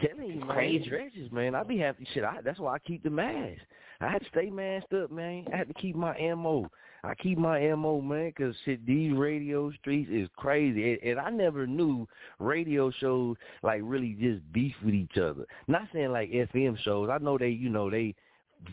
Telling 0.00 0.26
you, 0.26 0.40
man, 0.40 0.48
Crazy. 0.48 0.88
treacherous, 0.88 1.32
man. 1.32 1.54
I 1.54 1.62
be 1.62 1.78
happy 1.78 2.06
shit. 2.12 2.24
I, 2.24 2.40
that's 2.44 2.58
why 2.58 2.74
I 2.74 2.78
keep 2.80 3.02
the 3.02 3.10
mask. 3.10 3.60
I 4.00 4.08
had 4.08 4.22
to 4.22 4.28
stay 4.28 4.50
masked 4.50 4.92
up, 4.92 5.10
man. 5.10 5.46
I 5.52 5.56
had 5.56 5.68
to 5.68 5.74
keep 5.74 5.96
my 5.96 6.14
mo. 6.34 6.68
I 7.02 7.14
keep 7.14 7.38
my 7.38 7.60
mo, 7.74 8.00
man, 8.00 8.32
because 8.36 8.54
shit, 8.64 8.84
these 8.84 9.12
radio 9.16 9.70
streets 9.72 10.10
is 10.12 10.28
crazy, 10.36 10.92
and, 10.94 11.02
and 11.02 11.20
I 11.20 11.30
never 11.30 11.66
knew 11.66 12.06
radio 12.38 12.90
shows 12.90 13.36
like 13.62 13.80
really 13.84 14.16
just 14.20 14.40
beef 14.52 14.74
with 14.84 14.94
each 14.94 15.16
other. 15.16 15.46
Not 15.68 15.88
saying 15.92 16.12
like 16.12 16.30
FM 16.30 16.78
shows. 16.80 17.08
I 17.10 17.18
know 17.18 17.38
they, 17.38 17.48
you 17.48 17.70
know, 17.70 17.88
they 17.88 18.14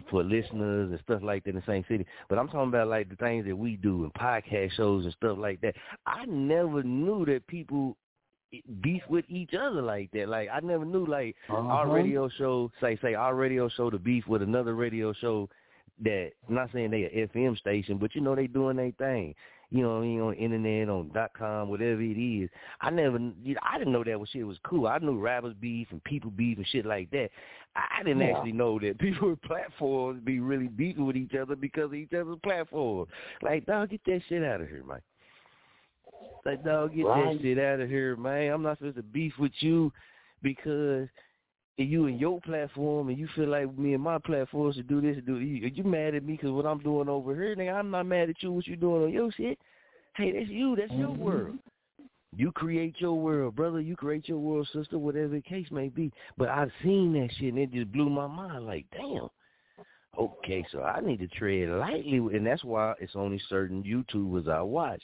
for 0.09 0.23
listeners 0.23 0.91
and 0.91 0.99
stuff 1.03 1.21
like 1.23 1.43
that 1.43 1.51
in 1.51 1.55
the 1.57 1.63
same 1.67 1.85
city. 1.87 2.05
But 2.29 2.39
I'm 2.39 2.47
talking 2.47 2.69
about 2.69 2.87
like 2.87 3.09
the 3.09 3.15
things 3.15 3.45
that 3.45 3.55
we 3.55 3.75
do 3.77 4.03
and 4.03 4.13
podcast 4.13 4.71
shows 4.73 5.03
and 5.05 5.13
stuff 5.13 5.37
like 5.37 5.61
that. 5.61 5.75
I 6.05 6.25
never 6.25 6.83
knew 6.83 7.25
that 7.25 7.45
people 7.47 7.97
beef 8.81 9.01
with 9.09 9.25
each 9.29 9.53
other 9.53 9.81
like 9.81 10.11
that. 10.11 10.29
Like 10.29 10.49
I 10.51 10.59
never 10.59 10.85
knew 10.85 11.05
like 11.05 11.35
our 11.49 11.83
Uh-huh. 11.85 11.93
radio 11.93 12.29
show, 12.29 12.71
say 12.81 12.97
say 13.01 13.13
our 13.13 13.35
radio 13.35 13.69
show 13.69 13.89
to 13.89 13.97
beef 13.99 14.27
with 14.27 14.41
another 14.41 14.75
radio 14.75 15.13
show 15.13 15.49
that 16.03 16.31
I'm 16.47 16.55
not 16.55 16.69
saying 16.73 16.91
they 16.91 17.03
a 17.03 17.27
FM 17.27 17.57
station, 17.57 17.97
but 17.97 18.15
you 18.15 18.21
know 18.21 18.35
they 18.35 18.47
doing 18.47 18.77
their 18.77 18.91
thing. 18.91 19.35
You 19.69 19.81
know, 19.81 19.95
what 19.95 19.99
I 19.99 20.01
mean, 20.01 20.21
on 20.21 20.33
internet, 20.35 20.87
on 20.89 21.09
dot 21.13 21.31
com, 21.35 21.67
whatever 21.69 21.99
it 22.01 22.17
is. 22.19 22.47
I 22.81 22.91
never, 22.91 23.17
you 23.17 23.55
know, 23.55 23.61
I 23.67 23.79
didn't 23.79 23.93
know 23.93 24.03
that 24.03 24.19
was 24.19 24.29
shit 24.29 24.45
was 24.45 24.59
cool. 24.63 24.85
I 24.85 24.99
knew 24.99 25.17
rappers 25.17 25.55
beef 25.59 25.87
and 25.89 26.03
people 26.03 26.29
beef 26.29 26.57
and 26.57 26.67
shit 26.67 26.85
like 26.85 27.09
that. 27.11 27.29
I 27.75 27.99
I 27.99 28.03
didn't 28.03 28.21
Yeah. 28.21 28.35
actually 28.35 28.51
know 28.51 28.77
that 28.79 28.99
people 28.99 29.29
with 29.31 29.41
platforms 29.41 30.21
be 30.23 30.39
really 30.39 30.67
beefing 30.67 31.05
with 31.07 31.15
each 31.17 31.33
other 31.33 31.55
because 31.55 31.85
of 31.85 31.95
each 31.95 32.13
other's 32.13 32.37
platform. 32.43 33.07
Like, 33.41 33.65
dog, 33.65 33.89
get 33.89 34.03
that 34.05 34.21
shit 34.29 34.43
out 34.43 34.61
of 34.61 34.69
here, 34.69 34.83
man. 34.83 34.99
Like, 36.45 36.63
dog, 36.63 36.93
get 36.93 37.05
Right. 37.05 37.37
that 37.37 37.41
shit 37.41 37.59
out 37.59 37.79
of 37.79 37.89
here, 37.89 38.15
man. 38.15 38.51
I'm 38.51 38.63
not 38.63 38.77
supposed 38.77 38.97
to 38.97 39.03
beef 39.03 39.37
with 39.39 39.53
you 39.61 39.91
because 40.41 41.07
you 41.77 42.05
and 42.05 42.19
your 42.19 42.39
platform 42.41 43.09
and 43.09 43.17
you 43.17 43.27
feel 43.35 43.47
like 43.47 43.75
me 43.77 43.93
and 43.93 44.03
my 44.03 44.17
platform 44.19 44.71
should 44.73 44.87
do 44.87 45.01
this 45.01 45.17
and 45.17 45.25
do 45.25 45.39
you. 45.39 45.65
Are 45.65 45.69
you 45.69 45.83
mad 45.83 46.15
at 46.15 46.23
me 46.23 46.33
because 46.33 46.51
what 46.51 46.65
I'm 46.65 46.79
doing 46.79 47.09
over 47.09 47.33
here? 47.33 47.55
Nigga, 47.55 47.73
I'm 47.73 47.89
not 47.89 48.05
mad 48.05 48.29
at 48.29 48.43
you 48.43 48.51
what 48.51 48.67
you 48.67 48.75
doing 48.75 49.03
on 49.03 49.11
your 49.11 49.31
shit. 49.31 49.57
Hey, 50.15 50.31
that's 50.31 50.49
you. 50.49 50.75
That's 50.75 50.91
your 50.91 51.09
mm-hmm. 51.09 51.23
world. 51.23 51.59
You 52.35 52.51
create 52.51 52.95
your 52.99 53.13
world, 53.13 53.55
brother. 53.55 53.79
You 53.79 53.95
create 53.95 54.27
your 54.27 54.39
world, 54.39 54.67
sister, 54.73 54.97
whatever 54.97 55.29
the 55.29 55.41
case 55.41 55.67
may 55.71 55.89
be. 55.89 56.11
But 56.37 56.49
I've 56.49 56.71
seen 56.83 57.13
that 57.13 57.29
shit 57.37 57.53
and 57.53 57.59
it 57.59 57.71
just 57.71 57.91
blew 57.91 58.09
my 58.09 58.27
mind. 58.27 58.65
Like, 58.65 58.85
damn. 58.91 59.29
Okay, 60.17 60.63
so 60.71 60.83
I 60.83 60.99
need 60.99 61.19
to 61.19 61.27
tread 61.27 61.69
lightly, 61.69 62.17
and 62.17 62.45
that's 62.45 62.63
why 62.63 62.93
it's 62.99 63.15
only 63.15 63.41
certain 63.49 63.81
YouTubers 63.83 64.47
I 64.47 64.61
watch. 64.61 65.01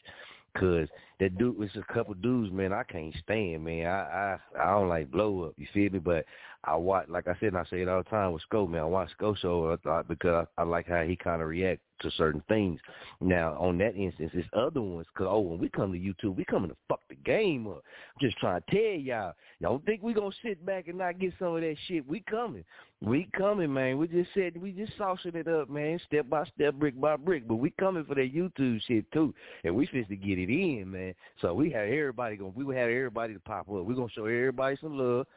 Cause 0.56 0.88
that 1.20 1.38
dude, 1.38 1.58
it's 1.60 1.76
a 1.76 1.94
couple 1.94 2.14
dudes, 2.14 2.52
man. 2.52 2.72
I 2.72 2.84
can't 2.84 3.14
stand, 3.24 3.64
man. 3.64 3.88
I 3.88 4.38
I 4.58 4.64
I 4.64 4.72
don't 4.72 4.90
like 4.90 5.12
blow 5.12 5.44
up. 5.44 5.54
You 5.58 5.68
feel 5.74 5.92
me? 5.92 6.00
But 6.00 6.26
I 6.66 6.76
watch, 6.76 7.08
like 7.08 7.28
I 7.28 7.36
said, 7.40 7.50
and 7.50 7.58
I 7.58 7.64
say 7.66 7.82
it 7.82 7.88
all 7.88 8.04
the 8.04 8.10
time 8.10 8.34
with 8.34 8.42
Scope, 8.42 8.70
man. 8.70 8.82
I 8.82 8.86
watch 8.86 9.12
Scope 9.12 9.38
show 9.38 9.72
I 9.72 9.78
thought 9.78 10.08
because 10.10 10.46
I, 10.58 10.62
I 10.62 10.66
like 10.66 10.88
how 10.88 11.04
he 11.04 11.16
kind 11.16 11.42
of 11.42 11.48
react 11.48 11.82
to 12.02 12.12
certain 12.12 12.44
things. 12.50 12.80
Now 13.22 13.56
on 13.60 13.78
that 13.78 13.96
instance, 13.96 14.32
it's 14.34 14.48
other 14.54 14.82
ones. 14.82 15.08
Cause 15.18 15.28
oh, 15.30 15.40
when 15.40 15.60
we 15.60 15.70
come 15.70 15.94
to 15.94 15.98
YouTube, 15.98 16.36
we 16.36 16.44
coming 16.46 16.70
to 16.70 16.76
fuck 16.90 17.00
the 17.10 17.16
game 17.16 17.68
up. 17.68 17.82
I'm 18.16 18.28
just 18.28 18.38
trying 18.40 18.62
to 18.62 18.72
tell 18.72 19.00
y'all, 19.00 19.34
y'all 19.60 19.72
don't 19.72 19.86
think 19.86 20.04
we 20.04 20.14
gonna 20.14 20.32
sit 20.44 20.66
back 20.66 20.88
and 20.90 20.98
not 20.98 21.20
get 21.20 21.34
some 21.40 21.56
of 21.56 21.62
that 21.62 21.76
shit. 21.88 22.08
We 22.08 22.22
coming, 22.30 22.66
we 23.02 23.30
coming, 23.38 23.74
man. 23.74 23.98
We 23.98 24.08
just 24.08 24.30
said 24.34 24.62
we 24.62 24.72
just 24.72 24.98
saucing 24.98 25.36
it 25.36 25.48
up, 25.48 25.70
man, 25.70 26.00
step 26.08 26.30
by 26.30 26.46
step, 26.56 26.74
brick 26.76 27.00
by 27.00 27.16
brick. 27.16 27.48
But 27.48 27.56
we 27.56 27.72
coming 27.80 28.04
for 28.04 28.16
that 28.16 28.34
YouTube 28.34 28.82
shit 28.86 29.10
too, 29.14 29.34
and 29.64 29.76
we 29.76 29.86
fit 29.88 30.10
to 30.10 30.16
get 30.18 30.40
it 30.40 30.50
in, 30.50 30.92
man. 30.92 31.09
So 31.42 31.54
we 31.54 31.72
have 31.72 31.88
everybody 31.88 32.36
going. 32.38 32.54
We 32.56 32.76
have 32.76 32.90
everybody 32.90 33.34
to 33.34 33.40
pop 33.40 33.70
up. 33.70 33.86
We 33.86 33.96
gonna 33.96 34.10
show 34.14 34.26
everybody 34.26 34.78
some 34.82 34.98
love. 34.98 35.28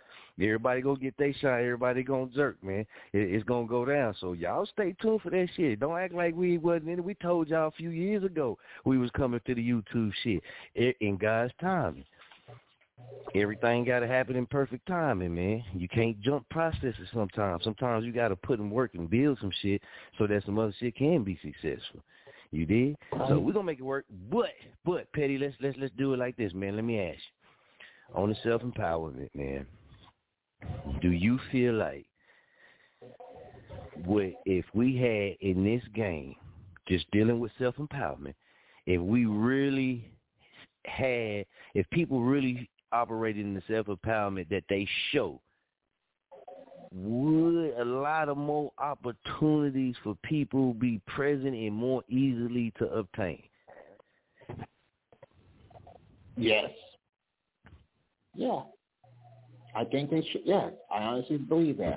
Everybody 0.41 0.81
gonna 0.81 0.99
get 0.99 1.17
their 1.19 1.35
shot. 1.35 1.61
Everybody 1.61 2.03
gonna 2.03 2.31
jerk, 2.35 2.63
man. 2.63 2.87
It, 3.13 3.31
it's 3.35 3.45
gonna 3.45 3.67
go 3.67 3.85
down. 3.85 4.15
So 4.21 4.33
y'all 4.33 4.67
stay 4.67 4.95
tuned 5.01 5.23
for 5.23 5.31
that 5.31 5.49
shit. 5.57 5.81
Don't 5.81 5.99
act 5.99 6.15
like 6.15 6.35
we 6.35 6.59
wasn't 6.59 6.91
in 6.91 6.99
it. 6.99 7.05
We 7.05 7.15
told 7.15 7.49
y'all 7.49 7.69
a 7.69 7.73
few 7.73 7.91
years 7.91 8.25
ago 8.25 8.59
we 8.85 8.99
was 8.99 9.11
coming 9.11 9.41
to 9.47 9.55
the 9.55 9.71
YouTube 9.71 10.13
shit 10.23 10.43
it, 10.75 10.97
in 11.01 11.17
God's 11.17 11.53
timing. 11.61 12.05
Everything 13.35 13.85
got 13.85 14.01
to 14.01 14.07
happen 14.07 14.37
in 14.37 14.47
perfect 14.47 14.87
timing, 14.87 15.35
man. 15.35 15.65
You 15.75 15.89
can't 15.89 16.21
jump 16.21 16.47
processes 16.51 17.09
sometimes. 17.15 17.65
Sometimes 17.65 18.05
you 18.05 18.13
got 18.13 18.29
to 18.29 18.37
put 18.37 18.59
in 18.59 18.71
work 18.71 18.95
and 18.95 19.09
build 19.09 19.39
some 19.41 19.53
shit 19.63 19.81
so 20.19 20.27
that 20.27 20.45
some 20.45 20.59
other 20.59 20.75
shit 20.79 20.97
can 20.97 21.25
be 21.25 21.39
successful. 21.43 22.01
You 22.53 22.67
did? 22.67 22.97
So 23.29 23.39
we're 23.39 23.55
gonna 23.55 23.65
make 23.65 23.79
it 23.79 23.85
work. 23.85 24.05
But 24.31 24.51
but 24.85 25.11
Petty, 25.15 25.39
let's 25.39 25.55
let's 25.61 25.77
let's 25.79 25.93
do 25.97 26.13
it 26.13 26.19
like 26.19 26.37
this, 26.37 26.53
man. 26.53 26.77
Let 26.77 26.85
me 26.85 27.01
ask 27.01 27.19
you. 27.19 28.23
On 28.23 28.29
the 28.29 28.37
self 28.45 28.63
empowerment, 28.63 29.31
man. 29.35 29.67
Do 31.01 31.11
you 31.11 31.41
feel 31.51 31.73
like 31.75 32.07
what 34.05 34.33
if 34.45 34.67
we 34.75 34.97
had 34.97 35.49
in 35.49 35.65
this 35.65 35.83
game, 35.95 36.35
just 36.87 37.11
dealing 37.11 37.41
with 37.41 37.53
self 37.59 37.77
empowerment, 37.77 38.35
if 38.87 39.01
we 39.01 39.25
really 39.25 40.11
had 40.85 41.47
if 41.75 41.89
people 41.91 42.21
really 42.21 42.69
operated 42.93 43.47
in 43.47 43.55
the 43.55 43.63
self 43.67 43.87
empowerment 43.87 44.51
that 44.51 44.65
they 44.69 44.87
show, 45.11 45.41
would 46.95 47.75
a 47.79 47.85
lot 47.85 48.29
of 48.29 48.37
more 48.37 48.73
opportunities 48.79 49.95
for 50.03 50.17
people 50.23 50.75
be 50.75 51.01
present 51.07 51.55
and 51.55 51.73
more 51.73 52.03
easily 52.09 52.73
to 52.79 52.87
obtain? 52.93 53.43
Yes. 56.37 56.71
Yeah. 58.35 58.63
I 59.75 59.85
think 59.85 60.11
they 60.11 60.27
should. 60.33 60.43
Yeah, 60.45 60.71
I 60.91 61.03
honestly 61.03 61.39
believe 61.39 61.79
that. 61.79 61.97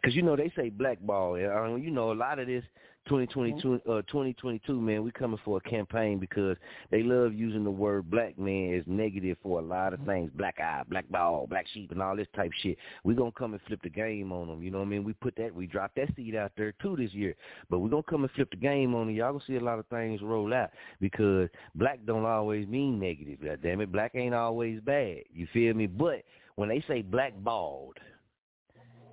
Because 0.00 0.14
you 0.14 0.22
know 0.22 0.36
they 0.36 0.52
say 0.56 0.70
blackball. 0.70 1.34
I 1.34 1.68
mean, 1.68 1.82
you 1.82 1.90
know 1.90 2.12
a 2.12 2.14
lot 2.14 2.38
of 2.38 2.46
this 2.46 2.64
2022, 3.06 3.80
uh, 3.88 4.02
2022, 4.02 4.80
man, 4.80 5.02
we 5.02 5.10
coming 5.10 5.38
for 5.44 5.56
a 5.56 5.60
campaign 5.68 6.18
because 6.18 6.56
they 6.90 7.02
love 7.02 7.32
using 7.32 7.64
the 7.64 7.70
word 7.70 8.10
black 8.10 8.38
man 8.38 8.74
as 8.74 8.84
negative 8.86 9.36
for 9.42 9.58
a 9.60 9.62
lot 9.62 9.92
of 9.92 10.00
things. 10.06 10.30
Black 10.34 10.58
eye, 10.60 10.82
black 10.88 11.08
ball, 11.08 11.46
black 11.48 11.66
sheep, 11.72 11.90
and 11.90 12.02
all 12.02 12.14
this 12.14 12.28
type 12.36 12.52
shit. 12.62 12.76
we 13.04 13.14
going 13.14 13.32
to 13.32 13.38
come 13.38 13.52
and 13.54 13.62
flip 13.66 13.80
the 13.82 13.88
game 13.88 14.32
on 14.32 14.48
them. 14.48 14.62
You 14.62 14.70
know 14.70 14.78
what 14.78 14.86
I 14.86 14.90
mean? 14.90 15.04
We 15.04 15.12
put 15.14 15.34
that, 15.36 15.54
we 15.54 15.66
dropped 15.66 15.96
that 15.96 16.14
seed 16.16 16.36
out 16.36 16.52
there 16.56 16.72
too 16.82 16.96
this 16.96 17.12
year. 17.12 17.34
But 17.68 17.78
we're 17.78 17.88
going 17.88 18.02
to 18.02 18.10
come 18.10 18.22
and 18.22 18.32
flip 18.32 18.50
the 18.50 18.56
game 18.56 18.94
on 18.94 19.06
them. 19.06 19.16
Y'all 19.16 19.30
going 19.32 19.40
to 19.40 19.46
see 19.46 19.56
a 19.56 19.60
lot 19.60 19.78
of 19.78 19.86
things 19.86 20.20
roll 20.22 20.52
out 20.52 20.70
because 21.00 21.48
black 21.74 22.00
don't 22.06 22.26
always 22.26 22.68
mean 22.68 23.00
negative. 23.00 23.38
God 23.42 23.60
damn 23.62 23.80
it. 23.80 23.90
Black 23.92 24.12
ain't 24.14 24.34
always 24.34 24.80
bad. 24.80 25.20
You 25.32 25.46
feel 25.52 25.74
me? 25.74 25.86
But 25.86 26.24
when 26.56 26.68
they 26.68 26.84
say 26.86 27.02
black 27.02 27.30
blackballed, 27.30 27.98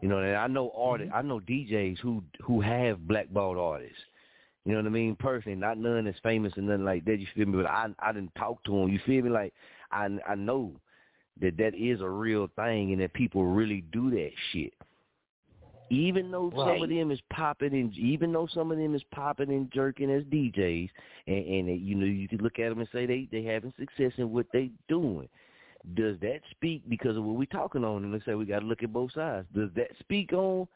you 0.02 0.10
know, 0.10 0.20
and 0.20 0.36
I 0.36 0.48
know 0.48 0.72
artists, 0.76 1.10
mm-hmm. 1.12 1.26
I 1.26 1.28
know 1.28 1.40
DJs 1.40 2.00
who 2.00 2.24
who 2.42 2.62
have 2.62 3.08
blackballed 3.08 3.58
artists. 3.58 3.98
You 4.66 4.74
know 4.74 4.80
what 4.80 4.88
I 4.88 4.90
mean? 4.90 5.16
Personally, 5.16 5.58
not 5.58 5.78
none 5.78 6.06
that's 6.06 6.20
famous 6.20 6.52
and 6.58 6.68
nothing 6.68 6.84
like 6.84 7.06
that. 7.06 7.20
You 7.20 7.28
feel 7.34 7.46
me? 7.46 7.58
But 7.58 7.68
I 7.68 7.88
I 8.00 8.12
didn't 8.12 8.36
talk 8.36 8.64
to 8.66 8.72
them. 8.72 8.90
You 8.90 9.00
feel 9.06 9.24
me? 9.24 9.30
Like 9.30 9.54
I 9.92 10.10
I 10.28 10.36
know 10.36 10.74
that 11.42 11.58
that 11.58 11.74
is 11.76 12.02
a 12.02 12.10
real 12.10 12.50
thing 12.56 12.92
and 12.92 13.02
that 13.02 13.14
people 13.14 13.46
really 13.46 13.84
do 13.92 14.10
that 14.12 14.32
shit. 14.52 14.74
Even 15.90 16.32
though 16.32 16.52
some 16.54 16.84
of 16.84 16.90
them 16.90 17.12
is 17.12 17.20
popping 17.32 17.74
and 17.74 17.98
even 17.98 18.34
though 18.34 18.48
some 18.54 18.72
of 18.72 18.78
them 18.78 18.94
is 18.94 19.04
popping 19.16 19.50
and 19.52 19.72
jerking 19.72 20.12
as 20.12 20.24
DJs, 20.24 20.90
and, 21.28 21.46
and 21.46 21.82
you 21.82 21.96
know 21.96 22.06
you 22.06 22.28
can 22.28 22.40
look 22.40 22.60
at 22.60 22.68
them 22.68 22.80
and 22.80 22.90
say 22.92 23.06
they 23.06 23.28
they 23.32 23.44
having 23.44 23.74
success 23.80 24.12
in 24.18 24.32
what 24.32 24.48
they 24.52 24.70
doing. 24.90 25.30
Does 25.96 26.18
that 26.22 26.42
speak 26.52 26.84
because 26.90 27.18
of 27.18 27.24
what 27.24 27.36
we're 27.36 27.46
talking 27.46 27.84
on? 27.84 28.04
And 28.04 28.14
let's 28.14 28.26
say 28.26 28.36
we 28.36 28.46
got 28.46 28.60
to 28.60 28.66
look 28.66 28.84
at 28.84 28.92
both 28.92 29.14
sides. 29.14 29.48
Does 29.56 29.70
that 29.76 29.90
speak 30.00 30.34
on 30.34 30.68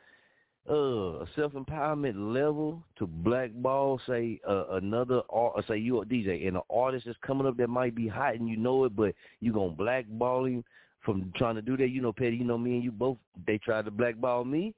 uh, 0.70 1.24
a 1.24 1.26
self 1.36 1.54
empowerment 1.54 2.34
level 2.34 2.84
to 2.98 3.08
blackball, 3.08 4.00
say 4.08 4.40
uh, 4.48 4.66
another 4.72 5.22
art, 5.30 5.64
say 5.68 5.78
you 5.78 6.02
a 6.02 6.06
DJ 6.06 6.48
and 6.48 6.58
an 6.58 6.64
artist 6.70 7.08
is 7.08 7.16
coming 7.26 7.48
up 7.48 7.58
that 7.58 7.68
might 7.68 7.96
be 7.96 8.08
hot 8.08 8.36
and 8.36 8.48
you 8.48 8.58
know 8.58 8.86
it, 8.86 8.96
but 8.96 9.14
you 9.40 9.52
gonna 9.52 9.72
blackball 9.72 10.46
him 10.46 10.64
from 11.04 11.32
trying 11.36 11.56
to 11.56 11.62
do 11.62 11.76
that. 11.78 11.90
You 11.90 12.02
know, 12.02 12.14
Petty, 12.14 12.36
you 12.38 12.44
know 12.44 12.58
me 12.58 12.76
and 12.76 12.84
you 12.84 12.92
both. 12.92 13.18
They 13.48 13.58
tried 13.58 13.86
to 13.86 13.92
blackball 13.92 14.46
me. 14.46 14.76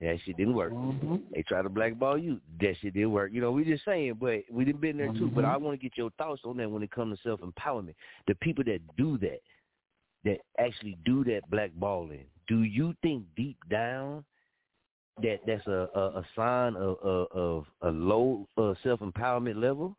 That 0.00 0.18
shit 0.24 0.36
didn't 0.36 0.54
work. 0.54 0.72
Mm-hmm. 0.72 1.16
They 1.32 1.42
tried 1.42 1.62
to 1.62 1.68
blackball 1.68 2.18
you. 2.18 2.40
That 2.60 2.74
shit 2.82 2.94
didn't 2.94 3.12
work. 3.12 3.30
You 3.32 3.40
know, 3.40 3.52
we 3.52 3.64
just 3.64 3.84
saying, 3.84 4.16
but 4.20 4.40
we 4.50 4.64
didn't 4.64 4.80
been 4.80 4.96
there 4.96 5.12
too. 5.12 5.30
But 5.32 5.44
Mm-hmm. 5.44 5.54
I 5.54 5.56
want 5.56 5.78
to 5.78 5.82
get 5.82 5.96
your 5.96 6.10
thoughts 6.18 6.42
on 6.44 6.56
that 6.56 6.68
when 6.68 6.82
it 6.82 6.90
comes 6.90 7.16
to 7.16 7.22
self 7.22 7.40
empowerment. 7.40 7.94
The 8.26 8.34
people 8.36 8.64
that 8.64 8.80
do 8.96 9.16
that, 9.18 9.40
that 10.24 10.38
actually 10.58 10.96
do 11.04 11.24
that 11.24 11.42
blackballing, 11.50 12.24
do 12.48 12.62
you 12.62 12.94
think 13.02 13.24
deep 13.36 13.58
down 13.70 14.24
that 15.22 15.40
that's 15.46 15.66
a 15.66 15.88
a, 15.94 16.00
a 16.20 16.24
sign 16.34 16.76
of 16.76 16.98
of, 17.02 17.26
of 17.32 17.64
a 17.82 17.88
low 17.88 18.48
uh, 18.56 18.74
self 18.82 19.00
empowerment 19.00 19.60
level, 19.60 19.96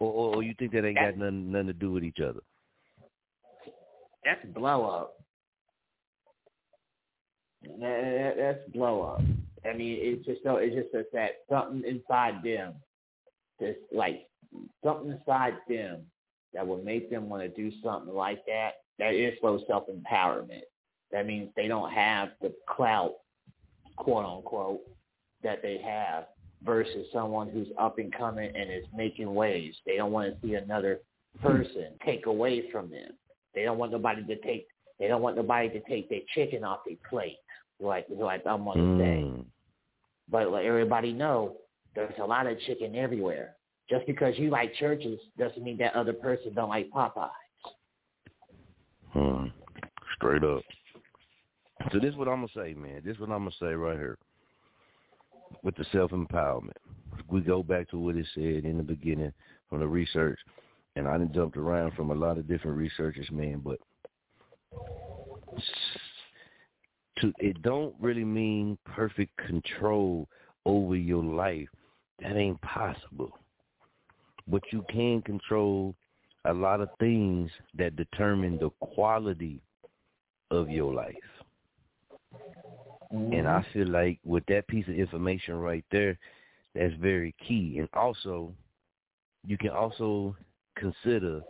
or, 0.00 0.12
or 0.12 0.36
or 0.36 0.42
you 0.42 0.54
think 0.58 0.72
that 0.72 0.84
ain't 0.84 0.96
got 0.96 1.16
nothing 1.16 1.52
nothing 1.52 1.68
to 1.68 1.72
do 1.72 1.92
with 1.92 2.04
each 2.04 2.20
other? 2.20 2.40
That's 4.24 4.44
blow 4.54 4.84
up. 4.84 5.14
That, 7.62 7.80
that, 7.80 8.34
that's 8.36 8.70
blow 8.72 9.02
up. 9.02 9.22
I 9.64 9.74
mean, 9.74 9.98
it's 10.00 10.26
just 10.26 10.42
so 10.42 10.56
it's 10.56 10.74
just 10.74 10.92
that, 10.92 11.06
that 11.12 11.30
something 11.50 11.82
inside 11.88 12.42
them, 12.44 12.74
just 13.60 13.78
like 13.92 14.26
something 14.82 15.12
inside 15.12 15.54
them 15.68 16.02
that 16.52 16.66
will 16.66 16.82
make 16.82 17.10
them 17.10 17.28
want 17.28 17.42
to 17.42 17.48
do 17.48 17.74
something 17.82 18.14
like 18.14 18.44
that. 18.46 18.83
That 18.98 19.14
is 19.14 19.34
low 19.42 19.60
self 19.66 19.84
empowerment. 19.88 20.62
That 21.12 21.26
means 21.26 21.50
they 21.56 21.68
don't 21.68 21.90
have 21.92 22.30
the 22.40 22.52
clout, 22.68 23.14
quote 23.96 24.24
unquote, 24.24 24.80
that 25.42 25.62
they 25.62 25.78
have 25.84 26.26
versus 26.64 27.06
someone 27.12 27.48
who's 27.48 27.68
up 27.78 27.98
and 27.98 28.12
coming 28.12 28.50
and 28.54 28.70
is 28.70 28.84
making 28.96 29.32
waves. 29.32 29.76
They 29.86 29.96
don't 29.96 30.12
want 30.12 30.34
to 30.34 30.46
see 30.46 30.54
another 30.54 31.00
person 31.40 31.88
take 32.04 32.26
away 32.26 32.70
from 32.70 32.90
them. 32.90 33.10
They 33.54 33.62
don't 33.62 33.78
want 33.78 33.92
nobody 33.92 34.24
to 34.24 34.36
take. 34.40 34.66
They 34.98 35.08
don't 35.08 35.22
want 35.22 35.36
nobody 35.36 35.68
to 35.70 35.80
take 35.88 36.08
their 36.08 36.20
chicken 36.34 36.64
off 36.64 36.80
their 36.86 36.96
plate. 37.08 37.38
Like 37.80 38.06
like 38.10 38.42
I'm 38.46 38.64
gonna 38.64 38.98
say. 38.98 39.24
Mm. 39.24 39.44
But 40.30 40.50
let 40.50 40.64
everybody 40.64 41.12
know 41.12 41.56
there's 41.94 42.14
a 42.20 42.24
lot 42.26 42.46
of 42.46 42.58
chicken 42.60 42.96
everywhere. 42.96 43.56
Just 43.90 44.06
because 44.06 44.34
you 44.38 44.48
like 44.48 44.74
Church's 44.74 45.20
doesn't 45.38 45.62
mean 45.62 45.76
that 45.78 45.94
other 45.94 46.14
person 46.14 46.54
don't 46.54 46.70
like 46.70 46.90
Popeye. 46.90 47.28
Hmm. 49.14 49.46
Straight 50.16 50.42
up. 50.42 50.62
So 51.92 51.98
this 52.00 52.10
is 52.10 52.16
what 52.16 52.28
I'm 52.28 52.46
gonna 52.46 52.48
say, 52.54 52.74
man. 52.74 53.00
This 53.04 53.14
is 53.14 53.20
what 53.20 53.30
I'm 53.30 53.44
gonna 53.44 53.50
say 53.60 53.74
right 53.74 53.96
here. 53.96 54.18
With 55.62 55.76
the 55.76 55.84
self 55.92 56.10
empowerment, 56.10 56.72
we 57.28 57.40
go 57.40 57.62
back 57.62 57.88
to 57.90 57.98
what 57.98 58.16
it 58.16 58.26
said 58.34 58.64
in 58.64 58.76
the 58.76 58.82
beginning 58.82 59.32
from 59.70 59.80
the 59.80 59.86
research, 59.86 60.38
and 60.96 61.06
I 61.06 61.12
done 61.12 61.32
jumped 61.32 61.56
around 61.56 61.94
from 61.94 62.10
a 62.10 62.14
lot 62.14 62.38
of 62.38 62.48
different 62.48 62.76
researchers, 62.76 63.30
man. 63.30 63.62
But 63.64 63.78
to 67.18 67.32
it 67.38 67.62
don't 67.62 67.94
really 68.00 68.24
mean 68.24 68.76
perfect 68.84 69.36
control 69.36 70.28
over 70.66 70.96
your 70.96 71.22
life. 71.22 71.68
That 72.20 72.36
ain't 72.36 72.60
possible. 72.62 73.38
But 74.48 74.62
you 74.72 74.84
can 74.90 75.22
control 75.22 75.94
a 76.44 76.52
lot 76.52 76.80
of 76.80 76.88
things 77.00 77.50
that 77.76 77.96
determine 77.96 78.58
the 78.58 78.70
quality 78.80 79.60
of 80.50 80.68
your 80.68 80.92
life. 80.92 81.14
And 83.10 83.46
I 83.46 83.60
mm-hmm. 83.60 83.72
feel 83.72 83.88
like 83.88 84.18
with 84.24 84.44
that 84.46 84.66
piece 84.68 84.88
of 84.88 84.94
information 84.94 85.54
right 85.54 85.84
there, 85.92 86.18
that's 86.74 86.94
very 87.00 87.34
key. 87.46 87.76
And 87.78 87.88
also, 87.94 88.52
you 89.46 89.56
can 89.56 89.70
also 89.70 90.36
consider 90.76 91.42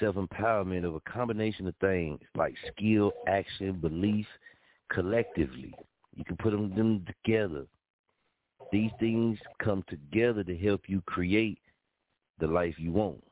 self 0.00 0.16
empowerment 0.16 0.84
of 0.84 0.94
a 0.94 1.00
combination 1.00 1.66
of 1.66 1.74
things 1.80 2.18
like 2.34 2.54
skill, 2.74 3.12
action, 3.28 3.72
belief, 3.74 4.26
collectively. 4.90 5.74
You 6.16 6.24
can 6.24 6.36
put 6.36 6.52
them, 6.52 6.74
them 6.74 7.04
together. 7.06 7.66
These 8.70 8.90
things 8.98 9.38
come 9.62 9.84
together 9.88 10.42
to 10.44 10.56
help 10.56 10.82
you 10.86 11.02
create 11.02 11.58
the 12.38 12.46
life 12.46 12.74
you 12.78 12.92
want. 12.92 13.22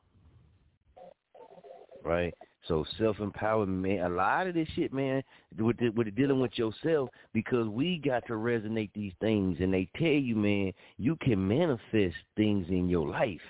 Right? 2.03 2.33
So 2.67 2.85
self 2.99 3.17
empowerment, 3.17 3.81
man, 3.81 4.05
a 4.05 4.09
lot 4.09 4.47
of 4.47 4.53
this 4.53 4.67
shit, 4.75 4.93
man, 4.93 5.23
with 5.57 5.77
the, 5.77 5.89
with 5.89 6.05
the 6.05 6.11
dealing 6.11 6.39
with 6.39 6.57
yourself, 6.57 7.09
because 7.33 7.67
we 7.67 7.97
got 7.97 8.25
to 8.27 8.33
resonate 8.33 8.91
these 8.93 9.13
things, 9.19 9.57
and 9.59 9.73
they 9.73 9.89
tell 9.97 10.07
you, 10.07 10.35
man, 10.35 10.71
you 10.97 11.15
can 11.21 11.47
manifest 11.47 12.15
things 12.37 12.67
in 12.69 12.87
your 12.87 13.07
life, 13.09 13.41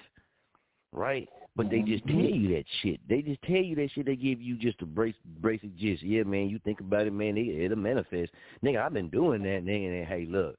right? 0.93 1.27
But 1.57 1.69
they 1.69 1.81
just 1.81 2.05
mm-hmm. 2.05 2.21
tell 2.21 2.29
you 2.29 2.55
that 2.55 2.63
shit. 2.81 3.01
They 3.09 3.21
just 3.21 3.41
tell 3.41 3.57
you 3.57 3.75
that 3.75 3.89
shit. 3.93 4.05
They 4.05 4.15
give 4.15 4.41
you 4.41 4.55
just 4.55 4.81
a 4.81 4.85
brace, 4.85 5.15
basic 5.41 5.75
gist. 5.75 6.01
Yeah, 6.01 6.23
man, 6.23 6.47
you 6.47 6.59
think 6.63 6.79
about 6.79 7.07
it, 7.07 7.11
man, 7.11 7.37
it, 7.37 7.65
it'll 7.65 7.77
manifest. 7.77 8.31
Nigga, 8.63 8.81
I've 8.81 8.93
been 8.93 9.09
doing 9.09 9.43
that, 9.43 9.65
nigga. 9.65 9.99
And 9.99 10.07
hey, 10.07 10.25
look, 10.29 10.57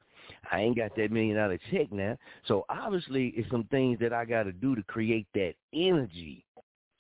I 0.50 0.60
ain't 0.60 0.76
got 0.76 0.94
that 0.96 1.10
million 1.10 1.36
dollar 1.36 1.58
check 1.70 1.90
now. 1.90 2.18
So 2.46 2.66
obviously, 2.68 3.28
it's 3.28 3.50
some 3.50 3.64
things 3.64 3.98
that 4.00 4.12
I 4.12 4.26
got 4.26 4.42
to 4.42 4.52
do 4.52 4.74
to 4.74 4.82
create 4.82 5.26
that 5.32 5.54
energy 5.72 6.44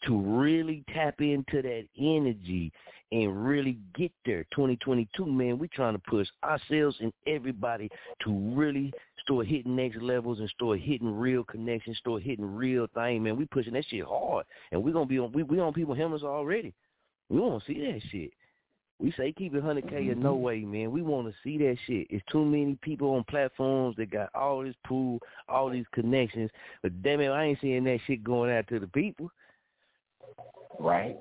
to 0.06 0.20
really 0.20 0.84
tap 0.92 1.20
into 1.20 1.62
that 1.62 1.84
energy 1.98 2.72
and 3.12 3.46
really 3.46 3.78
get 3.94 4.10
there. 4.24 4.44
2022, 4.54 5.26
man, 5.26 5.58
we 5.58 5.68
trying 5.68 5.94
to 5.94 6.02
push 6.08 6.26
ourselves 6.42 6.96
and 7.00 7.12
everybody 7.26 7.90
to 8.24 8.32
really 8.54 8.92
start 9.22 9.46
hitting 9.46 9.76
next 9.76 10.00
levels 10.00 10.40
and 10.40 10.48
start 10.50 10.80
hitting 10.80 11.14
real 11.14 11.44
connections, 11.44 11.98
start 11.98 12.22
hitting 12.22 12.44
real 12.44 12.86
thing, 12.94 13.22
man. 13.22 13.36
We 13.36 13.44
pushing 13.44 13.74
that 13.74 13.84
shit 13.88 14.04
hard, 14.04 14.46
and 14.72 14.82
we 14.82 14.92
gonna 14.92 15.06
be 15.06 15.18
on 15.18 15.32
we 15.32 15.42
we 15.42 15.60
on 15.60 15.72
people 15.72 15.94
helmets 15.94 16.24
already. 16.24 16.72
We 17.28 17.38
want 17.38 17.62
to 17.62 17.72
see 17.72 17.80
that 17.80 18.00
shit. 18.10 18.30
We 18.98 19.12
say 19.12 19.32
keep 19.32 19.54
it 19.54 19.64
100K 19.64 20.12
or 20.12 20.14
no 20.14 20.34
mm-hmm. 20.34 20.42
way, 20.42 20.60
man. 20.60 20.92
We 20.92 21.02
want 21.02 21.26
to 21.26 21.34
see 21.42 21.58
that 21.58 21.76
shit. 21.86 22.06
It's 22.08 22.24
too 22.30 22.44
many 22.44 22.78
people 22.82 23.14
on 23.14 23.24
platforms 23.24 23.96
that 23.96 24.12
got 24.12 24.30
all 24.34 24.62
this 24.62 24.76
pool, 24.86 25.18
all 25.48 25.70
these 25.70 25.86
connections. 25.92 26.50
But 26.82 27.02
damn 27.02 27.20
it, 27.20 27.28
I 27.28 27.44
ain't 27.44 27.58
seeing 27.60 27.84
that 27.84 27.98
shit 28.06 28.22
going 28.22 28.52
out 28.52 28.68
to 28.68 28.78
the 28.78 28.86
people. 28.86 29.30
Right. 30.78 31.16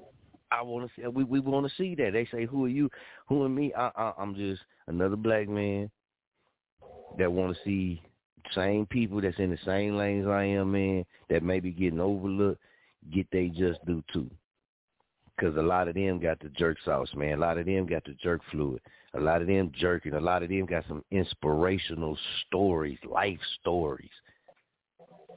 I 0.51 0.61
want 0.61 0.89
to 0.89 1.01
see. 1.01 1.07
We 1.07 1.23
we 1.23 1.39
want 1.39 1.67
to 1.67 1.75
see 1.75 1.95
that. 1.95 2.11
They 2.13 2.27
say, 2.31 2.45
"Who 2.45 2.65
are 2.65 2.69
you? 2.69 2.89
Who 3.27 3.45
am 3.45 3.55
me?" 3.55 3.73
I, 3.73 3.91
I, 3.95 4.13
I'm 4.17 4.35
just 4.35 4.61
another 4.87 5.15
black 5.15 5.47
man 5.47 5.89
that 7.17 7.31
want 7.31 7.55
to 7.55 7.63
see 7.63 8.01
same 8.53 8.85
people 8.85 9.21
that's 9.21 9.39
in 9.39 9.49
the 9.49 9.59
same 9.65 9.95
lanes 9.95 10.27
I 10.27 10.43
am 10.43 10.75
in 10.75 11.05
that 11.29 11.43
may 11.43 11.59
be 11.59 11.71
getting 11.71 12.01
overlooked 12.01 12.59
get 13.13 13.27
they 13.31 13.47
just 13.47 13.83
do 13.85 14.03
too. 14.13 14.29
Because 15.35 15.55
a 15.57 15.61
lot 15.61 15.87
of 15.87 15.95
them 15.95 16.19
got 16.19 16.39
the 16.39 16.49
jerk 16.49 16.77
sauce, 16.85 17.09
man. 17.15 17.37
A 17.37 17.41
lot 17.41 17.57
of 17.57 17.65
them 17.65 17.87
got 17.87 18.03
the 18.03 18.15
jerk 18.21 18.41
fluid. 18.51 18.81
A 19.15 19.19
lot 19.19 19.41
of 19.41 19.47
them 19.47 19.71
jerking. 19.77 20.13
A 20.13 20.19
lot 20.19 20.43
of 20.43 20.49
them 20.49 20.65
got 20.65 20.85
some 20.87 21.03
inspirational 21.11 22.17
stories, 22.45 22.99
life 23.09 23.39
stories. 23.59 24.09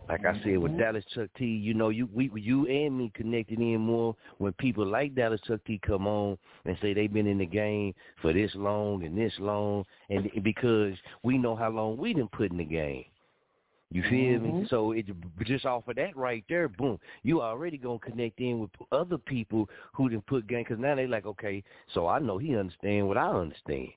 Like 0.09 0.27
I 0.27 0.35
said 0.43 0.59
with 0.59 0.73
mm-hmm. 0.73 0.81
Dallas 0.81 1.05
Chucc 1.17 1.29
T, 1.37 1.45
you 1.47 1.73
know, 1.73 1.89
you 1.89 2.09
we 2.13 2.31
you 2.35 2.67
and 2.67 2.99
me 2.99 3.11
connected 3.15 3.59
in 3.59 3.81
more 3.81 4.15
when 4.39 4.53
people 4.55 4.87
like 4.87 5.15
Dallas 5.15 5.41
Chucc 5.49 5.65
T 5.67 5.81
come 5.85 6.07
on 6.07 6.37
and 6.67 6.77
say 6.83 6.93
they've 6.93 7.13
been 7.13 7.27
in 7.27 7.39
the 7.39 7.47
game 7.47 7.95
for 8.21 8.33
this 8.33 8.51
long 8.55 9.05
and 9.05 9.17
this 9.17 9.33
long, 9.39 9.85
and 10.11 10.31
because 10.43 10.95
we 11.23 11.39
know 11.39 11.57
how 11.57 11.71
long 11.71 11.97
we 11.97 12.13
done 12.13 12.29
put 12.33 12.51
in 12.51 12.59
the 12.59 12.65
game. 12.65 13.05
You 13.91 14.03
feel 14.03 14.41
me? 14.41 14.49
Mm-hmm. 14.51 14.65
So 14.71 14.93
it 14.93 15.07
just 15.45 15.65
off 15.65 15.87
of 15.87 15.97
that 15.97 16.17
right 16.17 16.45
there, 16.49 16.69
boom, 16.69 16.99
you 17.23 17.41
already 17.41 17.79
gonna 17.79 17.99
connect 18.01 18.41
in 18.41 18.59
with 18.59 18.71
other 18.91 19.17
people 19.17 19.69
who 19.93 20.09
didn't 20.09 20.27
put 20.27 20.49
game 20.49 20.65
because 20.65 20.81
now 20.81 20.97
they 20.97 21.07
like, 21.07 21.27
okay, 21.27 21.63
so 21.95 22.09
I 22.09 22.19
know 22.19 22.37
he 22.37 22.57
understand 22.57 23.07
what 23.07 23.17
I 23.17 23.29
understand. 23.29 23.91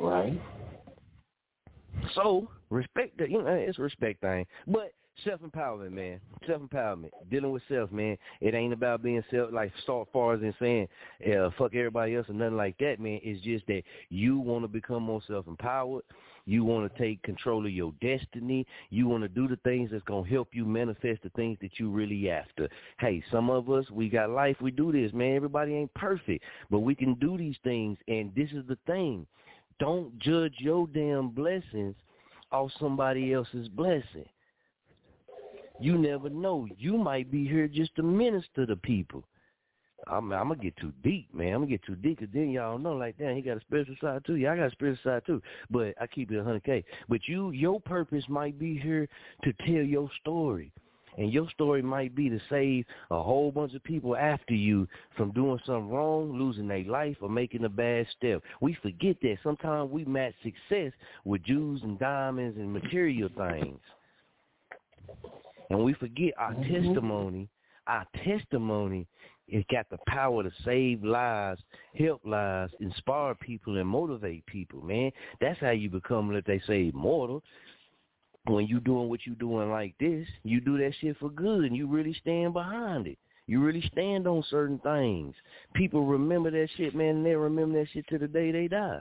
Right. 0.00 0.40
So 2.14 2.48
respect 2.70 3.18
that 3.18 3.30
you 3.30 3.42
know 3.42 3.48
it's 3.48 3.78
a 3.78 3.82
respect 3.82 4.20
thing, 4.20 4.46
but 4.66 4.92
self 5.24 5.40
empowerment, 5.40 5.92
man, 5.92 6.20
self 6.46 6.62
empowerment, 6.62 7.10
dealing 7.30 7.50
with 7.50 7.62
self, 7.68 7.90
man. 7.92 8.16
It 8.40 8.54
ain't 8.54 8.72
about 8.72 9.02
being 9.02 9.22
self 9.30 9.52
like 9.52 9.72
so 9.86 10.06
far 10.12 10.34
as 10.34 10.42
in 10.42 10.54
saying 10.58 10.88
uh, 11.32 11.50
fuck 11.58 11.74
everybody 11.74 12.16
else 12.16 12.28
or 12.28 12.34
nothing 12.34 12.56
like 12.56 12.76
that, 12.78 13.00
man. 13.00 13.20
It's 13.22 13.42
just 13.42 13.66
that 13.66 13.82
you 14.08 14.38
want 14.38 14.64
to 14.64 14.68
become 14.68 15.02
more 15.02 15.22
self 15.26 15.46
empowered. 15.46 16.04
You 16.46 16.64
want 16.64 16.92
to 16.92 16.98
take 16.98 17.22
control 17.22 17.66
of 17.66 17.72
your 17.72 17.92
destiny. 18.00 18.66
You 18.88 19.06
want 19.06 19.22
to 19.22 19.28
do 19.28 19.46
the 19.46 19.56
things 19.56 19.90
that's 19.92 20.04
going 20.04 20.24
to 20.24 20.30
help 20.30 20.48
you 20.52 20.64
manifest 20.64 21.22
the 21.22 21.28
things 21.30 21.58
that 21.60 21.78
you 21.78 21.90
really 21.90 22.30
after. 22.30 22.68
Hey, 22.98 23.22
some 23.30 23.50
of 23.50 23.70
us, 23.70 23.88
we 23.90 24.08
got 24.08 24.30
life. 24.30 24.56
We 24.60 24.70
do 24.70 24.90
this, 24.90 25.12
man. 25.12 25.36
Everybody 25.36 25.74
ain't 25.74 25.94
perfect, 25.94 26.44
but 26.70 26.80
we 26.80 26.94
can 26.94 27.14
do 27.14 27.36
these 27.36 27.56
things. 27.62 27.98
And 28.08 28.34
this 28.34 28.50
is 28.50 28.66
the 28.66 28.78
thing. 28.86 29.26
Don't 29.80 30.16
judge 30.18 30.54
your 30.58 30.86
damn 30.86 31.30
blessings 31.30 31.96
off 32.52 32.70
somebody 32.78 33.32
else's 33.32 33.68
blessing. 33.68 34.28
You 35.80 35.96
never 35.96 36.28
know. 36.28 36.68
You 36.78 36.98
might 36.98 37.30
be 37.30 37.48
here 37.48 37.66
just 37.66 37.96
to 37.96 38.02
minister 38.02 38.66
to 38.66 38.76
people. 38.76 39.24
I'm 40.06 40.32
I'm 40.32 40.48
gonna 40.48 40.56
get 40.56 40.76
too 40.76 40.92
deep, 41.02 41.32
man. 41.34 41.54
I'm 41.54 41.60
gonna 41.60 41.70
get 41.70 41.82
too 41.84 41.96
deep, 41.96 42.20
cause 42.20 42.28
then 42.32 42.50
y'all 42.50 42.78
know, 42.78 42.94
like, 42.94 43.18
damn, 43.18 43.36
he 43.36 43.42
got 43.42 43.56
a 43.56 43.60
spiritual 43.60 43.96
side 44.00 44.24
too. 44.24 44.36
Yeah, 44.36 44.52
I 44.52 44.56
got 44.56 44.68
a 44.68 44.70
spiritual 44.70 45.10
side 45.10 45.22
too. 45.26 45.42
But 45.70 45.94
I 46.00 46.06
keep 46.06 46.30
it 46.30 46.34
100k. 46.34 46.84
But 47.08 47.20
you, 47.26 47.50
your 47.50 47.80
purpose 47.80 48.24
might 48.28 48.58
be 48.58 48.78
here 48.78 49.08
to 49.44 49.52
tell 49.64 49.82
your 49.82 50.10
story, 50.20 50.72
and 51.16 51.32
your 51.32 51.48
story 51.50 51.82
might 51.82 52.14
be 52.14 52.28
to 52.28 52.40
save 52.48 52.84
a 53.10 53.22
whole 53.22 53.50
bunch 53.50 53.74
of 53.74 53.82
people 53.84 54.16
after 54.16 54.54
you 54.54 54.86
from 55.16 55.32
doing 55.32 55.58
something 55.66 55.90
wrong, 55.90 56.38
losing 56.38 56.68
their 56.68 56.84
life, 56.84 57.16
or 57.20 57.28
making 57.28 57.64
a 57.64 57.68
bad 57.68 58.06
step. 58.16 58.42
We 58.60 58.76
forget 58.82 59.16
that 59.22 59.38
sometimes 59.42 59.90
we 59.90 60.04
match 60.04 60.34
success 60.42 60.92
with 61.24 61.42
jewels 61.44 61.82
and 61.82 61.98
diamonds 61.98 62.58
and 62.58 62.72
material 62.72 63.28
things, 63.36 63.80
and 65.70 65.84
we 65.84 65.94
forget 65.94 66.32
our 66.38 66.54
Mm-hmm. 66.54 66.76
testimony. 66.76 67.48
Our 67.86 68.06
testimony 68.24 69.08
it 69.50 69.66
got 69.68 69.88
the 69.90 69.98
power 70.06 70.44
to 70.44 70.50
save 70.64 71.02
lives, 71.02 71.60
help 71.98 72.20
lives, 72.24 72.72
inspire 72.78 73.34
people, 73.34 73.78
and 73.78 73.88
motivate 73.88 74.46
people, 74.46 74.80
man. 74.80 75.10
That's 75.40 75.58
how 75.58 75.70
you 75.70 75.90
become, 75.90 76.32
let 76.32 76.46
they 76.46 76.60
say, 76.66 76.90
immortal. 76.94 77.42
When 78.46 78.66
you 78.66 78.80
doing 78.80 79.08
what 79.08 79.26
you 79.26 79.34
doing 79.34 79.70
like 79.70 79.94
this, 80.00 80.26
you 80.44 80.60
do 80.60 80.78
that 80.78 80.94
shit 81.00 81.16
for 81.18 81.30
good, 81.30 81.64
and 81.64 81.76
you 81.76 81.86
really 81.86 82.14
stand 82.14 82.52
behind 82.54 83.06
it. 83.06 83.18
You 83.46 83.60
really 83.60 83.82
stand 83.92 84.26
on 84.26 84.42
certain 84.48 84.78
things. 84.78 85.34
People 85.74 86.06
remember 86.06 86.50
that 86.50 86.68
shit, 86.76 86.94
man, 86.94 87.16
and 87.16 87.26
they 87.26 87.34
remember 87.34 87.80
that 87.80 87.88
shit 87.90 88.06
to 88.08 88.18
the 88.18 88.28
day 88.28 88.50
they 88.52 88.68
die. 88.68 89.00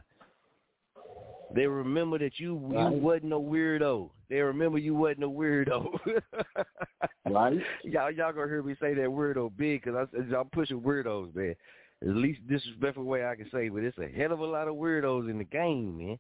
They 1.54 1.68
remember 1.68 2.18
that 2.20 2.40
you 2.40 2.56
Right. 2.58 2.92
you 2.92 3.00
wasn't 3.00 3.34
a 3.34 3.38
weirdo. 3.38 4.10
They 4.28 4.42
remember 4.42 4.78
you 4.78 4.94
wasn't 4.94 5.24
a 5.24 5.30
weirdo. 5.30 6.00
right? 7.26 7.60
Y'all 7.84 8.12
y'all 8.12 8.34
gonna 8.34 8.48
hear 8.48 8.62
me 8.62 8.76
say 8.80 8.94
that 8.94 9.08
weirdo 9.08 9.56
big 9.58 9.84
because 9.84 10.08
I'm 10.14 10.50
pushing 10.52 10.82
weirdos, 10.82 11.34
man. 11.34 11.56
At 12.02 12.16
least 12.16 12.48
disrespectful 12.48 13.04
way 13.04 13.26
I 13.26 13.36
can 13.36 13.50
say, 13.52 13.70
but 13.70 13.84
it's 13.84 13.98
a 13.98 14.08
hell 14.08 14.32
of 14.32 14.40
a 14.40 14.46
lot 14.46 14.68
of 14.68 14.76
weirdos 14.76 15.30
in 15.30 15.38
the 15.38 15.44
game, 15.44 15.98
man. 15.98 16.20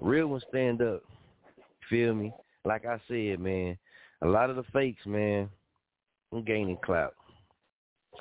Real 0.00 0.28
ones 0.28 0.44
stand 0.48 0.80
up. 0.80 1.02
Feel 1.90 2.14
me? 2.14 2.32
Like 2.64 2.86
I 2.86 3.00
said, 3.08 3.40
man, 3.40 3.76
a 4.22 4.26
lot 4.26 4.48
of 4.48 4.56
the 4.56 4.62
fakes, 4.72 5.04
man, 5.04 5.50
I'm 6.32 6.44
gaining 6.44 6.78
clout. 6.84 7.14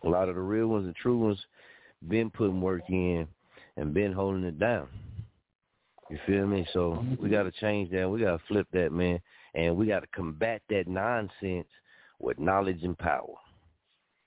A 0.04 0.10
lot 0.10 0.28
of 0.30 0.36
the 0.36 0.42
real 0.42 0.68
ones 0.68 0.86
and 0.86 0.96
true 0.96 1.18
ones 1.18 1.40
been 2.08 2.30
putting 2.30 2.62
work 2.62 2.82
in 2.90 3.28
and 3.78 3.94
been 3.94 4.12
holding 4.12 4.44
it 4.44 4.60
down. 4.60 4.88
You 6.10 6.18
feel 6.26 6.48
me? 6.48 6.66
So 6.74 7.06
we 7.12 7.16
mm-hmm. 7.16 7.32
got 7.32 7.44
to 7.44 7.52
change 7.52 7.92
that. 7.92 8.10
We 8.10 8.22
got 8.22 8.38
to 8.38 8.44
flip 8.48 8.68
that, 8.74 8.92
man, 8.92 9.20
and 9.54 9.76
we 9.78 9.86
got 9.86 10.00
to 10.00 10.08
combat 10.08 10.62
that 10.70 10.88
nonsense 10.88 11.68
with 12.20 12.40
knowledge 12.40 12.84
and 12.84 12.98
power. 12.98 13.36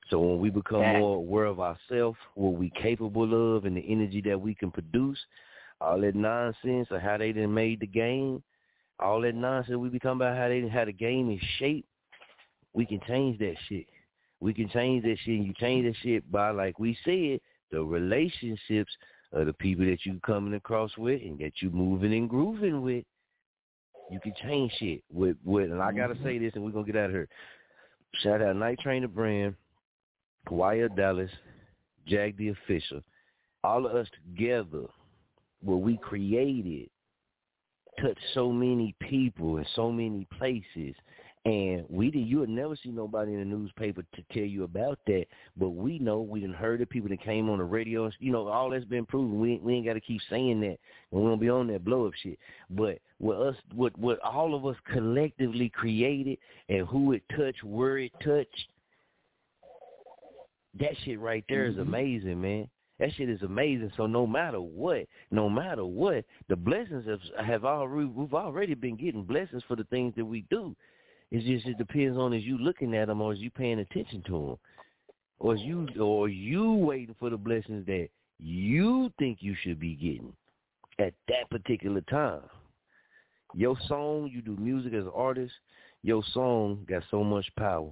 So 0.08 0.20
when 0.20 0.40
we 0.40 0.50
become 0.50 0.82
Yeah. 0.82 0.98
more 0.98 1.16
aware 1.16 1.46
of 1.46 1.58
ourselves, 1.58 2.18
what 2.34 2.54
we 2.54 2.70
capable 2.70 3.56
of, 3.56 3.64
and 3.64 3.76
the 3.76 3.80
energy 3.80 4.20
that 4.22 4.40
we 4.40 4.54
can 4.54 4.70
produce, 4.70 5.18
all 5.80 6.00
that 6.00 6.14
nonsense 6.14 6.88
of 6.90 7.00
how 7.00 7.16
they 7.16 7.32
done 7.32 7.52
made 7.52 7.80
the 7.80 7.86
game, 7.86 8.42
all 9.02 9.20
that 9.22 9.34
nonsense 9.34 9.76
we 9.76 9.88
be 9.88 9.98
talking 9.98 10.16
about 10.16 10.36
how 10.36 10.48
they 10.48 10.66
how 10.68 10.84
the 10.84 10.92
game 10.92 11.30
is 11.30 11.40
shaped, 11.58 11.88
we 12.72 12.86
can 12.86 13.00
change 13.06 13.38
that 13.38 13.56
shit. 13.68 13.86
We 14.40 14.54
can 14.54 14.68
change 14.68 15.04
that 15.04 15.16
shit. 15.24 15.38
And 15.38 15.46
you 15.46 15.54
change 15.54 15.86
that 15.86 15.96
shit 16.02 16.30
by, 16.30 16.50
like 16.50 16.78
we 16.78 16.96
said, 17.04 17.40
the 17.70 17.82
relationships 17.82 18.90
of 19.32 19.46
the 19.46 19.52
people 19.54 19.84
that 19.86 20.04
you 20.04 20.20
coming 20.24 20.54
across 20.54 20.96
with 20.98 21.22
and 21.22 21.38
that 21.38 21.52
you 21.60 21.70
moving 21.70 22.12
and 22.12 22.28
grooving 22.28 22.82
with. 22.82 23.04
You 24.10 24.20
can 24.20 24.34
change 24.42 24.72
shit 24.78 25.02
with 25.10 25.36
with 25.44 25.70
and 25.70 25.80
I 25.80 25.88
mm-hmm. 25.88 25.98
gotta 25.98 26.16
say 26.22 26.38
this 26.38 26.52
and 26.54 26.64
we're 26.64 26.70
gonna 26.70 26.86
get 26.86 26.96
out 26.96 27.06
of 27.06 27.12
here. 27.12 27.28
Shout 28.22 28.42
out 28.42 28.56
Night 28.56 28.78
Trainer 28.82 29.08
Brand, 29.08 29.54
Wyatt 30.50 30.96
Dallas, 30.96 31.30
Jag 32.06 32.36
the 32.36 32.48
Official. 32.48 33.00
All 33.64 33.86
of 33.86 33.94
us 33.94 34.08
together, 34.26 34.84
what 35.62 35.80
we 35.80 35.96
created 35.96 36.90
touched 38.00 38.20
so 38.34 38.50
many 38.50 38.94
people 39.00 39.58
in 39.58 39.66
so 39.74 39.90
many 39.90 40.26
places 40.38 40.94
and 41.44 41.84
we 41.88 42.10
did 42.10 42.20
you 42.20 42.38
would 42.38 42.48
never 42.48 42.76
see 42.76 42.90
nobody 42.90 43.32
in 43.32 43.40
the 43.40 43.44
newspaper 43.44 44.02
to 44.14 44.22
tell 44.32 44.44
you 44.44 44.62
about 44.62 45.00
that, 45.08 45.26
but 45.56 45.70
we 45.70 45.98
know 45.98 46.20
we 46.20 46.38
didn't 46.40 46.54
heard 46.54 46.80
it, 46.80 46.88
people 46.88 47.08
that 47.08 47.20
came 47.20 47.50
on 47.50 47.58
the 47.58 47.64
radio, 47.64 48.08
you 48.20 48.30
know, 48.30 48.46
all 48.46 48.70
that's 48.70 48.84
been 48.84 49.04
proven. 49.04 49.40
We 49.40 49.58
we 49.58 49.74
ain't 49.74 49.86
gotta 49.86 50.00
keep 50.00 50.20
saying 50.30 50.60
that 50.60 50.78
and 51.10 51.20
we 51.20 51.28
don't 51.28 51.40
be 51.40 51.50
on 51.50 51.66
that 51.68 51.84
blow 51.84 52.06
up 52.06 52.12
shit. 52.22 52.38
But 52.70 52.98
what 53.18 53.38
us 53.38 53.56
what 53.74 53.98
what 53.98 54.20
all 54.20 54.54
of 54.54 54.64
us 54.66 54.76
collectively 54.92 55.68
created 55.68 56.38
and 56.68 56.86
who 56.86 57.12
it 57.12 57.24
touched, 57.36 57.64
where 57.64 57.98
it 57.98 58.12
touched, 58.22 58.68
that 60.78 60.92
shit 61.04 61.18
right 61.18 61.44
there 61.48 61.64
is 61.64 61.74
mm-hmm. 61.74 61.88
amazing, 61.88 62.40
man. 62.40 62.68
That 63.02 63.12
shit 63.16 63.28
is 63.28 63.42
amazing. 63.42 63.90
So 63.96 64.06
no 64.06 64.28
matter 64.28 64.60
what, 64.60 65.08
no 65.32 65.50
matter 65.50 65.84
what, 65.84 66.24
the 66.48 66.54
blessings 66.54 67.04
have 67.08 67.44
have 67.44 67.64
already 67.64 68.06
we've 68.06 68.32
already 68.32 68.74
been 68.74 68.94
getting 68.94 69.24
blessings 69.24 69.64
for 69.66 69.74
the 69.74 69.82
things 69.82 70.14
that 70.16 70.24
we 70.24 70.44
do. 70.50 70.76
It 71.32 71.40
just 71.40 71.66
it 71.66 71.78
depends 71.78 72.16
on 72.16 72.32
is 72.32 72.44
you 72.44 72.58
looking 72.58 72.94
at 72.94 73.08
them 73.08 73.20
or 73.20 73.32
is 73.32 73.40
you 73.40 73.50
paying 73.50 73.80
attention 73.80 74.22
to 74.26 74.32
them, 74.32 74.56
or 75.40 75.56
is 75.56 75.60
you 75.62 75.88
or 76.00 76.28
you 76.28 76.74
waiting 76.74 77.16
for 77.18 77.28
the 77.28 77.36
blessings 77.36 77.84
that 77.86 78.08
you 78.38 79.10
think 79.18 79.38
you 79.40 79.56
should 79.64 79.80
be 79.80 79.96
getting 79.96 80.32
at 81.00 81.12
that 81.26 81.50
particular 81.50 82.02
time. 82.02 82.42
Your 83.52 83.76
song, 83.88 84.30
you 84.32 84.42
do 84.42 84.56
music 84.62 84.94
as 84.94 85.06
an 85.06 85.12
artist. 85.12 85.54
Your 86.04 86.22
song 86.32 86.86
got 86.88 87.02
so 87.10 87.24
much 87.24 87.50
power. 87.56 87.90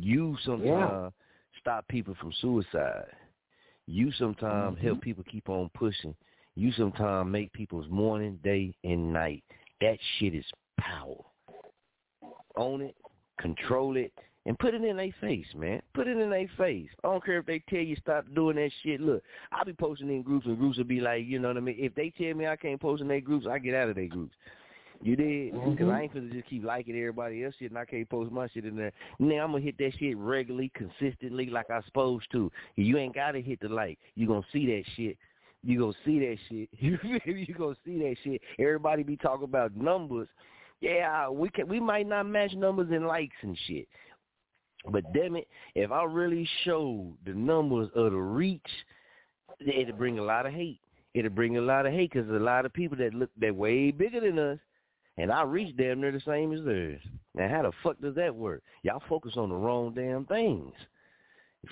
You 0.00 0.36
sometimes 0.44 1.12
stop 1.64 1.88
people 1.88 2.14
from 2.20 2.32
suicide. 2.42 3.06
You 3.86 4.12
sometimes 4.18 4.76
mm-hmm. 4.76 4.86
help 4.86 5.00
people 5.00 5.24
keep 5.30 5.48
on 5.48 5.70
pushing. 5.74 6.14
You 6.56 6.72
sometimes 6.72 7.30
make 7.30 7.52
people's 7.52 7.88
morning, 7.90 8.38
day, 8.44 8.74
and 8.84 9.12
night. 9.12 9.42
That 9.80 9.96
shit 10.18 10.34
is 10.34 10.44
power. 10.78 11.16
Own 12.56 12.82
it, 12.82 12.94
control 13.40 13.96
it, 13.96 14.12
and 14.46 14.58
put 14.58 14.74
it 14.74 14.84
in 14.84 14.96
their 14.98 15.14
face, 15.20 15.46
man. 15.56 15.80
Put 15.94 16.06
it 16.06 16.18
in 16.18 16.30
their 16.30 16.48
face. 16.56 16.88
I 17.02 17.08
don't 17.08 17.24
care 17.24 17.38
if 17.38 17.46
they 17.46 17.62
tell 17.68 17.80
you 17.80 17.96
stop 17.96 18.26
doing 18.34 18.56
that 18.56 18.70
shit. 18.82 19.00
Look, 19.00 19.22
I'll 19.50 19.64
be 19.64 19.72
posting 19.72 20.10
in 20.10 20.22
groups, 20.22 20.46
and 20.46 20.58
groups 20.58 20.76
will 20.78 20.84
be 20.84 21.00
like, 21.00 21.24
you 21.26 21.38
know 21.38 21.48
what 21.48 21.56
I 21.56 21.60
mean? 21.60 21.76
If 21.78 21.94
they 21.94 22.12
tell 22.16 22.34
me 22.34 22.46
I 22.46 22.56
can't 22.56 22.80
post 22.80 23.02
in 23.02 23.08
their 23.08 23.20
groups, 23.20 23.46
I 23.50 23.58
get 23.58 23.74
out 23.74 23.88
of 23.88 23.96
their 23.96 24.06
groups. 24.06 24.34
You 25.02 25.16
did? 25.16 25.52
Because 25.52 25.68
mm-hmm. 25.70 25.90
I 25.90 26.02
ain't 26.02 26.14
finna 26.14 26.32
just 26.32 26.48
keep 26.48 26.64
liking 26.64 26.96
everybody 26.96 27.44
else 27.44 27.54
shit 27.58 27.70
and 27.70 27.78
I 27.78 27.84
can't 27.84 28.08
post 28.08 28.32
my 28.32 28.48
shit 28.48 28.64
in 28.64 28.76
there. 28.76 28.92
Now 29.18 29.44
I'm 29.44 29.52
gonna 29.52 29.64
hit 29.64 29.76
that 29.78 29.92
shit 29.98 30.16
regularly, 30.16 30.72
consistently, 30.74 31.46
like 31.46 31.70
I 31.70 31.82
supposed 31.82 32.26
to. 32.32 32.50
You 32.76 32.96
ain't 32.98 33.14
gotta 33.14 33.40
hit 33.40 33.60
the 33.60 33.68
like. 33.68 33.98
You 34.14 34.26
gonna 34.26 34.46
see 34.52 34.66
that 34.66 34.84
shit. 34.96 35.16
You 35.62 35.78
gonna 35.78 35.92
see 36.04 36.18
that 36.20 36.36
shit. 36.48 36.68
you 36.78 37.54
gonna 37.56 37.76
see 37.84 37.98
that 37.98 38.16
shit. 38.22 38.40
Everybody 38.58 39.02
be 39.02 39.16
talking 39.16 39.44
about 39.44 39.76
numbers. 39.76 40.28
Yeah, 40.80 41.30
we 41.30 41.48
can. 41.48 41.66
We 41.68 41.80
might 41.80 42.06
not 42.06 42.24
match 42.24 42.52
numbers 42.54 42.88
and 42.90 43.06
likes 43.06 43.36
and 43.42 43.58
shit. 43.66 43.88
But 44.90 45.10
damn 45.14 45.36
it, 45.36 45.48
if 45.74 45.90
I 45.90 46.04
really 46.04 46.46
show 46.64 47.12
the 47.24 47.32
numbers 47.32 47.88
of 47.94 48.12
the 48.12 48.18
reach, 48.18 48.60
it'll 49.60 49.96
bring 49.96 50.18
a 50.18 50.22
lot 50.22 50.44
of 50.44 50.52
hate. 50.52 50.80
It'll 51.14 51.30
bring 51.30 51.56
a 51.56 51.62
lot 51.62 51.86
of 51.86 51.92
hate 51.92 52.12
because 52.12 52.28
there's 52.28 52.40
a 52.40 52.44
lot 52.44 52.66
of 52.66 52.72
people 52.72 52.98
that 52.98 53.14
look 53.14 53.30
that 53.40 53.54
way 53.54 53.90
bigger 53.92 54.20
than 54.20 54.38
us, 54.38 54.58
and 55.16 55.30
I 55.30 55.42
reach 55.42 55.76
damn 55.76 56.00
near 56.00 56.12
the 56.12 56.20
same 56.20 56.52
as 56.52 56.64
theirs. 56.64 57.00
Now, 57.34 57.48
how 57.48 57.62
the 57.62 57.72
fuck 57.82 58.00
does 58.00 58.14
that 58.16 58.34
work? 58.34 58.62
Y'all 58.82 59.02
focus 59.08 59.34
on 59.36 59.48
the 59.48 59.54
wrong 59.54 59.92
damn 59.94 60.24
things. 60.26 60.72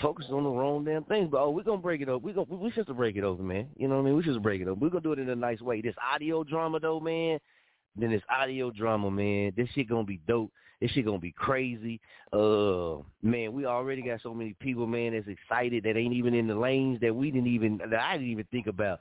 Focus 0.01 0.27
on 0.31 0.45
the 0.45 0.51
wrong 0.51 0.85
damn 0.85 1.05
things. 1.05 1.29
But 1.31 1.41
oh, 1.43 1.51
we're 1.51 1.65
gonna 1.65 1.79
break 1.79 2.01
it 2.01 2.09
up. 2.09 2.23
We 2.23 2.33
gonna 2.33 2.47
we 2.55 2.71
just 2.71 2.89
to 2.89 2.95
break 2.95 3.17
it 3.17 3.25
over, 3.25 3.43
man. 3.43 3.69
You 3.77 3.89
know 3.89 3.97
what 3.97 4.03
I 4.03 4.05
mean? 4.07 4.17
We 4.17 4.23
just 4.23 4.43
break 4.43 4.63
it 4.63 4.69
up. 4.69 4.79
We're 4.79 4.89
gonna 4.89 5.03
do 5.03 5.13
it 5.13 5.19
in 5.19 5.29
a 5.29 5.37
nice 5.37 5.61
way. 5.61 5.81
This 5.81 5.95
audio 6.15 6.45
drama 6.45 6.81
though, 6.81 7.01
man. 7.01 7.39
Then 7.97 8.11
this 8.11 8.23
audio 8.31 8.71
drama, 8.71 9.11
man. 9.11 9.53
This 9.57 9.69
shit 9.75 9.89
gonna 9.89 10.05
be 10.05 10.21
dope. 10.27 10.51
This 10.81 10.91
shit 10.93 11.05
gonna 11.05 11.19
be 11.19 11.33
crazy. 11.33 12.01
Uh, 12.33 12.97
man, 13.23 13.53
we 13.53 13.67
already 13.67 14.03
got 14.03 14.21
so 14.23 14.33
many 14.33 14.55
people, 14.59 14.87
man, 14.87 15.13
that's 15.13 15.29
excited 15.29 15.85
that 15.85 15.97
ain't 15.97 16.15
even 16.15 16.35
in 16.35 16.49
the 16.49 16.55
lanes 16.55 16.99
that 17.01 17.15
we 17.15 17.31
didn't 17.31 17.49
even 17.49 17.79
that 17.79 18.01
I 18.01 18.15
didn't 18.15 18.31
even 18.31 18.47
think 18.51 18.67
about 18.67 19.01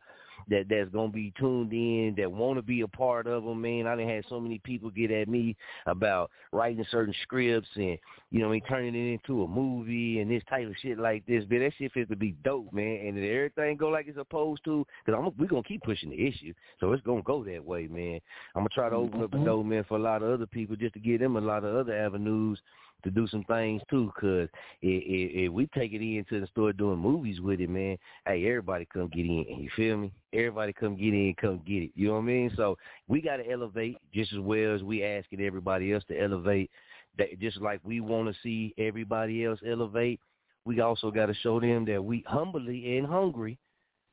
that 0.50 0.66
that's 0.70 0.90
gonna 0.90 1.12
be 1.12 1.34
tuned 1.40 1.74
in 1.74 2.16
that 2.18 2.32
want 2.32 2.58
to 2.58 2.62
be 2.62 2.82
a 2.82 2.88
part 2.88 3.28
of 3.28 3.44
them, 3.44 3.62
man. 3.62 3.88
I 3.88 3.96
done 3.96 4.08
had 4.08 4.26
so 4.30 4.40
many 4.40 4.60
people 4.60 4.90
get 4.90 5.12
at 5.12 5.28
me 5.28 5.56
about 5.86 6.32
writing 6.52 6.86
certain 6.92 7.14
scripts 7.24 7.70
and 7.76 7.98
you 8.32 8.40
know, 8.40 8.50
I 8.50 8.52
mean, 8.54 8.62
turning 8.68 8.96
it 8.96 9.14
into 9.14 9.44
a 9.44 9.48
movie 9.48 10.20
and 10.20 10.32
this 10.32 10.44
type 10.50 10.68
of 10.68 10.76
shit 10.82 10.98
like 10.98 11.26
this. 11.26 11.44
But 11.50 11.60
that 11.60 11.74
shit 11.78 11.92
fit 11.92 12.10
to 12.10 12.16
be 12.16 12.36
dope, 12.44 12.72
man. 12.72 13.08
And 13.08 13.18
if 13.18 13.24
everything 13.24 13.78
go 13.78 13.90
like 13.90 14.08
it's 14.08 14.18
supposed 14.18 14.64
to, 14.66 14.86
because 15.06 15.20
I'm 15.20 15.32
we 15.38 15.48
gonna 15.48 15.64
keep 15.64 15.84
pushing 15.84 16.10
the 16.10 16.28
issue, 16.28 16.54
so 16.80 16.92
it's 16.94 17.04
gonna 17.04 17.22
go 17.24 17.44
that 17.44 17.64
way, 17.64 17.88
man. 17.88 18.20
I'm 18.56 18.62
gonna 18.62 18.70
try 18.70 18.90
to 18.90 18.96
open 18.96 19.24
up 19.24 19.32
the 19.32 19.38
mm-hmm. 19.38 19.46
door, 19.46 19.66
man, 19.66 19.86
for 19.88 19.98
a 19.98 20.02
lot 20.02 20.24
of 20.24 20.32
other 20.32 20.46
people 20.46 20.76
just 20.76 20.94
to 20.94 21.00
give 21.00 21.20
them 21.20 21.36
a 21.36 21.42
lot 21.42 21.64
of 21.64 21.76
other 21.76 21.98
avenues 21.98 22.60
to 23.04 23.12
do 23.12 23.28
some 23.28 23.44
things 23.46 23.82
too. 23.90 24.12
Cause 24.20 24.48
if, 24.82 25.52
we 25.52 25.68
take 25.68 25.94
it 25.94 26.02
into 26.02 26.40
the 26.40 26.48
store 26.48 26.74
doing 26.74 27.00
movies 27.00 27.40
with 27.42 27.60
it, 27.60 27.70
man, 27.70 27.98
hey, 28.26 28.48
everybody 28.48 28.88
come 28.92 29.10
get 29.10 29.26
in. 29.26 29.46
You 29.48 29.70
feel 29.76 29.98
me? 29.98 30.12
Everybody 30.34 30.74
come 30.74 30.96
get 30.96 31.14
in, 31.14 31.36
come 31.40 31.62
get 31.66 31.84
it. 31.84 31.92
You 31.96 32.08
know 32.08 32.14
what 32.16 32.20
I 32.20 32.26
mean? 32.26 32.52
So 32.56 32.78
we 33.08 33.22
got 33.22 33.38
to 33.38 33.50
elevate 33.50 33.98
just 34.14 34.34
as 34.34 34.40
well 34.40 34.76
as 34.76 34.84
we 34.84 35.04
asking 35.04 35.42
everybody 35.42 35.94
else 35.94 36.04
to 36.08 36.20
elevate. 36.20 36.70
That 37.18 37.40
just 37.40 37.60
like 37.60 37.82
we 37.84 38.00
want 38.00 38.30
to 38.30 38.42
see 38.42 38.74
everybody 38.78 39.44
else 39.44 39.60
elevate, 39.68 40.20
we 40.64 40.80
also 40.80 41.12
got 41.12 41.26
to 41.26 41.34
show 41.34 41.60
them 41.60 41.86
that 41.86 42.04
we 42.04 42.24
humbly 42.28 42.98
and 42.98 43.06
hungry, 43.06 43.58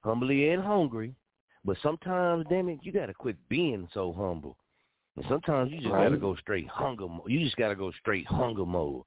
humbly 0.00 0.50
and 0.50 0.62
hungry. 0.62 1.14
But 1.64 1.76
sometimes, 1.82 2.46
damn 2.48 2.68
it, 2.68 2.80
you 2.82 2.92
got 2.92 3.06
to 3.06 3.14
quit 3.14 3.36
being 3.48 3.88
so 3.92 4.12
humble. 4.12 4.56
And 5.18 5.26
sometimes 5.28 5.72
you 5.72 5.78
just 5.78 5.90
Right. 5.90 6.04
got 6.04 6.10
to 6.10 6.16
go 6.16 6.36
straight 6.36 6.68
hunger 6.68 7.08
mode. 7.08 7.28
You 7.28 7.40
just 7.40 7.56
got 7.56 7.68
to 7.68 7.74
go 7.74 7.90
straight 7.92 8.26
hunger 8.26 8.64
mode. 8.64 9.02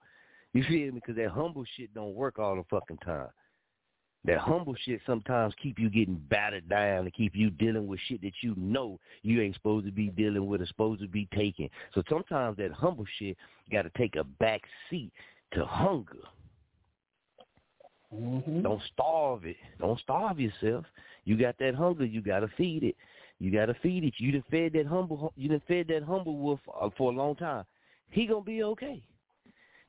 You 0.54 0.64
feel 0.64 0.88
me? 0.88 1.00
Because 1.00 1.16
that 1.16 1.30
humble 1.30 1.64
shit 1.64 1.94
don't 1.94 2.14
work 2.14 2.38
all 2.38 2.58
the 2.58 2.66
fucking 2.66 2.98
time. 2.98 3.30
That 4.26 4.40
humble 4.40 4.76
shit 4.76 5.02
sometimes 5.06 5.56
keep 5.64 5.80
you 5.80 5.90
getting 5.90 6.16
battered 6.30 6.68
down 6.68 7.06
and 7.06 7.14
keep 7.14 7.34
you 7.34 7.50
dealing 7.50 7.88
with 7.88 8.00
shit 8.02 8.22
that 8.22 8.34
you 8.42 8.54
know 8.58 9.00
you 9.24 9.42
ain't 9.42 9.56
supposed 9.56 9.86
to 9.86 9.92
be 9.92 10.10
dealing 10.10 10.46
with 10.48 10.62
or 10.62 10.66
supposed 10.66 11.02
to 11.02 11.08
be 11.08 11.28
taking. 11.34 11.70
So 11.94 12.04
sometimes 12.10 12.58
that 12.58 12.74
humble 12.74 13.06
shit 13.18 13.38
got 13.72 13.84
to 13.84 13.92
take 13.98 14.18
a 14.18 14.26
back 14.26 14.62
seat 14.90 15.14
to 15.54 15.66
hunger. 15.66 16.20
Mm-hmm. 18.14 18.62
Don't 18.62 18.82
starve 18.94 19.46
it. 19.46 19.56
Don't 19.80 20.00
starve 20.02 20.40
yourself. 20.40 20.86
You 21.24 21.38
got 21.38 21.58
that 21.60 21.74
hunger. 21.74 22.06
You 22.06 22.22
got 22.22 22.42
to 22.42 22.50
feed 22.58 22.84
it. 22.84 22.98
You 23.42 23.50
got 23.52 23.66
to 23.66 23.74
feed 23.82 24.04
it. 24.04 24.14
You 24.18 24.34
done 24.34 24.44
fed 24.52 24.74
that 24.74 24.86
humble. 24.86 25.34
You 25.36 25.50
done 25.50 25.64
fed 25.68 25.88
that 25.88 26.04
humble 26.04 26.38
wolf 26.38 26.60
uh, 26.80 26.90
for 26.96 27.12
a 27.12 27.16
long 27.16 27.36
time. 27.36 27.66
He 28.12 28.28
gonna 28.28 28.42
be 28.44 28.62
okay. 28.62 29.02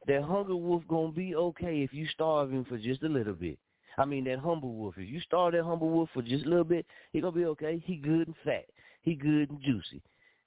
That 0.07 0.23
hunger 0.23 0.57
wolf 0.57 0.83
gonna 0.89 1.13
be 1.13 1.35
okay 1.35 1.83
if 1.83 1.93
you 1.93 2.07
starve 2.15 2.51
him 2.51 2.65
for 2.65 2.79
just 2.79 3.03
a 3.03 3.09
little 3.09 3.35
bit. 3.35 3.59
I 3.99 4.07
mean 4.07 4.25
that 4.25 4.39
humble 4.39 4.73
wolf. 4.73 4.95
If 4.97 5.07
you 5.07 5.21
starve 5.21 5.53
that 5.53 5.65
humble 5.65 5.91
wolf 5.91 6.09
for 6.15 6.23
just 6.23 6.47
a 6.47 6.49
little 6.49 6.65
bit, 6.65 6.87
he 7.13 7.21
gonna 7.21 7.37
be 7.37 7.45
okay. 7.45 7.83
He 7.85 7.97
good 7.97 8.29
and 8.29 8.37
fat. 8.43 8.65
He 9.03 9.15
good 9.15 9.51
and 9.51 9.61
juicy. 9.61 10.01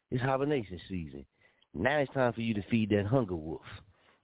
It's 0.09 0.24
hibernation 0.24 0.82
season. 0.90 1.27
Now 1.75 2.00
it's 2.00 2.11
time 2.11 2.34
for 2.34 2.42
you 2.42 2.56
to 2.56 2.64
feed 2.72 2.90
that 2.90 3.06
hunger 3.06 3.35
wolf 3.35 3.61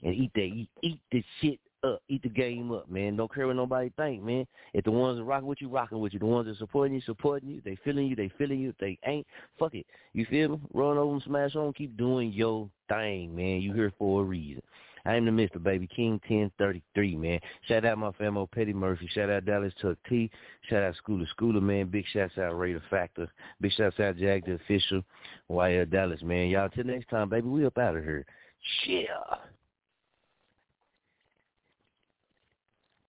and 0.01 0.15
eat 0.15 0.31
that 0.33 0.41
eat, 0.41 0.69
eat 0.81 0.99
the 1.11 1.23
shit 1.39 1.59
up, 1.83 2.01
eat 2.09 2.23
the 2.23 2.29
game 2.29 2.71
up, 2.71 2.89
man. 2.89 3.15
Don't 3.15 3.33
care 3.33 3.47
what 3.47 3.55
nobody 3.55 3.91
think, 3.97 4.23
man. 4.23 4.45
If 4.73 4.85
the 4.85 4.91
ones 4.91 5.17
that 5.17 5.23
rocking 5.23 5.47
with 5.47 5.61
you, 5.61 5.69
rocking 5.69 5.99
with 5.99 6.13
you. 6.13 6.19
The 6.19 6.25
ones 6.25 6.47
that 6.47 6.57
supporting 6.57 6.95
you, 6.95 7.01
supporting 7.01 7.49
you. 7.49 7.61
They 7.63 7.77
feeling 7.83 8.07
you, 8.07 8.15
they 8.15 8.31
feeling 8.37 8.59
you. 8.59 8.69
If 8.69 8.77
they 8.77 8.99
ain't, 9.05 9.25
fuck 9.57 9.73
it. 9.73 9.85
You 10.13 10.25
feel 10.25 10.49
me? 10.49 10.61
Run 10.73 10.97
over 10.97 11.13
and 11.13 11.23
smash 11.23 11.55
on. 11.55 11.73
Keep 11.73 11.97
doing 11.97 12.31
your 12.31 12.69
thing, 12.87 13.35
man. 13.35 13.61
You 13.61 13.73
here 13.73 13.91
for 13.97 14.21
a 14.21 14.25
reason. 14.25 14.61
I 15.03 15.15
am 15.15 15.25
the 15.25 15.31
Mister 15.31 15.57
Baby 15.57 15.87
King 15.87 16.21
ten 16.27 16.51
thirty 16.59 16.83
three, 16.93 17.15
man. 17.15 17.39
Shout 17.67 17.85
out 17.85 17.97
my 17.97 18.11
famo 18.11 18.49
Petty 18.51 18.73
Murphy. 18.73 19.09
Shout 19.11 19.31
out 19.31 19.45
Dallas 19.45 19.73
Chucc 19.81 19.97
T. 20.07 20.29
Shout 20.69 20.83
out 20.83 20.93
Schooler 21.03 21.25
Schooler, 21.35 21.61
man. 21.61 21.87
Big 21.87 22.05
shouts 22.13 22.37
out 22.37 22.57
Raider 22.57 22.83
Factor. 22.89 23.27
Big 23.59 23.71
shouts 23.71 23.99
out 23.99 24.17
Jack 24.17 24.45
the 24.45 24.53
official. 24.53 25.01
YL 25.49 25.81
uh, 25.81 25.85
Dallas, 25.85 26.21
man. 26.21 26.49
Y'all 26.49 26.69
till 26.69 26.83
next 26.83 27.09
time, 27.09 27.29
baby. 27.29 27.47
We 27.47 27.65
up 27.65 27.79
out 27.79 27.97
of 27.97 28.03
here. 28.03 28.25
Yeah. 28.85 29.07